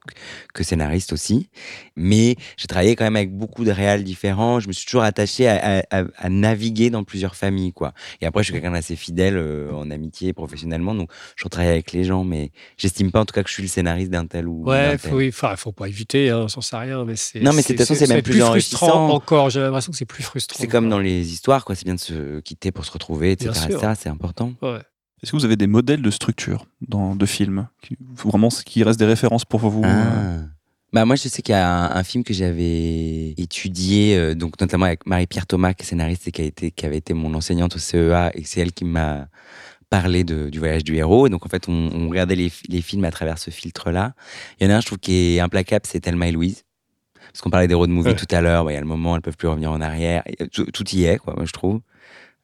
que 0.54 0.64
scénariste 0.64 1.14
aussi. 1.14 1.50
Mais 1.96 2.36
j'ai 2.58 2.68
travaillé 2.68 2.96
quand 2.96 3.06
même 3.06 3.16
avec 3.16 3.32
beaucoup 3.34 3.64
de 3.64 3.72
réals 3.72 4.04
différents. 4.04 4.60
Je 4.60 4.68
me 4.68 4.74
suis 4.74 4.86
toujours 4.86 5.04
attaché 5.04 5.48
à, 5.48 5.80
à- 5.92 6.00
à- 6.02 6.06
à 6.18 6.30
naviguer 6.30 6.90
dans 6.90 7.04
plusieurs 7.04 7.36
familles, 7.36 7.72
quoi. 7.74 7.94
Et 8.22 8.26
après, 8.26 8.44
je 8.44 8.52
suis 8.52 8.57
quelqu'un 8.62 8.72
d'assez 8.72 8.96
fidèle 8.96 9.38
euh, 9.38 9.72
en 9.74 9.90
amitié, 9.92 10.34
professionnellement, 10.34 10.94
donc 10.96 11.10
je 11.36 11.44
retravaille 11.44 11.72
avec 11.72 11.92
les 11.92 12.04
gens, 12.04 12.24
mais 12.24 12.52
j'estime 12.78 13.12
pas 13.12 13.22
en 13.22 13.26
tout 13.26 13.34
cas 13.34 13.44
que 13.44 13.50
je 13.50 13.54
suis 13.54 13.64
le 13.64 13.70
scénariste 13.70 14.12
d'un 14.12 14.26
tel 14.26 14.48
ou 14.48 14.66
d'un 14.66 14.72
Ouais, 14.72 14.98
tel. 14.98 15.00
faut, 15.12 15.16
oui, 15.18 15.30
enfin, 15.30 15.56
faut 15.56 15.72
pas 15.72 15.88
éviter, 15.88 16.30
hein, 16.30 16.48
j'en 16.48 16.62
sais 16.62 16.76
rien, 16.78 17.06
mais 17.06 17.16
c'est. 17.16 17.40
Non, 17.40 17.54
mais 17.54 17.62
c'est- 17.62 17.74
de 17.74 17.78
toute 17.78 17.88
façon, 17.88 18.00
c'est 18.00 18.14
même 18.14 18.22
plus 18.22 18.40
frustrant 18.40 19.10
encore. 19.10 19.50
J'ai 19.50 19.60
l'impression 19.62 19.92
que 19.92 19.98
c'est 19.98 20.06
plus 20.06 20.24
frustrant. 20.24 20.58
C'est 20.60 20.68
comme 20.68 20.90
dans 20.90 21.00
les 21.00 21.32
histoires, 21.32 21.66
quoi. 21.66 21.76
C'est 21.76 21.86
bien 21.86 21.96
de 21.96 22.00
se 22.00 22.40
quitter 22.42 22.72
pour 22.72 22.86
se 22.86 22.92
retrouver, 22.92 23.32
etc. 23.32 23.52
Bien 23.54 23.68
sûr. 23.70 23.80
Ça, 23.80 23.96
c'est 23.96 24.10
important. 24.10 24.54
Ouais. 24.62 24.80
Est-ce 25.24 25.32
que 25.32 25.38
vous 25.38 25.46
avez 25.46 25.56
des 25.56 25.66
modèles 25.68 26.02
de 26.04 26.12
structure 26.12 26.68
dans, 26.88 27.16
de 27.16 27.26
films 27.26 27.68
qui, 27.82 27.98
Vraiment, 28.24 28.50
ce 28.52 28.64
qui 28.64 28.84
reste 28.84 29.00
des 29.00 29.06
références 29.06 29.46
pour 29.46 29.60
vous 29.62 29.82
euh, 29.84 29.88
Ah. 29.88 30.46
Bah 30.94 31.04
moi 31.04 31.16
je 31.18 31.28
sais 31.28 31.42
qu'il 31.42 31.52
y 31.54 31.56
a 31.56 31.68
un, 31.70 31.96
un 31.98 32.04
film 32.04 32.24
que 32.24 32.34
j'avais 32.34 33.32
étudié 33.38 34.16
euh, 34.16 34.36
donc 34.36 34.60
notamment 34.62 34.86
avec 34.86 35.06
Marie-Pierre 35.06 35.46
Thomas 35.46 35.74
qui 35.74 35.84
est 35.84 35.86
scénariste 35.86 36.28
et 36.30 36.32
qui 36.32 36.42
a 36.42 36.46
été 36.46 36.72
qui 36.72 36.86
avait 36.86 36.98
été 36.98 37.14
mon 37.14 37.34
enseignante 37.34 37.76
au 37.76 37.80
CEA 37.80 38.32
et 38.34 38.44
c'est 38.46 38.62
elle 38.62 38.72
qui 38.72 38.86
m'a 38.86 39.28
parlé 39.90 40.24
de, 40.24 40.50
du 40.50 40.60
voyage 40.60 40.84
du 40.86 40.96
héros. 40.96 41.28
Et 41.28 41.30
donc 41.30 41.46
en 41.46 41.50
fait 41.50 41.68
on, 41.68 41.90
on 41.94 42.10
regardait 42.10 42.36
les, 42.36 42.52
les 42.70 42.82
films 42.82 43.04
à 43.04 43.12
travers 43.12 43.38
ce 43.38 43.52
filtre 43.52 43.92
là 43.92 44.14
il 44.60 44.68
y 44.68 44.72
en 44.72 44.74
a 44.74 44.78
un 44.78 44.82
je 44.82 44.86
trouve 44.86 44.98
qui 45.00 45.36
est 45.36 45.40
implacable 45.42 45.86
c'est 45.86 46.00
Thelma 46.00 46.30
et 46.30 46.32
Louise. 46.32 46.64
Parce 47.34 47.42
qu'on 47.42 47.50
parlait 47.50 47.68
des 47.68 47.74
road 47.76 47.90
movies 47.90 48.12
Ouais. 48.14 48.16
tout 48.16 48.34
à 48.34 48.40
l'heure 48.40 48.64
bah, 48.64 48.72
il 48.72 48.76
y 48.76 48.78
a 48.78 48.82
le 48.82 48.88
moment 48.88 49.16
elles 49.18 49.22
peuvent 49.22 49.36
plus 49.38 49.50
revenir 49.50 49.72
en 49.72 49.82
arrière. 49.82 50.24
Et 50.26 50.48
tout, 50.48 50.66
tout 50.66 50.88
y 50.92 51.04
est 51.04 51.18
quoi 51.18 51.34
moi 51.36 51.44
je 51.46 51.52
trouve. 51.52 51.76
Euh, 51.76 51.80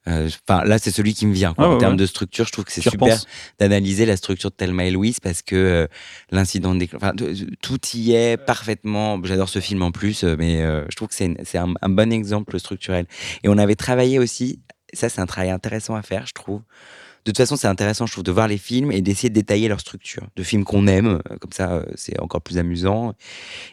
enfin 0.05 0.63
là 0.65 0.79
c'est 0.79 0.91
celui 0.91 1.13
qui 1.13 1.25
me 1.25 1.33
vient 1.33 1.53
quoi. 1.53 1.65
Ah 1.65 1.69
ouais, 1.69 1.75
en 1.75 1.77
termes 1.77 1.93
ouais. 1.93 1.97
de 1.97 2.05
structure 2.05 2.45
je 2.45 2.51
trouve 2.51 2.65
que 2.65 2.71
c'est 2.71 2.81
super 2.81 3.17
d'analyser 3.59 4.05
la 4.05 4.17
structure 4.17 4.49
de 4.49 4.55
Thelma 4.55 4.85
et 4.85 4.91
Louise 4.91 5.19
parce 5.19 5.41
que 5.41 5.55
euh, 5.55 5.87
l'incident 6.31 6.75
de 6.75 6.83
décl- 6.83 6.95
enfin, 6.97 7.13
tout 7.61 7.79
y 7.93 8.13
est 8.13 8.37
parfaitement. 8.37 9.21
J'adore 9.23 9.49
ce 9.49 9.59
film 9.59 9.81
en 9.81 9.91
plus, 9.91 10.23
euh, 10.23 10.35
mais 10.37 10.61
euh, 10.61 10.85
je 10.89 10.95
trouve 10.95 11.07
que 11.07 11.15
c'est 11.15 11.57
un, 11.57 11.73
un 11.81 11.89
bon 11.89 12.11
exemple 12.11 12.59
structurel. 12.59 13.05
Et 13.43 13.49
on 13.49 13.57
avait 13.57 13.75
travaillé 13.75 14.19
aussi, 14.19 14.59
ça 14.93 15.09
c'est 15.09 15.21
un 15.21 15.25
travail 15.25 15.51
intéressant 15.51 15.95
à 15.95 16.01
faire, 16.01 16.25
je 16.27 16.33
trouve. 16.33 16.61
De 17.25 17.31
toute 17.31 17.37
façon, 17.37 17.55
c'est 17.55 17.67
intéressant, 17.67 18.05
je 18.05 18.11
trouve, 18.11 18.25
de 18.25 18.33
voir 18.33 18.49
les 18.49 18.57
films 18.57 18.91
et 18.91 19.01
d'essayer 19.01 19.29
de 19.29 19.33
détailler 19.35 19.69
leur 19.69 19.79
structure. 19.79 20.27
De 20.35 20.43
films 20.43 20.65
qu'on 20.65 20.87
aime, 20.87 21.21
euh, 21.31 21.37
comme 21.39 21.53
ça, 21.53 21.71
euh, 21.71 21.85
c'est 21.95 22.19
encore 22.19 22.41
plus 22.41 22.57
amusant. 22.57 23.13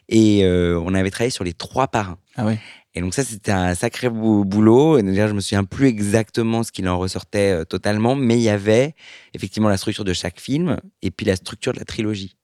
Et 0.09 0.45
euh, 0.45 0.81
on 0.85 0.95
avait 0.95 1.11
travaillé 1.11 1.31
sur 1.33 1.43
les 1.43 1.53
trois 1.53 1.89
parrains. 1.89 2.19
Ah 2.37 2.47
ouais. 2.47 2.61
Et 2.95 3.01
donc 3.01 3.15
ça, 3.15 3.23
c'était 3.25 3.53
un 3.53 3.75
sacré 3.75 4.09
bou- 4.11 4.45
boulot. 4.45 4.99
Et 4.99 5.03
je 5.15 5.33
me 5.33 5.41
souviens 5.41 5.65
plus 5.65 5.87
exactement 5.87 6.63
ce 6.65 6.73
qu'il 6.73 6.89
en 6.89 6.99
ressortait 6.99 7.53
euh, 7.61 7.65
totalement, 7.65 8.17
mais 8.17 8.37
il 8.37 8.43
y 8.43 8.49
avait 8.49 8.95
effectivement 9.35 9.69
la 9.69 9.77
structure 9.77 10.05
de 10.05 10.13
chaque 10.13 10.41
film 10.41 10.77
et 11.03 11.11
puis 11.11 11.25
la 11.27 11.37
structure 11.37 11.73
de 11.73 11.79
la 11.79 11.85
trilogie 11.85 12.37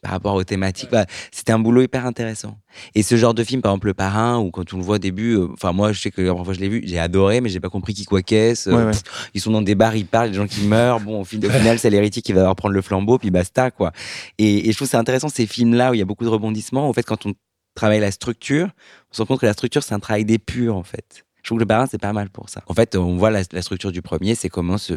par 0.00 0.12
rapport 0.12 0.34
aux 0.34 0.44
thématiques. 0.44 0.90
Bah, 0.92 1.06
c'était 1.32 1.52
un 1.52 1.58
boulot 1.58 1.82
hyper 1.82 2.06
intéressant. 2.06 2.56
Et 2.94 3.02
ce 3.02 3.16
genre 3.16 3.34
de 3.34 3.42
film, 3.42 3.62
par 3.62 3.72
exemple 3.72 3.88
Le 3.88 3.94
Parrain, 3.94 4.38
ou 4.38 4.50
quand 4.52 4.72
on 4.72 4.76
le 4.76 4.82
voit 4.84 4.96
au 4.96 4.98
début, 5.00 5.34
euh, 5.36 5.48
enfin 5.54 5.72
moi, 5.72 5.90
je 5.92 6.00
sais 6.00 6.10
que 6.12 6.20
la 6.20 6.28
première 6.28 6.44
fois 6.44 6.52
que 6.54 6.58
je 6.60 6.64
l'ai 6.64 6.68
vu, 6.68 6.82
j'ai 6.84 6.98
adoré, 7.00 7.40
mais 7.40 7.48
j'ai 7.48 7.58
pas 7.58 7.68
compris 7.70 7.94
qui 7.94 8.04
quoi 8.04 8.22
qu'est-ce. 8.22 8.70
Euh, 8.70 8.76
Ouais, 8.76 8.84
ouais. 8.84 8.90
pff, 8.92 9.30
Ils 9.34 9.40
sont 9.40 9.50
dans 9.50 9.62
des 9.62 9.74
bars, 9.74 9.96
ils 9.96 10.06
parlent, 10.06 10.30
des 10.30 10.36
gens 10.36 10.46
qui 10.46 10.60
meurent. 10.66 11.00
Bon, 11.00 11.22
au 11.22 11.24
fin- 11.24 11.38
au 11.38 11.50
final, 11.50 11.78
c'est 11.80 11.90
l'héritier 11.90 12.22
qui 12.22 12.32
va 12.32 12.42
leur 12.42 12.54
prendre 12.54 12.74
le 12.74 12.82
flambeau, 12.82 13.18
puis 13.18 13.30
basta, 13.32 13.70
quoi. 13.72 13.90
Et, 14.38 14.68
et 14.68 14.70
je 14.72 14.76
trouve 14.76 14.86
c'est 14.86 14.96
intéressant 14.98 15.30
ces 15.30 15.46
films-là 15.46 15.90
où 15.90 15.94
il 15.94 15.98
y 15.98 16.02
a 16.02 16.04
beaucoup 16.04 16.24
de 16.24 16.30
rebondissements. 16.30 16.88
Au 16.88 16.92
fait, 16.92 17.02
quand 17.02 17.26
on 17.26 17.32
travaille 17.78 18.00
la 18.00 18.10
structure, 18.10 18.68
on 19.10 19.14
se 19.14 19.22
rend 19.22 19.26
compte 19.26 19.40
que 19.40 19.46
la 19.46 19.52
structure, 19.52 19.82
c'est 19.82 19.94
un 19.94 20.00
travail 20.00 20.24
d'épure, 20.24 20.76
en 20.76 20.82
fait. 20.82 21.24
Je 21.42 21.48
trouve 21.48 21.58
que 21.58 21.62
le 21.62 21.66
parrain, 21.66 21.86
c'est 21.86 22.00
pas 22.00 22.12
mal 22.12 22.28
pour 22.28 22.48
ça. 22.50 22.62
En 22.66 22.74
fait, 22.74 22.94
on 22.96 23.16
voit 23.16 23.30
la, 23.30 23.42
la 23.52 23.62
structure 23.62 23.92
du 23.92 24.02
premier, 24.02 24.34
c'est 24.34 24.48
comment 24.50 24.76
ce, 24.76 24.94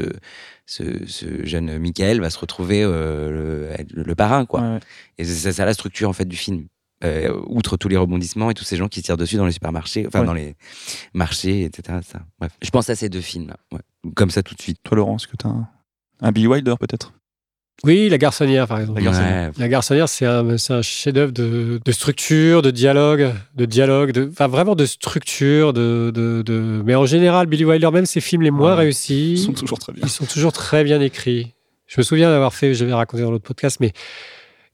ce, 0.66 0.84
ce 1.08 1.46
jeune 1.46 1.78
Michael 1.78 2.20
va 2.20 2.30
se 2.30 2.40
retrouver 2.40 2.84
euh, 2.84 3.70
le, 3.90 4.04
le 4.04 4.16
parrain, 4.16 4.46
quoi. 4.46 4.62
Ouais. 4.62 4.80
Et 5.18 5.24
c'est 5.24 5.54
ça 5.54 5.66
la 5.66 5.74
structure, 5.74 6.10
en 6.10 6.14
fait, 6.14 6.26
du 6.26 6.36
film. 6.36 6.68
Euh, 7.04 7.34
outre 7.48 7.78
tous 7.78 7.88
les 7.88 7.98
rebondissements 7.98 8.52
et 8.52 8.54
tous 8.54 8.64
ces 8.64 8.76
gens 8.78 8.88
qui 8.88 9.00
se 9.00 9.06
tirent 9.06 9.18
dessus 9.18 9.38
dans 9.38 9.48
les 9.48 9.52
supermarchés, 9.54 10.06
enfin 10.06 10.20
Ouais. 10.20 10.26
dans 10.28 10.36
les 10.36 10.56
marchés, 11.16 11.64
etc. 11.64 12.00
Ça. 12.06 12.20
Bref, 12.40 12.52
je 12.62 12.70
pense 12.70 12.90
à 12.92 12.96
ces 12.96 13.10
deux 13.10 13.24
ouais. 13.38 13.80
comme 14.16 14.30
ça 14.30 14.44
tout 14.44 14.54
de 14.54 14.62
suite. 14.62 14.78
Toi, 14.84 14.98
Laurent, 14.98 15.16
est-ce 15.16 15.28
que 15.28 15.36
tu 15.38 15.48
as 15.48 15.50
un, 15.50 15.68
un 16.22 16.32
Billy 16.32 16.46
Wilder 16.48 16.76
peut-être? 16.80 17.14
Oui, 17.84 18.10
La 18.10 18.18
Garçonnière, 18.20 18.68
par 18.68 18.80
exemple. 18.80 19.00
La 19.00 19.06
Garçonnière. 19.06 19.48
Ouais. 19.50 19.54
La 19.58 19.68
Garçonnière, 19.68 20.08
c'est 20.08 20.26
un, 20.28 20.82
chef-d'œuvre 20.84 21.32
de, 21.32 21.80
de 21.84 21.92
structure, 21.92 22.62
de 22.62 22.70
dialogue, 22.70 23.32
de 23.56 23.66
dialogue, 23.66 24.12
de, 24.12 24.30
enfin 24.32 24.48
vraiment 24.48 24.76
de 24.76 24.86
structure, 24.86 25.74
de, 25.74 26.12
de, 26.14 26.44
de- 26.44 26.82
mais 26.86 26.94
en 26.94 27.06
général, 27.08 27.48
Billy 27.48 27.66
Wilder, 27.66 27.90
même 27.92 28.06
ses 28.06 28.22
films 28.22 28.44
les 28.44 28.52
moins 28.52 28.74
Ouais. 28.74 28.82
réussis, 28.84 29.32
Ils 29.34 29.38
sont 29.40 29.54
toujours 29.54 29.80
très 29.80 29.94
bien. 29.94 30.04
ils 30.06 30.10
sont 30.10 30.26
toujours 30.26 30.52
très 30.54 30.84
bien 30.84 31.02
écrits. 31.02 31.54
Je 31.88 32.00
me 32.00 32.04
souviens 32.04 32.30
d'avoir 32.30 32.54
fait, 32.54 32.74
je 32.76 32.86
vais 32.86 32.94
raconter 32.94 33.24
dans 33.24 33.32
l'autre 33.32 33.44
podcast, 33.46 33.78
mais 33.82 33.94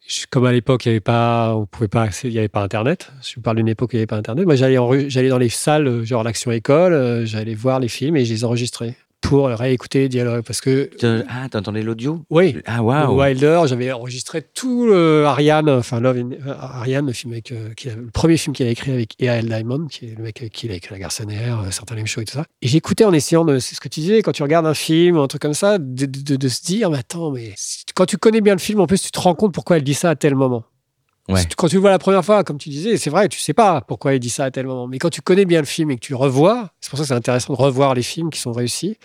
je- 0.06 0.26
comme 0.30 0.46
à 0.46 0.52
l'époque, 0.52 0.86
il 0.86 0.90
n'y 0.90 0.94
avait 0.96 1.00
pas, 1.00 1.56
on 1.56 1.66
pouvait 1.66 1.88
pas, 1.88 2.10
il 2.26 2.32
y 2.34 2.40
avait 2.40 2.50
pas 2.50 2.62
Internet. 2.62 3.12
Je 3.26 3.36
vous 3.36 3.42
parle 3.42 3.56
d'une 3.58 3.70
époque 3.70 3.92
où 3.92 3.96
il 3.96 4.00
n'y 4.00 4.02
avait 4.02 4.08
pas 4.08 4.18
Internet. 4.18 4.46
Moi, 4.46 4.56
j'allais, 4.56 5.30
dans 5.30 5.38
les 5.38 5.50
salles, 5.50 6.04
genre 6.04 6.24
l'action 6.24 6.52
école, 6.52 6.92
euh, 6.94 7.26
j'allais 7.26 7.56
voir 7.56 7.80
les 7.80 7.88
films 7.88 8.18
et 8.18 8.26
je 8.26 8.34
les 8.34 8.44
enregistrais 8.44 8.96
pour 9.22 9.48
réécouter 9.48 10.00
les 10.00 10.10
dialogues, 10.10 10.44
parce 10.46 10.62
que, 10.62 10.90
Ah, 11.28 11.50
t'entendais 11.50 11.82
l'audio? 11.82 12.24
Oui, 12.30 12.58
Ah, 12.66 12.82
waouh 12.82 13.18
Wilder, 13.20 13.62
j'avais 13.66 13.92
enregistré 13.92 14.42
tout 14.42 14.86
le 14.88 15.26
Ariane, 15.26 15.70
enfin 15.70 16.00
Love 16.00 16.18
in- 16.18 16.32
euh, 16.48 16.54
Ariane, 16.60 17.08
le 17.08 17.14
film 17.14 17.34
avec, 17.34 17.52
euh, 17.52 17.70
a- 17.86 17.96
le 17.96 18.10
premier 18.12 18.38
film 18.38 18.56
qu'il 18.56 18.66
a 18.68 18.70
écrit 18.70 18.92
avec 18.92 19.16
E.A.L. 19.22 19.46
Diamond, 19.48 19.88
qui 19.88 20.06
est 20.06 20.16
le 20.16 20.24
mec 20.24 20.40
avec 20.42 20.54
qui 20.54 20.68
il 20.68 20.72
a 20.72 20.76
écrit 20.76 20.94
La 20.94 21.00
Garçonnière, 21.00 21.60
euh, 21.62 21.72
certains 21.72 21.96
Lame 21.96 22.08
Show 22.08 22.22
et 22.22 22.26
tout 22.26 22.36
ça. 22.36 22.46
Et 22.62 22.68
j'écoutais 22.68 23.04
en 23.06 23.12
essayant 23.14 23.44
de, 23.44 23.60
c'est 23.60 23.76
ce 23.76 23.82
que 23.82 23.90
tu 23.90 24.00
disais, 24.00 24.22
quand 24.22 24.32
tu 24.32 24.44
regardes 24.44 24.66
un 24.68 24.74
film 24.74 25.18
un 25.18 25.28
truc 25.28 25.42
comme 25.42 25.54
ça, 25.54 25.78
de, 25.78 26.06
de- 26.06 26.22
de- 26.22 26.36
de 26.38 26.48
se 26.48 26.62
dire, 26.64 26.90
mais 26.90 27.00
attends, 27.00 27.32
mais 27.32 27.54
quand 27.96 28.06
tu 28.06 28.18
connais 28.18 28.40
bien 28.42 28.54
le 28.54 28.60
film, 28.60 28.80
en 28.80 28.88
plus, 28.88 29.02
tu 29.02 29.12
te 29.12 29.20
rends 29.20 29.36
compte 29.36 29.54
pourquoi 29.54 29.78
elle 29.78 29.84
dit 29.84 29.94
ça 29.94 30.12
à 30.12 30.16
tel 30.16 30.36
moment. 30.36 30.64
Ouais. 31.30 31.44
Quand 31.58 31.68
tu 31.68 31.76
le 31.76 31.82
vois 31.82 31.90
la 31.90 32.00
première 32.00 32.24
fois, 32.24 32.44
comme 32.44 32.58
tu 32.58 32.70
disais, 32.70 32.98
c'est 32.98 33.10
vrai, 33.10 33.28
tu 33.28 33.40
sais 33.40 33.54
pas 33.54 33.82
pourquoi 33.82 34.14
il 34.14 34.20
dit 34.20 34.30
ça 34.30 34.46
à 34.46 34.52
tel 34.52 34.66
moment. 34.66 34.88
Mais 34.88 34.98
quand 34.98 35.10
tu 35.10 35.22
connais 35.22 35.46
bien 35.46 35.60
le 35.60 35.66
film 35.66 35.92
et 35.92 35.96
que 35.96 36.02
tu 36.02 36.14
le 36.14 36.18
revois, 36.18 36.70
c'est 36.80 36.90
pour 36.90 36.98
ça 36.98 37.04
que 37.04 37.08
c'est 37.10 37.14
intéressant 37.14 37.54
de 37.54 37.58
revoir 37.58 37.94
les 37.96 38.04
films 38.04 38.30
qui 38.30 38.40
sont 38.40 38.54
réussis. 38.54 38.98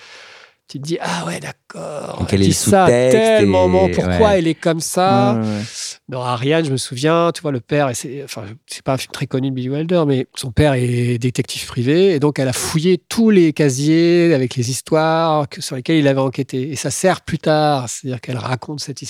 Tu 0.68 0.78
te 0.78 0.84
dis, 0.84 0.96
ah 1.02 1.26
ouais, 1.26 1.38
d'accord. 1.40 2.24
Quel 2.30 2.40
elle 2.40 2.48
est 2.48 2.52
ça 2.52 2.84
à 2.84 2.88
tel 2.88 3.42
et- 3.42 3.46
moment, 3.46 3.88
pourquoi 3.92 4.28
ouais. 4.28 4.38
elle 4.38 4.46
est 4.46 4.54
comme 4.54 4.80
ça? 4.80 5.34
Ouais. 5.34 5.60
Dans 6.08 6.22
Ariane, 6.22 6.64
je 6.64 6.70
me 6.70 6.76
souviens, 6.76 7.30
tu 7.34 7.42
vois, 7.42 7.50
le 7.50 7.60
père, 7.60 7.90
et 7.90 7.94
c'est, 7.94 8.22
enfin, 8.24 8.44
c'est 8.66 8.82
pas 8.82 8.94
un 8.94 8.96
film 8.96 9.10
très 9.12 9.26
connu 9.26 9.50
de 9.50 9.54
Billy 9.54 9.68
Wilder, 9.68 10.04
mais 10.06 10.28
son 10.34 10.50
père 10.50 10.72
est 10.74 11.18
détective 11.18 11.66
privé, 11.66 12.14
et 12.14 12.20
donc 12.20 12.38
elle 12.38 12.48
a 12.48 12.52
fouillé 12.54 12.96
tous 12.96 13.28
les 13.28 13.52
casiers 13.52 14.32
avec 14.32 14.54
les 14.54 14.70
histoires 14.70 15.48
que, 15.48 15.60
sur 15.60 15.76
lesquelles 15.76 15.98
il 15.98 16.08
avait 16.08 16.20
enquêté. 16.20 16.70
Et 16.70 16.76
ça 16.76 16.90
sert 16.90 17.20
plus 17.20 17.38
tard, 17.38 17.88
c'est-à-dire 17.88 18.20
qu'elle 18.20 18.38
raconte 18.38 18.80
cette 18.80 19.02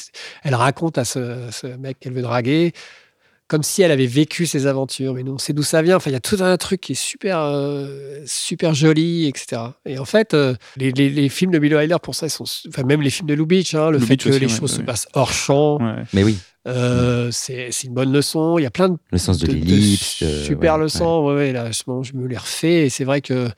elle 0.42 0.54
raconte 0.54 0.98
à 0.98 1.04
ce, 1.04 1.48
ce 1.52 1.66
mec 1.66 2.00
qu'elle 2.00 2.14
veut 2.14 2.22
draguer 2.22 2.72
comme 3.52 3.62
si 3.62 3.82
elle 3.82 3.90
avait 3.92 4.06
vécu 4.06 4.46
ses 4.46 4.66
aventures. 4.66 5.14
Mais 5.14 5.22
non, 5.22 5.38
c'est 5.38 5.52
d'où 5.52 5.62
ça 5.62 5.82
vient. 5.82 5.96
Enfin, 5.96 6.10
il 6.10 6.14
y 6.14 6.16
a 6.16 6.20
tout 6.20 6.38
un 6.40 6.56
truc 6.56 6.80
qui 6.80 6.92
est 6.92 6.94
super, 6.94 7.38
euh, 7.38 8.20
super 8.26 8.74
joli, 8.74 9.26
etc. 9.28 9.60
Et 9.86 9.98
en 9.98 10.04
fait, 10.04 10.34
euh, 10.34 10.54
les, 10.76 10.90
les- 10.90 11.10
les 11.10 11.28
films 11.28 11.50
de 11.52 11.58
Billy 11.58 11.74
Wilder, 11.74 11.96
pour 12.02 12.14
ça, 12.14 12.26
ils 12.26 12.30
sont, 12.30 12.44
enfin, 12.68 12.82
même 12.84 13.02
les 13.02 13.10
films 13.10 13.28
de 13.28 13.34
Lubitsch, 13.34 13.74
hein, 13.74 13.90
le 13.90 13.98
Lubitsch 13.98 14.08
fait 14.08 14.16
que 14.16 14.28
aussi, 14.30 14.40
les 14.40 14.46
ouais, 14.46 14.52
choses 14.52 14.62
ouais, 14.62 14.76
se 14.76 14.78
ouais. 14.80 14.84
passent 14.86 15.06
hors 15.12 15.32
champ, 15.32 15.78
Ouais. 15.80 16.02
Mais 16.14 16.24
oui, 16.24 16.38
euh, 16.66 17.28
c'est 17.30 17.70
une 17.84 17.92
bonne 17.94 18.12
leçon. 18.12 18.58
Il 18.58 18.62
y 18.62 18.66
a 18.66 18.70
plein 18.70 18.88
de 18.88 18.96
le 19.10 19.18
sens 19.18 19.38
de, 19.38 19.46
l'ellipse. 19.46 20.24
super 20.44 20.76
ouais, 20.76 20.82
leçons. 20.84 21.24
Ouais, 21.26 21.34
ouais, 21.34 21.52
là, 21.52 21.66
justement, 21.68 22.02
je 22.02 22.14
me 22.14 22.26
les 22.26 22.36
refais 22.38 22.86
et 22.86 22.88
c'est 22.90 23.04
vrai 23.04 23.20
que 23.20 23.48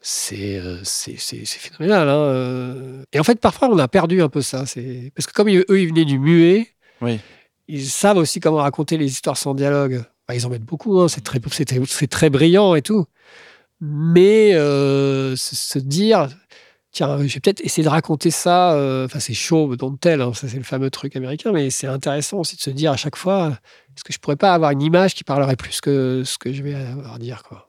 c'est 0.00 0.60
c'est 0.82 1.14
c'est- 1.18 1.44
c'est 1.44 1.58
phénoménal. 1.58 2.08
hein. 2.08 3.02
Et 3.12 3.18
en 3.20 3.24
fait, 3.24 3.40
parfois, 3.40 3.68
on 3.70 3.78
a 3.78 3.88
perdu 3.88 4.22
un 4.22 4.28
peu 4.28 4.42
ça. 4.42 4.66
C'est 4.66 5.10
parce 5.16 5.26
que 5.26 5.32
comme 5.32 5.48
ils- 5.48 5.64
eux, 5.68 5.80
ils 5.80 5.88
venaient 5.88 6.04
du 6.04 6.18
muet, 6.18 6.68
Oui. 7.00 7.18
Ils 7.68 7.86
savent 7.86 8.18
aussi 8.18 8.40
comment 8.40 8.58
raconter 8.58 8.96
les 8.96 9.06
histoires 9.06 9.36
sans 9.36 9.54
dialogue. 9.54 10.04
Ils 10.32 10.46
en 10.46 10.50
mettent 10.50 10.64
beaucoup. 10.64 11.00
hein, 11.00 11.08
c'est 11.08 11.22
très 12.08 12.30
brillant 12.30 12.74
et 12.74 12.82
tout. 12.82 13.06
Mais 13.80 14.54
euh, 14.54 15.36
se, 15.36 15.78
dire 15.78 16.28
tiens, 16.92 17.18
je 17.18 17.34
vais 17.34 17.40
peut-être 17.40 17.60
essayer 17.60 17.82
de 17.82 17.88
raconter 17.88 18.30
ça. 18.30 18.72
euh, 18.74 19.04
Enfin, 19.04 19.20
c'est 19.20 19.34
chaud, 19.34 19.76
don't 19.76 19.98
tell, 19.98 20.22
hein, 20.22 20.32
ça 20.32 20.48
c'est 20.48 20.56
le 20.56 20.62
fameux 20.62 20.90
truc 20.90 21.16
américain, 21.16 21.52
mais 21.52 21.68
c'est 21.70 21.88
intéressant 21.88 22.38
aussi 22.38 22.56
de 22.56 22.60
se 22.62 22.70
dire 22.70 22.92
à 22.92 22.96
chaque 22.96 23.16
fois, 23.16 23.58
est-ce 23.94 24.04
que 24.04 24.12
je 24.12 24.18
pourrais 24.18 24.36
pas 24.36 24.54
avoir 24.54 24.70
une 24.70 24.80
image 24.82 25.14
qui 25.14 25.24
parlerait 25.24 25.56
plus 25.56 25.80
que 25.80 26.22
ce 26.24 26.38
que 26.38 26.52
je 26.52 26.62
vais 26.62 26.74
avoir 26.74 27.14
à 27.14 27.18
dire, 27.18 27.42
quoi. 27.42 27.68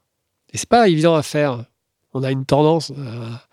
Et 0.53 0.57
c'est 0.57 0.69
pas 0.69 0.87
évident 0.87 1.15
à 1.15 1.23
faire. 1.23 1.65
On 2.13 2.23
a 2.23 2.31
une 2.31 2.45
tendance 2.45 2.91
à, 2.91 3.45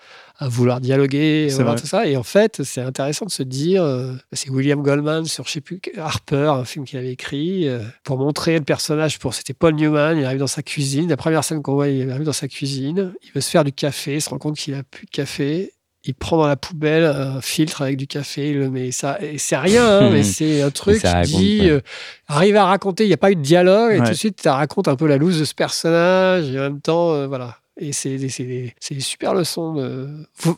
à 0.42 0.48
vouloir 0.48 0.80
dialoguer, 0.80 1.48
voilà, 1.52 1.76
tout 1.76 1.86
ça. 1.86 2.06
Et 2.06 2.16
en 2.16 2.24
fait, 2.24 2.64
c'est 2.64 2.80
intéressant 2.80 3.26
de 3.26 3.30
se 3.30 3.44
dire, 3.44 3.84
euh, 3.84 4.12
c'est 4.32 4.50
William 4.50 4.82
Goldman 4.82 5.24
sur, 5.24 5.46
je 5.46 5.52
sais 5.52 5.60
plus, 5.60 5.80
Harper, 5.96 6.50
un 6.56 6.64
film 6.64 6.84
qu'il 6.84 6.98
avait 6.98 7.12
écrit, 7.12 7.68
euh, 7.68 7.80
pour 8.02 8.18
montrer 8.18 8.58
le 8.58 8.64
personnage. 8.64 9.20
Pour 9.20 9.34
c'était 9.34 9.54
Paul 9.54 9.74
Newman. 9.74 10.18
Il 10.18 10.24
arrive 10.24 10.40
dans 10.40 10.48
sa 10.48 10.62
cuisine. 10.62 11.08
La 11.08 11.16
première 11.16 11.44
scène 11.44 11.62
qu'on 11.62 11.74
voit, 11.74 11.88
il 11.88 12.10
arrive 12.10 12.24
dans 12.24 12.32
sa 12.32 12.48
cuisine. 12.48 13.12
Il 13.22 13.30
veut 13.32 13.40
se 13.40 13.50
faire 13.50 13.62
du 13.62 13.72
café. 13.72 14.16
Il 14.16 14.20
se 14.20 14.30
rend 14.30 14.38
compte 14.38 14.56
qu'il 14.56 14.74
a 14.74 14.82
plus 14.82 15.06
de 15.06 15.10
café. 15.10 15.72
Il 16.04 16.14
prend 16.14 16.36
dans 16.36 16.48
la 16.48 16.56
poubelle 16.56 17.04
un 17.04 17.40
filtre 17.40 17.82
avec 17.82 17.96
du 17.96 18.08
café, 18.08 18.50
il 18.50 18.58
le 18.58 18.68
met. 18.68 18.90
Ça, 18.90 19.18
et 19.22 19.38
c'est 19.38 19.56
rien, 19.56 19.86
hein, 19.86 20.10
mais 20.10 20.22
c'est 20.24 20.60
un 20.60 20.72
truc 20.72 21.00
qui 21.00 21.06
raconte, 21.06 21.26
dit, 21.26 21.60
ouais. 21.60 21.70
euh, 21.70 21.80
arrive 22.26 22.56
à 22.56 22.64
raconter. 22.64 23.04
Il 23.04 23.06
n'y 23.06 23.14
a 23.14 23.18
pas 23.18 23.30
eu 23.30 23.36
de 23.36 23.40
dialogue, 23.40 23.92
et 23.92 23.98
tout 23.98 24.10
de 24.10 24.14
suite, 24.14 24.42
ça 24.42 24.56
raconte 24.56 24.88
un 24.88 24.96
peu 24.96 25.06
la 25.06 25.16
loose 25.16 25.38
de 25.38 25.44
ce 25.44 25.54
personnage, 25.54 26.50
et 26.50 26.58
en 26.58 26.62
même 26.62 26.80
temps, 26.80 27.12
euh, 27.12 27.28
voilà. 27.28 27.58
Et 27.80 27.92
c'est 27.92 28.16
des, 28.18 28.72
super 29.00 29.34
leçons. 29.34 29.74
De... 29.74 30.08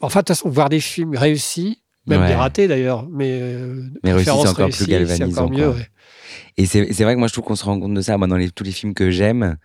Enfin, 0.00 0.20
de 0.20 0.24
toute 0.24 0.28
façon, 0.28 0.48
voir 0.48 0.68
des 0.68 0.80
films 0.80 1.16
réussis, 1.16 1.82
même 2.06 2.22
Ouais. 2.22 2.28
des 2.28 2.34
ratés 2.34 2.68
d'ailleurs, 2.68 3.08
mais, 3.08 3.38
euh, 3.40 3.82
Mais 4.02 4.12
réussis, 4.12 4.26
c'est 4.26 4.48
encore 4.48 4.68
plus 4.68 4.84
réussis, 4.84 4.86
galvanisant, 4.86 5.26
encore 5.44 5.50
mieux. 5.50 5.68
ouais. 5.70 5.88
Et 6.56 6.66
c'est 6.66 6.92
c'est 6.92 7.04
vrai 7.04 7.14
que 7.14 7.18
moi, 7.18 7.28
je 7.28 7.32
trouve 7.32 7.44
qu'on 7.44 7.56
se 7.56 7.64
rend 7.64 7.78
compte 7.78 7.94
de 7.94 8.00
ça. 8.00 8.18
Moi, 8.18 8.26
dans 8.26 8.36
les, 8.36 8.50
tous 8.50 8.64
les 8.64 8.72
films 8.72 8.94
que 8.94 9.10
j'aime, 9.10 9.56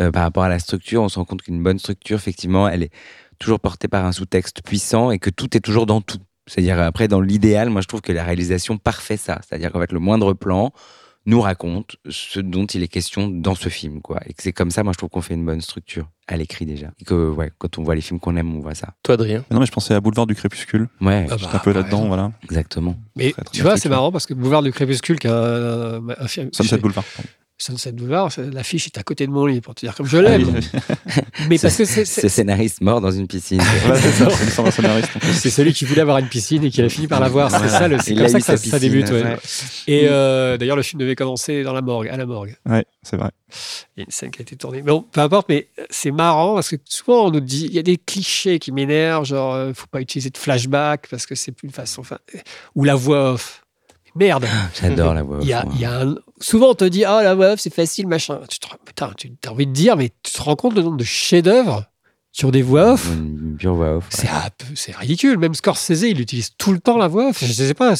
euh, 0.00 0.10
par 0.10 0.22
rapport 0.22 0.42
à 0.42 0.48
la 0.48 0.58
structure, 0.58 1.02
on 1.02 1.08
se 1.08 1.18
rend 1.18 1.24
compte 1.24 1.42
qu'une 1.42 1.62
bonne 1.62 1.78
structure, 1.78 2.16
effectivement, 2.16 2.68
elle 2.68 2.82
est 2.84 2.90
toujours 3.38 3.60
portée 3.60 3.88
par 3.88 4.04
un 4.04 4.12
sous-texte 4.12 4.62
puissant 4.62 5.10
et 5.12 5.18
que 5.18 5.30
tout 5.30 5.56
est 5.56 5.60
toujours 5.60 5.86
dans 5.86 6.00
tout. 6.00 6.18
C'est-à-dire, 6.46 6.80
après, 6.80 7.08
dans 7.08 7.20
l'idéal, 7.20 7.70
moi, 7.70 7.80
je 7.82 7.86
trouve 7.86 8.00
que 8.00 8.12
la 8.12 8.24
réalisation 8.24 8.78
parfait 8.78 9.16
ça. 9.16 9.40
C'est-à-dire 9.46 9.70
qu'en 9.70 9.80
fait, 9.80 9.92
le 9.92 10.00
moindre 10.00 10.32
plan 10.32 10.72
nous 11.28 11.40
raconte 11.42 11.96
ce 12.08 12.40
dont 12.40 12.64
il 12.66 12.82
est 12.82 12.88
question 12.88 13.28
dans 13.28 13.54
ce 13.54 13.68
film, 13.68 14.00
quoi. 14.00 14.18
Et 14.26 14.32
que 14.32 14.42
c'est 14.42 14.52
comme 14.54 14.70
ça, 14.70 14.82
moi, 14.82 14.92
je 14.94 14.98
trouve 14.98 15.10
qu'on 15.10 15.20
fait 15.20 15.34
une 15.34 15.44
bonne 15.44 15.60
structure 15.60 16.08
à 16.26 16.36
l'écrit 16.38 16.64
déjà. 16.64 16.88
Et 17.00 17.04
que, 17.04 17.28
ouais, 17.30 17.52
quand 17.58 17.76
on 17.78 17.82
voit 17.82 17.94
les 17.94 18.00
films 18.00 18.18
qu'on 18.18 18.34
aime, 18.36 18.56
on 18.56 18.60
voit 18.60 18.74
ça. 18.74 18.94
Toi, 19.02 19.14
Adrien 19.14 19.44
Non, 19.50 19.60
mais 19.60 19.66
je 19.66 19.72
pensais 19.72 19.92
à 19.94 20.00
Boulevard 20.00 20.26
du 20.26 20.34
Crépuscule. 20.34 20.88
Ouais, 21.02 21.26
Ah 21.30 21.36
J'étais 21.36 21.52
bah, 21.52 21.58
un 21.58 21.58
peu 21.58 21.72
là-dedans, 21.72 22.06
voilà. 22.08 22.32
exactement. 22.44 22.96
Mais 23.14 23.32
Très, 23.32 23.42
très 23.44 23.52
tu 23.54 23.62
vois, 23.62 23.76
c'est 23.76 23.88
marrant 23.90 24.10
parce 24.10 24.24
que 24.26 24.32
Boulevard 24.34 24.62
du 24.62 24.72
Crépuscule, 24.72 25.18
qui 25.18 25.26
est 25.26 25.30
un, 25.30 25.34
un- 26.08 26.08
un 26.18 26.28
film. 26.28 26.48
Sunset 26.52 26.78
Boulevard. 26.78 27.04
pardon. 27.14 27.28
Sunset 27.60 27.90
Boulevard, 27.92 28.30
l'affiche 28.52 28.86
est 28.86 28.98
à 28.98 29.02
côté 29.02 29.26
de 29.26 29.32
mon 29.32 29.44
lit 29.44 29.60
pour 29.60 29.74
te 29.74 29.80
dire 29.80 29.94
comme 29.96 30.06
je 30.06 30.16
Ah 30.18 30.22
l'aime. 30.22 30.48
oui. 30.54 30.80
Mais 31.48 31.58
parce 31.58 31.76
que 31.76 31.84
c'est- 31.84 32.04
Ce 32.04 32.28
scénariste 32.28 32.80
mort 32.82 33.00
dans 33.00 33.10
une 33.10 33.26
piscine. 33.26 33.60
C'est 35.32 35.50
celui 35.50 35.72
qui 35.72 35.84
voulait 35.84 36.00
avoir 36.02 36.18
une 36.18 36.28
piscine 36.28 36.64
et 36.64 36.70
qui 36.70 36.82
a 36.82 36.88
fini 36.88 37.06
par 37.08 37.20
l'avoir. 37.20 37.50
C'est 37.50 37.58
Voilà. 37.58 37.78
ça, 37.78 37.88
le- 37.88 37.96
comme 37.96 38.28
ça 38.40 38.54
que 38.54 38.56
ça, 38.68 38.78
débute. 38.78 39.02
piscine, 39.06 39.16
ouais. 39.16 39.22
ouais. 39.32 39.38
Et 39.86 40.06
euh, 40.08 40.56
d'ailleurs, 40.56 40.76
le 40.76 40.82
film 40.82 41.00
devait 41.00 41.16
commencer 41.16 41.62
dans 41.62 41.72
la 41.72 41.82
morgue, 41.82 42.08
à 42.08 42.16
la 42.16 42.26
morgue. 42.26 42.56
Ouais, 42.68 42.84
c'est 43.02 43.16
vrai. 43.16 43.30
Il 43.96 44.00
y 44.00 44.02
a 44.02 44.04
une 44.04 44.10
scène 44.10 44.30
qui 44.30 44.40
a 44.40 44.42
été 44.42 44.56
tournée. 44.56 44.82
Bon, 44.82 45.02
peu 45.10 45.20
importe, 45.20 45.48
mais 45.48 45.68
c'est 45.90 46.10
marrant 46.10 46.54
parce 46.54 46.68
que 46.70 46.76
souvent 46.84 47.26
on 47.26 47.30
nous 47.30 47.40
dit, 47.40 47.66
il 47.66 47.72
y 47.74 47.78
a 47.78 47.82
des 47.82 47.96
clichés 47.96 48.58
qui 48.58 48.72
m'énervent, 48.72 49.24
genre, 49.24 49.54
euh, 49.54 49.72
faut 49.74 49.86
pas 49.90 50.00
utiliser 50.00 50.30
de 50.30 50.38
flashback 50.38 51.08
parce 51.10 51.26
que 51.26 51.34
c'est 51.34 51.52
plus 51.52 51.66
une 51.66 51.72
façon, 51.74 52.02
enfin, 52.02 52.18
ou 52.74 52.84
la 52.84 52.94
voix 52.94 53.32
off. 53.32 53.64
Merde. 54.14 54.46
J'adore 54.80 55.14
la 55.14 55.22
voix. 55.22 55.38
Il 55.42 55.48
y 55.48 55.52
a, 55.52 55.64
il 55.74 55.80
y 55.80 55.84
a 55.84 56.00
un- 56.02 56.16
Souvent 56.40 56.70
on 56.70 56.74
te 56.74 56.84
dit, 56.84 57.04
oh 57.06 57.20
la 57.22 57.34
off, 57.34 57.60
c'est 57.60 57.74
facile, 57.74 58.06
machin. 58.06 58.40
Tu 58.48 58.58
te... 58.58 58.68
Putain, 58.84 59.12
tu 59.16 59.32
envie 59.48 59.66
de 59.66 59.72
dire, 59.72 59.96
mais 59.96 60.10
tu 60.22 60.32
te 60.32 60.42
rends 60.42 60.56
compte 60.56 60.74
le 60.74 60.82
nombre 60.82 60.96
de 60.96 61.04
chefs-d'œuvre 61.04 61.84
ont 62.44 62.50
des 62.50 62.62
voix 62.62 62.92
off 62.92 63.08
Une 63.12 63.56
pure 63.58 63.74
voix 63.74 63.96
off. 63.96 64.08
ouais. 64.22 64.28
c'est 64.76 64.94
ridicule. 64.94 65.38
Même 65.38 65.54
Scorsese, 65.54 66.02
il 66.02 66.20
utilise 66.20 66.50
tout 66.56 66.72
le 66.72 66.78
temps 66.78 66.96
la 66.96 67.08
voix 67.08 67.30
off. 67.30 67.38
Je 67.44 67.52
sais 67.52 67.74
pas, 67.74 67.94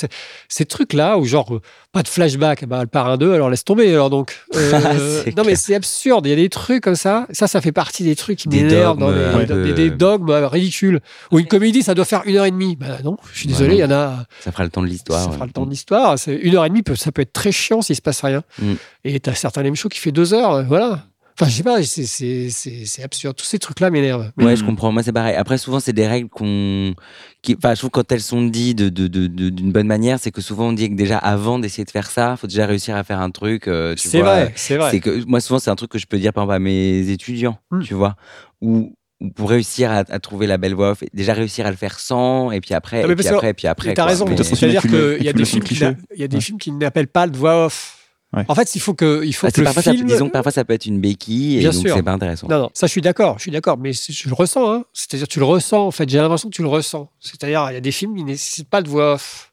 ces 0.48 0.64
trucs-là 0.64 1.18
où 1.18 1.24
genre 1.24 1.54
euh, 1.56 1.60
pas 1.92 2.02
de 2.04 2.08
flashback, 2.08 2.64
bah, 2.66 2.82
le 2.82 2.86
parrain 2.86 3.16
2, 3.16 3.32
alors 3.32 3.50
laisse 3.50 3.64
tomber. 3.64 3.90
Alors 3.92 4.10
donc, 4.10 4.36
euh, 4.54 5.22
C'est 5.24 5.36
non 5.36 5.42
mais 5.44 5.56
c'est 5.56 5.74
absurde. 5.74 6.26
Il 6.26 6.30
y 6.30 6.32
a 6.32 6.36
des 6.36 6.48
trucs 6.50 6.82
comme 6.84 6.94
ça. 6.94 7.26
Ça, 7.32 7.48
ça 7.48 7.60
fait 7.60 7.72
partie 7.72 8.04
des 8.04 8.14
trucs 8.14 8.38
qui 8.38 8.48
Des 8.48 8.62
m'énervent 8.62 8.98
dans 8.98 9.10
les, 9.10 9.32
dans 9.32 9.46
peu- 9.54 9.64
des, 9.64 9.72
des 9.72 9.90
dogmes 9.90 10.30
euh, 10.30 10.46
ridicules. 10.46 11.00
Ou 11.32 11.38
une 11.40 11.46
comédie, 11.48 11.82
ça 11.82 11.94
doit 11.94 12.04
faire 12.04 12.22
une 12.26 12.36
heure 12.36 12.44
et 12.44 12.50
demie. 12.52 12.76
Bah 12.76 12.98
non, 13.02 13.16
je 13.32 13.38
suis 13.40 13.48
désolé, 13.48 13.74
il 13.76 13.80
y 13.80 13.84
en 13.84 13.90
a. 13.90 14.24
Ça 14.40 14.52
fera 14.52 14.62
le 14.64 14.70
temps 14.70 14.82
de 14.82 14.86
l'histoire. 14.88 15.24
Ça 15.24 15.32
fera 15.32 15.46
le 15.46 15.52
temps 15.52 15.64
de 15.66 15.70
l'histoire. 15.70 16.16
Une 16.28 16.54
heure 16.54 16.64
et 16.64 16.68
demie, 16.68 16.82
ça 16.96 17.10
peut 17.10 17.22
être 17.22 17.32
très 17.32 17.50
chiant 17.50 17.82
s'il 17.82 17.96
se 17.96 18.02
passe 18.02 18.20
rien. 18.22 18.42
Mm. 18.60 18.74
Et 19.04 19.18
t'as 19.20 19.34
certains 19.34 19.62
lame 19.62 19.74
shows 19.74 19.88
qui 19.88 19.98
fait 19.98 20.12
deux 20.12 20.32
heures. 20.34 20.62
Voilà. 20.64 21.04
Enfin, 21.40 21.48
je 21.48 21.56
sais 21.56 21.62
pas, 21.62 21.82
c'est- 21.84 23.02
absurde. 23.02 23.36
Tous 23.36 23.44
ces 23.44 23.58
trucs-là 23.60 23.90
m'énervent. 23.90 24.32
Ouais, 24.36 24.54
Mm. 24.54 24.56
je 24.56 24.64
comprends. 24.64 24.90
Moi, 24.90 25.02
c'est 25.04 25.12
pareil. 25.12 25.36
Après, 25.36 25.56
souvent, 25.56 25.78
c'est 25.78 25.92
des 25.92 26.06
règles 26.08 26.28
qu'on. 26.28 26.94
Qui... 27.42 27.54
Enfin, 27.56 27.74
je 27.74 27.78
trouve 27.78 27.90
que 27.90 28.00
quand 28.00 28.10
elles 28.12 28.20
sont 28.20 28.42
dites 28.44 28.82
d'une 28.82 29.08
de, 29.08 29.26
de, 29.48 29.70
bonne 29.70 29.86
manière, 29.86 30.18
c'est 30.18 30.32
que 30.32 30.40
souvent 30.40 30.68
on 30.68 30.72
dit 30.72 30.90
que 30.90 30.94
déjà 30.96 31.18
avant 31.18 31.60
d'essayer 31.60 31.84
de 31.84 31.90
faire 31.90 32.10
ça, 32.10 32.36
faut 32.36 32.48
déjà 32.48 32.66
réussir 32.66 32.96
à 32.96 33.04
faire 33.04 33.20
un 33.20 33.30
truc. 33.30 33.68
euh, 33.68 33.94
C'est 33.96 34.20
vrai, 34.20 34.52
c'est 34.56 34.76
vrai. 34.76 34.98
Que 34.98 35.24
moi, 35.26 35.40
souvent, 35.40 35.60
c'est 35.60 35.70
un 35.70 35.76
truc 35.76 35.92
que 35.92 35.98
je 35.98 36.06
peux 36.06 36.18
dire 36.18 36.32
par 36.32 36.42
exemple 36.44 36.56
à 36.56 36.58
mes 36.58 37.08
étudiants, 37.10 37.58
Mm. 37.70 37.82
tu 37.82 37.94
vois, 37.94 38.16
ou 38.60 38.92
ou 39.20 39.30
pour 39.30 39.50
réussir 39.50 39.90
à, 39.90 40.04
à 40.08 40.18
trouver 40.20 40.46
la 40.46 40.58
belle 40.58 40.74
voix 40.74 40.92
off, 40.92 41.02
déjà 41.12 41.32
réussir 41.32 41.66
à 41.66 41.70
le 41.72 41.76
faire 41.76 41.98
sans, 41.98 42.52
et 42.52 42.60
puis 42.60 42.72
après, 42.72 43.02
Non, 43.02 43.08
mais 43.08 43.14
et 43.14 43.16
puis 43.16 43.24
parce 43.24 43.30
que- 43.32 43.34
après, 43.36 43.50
et 43.50 43.54
puis 43.54 43.66
après. 43.66 43.88
Mais 43.88 43.94
t'as 43.94 44.04
raison. 44.04 44.26
C'est-à-dire 44.36 44.80
qu'il 44.82 45.24
y 45.24 45.28
a 45.28 45.32
des 45.32 46.36
il 46.36 46.40
films 46.40 46.58
qui 46.58 46.70
n'appellent 46.70 47.08
pas 47.08 47.26
de 47.26 47.36
voix 47.36 47.66
off. 47.66 47.97
Ouais. 48.38 48.44
En 48.48 48.54
fait, 48.54 48.74
il 48.74 48.80
faut 48.80 48.94
que, 48.94 49.22
il 49.24 49.32
faut 49.34 49.46
Ah, 49.46 49.50
que 49.50 49.60
le 49.60 49.64
parfois, 49.64 49.82
ça 49.82 49.90
peut- 49.90 49.96
film. 49.96 50.08
disons 50.08 50.26
que 50.28 50.32
parfois 50.32 50.52
ça 50.52 50.64
peut 50.64 50.72
être 50.74 50.86
une 50.86 51.00
béquille, 51.00 51.56
et 51.56 51.60
Bien 51.60 51.70
donc 51.70 51.86
c'est 51.88 52.02
pas 52.02 52.12
intéressant. 52.12 52.46
Non, 52.48 52.58
non, 52.58 52.70
ça 52.74 52.86
je 52.86 52.92
suis 52.92 53.00
d'accord, 53.00 53.36
je 53.38 53.42
suis 53.42 53.50
d'accord, 53.50 53.78
mais 53.78 53.92
je 53.92 54.28
le 54.28 54.34
ressens. 54.34 54.72
Hein. 54.72 54.84
C'est-à-dire, 54.92 55.28
tu 55.28 55.38
le 55.38 55.44
ressens. 55.44 55.86
En 55.86 55.90
fait, 55.90 56.08
j'ai 56.08 56.18
l'impression 56.18 56.48
que 56.48 56.54
tu 56.54 56.62
le 56.62 56.68
ressens. 56.68 57.10
C'est-à-dire, 57.20 57.66
il 57.70 57.74
y 57.74 57.76
a 57.76 57.80
des 57.80 57.92
films 57.92 58.14
qui 58.16 58.22
ne 58.22 58.28
nécessitent 58.28 58.68
pas 58.70 58.82
de 58.82 58.88
voix 58.88 59.14
off. 59.14 59.52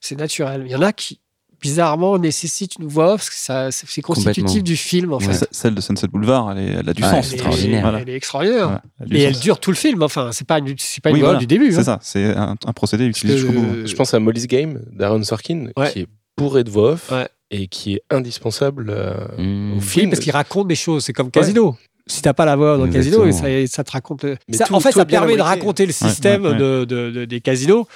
C'est 0.00 0.16
naturel. 0.18 0.64
Il 0.66 0.72
y 0.72 0.76
en 0.76 0.82
a 0.82 0.92
qui, 0.92 1.20
bizarrement, 1.62 2.18
nécessitent 2.18 2.76
une 2.78 2.86
voix 2.86 3.14
off 3.14 3.20
parce 3.20 3.30
que 3.30 3.36
ça, 3.36 3.70
c'est 3.70 4.02
constitutif 4.02 4.62
du 4.62 4.76
film. 4.76 5.14
En 5.14 5.18
fait. 5.20 5.28
Ouais. 5.28 5.48
Celle 5.50 5.74
de 5.74 5.80
Sunset 5.80 6.08
Boulevard, 6.08 6.52
elle, 6.52 6.58
est- 6.58 6.72
elle 6.80 6.88
a 6.88 6.92
du 6.92 7.02
Ouais, 7.02 7.08
sens. 7.10 7.26
c'est 7.28 7.34
Elle 7.36 7.40
est- 7.40 7.44
extraordinaire. 7.46 7.80
Voilà. 7.82 8.00
Elle 8.00 8.08
est 8.10 8.14
extraordinaire. 8.16 8.80
Elle 9.00 9.16
Et 9.16 9.22
elle 9.22 9.34
sens. 9.34 9.42
dure 9.42 9.60
tout 9.60 9.70
le 9.70 9.76
film. 9.76 10.02
Enfin, 10.02 10.28
c'est 10.32 10.46
pas 10.46 10.58
une, 10.58 10.66
pas 11.02 11.08
une 11.10 11.14
Oui, 11.14 11.20
voix 11.20 11.28
voilà. 11.30 11.32
off 11.36 11.40
du 11.40 11.46
début. 11.46 11.72
C'est 11.72 11.78
hein. 11.78 11.84
ça, 11.84 11.98
c'est 12.02 12.36
un, 12.36 12.56
un 12.66 12.72
procédé 12.74 13.06
utilisé 13.06 13.38
jusqu'au 13.38 13.52
bout. 13.54 13.86
Je 13.86 13.94
pense 13.94 14.12
à 14.12 14.20
Molly's 14.20 14.46
Game 14.46 14.82
d'Aaron 14.92 15.22
Sorkin, 15.22 15.68
Ouais. 15.76 15.90
qui 15.92 16.00
est 16.00 16.06
bourré 16.36 16.64
de 16.64 16.70
voix 16.70 16.92
off 16.92 17.10
Ouais. 17.10 17.28
Et 17.54 17.66
qui 17.68 17.94
est 17.94 18.02
indispensable 18.10 18.86
euh, 18.90 19.14
Mmh. 19.38 19.72
au 19.72 19.74
Oui, 19.76 19.80
film. 19.80 20.10
parce 20.10 20.20
qu'il 20.20 20.32
raconte 20.32 20.68
des 20.68 20.74
choses. 20.74 21.04
C'est 21.04 21.12
comme 21.12 21.30
Casino. 21.30 21.76
Si 22.06 22.20
t'as 22.20 22.34
pas 22.34 22.44
la 22.44 22.54
voix 22.56 22.76
dans 22.76 22.84
le 22.84 22.92
casino, 22.92 23.30
ça, 23.32 23.46
ça 23.66 23.82
te 23.84 23.90
raconte. 23.92 24.24
le- 24.24 24.36
Mais 24.48 24.56
ça- 24.58 24.66
tout- 24.66 24.74
en 24.74 24.80
fait, 24.80 24.92
ça 24.92 25.06
permet 25.06 25.36
de 25.36 25.40
raconter 25.42 25.86
le 25.86 25.92
système 25.92 26.42
ouais, 26.44 26.50
ouais. 26.50 26.58
De, 26.58 26.84
de- 26.84 27.10
de- 27.10 27.24
des 27.24 27.40
casinos 27.40 27.86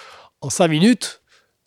en 0.41 0.49
cinq 0.49 0.69
minutes. 0.69 1.21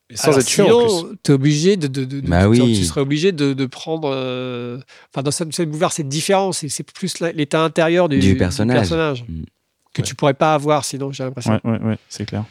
Et 0.09 0.17
sans 0.17 0.29
Alors, 0.29 0.39
être 0.39 0.49
chiant 0.49 0.65
en 0.65 0.89
sinon, 0.89 1.03
plus. 1.09 1.17
T'es 1.23 1.33
obligé 1.33 1.77
de, 1.77 1.87
de, 1.87 2.03
de- 2.03 2.19
de- 2.21 2.27
Bah 2.27 2.41
tu- 2.43 2.47
oui. 2.61 2.75
tu 2.77 2.83
serais 2.83 3.01
obligé 3.01 3.31
de, 3.31 3.53
de 3.53 3.65
prendre. 3.67 4.09
euh, 4.13 4.79
Enfin, 5.13 5.21
dans 5.23 5.31
cette, 5.31 5.53
cette 5.53 5.69
boulevard, 5.69 5.93
c'est 5.93 6.07
différent. 6.07 6.51
C'est 6.51 6.83
plus 6.91 7.19
l'état 7.19 7.61
intérieur 7.63 8.09
du, 8.09 8.19
Du 8.19 8.35
personnage. 8.35 9.23
Mm. 9.27 9.43
que 9.93 10.01
Ouais. 10.01 10.07
tu 10.07 10.15
pourrais 10.15 10.33
pas 10.33 10.53
avoir 10.55 10.83
sinon. 10.83 11.11
J'ai 11.11 11.23
l'impression. 11.23 11.59
Ouais, 11.63 11.71
ouais, 11.71 11.79
ouais, 11.81 11.97
c'est 12.09 12.25
clair. 12.25 12.43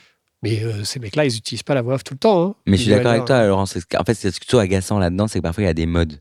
Mais 0.43 0.63
euh, 0.65 0.85
ces 0.85 1.01
mecs-là, 1.01 1.27
ils 1.27 1.37
utilisent 1.37 1.63
pas 1.63 1.75
la 1.75 1.83
voix 1.83 1.95
off 1.95 2.05
tout 2.05 2.15
le 2.15 2.19
temps. 2.19 2.43
hein. 2.43 2.55
Mais 2.67 2.77
je 2.77 2.83
suis 2.83 2.91
d'accord 2.91 3.13
avec 3.13 3.25
toi, 3.27 3.47
Laurent. 3.47 3.63
En 3.65 3.67
fait, 3.67 4.15
c'est 4.15 4.31
ce 4.31 4.41
qui 4.41 4.45
est 4.45 4.47
plutôt 4.47 4.59
agaçant 4.59 4.99
là-dedans, 4.99 5.29
c'est 5.29 5.39
que 5.39 5.43
parfois 5.43 5.63
il 5.65 5.67
y 5.67 5.71
a 5.71 5.75
des 5.75 5.87
modes. 5.87 6.21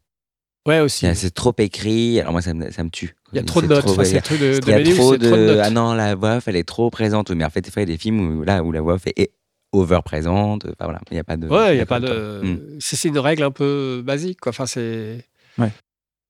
Ouais, 0.68 0.82
aussi. 0.82 1.08
C'est 1.16 1.34
trop 1.34 1.54
écrit. 1.58 2.20
Alors 2.20 2.34
moi, 2.34 2.42
ça 2.42 2.54
me, 2.54 2.70
ça 2.70 2.84
me 2.84 2.90
tue. 2.90 3.16
Il 3.32 3.38
y 3.38 3.40
a 3.40 3.44
trop 3.44 3.62
de 3.62 3.68
notes. 3.68 3.86
Enfin, 3.88 4.04
ouais, 4.04 4.12
de, 4.12 4.60
de 4.60 4.80
Il 4.82 4.88
y 4.88 4.92
a 4.92 4.96
trop 4.96 5.16
de... 5.18 5.26
trop 5.28 5.38
de 5.38 5.46
notes. 5.46 5.60
Ah 5.64 5.70
non, 5.70 5.94
la 5.94 6.16
voix 6.16 6.36
off, 6.38 6.48
elle 6.48 6.58
est 6.58 6.68
trop 6.68 6.90
présente. 6.90 7.32
Mais 7.32 7.46
en 7.46 7.50
fait, 7.50 7.62
des 7.62 7.72
fois, 7.72 7.82
il 7.82 7.90
y 7.90 7.92
a 7.92 7.96
des 7.96 7.98
films 7.98 8.40
où, 8.40 8.44
là, 8.44 8.62
où 8.62 8.72
la 8.72 8.82
voix 8.82 8.96
off 8.96 9.08
est 9.08 9.32
over 9.72 10.00
présente. 10.04 10.66
Enfin 10.66 10.76
voilà, 10.84 11.00
il 11.10 11.14
n'y 11.14 11.20
a 11.20 11.24
pas 11.24 11.38
de. 11.38 11.48
Ouais, 11.48 11.76
il 11.76 11.78
y 11.78 11.82
a 11.82 11.86
pas 11.86 12.02
de. 12.02 12.78
C'est 12.80 13.08
une 13.08 13.20
règle 13.20 13.44
un 13.44 13.52
peu 13.52 14.04
basique, 14.06 14.42
quoi. 14.42 14.50
Enfin, 14.50 14.66
c'est. 14.66 15.26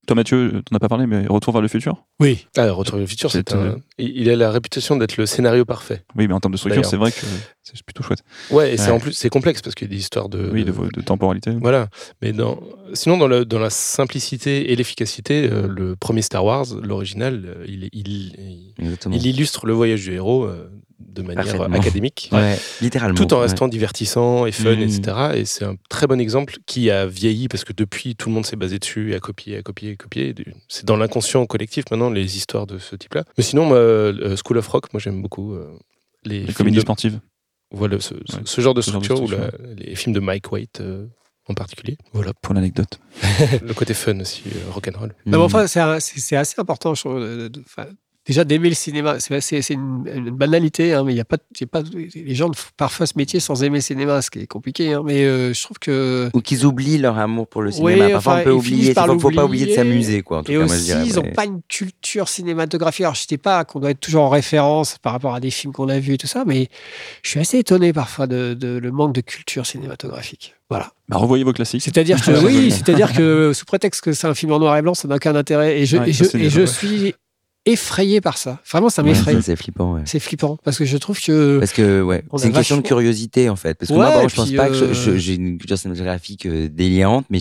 Toi, 0.09 0.15
Mathieu, 0.15 0.63
t'en 0.65 0.75
as 0.75 0.79
pas 0.79 0.89
parlé, 0.89 1.05
mais 1.05 1.27
Retour 1.27 1.53
vers 1.53 1.61
le 1.61 1.67
futur? 1.67 2.03
Oui. 2.19 2.47
Ah, 2.57 2.71
Retour 2.71 2.95
vers 2.95 3.01
le 3.01 3.05
futur, 3.05 3.29
c'est 3.29 3.53
un... 3.53 3.77
Il 3.99 4.17
il 4.17 4.29
a 4.31 4.35
la 4.35 4.49
réputation 4.49 4.95
d'être 4.95 5.17
le 5.17 5.27
scénario 5.27 5.65
parfait. 5.65 6.03
Oui, 6.15 6.27
mais 6.27 6.33
en 6.33 6.39
termes 6.39 6.53
de 6.53 6.57
structure, 6.57 6.83
c'est 6.83 6.97
vrai 6.97 7.11
que 7.11 7.19
c'est 7.61 7.83
plutôt 7.83 8.01
chouette. 8.01 8.23
Ouais, 8.49 8.73
et 8.73 8.77
c'est 8.77 8.89
en 8.89 8.99
plus 8.99 9.13
c'est 9.13 9.29
complexe 9.29 9.61
parce 9.61 9.75
qu'il 9.75 9.87
y 9.87 9.91
a 9.91 9.93
des 9.93 9.99
histoires 9.99 10.27
de. 10.27 10.49
Oui, 10.51 10.65
de, 10.65 10.71
de 10.71 11.01
temporalité. 11.01 11.51
Voilà. 11.61 11.89
Mais 12.23 12.33
dans... 12.33 12.59
sinon, 12.93 13.17
dans, 13.17 13.27
le, 13.27 13.45
dans 13.45 13.59
la 13.59 13.69
simplicité 13.69 14.71
et 14.71 14.75
l'efficacité, 14.75 15.47
euh, 15.47 15.67
le 15.67 15.95
premier 15.95 16.23
Star 16.23 16.43
Wars, 16.43 16.65
l'original, 16.81 17.43
euh, 17.45 17.65
il, 17.67 17.89
il, 17.93 18.73
il 19.11 19.25
illustre 19.27 19.67
le 19.67 19.73
voyage 19.73 20.01
du 20.01 20.13
héros 20.15 20.45
euh, 20.45 20.71
de 20.99 21.21
manière 21.21 21.61
académique. 21.73 22.29
Ouais, 22.31 22.57
littéralement. 22.81 23.15
Tout 23.15 23.33
en 23.33 23.37
ouais. 23.37 23.43
restant 23.43 23.67
divertissant 23.67 24.45
et 24.45 24.51
fun, 24.51 24.75
Mhm. 24.75 24.81
etc. 24.81 25.17
Et 25.35 25.45
c'est 25.45 25.65
un 25.65 25.75
très 25.89 26.07
bon 26.07 26.19
exemple 26.19 26.57
qui 26.65 26.91
a 26.91 27.05
vieilli 27.05 27.47
parce 27.47 27.63
que 27.63 27.73
depuis, 27.73 28.15
tout 28.15 28.29
le 28.29 28.35
monde 28.35 28.45
s'est 28.45 28.55
basé 28.55 28.79
dessus 28.79 29.11
et 29.11 29.15
a 29.15 29.19
copié, 29.19 29.57
a 29.57 29.61
copié, 29.61 29.91
a 29.91 29.95
copié. 29.95 30.35
C'est 30.67 30.85
dans 30.85 30.97
l'inconscient 30.97 31.45
collectif 31.45 31.85
maintenant 31.91 32.09
les 32.09 32.37
histoires 32.37 32.67
de 32.67 32.77
ce 32.77 32.95
type-là. 32.95 33.23
Mais 33.37 33.43
sinon, 33.43 33.65
moi, 33.65 33.77
euh, 33.77 34.35
School 34.43 34.57
of 34.57 34.67
Rock, 34.67 34.93
moi 34.93 34.99
j'aime 34.99 35.21
beaucoup 35.21 35.53
euh, 35.55 35.71
les, 36.25 36.39
Les 36.39 36.45
films 36.45 36.53
comédies 36.55 36.75
de- 36.77 36.81
sportives. 36.81 37.19
Voilà, 37.71 37.99
ce, 37.99 38.15
ce- 38.25 38.35
Ouais, 38.37 38.41
ce 38.45 38.61
genre 38.61 38.73
de 38.73 38.81
ce 38.81 38.91
genre 38.91 38.99
de 39.01 39.05
structure, 39.05 39.25
ou 39.27 39.29
la- 39.31 39.51
les 39.77 39.95
films 39.95 40.13
de 40.13 40.19
Mike 40.19 40.51
White 40.51 40.81
euh, 40.81 41.05
en 41.47 41.53
particulier. 41.53 41.97
Voilà, 42.13 42.33
Pour 42.41 42.53
l'anecdote. 42.55 42.99
le 43.63 43.73
côté 43.73 43.93
fun 43.93 44.19
aussi, 44.19 44.43
euh, 44.47 44.71
rock'n'roll. 44.71 45.13
Mm. 45.25 45.31
Non, 45.31 45.37
mais 45.39 45.43
enfin, 45.45 45.67
c'est 45.67 46.35
assez 46.35 46.55
important, 46.59 46.93
je 46.95 47.01
trouve. 47.01 47.19
de- 47.21 47.47
de- 47.47 47.61
enfin, 47.61 47.87
déjà 48.29 48.43
d'aimer 48.43 48.69
le 48.69 48.75
cinéma, 48.75 49.15
c'est 49.19 49.69
une, 49.71 50.03
une 50.13 50.29
banalité, 50.29 50.93
hein, 50.93 51.03
mais 51.03 51.13
il 51.13 51.17
y 51.17 51.19
a 51.19 51.25
pas, 51.25 51.37
il 51.55 51.61
y 51.61 51.63
a 51.63 51.67
pas, 51.67 51.81
les 52.15 52.35
gens 52.35 52.51
font 52.53 52.69
parfois 52.77 53.07
ce 53.07 53.13
métier 53.17 53.39
sans 53.39 53.63
aimer 53.63 53.79
le 53.79 53.81
cinéma, 53.83 54.21
ce 54.21 54.29
qui 54.29 54.39
est 54.39 54.47
compliqué. 54.47 54.93
hein, 54.93 55.01
mais 55.03 55.23
euh, 55.25 55.51
je 55.51 55.63
trouve 55.63 55.79
que 55.79 56.29
Ou 56.35 56.41
qu'ils 56.41 56.63
oublient 56.65 56.99
leur 56.99 57.17
amour 57.17 57.47
pour 57.47 57.63
le 57.63 57.71
Oui, 57.79 57.93
cinéma. 57.93 58.09
Parfois, 58.11 58.33
enfin, 58.33 58.41
on 58.41 58.43
peut 58.43 58.51
oublier. 58.51 58.93
par 58.93 59.07
faut, 59.07 59.17
faut 59.19 59.31
pas 59.31 59.45
oublier 59.45 59.65
de 59.65 59.71
s'amuser, 59.73 60.21
quoi. 60.21 60.39
En 60.39 60.43
tout 60.43 60.51
et 60.51 60.55
cas, 60.55 60.59
moi, 60.59 60.67
je 60.67 60.73
aussi, 60.75 60.85
dirais, 60.85 61.03
ils 61.07 61.15
n'ont 61.15 61.23
ouais. 61.23 61.31
pas 61.31 61.45
une 61.45 61.61
culture 61.67 62.29
cinématographique. 62.29 63.03
Alors, 63.03 63.15
je 63.15 63.25
dis 63.27 63.37
pas 63.39 63.65
qu'on 63.65 63.79
doit 63.79 63.89
être 63.91 63.99
toujours 63.99 64.23
en 64.23 64.29
référence 64.29 64.97
par 64.99 65.13
rapport 65.13 65.33
à 65.33 65.39
des 65.39 65.49
films 65.49 65.73
qu'on 65.73 65.89
a 65.89 65.97
vus 65.97 66.13
et 66.13 66.17
tout 66.17 66.27
ça, 66.27 66.43
mais 66.45 66.67
je 67.23 67.29
suis 67.31 67.39
assez 67.39 67.57
étonné 67.57 67.93
parfois 67.93 68.27
de, 68.27 68.53
de 68.53 68.77
le 68.77 68.91
manque 68.91 69.13
de 69.15 69.21
culture 69.21 69.65
cinématographique. 69.65 70.53
Voilà. 70.69 70.91
Bah, 71.07 71.17
revoyez 71.17 71.43
vos 71.43 71.53
classiques. 71.53 71.81
C'est-à-dire 71.81 72.23
que 72.23 72.29
oui, 72.45 72.69
c'est-à-dire 72.69 73.11
que 73.13 73.53
sous 73.55 73.65
prétexte 73.65 74.01
que 74.01 74.13
c'est 74.13 74.27
un 74.27 74.35
film 74.35 74.51
en 74.51 74.59
noir 74.59 74.77
et 74.77 74.83
blanc, 74.83 74.93
ça 74.93 75.07
n'a 75.07 75.15
aucun 75.15 75.35
intérêt. 75.35 75.79
Et 75.79 75.87
je, 75.87 75.97
Ouais, 75.97 76.11
et 76.11 76.13
ça, 76.13 76.25
je, 76.25 76.29
c'est 76.29 76.37
et 76.37 76.41
bien, 76.41 76.49
je 76.51 76.59
ouais. 76.61 76.67
suis 76.67 77.15
effrayé 77.71 78.21
par 78.21 78.37
ça. 78.37 78.59
Vraiment, 78.69 78.89
ça 78.89 79.03
m'effraie. 79.03 79.39
C'est 79.41 79.55
flippant, 79.55 79.93
ouais. 79.93 80.01
c'est 80.05 80.19
flippant 80.19 80.57
parce 80.63 80.77
que 80.77 80.85
je 80.85 80.97
trouve 80.97 81.19
que 81.21 81.59
Parce 81.59 81.71
que, 81.73 82.01
ouais, 82.01 82.23
c'est 82.37 82.45
a 82.45 82.47
une 82.47 82.53
question 82.53 82.77
de 82.77 82.81
curiosité, 82.81 83.49
en 83.49 83.55
fait. 83.55 83.75
Parce 83.75 83.89
que 83.89 83.93
Ouais, 83.95 83.99
moi, 84.11 84.21
bon, 84.21 84.27
je 84.27 84.35
pense 84.35 84.51
pas 84.51 84.69
que 84.69 84.73
euh, 84.75 85.17
j'ai 85.17 85.35
une 85.35 85.57
culture 85.57 85.77
cinématographique 85.77 86.45
euh, 86.45 86.67
délirante, 86.69 87.25
mais 87.29 87.39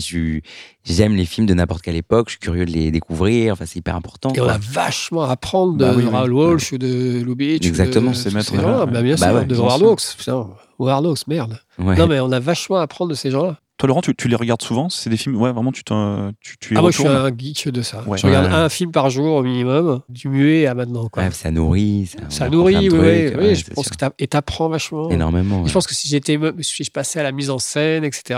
j'aime 0.83 1.15
les 1.15 1.25
films 1.25 1.47
de 1.47 1.53
n'importe 1.53 1.81
quelle 1.81 1.95
époque. 1.95 2.27
Je 2.27 2.31
suis 2.33 2.39
curieux 2.39 2.65
de 2.65 2.71
les 2.71 2.91
découvrir. 2.91 3.53
Enfin, 3.53 3.65
c'est 3.67 3.79
hyper 3.79 3.95
important. 3.95 4.31
et 4.33 4.41
on 4.41 4.47
a 4.47 4.57
vachement 4.57 5.23
à 5.23 5.31
apprendre 5.31 5.73
de 5.73 5.85
Bah 5.85 5.93
oui, 5.95 6.03
oui. 6.05 6.09
Raoul 6.11 6.33
Walsh 6.33 6.71
ou 6.73 6.77
de 6.77 7.21
Lubitsch. 7.23 7.65
Exactement, 7.65 8.11
de- 8.11 8.15
c'est 8.15 8.33
maître 8.33 8.53
ces. 8.55 8.85
Bah, 8.85 9.01
bien 9.01 9.15
Bah 9.15 9.27
sûr, 9.29 9.35
ouais, 9.35 9.45
de. 9.45 9.55
Hawks. 9.55 10.15
Putain, 10.17 10.47
Hawks, 10.79 11.27
merde. 11.27 11.59
Ouais. 11.77 11.95
Non, 11.97 12.07
mais 12.07 12.19
on 12.19 12.31
a 12.31 12.39
vachement 12.39 12.77
à 12.77 12.81
apprendre 12.83 13.11
de 13.11 13.15
ces 13.15 13.31
gens-là. 13.31 13.59
Toi, 13.79 13.87
Laurent, 13.87 14.01
tu, 14.01 14.13
tu 14.13 14.27
les 14.27 14.35
regardes 14.35 14.61
souvent? 14.61 14.89
C'est 14.89 15.09
des 15.09 15.15
films, 15.15 15.37
ouais, 15.41 15.51
vraiment, 15.53 15.71
tu, 15.71 15.83
t'en- 15.85 16.31
tu, 16.41 16.57
tu 16.59 16.75
Ah, 16.77 16.81
moi, 16.81 16.91
je 16.91 16.99
suis 16.99 17.07
un 17.07 17.29
geek 17.35 17.69
de 17.69 17.81
ça. 17.81 18.03
Ouais. 18.05 18.17
Je 18.17 18.27
regarde 18.27 18.47
Ouais. 18.47 18.53
un 18.53 18.67
film 18.67 18.91
par 18.91 19.09
jour 19.09 19.37
au 19.37 19.41
minimum, 19.41 20.01
du 20.09 20.27
muet 20.27 20.67
à 20.67 20.73
maintenant. 20.73 21.07
Quoi. 21.07 21.23
Ouais, 21.23 21.31
ça 21.31 21.49
nourrit. 21.49 22.07
Ça, 22.11 22.17
on 22.25 22.29
ça 22.29 22.49
nourrit, 22.49 22.89
oui, 22.89 23.55
je 23.55 23.71
pense 23.73 23.85
sûr. 23.85 23.95
que 23.95 24.05
et 24.19 24.27
t'apprends 24.27 24.67
vachement. 24.67 25.09
Énormément. 25.09 25.65
Je 25.65 25.71
pense 25.71 25.87
que 25.87 25.95
si 25.95 26.09
j'étais, 26.09 26.37
si 26.59 26.83
je 26.83 26.91
passais 26.91 27.21
à 27.21 27.23
la 27.23 27.31
mise 27.31 27.49
en 27.49 27.57
scène, 27.57 28.03
etc. 28.03 28.37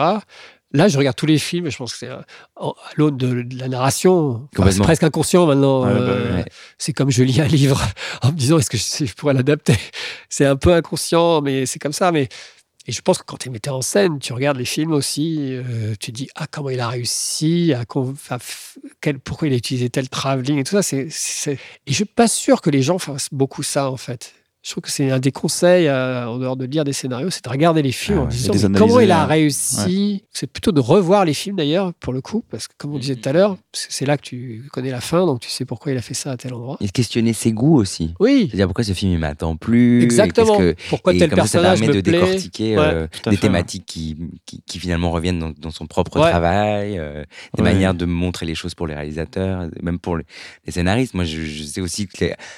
Là, 0.73 0.87
je 0.87 0.97
regarde 0.97 1.15
tous 1.17 1.25
les 1.25 1.37
films. 1.39 1.65
et 1.67 1.71
Je 1.71 1.77
pense 1.77 1.91
que 1.93 1.97
c'est 1.97 2.07
à 2.07 2.23
l'aune 2.95 3.17
de, 3.17 3.41
de 3.41 3.57
la 3.59 3.67
narration. 3.67 4.29
Enfin, 4.29 4.39
c'est 4.51 4.55
Complètement. 4.57 4.83
presque 4.85 5.03
inconscient 5.03 5.45
maintenant. 5.47 5.83
Ouais, 5.85 5.93
bah, 5.93 5.99
euh, 6.01 6.35
ouais. 6.37 6.45
C'est 6.77 6.93
comme 6.93 7.09
je 7.11 7.23
lis 7.23 7.41
un 7.41 7.47
livre 7.47 7.81
en 8.21 8.27
me 8.27 8.37
disant 8.37 8.57
est-ce 8.59 8.69
que 8.69 8.77
je, 8.77 9.05
je 9.05 9.13
pourrais 9.15 9.33
l'adapter? 9.33 9.75
C'est 10.29 10.45
un 10.45 10.55
peu 10.55 10.71
inconscient, 10.73 11.41
mais 11.41 11.65
c'est 11.65 11.79
comme 11.79 11.91
ça. 11.93 12.11
Mais 12.11 12.29
et 12.87 12.91
je 12.91 13.01
pense 13.01 13.19
que 13.19 13.23
quand 13.23 13.37
tu 13.37 13.49
es 13.49 13.51
metteur 13.51 13.75
en 13.75 13.81
scène, 13.81 14.19
tu 14.19 14.33
regardes 14.33 14.57
les 14.57 14.65
films 14.65 14.91
aussi. 14.91 15.37
euh, 15.51 15.93
tu 15.99 16.11
dis 16.11 16.29
ah 16.35 16.47
comment 16.49 16.69
il 16.69 16.79
a 16.79 16.87
réussi, 16.87 17.73
à 17.73 17.85
pourquoi 19.23 19.47
il 19.47 19.53
a 19.53 19.57
utilisé 19.57 19.89
tel 19.89 20.09
travelling 20.09 20.57
et 20.59 20.63
tout 20.63 20.81
ça. 20.81 20.97
Et 20.97 21.09
je 21.09 21.93
suis 21.93 22.05
pas 22.05 22.27
sûr 22.27 22.61
que 22.61 22.69
les 22.69 22.81
gens 22.81 22.97
fassent 22.97 23.29
beaucoup 23.31 23.63
ça 23.63 23.91
en 23.91 23.97
fait. 23.97 24.33
Je 24.63 24.69
trouve 24.71 24.83
que 24.83 24.91
c'est 24.91 25.09
un 25.09 25.17
des 25.17 25.31
conseils, 25.31 25.87
euh, 25.87 26.27
en 26.27 26.37
dehors 26.37 26.55
de 26.55 26.65
lire 26.65 26.83
des 26.83 26.93
scénarios, 26.93 27.31
c'est 27.31 27.43
de 27.43 27.49
regarder 27.49 27.81
les 27.81 27.91
films 27.91 28.19
Ah 28.19 28.21
en 28.21 28.27
disant 28.27 28.69
mais 28.69 28.77
comment 28.77 28.99
il 28.99 29.11
a 29.11 29.23
euh, 29.23 29.25
réussi? 29.25 30.23
C'est 30.31 30.45
plutôt 30.45 30.71
de 30.71 30.79
revoir 30.79 31.25
les 31.25 31.33
films 31.33 31.55
d'ailleurs, 31.55 31.93
pour 31.95 32.13
le 32.13 32.21
coup, 32.21 32.43
parce 32.51 32.67
que 32.67 32.73
comme 32.77 32.93
on 32.93 32.99
disait 32.99 33.15
tout 33.15 33.27
à 33.27 33.33
l'heure, 33.33 33.57
c'est 33.73 34.05
là 34.05 34.17
que 34.17 34.21
tu 34.21 34.63
connais 34.71 34.91
la 34.91 35.01
fin, 35.01 35.25
donc 35.25 35.39
tu 35.39 35.49
sais 35.49 35.65
pourquoi 35.65 35.91
il 35.93 35.97
a 35.97 36.01
fait 36.03 36.13
ça 36.13 36.31
à 36.31 36.37
tel 36.37 36.53
endroit. 36.53 36.77
Et 36.79 36.85
de 36.85 36.91
questionner 36.91 37.33
ses 37.33 37.51
goûts 37.53 37.75
aussi. 37.77 38.13
Oui, 38.19 38.45
C'est-à-dire 38.49 38.67
pourquoi 38.67 38.83
ce 38.83 38.93
film 38.93 39.11
il 39.13 39.17
m'attend 39.17 39.55
plus? 39.55 40.03
exactement. 40.03 40.55
que- 40.59 40.75
pourquoi 40.89 41.13
tel 41.13 41.29
comme 41.31 41.39
ça, 41.39 41.47
ça 41.47 41.59
personnage 41.59 41.79
permet 41.79 41.87
me 41.87 41.93
de 41.95 42.01
plaît? 42.01 42.19
décortiquer 42.19 42.77
Ouais. 42.77 42.83
euh, 42.83 43.07
des 43.25 43.37
fait, 43.37 43.41
thématiques 43.41 43.85
qui, 43.87 44.15
qui, 44.45 44.61
qui 44.67 44.77
finalement 44.77 45.09
reviennent 45.09 45.39
dans, 45.39 45.53
dans 45.57 45.71
son 45.71 45.87
propre 45.87 46.19
travail, 46.19 46.99
euh, 46.99 47.23
des 47.57 47.63
manières 47.63 47.95
de 47.95 48.05
montrer 48.05 48.45
les 48.45 48.53
choses 48.53 48.75
pour 48.75 48.85
les 48.85 48.93
réalisateurs, 48.93 49.67
même 49.81 49.97
pour 49.97 50.17
les, 50.17 50.25
scénaristes. 50.69 51.15
Moi, 51.15 51.23
je, 51.25 51.41
je 51.41 51.63
sais 51.63 51.81
aussi 51.81 52.05
que 52.05 52.13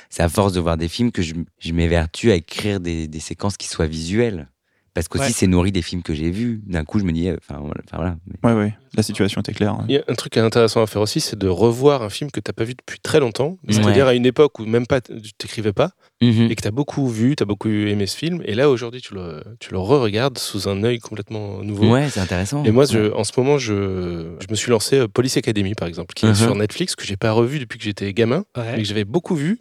c'est 0.09 0.21
à 0.21 0.27
force 0.27 0.51
de 0.51 0.59
voir 0.59 0.75
des 0.75 0.89
films 0.89 1.13
que 1.13 1.21
je, 1.21 1.33
je 1.59 1.71
m'évertue 1.93 2.31
à 2.31 2.35
écrire 2.35 2.79
des, 2.79 3.07
des 3.07 3.19
séquences 3.19 3.57
qui 3.57 3.67
soient 3.67 3.87
visuelles. 3.87 4.47
Parce 4.95 5.07
qu'aussi, 5.07 5.25
Ouais. 5.25 5.31
c'est 5.31 5.47
nourri 5.47 5.71
des 5.71 5.81
films 5.81 6.03
que 6.03 6.13
j'ai 6.13 6.29
vus. 6.29 6.61
D'un 6.67 6.83
coup, 6.85 6.99
je 6.99 7.03
me 7.03 7.11
dis, 7.11 7.27
euh, 7.27 7.35
enfin 7.41 7.59
voilà. 7.59 7.81
enfin, 7.87 7.97
voilà. 7.97 8.15
Mais- 8.27 8.47
Ouais, 8.51 8.55
ouais. 8.55 8.73
La 8.95 9.01
situation 9.01 9.41
était 9.41 9.51
claire. 9.53 9.73
hein. 9.73 9.85
Il 9.89 9.95
y 9.95 9.97
a 9.97 10.03
un 10.07 10.13
truc 10.13 10.37
intéressant 10.37 10.83
à 10.83 10.87
faire 10.87 11.01
aussi, 11.01 11.19
c'est 11.19 11.35
de 11.35 11.47
revoir 11.47 12.03
un 12.03 12.09
film 12.11 12.29
que 12.29 12.39
tu 12.39 12.47
n'as 12.47 12.53
pas 12.53 12.63
vu 12.63 12.75
depuis 12.75 12.99
très 12.99 13.19
longtemps. 13.19 13.57
C'est-à-dire 13.67 14.05
Ouais. 14.05 14.11
à 14.11 14.13
une 14.13 14.27
époque 14.27 14.59
où 14.59 14.65
même 14.67 14.85
pas 14.85 15.01
tu 15.01 15.33
t'écrivais 15.35 15.73
pas 15.73 15.93
Mhm. 16.21 16.51
et 16.51 16.55
que 16.55 16.61
tu 16.61 16.67
as 16.67 16.71
beaucoup 16.71 17.07
vu, 17.07 17.35
tu 17.35 17.41
as 17.41 17.47
beaucoup 17.47 17.69
aimé 17.69 18.05
ce 18.05 18.15
film. 18.15 18.43
Et 18.45 18.53
là, 18.53 18.69
aujourd'hui, 18.69 19.01
tu 19.01 19.15
le, 19.15 19.43
tu 19.59 19.71
le 19.71 19.79
re-regardes 19.79 20.37
sous 20.37 20.69
un 20.69 20.83
œil 20.83 20.99
complètement 20.99 21.63
nouveau. 21.63 21.91
Ouais, 21.91 22.07
c'est 22.11 22.19
intéressant. 22.19 22.63
Et 22.63 22.69
moi, 22.69 22.85
je, 22.85 23.11
en 23.13 23.23
ce 23.23 23.31
moment, 23.35 23.57
je, 23.57 24.35
je 24.39 24.47
me 24.51 24.55
suis 24.55 24.69
lancé 24.69 24.97
euh, 24.97 25.07
Police 25.07 25.37
Academy, 25.37 25.73
par 25.73 25.87
exemple, 25.87 26.13
qui 26.13 26.27
est 26.27 26.29
Mhm. 26.29 26.35
sur 26.35 26.53
Netflix, 26.55 26.95
que 26.95 27.03
j'ai 27.03 27.17
pas 27.17 27.31
revu 27.31 27.57
depuis 27.57 27.79
que 27.79 27.83
j'étais 27.83 28.13
gamin, 28.13 28.45
Ouais. 28.55 28.73
mais 28.73 28.83
que 28.83 28.87
j'avais 28.87 29.05
beaucoup 29.05 29.33
vu. 29.33 29.57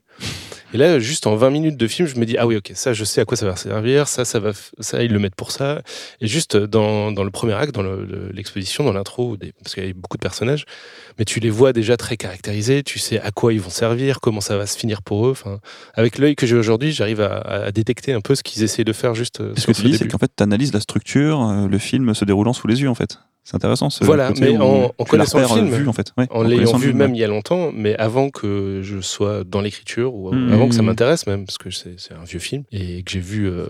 Et 0.72 0.78
là, 0.78 0.98
juste 0.98 1.26
en 1.26 1.36
20 1.36 1.50
minutes 1.50 1.76
de 1.76 1.86
film, 1.86 2.08
je 2.08 2.16
me 2.16 2.24
dis, 2.24 2.36
ah 2.38 2.46
oui, 2.46 2.56
ok, 2.56 2.72
ça, 2.74 2.92
je 2.92 3.04
sais 3.04 3.20
à 3.20 3.24
quoi 3.24 3.36
ça 3.36 3.46
va 3.46 3.56
servir, 3.56 4.08
ça, 4.08 4.24
ça 4.24 4.38
va, 4.40 4.52
ça, 4.80 5.02
ils 5.02 5.12
le 5.12 5.18
mettent 5.18 5.34
pour 5.34 5.50
ça. 5.50 5.82
Et 6.20 6.26
juste 6.26 6.56
dans, 6.56 7.12
dans 7.12 7.24
le 7.24 7.30
premier 7.30 7.52
acte, 7.54 7.74
dans 7.74 7.82
le- 7.82 8.04
le- 8.04 8.30
l'exposition, 8.32 8.82
dans 8.84 8.92
l'intro, 8.92 9.36
parce 9.62 9.74
qu'il 9.74 9.86
y 9.86 9.90
a 9.90 9.92
beaucoup 9.92 10.16
de 10.16 10.22
personnages, 10.22 10.64
mais 11.18 11.24
tu 11.24 11.40
les 11.40 11.50
vois 11.50 11.72
déjà 11.72 11.96
très 11.96 12.16
caractérisés, 12.16 12.82
tu 12.82 12.98
sais 12.98 13.20
à 13.20 13.30
quoi 13.30 13.52
ils 13.52 13.60
vont 13.60 13.70
servir, 13.70 14.20
comment 14.20 14.40
ça 14.40 14.56
va 14.56 14.66
se 14.66 14.78
finir 14.78 15.02
pour 15.02 15.26
eux. 15.26 15.30
Enfin, 15.32 15.60
avec 15.94 16.18
l'œil 16.18 16.36
que 16.36 16.46
j'ai 16.46 16.56
aujourd'hui, 16.56 16.92
j'arrive 16.92 17.20
à, 17.20 17.38
à 17.66 17.70
détecter 17.72 18.12
un 18.12 18.20
peu 18.20 18.34
ce 18.34 18.42
qu'ils 18.42 18.62
essaient 18.62 18.84
de 18.84 18.92
faire 18.92 19.14
juste 19.14 19.40
euh, 19.40 19.52
Ce 19.56 19.66
que 19.66 19.72
tu 19.72 19.82
dis, 19.82 19.92
c'est 19.98 20.08
qu'en 20.08 20.18
fait, 20.18 20.30
tu 20.36 20.42
analyses 20.42 20.72
la 20.72 20.80
structure, 20.80 21.42
euh, 21.42 21.68
le 21.68 21.78
film 21.78 22.14
se 22.14 22.24
déroulant 22.24 22.52
sous 22.52 22.66
les 22.66 22.80
yeux, 22.82 22.88
en 22.88 22.94
fait. 22.94 23.18
C'est 23.44 23.56
intéressant. 23.56 23.90
Ce 23.90 24.04
Voilà, 24.04 24.28
côté 24.28 24.52
mais 24.52 24.56
en- 24.58 24.92
connaissant 25.08 25.40
le 25.40 25.46
film, 25.48 25.88
en 25.88 25.92
fait. 25.92 26.12
Ouais, 26.16 26.26
en 26.30 26.42
connaissant 26.42 26.62
l'ayant 26.62 26.76
vu 26.78 26.86
film, 26.88 26.98
même 26.98 27.10
ouais. 27.10 27.16
il 27.16 27.20
y 27.20 27.24
a 27.24 27.26
longtemps, 27.26 27.72
mais 27.74 27.96
avant 27.96 28.30
que 28.30 28.80
je 28.84 29.00
sois 29.00 29.42
dans 29.44 29.60
l'écriture 29.60 30.14
ou 30.14 30.32
Mhm. 30.32 30.52
avant 30.52 30.68
que 30.68 30.74
ça 30.76 30.82
m'intéresse 30.82 31.26
même, 31.26 31.44
parce 31.44 31.58
que 31.58 31.70
c'est 31.70 31.98
c'est 31.98 32.14
un 32.14 32.22
vieux 32.24 32.38
film 32.38 32.62
et 32.70 33.02
que 33.02 33.10
j'ai 33.10 33.18
vu 33.20 33.48
euh, 33.48 33.66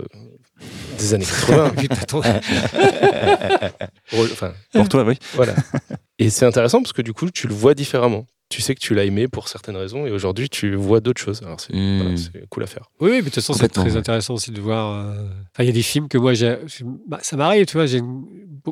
des 0.98 1.14
années 1.14 1.24
80. 1.24 1.70
Putain, 1.70 1.96
ton- 2.06 2.20
Re- 2.20 2.40
enfin, 4.32 4.52
Pour 4.72 4.88
toi, 4.88 5.04
oui. 5.04 5.18
voilà. 5.34 5.54
Et 6.18 6.30
c'est 6.30 6.46
intéressant 6.46 6.80
parce 6.82 6.92
que 6.92 7.02
du 7.02 7.12
coup, 7.12 7.30
tu 7.30 7.48
le 7.48 7.54
vois 7.54 7.74
différemment. 7.74 8.26
Tu 8.52 8.60
sais 8.60 8.74
que 8.74 8.80
tu 8.80 8.94
l'as 8.94 9.04
aimé 9.04 9.28
pour 9.28 9.48
certaines 9.48 9.76
raisons 9.76 10.06
et 10.06 10.10
aujourd'hui, 10.10 10.50
tu 10.50 10.74
vois 10.74 11.00
d'autres 11.00 11.22
choses. 11.22 11.42
Alors, 11.42 11.58
c'est 11.58 11.72
voilà, 11.72 12.16
c'est 12.18 12.46
cool 12.50 12.64
à 12.64 12.66
faire. 12.66 12.90
Oui, 13.00 13.08
oui, 13.08 13.16
mais 13.16 13.20
de 13.20 13.24
toute 13.24 13.36
façon, 13.36 13.54
c'est 13.54 13.68
très 13.68 13.92
ouais. 13.92 13.96
intéressant 13.96 14.34
aussi 14.34 14.50
de 14.50 14.60
voir. 14.60 14.94
euh, 15.06 15.24
Enfin, 15.54 15.62
il 15.62 15.66
y 15.66 15.70
a 15.70 15.72
des 15.72 15.80
films 15.82 16.06
que 16.08 16.18
moi, 16.18 16.34
j'ai. 16.34 16.58
bah, 17.08 17.18
ça 17.22 17.36
m'arrive, 17.38 17.64
tu 17.64 17.78
vois, 17.78 17.86
j'ai 17.86 17.98
une, 17.98 18.24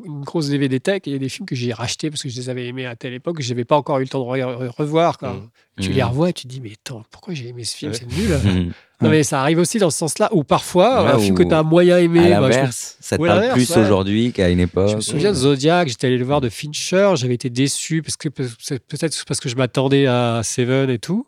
une 0.05 0.20
grosse 0.20 0.48
DVD 0.51 0.78
tech 0.81 0.97
et 1.07 1.11
il 1.11 1.12
y 1.15 1.16
a 1.16 1.19
des 1.19 1.31
films 1.31 1.47
que 1.47 1.55
j'ai 1.55 1.73
rachetés 1.73 2.11
parce 2.11 2.23
que 2.23 2.28
je 2.28 2.36
les 2.36 2.51
avais 2.51 2.66
aimés 2.66 2.85
à 2.85 2.94
telle 2.94 3.15
époque 3.15 3.39
que 3.39 3.43
je 3.43 3.48
n'avais 3.48 3.65
pas 3.65 3.77
encore 3.78 3.98
eu 4.01 4.02
le 4.02 4.09
temps 4.09 4.20
de 4.23 4.28
re- 4.39 4.69
revoir. 4.69 5.16
Quoi. 5.16 5.32
Mhm. 5.32 5.48
Tu 5.81 5.93
les 5.93 6.02
revois 6.02 6.28
et 6.28 6.32
tu 6.35 6.43
te 6.43 6.48
dis, 6.48 6.61
mais 6.61 6.73
attends, 6.73 7.02
pourquoi 7.11 7.32
j'ai 7.32 7.48
aimé 7.48 7.65
ce 7.65 7.74
film 7.74 7.93
Ouais. 7.93 7.98
C'est 7.98 8.07
nul. 8.55 8.73
Non, 9.01 9.09
mais 9.09 9.23
ça 9.23 9.41
arrive 9.41 9.59
aussi 9.59 9.79
dans 9.79 9.91
ce 9.91 9.99
sens-là, 9.99 10.29
ou 10.33 10.45
parfois, 10.45 11.05
Ouais, 11.05 11.11
un 11.13 11.19
film 11.19 11.35
que 11.35 11.43
tu 11.43 11.55
as 11.55 11.63
moyen 11.63 11.99
aimé. 11.99 12.33
À 12.33 12.41
bah, 12.41 12.51
je 12.51 12.57
me- 12.57 12.57
l'inverse, 12.57 12.97
ça 13.01 13.17
te 13.17 13.25
parle 13.25 13.53
plus 13.53 13.71
ouais. 13.71 13.79
aujourd'hui 13.79 14.33
qu'à 14.33 14.49
une 14.51 14.61
époque. 14.61 14.91
Je 14.91 14.97
me 14.97 15.01
souviens 15.01 15.31
de 15.31 15.37
Zodiac, 15.37 15.89
j'étais 15.89 16.07
allé 16.09 16.19
le 16.19 16.25
voir 16.25 16.41
de 16.41 16.49
Fincher, 16.49 17.13
j'avais 17.17 17.35
été 17.35 17.49
déçu 17.51 18.03
parce 18.03 18.17
que 18.17 18.29
c'est 18.59 18.85
peut-être 18.87 19.25
parce 19.27 19.41
que 19.41 19.49
je 19.49 19.57
m'attendais 19.57 20.07
à 20.07 20.43
Seven 20.45 20.91
et 20.91 20.99
tout. 20.99 21.27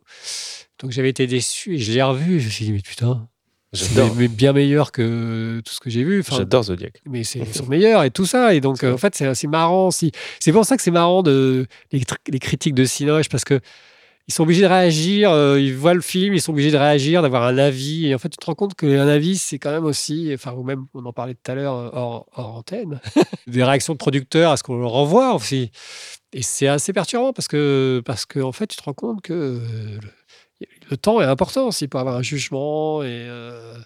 Donc 0.81 0.91
j'avais 0.91 1.11
été 1.11 1.27
déçu 1.27 1.77
et 1.77 1.79
je 1.79 1.93
l'ai 1.93 2.03
revu. 2.03 2.41
Je 2.41 2.47
me 2.47 2.51
suis 2.51 2.65
dit, 2.67 2.73
mais 2.73 2.81
putain, 2.81 3.27
c'est 3.73 4.29
bien 4.29 4.53
meilleur 4.53 4.93
que 4.93 5.63
tout 5.65 5.73
ce 5.73 5.81
que 5.81 5.89
j'ai 5.89 6.05
vu. 6.05 6.21
Enfin, 6.21 6.37
J'adore 6.37 6.65
Zodiac. 6.65 7.01
mais 7.09 7.25
c'est 7.25 7.39
ils 7.39 7.55
sont 7.55 7.67
meilleurs 7.67 8.03
et 8.03 8.11
tout 8.11 8.27
ça. 8.27 8.55
Et 8.55 8.61
donc, 8.61 8.85
euh, 8.85 8.93
en 8.93 8.99
fait, 8.99 9.15
c'est 9.15 9.35
c'est 9.35 9.47
marrant. 9.47 9.91
Si... 9.91 10.13
C'est 10.41 10.53
pour 10.53 10.67
ça 10.67 10.77
que 10.77 10.83
c'est 10.83 10.91
marrant 10.91 11.23
de, 11.23 11.67
les 11.93 12.39
critiques 12.39 12.75
de 12.75 12.85
Cinoche 12.85 13.29
parce 13.31 13.45
que 13.45 13.61
ils 14.33 14.35
sont 14.35 14.45
obligés 14.45 14.63
de 14.63 14.67
réagir. 14.67 15.31
euh, 15.31 15.61
ils 15.61 15.75
voient 15.77 15.93
le 15.93 16.01
film, 16.01 16.33
ils 16.33 16.41
sont 16.41 16.53
obligés 16.53 16.71
de 16.71 16.79
réagir, 16.79 17.21
d'avoir 17.21 17.43
un 17.43 17.59
avis. 17.59 18.07
Et 18.07 18.15
en 18.15 18.19
fait, 18.19 18.31
tu 18.31 18.39
te 18.39 18.47
rends 18.47 18.55
compte 18.55 18.75
qu'un 18.75 19.07
avis, 19.07 19.37
c'est 19.37 19.59
quand 19.59 19.71
même 19.71 19.85
aussi, 19.85 20.31
enfin, 20.33 20.53
ou 20.53 20.63
même, 20.63 20.87
on 20.95 21.05
en 21.05 21.13
parlait 21.13 21.35
tout 21.35 21.53
à 21.53 21.55
l'heure 21.55 21.75
euh, 21.75 21.91
hors, 21.93 22.27
antenne, 22.57 22.99
des 23.47 23.63
réactions 23.63 23.93
de 23.93 23.99
producteurs 23.99 24.51
à 24.53 24.57
ce 24.57 24.63
qu'on 24.63 24.79
leur 24.79 24.95
envoie 24.95 25.35
aussi. 25.35 25.71
Et 26.33 26.41
c'est 26.41 26.67
assez 26.67 26.95
perturbant 26.95 27.35
parce 27.35 27.47
que, 27.47 28.01
parce 28.07 28.25
que, 28.25 28.41
en 28.41 28.53
fait, 28.53 28.69
tu 28.69 28.79
te 28.79 28.83
rends 28.83 28.95
compte 28.95 29.21
que 29.21 29.61
le, 30.63 30.67
le 30.91 30.97
temps 30.97 31.21
est 31.21 31.27
important 31.27 31.67
aussi 31.67 31.87
pour 31.87 32.01
avoir 32.01 32.17
un 32.17 32.23
jugement. 32.23 33.03
Et 33.03 33.09
euh, 33.29 33.77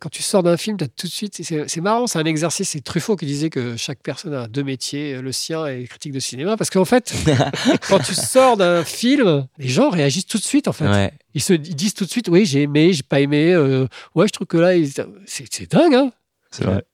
quand 0.00 0.08
tu 0.10 0.22
sors 0.22 0.42
d'un 0.42 0.56
film, 0.56 0.76
tu 0.76 0.84
as 0.84 0.88
tout 0.88 1.06
de 1.06 1.12
suite. 1.12 1.36
C'est 1.42 1.68
c'est 1.68 1.80
marrant, 1.80 2.06
c'est 2.06 2.18
un 2.18 2.24
exercice. 2.24 2.70
C'est 2.70 2.80
Truffaut 2.82 3.16
qui 3.16 3.24
disait 3.26 3.50
que 3.50 3.76
chaque 3.76 4.00
personne 4.02 4.34
a 4.34 4.48
deux 4.48 4.64
métiers, 4.64 5.20
le 5.22 5.32
sien 5.32 5.66
et 5.66 5.84
critique 5.84 6.12
de 6.12 6.18
cinéma. 6.20 6.56
Parce 6.56 6.70
qu'en 6.70 6.84
fait, 6.84 7.14
quand 7.88 8.00
tu 8.00 8.14
sors 8.14 8.56
d'un 8.56 8.84
film, 8.84 9.46
les 9.58 9.68
gens 9.68 9.88
réagissent 9.90 10.26
tout 10.26 10.38
de 10.38 10.42
suite, 10.42 10.66
en 10.68 10.72
fait. 10.72 10.88
Ouais. 10.88 11.12
Ils, 11.34 11.40
se, 11.42 11.52
ils 11.52 11.76
disent 11.76 11.94
tout 11.94 12.04
de 12.04 12.10
suite, 12.10 12.28
oui, 12.28 12.46
j'ai 12.46 12.62
aimé, 12.62 12.92
j'ai 12.92 13.02
pas 13.04 13.20
aimé. 13.20 13.52
euh, 13.52 13.86
ouais, 14.14 14.26
je 14.26 14.32
trouve 14.32 14.46
que 14.48 14.56
là, 14.56 14.74
ils- 14.74 14.92
c'est 15.26 15.44
c'est 15.52 15.70
dingue, 15.70 15.94
hein. 15.94 16.12
C'est 16.50 16.64
vrai. 16.64 16.84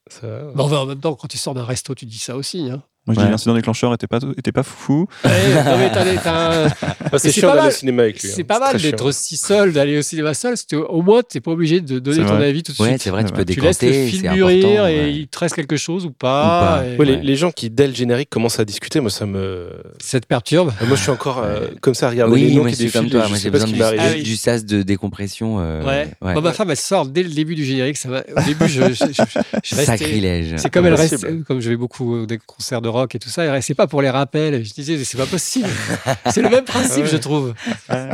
Mais 0.55 0.61
enfin, 0.61 0.77
en 0.77 0.85
même 0.85 0.99
temps, 0.99 1.15
quand 1.15 1.27
tu 1.27 1.37
sors 1.37 1.53
d'un 1.53 1.63
resto, 1.63 1.95
tu 1.95 2.05
dis 2.05 2.17
ça 2.19 2.35
aussi. 2.35 2.69
Hein. 2.69 2.83
Moi, 3.05 3.15
je 3.15 3.19
Ouais. 3.19 3.25
dis 3.25 3.31
l'incident 3.31 3.53
déclencheur 3.53 3.93
était 3.93 4.07
pas, 4.07 4.19
était 4.37 4.51
pas 4.53 4.63
foufou. 4.63 5.07
Un- 5.25 5.29
Ah, 7.13 7.19
c'est 7.19 7.31
chiant 7.31 7.49
pas 7.49 7.55
d'aller 7.57 7.67
au 7.67 7.71
cinéma 7.71 8.03
avec 8.03 8.21
lui. 8.23 8.29
C'est 8.29 8.41
hein. 8.41 8.45
pas 8.47 8.59
mal 8.59 8.77
d'être 8.81 9.05
aussi 9.05 9.37
seul, 9.37 9.71
d'aller 9.73 9.97
au 9.97 10.01
cinéma 10.01 10.33
seul, 10.33 10.51
parce 10.51 10.63
que 10.63 10.77
au 10.77 11.01
moins, 11.01 11.21
t'es 11.21 11.41
pas 11.41 11.51
obligé 11.51 11.79
de 11.81 11.99
donner 11.99 12.17
ton 12.25 12.35
vrai. 12.35 12.47
avis 12.47 12.63
tout 12.63 12.71
de 12.73 12.81
Ouais, 12.81 12.89
suite. 12.89 13.01
c'est 13.03 13.09
vrai, 13.11 13.23
tu 13.23 13.33
peux 13.33 13.45
tu 13.45 13.59
laisses 13.59 13.81
le 13.83 13.89
décanter. 13.89 14.07
film 14.09 14.33
mûrir 14.33 14.87
et 14.87 14.99
ouais. 14.99 15.13
il 15.13 15.27
te 15.27 15.37
reste 15.39 15.53
quelque 15.55 15.77
chose 15.77 16.05
ou 16.05 16.09
Ou 16.09 16.11
pas. 16.11 16.79
pas. 16.81 16.85
et 16.87 16.97
Ouais, 16.97 17.05
les, 17.05 17.15
Ouais. 17.15 17.19
les 17.23 17.35
gens 17.35 17.51
qui, 17.51 17.69
dès 17.69 17.87
le 17.87 17.93
générique, 17.93 18.29
commencent 18.29 18.59
à 18.59 18.65
discuter, 18.65 18.99
moi, 18.99 19.09
ça 19.11 19.25
me. 19.25 19.69
Ça 19.99 20.19
te 20.19 20.25
perturbe. 20.25 20.71
Moi, 20.87 20.95
je 20.95 21.01
suis 21.01 21.11
encore 21.11 21.39
euh, 21.43 21.67
comme 21.81 21.93
ça 21.93 22.07
à 22.07 22.09
regarder 22.09 22.33
Oui, 22.33 22.41
les 22.45 22.55
noms 22.55 22.61
moi, 22.61 22.69
qui 22.69 22.75
je 22.77 22.81
suis 22.83 22.91
comme 22.91 23.05
défilent. 23.05 23.19
toi. 23.19 23.29
Moi, 23.29 23.37
j'ai 23.37 23.49
besoin 23.51 23.67
du. 23.67 23.81
Ah 23.81 24.13
du 24.15 24.35
sas 24.37 24.65
de 24.65 24.81
décompression. 24.81 25.57
euh, 25.59 25.83
ouais. 25.83 26.41
ma 26.41 26.53
femme, 26.53 26.71
elle 26.71 26.77
sort 26.77 27.05
dès 27.05 27.23
le 27.23 27.29
début 27.29 27.55
du 27.55 27.63
générique. 27.65 27.97
Ça 27.97 28.09
va... 28.09 28.23
Au 28.35 28.41
début, 28.43 28.67
je, 28.67 28.81
Sacrilège. 29.63 30.55
C'est 30.57 30.71
comme 30.71 30.85
elle 30.85 30.93
reste, 30.95 31.43
comme 31.45 31.59
je 31.59 31.69
vais 31.69 31.75
beaucoup 31.77 32.25
des 32.25 32.37
concerts 32.37 32.81
de 32.81 32.89
rock 32.93 33.15
et 33.15 33.19
tout 33.19 33.27
ça, 33.29 33.43
elle 33.43 33.49
restait 33.51 33.73
pas 33.75 33.87
pour 33.87 34.01
les 34.01 34.09
rappels. 34.09 34.63
Je 34.63 34.73
disais, 34.73 35.03
c'est 35.03 35.17
pas 35.17 35.25
possible. 35.25 35.67
c'est 36.31 36.41
le 36.41 36.49
même 36.49 36.63
principe, 36.63 37.03
Ouais. 37.03 37.09
je 37.09 37.17
trouve. 37.17 37.53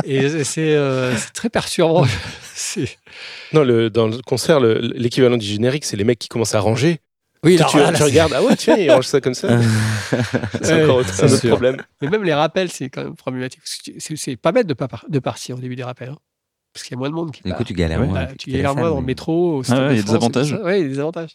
Et 0.04 0.28
c'est 0.44 0.72
euh, 0.74 1.16
c'est 1.16 1.32
très 1.32 1.48
perturbant. 1.50 2.04
C'est- 2.54 2.98
Non, 3.52 3.62
le, 3.64 3.88
dans 3.88 4.06
le 4.08 4.18
concert, 4.22 4.60
le- 4.60 4.80
l'équivalent 4.94 5.36
du 5.38 5.46
générique, 5.46 5.84
c'est 5.86 5.96
les 5.96 6.04
mecs 6.04 6.18
qui 6.18 6.28
commencent 6.28 6.54
à 6.54 6.60
ranger. 6.60 6.98
Oui, 7.42 7.56
alors, 7.56 7.70
tu, 7.70 7.78
là, 7.78 7.90
tu 7.92 7.96
c'est- 7.96 8.04
regardes, 8.04 8.34
ah 8.34 8.42
ouais, 8.42 8.54
tiens, 8.56 8.76
ils 8.76 8.90
rangent 8.90 9.06
ça 9.06 9.20
comme 9.22 9.32
ça. 9.32 9.48
c'est 10.60 10.74
Ouais, 10.74 10.82
encore 10.84 10.96
autre, 10.96 11.08
c'est 11.14 11.22
un 11.22 11.26
autre 11.26 11.36
sûr. 11.40 11.50
problème. 11.50 11.76
Mais 12.02 12.08
même 12.08 12.22
les 12.24 12.34
rappels, 12.34 12.70
c'est 12.70 12.90
quand 12.90 13.02
même 13.04 13.16
problématique. 13.16 13.62
C'est 13.64 14.16
c'est 14.16 14.36
pas 14.36 14.52
bête 14.52 14.66
de, 14.66 14.74
pas 14.74 14.88
par- 14.88 15.06
de 15.08 15.18
partir 15.20 15.56
au 15.56 15.60
début 15.60 15.76
des 15.76 15.84
rappels. 15.84 16.10
hein. 16.10 16.18
Parce 16.74 16.84
qu'il 16.84 16.94
y 16.94 16.96
a 16.96 16.98
moins 16.98 17.08
de 17.08 17.14
monde 17.14 17.32
qui 17.32 17.42
Du 17.42 17.48
part. 17.48 17.56
coup, 17.58 17.64
tu 17.64 17.72
galères 17.72 18.00
Ouais. 18.00 18.06
moins. 18.06 18.24
Bah, 18.26 18.30
tu 18.38 18.50
galères 18.50 18.74
moins 18.76 18.90
le 18.90 18.94
mais- 18.96 19.00
métro. 19.02 19.58
au 19.58 19.62
Ah 19.70 19.72
ouais, 19.72 19.88
de 19.88 19.92
il 19.92 19.96
y 19.96 20.00
a 20.00 20.02
des 20.02 20.10
et 20.12 20.14
avantages. 20.14 20.50
ça. 20.50 20.62
Ouais, 20.62 20.80
il 20.80 20.82
y 20.82 20.86
a 20.86 20.88
des 20.92 21.00
avantages. 21.00 21.30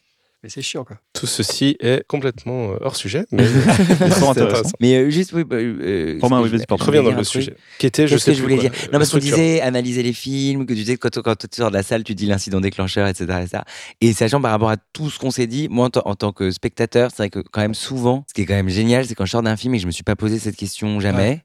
Mais 0.46 0.52
c'est 0.52 0.62
chiant, 0.62 0.84
quoi. 0.84 0.98
Tout 1.14 1.26
ceci 1.26 1.76
est 1.80 2.06
complètement 2.08 2.74
euh, 2.74 2.78
hors 2.82 2.96
sujet. 2.96 3.26
Mais 3.32 3.46
intéressant. 4.30 4.70
Euh, 4.84 5.10
juste, 5.10 5.34
oui. 5.34 5.44
bah, 5.44 5.56
euh, 5.56 6.20
Romain, 6.22 6.38
ce 6.38 6.44
que 6.44 6.52
oui, 6.52 6.58
vas-y, 6.58 6.66
pardon. 6.68 6.86
reviens 6.86 7.02
dans 7.02 7.12
le 7.18 7.24
sujet. 7.24 7.56
Qui 7.80 7.88
était, 7.88 8.06
je 8.08 8.14
Qu'est-ce 8.14 8.26
sais 8.26 8.32
que 8.34 8.38
je 8.38 8.44
voulais 8.44 8.58
quoi, 8.58 8.70
dire 8.70 8.72
euh, 8.84 8.92
Non, 8.94 9.00
parce 9.00 9.10
qu'on 9.10 9.18
disait 9.18 9.60
analyser 9.62 10.04
les 10.04 10.14
films, 10.14 10.68
que 10.68 10.74
tu 10.74 10.76
disais 10.82 10.98
que 10.98 11.08
quand, 11.08 11.20
quand 11.24 11.36
tu 11.36 11.48
sors 11.52 11.72
de 11.72 11.76
la 11.76 11.82
salle, 11.82 12.04
tu 12.04 12.14
dis 12.14 12.28
l'incident 12.28 12.62
déclencheur, 12.62 13.08
etc. 13.08 13.24
etc. 13.42 13.64
Et 14.02 14.14
sachant 14.14 14.40
par 14.40 14.52
rapport 14.52 14.70
à 14.70 14.78
tout 14.94 15.10
ce 15.10 15.18
qu'on 15.18 15.32
s'est 15.32 15.48
dit, 15.48 15.68
moi 15.68 15.88
en, 15.88 15.90
tant- 15.90 16.04
en 16.06 16.14
tant 16.14 16.32
que 16.32 16.52
spectateur, 16.52 17.10
c'est 17.10 17.18
vrai 17.24 17.30
que 17.32 17.40
quand 17.40 17.62
même 17.62 17.74
souvent, 17.74 18.24
ce 18.28 18.36
qui 18.36 18.42
est 18.42 18.46
quand 18.46 18.54
même 18.54 18.70
génial, 18.70 19.08
c'est 19.08 19.16
quand 19.16 19.26
je 19.26 19.32
sors 19.32 19.42
d'un 19.42 19.58
film 19.58 19.74
et 19.74 19.78
que 19.78 19.82
je 19.82 19.88
me 19.88 19.92
suis 19.92 20.04
pas 20.04 20.16
posé 20.16 20.38
cette 20.38 20.58
question 20.58 21.00
jamais. 21.00 21.42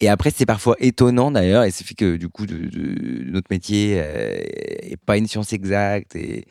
Et 0.00 0.08
après, 0.08 0.30
c'est 0.30 0.46
parfois 0.46 0.76
étonnant 0.78 1.32
d'ailleurs, 1.32 1.64
et 1.64 1.72
c'est 1.72 1.82
fait 1.84 1.94
que 1.94 2.16
du 2.16 2.28
coup, 2.28 2.46
de, 2.46 2.54
de- 2.56 3.30
notre 3.32 3.48
métier 3.50 3.94
euh, 3.98 4.36
est 4.82 4.96
pas 5.04 5.16
une 5.16 5.26
science 5.26 5.52
exacte, 5.52 6.14
et, 6.14 6.44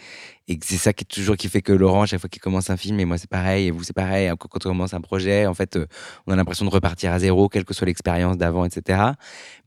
et 0.50 0.58
c'est 0.64 0.78
ça 0.78 0.94
qui 0.94 1.04
est 1.04 1.08
toujours 1.08 1.36
qui 1.36 1.50
fait 1.50 1.62
que 1.62 1.74
Laurent, 1.74 2.04
à 2.04 2.06
chaque 2.06 2.22
fois 2.22 2.30
qu'il 2.30 2.42
commence 2.42 2.70
un 2.70 2.78
film, 2.78 3.00
et 3.02 3.06
moi 3.06 3.18
c'est 3.18 3.30
pareil, 3.30 3.68
et 3.68 3.72
vous 3.72 3.84
c'est 3.84 3.96
pareil, 3.96 4.30
quand 4.40 4.48
quand 4.48 4.66
on 4.66 4.70
commence 4.70 4.94
un 4.94 5.02
projet, 5.02 5.46
en 5.46 5.54
fait, 5.54 5.76
euh, 5.76 5.86
on 6.26 6.32
a 6.32 6.36
l'impression 6.38 6.64
de 6.64 6.70
repartir 6.70 7.12
à 7.12 7.20
zéro, 7.20 7.50
quelle 7.50 7.66
que 7.66 7.74
soit 7.74 7.86
l'expérience 7.86 8.38
d'avant, 8.38 8.64
etc. 8.64 9.12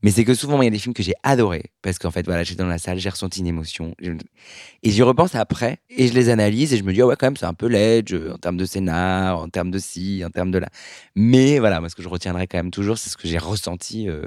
Mais 0.01 0.09
c'est 0.09 0.25
que 0.25 0.33
souvent, 0.33 0.59
il 0.61 0.65
y 0.65 0.67
a 0.67 0.71
des 0.71 0.79
films 0.79 0.95
que 0.95 1.03
j'ai 1.03 1.13
adorés, 1.21 1.71
parce 1.83 1.99
qu'en 1.99 2.09
fait, 2.09 2.25
voilà, 2.25 2.43
j'étais 2.43 2.63
dans 2.63 2.67
la 2.69 2.79
salle, 2.79 2.97
j'ai 2.97 3.09
ressenti 3.09 3.41
une 3.41 3.47
émotion, 3.47 3.93
et 4.01 4.89
j'y 4.89 5.03
repense 5.03 5.35
après, 5.35 5.79
et 5.89 6.07
je 6.07 6.13
les 6.13 6.29
analyse, 6.29 6.73
et 6.73 6.77
je 6.77 6.83
me 6.83 6.93
dis, 6.93 7.01
ah 7.01 7.07
ouais, 7.07 7.15
quand 7.15 7.27
même, 7.27 7.37
c'est 7.37 7.45
un 7.45 7.53
peu 7.53 7.67
ledge, 7.67 8.13
euh, 8.13 8.33
en 8.33 8.37
termes 8.37 8.57
de 8.57 8.65
scénar, 8.65 9.39
en 9.39 9.49
termes 9.49 9.69
de 9.69 9.79
ci, 9.79 10.23
en 10.25 10.31
termes 10.31 10.49
de 10.51 10.57
là. 10.57 10.69
Mais 11.15 11.59
voilà, 11.59 11.79
moi, 11.79 11.89
ce 11.89 11.95
que 11.95 12.01
je 12.01 12.09
retiendrai 12.09 12.47
quand 12.47 12.57
même 12.57 12.71
toujours, 12.71 12.97
c'est 12.97 13.11
ce 13.11 13.17
que 13.17 13.27
j'ai 13.27 13.37
ressenti 13.37 14.09
euh, 14.09 14.23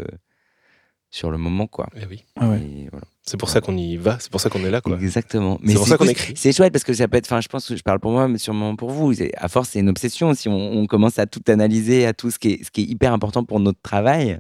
sur 1.11 1.33
le 1.33 1.39
moment, 1.39 1.67
quoi. 1.67 1.89
Eh 1.97 2.07
oui. 2.07 2.25
Ah 2.37 2.49
ouais. 2.49 2.61
Et 2.61 2.89
voilà. 2.91 3.07
C'est 3.27 3.39
pour 3.39 3.49
ça 3.49 3.63
qu'on 3.63 3.77
y 3.77 3.97
va, 3.97 4.19
c'est 4.21 4.31
pour 4.31 4.41
ça 4.41 4.51
qu'on 4.51 4.63
est 4.65 4.71
là. 4.71 4.83
Quoi. 4.83 4.99
Exactement. 5.01 5.59
C'est 5.67 5.75
pour 5.75 5.89
ça 5.89 5.97
qu'on 5.97 6.07
écrit. 6.07 6.35
C'est 6.37 6.53
chouette 6.53 6.73
parce 6.73 6.85
que 6.85 6.93
ça 6.93 7.09
peut 7.09 7.17
être, 7.17 7.27
enfin, 7.27 7.41
je 7.41 7.49
pense 7.49 7.67
que 7.67 7.75
je 7.75 7.83
parle 7.83 7.99
pour 7.99 8.11
moi, 8.13 8.29
mais 8.29 8.37
sûrement 8.39 8.77
pour 8.77 8.91
vous. 8.91 9.15
À 9.37 9.49
force, 9.49 9.71
c'est 9.71 9.81
une 9.81 9.89
obsession. 9.89 10.35
Si 10.35 10.49
on, 10.49 10.73
on 10.73 10.87
commence 10.87 11.19
à 11.19 11.27
tout 11.27 11.41
analyser, 11.49 12.05
à 12.07 12.13
tout 12.13 12.31
ce 12.31 12.39
qui 12.39 12.49
est, 12.53 12.65
ce 12.65 12.71
qui 12.71 12.83
est 12.83 12.85
hyper 12.85 13.15
important 13.15 13.43
pour 13.43 13.61
notre 13.61 13.81
travail, 13.81 14.39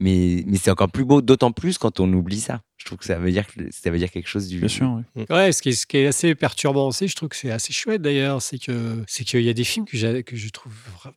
mais, 0.00 0.44
mais 0.46 0.56
c'est 0.56 0.70
encore 0.70 0.90
plus 0.90 1.04
beau, 1.04 1.20
d'autant 1.20 1.52
plus 1.52 1.76
quand 1.76 2.00
on 2.00 2.10
oublie 2.12 2.40
ça. 2.40 2.62
Je 2.78 2.86
trouve 2.86 2.98
que 2.98 3.04
ça 3.04 3.18
veut 3.18 3.30
dire, 3.30 3.46
que 3.46 3.52
ça 3.70 3.90
veut 3.90 3.98
dire 3.98 4.10
quelque 4.10 4.26
chose 4.28 4.48
du. 4.48 4.58
Bien 4.58 4.68
sûr, 4.68 4.98
oui. 5.14 5.24
Ouais, 5.30 5.52
ce 5.52 5.62
qui, 5.62 5.68
est, 5.68 5.72
ce 5.72 5.86
qui 5.86 5.98
est 5.98 6.06
assez 6.06 6.34
perturbant 6.34 6.88
aussi, 6.88 7.06
je 7.08 7.14
trouve 7.14 7.28
que 7.28 7.36
c'est 7.36 7.50
assez 7.52 7.72
chouette 7.72 8.02
d'ailleurs, 8.02 8.42
c'est 8.42 8.58
que 8.58 9.04
c'est 9.06 9.24
qu'il 9.24 9.42
y 9.42 9.48
a 9.50 9.52
des 9.52 9.62
films 9.62 9.84
que, 9.84 9.96
je 9.96 10.48
trouve. 10.48 10.72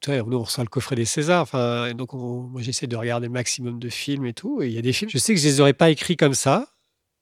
vois, 0.05 0.17
nous, 0.27 0.37
on 0.37 0.43
reçoit 0.43 0.63
le 0.63 0.69
coffret 0.69 0.95
des 0.95 1.05
Césars, 1.05 1.41
enfin, 1.41 1.87
et 1.87 1.93
donc 1.95 2.13
on- 2.13 2.41
moi 2.43 2.61
j'essaie 2.61 2.85
de 2.87 2.95
regarder 2.95 3.25
le 3.27 3.33
maximum 3.33 3.79
de 3.79 3.89
films 3.89 4.25
et 4.25 4.33
tout. 4.33 4.61
Et 4.61 4.67
il 4.67 4.73
y 4.73 4.77
a 4.77 4.81
des 4.83 4.93
films, 4.93 5.09
je 5.09 5.17
sais 5.17 5.33
que 5.33 5.39
je 5.39 5.47
les 5.47 5.59
aurais 5.61 5.73
pas 5.73 5.89
écrits 5.89 6.17
comme 6.17 6.35
ça. 6.35 6.67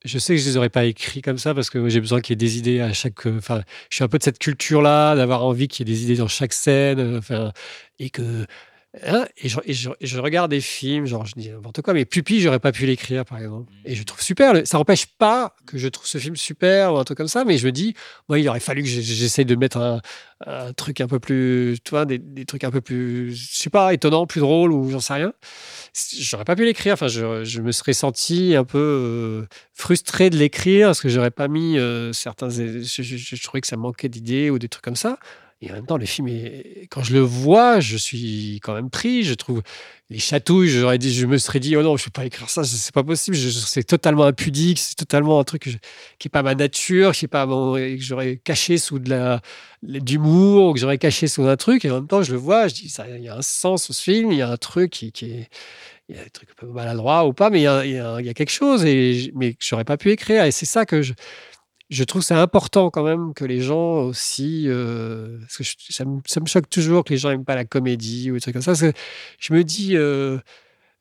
Je 0.06 0.18
sais 0.20 0.36
que 0.36 0.42
je 0.42 0.46
les 0.50 0.58
aurais 0.58 0.70
pas 0.70 0.84
écrits 0.84 1.22
comme 1.22 1.38
ça 1.38 1.54
parce 1.56 1.70
que 1.70 1.88
j'ai 1.88 2.02
besoin 2.02 2.20
qu'il 2.20 2.34
y 2.34 2.36
ait 2.36 2.36
des 2.36 2.58
idées 2.58 2.82
à 2.82 2.92
chaque. 2.92 3.26
euh, 3.26 3.38
Enfin, 3.38 3.62
je 3.90 3.96
suis 3.96 4.04
un 4.04 4.10
peu 4.10 4.18
de 4.18 4.24
cette 4.24 4.38
culture-là, 4.40 5.16
d'avoir 5.16 5.46
envie 5.46 5.70
qu'il 5.70 5.88
y 5.88 5.92
ait 5.92 5.96
des 5.96 6.04
idées 6.04 6.18
dans 6.18 6.28
chaque 6.28 6.52
scène, 6.54 7.00
euh, 7.00 7.18
enfin, 7.20 7.54
et 8.00 8.10
que. 8.10 8.46
Hein, 9.06 9.26
et, 9.38 9.50
je, 9.50 9.60
et 9.66 9.74
je- 9.74 9.90
et 10.00 10.06
je 10.08 10.20
regarde 10.20 10.52
des 10.52 10.62
films, 10.62 11.06
genre 11.06 11.26
je 11.26 11.34
dis 11.36 11.50
n'importe 11.50 11.82
quoi, 11.82 11.94
mais 11.94 12.06
Pupi, 12.06 12.42
j'aurais 12.42 12.60
pas 12.60 12.72
pu 12.72 12.86
l'écrire 12.86 13.26
par 13.26 13.40
exemple. 13.40 13.72
Et 13.86 13.96
je 13.96 14.04
trouve 14.04 14.22
super. 14.22 14.54
le- 14.54 14.66
Ça 14.66 14.78
n'empêche 14.78 15.06
pas 15.06 15.56
que 15.66 15.78
je 15.78 15.88
trouve 15.88 16.06
ce 16.08 16.18
film 16.18 16.36
super 16.36 16.94
ou 16.94 16.98
un 16.98 17.04
truc 17.04 17.18
comme 17.18 17.28
ça, 17.28 17.44
mais 17.46 17.58
je 17.58 17.66
me 17.66 17.72
dis, 17.72 17.96
moi, 18.30 18.40
il 18.40 18.48
aurait 18.50 18.60
fallu 18.60 18.84
que 18.84 18.88
j'essaye 18.90 19.46
de 19.46 19.56
mettre 19.56 19.78
un, 19.78 20.02
un 20.46 20.74
truc 20.74 21.02
un 21.02 21.08
peu 21.08 21.20
plus, 21.20 21.78
tu 21.84 21.90
vois, 21.92 22.06
des, 22.06 22.18
des 22.20 22.46
trucs 22.46 22.64
un 22.64 22.72
peu 22.72 22.82
plus, 22.82 23.34
je 23.36 23.48
sais 23.58 23.70
pas, 23.70 23.94
étonnants, 23.94 24.26
plus 24.28 24.42
drôles 24.42 24.72
ou 24.72 24.90
j'en 24.92 25.00
sais 25.00 25.14
rien. 25.14 25.34
J'aurais 26.20 26.46
pas 26.46 26.56
pu 26.56 26.66
l'écrire. 26.66 26.94
Enfin, 26.94 27.08
je, 27.08 27.44
je 27.44 27.62
me 27.62 27.72
serais 27.72 27.94
senti 27.94 28.56
un 28.56 28.64
peu 28.64 28.78
euh, 28.80 29.46
frustré 29.74 30.30
de 30.30 30.38
l'écrire 30.38 30.88
parce 30.90 31.02
que 31.02 31.10
j'aurais 31.10 31.32
pas 31.32 31.48
mis 31.48 31.78
euh, 31.78 32.14
certains. 32.14 32.50
Je 32.50 33.42
trouvais 33.44 33.62
que 33.62 33.68
ça 33.68 33.78
manquait 33.78 34.10
d'idées 34.10 34.50
ou 34.50 34.60
des 34.60 34.70
trucs 34.70 34.84
comme 34.84 34.96
ça. 34.96 35.18
Et 35.64 35.72
en 35.72 35.76
même 35.76 35.86
temps, 35.86 35.96
le 35.96 36.06
film, 36.06 36.28
est, 36.28 36.88
quand 36.90 37.04
je 37.04 37.14
le 37.14 37.22
vois, 37.22 37.80
je 37.80 37.96
suis 37.96 38.60
quand 38.64 38.74
même 38.74 38.90
pris. 38.90 39.24
Je 39.24 39.34
trouve 39.34 39.62
les 40.10 40.20
chatouilles, 40.20 40.68
j'aurais 40.68 40.98
dit, 40.98 41.14
je 41.14 41.26
me 41.26 41.38
serais 41.38 41.62
dit, 41.62 41.78
oh 41.78 41.84
non, 41.84 41.96
je 41.96 42.04
peux 42.04 42.12
pas 42.12 42.26
écrire 42.26 42.50
ça, 42.50 42.66
c'est 42.66 42.94
pas 42.94 43.04
possible. 43.04 43.38
C'est 43.38 43.86
totalement 43.86 44.26
impudique, 44.26 44.78
c'est 44.78 44.96
totalement 44.96 45.40
un 45.40 45.46
truc 45.46 45.80
qui 46.20 46.28
est 46.28 46.30
pas 46.30 46.44
ma 46.44 46.54
nature, 46.54 47.14
qui 47.14 47.26
est 47.26 47.30
pas 47.30 47.46
mon- 47.46 47.76
que 47.76 47.98
j'aurais 48.00 48.36
caché 48.44 48.78
sous 48.78 49.00
de 49.00 49.10
la 49.10 49.42
d'humour, 49.82 50.70
ou 50.70 50.74
que 50.74 50.80
j'aurais 50.80 50.98
caché 50.98 51.28
sous 51.28 51.44
un 51.48 51.56
truc. 51.56 51.86
Et 51.86 51.92
en 51.92 51.96
même 51.96 52.08
temps, 52.08 52.24
je 52.24 52.34
le 52.34 52.38
vois, 52.38 52.68
je 52.68 52.74
dis, 52.74 52.94
il 53.16 53.24
y 53.24 53.30
a 53.30 53.38
un 53.38 53.42
sens 53.42 53.90
au 53.90 53.94
film, 53.94 54.34
il 54.34 54.38
y 54.40 54.42
a 54.42 54.50
un 54.50 54.58
truc 54.58 54.92
qui, 54.92 55.08
est 55.08 55.50
il 56.10 56.16
y 56.18 56.20
un 56.20 56.24
peu 56.58 56.68
maladroits 56.68 57.26
ou 57.26 57.34
pas, 57.34 57.50
mais 57.50 57.62
il 57.62 57.64
y 57.64 57.68
a, 57.68 58.34
quelque 58.34 58.52
chose, 58.52 58.84
et, 58.86 59.32
mais 59.36 59.54
que 59.54 59.60
j'aurais 59.62 59.86
pas 59.86 59.98
pu 59.98 60.12
écrire. 60.12 60.44
Et 60.44 60.52
c'est 60.52 60.66
ça 60.66 60.86
que 60.86 61.02
je, 61.02 61.14
je 61.94 62.04
trouve 62.04 62.22
c'est 62.22 62.34
important 62.34 62.90
quand 62.90 63.04
même 63.04 63.34
que 63.34 63.46
les 63.46 63.62
gens 63.62 64.04
aussi. 64.04 64.66
euh, 64.68 65.38
parce 65.42 65.58
que 65.58 65.64
ça, 65.94 66.06
me, 66.06 66.46
choque 66.48 66.70
toujours 66.70 67.04
que 67.04 67.12
les 67.14 67.18
gens 67.18 67.30
n'aiment 67.30 67.46
pas 67.46 67.56
la 67.56 67.66
comédie 67.66 68.32
ou 68.32 68.36
des 68.36 68.42
trucs 68.42 68.54
comme 68.54 68.62
ça. 68.64 68.72
Parce 68.72 68.82
que 68.82 68.94
je 69.40 69.54
me 69.54 69.64
dis. 69.64 69.96
euh, 69.96 70.40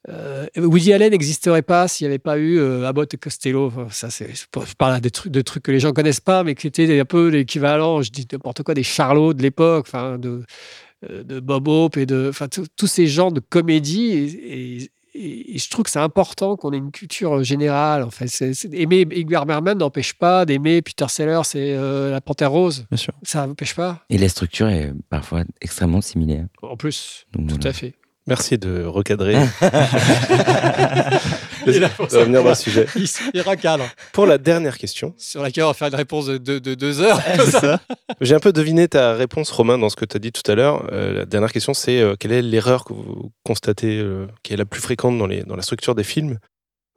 euh, 0.08 0.46
Woody 0.56 0.92
Allen 0.92 1.10
n'existerait 1.12 1.62
pas 1.62 1.86
s'il 1.86 2.06
n'y 2.06 2.10
avait 2.12 2.18
pas 2.18 2.36
eu 2.38 2.60
Abbott 2.84 3.14
et 3.14 3.16
Costello. 3.18 3.72
Ça, 3.90 4.10
c'est, 4.10 4.34
je 4.34 4.74
parle 4.76 5.00
des 5.00 5.10
trucs, 5.12 5.32
de 5.32 5.40
trucs 5.42 5.62
que 5.62 5.70
les 5.72 5.78
gens 5.80 5.92
connaissent 5.92 6.20
pas, 6.20 6.42
mais 6.42 6.54
qui 6.56 6.66
étaient 6.66 6.98
un 6.98 7.04
peu 7.04 7.28
l'équivalent, 7.28 8.02
je 8.02 8.10
dis 8.10 8.26
n'importe 8.32 8.64
quoi, 8.64 8.74
des 8.74 8.82
Charlots 8.82 9.32
de 9.32 9.42
l'époque, 9.42 9.84
enfin, 9.86 10.18
de, 10.18 10.42
de 11.08 11.40
Bob 11.40 11.68
Hope 11.68 11.96
et 11.98 12.06
de, 12.06 12.32
tous 12.76 12.86
ces 12.88 13.06
genres 13.06 13.30
de 13.32 13.40
comédie. 13.40 14.08
Et, 14.08 14.82
et- 14.82 14.90
et- 15.14 15.54
et 15.54 15.58
je 15.58 15.68
trouve 15.70 15.84
que 15.84 15.90
c'est 15.90 15.98
important 15.98 16.56
qu'on 16.56 16.72
ait 16.72 16.78
une 16.78 16.90
culture 16.90 17.42
générale. 17.44 18.02
En 18.02 18.10
fait, 18.10 18.28
C'est- 18.28 18.54
c'est- 18.54 18.72
aimer 18.72 19.06
Ingmar 19.14 19.46
Bergman 19.46 19.76
n'empêche 19.78 20.14
pas 20.14 20.44
d'aimer 20.46 20.82
Peter 20.82 21.06
Sellers 21.08 21.42
et 21.54 21.74
euh, 21.76 22.10
La 22.10 22.20
Panthère 22.20 22.50
Rose. 22.50 22.86
Bien 22.90 22.96
sûr. 22.96 23.12
Ça 23.22 23.46
n'empêche 23.46 23.74
pas. 23.74 24.04
Et 24.10 24.18
la 24.18 24.28
structure 24.28 24.68
est 24.68 24.92
parfois 25.10 25.44
extrêmement 25.60 26.00
similaire. 26.00 26.46
En 26.62 26.76
plus, 26.76 27.26
Donc, 27.32 27.48
tout 27.48 27.54
voilà. 27.56 27.70
à 27.70 27.72
fait. 27.72 27.94
Merci 28.26 28.58
de 28.58 28.84
recadrer. 28.84 29.34
Il 31.66 31.80
de 31.80 31.86
revenir 31.98 32.10
ça. 32.10 32.26
dans 32.42 32.48
le 32.48 32.54
sujet. 32.54 32.86
Il, 32.96 33.06
il 33.34 33.40
recadre. 33.42 33.84
Pour 34.12 34.26
la 34.26 34.38
dernière 34.38 34.78
question, 34.78 35.14
Sur 35.16 35.42
laquelle 35.42 35.64
on 35.64 35.68
va 35.68 35.74
faire 35.74 35.88
une 35.88 35.94
réponse 35.94 36.26
de, 36.26 36.38
de- 36.38 36.58
de 36.58 36.74
deux 36.74 37.00
heures. 37.00 37.20
J'ai 38.20 38.34
un 38.34 38.40
peu 38.40 38.52
deviné 38.52 38.88
ta 38.88 39.14
réponse, 39.14 39.50
Romain, 39.50 39.78
dans 39.78 39.88
ce 39.88 39.96
que 39.96 40.04
tu 40.04 40.16
as 40.16 40.20
dit 40.20 40.32
tout 40.32 40.48
à 40.50 40.54
l'heure. 40.54 40.88
Euh, 40.92 41.14
la 41.18 41.24
dernière 41.24 41.52
question, 41.52 41.74
c'est 41.74 42.00
euh, 42.00 42.16
quelle 42.18 42.32
est 42.32 42.42
l'erreur 42.42 42.84
que 42.84 42.92
vous 42.92 43.32
constatez 43.44 43.98
euh, 43.98 44.26
qui 44.42 44.54
est 44.54 44.56
la 44.56 44.64
plus 44.64 44.80
fréquente 44.80 45.18
dans, 45.18 45.26
les, 45.26 45.42
dans 45.44 45.56
la 45.56 45.62
structure 45.62 45.94
des 45.94 46.04
films? 46.04 46.38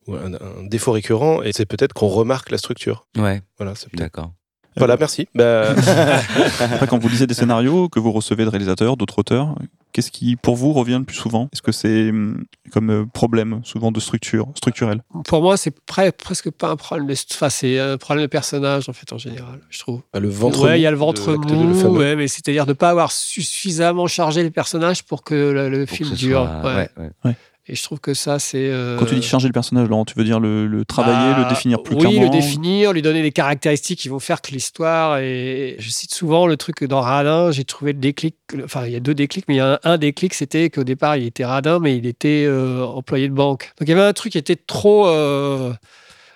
Ou 0.08 0.16
un, 0.16 0.34
un 0.34 0.64
défaut 0.64 0.92
récurrent, 0.92 1.42
et 1.42 1.52
c'est 1.54 1.66
peut-être 1.66 1.94
qu'on 1.94 2.08
remarque 2.08 2.52
la 2.52 2.58
structure. 2.60 3.08
Ouais, 3.18 3.42
Voilà, 3.58 3.74
c'est 3.76 3.90
peut-être- 3.90 4.00
d'accord. 4.00 4.32
Voilà, 4.78 4.98
merci. 5.00 5.28
Bah, 5.36 5.70
Après, 6.60 6.88
quand 6.88 6.98
vous 7.00 7.10
lisez 7.10 7.28
des 7.28 7.34
scénarios 7.34 7.90
que 7.90 8.00
vous 8.00 8.12
recevez 8.12 8.44
de 8.46 8.50
réalisateurs, 8.50 8.98
d'autres 8.98 9.20
auteurs, 9.20 9.56
qu'est-ce 9.94 10.12
qui, 10.12 10.36
pour 10.36 10.56
vous, 10.56 10.74
revient 10.74 10.98
le 11.00 11.06
plus 11.06 11.16
souvent? 11.16 11.50
Est-ce 11.54 11.62
que 11.62 11.72
c'est 11.72 12.10
hum, 12.10 12.44
comme 12.72 12.90
euh, 12.92 13.06
problème, 13.06 13.62
souvent 13.64 13.92
de 13.92 14.00
structure, 14.00 14.48
structurel? 14.56 15.02
Pour 15.28 15.42
moi, 15.42 15.56
c'est 15.58 15.74
pre- 15.88 16.12
presque 16.12 16.52
pas 16.52 16.70
un 16.70 16.76
problème 16.76 17.08
de. 17.08 17.14
Enfin, 17.34 17.50
c'est 17.50 17.80
un 17.80 17.98
problème 17.98 18.26
de 18.26 18.30
personnage, 18.30 18.90
en 18.90 18.94
fait, 18.94 19.12
en 19.14 19.18
général, 19.18 19.60
je 19.70 19.80
trouve. 19.80 20.02
le 20.14 20.28
ventre 20.30 20.64
ouais, 20.66 20.80
il 20.80 20.84
y 20.84 20.88
a 20.88 20.92
le 20.92 20.98
ventre 20.98 21.38
de 21.38 21.54
le 21.54 21.58
mou, 21.90 21.98
ouais, 21.98 22.16
mais 22.16 22.28
c'est-à-dire 22.28 22.66
de 22.66 22.72
ne 22.72 22.76
pas 22.76 22.90
avoir 22.90 23.12
suffisamment 23.12 24.08
chargé 24.08 24.44
les 24.44 24.52
personnages 24.52 25.04
pour 25.04 25.24
que 25.24 25.34
le, 25.36 25.70
le 25.70 25.86
Pour 25.86 25.96
film 25.98 26.10
que 26.10 26.16
dure. 26.16 26.48
soit- 26.62 26.76
ouais. 26.76 26.90
ouais, 26.98 27.10
ouais. 27.26 27.36
Et 27.68 27.74
je 27.74 27.82
trouve 27.82 28.00
que 28.00 28.14
ça, 28.14 28.38
c'est. 28.38 28.70
euh, 28.70 28.96
Quand 29.00 29.06
tu 29.08 29.16
dis 29.16 29.24
changer 29.24 29.48
le 29.48 29.54
personnage, 29.54 29.88
Laurent, 29.90 30.06
tu 30.06 30.14
veux 30.16 30.24
dire 30.24 30.40
le, 30.40 30.68
le 30.68 30.86
travailler, 30.86 31.32
bah, 31.34 31.40
le 31.40 31.46
définir 31.50 31.82
plus 31.82 31.96
oui, 31.96 32.02
clairement 32.02 32.22
le 32.22 32.30
définir, 32.30 32.94
lui 32.94 33.02
donner 33.02 33.24
des 33.24 33.32
caractéristiques 33.32 33.98
qui 34.00 34.08
vont 34.10 34.20
faire 34.20 34.42
que 34.42 34.52
l'histoire. 34.52 35.18
Et 35.18 35.76
je 35.80 35.90
cite 35.90 36.14
souvent 36.14 36.46
le 36.46 36.58
truc 36.58 36.76
que 36.76 36.86
dans 36.86 37.02
Radin, 37.02 37.52
j'ai 37.52 37.64
trouvé 37.64 37.94
le 37.94 38.00
déclic. 38.00 38.36
Enfin, 38.64 38.86
il 38.86 38.92
y 38.94 38.96
a 38.96 39.00
deux 39.00 39.16
déclics, 39.16 39.46
mais 39.48 39.56
il 39.56 39.58
y 39.58 39.62
a 39.62 39.80
un, 39.84 39.92
un 39.94 39.98
déclic, 39.98 40.36
c'était 40.36 40.70
qu'au 40.70 40.84
départ, 40.84 41.18
il 41.18 41.26
était 41.26 41.44
Radin, 41.46 41.80
mais 41.80 41.98
il 41.98 42.06
était 42.06 42.46
euh, 42.48 42.86
employé 42.86 43.28
de 43.30 43.34
banque. 43.34 43.72
Donc 43.80 43.88
il 43.88 43.90
y 43.90 43.94
avait 43.94 44.02
un 44.08 44.14
truc 44.14 44.34
qui 44.34 44.38
était 44.38 44.56
trop. 44.56 45.08
euh, 45.08 45.74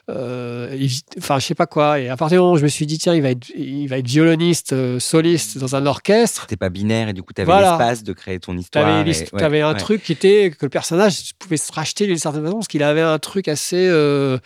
euh, 0.09 0.75
enfin, 1.17 1.39
je 1.39 1.45
sais 1.45 1.55
pas 1.55 1.67
quoi. 1.67 1.99
Et 1.99 2.09
à 2.09 2.17
partir 2.17 2.37
du 2.37 2.39
moment 2.41 2.53
où 2.53 2.57
je 2.57 2.63
me 2.63 2.67
suis 2.67 2.85
dit, 2.85 2.97
tiens, 2.97 3.13
il 3.15 3.21
va 3.21 3.29
être, 3.29 3.47
il 3.55 3.87
va 3.87 3.97
être 3.99 4.07
violoniste, 4.07 4.73
euh, 4.73 4.99
soliste 4.99 5.57
dans 5.57 5.75
un 5.75 5.85
orchestre. 5.85 6.41
C'était 6.41 6.57
pas 6.57 6.69
binaire 6.69 7.09
et 7.09 7.13
du 7.13 7.21
coup, 7.23 7.33
tu 7.33 7.41
avais 7.41 7.51
Voilà. 7.51 7.71
l'espace 7.77 8.03
de 8.03 8.13
créer 8.13 8.39
ton 8.39 8.57
histoire. 8.57 8.85
T'avais, 8.85 9.01
et- 9.01 9.03
l'hist- 9.03 9.31
ouais, 9.33 9.39
t'avais 9.39 9.61
un 9.61 9.73
ouais. 9.73 9.79
truc 9.79 10.03
qui 10.03 10.11
était 10.11 10.51
que 10.51 10.65
le 10.65 10.69
personnage 10.69 11.31
pouvait 11.39 11.57
se 11.57 11.71
racheter 11.71 12.07
d'une 12.07 12.17
certaine 12.17 12.43
façon 12.43 12.55
parce 12.57 12.67
qu'il 12.67 12.83
avait 12.83 13.01
un 13.01 13.19
truc 13.19 13.47
assez. 13.47 13.87
euh, 13.87 14.37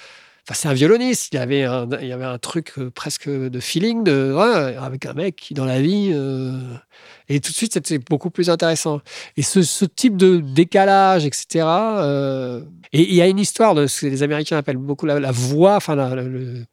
Enfin, 0.46 0.60
c'est 0.60 0.68
un 0.68 0.74
violoniste. 0.74 1.30
Il 1.34 1.38
avait 1.38 1.64
un, 1.64 1.88
il 2.02 2.08
y 2.08 2.12
avait 2.12 2.26
un 2.26 2.38
truc 2.38 2.74
euh, 2.78 2.90
presque 2.92 3.30
de 3.30 3.60
feeling 3.62 4.04
de, 4.04 4.34
ouais, 4.34 4.76
avec 4.78 5.06
un 5.06 5.14
mec 5.14 5.36
qui 5.38 5.54
dans 5.54 5.64
la 5.66 5.82
vie. 5.82 6.12
euh, 6.14 6.60
et 7.30 7.40
tout 7.40 7.52
de 7.52 7.56
suite, 7.56 7.74
c'était 7.74 7.98
beaucoup 8.00 8.30
plus 8.30 8.50
intéressant. 8.50 9.00
Et 9.38 9.42
ce, 9.42 9.62
ce 9.62 9.86
type 9.86 10.18
de 10.18 10.38
décalage, 10.38 11.26
etc. 11.26 11.46
euh, 11.66 12.62
et 12.92 13.02
il 13.10 13.16
y 13.16 13.22
a 13.22 13.28
une 13.28 13.40
histoire 13.40 13.74
de 13.74 13.88
ce 13.88 14.02
que 14.02 14.06
les 14.08 14.22
Américains 14.22 14.58
appellent 14.58 14.76
beaucoup 14.78 15.06
la, 15.06 15.20
la 15.20 15.32
voix, 15.32 15.76
enfin, 15.78 15.96
la- 15.96 16.14
la- 16.14 16.24
le- 16.24 16.66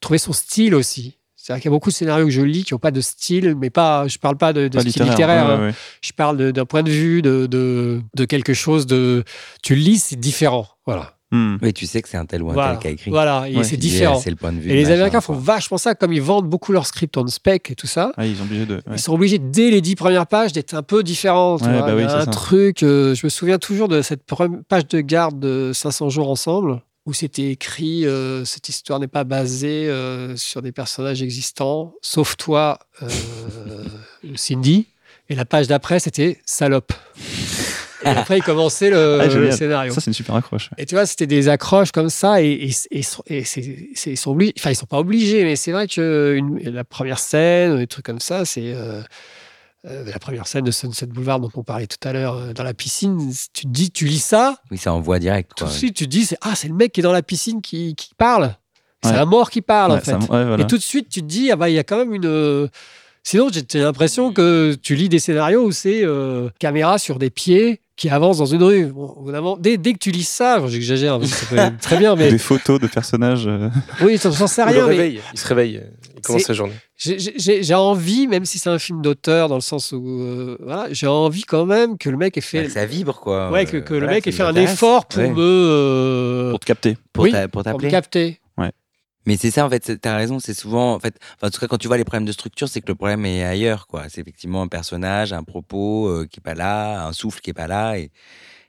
trouver 0.00 0.18
son 0.18 0.32
style 0.32 0.74
aussi. 0.74 1.16
C'est-à-dire 1.36 1.62
qu'il 1.62 1.70
y 1.70 1.72
a 1.72 1.76
beaucoup 1.76 1.88
de 1.88 1.94
scénarios 1.94 2.26
que 2.26 2.30
je 2.30 2.42
lis 2.42 2.64
qui 2.64 2.74
n'ont 2.74 2.78
pas 2.78 2.90
de 2.90 3.00
style, 3.00 3.56
mais 3.58 3.70
pas, 3.70 4.06
je 4.08 4.18
parle 4.18 4.36
pas 4.36 4.52
de, 4.52 4.68
de 4.68 4.76
Pas 4.76 4.80
style 4.80 4.90
littéraire. 5.04 5.10
littéraire. 5.12 5.46
ouais, 5.46 5.52
hein. 5.54 5.58
ouais, 5.60 5.66
ouais. 5.68 5.74
Je 6.02 6.12
parle 6.12 6.52
d'un 6.52 6.66
point 6.66 6.82
de 6.82 6.90
vue 6.90 7.22
de, 7.22 7.46
de, 7.46 8.02
de 8.14 8.24
quelque 8.26 8.52
chose 8.52 8.86
de. 8.86 9.24
Tu 9.62 9.74
le 9.74 9.80
lis, 9.80 9.98
c'est 9.98 10.16
différent. 10.20 10.68
Voilà. 10.86 11.16
Hmm. 11.32 11.58
Oui, 11.62 11.72
tu 11.72 11.86
sais 11.86 12.02
que 12.02 12.08
c'est 12.08 12.16
un 12.16 12.26
tel 12.26 12.42
ou 12.42 12.50
un 12.50 12.54
Voilà. 12.54 12.72
tel 12.72 12.78
qui 12.80 12.86
a 12.88 12.90
écrit. 12.90 13.10
Voilà. 13.10 13.42
Ouais. 13.42 13.62
c'est 13.62 13.76
différent. 13.76 14.18
C'est 14.18 14.30
le 14.30 14.36
point 14.36 14.52
de 14.52 14.58
vue. 14.58 14.68
Et 14.70 14.74
les 14.74 14.90
Américains 14.90 15.20
font 15.20 15.34
vachement 15.34 15.78
ça, 15.78 15.94
comme 15.94 16.12
ils 16.12 16.20
vendent 16.22 16.48
beaucoup 16.48 16.72
leurs 16.72 16.86
scripts 16.86 17.16
en 17.16 17.26
spec 17.28 17.70
et 17.70 17.76
tout 17.76 17.86
ça. 17.86 18.12
Ah, 18.16 18.26
ils 18.26 18.36
sont 18.36 18.42
obligés 18.42 18.66
de. 18.66 18.74
ouais. 18.74 18.82
Ils 18.92 18.98
sont 18.98 19.12
obligés, 19.14 19.38
dès 19.38 19.70
les 19.70 19.80
dix 19.80 19.94
premières 19.94 20.26
pages, 20.26 20.52
d'être 20.52 20.74
un 20.74 20.82
peu 20.82 21.02
différents. 21.04 21.56
Ouais, 21.58 21.80
bah 21.80 21.94
oui, 21.94 22.02
un 22.02 22.08
ça. 22.24 22.26
truc, 22.26 22.82
euh, 22.82 23.14
je 23.14 23.24
me 23.26 23.30
souviens 23.30 23.58
toujours 23.58 23.86
de 23.86 24.02
cette 24.02 24.24
première 24.24 24.60
page 24.68 24.88
de 24.88 25.00
garde 25.00 25.38
de 25.38 25.70
500 25.72 26.08
jours 26.10 26.28
ensemble, 26.30 26.82
où 27.06 27.12
c'était 27.12 27.50
écrit 27.52 28.06
euh, 28.06 28.44
Cette 28.44 28.68
histoire 28.68 28.98
n'est 28.98 29.06
pas 29.06 29.22
basée 29.24 29.88
euh, 29.88 30.36
sur 30.36 30.62
des 30.62 30.72
personnages 30.72 31.22
existants, 31.22 31.94
sauf 32.02 32.36
toi, 32.36 32.78
euh, 33.02 33.08
Cindy. 34.34 34.86
Et 35.28 35.36
la 35.36 35.44
page 35.44 35.68
d'après, 35.68 36.00
c'était 36.00 36.40
Salope. 36.44 36.92
Et 38.04 38.08
après, 38.08 38.38
il 38.38 38.42
commençait 38.42 38.90
le, 38.90 39.18
Ah, 39.20 39.26
le 39.26 39.50
scénario. 39.50 39.92
Ça, 39.92 40.00
c'est 40.00 40.10
une 40.10 40.14
super 40.14 40.34
accroche. 40.34 40.70
Et 40.78 40.86
tu 40.86 40.94
vois, 40.94 41.06
c'était 41.06 41.26
des 41.26 41.48
accroches 41.48 41.92
comme 41.92 42.10
ça, 42.10 42.42
et, 42.42 42.46
et, 42.50 42.70
et, 42.90 43.00
et 43.26 43.44
c'est- 43.44 43.88
c'est- 43.94 44.10
ils 44.10 44.16
sont 44.16 44.30
obligés, 44.32 44.54
enfin, 44.58 44.70
ils 44.70 44.74
sont 44.76 44.86
pas 44.86 44.98
obligés, 44.98 45.44
mais 45.44 45.56
c'est 45.56 45.72
vrai 45.72 45.86
que 45.86 46.34
une- 46.36 46.58
la 46.70 46.84
première 46.84 47.18
scène, 47.18 47.76
des 47.78 47.86
trucs 47.86 48.04
comme 48.06 48.20
ça, 48.20 48.44
c'est 48.44 48.72
euh, 48.74 49.02
euh, 49.86 50.04
la 50.10 50.18
première 50.18 50.46
scène 50.46 50.64
de 50.64 50.70
Sunset 50.70 51.06
Boulevard 51.06 51.40
dont 51.40 51.50
on 51.54 51.62
parlait 51.62 51.86
tout 51.86 51.96
à 52.08 52.12
l'heure 52.12 52.34
euh, 52.36 52.52
dans 52.52 52.64
la 52.64 52.74
piscine. 52.74 53.32
Tu 53.52 53.62
te 53.64 53.68
dis, 53.68 53.90
tu 53.90 54.04
lis 54.06 54.18
ça, 54.22 54.56
Oui, 54.70 54.78
ça 54.78 54.92
envoie 54.92 55.18
direct. 55.18 55.52
tout 55.56 55.64
Quoi. 55.64 55.72
de 55.72 55.78
suite, 55.78 55.94
tu 55.96 56.04
te 56.04 56.10
dis, 56.10 56.28
ah, 56.42 56.54
c'est 56.54 56.68
le 56.68 56.74
mec 56.74 56.92
qui 56.92 57.00
est 57.00 57.02
dans 57.02 57.12
la 57.12 57.22
piscine 57.22 57.60
qui, 57.62 57.94
qui 57.94 58.10
parle. 58.16 58.54
C'est 59.02 59.10
Ouais. 59.12 59.16
la 59.16 59.24
mort 59.24 59.48
qui 59.50 59.62
parle, 59.62 59.92
en 59.92 59.98
fait. 59.98 60.10
ça- 60.10 60.18
ouais, 60.18 60.26
voilà. 60.44 60.62
Et 60.62 60.66
tout 60.66 60.76
de 60.76 60.82
suite, 60.82 61.08
tu 61.08 61.22
te 61.22 61.26
dis, 61.26 61.50
ah 61.50 61.56
bah, 61.56 61.70
il 61.70 61.74
y 61.74 61.78
a 61.78 61.84
quand 61.84 61.96
même 61.96 62.12
une. 62.14 62.68
Sinon, 63.22 63.48
j'ai 63.52 63.62
j'ai 63.70 63.80
l'impression 63.80 64.32
que 64.32 64.74
tu 64.82 64.94
lis 64.94 65.08
des 65.10 65.18
scénarios 65.18 65.62
où 65.64 65.72
c'est 65.72 66.02
euh, 66.04 66.48
caméra 66.58 66.98
sur 66.98 67.18
des 67.18 67.28
pieds 67.30 67.80
qui 68.00 68.08
avancent 68.08 68.38
dans 68.38 68.46
une 68.46 68.62
rue. 68.62 68.86
Bon, 68.86 69.08
au 69.14 69.20
bout 69.24 69.30
d'un 69.30 69.42
moment, 69.42 69.58
dès, 69.60 69.76
dès 69.76 69.92
que 69.92 69.98
tu 69.98 70.10
lis 70.10 70.26
ça, 70.26 70.58
j'exagère, 70.66 71.20
très 71.82 71.98
bien, 71.98 72.16
mais 72.16 72.30
Des 72.30 72.38
photos 72.38 72.80
de 72.80 72.86
personnages. 72.86 73.46
euh, 73.46 73.68
oui, 74.02 74.16
ça 74.16 74.30
j'en 74.30 74.46
sais 74.46 74.62
il 74.68 74.74
le 74.74 74.84
rien. 74.86 74.96
mais 74.98 75.20
il 75.34 75.38
se 75.38 75.46
réveille, 75.46 75.82
il 76.16 76.22
commence 76.22 76.42
sa 76.44 76.54
journée. 76.54 76.72
j'ai- 76.96 77.18
j'ai 77.18 77.62
j'ai 77.62 77.74
envie, 77.74 78.26
même 78.26 78.46
si 78.46 78.58
c'est 78.58 78.70
un 78.70 78.78
film 78.78 79.02
d'auteur, 79.02 79.48
dans 79.50 79.54
le 79.56 79.60
sens 79.60 79.92
où 79.92 80.02
euh, 80.22 80.56
voilà, 80.64 80.86
j'ai 80.92 81.06
envie 81.06 81.42
quand 81.42 81.66
même 81.66 81.98
que 81.98 82.08
le 82.08 82.16
mec 82.16 82.38
ait 82.38 82.40
fait. 82.40 82.62
Bah, 82.64 82.70
ça 82.70 82.86
vibre, 82.86 83.20
quoi. 83.20 83.50
Ouais, 83.50 83.66
que, 83.66 83.76
que 83.76 83.92
le 83.92 84.06
mec 84.06 84.26
ait 84.26 84.32
fait 84.32 84.44
un 84.44 84.54
effort 84.56 85.04
pour 85.04 85.20
Ouais. 85.22 85.28
me. 85.28 85.36
euh, 85.38 86.50
Pour 86.52 86.60
te 86.60 86.64
capter. 86.66 86.96
Pour 87.12 87.24
oui, 87.24 87.32
t'a- 87.32 87.48
pour 87.48 87.62
pour 87.62 87.68
me 87.68 87.72
t'appeler. 87.74 87.90
capter. 87.90 88.40
Mais 89.30 89.36
c'est 89.36 89.52
ça, 89.52 89.64
en 89.64 89.70
fait, 89.70 89.84
c'est- 89.84 89.98
t'as 89.98 90.16
raison, 90.16 90.40
c'est 90.40 90.54
souvent, 90.54 90.92
en 90.92 90.98
fait, 90.98 91.14
enfin, 91.36 91.46
en 91.46 91.50
tout 91.50 91.60
cas, 91.60 91.68
quand 91.68 91.78
tu 91.78 91.86
vois 91.86 91.96
les 91.96 92.02
problèmes 92.04 92.24
de 92.24 92.32
structure, 92.32 92.68
c'est 92.68 92.80
que 92.80 92.88
le 92.88 92.96
problème 92.96 93.24
est 93.24 93.44
ailleurs, 93.44 93.86
quoi. 93.86 94.08
C'est 94.08 94.20
effectivement 94.20 94.60
un 94.62 94.66
personnage, 94.66 95.32
un 95.32 95.44
propos 95.44 96.08
euh, 96.08 96.26
qui 96.28 96.40
est 96.40 96.42
pas 96.42 96.54
là, 96.56 97.06
un 97.06 97.12
souffle 97.12 97.40
qui 97.40 97.50
est 97.50 97.54
pas 97.54 97.68
là, 97.68 97.96
et, 97.96 98.10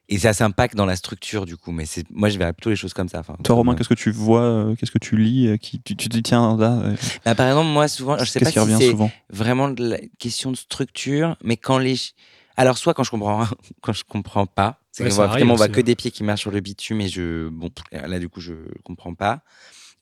et 0.07 0.19
ça 0.19 0.33
s'impacte 0.33 0.75
dans 0.75 0.85
la 0.85 0.95
structure, 0.95 1.47
du 1.47 1.57
coup. 1.57 1.71
Mais 1.71 1.87
c'est, 1.87 2.03
moi, 2.11 2.29
je 2.29 2.37
verrais 2.37 2.53
plutôt 2.53 2.69
les 2.69 2.75
choses 2.75 2.93
comme 2.93 3.09
ça. 3.09 3.21
Enfin, 3.21 3.35
Toi, 3.43 3.55
Romain, 3.55 3.73
qu'est-ce 3.73 3.89
que 3.89 3.95
tu 3.95 4.11
vois 4.11 4.43
euh, 4.43 4.75
Qu'est-ce 4.75 4.91
que 4.91 4.99
tu 4.99 5.17
lis 5.17 5.47
euh, 5.47 5.57
qui, 5.57 5.81
tu, 5.81 5.95
tu 5.95 6.09
te 6.09 6.13
dis, 6.13 6.21
tiens, 6.21 6.55
là, 6.57 6.79
euh, 6.83 6.95
Bah, 7.25 7.33
par 7.33 7.47
exemple, 7.47 7.69
moi, 7.69 7.87
souvent, 7.87 8.19
je 8.19 8.25
sais 8.25 8.39
pas 8.39 8.51
si 8.51 8.59
revient 8.59 8.77
c'est 8.77 8.91
souvent? 8.91 9.09
vraiment 9.31 9.67
de 9.69 9.83
la 9.83 9.97
question 10.19 10.51
de 10.51 10.57
structure, 10.57 11.37
mais 11.43 11.57
quand 11.57 11.79
les, 11.79 11.95
alors 12.55 12.77
soit 12.77 12.93
quand 12.93 13.03
je 13.03 13.09
comprends, 13.09 13.45
quand 13.81 13.93
je 13.93 14.03
comprends 14.03 14.45
pas, 14.45 14.77
c'est 14.91 15.03
Ouais, 15.05 15.09
vraiment 15.09 15.31
arrive 15.31 15.49
on 15.49 15.55
voit 15.55 15.69
que 15.69 15.81
des 15.81 15.95
pieds 15.95 16.11
qui 16.11 16.23
marchent 16.23 16.41
sur 16.41 16.51
le 16.51 16.59
bitume 16.59 16.99
et 17.01 17.07
je, 17.07 17.47
bon, 17.47 17.69
là 17.93 18.19
du 18.19 18.27
coup 18.29 18.41
je 18.41 18.53
comprends 18.83 19.13
pas. 19.15 19.41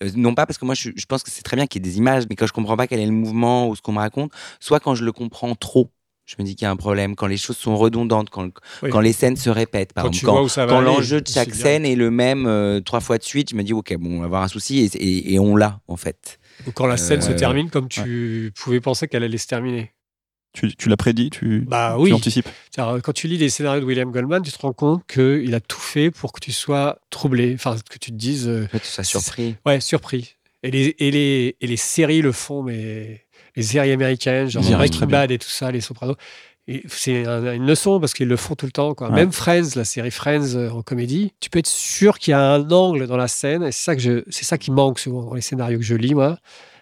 Euh, 0.03 0.09
non 0.15 0.33
pas 0.33 0.45
parce 0.45 0.57
que 0.57 0.65
moi 0.65 0.75
je, 0.75 0.91
je 0.95 1.05
pense 1.05 1.23
que 1.23 1.29
c'est 1.31 1.41
très 1.43 1.57
bien 1.57 1.67
qu'il 1.67 1.83
y 1.83 1.87
ait 1.87 1.91
des 1.91 1.97
images, 1.97 2.23
mais 2.29 2.35
quand 2.35 2.47
je 2.47 2.53
comprends 2.53 2.77
pas 2.77 2.87
quel 2.87 2.99
est 2.99 3.05
le 3.05 3.11
mouvement 3.11 3.67
ou 3.67 3.75
ce 3.75 3.81
qu'on 3.81 3.91
me 3.91 3.99
raconte, 3.99 4.31
soit 4.59 4.79
quand 4.79 4.95
je 4.95 5.03
le 5.03 5.11
comprends 5.11 5.55
trop, 5.55 5.91
je 6.25 6.35
me 6.39 6.43
dis 6.45 6.55
qu'il 6.55 6.65
y 6.65 6.67
a 6.67 6.71
un 6.71 6.75
problème, 6.75 7.15
quand 7.15 7.27
les 7.27 7.37
choses 7.37 7.57
sont 7.57 7.75
redondantes, 7.75 8.29
quand, 8.29 8.49
Oui. 8.83 8.89
quand 8.91 8.99
les 9.01 9.13
scènes 9.13 9.35
se 9.35 9.49
répètent, 9.49 9.93
par 9.93 10.03
Quand 10.05 10.11
exemple, 10.13 10.49
quand, 10.67 10.79
l'enjeu 10.81 11.21
de 11.21 11.27
chaque 11.27 11.49
bien. 11.49 11.57
scène 11.57 11.85
est 11.85 11.95
le 11.95 12.11
même 12.11 12.45
euh, 12.45 12.79
trois 12.81 12.99
fois 12.99 13.17
de 13.17 13.23
suite, 13.23 13.49
je 13.49 13.55
me 13.55 13.63
dis 13.63 13.73
ok 13.73 13.95
bon 13.97 14.17
on 14.17 14.19
va 14.19 14.25
avoir 14.25 14.43
un 14.43 14.47
souci 14.47 14.79
et, 14.79 14.85
et- 14.95 15.33
et 15.33 15.39
on 15.39 15.55
l'a 15.55 15.81
en 15.87 15.97
fait. 15.97 16.39
Ou 16.67 16.71
quand 16.71 16.85
la 16.85 16.97
scène 16.97 17.21
se 17.21 17.31
Euh, 17.31 17.35
termine 17.35 17.69
comme 17.69 17.87
tu 17.89 18.53
pouvais 18.55 18.79
penser 18.79 19.07
qu'elle 19.07 19.23
allait 19.23 19.37
se 19.37 19.47
terminer. 19.47 19.91
Tu, 20.53 20.75
tu 20.75 20.89
l'as 20.89 20.97
prédit 20.97 21.29
Tu, 21.29 21.61
Bah 21.67 21.93
tu 21.95 22.01
oui. 22.03 22.09
l'anticipes 22.09 22.47
C'est-à-dire, 22.71 23.01
Quand 23.03 23.13
tu 23.13 23.27
lis 23.27 23.37
des 23.37 23.49
scénarios 23.49 23.81
de 23.81 23.85
William 23.85 24.11
Goldman, 24.11 24.41
tu 24.41 24.51
te 24.51 24.57
rends 24.59 24.73
compte 24.73 25.05
qu'il 25.07 25.53
a 25.53 25.59
tout 25.59 25.79
fait 25.79 26.09
pour 26.11 26.31
que 26.33 26.39
tu 26.39 26.51
sois 26.51 26.97
troublé, 27.11 27.53
enfin 27.53 27.75
que 27.89 27.97
tu 27.99 28.11
te 28.11 28.15
dises, 28.15 28.47
euh, 28.47 28.65
En 28.65 28.67
fait, 28.69 28.79
tu 28.79 28.87
sois 28.87 29.03
surpris. 29.03 29.55
ouais, 29.65 29.79
surpris. 29.79 30.35
Et 30.63 30.71
les, 30.71 30.95
et 30.99 31.11
les, 31.11 31.55
et 31.61 31.67
les 31.67 31.77
séries 31.77 32.21
le 32.21 32.31
font, 32.31 32.63
mais 32.63 33.25
les 33.55 33.63
séries 33.63 33.91
américaines, 33.91 34.49
genre 34.49 34.63
Breaking. 34.63 35.05
Bad 35.07 35.31
et 35.31 35.37
tout 35.37 35.47
ça, 35.49 35.71
les 35.71 35.81
Sopranos, 35.81 36.15
c'est 36.87 37.25
un- 37.25 37.53
une 37.53 37.65
leçon 37.65 37.99
parce 37.99 38.13
qu'ils 38.13 38.27
le 38.27 38.35
font 38.35 38.55
tout 38.55 38.65
le 38.65 38.71
temps. 38.71 38.93
Quoi. 38.93 39.09
Ouais. 39.09 39.15
Même 39.15 39.31
Friends, 39.31 39.69
la 39.75 39.85
série 39.85 40.11
Friends 40.11 40.55
euh, 40.55 40.69
en 40.69 40.81
comédie, 40.81 41.31
tu 41.39 41.49
peux 41.49 41.59
être 41.59 41.67
sûr 41.67 42.19
qu'il 42.19 42.31
y 42.31 42.33
a 42.33 42.41
un 42.53 42.69
angle 42.71 43.07
dans 43.07 43.17
la 43.17 43.27
scène, 43.27 43.63
et 43.63 43.71
c'est 43.71 43.83
ça, 43.83 43.95
que 43.95 44.01
je, 44.01 44.23
c'est 44.29 44.45
ça 44.45 44.57
qui 44.57 44.71
manque 44.71 44.99
souvent 44.99 45.23
dans 45.23 45.33
les 45.33 45.41
scénarios 45.41 45.79
que 45.79 45.85
je 45.85 45.95
lis, 45.95 46.13
moi, 46.13 46.37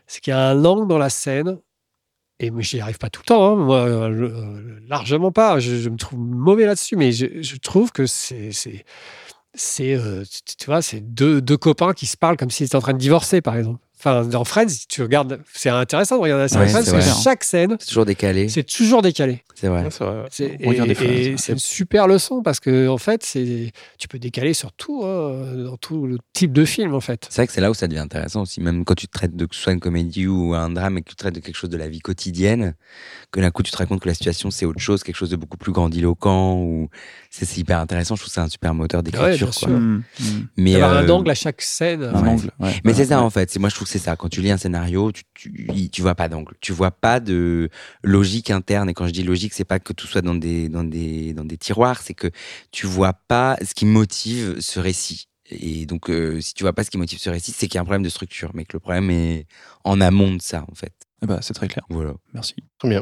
c'est 0.08 0.22
qu'il 0.22 0.32
y 0.32 0.34
a 0.36 0.50
un 0.50 0.66
angle 0.66 0.88
dans 0.88 0.98
la 0.98 1.10
scène, 1.10 1.58
et 2.40 2.52
j'y 2.60 2.80
arrive 2.80 2.98
pas 2.98 3.10
tout 3.10 3.22
le 3.22 3.28
temps, 3.28 3.52
hein, 3.52 3.56
moi, 3.56 3.80
euh, 3.80 4.10
euh, 4.10 4.80
largement 4.88 5.32
pas, 5.32 5.60
je, 5.60 5.90
me 5.90 5.98
trouve 5.98 6.20
mauvais 6.20 6.66
là-dessus, 6.66 6.96
mais 6.96 7.12
je, 7.12 7.56
trouve 7.58 7.92
que 7.92 8.06
c'est... 8.06 8.52
c'est 8.52 9.96
euh, 9.96 10.24
tu 10.60 10.68
vois 10.68 10.84
c'est 10.84 11.00
deux, 11.02 11.42
deux 11.42 11.58
copains 11.58 11.94
qui 11.94 12.06
se 12.06 12.16
parlent 12.16 12.38
comme 12.38 12.52
s'ils 12.52 12.68
étaient 12.68 12.76
en 12.76 12.82
train 12.82 12.94
de 12.94 13.00
divorcer 13.00 13.42
par 13.42 13.56
exemple 13.56 13.80
Enfin, 14.00 14.24
dans 14.26 14.44
Friends, 14.44 14.70
si 14.70 14.88
tu 14.88 15.02
regardes, 15.02 15.42
c'est 15.52 15.70
intéressant 15.70 16.18
de 16.18 16.22
regarder 16.22 16.44
la 16.44 16.48
série 16.48 16.66
Ouais, 16.66 16.70
Friends 16.70 16.84
c'est 16.84 16.92
parce 16.92 17.18
que 17.18 17.24
chaque 17.24 17.44
scène, 17.44 17.78
C'est 17.80 17.88
toujours 17.88 18.06
décalé. 18.06 18.48
c'est 18.48 18.64
toujours 18.64 19.02
décalé. 19.02 19.44
C'est 19.56 19.68
vrai. 19.70 19.88
C'est 20.30 20.46
et 20.60 20.70
et 20.70 21.28
une 21.52 21.58
super 21.58 22.08
leçon 22.08 22.44
parce 22.44 22.60
que 22.60 22.88
en 22.88 23.00
fait, 23.00 23.24
c'est 23.24 23.72
tu 23.98 24.08
peux 24.08 24.20
décaler 24.20 24.54
sur 24.54 24.72
tout, 24.74 25.04
hein, 25.04 25.56
dans 25.66 25.78
tout 25.78 26.06
le 26.06 26.20
type 26.34 26.54
de 26.54 26.64
film 26.64 26.94
en 26.94 27.00
fait. 27.00 27.26
C'est 27.30 27.38
vrai 27.42 27.48
que 27.48 27.54
c'est 27.54 27.62
là 27.62 27.72
où 27.72 27.74
ça 27.74 27.88
devient 27.88 28.00
intéressant 28.02 28.44
aussi, 28.44 28.62
même 28.62 28.86
quand 28.86 28.94
tu 28.94 29.08
traites 29.08 29.36
de 29.36 29.46
que 29.48 29.56
ce 29.56 29.62
soit 29.64 29.74
une 29.74 29.80
comédie 29.80 30.28
ou 30.28 30.54
un 30.54 30.70
drame 30.70 31.00
et 31.00 31.02
que 31.02 31.10
tu 31.10 31.16
traites 31.16 31.34
de 31.34 31.40
quelque 31.40 31.56
chose 31.56 31.72
de 31.72 31.78
la 31.78 31.88
vie 31.88 32.00
quotidienne, 32.00 32.76
que 33.32 33.40
d'un 33.40 33.50
coup 33.50 33.64
tu 33.64 33.72
te 33.72 33.78
racontes 33.78 34.02
que 34.02 34.08
la 34.08 34.14
situation 34.14 34.52
c'est 34.52 34.66
autre 34.68 34.80
chose, 34.80 35.02
quelque 35.02 35.16
chose 35.16 35.32
de 35.32 35.36
beaucoup 35.38 35.58
plus 35.58 35.72
grandiloquent 35.72 36.54
ou 36.62 36.90
c'est 37.46 37.58
hyper 37.60 37.80
intéressant. 37.80 38.16
Je 38.16 38.22
trouve 38.22 38.30
que 38.30 38.34
c'est 38.34 38.42
un 38.42 38.50
super 38.50 38.74
moteur 38.74 39.04
d'écriture. 39.04 39.28
Ouais, 39.28 39.38
bien 39.38 39.46
quoi. 39.46 39.54
sûr. 39.54 39.70
Mm, 39.70 40.04
mm. 40.20 40.48
Mais 40.58 40.74
D'avoir 40.74 40.98
un 40.98 41.04
euh, 41.08 41.12
angle 41.12 41.30
à 41.30 41.36
chaque 41.36 41.62
scène. 41.62 42.04
Un 42.04 42.22
Ouais. 42.24 42.30
angle. 42.30 42.52
ouais. 42.60 42.82
Mais 42.84 42.92
Ouais, 42.92 42.98
c'est 42.98 43.06
ça 43.06 43.22
en 43.22 43.30
fait. 43.30 43.50
C'est 43.52 43.60
moi 43.60 43.70
je 43.70 43.76
trouve 43.76 43.86
que 43.88 43.92
c'est 43.92 44.00
ça. 44.00 44.16
Quand 44.16 44.30
tu 44.30 44.42
lis 44.42 44.52
un 44.52 44.58
scénario, 44.58 45.12
tu, 45.12 45.24
tu, 45.34 45.90
tu 45.90 46.02
vois 46.02 46.16
pas 46.16 46.30
d'angle, 46.30 46.54
tu 46.62 46.72
vois 46.72 46.92
pas 46.92 47.20
de 47.20 47.70
logique 48.04 48.50
interne. 48.52 48.90
Et 48.90 48.94
quand 48.94 49.08
je 49.08 49.12
dis 49.14 49.24
logique, 49.24 49.54
c'est 49.54 49.66
pas 49.66 49.80
que 49.80 49.94
tout 49.94 50.08
soit 50.08 50.22
dans 50.22 50.36
des 50.36 50.70
dans 50.70 50.84
des 50.84 51.34
dans 51.34 51.46
des 51.46 51.58
tiroirs, 51.58 52.02
c'est 52.02 52.14
que 52.14 52.30
tu 52.72 52.88
vois 52.88 53.14
pas 53.14 53.58
ce 53.66 53.74
qui 53.74 53.86
motive 53.86 54.56
ce 54.60 54.80
récit. 54.80 55.28
Et 55.50 55.86
donc 55.86 56.10
euh, 56.10 56.42
si 56.42 56.54
tu 56.54 56.64
vois 56.64 56.74
pas 56.74 56.84
ce 56.84 56.90
qui 56.92 56.98
motive 56.98 57.20
ce 57.20 57.30
récit, 57.30 57.54
c'est 57.56 57.68
qu'il 57.68 57.76
y 57.76 57.78
a 57.78 57.82
un 57.82 57.86
problème 57.86 58.04
de 58.04 58.10
structure, 58.10 58.52
mais 58.54 58.66
que 58.66 58.74
le 58.74 58.80
problème 58.82 59.10
est 59.12 59.46
en 59.86 60.02
amont 60.02 60.34
de 60.36 60.42
ça 60.42 60.66
en 60.70 60.76
fait. 60.76 60.92
Eh 61.24 61.26
ben, 61.26 61.40
c'est 61.42 61.54
très 61.54 61.68
clair. 61.68 61.84
Voilà. 61.90 62.14
Merci. 62.34 62.56
Très 62.80 62.90
bien. 62.90 63.02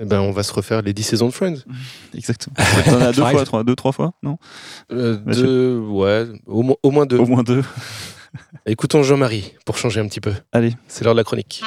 Eh 0.00 0.04
ben, 0.06 0.20
on 0.20 0.30
va 0.30 0.42
se 0.42 0.52
refaire 0.52 0.80
les 0.82 0.92
10 0.94 1.02
saisons 1.02 1.26
de 1.28 1.32
Friends. 1.32 1.56
Exactement. 2.14 2.56
T'en 2.84 3.00
as 3.00 3.12
deux 3.12 3.22
Ouais. 3.22 3.30
fois, 3.32 3.44
trois, 3.44 3.64
deux, 3.64 3.76
trois 3.76 3.92
fois, 3.92 4.12
non 4.22 4.38
Euh, 4.92 5.16
deux, 5.16 5.78
ouais, 5.78 6.26
au, 6.46 6.62
mo- 6.62 6.78
au 6.82 6.90
moins 6.90 7.04
deux. 7.06 7.18
Au 7.18 7.26
moins 7.26 7.42
deux. 7.42 7.62
Écoutons 8.66 9.02
Jean-Marie 9.02 9.54
pour 9.66 9.76
changer 9.76 10.00
un 10.00 10.06
petit 10.06 10.20
peu. 10.20 10.32
Allez. 10.52 10.74
C'est 10.88 11.04
l'heure 11.04 11.14
de 11.14 11.18
la 11.20 11.24
chronique. 11.24 11.62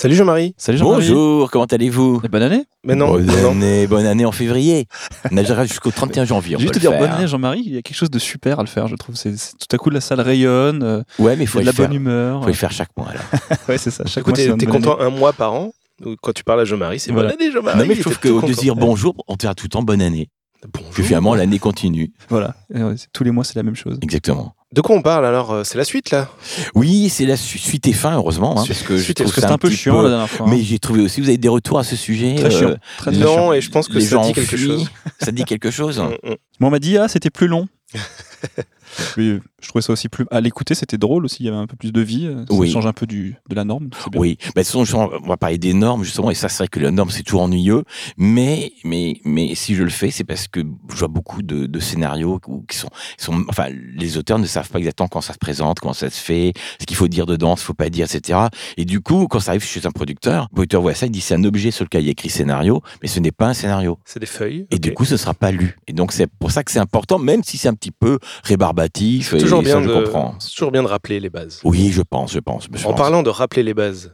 Salut 0.00 0.14
Jean-Marie. 0.14 0.54
Salut 0.56 0.78
Jean-Marie. 0.78 1.08
Bonjour, 1.08 1.50
comment 1.50 1.64
allez-vous 1.64 2.20
bonne 2.30 2.42
année. 2.42 2.64
Mais 2.84 2.94
non, 2.94 3.10
bonne, 3.14 3.26
non. 3.26 3.50
année, 3.50 3.88
bonne 3.88 4.06
année 4.06 4.24
en 4.24 4.30
février. 4.30 4.86
On 5.32 5.36
a 5.36 5.40
déjà 5.40 5.64
jusqu'au 5.64 5.90
31 5.90 6.24
janvier. 6.24 6.54
On 6.54 6.60
Juste 6.60 6.74
peut 6.74 6.78
te 6.78 6.80
dire 6.82 6.92
faire. 6.92 7.00
bonne 7.00 7.10
année 7.10 7.26
Jean-Marie, 7.26 7.64
il 7.66 7.74
y 7.74 7.78
a 7.78 7.82
quelque 7.82 7.96
chose 7.96 8.10
de 8.10 8.20
super 8.20 8.60
à 8.60 8.62
le 8.62 8.68
faire, 8.68 8.86
je 8.86 8.94
trouve. 8.94 9.16
C'est 9.16 9.32
tout 9.32 9.66
à 9.74 9.76
coup 9.76 9.90
la 9.90 10.00
salle 10.00 10.20
rayonne, 10.20 10.84
euh, 10.84 11.02
Ouais, 11.18 11.34
mais 11.34 11.42
y 11.44 11.46
faut 11.48 11.58
de 11.58 11.64
la 11.66 11.72
faire. 11.72 11.88
bonne 11.88 11.96
humeur. 11.96 12.42
faut 12.42 12.46
le 12.46 12.52
faire 12.52 12.70
chaque 12.70 12.96
mois. 12.96 13.08
Alors. 13.08 13.22
Ouais, 13.68 13.76
c'est 13.76 13.90
ça. 13.90 14.04
Chaque 14.06 14.22
Écoute, 14.22 14.38
mois, 14.38 14.46
t'es 14.46 14.52
année. 14.52 14.66
content 14.66 15.00
un 15.00 15.10
mois 15.10 15.32
par 15.32 15.52
an? 15.54 15.72
Quand 16.22 16.32
tu 16.32 16.44
parles 16.44 16.60
à 16.60 16.64
Jean-Marie, 16.64 17.00
c'est 17.00 17.10
Voilà. 17.10 17.30
bonne 17.30 17.40
année 17.42 17.50
Jean-Marie. 17.50 17.78
non, 17.80 17.84
mais 17.88 17.94
je 17.96 18.02
trouve 18.02 18.20
qu'au 18.20 18.40
content. 18.40 18.52
dire 18.52 18.76
bonjour, 18.76 19.16
on 19.26 19.34
te 19.34 19.40
dira 19.40 19.56
tout 19.56 19.64
le 19.64 19.70
temps 19.70 19.82
bonne 19.82 20.00
année. 20.00 20.28
Bonjour. 20.72 20.90
Que 20.94 21.02
finalement, 21.02 21.34
l'année 21.34 21.58
continue. 21.58 22.12
Voilà. 22.28 22.54
Et 22.72 22.80
ouais, 22.84 22.96
c'est- 22.96 23.08
tous 23.12 23.24
les 23.24 23.32
mois, 23.32 23.42
c'est 23.42 23.56
la 23.56 23.64
même 23.64 23.74
chose. 23.76 23.98
Exactement. 24.00 24.54
De 24.70 24.82
quoi 24.82 24.94
on 24.96 25.00
parle 25.00 25.24
alors 25.24 25.50
euh, 25.52 25.64
C'est 25.64 25.78
la 25.78 25.84
suite 25.84 26.10
là? 26.10 26.28
Oui, 26.74 27.08
c'est 27.08 27.24
la 27.24 27.38
su- 27.38 27.56
suite 27.58 27.88
et 27.88 27.94
fin, 27.94 28.14
heureusement. 28.16 28.52
hein, 28.60 28.64
parce 28.66 28.82
que 28.82 28.98
je 28.98 29.12
trouve 29.14 29.32
c'était 29.32 29.46
un 29.46 29.56
peu 29.56 29.70
chiant 29.70 30.02
la 30.02 30.10
dernière 30.10 30.28
fois. 30.28 30.46
hein. 30.46 30.50
Mais 30.50 30.62
j'ai 30.62 30.78
trouvé 30.78 31.00
aussi, 31.00 31.22
vous 31.22 31.28
avez 31.28 31.38
des 31.38 31.48
retours 31.48 31.78
à 31.78 31.84
ce 31.84 31.96
sujet. 31.96 32.34
Très 32.34 32.46
euh, 32.46 32.50
chiant. 32.50 32.74
Très, 32.98 33.10
très 33.12 33.20
Non, 33.20 33.32
chiant. 33.34 33.52
et 33.54 33.60
je 33.62 33.70
pense 33.70 33.88
que 33.88 33.94
les 33.94 34.02
ça 34.02 34.18
dit 34.18 34.32
quelque 34.34 34.56
chose. 34.58 34.90
Ça 35.20 35.32
dit 35.32 35.44
quelque 35.44 35.70
chose. 35.70 36.02
Bon, 36.60 36.66
on 36.66 36.70
m'a 36.70 36.78
dit, 36.78 36.98
ah, 36.98 37.08
c'était 37.08 37.30
plus 37.30 37.46
long. 37.48 37.66
Oui, 39.16 39.38
je 39.60 39.68
trouvais 39.68 39.82
ça 39.82 39.92
aussi 39.92 40.08
plus. 40.08 40.26
À 40.30 40.40
l'écouter, 40.40 40.74
c'était 40.74 40.98
drôle 40.98 41.24
aussi. 41.24 41.38
Il 41.42 41.46
y 41.46 41.48
avait 41.48 41.56
un 41.58 41.66
peu 41.66 41.76
plus 41.76 41.92
de 41.92 42.00
vie. 42.00 42.26
euh, 42.26 42.44
Ça 42.48 42.54
Oui. 42.54 42.70
change 42.70 42.86
un 42.86 42.92
peu 42.92 43.06
du, 43.06 43.36
de 43.48 43.54
la 43.54 43.64
norme. 43.64 43.90
Oui, 44.14 44.36
bah, 44.54 44.62
de 44.62 44.68
toute 44.68 44.74
façon, 44.86 45.10
on 45.22 45.28
va 45.28 45.36
parler 45.36 45.58
des 45.58 45.72
normes 45.74 46.04
justement, 46.04 46.30
et 46.30 46.34
ça 46.34 46.48
c'est 46.48 46.58
vrai 46.58 46.68
que 46.68 46.80
les 46.80 46.90
normes 46.90 47.10
c'est 47.10 47.22
toujours 47.22 47.42
ennuyeux, 47.42 47.84
mais 48.16 48.72
mais 48.84 49.20
mais 49.24 49.54
si 49.54 49.74
je 49.74 49.82
le 49.82 49.90
fais, 49.90 50.10
c'est 50.10 50.24
parce 50.24 50.48
que 50.48 50.60
je 50.90 50.96
vois 50.96 51.08
beaucoup 51.08 51.42
de, 51.42 51.66
de 51.66 51.80
scénarios 51.80 52.40
où- 52.46 52.62
qui 52.68 52.76
sont, 52.76 52.88
sont, 53.18 53.44
enfin, 53.48 53.66
les 53.94 54.16
auteurs 54.16 54.38
ne 54.38 54.46
savent 54.46 54.68
pas 54.70 54.78
exactement 54.78 55.08
quand 55.08 55.20
ça 55.20 55.32
se 55.32 55.38
présente, 55.38 55.80
comment 55.80 55.92
ça 55.94 56.10
se 56.10 56.20
fait, 56.20 56.52
ce 56.80 56.86
qu'il 56.86 56.96
faut 56.96 57.08
dire 57.08 57.26
dedans, 57.26 57.56
ce 57.56 57.62
qu'il 57.62 57.66
faut 57.66 57.74
pas 57.74 57.90
dire, 57.90 58.06
etc. 58.12 58.38
Et 58.76 58.84
du 58.84 59.00
coup, 59.00 59.26
quand 59.28 59.40
ça 59.40 59.52
arrive 59.52 59.64
chez 59.64 59.84
un 59.86 59.90
producteur, 59.90 60.44
le 60.50 60.54
producteur 60.54 60.82
voit 60.82 60.94
ça, 60.94 61.06
il 61.06 61.12
dit 61.12 61.20
c'est 61.20 61.34
un 61.34 61.44
objet 61.44 61.70
sur 61.70 61.84
lequel 61.84 62.02
il 62.02 62.06
y 62.06 62.08
a 62.08 62.12
écrit 62.12 62.30
scénario, 62.30 62.82
mais 63.02 63.08
ce 63.08 63.20
n'est 63.20 63.32
pas 63.32 63.48
un 63.48 63.54
scénario. 63.54 63.98
C'est 64.04 64.20
des 64.20 64.26
feuilles. 64.26 64.66
Et 64.70 64.78
du 64.78 64.92
coup, 64.94 65.04
ce 65.04 65.16
sera 65.16 65.34
pas 65.34 65.50
lu. 65.50 65.76
Et 65.86 65.92
donc 65.92 66.12
c'est 66.12 66.26
pour 66.26 66.50
ça 66.50 66.62
que 66.64 66.70
c'est 66.70 66.78
important, 66.78 67.18
même 67.18 67.42
si 67.42 67.58
c'est 67.58 67.68
un 67.68 67.74
petit 67.74 67.90
peu 67.90 68.18
rébarbatif. 68.44 68.77
C'est 68.86 69.36
et 69.36 69.40
toujours, 69.40 69.60
ça, 69.60 69.64
bien 69.64 69.82
je 69.82 69.88
de... 69.88 69.94
comprends. 69.94 70.34
c'est 70.38 70.50
toujours 70.50 70.70
bien 70.70 70.82
de 70.82 70.88
rappeler 70.88 71.20
les 71.20 71.30
bases. 71.30 71.60
Oui, 71.64 71.90
je 71.92 72.02
pense, 72.02 72.32
je 72.32 72.38
pense. 72.38 72.68
je 72.72 72.86
En 72.86 72.90
pense. 72.90 72.98
parlant 73.00 73.22
de 73.22 73.30
rappeler 73.30 73.62
les 73.62 73.74
bases, 73.74 74.12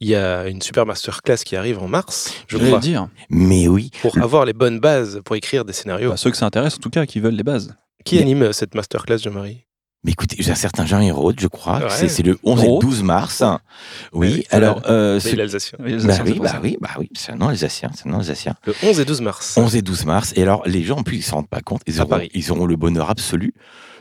il 0.00 0.08
y 0.08 0.14
a 0.14 0.48
une 0.48 0.60
super 0.60 0.84
masterclass 0.86 1.38
qui 1.44 1.56
arrive 1.56 1.78
en 1.78 1.88
mars, 1.88 2.32
je 2.48 2.56
J'allais 2.56 2.68
crois, 2.70 2.78
le 2.80 2.82
dire. 2.84 3.08
Mais 3.30 3.68
oui, 3.68 3.90
pour 4.02 4.16
avoir 4.18 4.44
les 4.44 4.52
bonnes 4.52 4.80
bases 4.80 5.20
pour 5.24 5.36
écrire 5.36 5.64
des 5.64 5.72
scénarios. 5.72 6.10
Bah, 6.10 6.16
ceux 6.16 6.30
que 6.30 6.36
ça 6.36 6.46
intéresse, 6.46 6.74
en 6.74 6.80
tout 6.80 6.90
cas, 6.90 7.06
qui 7.06 7.20
veulent 7.20 7.34
les 7.36 7.42
bases. 7.44 7.74
Qui 8.04 8.18
anime 8.18 8.42
euh, 8.42 8.52
cette 8.52 8.74
masterclass, 8.74 9.18
Jean-Marie? 9.18 9.64
Mais 10.06 10.12
écoutez, 10.12 10.36
j'ai 10.38 10.50
un 10.50 10.54
certain 10.56 10.84
Jean 10.84 11.00
Hérode, 11.00 11.40
je 11.40 11.46
crois. 11.46 11.78
Ouais. 11.78 11.88
C'est, 11.88 12.08
c'est 12.08 12.22
le 12.22 12.38
11 12.44 12.62
et 12.62 12.66
Hérode 12.66 12.80
12 12.82 13.02
mars. 13.02 13.42
Oui, 14.12 14.32
oui, 14.34 14.46
alors, 14.50 14.82
euh, 14.90 15.18
c'est- 15.18 15.30
il 15.32 15.40
est 15.40 15.44
alsacien. 15.44 15.78
Oui, 15.82 15.92
les 15.96 16.04
bah 16.06 16.18
oui, 16.26 16.38
bah 16.38 16.58
oui, 16.62 16.76
bah 16.78 16.90
oui, 16.98 17.08
c'est 17.14 17.32
un 17.32 17.36
nom 17.36 17.48
alsacien, 17.48 17.90
c'est 17.94 18.06
un 18.06 18.10
nom 18.12 18.18
alsacien. 18.18 18.54
Le 18.66 18.74
11 18.82 19.00
et 19.00 19.06
12 19.06 19.22
mars. 19.22 19.56
11 19.56 19.74
et 19.76 19.80
12 19.80 20.04
mars. 20.04 20.34
Et 20.36 20.42
alors, 20.42 20.62
les 20.66 20.82
gens, 20.82 20.98
en 20.98 21.02
plus, 21.02 21.16
ils 21.16 21.22
s'en 21.22 21.36
rendent 21.36 21.48
pas 21.48 21.62
compte. 21.62 21.80
Ils 21.86 22.00
À 22.00 22.02
auront, 22.02 22.10
Paris. 22.10 22.28
ils 22.34 22.52
auront 22.52 22.66
le 22.66 22.76
bonheur 22.76 23.08
absolu 23.08 23.54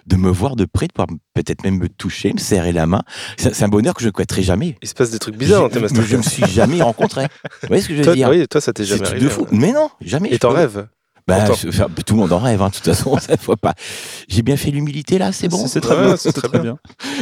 de 0.07 0.15
me 0.15 0.30
voir 0.30 0.55
de 0.55 0.65
près, 0.65 0.88
de 0.88 0.93
pouvoir 0.93 1.07
peut-être 1.34 1.63
même 1.63 1.77
me 1.77 1.89
toucher, 1.89 2.34
me 2.34 2.39
serrer 2.39 2.71
la 2.73 2.85
main. 2.85 3.01
C'est, 3.38 3.63
un 3.63 3.67
bonheur 3.67 3.93
que 3.93 4.01
je 4.01 4.07
ne 4.07 4.11
connaîtrai 4.11 4.43
jamais. 4.43 4.75
Il 4.81 4.88
se 4.88 4.93
passe 4.93 5.11
des 5.11 5.19
trucs 5.19 5.38
bizarres 5.38 5.61
dans 5.61 5.69
tes 5.69 5.75
je, 5.75 5.88
je 5.88 5.93
masterclass. 5.93 6.17
me 6.17 6.21
suis 6.23 6.45
jamais 6.47 6.81
rencontré. 6.81 7.23
Vous 7.61 7.67
voyez 7.67 7.81
ce 7.81 7.88
que 7.88 7.93
je 7.93 7.99
veux 7.99 8.05
Toi, 8.05 8.15
dire 8.15 8.30
oui, 8.30 8.47
toi, 8.47 8.61
ça 8.61 8.73
t'est 8.73 8.84
C'est 8.84 8.97
jamais 8.97 9.07
arrivé. 9.07 9.25
de 9.25 9.30
fou. 9.30 9.43
hein. 9.43 9.49
Mais 9.51 9.71
non, 9.71 9.89
jamais. 10.01 10.30
Et 10.31 10.39
t'en 10.39 10.49
peux- 10.49 10.55
rêves 10.55 10.88
Bah, 11.25 11.39
Pourtant. 11.45 11.61
je- 11.63 11.69
enfin, 11.69 11.88
tout 12.05 12.15
le 12.15 12.19
monde 12.19 12.34
en 12.34 12.39
rêve, 12.39 12.61
hein, 12.61 12.67
de 12.67 12.73
toute 12.75 12.84
façon, 12.84 13.17
ça 13.19 13.38
faut 13.38 13.55
pas. 13.55 13.73
J'ai 14.27 14.41
bien 14.41 14.57
fait 14.57 14.71
l'humilité 14.71 15.17
là, 15.17 15.31
c'est 15.31 15.47
bon. 15.47 15.67
C'est 15.67 15.80
très 15.80 15.95
bien. 15.95 16.17
c'est 16.17 16.31
C'est 16.31 16.34
très 16.34 16.49
très 16.49 16.59
bien. 16.59 16.77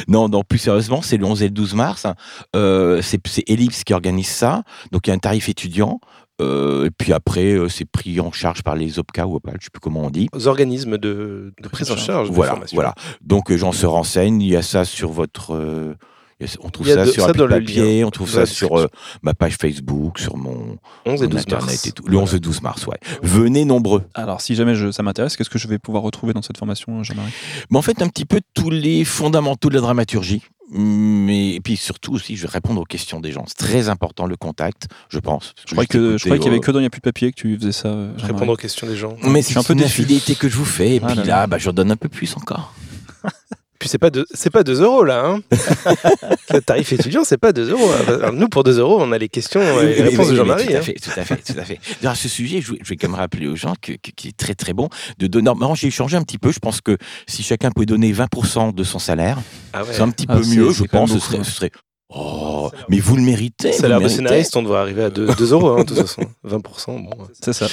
Non, 0.07 0.27
non, 0.27 0.43
plus 0.43 0.57
sérieusement, 0.57 1.03
c'est 1.03 1.17
le 1.17 1.25
11 1.25 1.43
et 1.43 1.45
le 1.45 1.51
12 1.51 1.75
mars. 1.75 2.07
Euh, 2.55 3.01
c'est 3.03 3.19
c'est 3.27 3.43
Ellipse 3.47 3.83
qui 3.83 3.93
organise 3.93 4.27
ça. 4.27 4.63
Donc, 4.91 5.05
il 5.05 5.11
y 5.11 5.13
a 5.13 5.15
un 5.15 5.19
tarif 5.19 5.49
étudiant. 5.49 5.99
Euh, 6.41 6.85
et 6.85 6.91
puis 6.91 7.13
après, 7.13 7.53
euh, 7.53 7.69
c'est 7.69 7.85
pris 7.85 8.19
en 8.19 8.31
charge 8.31 8.63
par 8.63 8.75
les 8.75 8.99
OPCA 8.99 9.27
ou 9.27 9.35
OPAL, 9.35 9.55
je 9.59 9.65
sais 9.65 9.69
plus 9.71 9.79
comment 9.79 10.01
on 10.01 10.09
dit. 10.09 10.27
Aux 10.33 10.47
organismes 10.47 10.97
de, 10.97 11.53
de 11.61 11.69
prise 11.69 11.91
en 11.91 11.97
charge. 11.97 12.29
de 12.29 12.33
Voilà, 12.33 12.53
formation. 12.53 12.75
voilà. 12.75 12.95
Donc, 13.21 13.51
euh, 13.51 13.57
j'en 13.57 13.71
se 13.71 13.85
renseigne. 13.85 14.41
Il 14.41 14.49
y 14.49 14.55
a 14.55 14.61
ça 14.61 14.85
sur 14.85 15.11
votre. 15.11 15.95
Euh, 16.41 16.45
on 16.61 16.69
trouve 16.69 16.87
ça 16.87 17.05
de- 17.05 17.11
sur 17.11 17.25
ça 17.25 17.33
papier, 17.33 18.03
on 18.03 18.11
trouve 18.11 18.29
ça 18.29 18.45
sur 18.45 18.79
euh, 18.79 18.87
ma 19.21 19.33
page 19.33 19.55
Facebook, 19.59 20.19
sur 20.19 20.37
mon, 20.37 20.77
11 21.05 21.21
et 21.21 21.25
mon 21.25 21.29
12 21.31 21.39
internet 21.41 21.65
mars. 21.67 21.85
et 21.87 21.91
tout. 21.91 22.03
Le 22.07 22.17
11 22.17 22.35
et 22.35 22.39
12 22.39 22.61
mars, 22.61 22.87
ouais. 22.87 22.97
Venez 23.21 23.65
nombreux. 23.65 24.03
Alors, 24.13 24.41
si 24.41 24.55
jamais 24.55 24.75
je, 24.75 24.91
ça 24.91 25.03
m'intéresse, 25.03 25.35
qu'est-ce 25.37 25.49
que 25.49 25.59
je 25.59 25.67
vais 25.67 25.79
pouvoir 25.79 26.03
retrouver 26.03 26.33
dans 26.33 26.41
cette 26.41 26.57
formation, 26.57 27.03
Jean-Marie? 27.03 27.31
Mais 27.69 27.77
en 27.77 27.81
fait, 27.81 28.01
un 28.01 28.07
petit 28.07 28.25
peu 28.25 28.41
tous 28.53 28.69
les 28.69 29.03
fondamentaux 29.05 29.69
de 29.69 29.75
la 29.75 29.81
dramaturgie. 29.81 30.41
Mais 30.73 31.55
et 31.55 31.59
puis 31.59 31.75
surtout 31.75 32.13
aussi, 32.13 32.37
je 32.37 32.43
vais 32.43 32.47
répondre 32.53 32.79
aux 32.79 32.85
questions 32.85 33.19
des 33.19 33.33
gens. 33.33 33.43
C'est 33.45 33.57
très 33.57 33.89
important 33.89 34.25
le 34.25 34.37
contact, 34.37 34.87
je 35.09 35.19
pense. 35.19 35.53
Je 35.67 35.71
croyais 35.73 35.85
que 35.85 36.17
je 36.17 36.23
croyais 36.23 36.39
qu'il 36.39 36.49
y 36.49 36.55
avait 36.55 36.61
que 36.61 36.71
dans 36.71 36.79
Il 36.79 36.83
n'y 36.83 36.87
a 36.87 36.89
plus 36.89 37.01
de 37.01 37.03
papier 37.03 37.29
que 37.33 37.35
tu 37.35 37.57
faisais 37.57 37.73
ça. 37.73 37.89
euh, 37.89 38.13
Jean-Marie. 38.17 38.33
Répondre 38.33 38.53
aux 38.53 38.55
questions 38.55 38.87
des 38.87 38.95
gens. 38.95 39.17
Mais 39.23 39.41
c'est 39.41 39.57
un 39.57 39.63
peu 39.63 39.73
une 39.73 39.79
déçu. 39.79 40.01
infidélité 40.03 40.35
que 40.35 40.47
je 40.47 40.55
vous 40.55 40.63
fais. 40.63 40.95
Et 40.95 41.01
Ah 41.03 41.07
puis 41.07 41.15
là 41.17 41.23
là, 41.25 41.35
là. 41.41 41.47
bah, 41.47 41.57
je 41.57 41.69
donne 41.71 41.91
un 41.91 41.97
peu 41.97 42.07
plus 42.07 42.37
encore. 42.37 42.73
Puis 43.81 43.89
c'est 43.89 43.97
pas, 43.97 44.11
de- 44.11 44.27
c'est 44.31 44.51
pas 44.51 44.63
2 44.63 44.83
euros 44.83 45.03
là. 45.03 45.25
Hein 45.25 45.39
le 46.53 46.59
tarif 46.61 46.93
étudiant, 46.93 47.23
c'est 47.23 47.39
pas 47.39 47.51
2 47.51 47.71
euros. 47.71 47.89
Alors, 48.07 48.31
nous, 48.31 48.47
pour 48.47 48.63
2 48.63 48.77
euros, 48.77 48.99
on 49.01 49.11
a 49.11 49.17
les 49.17 49.27
questions 49.27 49.59
et 49.81 49.95
les 49.95 50.01
réponses 50.03 50.29
de 50.29 50.35
Jean-Marie. 50.35 50.67
Tout 50.67 50.73
à 50.73 50.77
hein. 50.77 50.81
fait, 50.83 50.93
tout 50.93 51.09
à 51.19 51.23
fait, 51.25 51.37
tout 51.37 51.59
à 51.59 51.63
fait. 51.63 51.79
À 52.05 52.13
ce 52.13 52.29
sujet, 52.29 52.61
je, 52.61 52.73
vais- 52.73 52.77
je 52.83 52.89
vais 52.89 52.95
quand 52.95 53.07
même 53.07 53.15
rappeler 53.19 53.47
aux 53.47 53.55
gens 53.55 53.73
que, 53.81 53.93
qui 53.93 54.27
est 54.27 54.37
très 54.37 54.53
très 54.53 54.73
bon 54.73 54.87
de 55.17 55.25
donner. 55.25 55.45
Normalement, 55.45 55.73
j'ai 55.73 55.87
échangé 55.87 56.15
un 56.15 56.21
petit 56.21 56.37
peu. 56.37 56.51
Je 56.51 56.59
pense 56.59 56.79
que 56.79 56.95
si 57.27 57.41
chacun 57.41 57.71
pouvait 57.71 57.87
donner 57.87 58.13
20% 58.13 58.75
de 58.75 58.83
son 58.83 58.99
salaire, 58.99 59.39
Ah 59.73 59.81
ouais. 59.83 59.89
c'est 59.91 60.01
un 60.03 60.11
petit 60.11 60.27
Ah, 60.29 60.35
peu 60.37 60.45
mieux, 60.45 60.71
je 60.71 60.83
pense. 60.83 61.17
Serait, 61.17 61.43
ce 61.43 61.51
serait- 61.51 61.71
Oh, 62.13 62.69
mais 62.89 62.99
vous 62.99 63.15
le 63.15 63.21
méritez. 63.21 63.71
C'est 63.71 63.83
vous 63.83 63.87
l'air 63.87 63.99
le 63.99 64.03
de 64.05 64.09
scénariste, 64.09 64.55
on 64.57 64.63
devrait 64.63 64.79
arriver 64.79 65.03
à 65.03 65.09
2, 65.09 65.27
euros, 65.53 65.69
hein, 65.69 65.83
de 65.83 65.87
toute 65.87 65.97
façon. 65.97 66.23
20%, 66.45 67.05
bon. 67.05 67.09
C'est 67.41 67.53
ça. 67.53 67.67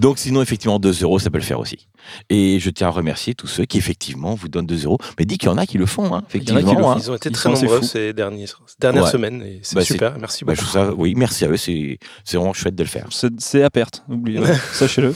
Donc 0.00 0.18
sinon, 0.18 0.42
effectivement, 0.42 0.78
2 0.80 1.02
euros, 1.02 1.18
ça 1.20 1.30
peut 1.30 1.38
le 1.38 1.44
faire 1.44 1.60
aussi. 1.60 1.86
Et 2.28 2.58
je 2.58 2.70
tiens 2.70 2.88
à 2.88 2.90
remercier 2.90 3.34
tous 3.34 3.46
ceux 3.46 3.64
qui, 3.64 3.78
effectivement, 3.78 4.34
vous 4.34 4.48
donnent 4.48 4.66
2 4.66 4.84
euros. 4.86 4.98
Mais 5.18 5.24
dis 5.24 5.38
qu'il 5.38 5.48
y 5.48 5.52
en 5.52 5.56
a 5.58 5.66
qui 5.66 5.78
le 5.78 5.86
font, 5.86 6.14
hein, 6.14 6.22
Il 6.34 6.48
y 6.48 6.52
en 6.52 6.56
a 6.56 6.60
qui 6.62 6.64
effectivement. 6.64 6.90
le 6.94 6.96
hein. 6.96 7.00
Ils 7.00 7.10
ont 7.10 7.14
été 7.16 7.28
Ils 7.28 7.32
très 7.32 7.48
nombreux 7.50 7.82
ces, 7.82 8.12
derniers, 8.12 8.46
dernières 8.80 9.04
Ouais. 9.04 9.10
semaines 9.10 9.42
et 9.42 9.60
c'est 9.62 9.76
Bah, 9.76 9.82
c'est- 9.84 9.92
super. 9.92 10.18
Merci 10.18 10.44
Bah, 10.44 10.54
beaucoup. 10.54 10.66
je 10.66 10.70
trouve 10.72 10.82
ça, 10.88 10.94
oui, 10.96 11.14
merci 11.16 11.44
à 11.44 11.48
eux, 11.48 11.56
c'est 11.56 11.98
vraiment 12.32 12.52
chouette 12.54 12.74
de 12.74 12.82
le 12.82 12.88
faire. 12.88 13.06
C'est 13.38 13.62
à 13.62 13.70
perte, 13.70 14.02
oubliez 14.08 14.40
Sachez-le. 14.72 15.14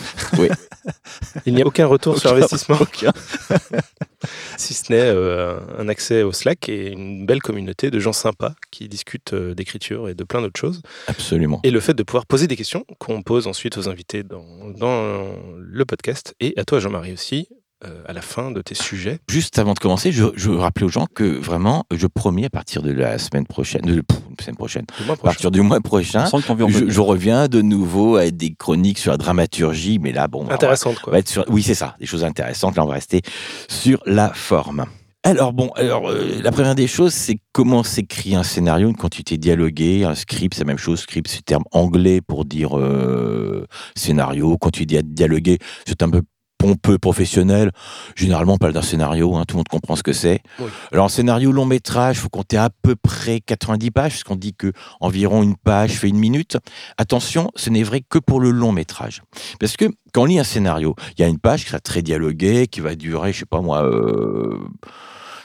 Il 1.46 1.54
n'y 1.54 1.62
a 1.62 1.66
aucun 1.66 1.86
retour 1.86 2.18
sur 2.18 2.32
investissement, 2.32 2.76
aucun. 2.80 3.12
si 4.56 4.74
ce 4.74 4.92
n'est 4.92 5.00
euh, 5.00 5.58
un 5.78 5.88
accès 5.88 6.22
au 6.22 6.32
Slack 6.32 6.68
et 6.68 6.90
une 6.90 7.26
belle 7.26 7.40
communauté 7.40 7.90
de 7.90 7.98
gens 7.98 8.12
sympas 8.12 8.54
qui 8.70 8.88
discutent 8.88 9.32
euh, 9.32 9.54
d'écriture 9.54 10.08
et 10.08 10.14
de 10.14 10.24
plein 10.24 10.40
d'autres 10.40 10.60
choses. 10.60 10.82
Absolument. 11.06 11.60
Et 11.64 11.70
le 11.70 11.80
fait 11.80 11.94
de 11.94 12.02
pouvoir 12.02 12.26
poser 12.26 12.46
des 12.46 12.56
questions 12.56 12.84
qu'on 12.98 13.22
pose 13.22 13.46
ensuite 13.46 13.78
aux 13.78 13.88
invités 13.88 14.22
dans, 14.22 14.44
dans 14.76 15.34
le 15.58 15.84
podcast 15.84 16.34
et 16.40 16.54
à 16.56 16.64
toi, 16.64 16.80
Jean-Marie 16.80 17.12
aussi, 17.12 17.48
euh, 17.84 18.02
à 18.06 18.12
la 18.12 18.20
fin 18.20 18.50
de 18.50 18.60
tes 18.62 18.74
sujets. 18.74 19.20
Juste 19.28 19.58
avant 19.58 19.74
de 19.74 19.78
commencer, 19.78 20.12
je, 20.12 20.26
je 20.34 20.50
veux 20.50 20.58
rappeler 20.58 20.86
aux 20.86 20.90
gens 20.90 21.06
que 21.06 21.24
vraiment, 21.24 21.84
je 21.90 22.06
promets 22.06 22.44
à 22.44 22.50
partir 22.50 22.82
de 22.82 22.92
la 22.92 23.18
semaine 23.18 23.46
prochaine, 23.46 23.82
de 23.82 24.00
pff, 24.00 24.18
semaine 24.40 24.56
prochaine, 24.56 24.84
à 25.08 25.16
partir 25.16 25.50
du 25.50 25.60
mois 25.60 25.78
On 25.78 25.80
prochain, 25.80 26.26
je, 26.26 27.00
reviens 27.00 27.48
de 27.48 27.62
nouveau 27.62 28.16
avec 28.16 28.36
des 28.36 28.54
chroniques 28.54 28.98
sur 28.98 29.12
la 29.12 29.18
dramaturgie, 29.18 29.98
mais 29.98 30.12
là, 30.12 30.28
bon, 30.28 30.48
Intéressante, 30.50 30.96
on 31.00 31.04
quoi. 31.04 31.12
va 31.12 31.18
être 31.18 31.28
sur, 31.28 31.44
oui, 31.48 31.62
c'est 31.62 31.74
ça, 31.74 31.96
des 32.00 32.06
choses 32.06 32.24
intéressantes. 32.24 32.76
Là, 32.76 32.84
on 32.84 32.88
va 32.88 32.94
rester 32.94 33.22
sur 33.68 34.02
la 34.06 34.32
forme. 34.32 34.86
Alors 35.22 35.52
bon, 35.52 35.68
alors 35.76 36.08
euh, 36.08 36.40
la 36.42 36.50
première 36.50 36.74
des 36.74 36.86
choses, 36.86 37.12
c'est 37.12 37.38
comment 37.52 37.82
s'écrit 37.82 38.34
un 38.34 38.42
scénario, 38.42 38.88
une 38.88 38.96
quantité 38.96 39.36
dialoguée, 39.36 40.04
un 40.04 40.14
script, 40.14 40.54
c'est 40.54 40.62
la 40.62 40.66
même 40.66 40.78
chose. 40.78 41.00
Script, 41.00 41.28
c'est 41.28 41.40
le 41.40 41.42
terme 41.42 41.64
anglais 41.72 42.22
pour 42.22 42.46
dire 42.46 42.78
euh, 42.78 43.66
scénario. 43.94 44.56
Quantité 44.56 45.02
dialoguée, 45.02 45.58
c'est 45.86 46.02
un 46.02 46.08
peu 46.08 46.22
pompeux, 46.60 46.98
professionnel. 46.98 47.72
Généralement, 48.14 48.54
on 48.54 48.58
parle 48.58 48.74
d'un 48.74 48.82
scénario, 48.82 49.34
hein, 49.34 49.44
tout 49.48 49.56
le 49.56 49.60
monde 49.60 49.68
comprend 49.68 49.96
ce 49.96 50.02
que 50.02 50.12
c'est. 50.12 50.42
Oui. 50.58 50.66
Alors, 50.92 51.06
en 51.06 51.08
scénario 51.08 51.50
long 51.52 51.64
métrage, 51.64 52.18
il 52.18 52.20
faut 52.20 52.28
compter 52.28 52.58
à 52.58 52.68
peu 52.82 52.94
près 52.96 53.40
90 53.40 53.90
pages, 53.90 54.12
puisqu'on 54.12 54.36
dit 54.36 54.52
que 54.52 54.72
environ 55.00 55.42
une 55.42 55.56
page 55.56 55.92
fait 55.92 56.08
une 56.08 56.18
minute. 56.18 56.58
Attention, 56.98 57.50
ce 57.56 57.70
n'est 57.70 57.82
vrai 57.82 58.02
que 58.06 58.18
pour 58.18 58.40
le 58.40 58.50
long 58.50 58.72
métrage. 58.72 59.22
Parce 59.58 59.76
que 59.78 59.86
quand 60.12 60.22
on 60.22 60.26
lit 60.26 60.38
un 60.38 60.44
scénario, 60.44 60.94
il 61.16 61.22
y 61.22 61.24
a 61.24 61.28
une 61.28 61.38
page 61.38 61.62
qui 61.62 61.70
sera 61.70 61.80
très 61.80 62.02
dialoguée, 62.02 62.66
qui 62.66 62.80
va 62.80 62.94
durer, 62.94 63.32
je 63.32 63.38
sais 63.38 63.46
pas 63.46 63.62
moi, 63.62 63.82
euh, 63.82 64.58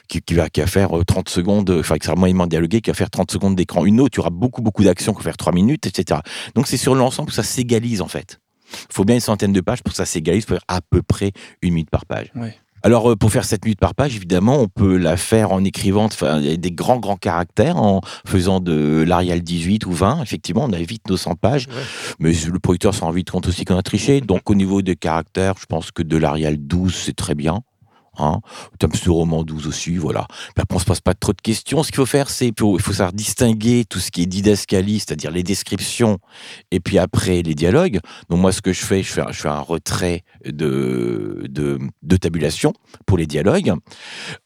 qui, 0.10 0.22
qui 0.22 0.34
va, 0.34 0.50
qui 0.50 0.60
va 0.60 0.68
faire 0.68 0.98
euh, 0.98 1.06
30 1.06 1.30
secondes, 1.30 1.70
enfin, 1.70 1.96
qui 1.96 2.08
sera 2.08 2.18
moyennement 2.18 2.48
dialogué, 2.48 2.82
qui 2.82 2.90
va 2.90 2.94
faire 2.94 3.10
30 3.10 3.32
secondes 3.32 3.56
d'écran. 3.56 3.86
Une 3.86 4.02
autre, 4.02 4.16
il 4.16 4.18
y 4.18 4.20
aura 4.20 4.32
beaucoup, 4.32 4.62
beaucoup 4.62 4.84
d'actions 4.84 5.14
qui 5.14 5.20
vont 5.20 5.24
faire 5.24 5.38
3 5.38 5.54
minutes, 5.54 5.88
etc. 5.88 6.20
Donc, 6.56 6.68
c'est 6.68 6.78
sur 6.78 6.94
l'ensemble 6.94 7.30
que 7.30 7.36
ça 7.36 7.44
s'égalise, 7.44 8.02
en 8.02 8.10
fait. 8.10 8.40
Il 8.72 8.94
faut 8.94 9.06
bien 9.06 9.16
une 9.16 9.22
centaine 9.22 9.54
de 9.54 9.62
pages 9.62 9.84
pour 9.84 9.94
que 9.94 9.98
ça 9.98 10.06
s'égalise, 10.06 10.46
pour 10.46 10.56
faire 10.58 10.66
à 10.68 10.82
peu 10.82 11.02
près 11.02 11.32
une 11.62 11.74
minute 11.74 11.90
par 11.90 12.06
page. 12.06 12.32
Alors, 12.86 13.12
euh, 13.12 13.16
pour 13.16 13.32
faire 13.32 13.46
7 13.46 13.66
minutes 13.66 13.80
par 13.80 13.96
page, 13.96 14.16
évidemment, 14.16 14.62
on 14.62 14.68
peut 14.68 14.98
la 14.98 15.18
faire 15.18 15.52
en 15.52 15.64
écrivant 15.64 16.08
des 16.08 16.72
grands, 16.72 17.00
grands 17.00 17.18
caractères, 17.18 17.78
en 17.78 18.02
faisant 18.28 18.60
de 18.60 19.04
l'Arial 19.08 19.42
18 19.42 19.88
ou 19.88 19.92
20. 19.92 20.22
Effectivement, 20.22 20.66
on 20.66 20.72
a 20.72 20.78
vite 20.78 21.10
nos 21.10 21.18
100 21.18 21.34
pages. 21.34 21.66
Ouais. 21.66 21.82
Mais 22.20 22.32
le 22.32 22.60
producteur 22.60 22.94
s'en 22.94 23.08
rend 23.08 23.12
vite 23.12 23.32
compte 23.32 23.48
aussi 23.48 23.66
qu'on 23.66 23.78
a 23.78 23.82
triché. 23.82 24.22
Donc, 24.22 24.52
au 24.52 24.54
niveau 24.54 24.84
des 24.84 24.96
caractères, 24.96 25.56
je 25.60 25.66
pense 25.66 25.90
que 25.90 26.04
de 26.04 26.16
l'Arial 26.16 26.58
12, 26.58 26.94
c'est 26.94 27.16
très 27.16 27.34
bien. 27.34 27.64
Hein. 28.18 28.40
Times 28.80 28.92
New 29.06 29.14
Roman 29.14 29.44
12 29.44 29.68
aussi, 29.68 29.98
voilà. 29.98 30.26
Puis 30.30 30.62
après, 30.62 30.76
on 30.76 30.80
se 30.80 30.86
pose 30.86 31.02
pas 31.02 31.14
trop 31.14 31.34
de 31.34 31.42
questions. 31.42 31.84
Ce 31.84 31.90
qu'il 31.90 31.98
faut 31.98 32.06
faire, 32.06 32.30
c'est 32.30 32.48
il 32.48 32.54
faut, 32.58 32.80
savoir 32.80 33.14
distinguer 33.14 33.86
tout 33.86 34.00
ce 34.00 34.12
qui 34.12 34.22
est 34.24 34.26
didascalie, 34.26 35.00
c'est-à-dire 35.00 35.32
les 35.32 35.44
descriptions, 35.44 36.20
et 36.72 36.80
puis 36.80 36.98
après 36.98 37.42
les 37.42 37.56
dialogues. 37.56 38.00
Donc 38.30 38.40
moi, 38.40 38.52
ce 38.52 38.62
que 38.62 38.74
je 38.74 38.84
fais, 38.86 39.04
je 39.04 39.12
fais, 39.12 39.22
un- 39.50 39.60
retrait 39.62 40.24
de 40.46 42.18
tabulation 42.18 42.74
pour 43.06 43.18
les 43.18 43.26
dialogues. 43.28 43.74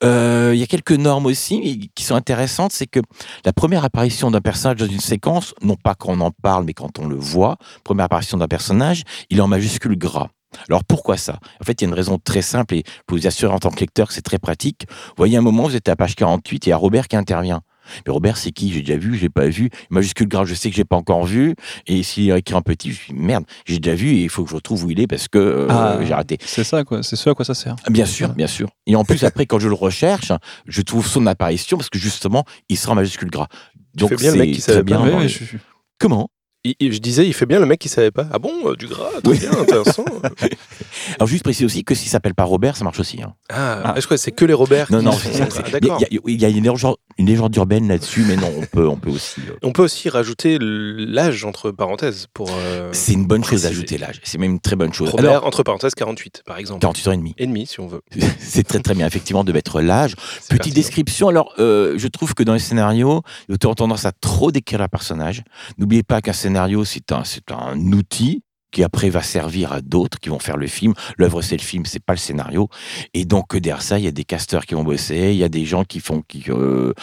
Euh, 0.04 0.52
Il 0.54 0.60
y 0.60 0.64
a 0.64 0.68
quelques 0.68 0.92
normes 0.94 1.26
aussi 1.28 1.92
qui 1.96 2.04
sont 2.04 2.16
intéressantes. 2.16 2.72
C'est 2.74 2.88
que 2.88 3.00
la 3.46 3.54
première 3.54 3.84
apparition 3.86 4.32
d'un 4.32 4.42
personnage 4.42 4.78
dans 4.78 4.88
une 4.88 5.00
séquence, 5.00 5.54
non 5.62 5.76
pas 5.76 5.96
quand 5.96 6.14
on 6.14 6.22
en 6.22 6.32
parle, 6.32 6.66
mais 6.66 6.74
quand 6.74 7.00
on 7.00 7.08
le 7.08 7.16
voit, 7.16 7.58
première 7.84 8.06
apparition 8.06 8.38
d'un 8.38 8.48
personnage, 8.48 9.04
il 9.30 9.38
est 9.38 9.42
en 9.42 9.48
majuscule 9.48 9.98
gras. 9.98 10.30
Alors 10.68 10.84
pourquoi 10.84 11.18
ça? 11.18 11.40
En 11.62 11.64
fait, 11.64 11.82
il 11.82 11.86
y 11.86 11.88
a 11.88 11.90
une 11.90 11.96
raison 11.96 12.18
très 12.24 12.42
simple 12.42 12.76
et 12.76 12.84
pour 13.08 13.18
vous 13.18 13.28
assurer 13.28 13.54
en 13.54 13.60
tant 13.60 13.70
que 13.70 13.80
lecteur 13.80 14.08
que 14.08 14.14
c'est 14.14 14.22
très 14.22 14.40
pratique. 14.40 14.86
Vous 14.90 15.14
voyez 15.18 15.38
un 15.38 15.42
moment, 15.42 15.64
vous 15.64 15.76
êtes 15.76 15.90
à 15.90 15.96
page 15.96 16.16
48 16.16 16.56
et 16.56 16.68
il 16.68 16.70
y 16.70 16.74
a 16.74 16.78
Robert 16.78 17.08
qui 17.08 17.16
intervient. 17.16 17.62
Mais 18.06 18.12
Robert, 18.14 18.38
c'est 18.38 18.52
qui? 18.52 18.72
J'ai 18.72 18.82
déjà 18.82 18.98
vu, 19.00 19.18
j'ai 19.18 19.30
pas 19.30 19.48
vu. 19.48 19.72
Majuscule 19.90 20.28
grave, 20.28 20.46
je 20.46 20.54
sais 20.54 20.70
que 20.70 20.76
j'ai 20.76 20.86
pas 20.86 20.96
encore 20.96 21.26
vu. 21.26 21.56
Et 21.88 22.04
s'il 22.04 22.30
écrit 22.32 22.54
en 22.54 22.62
petit, 22.62 22.92
je 22.92 22.98
suis 22.98 23.14
merde, 23.14 23.46
j'ai 23.66 23.80
déjà 23.80 23.96
vu 23.96 24.10
et 24.10 24.24
il 24.24 24.30
faut 24.30 24.44
que 24.44 24.50
je 24.52 24.56
retrouve 24.56 24.86
où 24.86 24.92
il 24.92 25.00
est 25.00 25.08
parce 25.08 25.28
que 25.28 25.40
euh, 25.40 25.68
Ah. 25.70 25.98
j'ai 26.04 26.14
raté. 26.14 26.38
C'est 26.46 26.64
ça, 26.64 26.84
quoi. 26.84 27.02
C'est 27.02 27.16
ce 27.16 27.30
à 27.32 27.34
quoi 27.34 27.46
ça 27.46 27.56
sert. 27.56 27.76
Bien 27.90 28.06
sûr, 28.06 28.30
bien 28.30 28.46
sûr. 28.48 28.70
Et 28.86 28.96
en 28.96 29.04
plus, 29.06 29.24
après, 29.24 29.48
quand 29.48 29.58
je 29.58 29.68
le 29.68 29.74
recherche, 29.74 30.32
je 30.68 30.82
trouve 30.84 31.08
son 31.08 31.26
apparition 31.26 31.78
parce 31.78 31.90
que 31.90 31.98
justement, 31.98 32.44
il 32.70 32.78
sera 32.78 32.92
en 32.92 32.96
majuscule 32.96 33.32
gras. 33.32 33.48
Donc 33.96 34.10
fais 34.10 34.16
bien 34.18 34.32
le 34.34 34.38
c'est 34.40 34.46
mec 34.46 34.52
qui 34.56 34.62
savait 34.62 34.84
bien. 34.84 35.02
Ouais, 35.04 35.14
ouais, 35.16 35.28
je- 35.28 35.44
je- 35.46 35.58
Comment? 36.00 36.30
Il- 36.66 36.76
il- 36.82 36.92
je 36.92 37.00
disais, 37.00 37.26
il 37.26 37.34
fait 37.34 37.46
bien 37.46 37.60
le 37.60 37.66
mec 37.66 37.80
qui 37.80 37.88
savait 37.88 38.12
pas. 38.12 38.28
Ah 38.34 38.38
bon, 38.40 38.52
euh, 38.66 38.76
du 38.76 38.88
gras, 38.88 39.10
très 39.24 39.32
Oui. 39.32 39.40
bien, 39.40 39.52
intéressant. 39.54 40.04
Alors 41.16 41.28
juste 41.28 41.44
préciser 41.44 41.66
aussi 41.66 41.84
que 41.86 41.96
s'il 41.96 42.10
s'appelle 42.10 42.36
pas 42.36 42.44
Robert, 42.44 42.76
ça 42.76 42.84
marche 42.84 43.00
aussi. 43.00 43.22
hein. 43.22 43.34
Ah, 43.50 43.82
Ah. 43.86 43.94
je 43.98 44.06
crois 44.06 44.18
que 44.18 44.22
c'est 44.24 44.32
que 44.34 44.44
les 44.44 44.54
Robert. 44.54 44.88
Non, 44.92 45.00
qui 45.00 45.06
non, 45.06 45.12
Ah, 45.14 45.70
D'accord. 45.72 46.02
il 46.12 46.16
y 46.16 46.18
a, 46.18 46.22
il 46.28 46.42
y 46.42 46.46
a 46.46 46.50
une, 46.50 46.64
légende, 46.70 46.96
une 47.18 47.28
légende 47.28 47.56
urbaine 47.56 47.88
là-dessus, 47.88 48.26
mais 48.28 48.36
non, 48.36 48.52
on 48.58 48.66
peut, 48.66 48.88
on 48.90 48.98
peut 48.98 49.10
aussi. 49.10 49.40
euh, 49.50 49.54
On 49.64 49.72
peut 49.72 49.84
aussi 49.84 50.10
rajouter 50.10 50.58
l'âge 50.60 51.46
entre 51.46 51.72
parenthèses 51.72 52.28
pour. 52.34 52.50
euh, 52.52 52.90
C'est 52.92 53.14
une 53.14 53.26
bonne 53.26 53.44
chose 53.46 53.64
d'ajouter 53.64 53.98
l'âge. 53.98 54.20
C'est 54.24 54.38
même 54.38 54.52
une 54.52 54.60
très 54.60 54.76
bonne 54.76 54.92
chose. 54.94 55.10
Robert, 55.12 55.32
Alors, 55.32 55.46
entre 55.46 55.64
parenthèses, 55.64 55.96
48, 55.96 56.44
par 56.46 56.58
exemple. 56.58 56.82
48 56.82 57.08
ans 57.08 57.12
et 57.14 57.18
demi. 57.18 57.36
Et 57.38 57.48
demi, 57.48 57.68
si 57.68 57.80
on 57.80 57.88
veut. 57.88 58.02
C'est 58.40 58.64
très 58.68 58.80
très 58.80 58.96
bien, 58.96 59.08
effectivement, 59.08 59.46
de 59.46 59.54
mettre 59.54 59.80
l'âge. 59.82 60.16
Petite 60.16 60.50
pertinent. 60.50 60.76
description. 60.76 61.28
Alors, 61.30 61.54
je 61.58 62.08
trouve 62.08 62.34
que 62.34 62.44
dans 62.44 62.54
les 62.54 62.60
scénarios, 62.60 63.22
l'auteur 63.48 63.72
a 63.72 63.76
tendance 63.76 64.04
à 64.06 64.12
trop 64.12 64.52
décrire 64.52 64.82
un 64.82 64.90
personnage. 64.90 65.44
N'oubliez 65.78 66.04
pas 66.04 66.20
qu'un 66.22 66.34
scénario, 66.34 66.49
c'est 66.86 67.12
un, 67.12 67.24
c'est 67.24 67.52
un 67.52 67.78
outil 67.92 68.44
qui 68.72 68.84
après 68.84 69.10
va 69.10 69.22
servir 69.22 69.74
à 69.74 69.82
d'autres 69.82 70.20
qui 70.20 70.30
vont 70.30 70.40
faire 70.40 70.58
le 70.58 70.68
film. 70.68 70.94
L'œuvre, 71.18 71.42
c'est 71.42 71.58
le 71.58 71.62
film, 71.62 71.86
c'est 71.86 72.04
pas 72.04 72.14
le 72.14 72.20
scénario. 72.20 72.70
Et 73.14 73.26
donc, 73.26 73.56
derrière 73.56 73.82
ça, 73.82 73.98
il 73.98 74.06
y 74.06 74.08
a 74.08 74.12
des 74.12 74.24
casteurs 74.24 74.66
qui 74.66 74.76
vont 74.76 74.84
bosser, 74.84 75.32
il 75.32 75.38
y 75.38 75.44
a 75.44 75.50
des 75.50 75.66
gens 75.66 75.84
qui 75.84 76.00
font, 76.00 76.22
qui, 76.28 76.44
euh, 76.50 76.94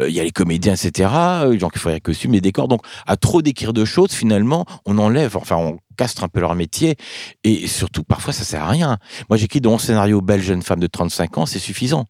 euh, 0.00 0.08
il 0.08 0.14
y 0.14 0.20
a 0.20 0.24
les 0.24 0.30
comédiens, 0.30 0.74
etc., 0.74 1.10
euh, 1.12 1.52
les 1.52 1.58
gens 1.58 1.68
qui 1.68 1.78
font 1.78 1.90
les 1.90 2.00
costumes, 2.00 2.32
les 2.32 2.40
décors. 2.40 2.68
Donc, 2.68 2.82
à 3.06 3.16
trop 3.16 3.42
décrire 3.42 3.72
de 3.72 3.84
choses, 3.84 4.12
finalement, 4.12 4.64
on 4.86 4.98
enlève, 4.98 5.36
enfin, 5.36 5.56
on 5.56 5.78
castre 5.96 6.24
un 6.24 6.28
peu 6.28 6.40
leur 6.40 6.54
métier. 6.54 6.96
Et 7.44 7.66
surtout, 7.66 8.02
parfois, 8.02 8.32
ça 8.32 8.44
sert 8.44 8.62
à 8.62 8.68
rien. 8.68 8.98
Moi, 9.28 9.36
j'écris 9.36 9.60
dans 9.60 9.72
mon 9.72 9.78
scénario 9.78 10.20
Belle 10.20 10.42
jeune 10.42 10.62
femme 10.62 10.80
de 10.80 10.86
35 10.86 11.38
ans, 11.38 11.46
c'est 11.46 11.58
suffisant. 11.58 12.06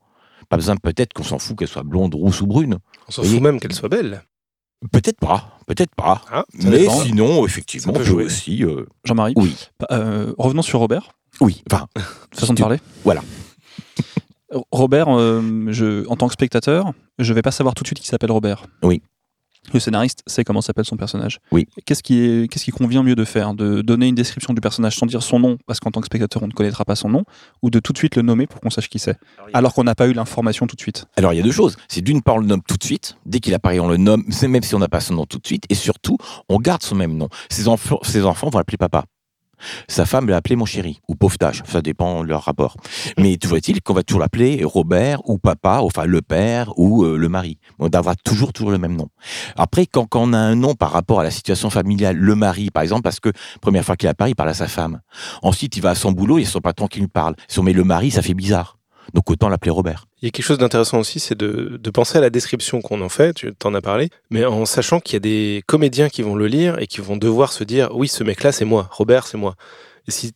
Pas 0.48 0.56
besoin 0.56 0.76
peut-être 0.76 1.12
qu'on 1.12 1.22
s'en 1.22 1.38
fout 1.38 1.56
qu'elle 1.56 1.68
soit 1.68 1.82
blonde, 1.82 2.14
rousse 2.14 2.40
ou 2.40 2.46
brune. 2.46 2.78
On 3.08 3.12
s'en 3.12 3.22
fout 3.22 3.40
même 3.40 3.60
qu'elle 3.60 3.74
soit 3.74 3.88
belle. 3.88 4.22
Peut-être 4.92 5.20
pas, 5.20 5.58
peut-être 5.74 5.94
pas. 5.94 6.22
Ah, 6.32 6.44
Mais 6.54 6.78
dépend. 6.80 7.00
sinon, 7.00 7.46
effectivement, 7.46 7.92
on 7.92 7.96
peut 7.96 8.04
jouer. 8.04 8.24
aussi. 8.24 8.64
euh, 8.64 8.86
Jean-Marie, 9.04 9.34
oui, 9.36 9.54
euh, 9.92 10.32
revenons 10.38 10.62
sur 10.62 10.78
Robert. 10.80 11.12
oui. 11.40 11.62
Enfin, 11.70 11.86
Façon 12.34 12.52
de 12.52 12.56
Tu- 12.56 12.62
parler. 12.62 12.78
voilà. 13.04 13.22
Robert, 14.72 15.06
euh, 15.16 15.66
je, 15.68 16.06
en 16.08 16.16
tant 16.16 16.26
que 16.26 16.32
spectateur, 16.34 16.92
je 17.20 17.32
vais 17.32 17.42
pas 17.42 17.52
savoir 17.52 17.74
tout 17.74 17.84
de 17.84 17.88
suite 17.88 17.98
qu'il 18.00 18.08
s'appelle 18.08 18.32
Robert. 18.32 18.64
Oui. 18.82 19.00
Le 19.72 19.80
scénariste 19.80 20.22
sait 20.26 20.44
comment 20.44 20.60
s'appelle 20.60 20.84
son 20.84 20.96
personnage. 20.96 21.40
Oui. 21.52 21.66
Qu'est-ce 21.86 22.02
qui, 22.02 22.20
est, 22.20 22.48
qu'est-ce 22.48 22.64
qui 22.64 22.70
convient 22.70 23.02
mieux 23.02 23.14
de 23.14 23.24
faire? 23.24 23.54
De 23.54 23.82
donner 23.82 24.08
une 24.08 24.14
description 24.14 24.54
du 24.54 24.60
personnage 24.60 24.96
sans 24.96 25.06
dire 25.06 25.22
son 25.22 25.38
nom, 25.38 25.58
parce 25.66 25.80
qu'en 25.80 25.90
tant 25.90 26.00
que 26.00 26.06
spectateur, 26.06 26.42
on 26.42 26.48
ne 26.48 26.52
connaîtra 26.52 26.84
pas 26.84 26.96
son 26.96 27.08
nom, 27.08 27.24
ou 27.62 27.70
de 27.70 27.78
tout 27.78 27.92
de 27.92 27.98
suite 27.98 28.16
le 28.16 28.22
nommer 28.22 28.46
pour 28.46 28.60
qu'on 28.60 28.70
sache 28.70 28.88
qui 28.88 28.98
c'est, 28.98 29.16
alors 29.52 29.74
qu'on 29.74 29.84
n'a 29.84 29.94
pas 29.94 30.08
eu 30.08 30.12
l'information 30.12 30.66
tout 30.66 30.76
de 30.76 30.80
suite 30.80 31.06
alors 31.16 31.32
il 31.32 31.36
y 31.36 31.40
a 31.40 31.42
deux 31.42 31.52
choses. 31.52 31.76
C'est 31.88 32.00
d'une 32.00 32.22
part, 32.22 32.36
on 32.36 32.38
le 32.38 32.46
nomme 32.46 32.62
tout 32.66 32.76
de 32.76 32.84
suite. 32.84 33.16
Dès 33.26 33.40
qu'il 33.40 33.54
apparaît, 33.54 33.78
on 33.78 33.88
le 33.88 33.96
nomme, 33.96 34.24
c'est 34.30 34.48
même 34.54 34.62
si 34.62 34.74
on 34.74 34.78
n'a 34.78 34.88
pas 34.88 35.00
son 35.00 35.14
nom 35.14 35.26
tout 35.26 35.38
de 35.38 35.46
suite. 35.46 35.64
Et 35.68 35.74
surtout, 35.74 36.16
on 36.48 36.58
garde 36.58 36.82
son 36.82 36.94
même 36.94 37.16
nom. 37.16 37.28
Ses 37.50 37.68
enfants, 37.68 38.00
ses 38.02 38.24
enfants 38.24 38.50
vont 38.50 38.58
l'appeler 38.58 38.78
papa. 38.78 39.04
Sa 39.88 40.06
femme 40.06 40.28
l'a 40.28 40.36
appelé 40.36 40.56
mon 40.56 40.64
chéri 40.64 41.00
ou 41.08 41.14
pauvre 41.14 41.38
tâche, 41.38 41.62
ça 41.66 41.82
dépend 41.82 42.22
de 42.22 42.28
leur 42.28 42.42
rapport. 42.42 42.76
Mais 43.18 43.36
toujours 43.36 43.56
est-il 43.56 43.82
qu'on 43.82 43.94
va 43.94 44.02
toujours 44.02 44.20
l'appeler 44.20 44.62
Robert 44.64 45.20
ou 45.28 45.38
papa, 45.38 45.80
enfin 45.82 46.04
le 46.04 46.22
père 46.22 46.72
ou 46.76 47.04
euh, 47.04 47.16
le 47.16 47.28
mari. 47.28 47.58
On 47.78 47.88
avoir 47.92 48.16
toujours 48.16 48.52
toujours 48.52 48.70
le 48.70 48.78
même 48.78 48.96
nom. 48.96 49.08
Après, 49.56 49.86
quand, 49.86 50.06
quand 50.06 50.22
on 50.22 50.32
a 50.32 50.38
un 50.38 50.54
nom 50.54 50.74
par 50.74 50.92
rapport 50.92 51.20
à 51.20 51.24
la 51.24 51.30
situation 51.30 51.70
familiale, 51.70 52.16
le 52.16 52.34
mari 52.34 52.70
par 52.70 52.82
exemple, 52.82 53.02
parce 53.02 53.20
que 53.20 53.30
première 53.60 53.84
fois 53.84 53.96
qu'il 53.96 54.08
apparaît, 54.08 54.30
il 54.30 54.36
parle 54.36 54.50
à 54.50 54.54
sa 54.54 54.68
femme. 54.68 55.00
Ensuite, 55.42 55.76
il 55.76 55.82
va 55.82 55.90
à 55.90 55.94
son 55.94 56.12
boulot 56.12 56.38
et 56.38 56.44
son 56.44 56.60
patron 56.60 56.86
qui 56.86 57.00
lui 57.00 57.08
parle. 57.08 57.34
Si 57.48 57.58
on 57.58 57.62
met 57.62 57.72
le 57.72 57.84
mari, 57.84 58.10
ça 58.10 58.22
fait 58.22 58.34
bizarre. 58.34 58.78
Donc 59.14 59.30
autant 59.30 59.48
l'appeler 59.48 59.70
Robert. 59.70 60.06
Il 60.22 60.26
y 60.26 60.28
a 60.28 60.30
quelque 60.30 60.44
chose 60.44 60.58
d'intéressant 60.58 60.98
aussi, 60.98 61.18
c'est 61.18 61.36
de, 61.36 61.78
penser 61.90 62.18
à 62.18 62.20
la 62.20 62.28
description 62.28 62.82
qu'on 62.82 63.00
en 63.00 63.08
fait, 63.08 63.34
tu 63.34 63.54
t'en 63.54 63.74
as 63.74 63.80
parlé, 63.80 64.10
mais 64.28 64.44
en 64.44 64.66
sachant 64.66 65.00
qu'il 65.00 65.14
y 65.14 65.16
a 65.16 65.20
des 65.20 65.62
comédiens 65.66 66.10
qui 66.10 66.22
vont 66.22 66.34
le 66.34 66.46
lire 66.46 66.78
et 66.78 66.86
qui 66.86 67.00
vont 67.00 67.16
devoir 67.16 67.52
se 67.52 67.64
dire 67.64 67.88
oui, 67.94 68.06
ce 68.06 68.22
mec-là, 68.22 68.52
c'est 68.52 68.66
moi, 68.66 68.88
Robert, 68.90 69.26
c'est 69.26 69.38
moi. 69.38 69.56
Si, 70.08 70.32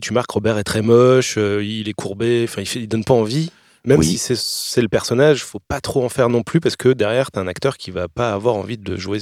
tu 0.00 0.12
marques 0.12 0.30
Robert 0.30 0.58
est 0.58 0.64
très 0.64 0.82
moche, 0.82 1.36
euh, 1.38 1.64
il 1.64 1.88
est 1.88 1.94
courbé, 1.94 2.42
il, 2.42 2.48
fait, 2.48 2.62
il 2.62 2.88
donne 2.88 3.04
pas 3.04 3.14
envie, 3.14 3.50
même 3.84 3.98
Oui. 3.98 4.06
si 4.06 4.18
c'est- 4.18 4.80
le 4.82 4.88
personnage, 4.88 5.44
faut 5.44 5.60
pas 5.60 5.80
trop 5.80 6.04
en 6.04 6.08
faire 6.08 6.28
non 6.28 6.42
plus 6.42 6.60
parce 6.60 6.76
que 6.76 6.88
derrière, 6.92 7.30
t'as 7.30 7.40
un 7.40 7.46
acteur 7.46 7.76
qui 7.76 7.90
va 7.90 8.08
pas 8.08 8.32
avoir 8.32 8.54
envie 8.56 8.76
de 8.78 8.96
jouer 8.96 9.18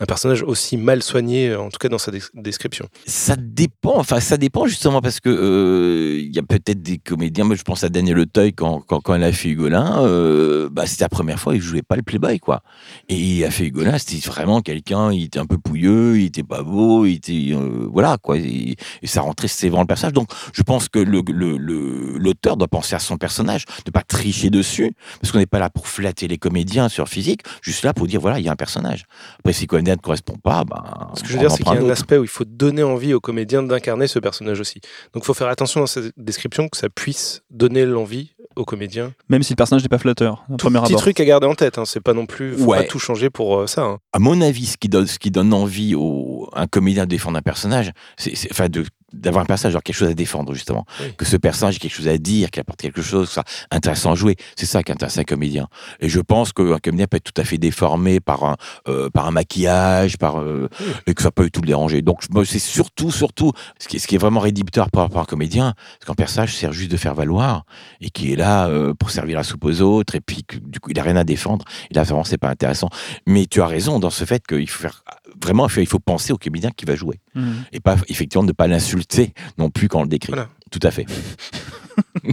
un 0.00 0.04
personnage 0.06 0.42
aussi 0.42 0.76
mal 0.76 1.02
soigné, 1.02 1.54
en 1.54 1.68
tout 1.70 1.78
cas 1.78 1.88
dans 1.88 1.98
sa 1.98 2.10
des- 2.10 2.20
description. 2.34 2.86
Ça 3.06 3.34
dépend, 3.38 3.98
enfin 3.98 4.20
ça 4.20 4.36
dépend 4.36 4.66
justement 4.66 5.00
parce 5.00 5.20
que 5.20 5.28
euh, 5.30 6.18
il 6.20 6.34
y 6.34 6.38
a 6.38 6.42
peut-être 6.42 6.82
des 6.82 6.98
comédiens, 6.98 7.44
moi 7.44 7.56
je 7.56 7.62
pense 7.62 7.82
à 7.84 7.88
Daniel 7.88 8.18
Auteuil 8.18 8.52
quand, 8.52 8.80
quand, 8.80 9.00
quand 9.00 9.14
elle 9.14 9.24
a 9.24 9.32
fait 9.32 9.48
Hugolin, 9.50 10.04
euh, 10.04 10.68
bah, 10.70 10.86
c'était 10.86 11.04
la 11.04 11.08
première 11.08 11.40
fois, 11.40 11.54
il 11.54 11.60
jouait 11.60 11.82
pas 11.82 11.96
le 11.96 12.02
playboy 12.02 12.38
quoi. 12.38 12.62
Et 13.08 13.16
il 13.16 13.44
a 13.44 13.50
fait 13.50 13.64
Hugolin, 13.66 13.98
c'était 13.98 14.26
vraiment 14.28 14.60
quelqu'un, 14.60 15.12
il 15.12 15.24
était 15.24 15.38
un 15.38 15.46
peu 15.46 15.58
pouilleux, 15.58 16.18
il 16.18 16.26
était 16.26 16.42
pas 16.42 16.62
beau, 16.62 17.04
il 17.06 17.14
était 17.14 17.50
euh, 17.52 17.88
voilà 17.90 18.16
quoi, 18.22 18.36
et, 18.38 18.76
et 19.02 19.06
ça 19.06 19.20
rentrait 19.22 19.48
c'est 19.48 19.68
vraiment 19.68 19.82
le 19.82 19.86
personnage. 19.88 20.12
Donc 20.14 20.28
je 20.52 20.62
pense 20.62 20.88
que 20.88 20.98
le 20.98 21.22
le- 21.32 21.56
le- 21.58 22.18
l'auteur 22.18 22.56
doit 22.56 22.68
penser 22.68 22.94
à 22.94 22.98
son 22.98 23.16
personnage, 23.16 23.64
pas 23.94 24.02
tricher 24.02 24.50
dessus, 24.50 24.92
parce 25.20 25.30
qu'on 25.32 25.38
n'est 25.38 25.46
pas 25.46 25.58
là 25.60 25.70
pour 25.70 25.86
flatter 25.88 26.28
les 26.28 26.36
comédiens 26.36 26.88
sur 26.88 27.08
physique, 27.08 27.42
juste 27.62 27.84
là 27.84 27.94
pour 27.94 28.06
dire 28.06 28.20
voilà 28.20 28.38
il 28.40 28.44
y 28.44 28.48
a 28.48 28.52
un 28.52 28.56
personnage. 28.56 29.04
Après 29.38 29.52
si 29.52 29.62
le 29.62 29.68
comédien 29.68 29.94
ne 29.94 30.00
correspond 30.00 30.36
pas, 30.36 30.64
ben 30.64 30.82
Ce 31.14 31.22
que 31.22 31.28
je 31.28 31.32
veux 31.34 31.38
dire, 31.38 31.50
c'est 31.50 31.62
qu'il 31.62 31.72
y 31.72 31.76
a 31.78 31.80
un 31.80 31.88
aspect 31.90 32.18
où 32.18 32.24
il 32.24 32.28
faut 32.28 32.44
donner 32.44 32.82
envie 32.82 33.14
aux 33.14 33.20
comédiens 33.20 33.62
d'incarner 33.62 34.06
ce 34.08 34.18
personnage 34.18 34.58
aussi. 34.60 34.80
Donc 35.14 35.22
il 35.22 35.26
faut 35.26 35.34
faire 35.34 35.48
attention 35.48 35.80
dans 35.80 35.86
cette 35.86 36.12
description 36.16 36.68
que 36.68 36.76
ça 36.76 36.88
puisse 36.90 37.42
donner 37.50 37.86
l'envie 37.86 38.32
aux 38.56 38.64
comédiens. 38.64 39.12
Même 39.28 39.42
si 39.42 39.52
le 39.52 39.56
personnage 39.56 39.82
n'est 39.82 39.88
pas 39.88 39.98
flatteur, 39.98 40.44
en 40.50 40.56
premier 40.56 40.78
Petit 40.80 40.92
abord. 40.92 41.00
truc 41.02 41.20
à 41.20 41.24
garder 41.24 41.46
en 41.46 41.54
tête, 41.54 41.78
hein, 41.78 41.84
c'est 41.86 42.00
pas 42.02 42.12
non 42.14 42.26
plus, 42.26 42.56
faut 42.56 42.64
Ouais. 42.66 42.78
pas 42.78 42.84
tout 42.84 42.98
changer 42.98 43.30
pour 43.30 43.58
euh, 43.60 43.66
ça. 43.66 43.82
hein. 43.82 43.98
à 44.12 44.18
mon 44.18 44.40
avis, 44.40 44.66
ce 44.66 44.76
qui 44.76 44.88
donne, 44.88 45.06
ce 45.06 45.18
qui 45.18 45.30
donne 45.30 45.52
envie 45.52 45.94
au, 45.94 46.48
un 46.54 46.66
comédien 46.66 47.04
de 47.04 47.10
défendre 47.10 47.38
un 47.38 47.42
personnage, 47.42 47.92
c'est, 48.16 48.34
c'est- 48.36 48.48
enfin, 48.52 48.68
de 48.68 48.84
d'avoir 49.14 49.42
un 49.42 49.46
personnage, 49.46 49.72
avoir 49.72 49.82
quelque 49.82 49.96
chose 49.96 50.10
à 50.10 50.14
défendre, 50.14 50.52
justement. 50.54 50.84
Oui. 51.00 51.14
Que 51.16 51.24
ce 51.24 51.36
personnage 51.36 51.76
ait 51.76 51.78
quelque 51.78 51.94
chose 51.94 52.08
à 52.08 52.18
dire, 52.18 52.50
qu'il 52.50 52.60
apporte 52.60 52.80
quelque 52.80 53.02
chose, 53.02 53.28
que 53.28 53.34
ça 53.34 53.42
soit 53.46 53.66
intéressant 53.70 54.12
à 54.12 54.14
jouer. 54.14 54.36
C'est 54.56 54.66
ça 54.66 54.82
qui 54.82 54.92
intéresse 54.92 55.18
un 55.18 55.24
comédien. 55.24 55.68
Et 56.00 56.08
je 56.08 56.20
pense 56.20 56.52
qu'un 56.52 56.78
comédien 56.78 57.06
peut 57.06 57.16
être 57.16 57.32
tout 57.32 57.40
à 57.40 57.44
fait 57.44 57.58
déformé 57.58 58.20
par 58.20 58.44
un, 58.44 58.56
euh, 58.88 59.10
par 59.10 59.26
un 59.26 59.30
maquillage, 59.30 60.18
par, 60.18 60.40
euh, 60.40 60.68
et 61.06 61.14
que 61.14 61.22
ça 61.22 61.30
peut 61.30 61.48
tout 61.50 61.60
le 61.60 61.66
déranger. 61.66 62.02
Donc, 62.02 62.22
c'est 62.44 62.58
surtout, 62.58 63.10
surtout, 63.10 63.52
ce 63.78 63.88
qui, 63.88 63.96
est, 63.96 63.98
ce 63.98 64.06
qui 64.06 64.14
est 64.14 64.18
vraiment 64.18 64.40
rédhibitoire 64.40 64.90
par 64.90 65.02
rapport 65.02 65.20
à 65.20 65.22
un 65.22 65.26
comédien, 65.26 65.74
c'est 65.98 66.06
qu'un 66.06 66.14
personnage 66.14 66.54
sert 66.56 66.72
juste 66.72 66.90
de 66.90 66.96
faire 66.96 67.14
valoir 67.14 67.64
et 68.00 68.10
qui 68.10 68.32
est 68.32 68.36
là 68.36 68.68
euh, 68.68 68.94
pour 68.94 69.10
servir 69.10 69.36
la 69.36 69.44
soupe 69.44 69.64
aux 69.64 69.80
autres, 69.80 70.14
et 70.14 70.20
puis 70.20 70.44
que, 70.44 70.56
du 70.56 70.80
coup, 70.80 70.90
il 70.90 70.98
a 70.98 71.02
rien 71.02 71.16
à 71.16 71.24
défendre. 71.24 71.64
Et 71.90 71.94
là, 71.94 72.02
vraiment, 72.02 72.24
c'est 72.24 72.38
pas 72.38 72.50
intéressant. 72.50 72.88
Mais 73.26 73.46
tu 73.46 73.62
as 73.62 73.66
raison 73.66 73.98
dans 73.98 74.10
ce 74.10 74.24
fait 74.24 74.46
qu'il 74.46 74.68
faut 74.68 74.82
faire, 74.82 75.02
vraiment, 75.42 75.68
il 75.76 75.86
faut 75.86 75.98
penser 75.98 76.32
au 76.32 76.38
comédien 76.38 76.70
qui 76.70 76.84
va 76.84 76.94
jouer 76.94 77.20
Mhm. 77.34 77.64
et 77.72 77.80
pas 77.80 77.96
effectivement 78.08 78.44
ne 78.44 78.52
pas 78.52 78.66
l'insulter 78.66 79.32
non 79.58 79.70
plus 79.70 79.88
quand 79.88 80.00
on 80.00 80.04
le 80.04 80.08
décrit. 80.08 80.32
Voilà. 80.32 80.48
Tout 80.70 80.80
à 80.82 80.90
fait. 80.90 81.06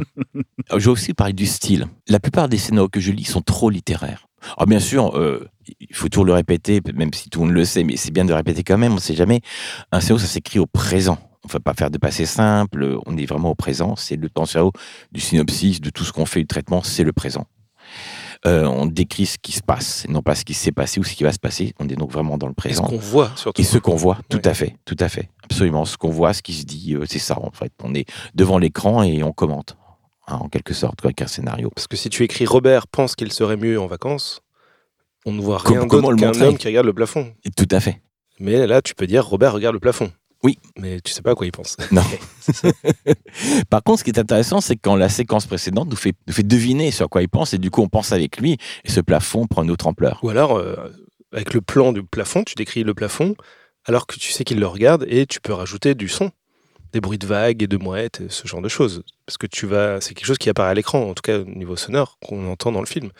J'ai 0.78 0.90
aussi 0.90 1.14
parlé 1.14 1.34
du 1.34 1.45
style. 1.45 1.86
La 2.07 2.19
plupart 2.19 2.49
des 2.49 2.57
scénarios 2.57 2.90
que 2.90 2.99
je 2.99 3.11
lis 3.11 3.26
sont 3.26 3.41
trop 3.41 3.69
littéraires. 3.69 4.28
Alors 4.57 4.68
bien 4.68 4.80
sûr, 4.80 5.15
euh, 5.18 5.48
il 5.80 5.95
faut 5.95 6.10
toujours 6.10 6.26
le 6.26 6.34
répéter, 6.34 6.82
même 6.95 7.14
si 7.14 7.30
tout 7.30 7.41
le 7.41 7.45
monde 7.48 7.56
le 7.56 7.65
sait, 7.65 7.84
mais 7.84 7.95
c'est 7.98 8.11
bien 8.11 8.23
de 8.26 8.30
le 8.30 8.36
répéter 8.36 8.64
quand 8.64 8.78
même. 8.78 8.94
On 8.94 8.95
ne 8.95 8.99
sait 8.99 9.15
jamais. 9.15 9.41
Un 9.91 9.99
scénario, 9.99 10.26
ça 10.26 10.32
s'écrit 10.32 10.60
au 10.60 10.65
présent. 10.65 11.18
On 11.44 11.48
ne 11.48 11.53
va 11.53 11.60
pas 11.60 11.73
faire 11.73 11.91
de 11.91 11.98
passé 11.98 12.26
simple. 12.26 12.98
On 13.06 13.18
est 13.18 13.26
vraiment 13.26 13.52
au 13.52 13.56
présent. 13.56 13.95
C'est 13.95 14.15
le 14.15 14.30
temps 14.30 14.45
scénario 14.45 14.72
du 15.11 15.22
synopsis, 15.22 15.82
de 15.82 15.90
tout 15.90 16.03
ce 16.03 16.11
qu'on 16.11 16.26
fait, 16.26 16.40
du 16.40 16.48
traitement, 16.48 16.82
c'est 16.84 17.03
le 17.03 17.14
présent. 17.14 17.45
Euh, 18.47 18.65
on 18.65 18.88
décrit 18.88 19.27
ce 19.27 19.38
qui 19.38 19.51
se 19.51 19.61
passe, 19.61 20.03
et 20.05 20.11
non 20.11 20.23
pas 20.23 20.34
ce 20.34 20.43
qui 20.43 20.55
s'est 20.55 20.72
passé 20.72 20.99
ou 20.99 21.03
ce 21.03 21.13
qui 21.13 21.23
va 21.23 21.31
se 21.31 21.38
passer. 21.38 21.73
On 21.80 21.88
est 21.88 21.95
donc 21.95 22.11
vraiment 22.11 22.39
dans 22.39 22.47
le 22.47 22.53
Et 22.53 22.55
ce 22.55 22.61
présent. 22.61 22.84
qu'on 22.85 22.97
voit 22.97 23.31
surtout. 23.35 23.61
Et 23.61 23.63
ce 23.63 23.77
qu'on 23.77 23.95
voit, 23.95 24.18
tout 24.30 24.38
Ouais. 24.38 24.47
à 24.47 24.53
fait, 24.55 24.76
tout 24.85 24.95
à 24.99 25.09
fait, 25.09 25.30
absolument. 25.43 25.85
Ce 25.85 25.95
qu'on 25.95 26.09
voit, 26.09 26.34
ce 26.34 26.41
qui 26.41 26.53
se 26.53 26.65
dit, 26.65 26.95
euh, 26.95 27.05
c'est 27.07 27.19
ça 27.19 27.38
en 27.39 27.51
fait. 27.51 27.72
On 27.84 27.93
est 27.93 28.05
devant 28.34 28.57
l'écran 28.57 29.03
et 29.03 29.22
on 29.22 29.31
commente, 29.31 29.77
hein, 30.27 30.39
en 30.41 30.49
quelque 30.49 30.73
sorte, 30.73 31.05
avec 31.05 31.22
un 31.22 31.27
scénario. 31.27 31.69
Parce 31.76 31.85
que 31.88 31.95
si 31.95 32.09
tu 32.09 32.23
écris 32.23 32.47
Robert 32.47 32.88
pense 32.88 33.15
qu'il 33.15 33.31
serait 33.31 33.57
mieux 33.57 33.80
en 33.80 33.85
vacances, 33.85 34.41
on 35.27 35.34
ne 35.34 35.41
voit 35.41 35.59
rien 35.59 35.85
comment 35.85 36.09
d'autre 36.09 36.26
le 36.27 36.31
qu'un 36.34 36.41
homme 36.41 36.57
qui 36.57 36.65
regarde 36.68 36.88
le 36.88 36.93
plafond. 36.93 37.31
Et 37.43 37.51
tout 37.51 37.68
à 37.69 37.80
fait. 37.80 38.01
Mais 38.39 38.65
là, 38.65 38.81
tu 38.81 38.95
peux 38.95 39.05
dire 39.05 39.23
Robert 39.23 39.53
regarde 39.53 39.76
le 39.76 39.80
plafond. 39.80 40.11
Oui. 40.43 40.57
Mais 40.77 40.99
tu 41.01 41.11
sais 41.13 41.22
pas 41.22 41.31
à 41.31 41.35
quoi 41.35 41.45
il 41.45 41.51
pense. 41.51 41.77
Non. 41.91 42.03
Par 43.69 43.84
contre, 43.84 43.99
ce 43.99 44.03
qui 44.03 44.09
est 44.09 44.19
intéressant, 44.19 44.61
c'est 44.61 44.76
quand 44.76 44.95
la 44.95 45.09
séquence 45.09 45.45
précédente 45.45 45.89
nous 45.89 45.95
fait, 45.95 46.13
nous 46.27 46.34
fait 46.34 46.43
deviner 46.43 46.91
sur 46.91 47.09
quoi 47.09 47.22
il 47.22 47.30
pense, 47.30 47.53
et 47.53 47.57
du 47.57 47.69
coup, 47.69 47.81
on 47.81 47.88
pense 47.89 48.11
avec 48.11 48.38
lui, 48.38 48.57
et 48.84 48.89
ce 48.89 49.01
plafond 49.01 49.47
prend 49.47 49.63
une 49.63 49.72
autre 49.72 49.88
ampleur. 49.88 50.19
Ou 50.23 50.30
alors, 50.30 50.57
euh, 50.57 50.76
avec 51.31 51.53
le 51.53 51.61
plan 51.61 51.93
du 51.93 52.03
plafond, 52.03 52.43
tu 52.43 52.55
décris 52.55 52.84
le 52.84 52.93
plafond, 52.93 53.35
alors 53.85 54.07
que 54.07 54.15
tu 54.18 54.31
sais 54.31 54.43
qu'il 54.43 54.59
le 54.59 54.68
regarde, 54.68 55.05
et 55.07 55.26
tu 55.26 55.39
peux 55.41 55.53
rajouter 55.53 55.95
du 55.95 56.07
son, 56.07 56.31
des 56.93 57.01
bruits 57.01 57.18
de 57.19 57.27
vagues 57.27 57.63
et 57.63 57.68
de 57.68 57.77
mouettes, 57.77 58.22
et 58.22 58.30
ce 58.30 58.47
genre 58.47 58.61
de 58.61 58.69
choses. 58.69 59.03
Parce 59.26 59.38
que 59.38 59.47
tu 59.47 59.65
vas, 59.65 60.01
c'est 60.01 60.13
quelque 60.13 60.26
chose 60.26 60.38
qui 60.38 60.49
apparaît 60.49 60.72
à 60.72 60.73
l'écran, 60.73 61.01
en 61.09 61.13
tout 61.13 61.22
cas 61.23 61.39
au 61.39 61.45
niveau 61.45 61.76
sonore, 61.76 62.18
qu'on 62.26 62.47
entend 62.49 62.72
dans 62.72 62.81
le 62.81 62.85
film. 62.88 63.11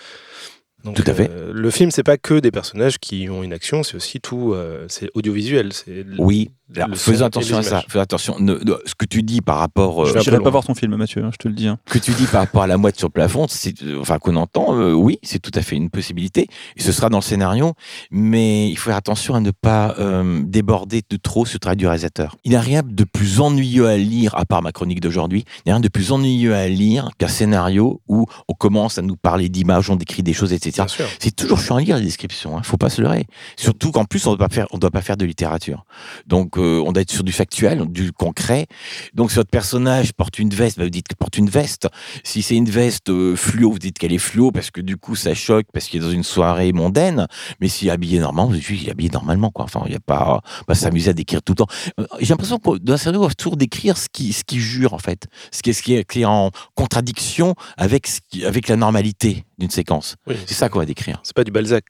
Donc, 0.84 0.96
Tout 0.96 1.04
à 1.06 1.14
fait. 1.14 1.30
euh, 1.30 1.52
le 1.54 1.70
film, 1.70 1.92
c'est 1.92 2.02
pas 2.02 2.18
que 2.18 2.40
des 2.40 2.50
personnages 2.50 2.98
qui 2.98 3.30
ont 3.30 3.44
une 3.44 3.54
action, 3.54 3.84
c'est 3.84 3.96
aussi 3.96 4.20
tout, 4.20 4.54
euh, 4.54 4.88
c'est 4.90 5.10
audiovisuel. 5.14 5.70
Oui, 6.18 6.50
alors, 6.76 6.98
faisons 6.98 7.26
attention 7.26 7.58
à 7.58 7.64
ça. 7.64 7.84
Faisons 7.88 8.02
attention. 8.02 8.36
Ne- 8.40 8.56
ne- 8.64 8.78
ce 8.86 8.96
que 8.96 9.06
tu 9.06 9.24
dis 9.24 9.42
par 9.42 9.58
rapport, 9.58 10.04
euh, 10.06 10.20
Je 10.24 10.30
loin. 10.32 10.40
pas 10.42 10.50
voir 10.50 10.64
ton 10.64 10.74
film, 10.76 10.96
Mathieu, 10.96 11.24
hein, 11.24 11.30
je 11.32 11.38
te 11.38 11.48
le 11.48 11.54
dis. 11.54 11.68
hein. 11.68 11.78
que 11.86 11.98
tu 12.00 12.12
dis 12.12 12.26
par 12.26 12.42
rapport 12.42 12.64
à 12.64 12.68
la 12.68 12.78
mouette 12.78 12.98
sur 12.98 13.08
le 13.08 13.12
plafond, 13.12 13.46
c'est, 13.50 13.82
euh, 13.84 14.00
enfin 14.00 14.18
qu'on 14.20 14.36
entend, 14.36 14.76
euh, 14.78 14.94
oui, 14.94 15.20
c'est 15.24 15.40
tout 15.40 15.52
à 15.56 15.62
fait 15.62 15.76
une 15.76 15.90
possibilité. 15.90 16.48
Et 16.78 16.82
ce 16.82 16.92
sera 16.92 17.10
dans 17.10 17.18
le 17.18 17.24
scénario, 17.24 17.74
mais 18.12 18.70
il 18.70 18.76
faut 18.78 18.86
faire 18.90 18.96
attention 18.98 19.36
à 19.36 19.40
ne 19.40 19.52
pas 19.52 19.96
euh, 20.00 20.42
déborder 20.46 21.02
de 21.10 21.18
trop 21.18 21.46
ce 21.46 21.58
travail 21.58 21.78
du 21.78 21.86
réalisateur. 21.88 22.36
Il 22.44 22.52
n'y 22.52 22.58
a 22.58 22.62
rien 22.62 22.82
de 22.86 23.04
plus 23.04 23.40
ennuyeux 23.42 23.88
à 23.88 23.98
lire, 23.98 24.36
à 24.36 24.46
part 24.46 24.62
ma 24.62 24.72
chronique 24.72 25.02
d'aujourd'hui, 25.02 25.46
il 25.60 25.62
n'y 25.68 25.72
a 25.72 25.76
rien 25.76 25.82
de 25.82 25.88
plus 25.90 26.12
ennuyeux 26.12 26.54
à 26.56 26.68
lire 26.68 27.10
qu'un 27.18 27.28
scénario 27.28 28.02
où 28.08 28.26
on 28.48 28.54
commence 28.54 28.98
à 28.98 29.02
nous 29.02 29.16
parler 29.16 29.50
d'images, 29.50 29.90
on 29.90 29.96
décrit 29.96 30.24
des 30.24 30.34
choses, 30.34 30.54
etc. 30.54 30.88
C'est 31.20 31.36
toujours 31.36 31.60
chiant 31.60 31.76
à 31.78 31.82
lire 31.82 31.98
les 31.98 32.04
descriptions, 32.04 32.58
hein, 32.58 32.62
faut 32.64 32.78
pas 32.78 32.90
se 32.90 33.02
leurrer. 33.02 33.26
Surtout 33.58 33.92
qu'en 33.92 34.06
plus 34.06 34.26
on 34.28 34.32
ne 34.32 34.36
doit 34.38 34.48
pas 34.48 34.54
faire, 34.54 34.68
on 34.72 34.78
doit 34.78 34.92
pas 34.92 35.02
faire 35.02 35.18
de 35.18 35.26
littérature. 35.26 35.86
Donc 36.28 36.58
euh, 36.62 36.84
on 36.86 36.92
doit 36.92 37.02
être 37.02 37.12
sur 37.12 37.24
du 37.24 37.32
factuel, 37.32 37.86
du 37.92 38.12
concret. 38.12 38.68
Donc 39.14 39.32
si 39.32 39.38
votre 39.38 39.50
personnage 39.50 40.14
porte 40.14 40.40
une 40.40 40.50
veste, 40.50 40.78
bah, 40.78 40.84
vous 40.84 40.90
dites 40.90 41.08
qu'il 41.08 41.18
porte 41.18 41.38
une 41.38 41.50
veste. 41.50 41.88
Si 42.24 42.42
c'est 42.42 42.56
une 42.56 42.70
veste 42.70 43.10
euh, 43.10 43.36
fluo, 43.36 43.72
vous 43.72 43.80
dites 43.80 43.98
qu'elle 44.00 44.14
est 44.14 44.18
fluo 44.18 44.52
parce 44.52 44.72
que 44.72 44.82
du 44.82 44.98
coup 44.98 45.16
ça 45.16 45.34
choque 45.34 45.66
parce 45.74 45.88
qu'il 45.88 46.02
est 46.02 46.06
dans 46.06 46.12
une 46.12 46.24
soirée 46.24 46.72
mondaine. 46.74 47.28
Mais 47.60 47.68
s'il 47.68 47.88
est 47.88 47.92
habillé 47.92 48.20
normalement, 48.20 48.50
vous 48.50 48.56
dites 48.58 48.66
qu'il 48.66 48.88
est 48.88 48.92
habillé 48.92 49.10
normalement 49.10 49.50
quoi. 49.52 49.66
Enfin 49.66 49.82
il 49.86 49.90
n'y 49.92 49.96
a 49.98 50.00
pas, 50.00 50.42
pas 50.68 50.76
s'amuser 50.76 51.10
à 51.10 51.14
décrire 51.14 51.42
tout 51.42 51.54
le 51.54 51.58
temps. 51.58 51.68
Euh, 52.00 52.06
J'ai 52.20 52.28
l'impression 52.30 52.58
que 52.60 52.78
dans 52.78 52.94
un 52.94 52.98
scénario 52.98 53.24
on 53.24 53.28
va 53.28 53.34
toujours 53.34 53.58
décrire 53.58 53.98
ce 53.98 54.08
qui, 54.12 54.34
ce 54.34 54.44
qui 54.44 54.60
jure 54.60 54.94
en 54.94 55.00
fait, 55.00 55.28
ce 55.52 55.62
qui 55.62 55.70
est, 55.72 55.74
ce 55.74 55.82
qui 55.84 55.96
est, 55.96 56.04
qui 56.10 56.22
est 56.22 56.26
en 56.26 56.52
contradiction 56.76 57.56
avec 57.78 58.08
ce 58.08 58.20
qui- 58.30 58.46
avec 58.46 58.68
la 58.68 58.76
normalité 58.76 59.46
d'une 59.58 59.70
séquence. 59.70 60.16
Oui, 60.28 60.36
C'est 60.46 60.54
ça 60.56 60.70
qu'on 60.70 60.80
va 60.80 60.86
décrire. 60.86 61.20
C'est 61.24 61.36
pas 61.36 61.44
du 61.44 61.52
Balzac. 61.52 61.84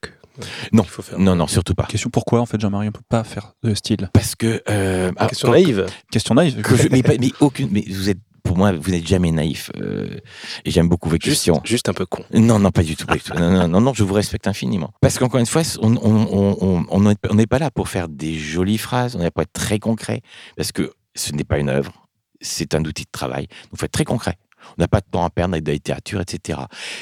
Non. 0.72 0.84
Il 0.84 0.89
faut 0.89 1.01
faire. 1.01 1.19
Non, 1.19 1.35
non, 1.35 1.47
surtout 1.47 1.73
pas. 1.76 1.84
Question 1.85 2.09
pourquoi, 2.09 2.39
en 2.41 2.45
fait, 2.45 2.59
Jean-Marie, 2.59 2.89
on 2.89 2.91
peut 2.91 3.01
pas 3.07 3.23
faire 3.23 3.53
de 3.63 3.73
style 3.73 4.09
Parce 4.13 4.35
que. 4.35 4.61
Euh, 4.69 5.11
ah, 5.18 5.27
Question 5.27 5.47
quand- 5.49 5.53
naïve. 5.53 5.85
Question 6.11 6.35
naïve. 6.35 6.61
que 6.61 6.76
je- 6.76 6.88
mais, 6.89 7.03
aucune. 7.39 7.69
Mais 7.72 7.84
vous 7.89 8.09
êtes. 8.09 8.19
Pour 8.43 8.57
moi, 8.57 8.72
vous 8.72 8.89
n'êtes 8.89 9.07
jamais 9.07 9.31
naïf. 9.31 9.69
euh, 9.80 10.18
et 10.65 10.72
j'aime 10.72 10.89
beaucoup 10.89 11.09
vos 11.09 11.15
Juste, 11.15 11.26
questions. 11.27 11.61
juste 11.63 11.88
un 11.89 11.93
peu 11.93 12.07
con. 12.07 12.23
Non, 12.34 12.57
non, 12.57 12.72
pas 12.72 12.81
du 12.81 12.95
tout. 12.95 13.05
Pas 13.05 13.13
du 13.15 13.22
tout. 13.22 13.34
Non, 13.35 13.51
non, 13.51 13.68
non, 13.68 13.80
non, 13.81 13.93
je 13.93 14.03
vous 14.03 14.15
respecte 14.15 14.47
infiniment. 14.47 14.91
Parce 14.99 15.19
qu'encore 15.19 15.39
une 15.39 15.45
fois, 15.45 15.61
on 15.80 15.95
on- 15.95 15.99
on- 16.01 16.85
on- 16.89 17.13
on 17.30 17.34
n'est 17.35 17.45
pas 17.47 17.59
là 17.59 17.69
pour 17.69 17.88
faire 17.88 18.09
des 18.09 18.34
jolies 18.39 18.80
phrases, 18.80 19.15
on 19.15 19.19
n'est 19.19 19.26
pas 19.26 19.31
pour 19.31 19.43
être 19.43 19.53
très 19.53 19.77
concret. 19.77 20.22
Parce 20.57 20.72
que 20.72 20.91
ce 21.15 21.34
n'est 21.34 21.43
pas 21.43 21.59
une 21.59 21.69
œuvre, 21.69 21.91
c'est 22.41 22.73
un 22.73 22.84
outil 22.84 23.03
de 23.03 23.11
travail. 23.11 23.43
Donc, 23.47 23.73
il 23.73 23.77
faut 23.77 23.85
être 23.85 23.91
très 23.91 24.05
concret. 24.05 24.38
On 24.77 24.81
n'a 24.81 24.88
pas 24.88 25.01
de 25.01 25.05
temps 25.11 25.23
à 25.23 25.30
perdre 25.30 25.53
avec 25.53 25.63
de 25.63 25.69
la 25.69 25.76
littérature, 25.76 26.19
etc. 26.19 26.59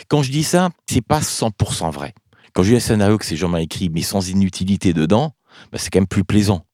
Quand 0.10 0.22
je 0.24 0.32
dis 0.32 0.44
ça, 0.44 0.70
c'est 0.90 1.02
pas 1.02 1.22
100% 1.22 1.90
vrai. 1.90 2.14
Quand 2.53 2.63
je 2.63 2.71
lis 2.71 2.77
un 2.77 2.81
scénario 2.81 3.17
que 3.17 3.26
ces 3.26 3.35
gens 3.35 3.49
m'ont 3.49 3.57
écrit, 3.57 3.89
mais 3.89 4.01
sans 4.01 4.30
inutilité 4.30 4.93
dedans, 4.93 5.34
bah, 5.71 5.77
c'est 5.80 5.89
quand 5.89 5.99
même 5.99 6.07
plus 6.07 6.23
plaisant. 6.23 6.65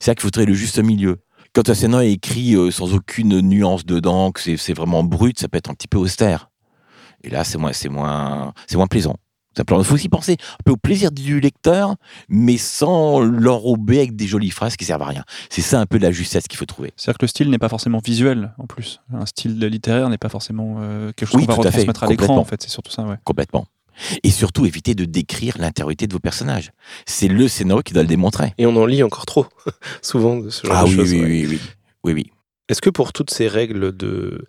C'est 0.00 0.10
là 0.10 0.14
qu'il 0.14 0.22
faudrait 0.22 0.46
le 0.46 0.54
juste 0.54 0.78
milieu. 0.78 1.18
Quand 1.52 1.68
un 1.68 1.74
scénario 1.74 2.08
est 2.08 2.14
écrit 2.14 2.54
euh, 2.54 2.70
sans 2.70 2.94
aucune 2.94 3.40
nuance 3.40 3.86
dedans, 3.86 4.30
que 4.30 4.56
c'est 4.56 4.74
vraiment 4.74 5.02
brut, 5.02 5.38
ça 5.38 5.48
peut 5.48 5.58
être 5.58 5.70
un 5.70 5.74
petit 5.74 5.88
peu 5.88 5.98
austère. 5.98 6.50
Et 7.24 7.30
là, 7.30 7.44
c'est 7.44 7.58
moins, 7.58 7.72
c'est 7.72 7.88
moins, 7.88 8.52
c'est 8.66 8.76
moins 8.76 8.86
plaisant. 8.86 9.16
Simplement, 9.56 9.80
Il 9.80 9.86
faut 9.86 9.94
aussi 9.94 10.10
penser 10.10 10.32
un 10.32 10.62
peu 10.64 10.72
au 10.72 10.76
plaisir 10.76 11.10
du 11.10 11.40
lecteur, 11.40 11.96
mais 12.28 12.58
sans 12.58 13.20
l'enrober 13.20 13.98
avec 13.98 14.14
des 14.14 14.26
jolies 14.26 14.50
phrases 14.50 14.76
qui 14.76 14.84
servent 14.84 15.02
à 15.02 15.06
rien. 15.06 15.24
C'est 15.48 15.62
ça 15.62 15.80
un 15.80 15.86
peu 15.86 15.96
la 15.96 16.10
justesse 16.10 16.46
qu'il 16.46 16.58
faut 16.58 16.66
trouver. 16.66 16.92
C'est-à-dire 16.96 17.18
que 17.18 17.24
le 17.24 17.28
style 17.28 17.48
n'est 17.48 17.58
pas 17.58 17.70
forcément 17.70 18.00
visuel, 18.04 18.52
en 18.58 18.66
plus. 18.66 19.00
Un 19.14 19.24
style 19.24 19.58
littéraire 19.58 20.10
n'est 20.10 20.18
pas 20.18 20.28
forcément 20.28 20.76
euh, 20.80 21.10
quelque 21.16 21.30
chose 21.30 21.40
Oui, 21.40 21.46
qu'on 21.46 21.52
va 21.52 21.62
tout 21.62 21.68
à 21.68 21.70
retransmettre 21.70 22.02
à 22.04 22.06
l'écran, 22.06 22.36
en 22.36 22.44
fait. 22.44 22.62
C'est 22.62 22.68
surtout 22.68 22.92
ça, 22.92 23.04
ouais. 23.04 23.16
Complètement. 23.24 23.66
Et 24.22 24.30
surtout, 24.30 24.66
éviter 24.66 24.94
de 24.94 25.04
décrire 25.04 25.56
l'intériorité 25.58 26.06
de 26.06 26.12
vos 26.12 26.18
personnages. 26.18 26.72
C'est 27.06 27.28
le 27.28 27.48
scénario 27.48 27.82
qui 27.82 27.92
doit 27.92 28.02
le 28.02 28.08
démontrer. 28.08 28.52
Et 28.58 28.66
on 28.66 28.76
en 28.76 28.86
lit 28.86 29.02
encore 29.02 29.26
trop, 29.26 29.46
souvent, 30.02 30.36
de 30.38 30.50
ce 30.50 30.66
genre 30.66 30.76
Ah 30.78 30.84
de 30.84 30.88
oui, 30.88 30.94
choses. 30.96 31.12
oui, 31.12 31.20
ouais. 31.20 31.26
oui, 31.26 31.46
oui, 31.50 31.60
oui, 32.04 32.12
oui. 32.14 32.26
Est-ce 32.68 32.80
que 32.80 32.90
pour 32.90 33.12
toutes 33.12 33.30
ces 33.30 33.48
règles 33.48 33.96
de, 33.96 34.44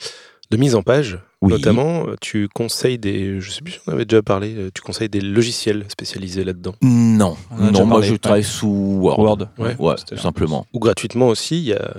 de 0.52 0.58
mise 0.58 0.74
en 0.76 0.82
page, 0.82 1.20
Oui. 1.42 1.52
notamment, 1.54 2.06
tu 2.20 2.48
conseilles 2.50 2.98
des. 2.98 3.40
Je 3.40 3.52
sais 3.52 3.62
plus 3.62 3.74
si 3.74 3.80
on 3.88 3.92
avait 3.92 4.06
déjà 4.06 4.24
parlé, 4.24 4.56
euh, 4.56 4.70
tu 4.74 4.82
conseilles 4.82 5.08
des 5.10 5.22
logiciels 5.22 5.86
spécialisés 5.88 6.44
là-dedans? 6.44 6.74
Non, 6.82 7.38
non, 7.60 7.86
moi 7.86 8.02
je 8.02 8.16
travaille 8.16 8.44
sous 8.44 8.68
Word. 9.02 9.20
Word. 9.20 9.38
Ouais. 9.60 9.76
Ouais, 9.78 9.94
C'était 9.98 10.10
tout 10.10 10.16
là. 10.16 10.22
simplement. 10.22 10.66
Ou 10.74 10.80
gratuitement 10.80 11.28
aussi, 11.28 11.58
il 11.60 11.66
y 11.66 11.74
a. 11.74 11.96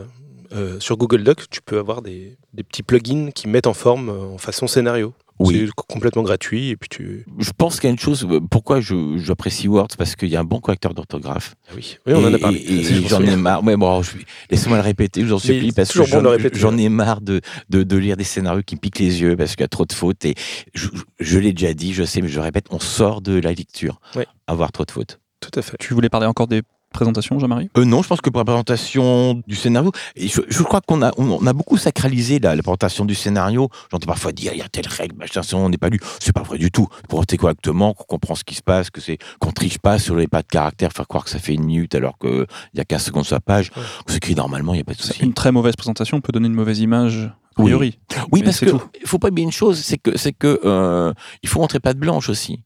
euh, 0.53 0.81
sur 0.81 0.97
Google 0.97 1.23
Docs, 1.23 1.49
tu 1.51 1.61
peux 1.65 1.79
avoir 1.79 2.03
des, 2.03 2.37
des 2.53 2.65
petits 2.65 2.83
plugins 2.83 3.31
qui 3.31 3.47
mettent 3.49 3.67
en 3.69 3.75
forme 3.75 4.09
euh, 4.09 4.35
en 4.35 4.39
façon 4.39 4.67
scénario. 4.67 5.15
Oui. 5.41 5.65
C'est 5.67 5.73
complètement 5.87 6.23
gratuit 6.23 6.71
et 6.71 6.77
puis 6.77 6.89
tu. 6.89 7.25
Je 7.39 7.51
pense 7.57 7.77
qu'il 7.79 7.85
y 7.85 7.91
a 7.91 7.93
une 7.93 7.99
chose, 7.99 8.27
euh, 8.29 8.41
pourquoi 8.41 8.81
je- 8.81 9.19
j'apprécie 9.19 9.69
Word, 9.69 9.87
c'est 9.91 9.97
parce 9.97 10.17
qu'il 10.17 10.29
y 10.29 10.37
a 10.37 10.41
un 10.41 10.45
bon 10.45 10.61
correcteur 10.61 10.95
d'orthographe. 10.95 11.55
Ah 11.69 11.73
oui, 11.77 11.97
oui, 12.07 12.13
on 12.17 12.25
en 12.25 12.35
a 12.35 12.39
parlé. 12.39 12.59
Et, 12.59 12.83
j'en 13.07 13.23
ai 13.23 13.37
marre. 13.37 13.63
Ouais, 13.65 13.77
bon, 13.77 14.03
je- 14.03 14.13
laissez-moi 14.51 14.79
le 14.79 14.83
répéter, 14.83 15.21
je 15.23 15.27
vous 15.27 15.35
en 15.35 15.39
supplie, 15.39 15.69
c'est 15.69 15.77
parce 15.77 15.89
que 15.93 15.99
toujours 16.01 16.07
bon 16.09 16.17
de 16.19 16.23
j'en 16.25 16.31
le 16.31 16.37
répéter, 16.37 16.59
j'en 16.59 16.75
ouais. 16.77 16.83
ai 16.83 16.89
marre 16.89 17.21
de, 17.21 17.41
de, 17.71 17.83
de 17.83 17.97
lire 17.97 18.17
des 18.17 18.25
scénarios 18.25 18.63
qui 18.63 18.75
me 18.75 18.81
piquent 18.81 18.99
les 18.99 19.21
yeux 19.21 19.37
parce 19.37 19.53
qu'il 19.55 19.63
y 19.63 19.65
a 19.65 19.69
trop 19.69 19.85
de 19.87 19.93
fautes. 19.93 20.25
Et 20.25 20.35
je, 20.75 20.89
je 21.21 21.39
l'ai 21.39 21.53
déjà 21.53 21.73
dit, 21.73 21.93
je 21.93 22.03
sais, 22.05 22.21
mais 22.21 22.29
je 22.29 22.37
le 22.37 22.43
répète, 22.43 22.67
on 22.71 22.81
sort 22.81 23.21
de 23.21 23.39
la 23.39 23.53
lecture. 23.53 24.01
Ouais. 24.17 24.27
Avoir 24.47 24.73
trop 24.73 24.85
de 24.85 24.91
fautes. 24.91 25.21
Tout 25.41 25.51
à 25.57 25.63
fait. 25.63 25.77
Tu 25.79 25.95
voulais 25.95 26.09
parler 26.09 26.27
encore 26.27 26.49
des 26.49 26.63
présentations, 26.99 27.39
Jean-Marie? 27.39 27.71
Euh, 27.79 27.85
non, 27.85 28.03
je 28.03 28.09
pense 28.09 28.21
que 28.21 28.31
pour 28.31 28.41
la 28.41 28.45
présentation 28.45 29.43
du 29.47 29.57
scénario, 29.57 29.93
je, 30.17 30.41
je 30.49 30.63
crois 30.63 30.81
qu'on 30.81 31.03
a, 31.03 31.13
on, 31.17 31.31
on 31.41 31.47
a 31.47 31.53
beaucoup 31.53 31.77
sacralisé 31.77 32.39
la, 32.39 32.55
la 32.57 32.63
présentation 32.63 33.05
du 33.05 33.15
scénario. 33.15 33.69
J'entends 33.91 34.07
parfois 34.07 34.33
dire, 34.33 34.53
il 34.55 34.59
y 34.59 34.63
a 34.63 34.69
telle 34.69 34.87
règle, 34.89 35.17
machin, 35.17 35.43
ça, 35.43 35.57
on 35.57 35.69
n'est 35.69 35.79
pas 35.79 35.89
lu. 35.89 36.01
C'est 36.21 36.33
pas 36.33 36.43
vrai 36.43 36.59
du 36.59 36.71
tout. 36.71 36.89
Présenter 37.09 37.37
correctement, 37.37 37.95
qu'on 37.95 38.05
comprend 38.05 38.35
ce 38.35 38.45
qui 38.45 38.55
se 38.55 38.63
passe, 38.63 38.91
que 38.91 39.01
c'est, 39.01 39.19
qu'on 39.41 39.53
triche 39.53 39.79
pas 39.79 39.99
sur 39.99 40.17
les 40.17 40.29
pas 40.29 40.43
de 40.43 40.49
caractère, 40.49 40.93
faire 40.93 41.07
croire 41.09 41.25
que 41.25 41.31
ça 41.31 41.39
fait 41.39 41.55
une 41.55 41.65
minute 41.65 41.95
alors 41.95 42.19
qu'il 42.19 42.47
y 42.75 42.81
a 42.81 42.85
15 42.85 43.03
secondes 43.05 43.25
sur 43.25 43.37
la 43.37 43.41
page. 43.41 43.71
Ouais. 43.77 43.83
On 44.09 44.13
s'écrit 44.13 44.35
normalement, 44.35 44.75
il 44.75 44.77
n'y 44.79 44.83
a 44.83 44.85
pas 44.85 44.95
de 44.95 45.01
souci. 45.03 45.23
Une 45.23 45.35
très 45.35 45.53
mauvaise 45.53 45.77
présentation 45.77 46.21
peut 46.21 46.33
donner 46.33 46.47
une 46.49 46.55
mauvaise 46.55 46.81
image, 46.81 47.17
a 47.57 47.61
Oui. 47.63 47.67
priori. 47.67 47.99
Oui, 48.33 48.41
Mais 48.41 48.47
parce 48.47 48.61
que 48.61 48.67
tout. 48.71 48.83
il 49.01 49.07
faut 49.07 49.19
pas 49.19 49.29
oublier 49.29 49.45
une 49.47 49.53
chose, 49.53 49.79
c'est 49.81 49.99
que 49.99 50.17
c'est 50.17 50.33
que 50.33 50.61
euh, 50.65 51.13
il 51.43 51.49
faut 51.49 51.61
montrer 51.61 51.81
pas 51.81 51.95
de 51.95 51.99
blanche 51.99 52.29
aussi. 52.29 52.61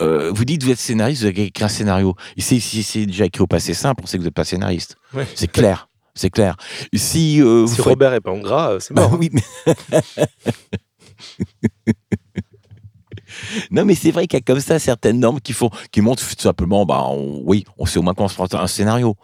Euh, 0.00 0.30
vous 0.32 0.44
dites 0.44 0.60
que 0.60 0.66
vous 0.66 0.72
êtes 0.72 0.78
scénariste, 0.78 1.22
vous 1.22 1.28
avez 1.28 1.44
écrit 1.44 1.64
un 1.64 1.68
scénario. 1.68 2.14
Si 2.38 2.60
si 2.60 2.82
c'est 2.82 3.06
déjà 3.06 3.24
écrit 3.26 3.42
au 3.42 3.46
passé 3.46 3.74
simple, 3.74 4.02
on 4.04 4.06
sait 4.06 4.16
que 4.16 4.22
vous 4.22 4.26
n'êtes 4.28 4.34
pas 4.34 4.44
scénariste. 4.44 4.96
Ouais. 5.14 5.26
C'est 5.34 5.50
clair. 5.50 5.88
c'est 6.14 6.30
clair. 6.30 6.56
Si, 6.94 7.40
euh, 7.40 7.62
vous 7.62 7.68
Si 7.68 7.76
faites- 7.76 7.84
Robert 7.86 8.12
est 8.14 8.20
pas 8.20 8.30
en 8.32 8.38
gras, 8.38 8.72
euh, 8.72 8.80
c'est 8.80 8.94
Bah 8.94 9.08
mort. 9.08 9.18
oui, 9.18 9.30
mais... 9.32 9.42
non, 13.70 13.84
mais 13.84 13.94
c'est 13.94 14.10
vrai 14.10 14.26
qu'il 14.26 14.36
y 14.38 14.42
a 14.42 14.44
comme 14.44 14.60
ça 14.60 14.78
certaines 14.78 15.20
normes 15.20 15.40
qui 15.40 15.52
font, 15.52 15.70
qui 15.92 16.00
montrent 16.00 16.26
tout 16.26 16.40
simplement, 16.42 16.86
bah, 16.86 17.04
on- 17.08 17.42
oui, 17.44 17.64
on 17.76 17.86
sait 17.86 17.98
au 17.98 18.02
moins 18.02 18.14
comment 18.14 18.28
se 18.28 18.34
présente 18.34 18.54
un 18.54 18.66
scénario. 18.66 19.16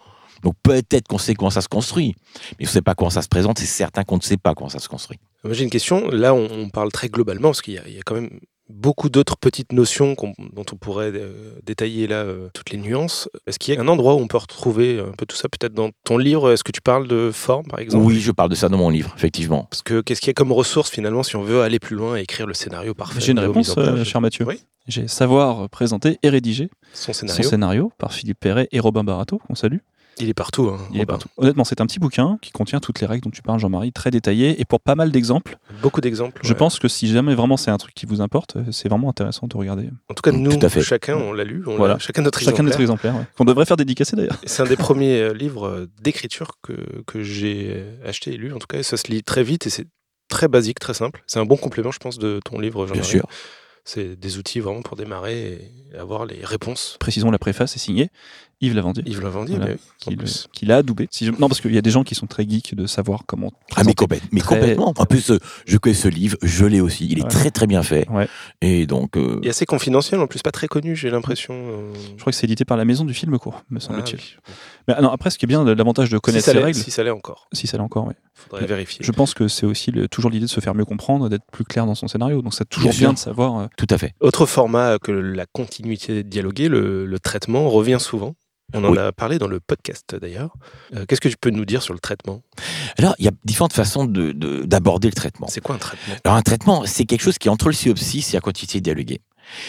Donc 0.43 0.55
peut-être 0.63 1.09
qu'on 1.09 1.17
sait 1.19 1.35
comment 1.35 1.51
ça 1.51 1.63
se 1.63 1.69
construit, 1.69 2.15
mais 2.59 2.67
on 2.67 2.69
ne 2.69 2.73
sait 2.73 2.83
pas 2.83 2.95
comment 2.95 3.09
ça 3.11 3.23
se 3.23 3.29
présente. 3.29 3.59
C'est 3.59 3.65
certain 3.67 4.05
qu'on 4.05 4.17
ne 4.17 4.23
sait 4.23 4.37
pas 4.37 4.55
comment 4.55 4.69
ça 4.69 4.79
se 4.79 4.89
construit. 4.89 5.19
J'ai 5.51 5.65
une 5.65 5.71
question. 5.71 6.09
Là, 6.11 6.35
on, 6.35 6.47
on 6.51 6.69
parle 6.69 6.93
très 6.93 7.09
globalement 7.09 7.49
parce 7.49 7.63
qu'il 7.63 7.75
y, 7.87 7.93
y 7.93 7.99
a 7.99 8.03
quand 8.05 8.15
même 8.15 8.41
beaucoup 8.69 9.09
d'autres 9.11 9.37
petites 9.37 9.73
notions 9.73 10.17
dont 10.39 10.65
on 10.73 10.77
pourrait 10.77 11.13
euh, 11.15 11.59
détailler 11.65 12.07
là 12.07 12.17
euh, 12.17 12.49
toutes 12.55 12.71
les 12.71 12.79
nuances. 12.79 13.29
Est-ce 13.47 13.59
qu'il 13.59 13.75
y 13.75 13.77
a 13.77 13.81
un 13.81 13.89
endroit 13.89 14.15
où 14.15 14.19
on 14.19 14.27
peut 14.27 14.39
retrouver 14.39 15.01
un 15.01 15.13
peu 15.13 15.27
tout 15.27 15.37
ça 15.37 15.49
Peut-être 15.49 15.75
dans 15.75 15.91
ton 16.05 16.19
livre, 16.19 16.51
est-ce 16.51 16.65
que 16.65 16.73
tu 16.73 16.81
parles 16.81 17.07
de 17.07 17.31
forme, 17.33 17.67
par 17.67 17.79
exemple? 17.79 18.05
Oui, 18.05 18.21
je 18.21 18.33
parle 18.33 18.51
de 18.51 18.55
ça 18.55 18.69
dans 18.69 18.79
mon 18.79 18.91
livre, 18.91 19.13
effectivement. 19.17 19.67
Parce 19.71 19.83
que 19.83 20.01
qu'est-ce 20.01 20.21
qu'il 20.21 20.29
y 20.29 20.31
a 20.31 20.35
comme 20.35 20.53
ressource 20.53 20.91
finalement 20.91 21.23
si 21.23 21.37
on 21.37 21.43
veut 21.43 21.63
aller 21.63 21.79
plus 21.79 21.97
loin 21.97 22.17
et 22.17 22.23
écrire 22.23 22.47
le 22.47 22.55
scénario 22.55 22.95
parfait 22.95 23.21
J'ai 23.21 23.33
une 23.33 23.39
réponse, 23.39 23.75
euh, 23.77 24.05
cher 24.05 24.21
Mathieu. 24.21 24.47
Oui. 24.47 24.61
J'ai 24.87 25.09
Savoir 25.09 25.69
présenter 25.71 26.19
et 26.23 26.29
rédiger 26.29 26.69
Son 26.93 27.13
scénario, 27.13 27.43
son 27.43 27.49
scénario 27.49 27.93
par 27.99 28.13
Philippe 28.13 28.41
Perret 28.41 28.69
et 28.71 28.81
Robin 28.81 29.05
Barato, 29.05 29.39
qu'on 29.39 29.55
salue. 29.55 29.79
Il 30.19 30.29
est 30.29 30.35
partout. 30.35 30.69
hein, 30.69 30.79
Il 30.93 31.01
est 31.01 31.07
partout. 31.07 31.29
Honnêtement, 31.37 31.65
c'est 31.65 31.81
un 31.81 31.87
petit 31.87 31.99
bouquin 31.99 32.39
qui 32.43 32.51
contient 32.53 32.81
toutes 32.81 33.01
les 33.01 33.07
règles 33.07 33.25
dont 33.25 33.31
tu 33.31 33.43
parles, 33.43 33.59
Jean-Marie, 33.59 33.93
très 33.93 34.11
détaillé 34.11 34.61
et 34.61 34.65
pour 34.65 34.81
pas 34.81 34.95
mal 34.95 35.11
d'exemples. 35.11 35.59
Beaucoup 35.83 36.01
d'exemples. 36.01 36.41
Je 36.45 36.51
ouais. 36.51 36.55
pense 36.55 36.79
que 36.79 36.89
si 36.89 37.09
jamais 37.09 37.35
vraiment 37.35 37.57
c'est 37.57 37.71
un 37.71 37.77
truc 37.79 37.95
qui 37.95 38.07
vous 38.07 38.21
importe, 38.21 38.57
euh, 38.57 38.65
c'est 38.73 38.89
vraiment 38.89 39.09
intéressant 39.11 39.47
de 39.47 39.57
regarder. 39.57 39.91
En 40.09 40.15
tout 40.15 40.23
cas, 40.23 40.33
nous, 40.33 40.57
Tout 40.57 40.65
à 40.67 40.69
fait. 40.69 40.83
chacun, 40.83 41.17
on 41.17 41.33
l'a 41.33 41.45
lu. 41.45 41.65
On 41.67 41.77
Voilà. 41.77 41.99
chacun 41.99 42.23
notre 42.23 42.39
Chacun 42.39 42.51
exemplaire. 42.51 42.65
notre 42.71 42.81
exemplaire, 42.81 43.15
ouais. 43.17 43.27
qu'on 43.37 43.45
devrait 43.45 43.67
faire 43.67 43.77
dédicacer 43.77 44.17
d'ailleurs. 44.17 44.39
C'est 44.45 44.63
un 44.63 44.67
des 44.67 44.77
premiers 44.77 45.21
euh, 45.21 45.33
livres 45.33 45.67
euh, 45.67 45.91
d'écriture 46.03 46.53
que, 46.63 46.75
que 47.07 47.23
j'ai 47.23 47.85
acheté 48.05 48.35
et 48.35 48.37
lu. 48.37 48.53
En 48.53 48.59
tout 48.59 48.67
cas, 48.67 48.83
ça 48.83 48.97
se 48.97 49.09
lit 49.11 49.23
très 49.23 49.43
vite 49.43 49.67
et 49.67 49.71
c'est 49.71 49.87
très 50.29 50.49
basique, 50.49 50.79
très 50.79 50.95
simple. 50.95 51.23
C'est 51.27 51.39
un 51.39 51.45
bon 51.45 51.57
complément, 51.57 51.91
je 51.93 51.99
pense, 51.99 52.19
de 52.19 52.41
ton 52.45 52.59
livre, 52.59 52.85
Bien 52.87 52.95
Jean-Marie. 52.95 53.09
sûr. 53.11 53.27
C'est 53.87 54.17
des 54.19 54.39
outils 54.39 54.61
vraiment 54.61 54.81
pour 54.81 54.97
démarrer 54.97 55.71
et 55.93 55.99
avoir 55.99 56.25
les 56.25 56.43
réponses. 56.43 56.97
Précisons 56.99 57.31
la 57.31 57.39
préface 57.39 57.77
est 57.77 57.79
signée 57.79 58.09
Yves 58.61 58.75
Lavandier. 58.75 59.03
Yves 59.07 59.21
Lavandier, 59.23 59.57
Voilà. 59.57 59.73
mais 59.73 60.17
oui, 60.17 60.17
Qui, 60.53 60.67
l'a 60.67 60.77
adoubé. 60.79 61.09
Si 61.11 61.27
je- 61.27 61.31
Non, 61.33 61.49
parce 61.49 61.61
qu'il 61.61 61.75
y 61.75 61.79
a 61.79 61.83
des 61.83 61.91
gens 61.91 62.05
qui 62.05 62.15
sont 62.15 62.27
très 62.27 62.49
geeks 62.49 62.75
de 62.75 62.87
savoir 62.87 63.25
comment. 63.27 63.53
Ah, 63.77 63.85
mais, 63.85 63.95
complète- 63.95 64.23
mais 64.33 64.41
Très- 64.41 64.57
complètement. 64.59 64.93
En 64.97 65.07
plus, 65.07 65.31
euh, 65.31 65.39
je 65.67 65.77
connais 65.79 65.95
ce 65.95 66.09
livre, 66.09 66.37
je 66.43 66.65
l'ai 66.67 66.81
aussi. 66.81 67.07
Il 67.11 67.19
est 67.19 67.23
Ouais. 67.23 67.29
très 67.29 67.51
très 67.51 67.67
bien 67.67 67.83
fait. 67.83 68.09
Ouais. 68.11 68.29
Et 68.61 68.87
donc, 68.87 69.17
euh, 69.17 69.41
Et 69.43 69.49
assez 69.51 69.67
confidentiel, 69.67 70.21
en 70.21 70.27
plus, 70.27 70.43
pas 70.43 70.53
très 70.53 70.69
connu, 70.69 70.95
j'ai 70.97 71.11
l'impression. 71.11 71.55
euh. 71.55 71.93
Je 72.17 72.21
crois 72.21 72.33
que 72.33 72.37
c'est 72.37 72.47
édité 72.47 72.65
par 72.65 72.77
la 72.77 72.85
maison 72.85 73.05
du 73.05 73.15
film 73.15 73.39
court, 73.39 73.63
me 73.71 73.79
Ah, 73.79 73.81
semble-t-il. 73.81 74.17
oui. 74.19 74.37
Mais 74.89 74.95
ah 74.97 75.01
non, 75.03 75.11
après, 75.11 75.31
ce 75.31 75.39
qui 75.39 75.47
est 75.47 75.49
bien, 75.49 75.65
l'avantage 75.65 76.11
de 76.11 76.17
Si 76.17 76.21
connaître 76.21 76.45
ces 76.45 76.53
l'est- 76.55 76.63
règles, 76.63 76.79
Si 76.79 76.91
ça 76.91 77.03
l'est 77.03 77.11
encore, 77.11 77.49
si 77.53 77.67
ça 77.67 77.77
l'est 77.79 77.83
encore, 77.83 78.07
oui. 78.07 78.15
faudrait 78.35 78.67
vérifier. 78.67 79.01
Je 79.05 79.13
pense 79.13 79.33
que 79.35 79.49
c'est 79.49 79.67
aussi 79.67 79.91
le- 79.91 80.09
toujours 80.09 80.31
l'idée 80.31 80.47
de 80.47 80.51
se 80.51 80.61
faire 80.61 80.75
mieux 80.75 80.85
comprendre, 80.85 81.29
d'être 81.29 81.45
plus 81.53 81.65
clair 81.65 81.87
dans 81.87 81.95
son 81.95 82.09
scénario. 82.09 82.43
Donc 82.43 82.55
c'est 82.55 82.69
toujours 82.69 82.91
Bien 82.93 83.13
de 83.13 83.19
savoir. 83.19 83.59
euh, 83.59 83.67
tout 83.77 83.87
à 83.91 83.99
fait. 83.99 84.15
Autre 84.21 84.47
format 84.47 84.99
que 84.99 85.13
la 85.13 85.47
continuité 85.47 86.23
dialoguée, 86.23 86.69
le, 86.69 87.07
le 87.07 87.19
traitement 87.19 87.69
revient 87.71 87.99
souvent. 88.01 88.35
On 88.75 88.85
en 88.85 88.91
Oui. 88.91 88.99
a 88.99 89.13
parlé 89.13 89.39
dans 89.39 89.47
le 89.47 89.61
podcast 89.61 90.15
d'ailleurs. 90.21 90.51
Euh, 90.95 91.05
Qu'est-ce 91.07 91.21
que 91.21 91.29
tu 91.29 91.37
peux 91.41 91.51
nous 91.51 91.65
dire 91.65 91.83
sur 91.83 91.95
le 91.95 92.01
traitement? 92.01 92.43
Alors, 92.99 93.15
il 93.19 93.25
y 93.25 93.29
a 93.29 93.33
différentes 93.45 93.73
façons 93.73 94.05
de- 94.05 94.33
de- 94.33 94.65
d'aborder 94.65 95.09
le 95.09 95.15
traitement. 95.15 95.47
C'est 95.49 95.61
quoi 95.63 95.77
un 95.77 95.79
traitement? 95.79 96.15
Alors 96.25 96.37
un 96.37 96.43
traitement, 96.43 96.83
c'est 96.85 97.05
quelque 97.05 97.23
chose 97.23 97.39
qui 97.39 97.49
est 97.49 97.51
entre 97.51 97.67
le 97.69 97.73
synopsis 97.73 98.35
et 98.35 98.37
la 98.37 98.41
quantité 98.41 98.81
dialoguée. 98.81 99.21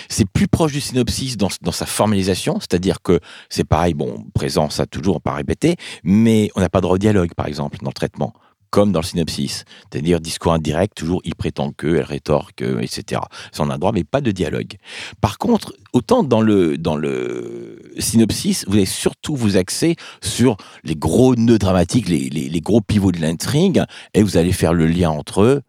C'est 0.09 0.27
plus 0.27 0.47
proche 0.47 0.71
du 0.71 0.81
synopsis 0.81 1.37
dans, 1.37 1.49
dans 1.61 1.71
sa 1.73 1.85
formalisation, 1.85 2.59
c'est-à-dire 2.59 3.01
que 3.01 3.19
c'est 3.49 3.65
pareil, 3.65 3.93
bon, 3.93 4.25
présent, 4.33 4.69
ça 4.69 4.85
toujours, 4.85 5.17
on 5.17 5.19
pas 5.19 5.33
répéter, 5.33 5.75
mais 6.03 6.49
on 6.55 6.61
n'a 6.61 6.69
pas 6.69 6.81
de 6.81 6.97
dialogue, 6.97 7.33
par 7.35 7.45
exemple, 7.47 7.77
dans 7.81 7.89
le 7.89 7.93
traitement, 7.93 8.33
comme 8.75 8.91
dans 8.91 8.99
le 8.99 9.05
synopsis. 9.05 9.63
C'est-à-dire 9.89 10.19
discours 10.19 10.51
indirect, 10.51 10.97
toujours 10.97 11.21
il 11.23 11.33
prétend 11.33 11.71
que, 11.71 11.87
elle 11.87 12.01
rétorque, 12.03 12.61
euh, 12.61 12.81
etc. 12.81 13.21
Ça, 13.53 13.63
on 13.63 13.69
a 13.69 13.77
droit, 13.77 13.93
mais 13.93 14.03
pas 14.03 14.19
de 14.19 14.31
dialogue. 14.31 14.73
Par 15.21 15.37
contre, 15.37 15.73
autant 15.93 16.23
dans 16.23 16.41
le, 16.41 16.77
dans 16.77 16.97
le 16.97 17.79
synopsis, 17.99 18.65
vous 18.67 18.73
allez 18.73 18.85
surtout 18.85 19.33
vous 19.37 19.55
axer 19.55 19.95
sur 20.21 20.57
les 20.83 20.97
gros 20.97 21.37
nœuds 21.37 21.57
dramatiques, 21.57 22.09
les, 22.09 22.27
les, 22.27 22.49
les 22.49 22.59
gros 22.59 22.81
pivots 22.81 23.13
de 23.13 23.21
l'intrigue, 23.21 23.81
et 24.13 24.21
vous 24.23 24.35
allez 24.35 24.51
faire 24.51 24.73
le 24.73 24.87
lien 24.87 25.09
entre 25.09 25.43
eux, 25.43 25.61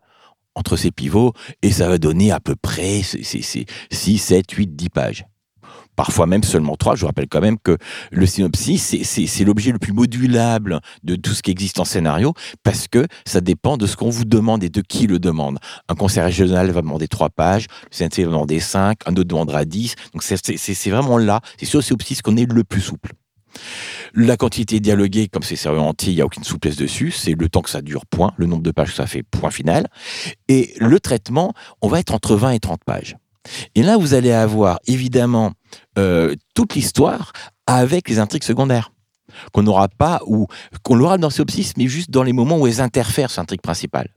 entre 0.57 0.77
ces 0.77 0.91
pivots, 0.91 1.33
et 1.62 1.70
ça 1.70 1.89
va 1.89 1.99
donner 1.99 2.33
à 2.33 2.41
peu 2.41 2.57
près 2.57 3.03
c'est- 3.03 3.23
c'est- 3.23 3.43
c'est 3.43 3.66
6, 3.93 4.19
7, 4.19 4.51
8, 4.51 4.74
10 4.74 4.89
pages. 4.89 5.27
Parfois 5.97 6.27
même 6.27 6.44
seulement 6.44 6.77
3. 6.77 6.94
Je 6.94 7.01
vous 7.01 7.06
rappelle 7.06 7.28
quand 7.28 7.40
même 7.40 7.59
que 7.59 7.77
le 8.12 8.27
synopsis, 8.27 8.97
c'est- 9.02 9.44
l'objet 9.44 9.73
le 9.73 9.78
plus 9.78 9.93
modulable 9.93 10.81
de 11.02 11.16
tout 11.16 11.32
ce 11.32 11.43
qui 11.43 11.51
existe 11.51 11.81
en 11.81 11.85
scénario, 11.85 12.35
parce 12.62 12.86
que 12.89 13.06
ça 13.24 13.40
dépend 13.40 13.77
de 13.77 13.86
ce 13.86 13.97
qu'on 13.97 14.10
vous 14.10 14.24
demande 14.24 14.62
et 14.62 14.68
de 14.68 14.81
qui 14.82 15.06
le 15.06 15.18
demande. 15.18 15.59
Un 15.89 15.94
conseil 15.94 16.23
régional 16.23 16.70
va 16.70 16.82
demander 16.82 17.09
3 17.09 17.31
pages, 17.31 17.66
le 17.90 17.97
CNC 17.97 18.24
va 18.24 18.31
demander 18.32 18.60
5, 18.60 18.98
un 19.06 19.12
autre 19.12 19.24
demandera 19.24 19.64
10. 19.64 19.94
Donc 20.12 20.23
c'est 20.23 20.90
vraiment 20.90 21.18
là, 21.18 21.40
c'est 21.59 21.66
sur 21.66 21.78
le 21.78 21.82
synopsis 21.82 22.23
qu'on 22.23 22.36
est 22.36 22.51
le 22.51 22.64
plus 22.64 22.81
souple. 22.81 23.12
La 24.14 24.36
quantité 24.36 24.81
dialoguée, 24.81 25.28
comme 25.28 25.43
c'est 25.43 25.56
sérieux 25.56 25.81
entier, 25.81 26.12
il 26.12 26.16
n'y 26.16 26.20
a 26.23 26.27
aucune 26.27 26.44
souplesse 26.44 26.77
dessus. 26.77 27.10
C'est 27.10 27.32
le 27.32 27.48
temps 27.48 27.62
que 27.62 27.70
ça 27.70 27.81
dure, 27.81 28.05
point. 28.06 28.32
Le 28.36 28.47
nombre 28.47 28.62
de 28.62 28.70
pages 28.70 28.90
que 28.90 28.94
ça 28.97 29.06
fait, 29.06 29.23
point 29.23 29.51
final. 29.51 29.86
Et 30.48 30.74
le 30.78 31.01
traitement, 31.01 31.55
on 31.81 31.89
va 31.89 32.01
être 32.01 32.12
entre 32.14 32.36
20 32.36 32.51
et 32.51 32.60
30 32.60 32.81
pages. 32.85 33.16
Et 33.74 33.82
là, 33.82 33.97
vous 33.97 34.12
allez 34.14 34.32
avoir 34.32 34.78
évidemment 34.86 35.52
euh, 35.98 36.35
toute 36.55 36.74
l'histoire 36.74 37.32
avec 37.66 38.09
les 38.09 38.18
intrigues 38.18 38.44
secondaires 38.44 38.93
qu'on 39.52 39.62
n'aura 39.62 39.89
pas 39.89 40.20
ou 40.27 40.47
qu'on 40.82 40.94
l'aura 40.94 41.18
dans 41.18 41.28
le 41.28 41.32
synopsis, 41.32 41.74
mais 41.77 41.89
juste 41.89 42.10
dans 42.10 42.23
les 42.23 42.32
moments 42.32 42.59
où 42.59 42.66
elles 42.66 42.81
interfèrent 42.81 43.31
sur 43.31 43.43
l'intrigue 43.43 43.60
principale. 43.60 44.09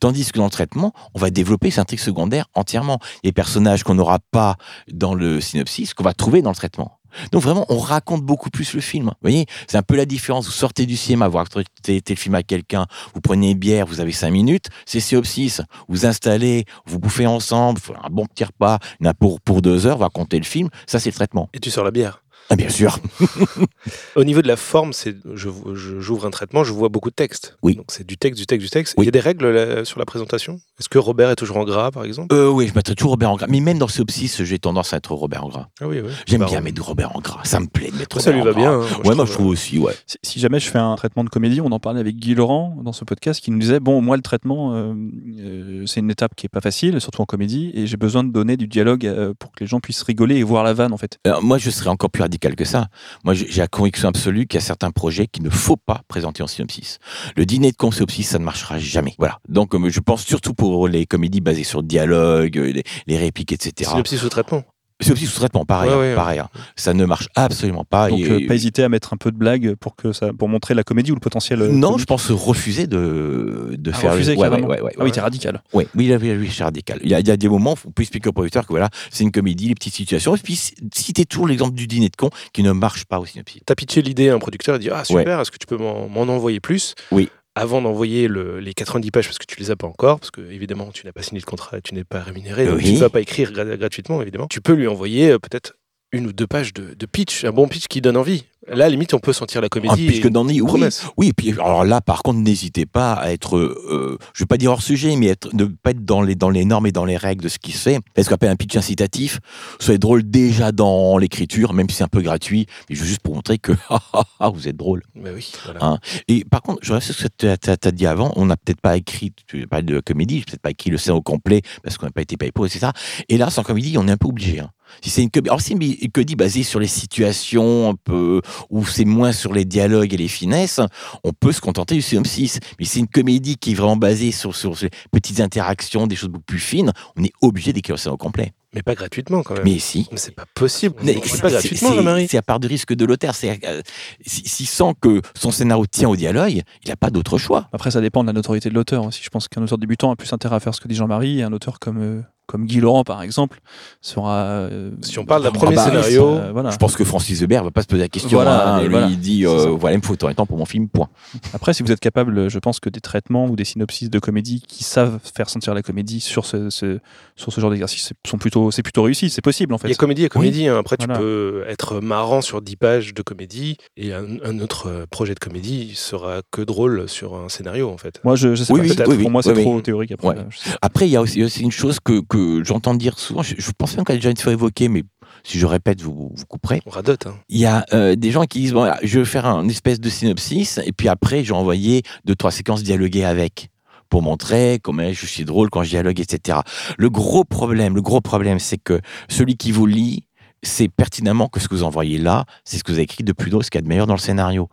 Tandis 0.00 0.30
que 0.30 0.38
dans 0.38 0.44
le 0.44 0.50
traitement, 0.50 0.92
on 1.14 1.18
va 1.18 1.30
développer 1.30 1.70
ces 1.70 1.80
intrigues 1.80 2.00
secondaires 2.00 2.46
entièrement. 2.54 3.00
Les 3.24 3.32
personnages 3.32 3.82
qu'on 3.82 3.94
n'aura 3.94 4.18
pas 4.30 4.56
dans 4.92 5.14
le 5.14 5.40
synopsis, 5.40 5.94
qu'on 5.94 6.04
va 6.04 6.14
trouver 6.14 6.42
dans 6.42 6.50
le 6.50 6.56
traitement. 6.56 6.95
Donc 7.32 7.42
vraiment, 7.42 7.66
on 7.68 7.78
raconte 7.78 8.22
beaucoup 8.22 8.50
plus 8.50 8.74
le 8.74 8.80
film. 8.80 9.06
Vous 9.06 9.22
voyez, 9.22 9.46
c'est 9.68 9.76
un 9.76 9.82
peu 9.82 9.96
la 9.96 10.06
différence. 10.06 10.46
Vous 10.46 10.52
sortez 10.52 10.86
du 10.86 10.96
cinéma, 10.96 11.28
vous 11.28 11.38
racontez 11.38 11.64
le 12.08 12.14
film 12.16 12.34
à 12.34 12.42
quelqu'un, 12.42 12.86
vous 13.14 13.20
prenez 13.20 13.52
une 13.52 13.58
bière, 13.58 13.86
vous 13.86 14.00
avez 14.00 14.12
cinq 14.12 14.30
minutes, 14.30 14.66
c'est 14.84 15.00
synopsis. 15.00 15.62
Vous 15.88 16.06
installez, 16.06 16.64
vous 16.86 16.98
bouffez 16.98 17.26
ensemble, 17.26 17.78
vous 17.78 17.92
faites 17.92 18.02
un 18.02 18.10
bon 18.10 18.26
petit 18.26 18.44
repas, 18.44 18.78
pour, 19.18 19.40
pour 19.40 19.62
deux 19.62 19.86
heures, 19.86 19.96
vous 19.96 20.04
racontez 20.04 20.38
le 20.38 20.44
film, 20.44 20.68
ça 20.86 20.98
c'est 20.98 21.10
le 21.10 21.14
traitement. 21.14 21.48
Et 21.54 21.60
tu 21.60 21.70
sors 21.70 21.84
la 21.84 21.90
bière. 21.90 22.22
Ah, 22.50 22.56
bien 22.56 22.68
sûr. 22.68 22.98
Au 24.16 24.24
niveau 24.24 24.42
de 24.42 24.48
la 24.48 24.56
forme, 24.56 24.92
c'est 24.92 25.16
je- 25.34 25.48
je- 25.74 26.00
j'ouvre 26.00 26.26
un 26.26 26.30
traitement, 26.30 26.64
je 26.64 26.72
vois 26.72 26.88
beaucoup 26.88 27.10
de 27.10 27.14
texte. 27.14 27.56
Oui. 27.62 27.74
Donc 27.76 27.86
c'est 27.88 28.06
du 28.06 28.16
texte, 28.16 28.38
du 28.40 28.46
texte, 28.46 28.64
du 28.64 28.70
texte. 28.70 28.94
Oui. 28.96 29.04
Il 29.04 29.06
y 29.06 29.08
a 29.08 29.12
des 29.12 29.20
règles 29.20 29.50
là, 29.50 29.84
sur 29.84 29.98
la 29.98 30.04
présentation? 30.04 30.60
Est-ce 30.78 30.88
que 30.88 30.98
Robert 30.98 31.30
est 31.30 31.36
toujours 31.36 31.56
en 31.56 31.64
gras, 31.64 31.90
par 31.90 32.04
exemple? 32.04 32.34
Euh, 32.34 32.48
oui, 32.48 32.68
je 32.68 32.74
mettrais 32.74 32.94
toujours 32.94 33.12
Robert 33.12 33.30
en 33.30 33.36
gras. 33.36 33.46
Mais 33.48 33.60
même 33.60 33.78
dans 33.78 33.86
le 33.86 33.90
synopsis, 33.90 34.42
j'ai 34.42 34.58
tendance 34.58 34.92
à 34.92 34.96
être 34.98 35.12
Robert 35.12 35.44
en 35.44 35.48
gras. 35.48 35.68
Ah 35.80 35.86
oui, 35.88 36.00
oui. 36.04 36.10
J'aime 36.26 36.40
Bah, 36.40 36.46
bien 36.46 36.60
mettre 36.60 36.84
Robert 36.84 37.16
en 37.16 37.20
gras. 37.20 37.40
Ça 37.44 37.60
me 37.60 37.66
plaît 37.66 37.90
de 37.90 37.96
mettre 37.96 38.20
Ça 38.20 38.30
lui 38.32 38.40
Robert 38.40 38.54
va 38.54 38.60
en 38.60 38.62
bien. 38.62 38.78
gras. 38.78 38.96
hein, 38.96 39.08
Ouais, 39.08 39.14
moi 39.14 39.24
je 39.26 39.32
trouve 39.32 39.46
aussi, 39.48 39.78
ouais. 39.78 39.94
Si, 40.06 40.16
si 40.22 40.40
jamais 40.40 40.60
je 40.60 40.68
fais 40.68 40.78
un 40.78 40.94
traitement 40.96 41.24
de 41.24 41.28
comédie, 41.30 41.60
on 41.60 41.72
en 41.72 41.80
parlait 41.80 42.00
avec 42.00 42.16
Guy 42.16 42.34
Laurent 42.34 42.76
dans 42.82 42.92
ce 42.92 43.04
podcast 43.04 43.40
qui 43.42 43.50
nous 43.50 43.58
disait 43.58 43.80
bon, 43.80 44.00
moi 44.00 44.16
le 44.16 44.22
traitement, 44.22 44.74
euh, 44.74 44.94
euh, 45.40 45.82
c'est 45.86 46.00
une 46.00 46.10
étape 46.10 46.34
qui 46.36 46.46
est 46.46 46.50
pas 46.50 46.60
facile, 46.60 47.00
surtout 47.00 47.22
en 47.22 47.26
comédie, 47.26 47.70
et 47.74 47.86
j'ai 47.86 47.96
besoin 47.96 48.24
de 48.24 48.30
donner 48.32 48.56
du 48.56 48.66
dialogue 48.68 49.06
euh, 49.06 49.34
pour 49.38 49.52
que 49.52 49.60
les 49.60 49.66
gens 49.66 49.80
puissent 49.80 50.02
rigoler 50.02 50.36
et 50.36 50.42
voir 50.42 50.64
la 50.64 50.72
vanne 50.72 50.92
en 50.92 50.96
fait. 50.96 51.18
Alors, 51.24 51.42
moi, 51.42 51.58
je 51.58 51.70
serais 51.70 51.90
encore 51.90 52.10
plus 52.10 52.22
radical 52.22 52.35
que 52.38 52.64
ça. 52.64 52.88
Moi, 53.24 53.34
j'ai 53.34 53.60
la 53.60 53.68
conviction 53.68 54.08
absolue 54.08 54.46
qu'il 54.46 54.60
y 54.60 54.62
a 54.62 54.66
certains 54.66 54.90
projets 54.90 55.26
qu'il 55.26 55.42
ne 55.42 55.50
faut 55.50 55.76
pas 55.76 56.02
présenter 56.08 56.42
en 56.42 56.46
synopsis. 56.46 56.98
Le 57.36 57.46
dîner 57.46 57.72
de 57.72 57.76
con 57.76 57.90
synopsis, 57.90 58.28
ça 58.28 58.38
ne 58.38 58.44
marchera 58.44 58.78
jamais. 58.78 59.14
Voilà. 59.18 59.38
Donc, 59.48 59.74
euh, 59.74 59.88
je 59.88 60.00
pense 60.00 60.24
surtout 60.24 60.54
pour 60.54 60.88
les 60.88 61.06
comédies 61.06 61.40
basées 61.40 61.64
sur 61.64 61.80
le 61.80 61.86
dialogue, 61.86 62.58
euh, 62.58 62.72
les, 62.72 62.84
les 63.06 63.18
répliques, 63.18 63.52
etc. 63.52 63.90
Synopsis 63.90 64.22
ou 64.22 64.28
traitement 64.28 64.64
Synopsis 65.02 65.28
sous 65.30 65.40
traitement, 65.40 65.66
pareil, 65.66 65.90
Ouais, 65.90 65.94
hein, 65.94 65.98
ouais, 66.00 66.08
ouais. 66.10 66.14
pareil. 66.14 66.38
hein. 66.38 66.48
Ça 66.74 66.94
ne 66.94 67.04
marche 67.04 67.28
absolument 67.34 67.84
pas. 67.84 68.08
Donc 68.08 68.18
Et- 68.20 68.30
euh, 68.30 68.46
pas 68.48 68.54
hésiter 68.54 68.82
à 68.82 68.88
mettre 68.88 69.12
un 69.12 69.18
peu 69.18 69.30
de 69.30 69.36
blague 69.36 69.74
pour 69.74 69.94
que 69.94 70.12
ça, 70.12 70.32
pour 70.32 70.48
montrer 70.48 70.72
la 70.72 70.84
comédie 70.84 71.12
ou 71.12 71.14
le 71.14 71.20
potentiel. 71.20 71.60
euh, 71.60 71.68
non, 71.68 71.88
comique. 71.88 72.00
je 72.00 72.04
pense 72.06 72.30
refuser 72.30 72.86
de, 72.86 73.74
de 73.78 73.90
Ah, 73.92 73.94
faire. 73.94 74.12
refuser 74.12 74.32
ouais, 74.32 74.38
ouais, 74.38 74.48
carrément. 74.48 74.68
ouais, 74.68 74.80
ouais, 74.80 74.92
Ah 74.98 75.04
oui, 75.04 75.12
t'es 75.12 75.20
radical. 75.20 75.62
Oui, 75.74 75.86
oui, 75.94 76.14
oui, 76.18 76.32
oui, 76.38 76.50
c'est 76.50 76.64
radical. 76.64 76.98
Il 77.04 77.10
y, 77.10 77.14
a, 77.14 77.20
il 77.20 77.28
y 77.28 77.30
a 77.30 77.36
des 77.36 77.48
moments 77.48 77.72
où 77.74 77.88
on 77.88 77.90
peut 77.92 78.02
expliquer 78.02 78.30
au 78.30 78.32
producteur 78.32 78.62
que 78.66 78.72
voilà, 78.72 78.88
c'est 79.10 79.22
une 79.24 79.32
comédie, 79.32 79.68
les 79.68 79.74
petites 79.74 79.94
situations. 79.94 80.34
Et 80.34 80.38
puis, 80.38 80.58
citer 80.94 81.26
toujours 81.26 81.46
l'exemple 81.46 81.74
du 81.74 81.86
dîner 81.86 82.08
de 82.08 82.16
con 82.16 82.30
qui 82.54 82.62
ne 82.62 82.72
marche 82.72 83.04
pas 83.04 83.20
au 83.20 83.26
synopsis. 83.26 83.60
T'as 83.66 83.74
pitché 83.74 84.00
l'idée 84.00 84.30
à 84.30 84.34
un 84.34 84.38
producteur 84.38 84.76
et 84.76 84.78
dit 84.78 84.88
Ah, 84.90 85.04
super, 85.04 85.40
est-ce 85.40 85.50
que 85.50 85.58
tu 85.58 85.66
peux 85.66 85.76
m'en 85.76 86.08
m'en 86.08 86.22
envoyer 86.22 86.60
plus? 86.60 86.94
Oui. 87.12 87.28
Avant 87.56 87.80
d'envoyer 87.82 88.28
le- 88.28 88.60
les 88.60 88.74
90 88.74 89.10
pages, 89.10 89.26
parce 89.26 89.38
que 89.38 89.46
tu 89.46 89.58
les 89.58 89.70
as 89.70 89.76
pas 89.76 89.86
encore, 89.86 90.20
parce 90.20 90.30
que 90.30 90.42
évidemment 90.50 90.90
tu 90.92 91.06
n'as 91.06 91.12
pas 91.12 91.22
signé 91.22 91.40
le 91.40 91.46
contrat 91.46 91.78
et 91.78 91.82
tu 91.82 91.94
n'es 91.94 92.04
pas 92.04 92.20
rémunéré, 92.20 92.66
donc 92.66 92.76
Oui. 92.76 92.84
tu 92.84 92.92
ne 92.92 92.98
vas 92.98 93.08
pas 93.08 93.20
écrire 93.22 93.50
gra- 93.50 93.76
gratuitement, 93.78 94.20
évidemment. 94.22 94.46
Tu 94.48 94.60
peux 94.60 94.74
lui 94.74 94.86
envoyer 94.86 95.30
euh, 95.30 95.38
peut-être 95.38 95.74
une 96.16 96.26
ou 96.26 96.32
deux 96.32 96.46
pages 96.46 96.72
de, 96.74 96.94
de 96.94 97.06
pitch, 97.06 97.44
un 97.44 97.52
bon 97.52 97.68
pitch 97.68 97.86
qui 97.88 98.00
donne 98.00 98.16
envie. 98.16 98.44
Là, 98.68 98.88
limite, 98.88 99.14
on 99.14 99.20
peut 99.20 99.32
sentir 99.32 99.60
la 99.60 99.66
Ah, 99.66 99.68
comédie. 99.68 100.06
puisque 100.08 100.24
et 100.24 100.30
dans 100.30 100.44
oui, 100.44 100.56
une 100.58 100.66
promesse. 100.66 101.04
oui, 101.16 101.28
et 101.28 101.32
puis 101.32 101.52
alors 101.52 101.84
là, 101.84 102.00
par 102.00 102.24
contre, 102.24 102.40
n'hésitez 102.40 102.84
pas 102.84 103.12
à 103.12 103.30
être, 103.30 103.56
euh, 103.56 104.18
je 104.34 104.42
vais 104.42 104.46
pas 104.46 104.56
dire 104.56 104.72
hors 104.72 104.82
sujet, 104.82 105.14
mais 105.14 105.28
être, 105.28 105.54
ne 105.54 105.66
pas 105.66 105.90
être 105.90 106.04
dans 106.04 106.20
les 106.20 106.34
dans 106.34 106.50
les 106.50 106.64
normes 106.64 106.88
et 106.88 106.90
dans 106.90 107.04
les 107.04 107.16
règles 107.16 107.44
de 107.44 107.48
ce 107.48 107.60
qui 107.60 107.70
se 107.70 107.78
fait. 107.90 108.00
Est-ce 108.16 108.28
qu'on 108.28 108.34
appelle 108.34 108.50
un 108.50 108.56
pitch 108.56 108.74
incitatif 108.74 109.38
Soyez 109.78 109.98
drôle 109.98 110.28
déjà 110.28 110.72
dans 110.72 111.16
l'écriture, 111.16 111.74
même 111.74 111.88
si 111.88 111.96
c'est 111.96 112.02
un 112.04 112.08
peu 112.08 112.22
gratuit. 112.22 112.66
Mais 112.90 112.96
juste 112.96 113.20
pour 113.20 113.36
montrer 113.36 113.58
que 113.58 113.70
ah, 113.88 114.00
ah, 114.12 114.24
ah, 114.40 114.48
vous 114.48 114.66
êtes 114.66 114.76
drôle. 114.76 115.04
Bah 115.14 115.30
oui, 115.32 115.52
voilà. 115.64 115.84
Hein. 115.84 115.98
Et 116.26 116.44
par 116.44 116.60
contre, 116.62 116.80
je 116.82 116.92
reste 116.92 117.06
sur 117.12 117.14
ce 117.14 117.22
que 117.28 117.54
tu 117.56 117.70
as, 117.70 117.92
dit 117.92 118.06
avant. 118.08 118.32
On 118.34 118.46
n'a 118.46 118.56
peut-être 118.56 118.80
pas 118.80 118.96
écrit, 118.96 119.32
tu 119.46 119.64
parles 119.68 119.84
de 119.84 120.00
comédie, 120.00 120.40
peut-être 120.44 120.60
pas 120.62 120.70
écrit 120.72 120.90
le 120.90 120.98
scénario 120.98 121.22
complet 121.22 121.62
parce 121.84 121.98
qu'on 121.98 122.06
n'a 122.06 122.12
pas 122.12 122.22
été 122.22 122.36
payé 122.36 122.50
pour, 122.50 122.66
etc. 122.66 122.88
Et 123.28 123.38
là, 123.38 123.48
sans 123.48 123.62
comédie, 123.62 123.96
on 123.96 124.08
est 124.08 124.12
un 124.12 124.16
peu 124.16 124.26
obligé. 124.26 124.58
hein. 124.58 124.70
Si 125.02 125.10
c'est 125.10 125.22
une 125.22 125.30
comédie, 125.30 126.36
basée 126.36 126.62
sur 126.62 126.80
les 126.80 126.86
situations 126.86 127.90
un 127.90 127.94
peu, 127.94 128.40
où 128.70 128.84
c'est 128.84 129.04
moins 129.04 129.32
sur 129.32 129.52
les 129.52 129.64
dialogues 129.64 130.12
et 130.14 130.16
les 130.16 130.28
finesses, 130.28 130.80
on 131.24 131.32
peut 131.32 131.52
se 131.52 131.60
contenter 131.60 131.94
du 131.94 132.02
synopsis. 132.02 132.60
Mais 132.78 132.84
si 132.84 132.92
c'est 132.92 133.00
une 133.00 133.08
comédie 133.08 133.56
qui 133.56 133.72
est 133.72 133.74
vraiment 133.74 133.96
basée 133.96 134.32
sur, 134.32 134.54
sur 134.54 134.76
ces 134.76 134.90
petites 135.12 135.40
interactions, 135.40 136.06
des 136.06 136.16
choses 136.16 136.30
beaucoup 136.30 136.44
plus 136.44 136.58
fines, 136.58 136.92
on 137.16 137.24
est 137.24 137.32
obligé 137.42 137.72
d'écrire 137.72 137.94
le 137.94 138.00
scénario 138.00 138.16
complet. 138.16 138.52
Mais 138.74 138.82
pas 138.82 138.94
gratuitement 138.94 139.42
quand 139.42 139.54
même. 139.54 139.64
Mais 139.64 139.78
si. 139.78 140.06
Mais 140.12 140.18
c'est 140.18 140.34
pas 140.34 140.44
possible. 140.54 140.96
Mais 141.02 141.18
C'est 141.24 141.40
pas 141.40 141.50
gratuitement, 141.50 141.90
c'est- 141.90 141.96
Jean-Marie. 141.96 142.26
C'est 142.28 142.36
à 142.38 142.42
part 142.42 142.60
de 142.60 142.68
risque 142.68 142.92
de 142.94 143.04
l'auteur. 143.04 143.32
Euh, 143.44 143.82
si- 144.26 144.46
S'il 144.48 144.66
sent 144.66 144.92
que 145.00 145.22
son 145.34 145.50
scénario 145.50 145.86
tient 145.86 146.08
au 146.08 146.16
dialogue, 146.16 146.62
il 146.84 146.88
n'a 146.88 146.96
pas 146.96 147.10
d'autre 147.10 147.38
choix. 147.38 147.68
Après, 147.72 147.90
ça 147.90 148.00
dépend 148.00 148.22
de 148.22 148.26
la 148.26 148.32
notoriété 148.34 148.68
de 148.68 148.74
l'auteur 148.74 149.04
aussi. 149.06 149.20
Je 149.22 149.30
pense 149.30 149.48
qu'un 149.48 149.62
auteur 149.62 149.78
débutant 149.78 150.10
a 150.10 150.16
plus 150.16 150.32
intérêt 150.32 150.56
à 150.56 150.60
faire 150.60 150.74
ce 150.74 150.80
que 150.80 150.88
dit 150.88 150.94
Jean-Marie, 150.94 151.38
et 151.40 151.42
un 151.42 151.52
auteur 151.52 151.78
comme, 151.78 151.98
euh, 152.02 152.20
comme 152.46 152.66
Guy 152.66 152.78
Laurent, 152.80 153.02
par 153.02 153.22
exemple, 153.22 153.58
sera. 154.00 154.36
euh, 154.44 154.90
Si 155.02 155.18
on 155.18 155.24
parle 155.24 155.42
d'un 155.42 155.50
premier 155.50 155.76
scénario, 155.76 156.28
euh, 156.28 156.52
voilà. 156.52 156.70
Je 156.70 156.76
pense 156.76 156.94
que 156.96 157.02
Francis 157.04 157.40
Weber 157.40 157.64
va 157.64 157.70
pas 157.72 157.82
se 157.82 157.88
poser 157.88 158.02
la 158.02 158.08
question. 158.08 158.36
Voilà, 158.38 158.74
hein. 158.76 158.82
Lui, 158.82 158.88
voilà. 158.90 159.06
il 159.08 159.18
dit 159.18 159.44
euh, 159.46 159.70
voilà, 159.70 159.96
il 159.96 160.00
me 160.00 160.04
faut 160.06 160.12
autant 160.12 160.28
de 160.28 160.32
temps 160.34 160.46
pour 160.46 160.56
mon 160.58 160.64
film. 160.64 160.88
Point. 160.88 161.08
Après, 161.54 161.74
si 161.74 161.82
vous 161.82 161.90
êtes 161.90 161.98
capable, 162.00 162.48
je 162.48 162.58
pense 162.60 162.78
que 162.78 162.88
des 162.88 163.00
traitements 163.00 163.46
ou 163.46 163.56
des 163.56 163.64
synopsis 163.64 164.10
de 164.10 164.18
comédie 164.20 164.62
qui 164.68 164.84
savent 164.84 165.18
faire 165.34 165.48
sentir 165.50 165.74
la 165.74 165.82
comédie 165.82 166.20
sur 166.20 166.44
ce, 166.46 166.70
ce- 166.70 167.00
sur 167.34 167.52
ce 167.52 167.60
genre 167.60 167.70
d'exercice 167.70 168.12
sont 168.24 168.38
plutôt, 168.56 168.70
c'est 168.70 168.82
plutôt 168.82 169.02
réussi. 169.02 169.30
C'est 169.30 169.42
possible, 169.42 169.74
en 169.74 169.78
il 169.78 169.82
y 169.82 169.86
a 169.86 169.88
fait. 169.90 169.94
comédie 169.96 170.24
et 170.24 170.28
comédie. 170.28 170.66
hein. 170.68 170.78
Après, 170.78 170.96
tu 170.96 171.06
peux 171.06 171.64
être 171.68 172.00
marrant 172.00 172.40
sur 172.40 172.60
10 172.62 172.76
pages 172.76 173.14
de 173.14 173.22
comédie 173.22 173.76
et 173.96 174.12
un, 174.12 174.24
un 174.44 174.60
autre 174.60 174.88
euh, 174.88 175.06
projet 175.10 175.34
de 175.34 175.38
comédie 175.38 175.92
sera 175.94 176.40
que 176.50 176.62
drôle 176.62 177.08
sur 177.08 177.34
un 177.36 177.48
scénario 177.48 177.88
en 177.90 177.98
fait. 177.98 178.20
Moi, 178.24 178.36
je, 178.36 178.54
je 178.54 178.64
sais 178.64 178.72
Oui, 178.72 178.94
pas. 178.94 179.04
oui, 179.06 179.18
Pour 179.22 179.30
moi, 179.30 179.42
c'est 179.42 179.52
oui, 179.52 179.62
trop 179.62 179.76
oui. 179.76 179.82
théorique. 179.82 180.12
Après, 180.12 180.28
Ouais. 180.28 180.38
euh. 180.38 180.70
Après, 180.82 181.06
il 181.06 181.10
y 181.10 181.16
a 181.16 181.20
aussi, 181.22 181.42
aussi 181.42 181.62
une 181.62 181.70
chose 181.72 181.98
que, 182.02 182.20
que 182.20 182.62
j'entends 182.64 182.94
dire 182.94 183.18
souvent. 183.18 183.42
Je, 183.42 183.54
je 183.58 183.70
pense 183.76 183.96
même 183.96 184.04
qu'elle 184.04 184.16
a 184.16 184.18
déjà 184.18 184.30
une 184.30 184.36
fois 184.36 184.52
évoquée, 184.52 184.88
mais 184.88 185.02
si 185.44 185.58
je 185.58 185.66
répète, 185.66 186.00
vous, 186.00 186.32
vous 186.34 186.44
couperez. 186.46 186.80
On 186.86 186.90
radote. 186.90 187.26
hein. 187.26 187.36
Il 187.48 187.58
y 187.58 187.66
a 187.66 187.84
euh, 187.92 188.16
des 188.16 188.30
gens 188.30 188.44
qui 188.44 188.60
disent 188.60 188.72
bon, 188.72 188.90
je 189.02 189.18
vais 189.20 189.24
faire 189.24 189.46
un 189.46 189.68
espèce 189.68 190.00
de 190.00 190.08
synopsis 190.08 190.78
et 190.84 190.92
puis 190.92 191.08
après, 191.08 191.44
je 191.44 191.52
vais 191.52 191.58
envoyer 191.58 192.02
deux 192.24 192.34
trois 192.34 192.50
séquences 192.50 192.82
dialoguées 192.82 193.24
avec 193.24 193.68
pour 194.08 194.22
montrer 194.22 194.78
comment 194.82 195.12
je 195.12 195.26
suis 195.26 195.44
drôle 195.44 195.70
quand 195.70 195.82
je 195.82 195.90
dialogue, 195.90 196.20
etc. 196.20 196.58
Le 196.98 197.10
gros 197.10 197.44
problème, 197.44 197.94
le 197.94 198.02
gros 198.02 198.20
problème, 198.20 198.58
c'est 198.58 198.78
que 198.78 199.00
celui 199.28 199.56
qui 199.56 199.72
vous 199.72 199.86
lit 199.86 200.24
c'est 200.62 200.88
pertinemment 200.88 201.48
que 201.48 201.60
ce 201.60 201.68
que 201.68 201.74
vous 201.76 201.84
envoyez 201.84 202.18
là, 202.18 202.44
c'est 202.64 202.78
ce 202.78 202.82
que 202.82 202.90
vous 202.90 202.96
avez 202.96 203.04
écrit 203.04 203.22
de 203.22 203.32
plus 203.32 203.50
drôle, 203.50 203.62
ce 203.62 203.70
qu'il 203.70 203.78
y 203.78 203.82
a 203.82 203.82
de 203.82 203.88
meilleur 203.88 204.06
dans 204.06 204.14
le 204.14 204.18
scénario. 204.18 204.68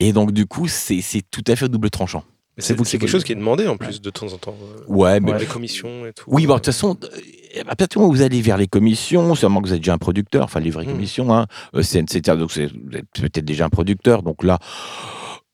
Et 0.00 0.12
donc, 0.12 0.32
du 0.32 0.44
coup, 0.46 0.66
c'est 0.68 1.00
tout 1.30 1.44
à 1.46 1.56
fait 1.56 1.68
double 1.68 1.88
tranchant. 1.90 2.22
C'est 2.58 2.74
quelque 2.98 3.06
chose 3.06 3.22
qui 3.22 3.32
est 3.32 3.36
demandé 3.36 3.66
en 3.68 3.76
plus 3.76 4.00
de 4.02 4.10
temps 4.10 4.26
en 4.32 4.36
temps. 4.36 4.56
euh, 4.60 4.82
Ouais, 4.92 5.20
mais 5.20 5.38
Les 5.38 5.46
commissions 5.46 6.04
et 6.06 6.12
tout. 6.12 6.24
Oui, 6.26 6.46
bon, 6.46 6.54
de 6.54 6.58
toute 6.58 6.66
façon, 6.66 6.98
euh, 7.04 7.60
à 7.62 7.76
partir 7.76 7.86
du 7.86 7.98
moment 7.98 8.10
où 8.10 8.16
vous 8.16 8.22
allez 8.22 8.42
vers 8.42 8.56
les 8.58 8.66
commissions, 8.66 9.34
sûrement 9.36 9.62
que 9.62 9.68
vous 9.68 9.74
êtes 9.74 9.80
déjà 9.80 9.94
un 9.94 9.98
producteur, 9.98 10.42
enfin 10.44 10.58
les 10.58 10.70
vraies 10.70 10.84
Mm. 10.84 10.90
commissions, 10.90 11.32
hein, 11.32 11.46
euh, 11.76 11.82
c'est 11.82 12.00
etc. 12.00 12.36
Donc 12.36 12.50
vous 12.50 12.60
êtes 12.60 12.72
peut-être 13.14 13.44
déjà 13.44 13.64
un 13.64 13.70
producteur. 13.70 14.24
Donc 14.24 14.42
là, 14.42 14.58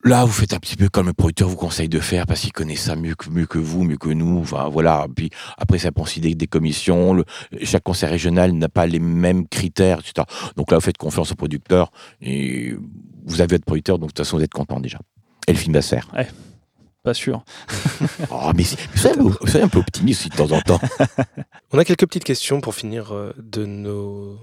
là, 0.04 0.24
vous 0.24 0.32
faites 0.32 0.52
un 0.52 0.58
petit 0.58 0.76
peu 0.76 0.88
comme 0.88 1.06
le 1.06 1.12
producteur 1.12 1.48
vous 1.48 1.56
conseille 1.56 1.88
de 1.88 1.98
faire 2.00 2.26
parce 2.26 2.40
qu'il 2.40 2.52
connaît 2.52 2.76
ça 2.76 2.94
mieux 2.96 3.14
que, 3.14 3.28
mieux 3.30 3.46
que 3.46 3.58
vous, 3.58 3.84
mieux 3.84 3.96
que 3.96 4.10
nous. 4.10 4.38
Enfin 4.40 4.68
voilà. 4.68 5.06
Puis 5.14 5.30
après, 5.58 5.78
ça 5.78 5.92
prend 5.92 6.04
aussi 6.04 6.20
des, 6.20 6.34
des 6.34 6.46
commissions. 6.46 7.14
Le- 7.14 7.24
chaque 7.62 7.82
conseil 7.82 8.08
régional 8.10 8.52
n'a 8.52 8.68
pas 8.68 8.86
les 8.86 8.98
mêmes 9.00 9.46
critères, 9.48 10.00
etc. 10.00 10.26
Donc 10.56 10.70
là, 10.70 10.78
vous 10.78 10.84
faites 10.84 10.98
confiance 10.98 11.32
au 11.32 11.34
producteur 11.34 11.90
et 12.20 12.74
vous 13.24 13.40
avez 13.40 13.56
votre 13.56 13.64
producteur. 13.64 13.98
Donc 13.98 14.10
de 14.10 14.12
toute 14.14 14.24
façon, 14.24 14.36
vous 14.36 14.44
êtes 14.44 14.52
content 14.52 14.80
déjà. 14.80 14.98
Et 15.48 15.52
le 15.52 15.58
film 15.58 15.74
va 15.74 15.82
se 15.82 15.88
faire. 15.88 16.08
Pas 17.02 17.14
sûr. 17.14 17.44
Oh, 18.30 18.50
mais 18.56 18.64
soyez 18.64 19.18
un 19.18 19.22
peu- 19.24 19.46
soyez 19.46 19.64
un 19.64 19.68
peu 19.68 19.78
optimiste 19.78 20.20
aussi 20.22 20.28
de 20.30 20.36
temps 20.36 20.50
en 20.50 20.60
temps. 20.60 20.80
On 21.72 21.78
a 21.78 21.84
quelques 21.84 22.06
petites 22.06 22.24
questions 22.24 22.60
pour 22.60 22.74
finir 22.74 23.12
euh, 23.14 23.32
de 23.38 23.66
nos 23.66 24.38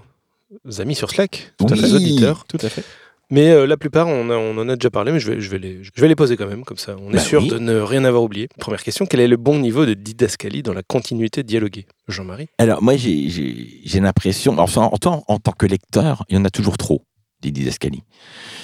amis 0.78 0.94
sur 0.94 1.10
Slack, 1.10 1.52
Tout 1.58 1.66
à 1.66 1.70
nos 1.70 1.76
fait. 1.76 1.92
auditeurs. 1.92 2.44
Tout 2.46 2.58
à 2.62 2.68
fait. 2.68 2.84
Mais 3.32 3.48
euh, 3.50 3.66
la 3.66 3.76
plupart, 3.78 4.06
on, 4.08 4.28
a- 4.30 4.36
on 4.36 4.58
en 4.58 4.68
a 4.68 4.76
déjà 4.76 4.90
parlé, 4.90 5.10
mais 5.10 5.18
je 5.18 5.30
vais, 5.32 5.40
je 5.40 5.48
vais, 5.50 5.58
les, 5.58 5.82
je 5.82 5.90
vais 6.00 6.06
les 6.06 6.14
poser 6.14 6.36
quand 6.36 6.46
même, 6.46 6.64
comme 6.64 6.76
ça. 6.76 6.96
On 7.00 7.08
est 7.10 7.14
Bah 7.14 7.18
sûr 7.18 7.40
oui. 7.42 7.48
de 7.48 7.58
ne 7.58 7.80
rien 7.80 8.04
avoir 8.04 8.22
oublié. 8.22 8.48
Première 8.60 8.82
question, 8.82 9.06
quel 9.06 9.20
est 9.20 9.26
le 9.26 9.38
bon 9.38 9.58
niveau 9.58 9.86
de 9.86 9.94
didascalie 9.94 10.62
dans 10.62 10.74
la 10.74 10.82
continuité 10.82 11.42
dialoguée? 11.42 11.86
Jean-Marie? 12.08 12.48
Alors, 12.58 12.82
moi, 12.82 12.94
j'ai- 12.96 14.00
l'impression, 14.00 14.58
enfin, 14.58 14.82
en 14.82 14.98
tant, 14.98 15.24
en 15.28 15.38
tant 15.38 15.52
que 15.52 15.64
lecteur, 15.66 16.24
il 16.28 16.36
y 16.36 16.38
en 16.38 16.44
a 16.44 16.50
toujours 16.50 16.76
trop, 16.76 17.06
des 17.40 17.50
didascalies. 17.50 18.02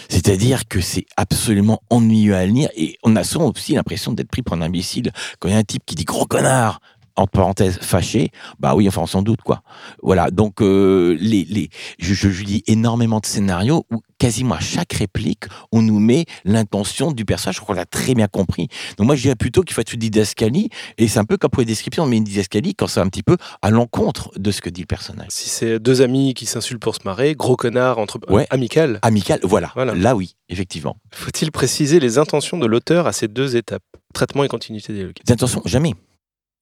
C'est-à-dire 0.08 0.68
que 0.68 0.80
c'est 0.80 1.06
absolument 1.16 1.80
ennuyeux 1.90 2.34
à 2.34 2.44
lire 2.46 2.68
et 2.76 2.96
on 3.02 3.16
a 3.16 3.24
souvent 3.24 3.50
aussi 3.50 3.72
l'impression 3.74 4.12
d'être 4.12 4.28
pris 4.30 4.42
pour 4.42 4.54
un 4.56 4.62
imbécile. 4.62 5.12
Quand 5.40 5.48
il 5.48 5.52
y 5.52 5.54
a 5.54 5.58
un 5.58 5.64
type 5.64 5.82
qui 5.86 5.94
dit 5.94 6.04
gros 6.04 6.26
connard, 6.26 6.80
entre 7.18 7.32
parenthèses, 7.32 7.78
fâché, 7.80 8.30
bah 8.58 8.74
oui, 8.74 8.88
enfin, 8.88 9.02
on 9.02 9.06
s'en 9.06 9.22
doute, 9.22 9.42
quoi. 9.42 9.62
Voilà, 10.02 10.30
donc, 10.30 10.62
euh, 10.62 11.16
les, 11.20 11.44
les, 11.44 11.68
je, 11.98 12.14
je, 12.14 12.30
je 12.30 12.44
lis 12.44 12.62
énormément 12.66 13.20
de 13.20 13.26
scénarios 13.26 13.84
où 13.92 14.00
quasiment 14.18 14.54
à 14.56 14.60
chaque 14.60 14.92
réplique, 14.94 15.44
on 15.72 15.80
nous 15.82 15.98
met 16.00 16.24
l'intention 16.44 17.12
du 17.12 17.24
personnage, 17.24 17.56
je 17.56 17.60
crois 17.60 17.74
qu'on 17.74 17.78
l'a 17.80 17.86
très 17.86 18.14
bien 18.14 18.26
compris. 18.26 18.68
Donc 18.96 19.06
moi, 19.06 19.14
je 19.16 19.22
dirais 19.22 19.36
plutôt 19.36 19.62
qu'il 19.62 19.74
faut 19.74 19.80
être 19.80 19.92
une 19.92 20.00
didascalie, 20.00 20.70
et 20.98 21.06
c'est 21.08 21.18
un 21.18 21.24
peu 21.24 21.36
comme 21.36 21.50
pour 21.50 21.60
les 21.60 21.66
descriptions, 21.66 22.02
on 22.04 22.06
met 22.06 22.16
une 22.16 22.24
didascalie 22.24 22.74
quand 22.74 22.86
c'est 22.88 23.00
un 23.00 23.08
petit 23.08 23.22
peu 23.22 23.36
à 23.62 23.70
l'encontre 23.70 24.30
de 24.36 24.50
ce 24.50 24.60
que 24.60 24.70
dit 24.70 24.80
le 24.82 24.86
personnage. 24.86 25.28
Si 25.30 25.48
c'est 25.48 25.78
deux 25.78 26.02
amis 26.02 26.34
qui 26.34 26.46
s'insultent 26.46 26.82
pour 26.82 26.94
se 26.94 27.00
marrer, 27.04 27.34
gros 27.34 27.56
connard 27.56 27.98
entre 27.98 28.18
Ouais. 28.28 28.46
amical, 28.50 28.98
Amical, 29.02 29.40
voilà. 29.44 29.70
Voilà. 29.74 29.94
Là, 29.94 30.16
oui, 30.16 30.34
effectivement. 30.48 30.96
faut-il 31.12 31.50
préciser 31.52 32.00
les 32.00 32.18
intentions 32.18 32.58
de 32.58 32.66
l'auteur 32.66 33.06
à 33.06 33.12
ces 33.12 33.28
deux 33.28 33.56
étapes? 33.56 33.82
Traitement 34.14 34.42
et 34.44 34.48
continuité 34.48 34.92
dialoguée. 34.92 35.22
Les 35.26 35.32
intentions, 35.32 35.60
jamais. 35.66 35.92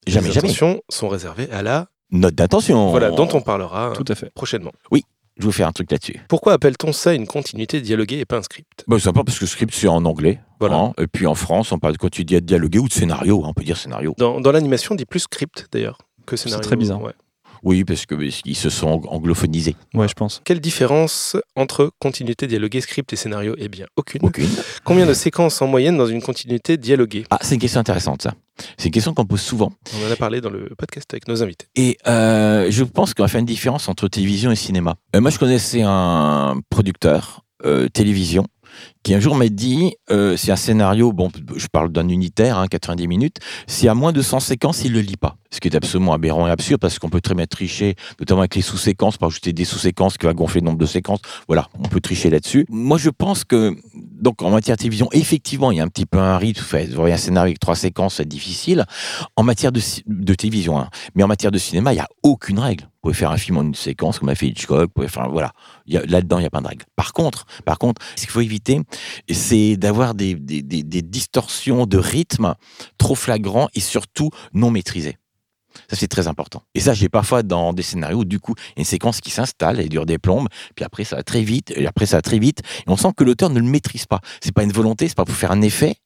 Jamais, 0.06 0.28
les 0.28 0.34
jamais. 0.34 0.46
intentions 0.48 0.80
sont 0.88 1.08
réservées 1.08 1.48
à 1.50 1.62
la... 1.62 1.86
Note 2.12 2.34
d'intention. 2.34 2.90
Voilà, 2.90 3.10
dont 3.10 3.28
on 3.32 3.40
parlera 3.40 3.92
Tout 3.94 4.04
à 4.08 4.14
fait. 4.14 4.30
prochainement. 4.34 4.70
Je 4.92 5.42
vais 5.42 5.46
vous 5.48 5.52
faire 5.52 5.68
un 5.68 5.72
truc 5.72 5.90
là-dessus. 5.90 6.18
Pourquoi 6.28 6.54
appelle-t-on 6.54 6.92
ça 6.92 7.12
une 7.12 7.26
continuité 7.26 7.82
dialoguée 7.82 8.20
et 8.20 8.24
pas 8.24 8.38
un 8.38 8.42
script? 8.42 8.84
Bah, 8.88 8.96
c'est 8.98 9.04
sympa 9.04 9.22
parce 9.22 9.38
que 9.38 9.44
script, 9.44 9.74
c'est 9.74 9.86
en 9.88 10.02
anglais. 10.06 10.40
Voilà. 10.60 10.76
hein. 10.78 10.92
Et 10.98 11.06
puis 11.08 11.26
en 11.26 11.34
France, 11.34 11.72
on 11.72 11.78
parle 11.78 11.92
de 11.92 11.98
continuité 11.98 12.40
dialoguée 12.40 12.78
ou 12.78 12.88
de 12.88 12.92
scénario. 12.92 13.42
hein, 13.44 13.48
on 13.48 13.52
peut 13.52 13.64
dire 13.64 13.76
scénario. 13.76 14.14
Dans, 14.16 14.40
dans 14.40 14.50
l'animation, 14.52 14.94
on 14.94 14.96
dit 14.96 15.04
plus 15.04 15.20
script 15.20 15.66
d'ailleurs 15.72 15.98
que 16.24 16.36
scénario. 16.36 16.62
très 16.64 16.76
bizarre. 16.76 17.02
Ouais. 17.02 17.12
Oui, 17.62 17.84
parce 17.84 18.06
qu'ils 18.06 18.56
se 18.56 18.70
sont 18.70 18.88
ang- 18.88 19.06
anglophonisés. 19.08 19.76
Ouais, 19.94 20.08
je 20.08 20.14
pense. 20.14 20.42
Quelle 20.44 20.60
différence 20.60 21.36
entre 21.56 21.90
continuité 21.98 22.46
dialoguée, 22.46 22.80
script 22.80 23.12
et 23.12 23.16
scénario? 23.16 23.54
Eh 23.58 23.68
bien, 23.68 23.86
aucune. 23.96 24.20
Aucune. 24.24 24.48
Combien 24.84 25.06
de 25.06 25.14
séquences 25.14 25.60
en 25.62 25.66
moyenne 25.66 25.96
dans 25.96 26.06
une 26.06 26.22
continuité 26.22 26.76
dialoguée 26.76 27.24
Ah, 27.30 27.38
c'est 27.42 27.54
une 27.54 27.60
question 27.60 27.80
intéressante, 27.80 28.22
ça. 28.22 28.34
C'est 28.78 28.86
une 28.86 28.92
question 28.92 29.12
qu'on 29.14 29.26
pose 29.26 29.40
souvent. 29.40 29.72
On 30.00 30.08
en 30.08 30.10
a 30.10 30.16
parlé 30.16 30.40
dans 30.40 30.50
le 30.50 30.70
podcast 30.78 31.06
avec 31.12 31.28
nos 31.28 31.42
invités. 31.42 31.66
Et 31.76 31.98
euh, 32.06 32.68
je 32.70 32.84
pense 32.84 33.12
qu'on 33.14 33.22
va 33.22 33.28
faire 33.28 33.40
une 33.40 33.46
différence 33.46 33.88
entre 33.88 34.08
télévision 34.08 34.50
et 34.50 34.56
cinéma. 34.56 34.96
Euh, 35.14 35.20
moi, 35.20 35.30
je 35.30 35.38
connaissais 35.38 35.82
un 35.84 36.60
producteur 36.70 37.42
euh, 37.64 37.88
télévision 37.88 38.46
qui 39.02 39.15
un 39.15 39.20
jour 39.20 39.36
m'a 39.36 39.49
dit, 39.49 39.94
euh, 40.10 40.36
c'est 40.36 40.50
un 40.50 40.57
scénario, 40.57 41.12
bon, 41.12 41.31
je 41.55 41.66
parle 41.68 41.91
d'un 41.92 42.08
unitaire, 42.08 42.58
hein, 42.58 42.66
90 42.66 43.07
minutes, 43.07 43.36
si 43.68 43.86
à 43.89 43.94
moins 43.94 44.12
de 44.12 44.20
100 44.20 44.41
séquences, 44.41 44.84
il 44.84 44.92
le 44.92 45.00
lit 45.00 45.16
pas. 45.16 45.36
Ce 45.52 45.60
qui 45.60 45.68
est 45.68 45.76
absolument 45.76 46.12
aberrant 46.12 46.47
et 46.49 46.50
absurde 46.50 46.81
parce 46.81 46.99
qu'on 46.99 47.08
peut 47.08 47.20
très 47.20 47.34
bien 47.34 47.47
tricher, 47.47 47.94
notamment 48.18 48.41
avec 48.41 48.57
les 48.57 48.62
sous-séquences, 48.62 49.16
par 49.16 49.28
ajouter 49.28 49.52
des 49.52 49.65
sous-séquences 49.65 50.18
qui 50.18 50.26
va 50.26 50.34
gonfler 50.34 50.60
le 50.60 50.66
nombre 50.66 50.78
de 50.78 50.86
séquences. 50.86 51.20
Voilà, 51.47 51.68
on 51.78 51.89
peut 51.89 52.00
tricher 52.00 52.31
là-dessus. 52.31 52.66
Moi, 52.68 52.99
je 52.99 53.10
pense 53.10 53.44
que, 53.44 53.75
donc, 53.94 54.42
en 54.42 54.50
matière 54.50 54.76
de 54.76 54.81
télévision, 54.83 55.08
effectivement, 55.12 55.70
il 55.70 55.78
y 55.78 55.81
a 55.81 55.84
un 55.84 55.89
petit 55.89 56.05
peu 56.05 56.18
un 56.18 56.36
rythme. 56.36 56.62
Vous 56.89 56.97
voyez 56.97 57.15
un 57.15 57.18
scénario 57.18 57.50
avec 57.50 57.60
trois 57.60 57.76
séquences, 57.76 58.16
c'est 58.16 58.28
difficile. 58.28 58.84
En 59.36 59.44
matière 59.44 59.70
de, 59.73 59.81
de 60.07 60.34
télévision, 60.34 60.78
hein. 60.81 60.89
mais 61.15 61.23
en 61.23 61.28
matière 61.28 61.52
de 61.52 61.58
cinéma, 61.58 61.92
il 61.92 61.97
n'y 61.97 62.00
a 62.02 62.08
aucune 62.25 62.58
règle. 62.58 62.84
Vous 62.84 63.10
pouvez 63.12 63.15
faire 63.15 63.31
un 63.31 63.36
film 63.36 63.58
en 63.58 63.62
une 63.62 63.75
séquence, 63.75 64.18
comme 64.18 64.28
a 64.31 64.34
fait 64.34 64.49
Hitchcock. 64.49 64.83
Vous 64.89 64.89
pouvez 64.89 65.08
faire, 65.08 65.31
voilà. 65.31 65.52
A- 65.94 66.05
Là-dedans, 66.07 66.39
il 66.39 66.42
n'y 66.42 66.47
a 66.47 66.50
pas 66.50 66.60
de 66.60 66.66
règle. 66.66 66.84
Par 66.97 67.12
contre, 67.12 67.47
par 67.65 67.78
contre, 67.78 68.02
ce 68.16 68.23
qu'il 68.23 68.31
faut 68.31 68.41
éviter, 68.41 68.81
c'est 69.31 69.76
d'avoir 69.76 70.15
des, 70.15 70.34
des, 70.34 70.62
des- 70.62 71.02
distorsions 71.02 71.86
de 71.86 71.99
rythme 71.99 72.55
trop 72.99 73.15
flagrants 73.15 73.68
et 73.75 73.81
surtout 73.81 74.31
non 74.52 74.70
maîtrisées. 74.70 75.18
Ça, 75.91 75.97
c'est 75.97 76.08
très 76.08 76.26
important. 76.26 76.62
Et 76.75 76.81
ça, 76.81 76.94
j'ai 76.94 77.08
parfois 77.08 77.42
dans 77.42 77.73
des 77.75 77.83
scénarios 77.83 78.20
où, 78.20 78.25
du 78.25 78.41
coup, 78.41 78.55
il 78.57 78.70
y 78.70 78.78
a 78.78 78.81
une 78.81 78.84
séquence 78.86 79.20
qui 79.20 79.31
s'installe, 79.31 79.78
elle 79.78 79.91
dure 79.91 80.07
des 80.07 80.18
plombes, 80.18 80.49
puis 80.75 80.84
après, 80.84 81.05
ça 81.05 81.16
va 81.16 81.23
très 81.23 81.42
vite, 81.42 81.73
et 81.76 81.86
après, 81.86 82.07
ça 82.07 82.16
va 82.16 82.23
très 82.23 82.39
vite, 82.39 82.60
et 82.60 82.91
on 82.91 82.97
sent 82.97 83.10
que 83.15 83.25
l'auteur 83.25 83.50
ne 83.50 83.60
le 83.60 83.66
maîtrise 83.66 84.07
pas. 84.07 84.20
C'est 84.41 84.52
pas 84.52 84.62
une 84.62 84.73
volonté, 84.73 85.07
c'est 85.07 85.16
pas 85.16 85.26
pour 85.26 85.34
faire 85.34 85.52
un 85.52 85.60
effet. 85.62 85.97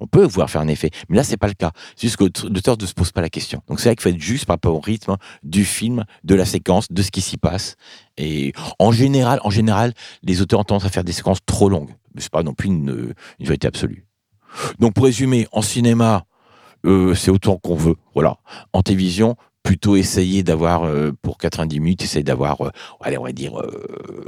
On 0.00 0.06
peut 0.06 0.24
vouloir 0.24 0.50
faire 0.50 0.60
un 0.60 0.68
effet, 0.68 0.90
mais 1.08 1.16
là 1.16 1.24
c'est 1.24 1.36
pas 1.36 1.46
le 1.48 1.54
cas. 1.54 1.72
C'est 1.96 2.08
juste 2.08 2.16
que 2.16 2.24
l'auteur 2.48 2.76
ne 2.80 2.86
se 2.86 2.94
pose 2.94 3.12
pas 3.12 3.20
la 3.20 3.30
question. 3.30 3.62
Donc 3.68 3.80
c'est 3.80 3.88
vrai 3.88 3.96
qu'il 3.96 4.02
faut 4.02 4.08
être 4.08 4.20
juste 4.20 4.46
par 4.46 4.54
rapport 4.54 4.74
au 4.74 4.80
rythme 4.80 5.16
du 5.42 5.64
film, 5.64 6.04
de 6.24 6.34
la 6.34 6.44
séquence, 6.44 6.86
de 6.90 7.02
ce 7.02 7.10
qui 7.10 7.20
s'y 7.20 7.36
passe. 7.36 7.76
Et 8.16 8.52
en 8.78 8.92
général, 8.92 9.40
en 9.44 9.50
général, 9.50 9.92
les 10.22 10.42
auteurs 10.42 10.60
ont 10.60 10.64
tendance 10.64 10.84
à 10.84 10.90
faire 10.90 11.04
des 11.04 11.12
séquences 11.12 11.40
trop 11.46 11.68
longues. 11.68 11.94
Mais 12.14 12.20
c'est 12.20 12.32
pas 12.32 12.42
non 12.42 12.54
plus 12.54 12.68
une, 12.68 13.14
une 13.38 13.46
vérité 13.46 13.66
absolue. 13.68 14.06
Donc 14.78 14.94
pour 14.94 15.04
résumer, 15.04 15.46
en 15.52 15.62
cinéma, 15.62 16.24
euh, 16.86 17.14
c'est 17.14 17.30
autant 17.30 17.56
qu'on 17.56 17.74
veut. 17.74 17.96
Voilà. 18.14 18.38
En 18.72 18.82
télévision, 18.82 19.36
plutôt 19.62 19.96
essayer 19.96 20.42
d'avoir 20.42 20.84
euh, 20.84 21.12
pour 21.22 21.36
90 21.38 21.80
minutes, 21.80 22.02
essayer 22.02 22.22
d'avoir, 22.24 22.60
euh, 22.66 22.70
allez, 23.00 23.18
on 23.18 23.24
va 23.24 23.32
dire 23.32 23.60
euh, 23.60 24.24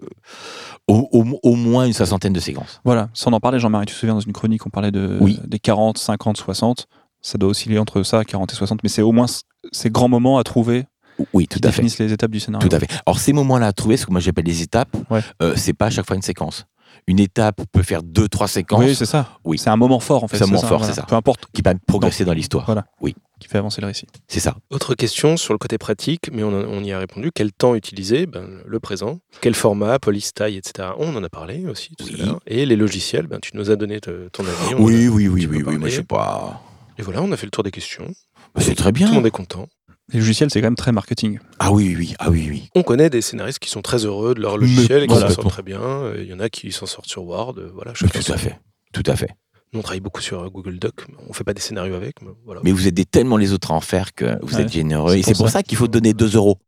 au, 0.88 1.08
au- 1.12 1.40
au 1.42 1.54
moins 1.56 1.86
une 1.86 1.92
soixantaine 1.92 2.32
de 2.32 2.40
séquences. 2.40 2.80
Voilà, 2.84 3.08
sans 3.14 3.32
en 3.32 3.40
parler, 3.40 3.58
Jean-Marie, 3.58 3.86
tu 3.86 3.94
te 3.94 3.98
souviens 3.98 4.14
dans 4.14 4.20
une 4.20 4.32
chronique, 4.32 4.66
on 4.66 4.70
parlait 4.70 4.90
de, 4.90 5.16
Oui. 5.20 5.38
des 5.46 5.58
40, 5.58 5.98
50, 5.98 6.36
60. 6.36 6.86
Ça 7.20 7.38
doit 7.38 7.50
osciller 7.50 7.78
entre 7.78 8.02
ça, 8.02 8.24
40 8.24 8.52
et 8.52 8.56
60, 8.56 8.82
mais 8.82 8.88
c'est 8.88 9.02
au 9.02 9.12
moins 9.12 9.26
ces 9.70 9.90
grands 9.90 10.08
moments 10.08 10.38
à 10.38 10.44
trouver 10.44 10.86
Oui, 11.32 11.46
qui 11.46 11.60
tout 11.60 11.68
à 11.68 11.70
fait. 11.72 11.82
les 11.82 12.12
étapes 12.12 12.30
du 12.32 12.40
scénario. 12.40 12.68
Tout 12.68 12.74
à 12.74 12.80
fait. 12.80 12.88
Alors 13.06 13.18
ces 13.20 13.32
moments-là 13.32 13.68
à 13.68 13.72
trouver, 13.72 13.96
ce 13.96 14.06
que 14.06 14.10
moi 14.10 14.20
j'appelle 14.20 14.44
les 14.46 14.62
étapes, 14.62 14.96
Ouais. 15.08 15.20
euh, 15.40 15.54
c'est 15.56 15.72
pas 15.72 15.86
à 15.86 15.90
chaque 15.90 16.06
fois 16.06 16.16
une 16.16 16.22
séquence. 16.22 16.66
Une 17.06 17.18
étape 17.20 17.60
peut 17.72 17.82
faire 17.82 18.02
deux, 18.02 18.28
trois 18.28 18.48
séquences 18.48 18.80
Oui, 18.84 18.94
c'est 18.94 19.06
ça. 19.06 19.38
Oui. 19.44 19.58
C'est 19.58 19.70
un 19.70 19.76
moment 19.76 20.00
fort 20.00 20.24
en 20.24 20.28
fait. 20.28 20.36
C'est 20.38 20.44
un 20.44 20.46
moment 20.46 20.62
fort, 20.62 20.84
c'est 20.84 20.92
ça. 20.94 21.02
Peu 21.02 21.14
importe, 21.16 21.46
qui 21.52 21.62
de 21.62 21.72
progresser 21.86 22.24
dans 22.24 22.32
l'histoire. 22.32 22.64
Voilà. 22.66 22.84
Oui, 23.00 23.14
qui 23.40 23.48
fait 23.48 23.58
avancer 23.58 23.80
le 23.80 23.86
récit. 23.88 24.06
c'est 24.28 24.40
ça. 24.40 24.56
Autre 24.70 24.94
question 24.94 25.36
sur 25.36 25.52
le 25.52 25.58
côté 25.58 25.78
pratique, 25.78 26.30
mais 26.32 26.42
on, 26.44 26.50
a- 26.52 26.64
on 26.66 26.82
y 26.84 26.92
a 26.92 26.98
répondu. 26.98 27.30
Quel 27.34 27.52
temps 27.52 27.74
utiliser? 27.74 28.26
Ben, 28.26 28.46
Le 28.66 28.80
présent. 28.80 29.18
Quel 29.40 29.54
format, 29.54 29.98
police, 29.98 30.32
taille, 30.32 30.56
etc. 30.56 30.90
On 30.98 31.14
en 31.16 31.24
a 31.24 31.28
parlé 31.28 31.66
aussi 31.66 31.94
tout 31.96 32.04
Oui. 32.06 32.20
à 32.20 32.24
l'heure. 32.26 32.40
Et 32.46 32.66
les 32.66 32.76
logiciels, 32.76 33.26
ben, 33.26 33.38
tu 33.40 33.50
nous 33.54 33.70
as 33.70 33.76
donné 33.76 34.00
te- 34.00 34.28
ton 34.28 34.44
avis. 34.44 34.74
Oui, 34.78 35.06
a- 35.06 35.08
oui, 35.10 35.28
oui, 35.28 35.46
oui, 35.46 35.62
oui. 35.66 35.76
Moi, 35.78 35.88
je 35.88 35.96
sais 35.96 36.02
pas. 36.04 36.62
Et 36.98 37.02
voilà, 37.02 37.22
on 37.22 37.32
a 37.32 37.36
fait 37.36 37.46
le 37.46 37.50
tour 37.50 37.64
des 37.64 37.70
questions. 37.70 38.06
Bah, 38.54 38.60
C'est 38.62 38.74
très 38.74 38.92
Tout 38.92 39.00
le 39.00 39.06
bien. 39.06 39.12
monde 39.12 39.26
est 39.26 39.30
content. 39.30 39.66
Les 40.12 40.18
logiciels, 40.20 40.50
c'est 40.50 40.60
quand 40.60 40.66
même 40.66 40.76
très 40.76 40.92
marketing. 40.92 41.38
Ah 41.58 41.72
oui, 41.72 41.88
oui, 41.88 41.96
oui. 41.96 42.14
Ah 42.18 42.30
oui, 42.30 42.46
oui. 42.50 42.70
On 42.74 42.82
connaît 42.82 43.08
des 43.10 43.22
scénaristes 43.22 43.58
qui 43.58 43.70
sont 43.70 43.80
très 43.82 44.04
heureux 44.04 44.34
de 44.34 44.40
leur 44.40 44.58
logiciel 44.58 45.02
et 45.04 45.06
qui 45.06 45.14
s'en 45.14 45.28
sortent 45.28 45.48
très 45.48 45.62
bien. 45.62 45.80
Euh, 45.80 46.16
Il 46.20 46.26
y 46.28 46.34
en 46.34 46.40
a 46.40 46.48
qui 46.50 46.70
s'en 46.72 46.86
sortent 46.86 47.08
sur 47.08 47.24
Word. 47.24 47.54
euh, 47.58 47.70
Voilà, 47.74 47.92
Tout 47.92 48.04
à 48.32 48.36
fait. 48.36 48.58
Tout 48.92 49.02
à 49.06 49.16
fait. 49.16 49.30
Nous, 49.72 49.80
on 49.80 49.82
travaille 49.82 50.00
beaucoup 50.00 50.20
sur 50.20 50.42
euh, 50.42 50.48
Google 50.50 50.78
Doc. 50.78 51.06
On 51.28 51.32
fait 51.32 51.44
pas 51.44 51.54
des 51.54 51.62
scénarios 51.62 51.94
avec. 51.94 52.20
Mais 52.20 52.28
voilà. 52.44 52.60
Mais 52.62 52.72
vous 52.72 52.86
aidez 52.86 53.06
tellement 53.06 53.38
les 53.38 53.52
autres 53.54 53.70
à 53.70 53.74
en 53.74 53.80
faire 53.80 54.14
que 54.14 54.38
vous 54.42 54.56
Ouais. 54.56 54.62
êtes 54.62 54.72
généreux. 54.72 55.12
C'est 55.12 55.18
Et 55.18 55.22
pour 55.22 55.28
c'est 55.28 55.34
pour 55.38 55.46
ça. 55.46 55.52
ça 55.54 55.62
qu'il 55.62 55.78
faut 55.78 55.88
donner 55.88 56.12
2 56.12 56.36
euros. 56.36 56.58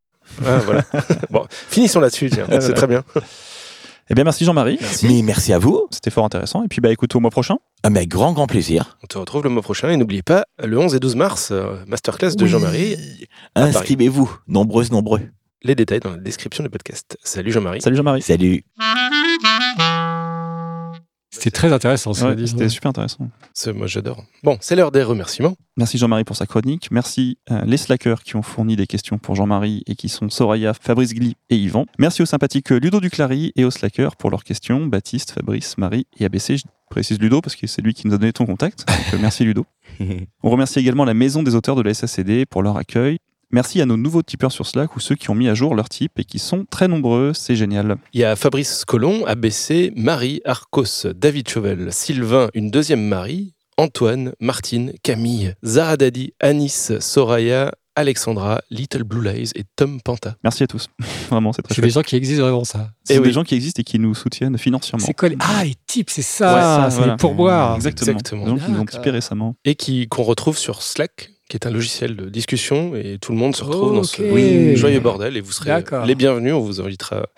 Ah, 0.42 0.58
voilà. 0.64 0.82
bon, 1.30 1.44
finissons 1.50 2.00
là-dessus. 2.00 2.30
C'est 2.60 2.72
très 2.72 2.86
bien. 2.86 3.04
Eh 4.10 4.14
bien, 4.14 4.24
merci 4.24 4.44
Jean-Marie. 4.44 4.78
Mais 5.04 5.22
merci 5.22 5.52
à 5.52 5.58
vous. 5.58 5.86
C'était 5.90 6.10
fort 6.10 6.24
intéressant. 6.24 6.62
Et 6.62 6.68
puis, 6.68 6.80
bah, 6.80 6.90
écoute, 6.92 7.14
au 7.14 7.20
mois 7.20 7.30
prochain. 7.30 7.56
Ah, 7.82 7.90
mais 7.90 8.00
avec 8.00 8.10
grand, 8.10 8.32
grand 8.32 8.46
plaisir. 8.46 8.98
On 9.02 9.06
te 9.06 9.16
retrouve 9.18 9.42
le 9.44 9.50
mois 9.50 9.62
prochain 9.62 9.88
et 9.90 9.96
n'oubliez 9.96 10.22
pas 10.22 10.44
le 10.62 10.78
11 10.78 10.94
et 10.94 11.00
12 11.00 11.16
mars, 11.16 11.48
euh, 11.52 11.76
masterclass 11.86 12.34
de 12.36 12.44
Oui. 12.44 12.50
Jean-Marie. 12.50 12.96
Inscrivez-vous. 13.54 14.30
Nombreuses, 14.46 14.90
nombreux. 14.92 15.20
Les 15.62 15.74
détails 15.74 16.00
dans 16.00 16.10
la 16.10 16.18
description 16.18 16.62
du 16.62 16.68
podcast. 16.68 17.16
Salut 17.24 17.50
Jean-Marie. 17.50 17.80
Salut 17.80 17.96
Jean-Marie. 17.96 18.20
Salut. 18.20 18.64
C'était 21.44 21.56
très 21.58 21.72
intéressant, 21.74 22.14
ça 22.14 22.28
Ouais, 22.30 22.36
dit. 22.36 22.48
C'était 22.48 22.70
super 22.70 22.88
intéressant. 22.88 23.28
C'est- 23.52 23.74
Moi 23.74 23.86
j'adore. 23.86 24.24
Bon, 24.42 24.56
c'est 24.62 24.74
l'heure 24.76 24.90
des 24.90 25.02
remerciements. 25.02 25.56
Merci 25.76 25.98
Jean-Marie 25.98 26.24
pour 26.24 26.36
sa 26.36 26.46
chronique. 26.46 26.88
Merci 26.90 27.36
euh, 27.50 27.60
les 27.66 27.76
slackers 27.76 28.22
qui 28.22 28.36
ont 28.36 28.40
fourni 28.42 28.76
des 28.76 28.86
questions 28.86 29.18
pour 29.18 29.34
Jean-Marie 29.34 29.82
et 29.86 29.94
qui 29.94 30.08
sont 30.08 30.30
Soraya, 30.30 30.72
Fabrice 30.72 31.12
Gli 31.12 31.36
et 31.50 31.56
Yvan. 31.56 31.84
Merci 31.98 32.22
aux 32.22 32.26
sympathiques 32.26 32.70
Ludo 32.70 32.98
Duclari 32.98 33.52
et 33.56 33.64
aux 33.66 33.70
slackers 33.70 34.16
pour 34.16 34.30
leurs 34.30 34.42
questions. 34.42 34.86
Baptiste, 34.86 35.32
Fabrice, 35.32 35.76
Marie 35.76 36.06
et 36.18 36.24
ABC. 36.24 36.56
Je 36.56 36.62
précise 36.88 37.18
Ludo 37.20 37.42
parce 37.42 37.56
que 37.56 37.66
c'est 37.66 37.82
lui 37.82 37.92
qui 37.92 38.06
nous 38.08 38.14
a 38.14 38.18
donné 38.18 38.32
ton 38.32 38.46
contact. 38.46 38.86
Donc, 38.88 38.96
euh, 39.12 39.18
merci 39.20 39.44
Ludo. 39.44 39.66
On 40.42 40.48
remercie 40.48 40.78
également 40.78 41.04
la 41.04 41.12
maison 41.12 41.42
des 41.42 41.54
auteurs 41.54 41.76
de 41.76 41.82
la 41.82 41.92
SACD 41.92 42.46
pour 42.46 42.62
leur 42.62 42.78
accueil. 42.78 43.18
Merci 43.54 43.80
à 43.80 43.86
nos 43.86 43.96
nouveaux 43.96 44.22
tipeurs 44.24 44.50
sur 44.50 44.66
Slack 44.66 44.96
ou 44.96 45.00
ceux 45.00 45.14
qui 45.14 45.30
ont 45.30 45.34
mis 45.36 45.46
à 45.48 45.54
jour 45.54 45.76
leur 45.76 45.88
type 45.88 46.18
et 46.18 46.24
qui 46.24 46.40
sont 46.40 46.64
très 46.68 46.88
nombreux. 46.88 47.32
C'est 47.34 47.54
génial. 47.54 47.98
Il 48.12 48.18
y 48.18 48.24
a 48.24 48.34
Fabrice 48.34 48.84
Colomb, 48.84 49.24
ABC, 49.26 49.92
Marie, 49.94 50.40
Arcos, 50.44 51.06
David 51.14 51.48
Chauvel, 51.48 51.92
Sylvain, 51.92 52.48
une 52.54 52.72
deuxième 52.72 53.06
Marie, 53.06 53.54
Antoine, 53.78 54.32
Martine, 54.40 54.92
Camille, 55.04 55.54
Zara 55.64 55.96
Dadi, 55.96 56.32
Anis, 56.40 56.98
Soraya, 56.98 57.70
Alexandra, 57.94 58.60
Little 58.70 59.04
Blue 59.04 59.22
Lies 59.22 59.52
et 59.54 59.62
Tom 59.76 60.00
Panta. 60.02 60.34
Merci 60.42 60.64
à 60.64 60.66
tous. 60.66 60.88
Vraiment, 61.30 61.52
c'est 61.52 61.62
très 61.62 61.76
C'est 61.76 61.82
des 61.82 61.90
gens 61.90 62.02
qui 62.02 62.16
existent 62.16 62.42
vraiment, 62.42 62.64
ça. 62.64 62.90
C'est 63.04 63.14
Eh 63.14 63.18
des 63.20 63.26
oui. 63.26 63.32
gens 63.32 63.44
qui 63.44 63.54
existent 63.54 63.80
et 63.80 63.84
qui 63.84 64.00
nous 64.00 64.16
soutiennent 64.16 64.58
financièrement. 64.58 65.06
C'est 65.06 65.14
quoi 65.14 65.28
les... 65.28 65.36
Ah, 65.38 65.62
les 65.62 65.76
tips, 65.86 66.12
c'est 66.12 66.22
ça, 66.22 66.54
Ouais, 66.54 66.60
ça, 66.60 66.90
c'est 66.90 66.96
voilà. 66.96 67.12
les 67.12 67.18
pourboires. 67.18 67.76
Exactement. 67.76 68.10
Exactement. 68.18 68.44
Des 68.46 68.50
gens 68.60 68.66
qui 68.66 68.72
nous 68.72 68.80
ont 68.80 68.84
tipé 68.84 69.10
récemment. 69.10 69.54
Et 69.64 69.76
qui 69.76 70.08
qu'on 70.08 70.24
retrouve 70.24 70.58
sur 70.58 70.82
Slack, 70.82 71.30
qui 71.54 71.58
est 71.58 71.68
un 71.68 71.72
logiciel 71.72 72.16
de 72.16 72.28
discussion 72.28 72.96
et 72.96 73.18
tout 73.20 73.30
le 73.30 73.38
monde 73.38 73.54
se 73.54 73.62
retrouve 73.62 73.94
dans 73.94 74.02
ce 74.02 74.20
oui, 74.22 74.74
joyeux 74.74 74.98
bordel 74.98 75.36
et 75.36 75.40
vous 75.40 75.52
serez 75.52 75.84
les 76.04 76.16
bienvenus. 76.16 76.52
On 76.52 76.58
vous 76.58 76.80
invitera. 76.80 77.28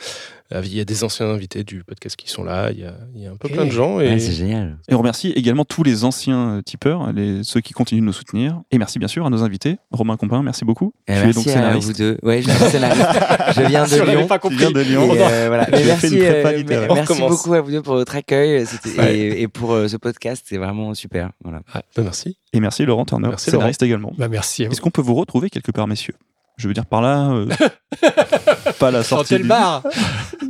À- 0.51 0.61
Il 0.61 0.75
y 0.75 0.81
a 0.81 0.85
des 0.85 1.05
anciens 1.05 1.27
invités 1.29 1.65
du 1.65 1.83
podcast 1.85 2.17
qui 2.17 2.29
sont 2.31 2.45
là. 2.45 2.71
Il 2.73 2.79
y 2.81 2.85
a, 2.85 2.95
il 3.15 3.23
y 3.23 3.27
a 3.27 3.31
un 3.31 3.37
peu 3.37 3.49
plein 3.49 3.65
de 3.67 3.71
gens 3.71 4.01
et 4.01 4.09
Ouais, 4.09 4.19
c'est 4.19 4.33
génial. 4.33 4.79
Et 4.89 4.95
on 4.95 4.99
remercie 4.99 5.31
également 5.33 5.65
tous 5.65 5.83
les 5.83 6.05
anciens 6.05 6.57
euh, 6.59 6.63
tipeurs, 6.63 7.13
les, 7.13 7.43
ceux 7.45 7.61
qui 7.61 7.73
continuent 7.73 8.01
de 8.01 8.07
nous 8.07 8.13
soutenir. 8.13 8.61
Et 8.71 8.79
merci 8.79 8.99
bien 8.99 9.09
sûr 9.09 9.27
à 9.27 9.31
nos 9.31 9.43
invités. 9.43 9.77
Romain 9.91 10.17
Compin, 10.17 10.43
merci 10.43 10.65
beaucoup. 10.65 10.93
Et 11.09 11.13
tu 11.15 11.19
es 11.19 11.25
merci 11.25 11.51
à 11.51 11.77
vous 11.77 11.93
deux. 11.93 12.19
Ouais, 12.23 12.43
je 12.43 12.51
suis 12.51 12.65
scénariste. 12.71 13.03
je 13.57 13.63
viens 13.63 13.85
de 13.87 14.11
Lyon. 14.11 14.27
pas 14.27 14.39
compris. 14.39 14.57
viens 14.59 14.71
de 14.71 14.81
Lyon. 14.81 15.15
Et, 15.15 15.19
euh, 15.21 15.45
voilà. 15.49 15.65
Tu 15.67 15.73
Mais 15.73 15.77
as 15.79 15.81
fait 15.81 15.87
merci, 15.87 16.07
une 16.17 16.19
prépa 16.25 16.49
euh, 16.49 16.53
littéraire. 16.57 16.83
mais- 16.87 16.93
On 16.93 16.95
merci 16.95 17.13
recommence. 17.13 17.31
beaucoup 17.31 17.55
à 17.55 17.61
vous 17.61 17.71
deux 17.71 17.83
pour 17.83 17.95
votre 17.95 18.15
accueil 18.17 18.65
Ouais. 18.99 19.17
et, 19.19 19.43
et 19.43 19.49
pour 19.49 19.73
euh, 19.73 19.89
ce 19.89 19.97
podcast. 19.97 20.45
C'est 20.49 20.59
vraiment 20.59 20.95
super. 20.95 21.31
Voilà. 21.43 21.61
Ah, 21.73 21.83
ben 21.97 22.03
merci. 22.05 22.37
Et 22.53 22.61
merci 22.61 22.85
Laurent 22.87 23.05
Turner, 23.05 23.29
Merci, 23.29 23.51
scénariste 23.51 23.83
également. 23.83 24.13
Bah, 24.17 24.29
merci. 24.29 24.63
Est-ce 24.65 24.81
qu'on 24.81 24.91
peut 24.91 25.03
vous 25.03 25.15
retrouver 25.15 25.51
quelque 25.51 25.73
part, 25.73 25.87
messieurs? 25.87 26.15
Je 26.59 26.69
veux 26.69 26.75
dire 26.75 26.87
par 26.87 27.03
là, 27.03 27.31
euh, 27.33 27.47
pas 28.79 28.91
la 28.91 28.99
Dans 29.01 29.05
sortie. 29.05 29.37
du- 29.37 29.45
bar 29.45 29.83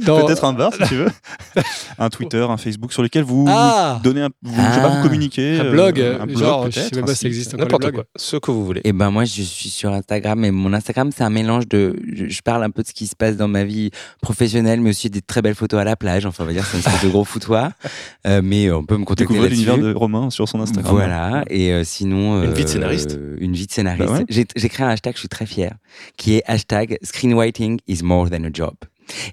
Dans- 0.04 0.24
Peut-être 0.26 0.44
un 0.44 0.52
bar 0.52 0.72
si 0.72 0.82
tu 0.88 0.94
veux. 0.96 1.08
un 1.98 2.08
Twitter, 2.10 2.46
un 2.48 2.56
Facebook 2.56 2.92
sur 2.92 3.02
lequel 3.02 3.24
vous 3.24 3.46
Ah 3.48 3.98
donnez 4.04 4.22
un, 4.22 4.28
vous, 4.42 4.54
je 4.54 4.74
sais 4.74 4.80
pas, 4.80 4.86
Ah. 4.92 4.96
vous 4.96 5.02
communiquez. 5.02 5.58
Un 5.58 5.64
euh, 5.64 5.70
blog, 5.72 6.00
un 6.00 6.26
blog 6.26 6.38
genre, 6.38 6.66
je 6.66 6.70
sais 6.70 6.80
peut-être, 6.82 6.96
même 6.96 7.04
pas 7.06 7.14
si 7.14 7.22
ça 7.22 7.26
existe. 7.28 7.54
N'importe 7.58 7.90
quoi. 7.92 8.04
Ce 8.14 8.36
que 8.36 8.50
vous 8.50 8.64
voulez. 8.64 8.80
Et 8.84 8.92
ben 8.92 9.10
moi, 9.10 9.24
je 9.24 9.42
suis 9.42 9.68
sur 9.68 9.90
Instagram 9.92 10.44
et 10.44 10.50
mon 10.52 10.72
Instagram, 10.74 11.10
c'est 11.16 11.24
un 11.24 11.30
mélange 11.30 11.66
de. 11.68 11.96
Je, 12.14 12.26
je 12.28 12.42
parle 12.42 12.62
un 12.62 12.70
peu 12.70 12.82
de 12.82 12.88
ce 12.88 12.92
qui 12.94 13.06
se 13.08 13.16
passe 13.16 13.36
dans 13.36 13.48
ma 13.48 13.64
vie 13.64 13.90
professionnelle, 14.22 14.80
mais 14.80 14.90
aussi 14.90 15.10
des 15.10 15.22
très 15.22 15.42
belles 15.42 15.54
photos 15.54 15.80
à 15.80 15.84
la 15.84 15.96
plage. 15.96 16.24
Enfin, 16.26 16.44
on 16.44 16.46
va 16.46 16.52
dire, 16.52 16.64
c'est 16.64 16.74
une 16.78 16.84
espèce 16.86 17.02
de 17.02 17.08
gros 17.08 17.24
foutoir. 17.24 17.70
Euh, 18.26 18.40
mais 18.42 18.72
on 18.72 18.84
peut 18.84 18.96
me 18.96 19.04
contacter 19.04 19.22
Découvrez 19.22 19.48
là-dessus. 19.50 19.66
l'univers 19.66 19.78
de 19.78 19.94
Romain 19.94 20.30
sur 20.30 20.48
son 20.48 20.58
Instagram. 20.60 20.92
Voilà, 20.92 21.44
et 21.48 21.72
euh, 21.72 21.84
sinon. 21.84 22.42
Une 22.42 22.52
vie 22.54 22.64
de 22.64 22.68
euh, 22.68 22.72
scénariste. 22.72 23.18
Une 23.38 23.52
vie 23.52 23.68
de 23.68 23.72
scénariste. 23.72 24.04
Bah 24.08 24.18
ouais. 24.18 24.24
J'ai 24.56 24.68
créé 24.68 24.84
un 24.84 24.88
hashtag, 24.90 25.14
je 25.14 25.20
suis 25.20 25.28
très 25.28 25.46
fier, 25.46 25.72
qui 26.16 26.34
est 26.36 26.42
hashtag 26.46 26.98
screenwriting 27.02 27.78
is 27.86 28.02
more 28.02 28.30
than 28.30 28.44
a 28.44 28.50
job. 28.52 28.74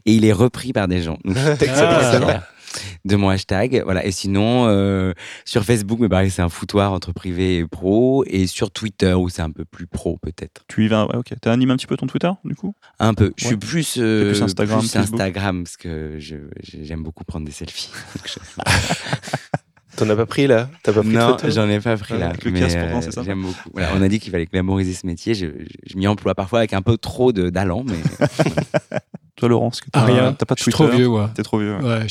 Et 0.06 0.14
il 0.14 0.26
est 0.26 0.34
repris 0.34 0.74
par 0.74 0.88
des 0.88 1.02
gens. 1.02 1.18
Ah. 2.76 2.80
de 3.06 3.16
mon 3.16 3.30
hashtag. 3.30 3.84
Voilà. 3.84 4.04
Et 4.04 4.12
sinon, 4.12 4.66
euh, 4.68 5.14
sur 5.46 5.64
Facebook, 5.64 6.00
mais 6.00 6.10
pareil, 6.10 6.32
c'est 6.32 6.42
un 6.42 6.50
foutoir 6.50 6.92
entre 6.92 7.12
privé 7.12 7.58
et 7.58 7.68
pro. 7.68 8.24
Et 8.26 8.48
sur 8.48 8.72
Twitter, 8.72 9.14
où 9.14 9.30
c'est 9.30 9.44
un 9.44 9.52
peu 9.52 9.64
plus 9.64 9.86
pro, 9.86 10.18
peut-être. 10.18 10.64
Tu 10.68 10.86
y 10.86 10.88
vas, 10.88 11.06
ouais, 11.06 11.16
ok. 11.16 11.34
T'as 11.40 11.52
animé 11.52 11.72
un 11.74 11.78
petit 11.78 11.86
peu 11.86 11.98
ton 11.98 12.08
Twitter, 12.08 12.32
du 12.44 12.56
coup? 12.56 12.74
Un 12.98 13.14
peu. 13.14 13.32
Je 13.38 13.46
suis 13.46 13.58
plus, 13.58 13.98
euh, 14.00 14.32
plus 14.32 14.42
Instagram, 14.42 14.80
plus. 14.80 14.96
Instagram, 14.96 15.64
parce 15.64 15.78
que 15.78 16.18
j'aime 16.18 17.04
beaucoup 17.04 17.24
prendre 17.24 17.46
des 17.46 17.52
selfies. 17.52 17.92
T'en 19.96 20.10
as 20.10 20.16
pas 20.16 20.26
pris 20.26 20.48
là? 20.48 20.70
Pas 20.84 20.92
pris 20.92 21.08
Non, 21.08 21.38
j'en 21.48 21.70
ai 21.70 21.80
pas 21.80 21.96
pris 21.98 22.14
Ouais, 22.16 22.20
là. 22.20 22.30
avec 22.30 22.44
le 22.46 22.52
mais, 22.52 22.60
casque, 22.62 22.78
pourtant, 22.80 22.98
euh, 22.98 23.12
c'est. 23.12 23.24
J'aime 23.24 23.42
beaucoup. 23.44 23.70
Voilà, 23.74 23.90
on 23.96 24.02
a 24.02 24.08
dit 24.08 24.20
qu'il 24.20 24.32
fallait 24.32 24.46
glamouriser 24.48 24.94
ce 24.94 25.06
métier. 25.06 25.34
Je, 25.36 25.46
je, 25.48 25.52
je 25.92 25.98
m'y 25.98 26.08
emploie 26.08 26.34
parfois 26.36 26.60
avec 26.60 26.74
un 26.74 26.82
peu 26.82 26.98
trop 26.98 27.32
de 27.32 27.50
d'allant, 27.50 27.84
mais 27.86 27.98
Toi, 29.36 29.50
Laurent, 29.50 29.70
parce 29.70 29.82
que 29.82 29.90
t'as 29.92 30.02
Ah, 30.02 30.06
rien. 30.06 30.34
t'as 30.34 30.46
pas 30.46 30.54
de 30.56 30.60
Je 30.60 30.64
suis 30.64 30.72
Twitter. 30.72 30.88
trop 30.90 30.98
vieux, 30.98 31.08
moi. 31.10 31.32
T'es 31.36 31.44
trop 31.44 31.60
vieux. 31.60 31.76
ouais. 31.78 31.84
Ouais, 31.84 32.08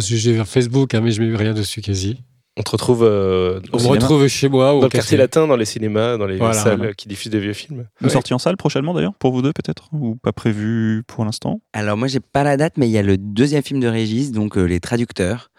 j'ai 0.00 0.38
un 0.38 0.44
Facebook, 0.44 0.94
hein, 0.94 1.00
mais 1.02 1.10
je 1.10 1.22
mets 1.22 1.34
rien 1.36 1.54
dessus 1.54 1.80
quasi. 1.80 2.18
On 2.58 2.62
te 2.62 2.70
retrouve 2.70 3.02
euh, 3.04 3.60
On 3.74 3.82
me 3.82 3.86
retrouve 3.88 4.26
chez 4.28 4.48
moi 4.48 4.70
ou 4.74 4.76
dans 4.76 4.86
au 4.86 4.88
le 4.88 4.88
quartier 4.88 5.18
latin, 5.18 5.46
dans 5.46 5.56
les 5.56 5.66
cinémas, 5.66 6.16
dans 6.16 6.24
les 6.26 6.38
Voilà, 6.38 6.54
salles 6.54 6.78
voilà. 6.78 6.94
qui 6.94 7.06
diffusent 7.06 7.30
des 7.30 7.38
vieux 7.40 7.52
films. 7.52 7.86
Une 8.00 8.06
Ouais. 8.06 8.12
sortie 8.12 8.32
en 8.32 8.38
salle 8.38 8.56
prochainement 8.56 8.94
d'ailleurs, 8.94 9.12
pour 9.14 9.32
vous 9.32 9.42
deux 9.42 9.52
peut-être? 9.52 9.88
Ou 9.92 10.16
pas 10.16 10.32
prévu 10.32 11.02
pour 11.06 11.26
l'instant? 11.26 11.60
Alors 11.74 11.98
moi 11.98 12.08
j'ai 12.08 12.20
pas 12.20 12.44
la 12.44 12.56
date, 12.56 12.74
mais 12.78 12.88
il 12.88 12.92
y 12.92 12.98
a 12.98 13.02
le 13.02 13.18
deuxième 13.18 13.62
film 13.62 13.78
de 13.80 13.88
Régis, 13.88 14.32
donc 14.32 14.56
euh, 14.56 14.64
Les 14.64 14.80
Traducteurs, 14.80 15.50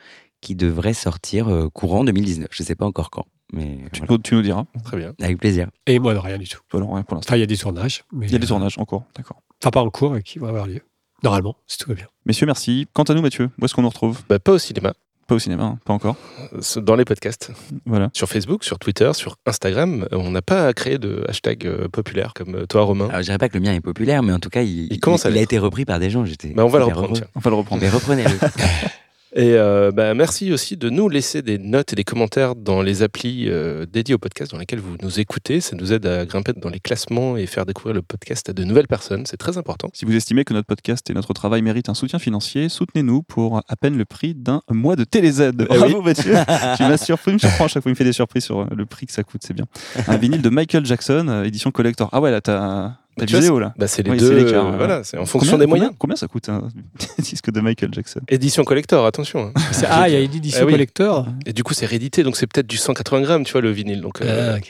qui 0.41 0.56
devrait 0.56 0.93
sortir 0.93 1.48
euh, 1.49 1.69
courant 1.69 2.03
2019. 2.03 2.48
Je 2.51 2.64
sais 2.64 2.75
pas 2.75 2.85
encore 2.85 3.09
quand, 3.09 3.25
mais 3.53 3.80
tu, 3.91 3.99
voilà. 3.99 4.11
nous- 4.14 4.17
tu 4.19 4.35
nous 4.35 4.41
diras. 4.41 4.66
Très 4.83 4.98
bien. 4.98 5.14
avec 5.22 5.38
plaisir. 5.40 5.69
Et 5.88 5.99
moi, 5.99 6.14
non, 6.14 6.22
rien 6.22 6.38
du 6.38 6.48
tout. 6.48 6.59
Toi, 6.69 6.80
Laurent, 6.80 6.95
rien 6.95 7.03
pour 7.03 7.16
l'instant. 7.16 7.30
Enfin, 7.32 7.38
il 7.38 7.41
y 7.41 7.43
a 7.43 7.48
des 7.48 7.57
tournages. 7.57 8.03
Mais, 8.11 8.27
Il 8.27 8.32
y 8.32 8.35
a 8.35 8.40
des 8.40 8.45
euh, 8.45 8.48
tournages 8.48 8.77
en 8.77 8.85
cours, 8.85 9.06
d'accord. 9.16 9.41
Enfin, 9.61 9.72
pas 9.72 9.82
en 9.82 9.90
cours 9.90 10.16
et 10.17 10.24
qui 10.24 10.40
vont 10.40 10.48
avoir 10.48 10.67
lieu. 10.67 10.82
Normalement, 11.24 11.56
si 11.66 11.77
tout 11.80 11.90
va 11.90 11.95
bien. 11.95 12.06
Messieurs, 12.25 12.45
merci. 12.45 12.88
Quant 12.93 13.03
à 13.03 13.14
nous, 13.16 13.22
Mathieu, 13.24 13.49
où 13.59 13.66
est-ce 13.66 13.74
qu'on 13.74 13.82
nous 13.82 13.90
retrouve? 13.90 14.22
Bah, 14.30 14.38
pas 14.38 14.51
au 14.51 14.57
cinéma, 14.59 14.93
Pas 15.25 15.33
au 15.33 15.40
cinéma, 15.40 15.64
hein, 15.64 15.80
pas 15.83 15.93
encore. 15.93 16.16
euh, 16.53 16.82
dans 16.82 16.95
les 16.95 17.06
podcasts. 17.06 17.51
Voilà. 17.88 18.11
Sur 18.14 18.30
Facebook, 18.30 18.64
sur 18.64 18.77
Twitter, 18.77 19.11
sur 19.16 19.35
Instagram. 19.48 20.07
On 20.11 20.30
n'a 20.30 20.43
pas 20.43 20.72
créé 20.74 20.99
de 20.99 21.25
hashtag 21.27 21.66
euh, 21.66 21.88
populaire 21.88 22.35
comme 22.35 22.67
toi, 22.67 22.83
Romain. 22.83 23.07
Alors 23.07 23.17
je 23.22 23.25
dirais 23.25 23.40
pas 23.40 23.49
que 23.49 23.56
le 23.57 23.61
mien 23.64 23.74
est 23.74 23.82
populaire, 23.82 24.22
mais 24.22 24.32
en 24.32 24.40
tout 24.40 24.49
cas 24.49 24.61
il, 24.61 24.93
Il 24.93 24.99
commence 24.99 25.25
à 25.25 25.32
il 25.32 25.38
a 25.40 25.41
été 25.41 25.57
repris 25.57 25.85
par 25.85 25.99
des 25.99 26.11
gens. 26.11 26.24
J'étais. 26.24 26.49
Bah, 26.49 26.64
on 26.64 26.67
va 26.69 26.77
le 26.77 26.85
reprendre. 26.85 27.19
On 27.33 27.40
va 27.40 27.49
le 27.49 27.56
reprendre. 27.56 27.82
Mais 27.82 27.90
reprenez-le. 27.90 28.30
Et 29.38 29.53
euh, 29.53 29.91
bah, 29.91 30.16
merci 30.16 30.51
aussi 30.51 30.77
de 30.77 30.90
nous 30.90 31.09
laisser 31.09 31.43
des 31.43 31.59
notes 31.59 31.93
et 31.93 31.95
des 31.95 32.03
commentaires 32.03 32.56
dans 32.56 32.82
les 32.82 33.03
applis 33.03 33.45
euh, 33.48 33.85
dédiées 33.85 34.16
au 34.16 34.17
podcast 34.17 34.51
dans 34.51 34.57
lesquelles 34.57 34.80
vous 34.80 34.95
nous 35.03 35.19
écoutez. 35.19 35.61
Ça 35.61 35.75
nous 35.75 35.93
aide 35.93 36.07
à 36.07 36.25
grimper 36.25 36.53
dans 36.53 36.69
les 36.69 36.80
classements 36.80 37.38
et 37.38 37.45
faire 37.45 37.67
découvrir 37.67 37.93
le 37.93 38.01
podcast 38.01 38.49
à 38.49 38.53
de 38.53 38.64
nouvelles 38.64 38.88
personnes. 38.88 39.27
C'est 39.27 39.38
très 39.38 39.59
important. 39.59 39.90
Si 39.93 40.06
vous 40.06 40.16
estimez 40.16 40.43
que 40.43 40.56
notre 40.56 40.66
podcast 40.66 41.07
et 41.11 41.14
notre 41.14 41.33
travail 41.33 41.61
méritent 41.61 41.90
un 41.90 41.93
soutien 41.93 42.17
financier, 42.17 42.67
soutenez-nous 42.67 43.22
pour 43.22 43.61
à 43.67 43.75
peine 43.75 43.95
le 43.95 44.06
prix 44.06 44.33
d'un 44.33 44.64
mois 44.72 44.95
de 44.95 45.03
TéléZ. 45.03 45.51
Bravo 45.53 46.01
Mathieu 46.01 46.33
Tu 46.77 46.82
m'as 46.82 46.98
surpris, 46.98 47.33
me 47.33 47.38
surprends 47.38 47.66
à 47.66 47.67
chaque 47.67 47.83
fois, 47.83 47.91
il 47.91 47.93
me 47.93 47.98
fait 47.98 48.06
des 48.06 48.14
surprises 48.14 48.45
sur 48.45 48.61
euh, 48.61 48.66
le 48.75 48.88
prix 48.88 49.06
que 49.06 49.14
ça 49.14 49.22
coûte, 49.22 49.41
c'est 49.45 49.53
bien. 49.53 49.66
Un 50.07 50.17
vinyle 50.17 50.41
de 50.41 50.49
Michael 50.49 50.83
Jackson, 50.83 51.27
euh, 51.30 51.43
édition 51.43 51.69
collector. 51.69 52.09
Ah 52.11 52.22
ouais, 52.22 52.32
là, 52.32 52.41
t'as 52.41 52.93
du 53.26 53.34
vidéo, 53.36 53.60
là. 53.60 53.74
Bah, 53.78 53.88
c'est 53.88 54.04
les 54.04 54.12
Oui, 54.12 54.18
deux. 54.18 54.32
l'écart, 54.34 54.68
euh, 54.68 54.78
voilà, 54.78 55.04
c'est 55.04 55.18
en 55.18 55.26
fonction 55.26 55.54
Combien- 55.54 55.66
des 55.66 55.70
moyens. 55.70 55.88
Combien, 55.90 55.98
combien 56.00 56.16
ça 56.16 56.28
coûte 56.28 56.50
un 56.50 56.68
disque 57.20 57.52
de 57.52 57.60
Michael 57.62 57.94
Jackson? 57.94 58.22
Édition 58.30 58.64
collector, 58.64 59.06
attention. 59.06 59.52
hein. 59.56 59.62
C'est- 59.72 59.88
Ah, 59.90 60.08
il 60.10 60.14
y 60.14 60.16
a 60.16 60.20
une 60.22 60.34
édition 60.34 60.60
Ah 60.64 60.66
oui. 60.66 60.72
collector. 60.74 61.28
Et 61.46 61.54
du 61.54 61.64
coup, 61.64 61.74
c'est 61.74 61.86
réédité, 61.86 62.24
donc 62.24 62.38
c'est 62.38 62.48
peut-être 62.48 62.68
du 62.68 62.78
180 62.78 63.22
grammes, 63.22 63.44
tu 63.44 63.52
vois, 63.54 63.62
le 63.62 63.72
vinyle. 63.72 64.02
Donc, 64.02 64.22
euh, 64.22 64.58
Ah, 64.58 64.68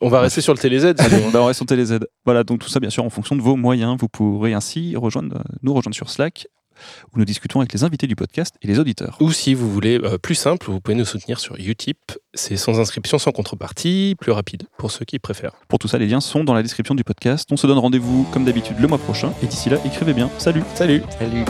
on 0.00 0.08
va 0.08 0.20
rester 0.20 0.40
sur 0.40 0.52
le 0.52 0.58
TéléZ. 0.58 0.94
bah, 0.94 1.40
on 1.40 1.44
reste 1.46 1.58
sur 1.58 1.66
TéléZ. 1.66 1.98
Voilà, 2.24 2.44
donc 2.44 2.60
tout 2.60 2.68
ça, 2.68 2.78
bien 2.80 2.90
sûr, 2.90 3.04
en 3.04 3.10
fonction 3.10 3.34
de 3.36 3.42
vos 3.42 3.56
moyens. 3.56 3.96
Vous 3.98 4.08
pourrez 4.08 4.52
ainsi 4.54 4.94
rejoindre, 4.96 5.42
nous 5.62 5.74
rejoindre 5.74 5.96
sur 5.96 6.08
Slack, 6.10 6.46
où 7.12 7.18
nous 7.18 7.24
discutons 7.24 7.60
avec 7.60 7.72
les 7.72 7.84
invités 7.84 8.06
du 8.06 8.16
podcast 8.16 8.54
et 8.62 8.66
les 8.66 8.78
auditeurs. 8.78 9.16
Ou 9.20 9.32
si 9.32 9.54
vous 9.54 9.70
voulez 9.70 9.98
euh, 9.98 10.18
plus 10.18 10.34
simple, 10.34 10.70
vous 10.70 10.80
pouvez 10.80 10.96
nous 10.96 11.04
soutenir 11.04 11.40
sur 11.40 11.56
Utip. 11.56 11.98
C'est 12.34 12.56
sans 12.56 12.80
inscription, 12.80 13.18
sans 13.18 13.32
contrepartie, 13.32 14.14
plus 14.20 14.32
rapide 14.32 14.64
pour 14.78 14.90
ceux 14.90 15.04
qui 15.04 15.18
préfèrent. 15.18 15.54
Pour 15.68 15.78
tout 15.78 15.88
ça, 15.88 15.98
les 15.98 16.06
liens 16.06 16.20
sont 16.20 16.44
dans 16.44 16.54
la 16.54 16.62
description 16.62 16.94
du 16.94 17.04
podcast. 17.04 17.48
On 17.50 17.56
se 17.56 17.66
donne 17.66 17.78
rendez-vous, 17.78 18.26
comme 18.32 18.44
d'habitude, 18.44 18.76
le 18.78 18.88
mois 18.88 18.98
prochain. 18.98 19.32
Et 19.42 19.46
d'ici 19.46 19.70
là, 19.70 19.78
écrivez 19.84 20.12
bien. 20.12 20.30
Salut 20.38 20.62
Salut 20.74 21.02
Salut. 21.18 21.44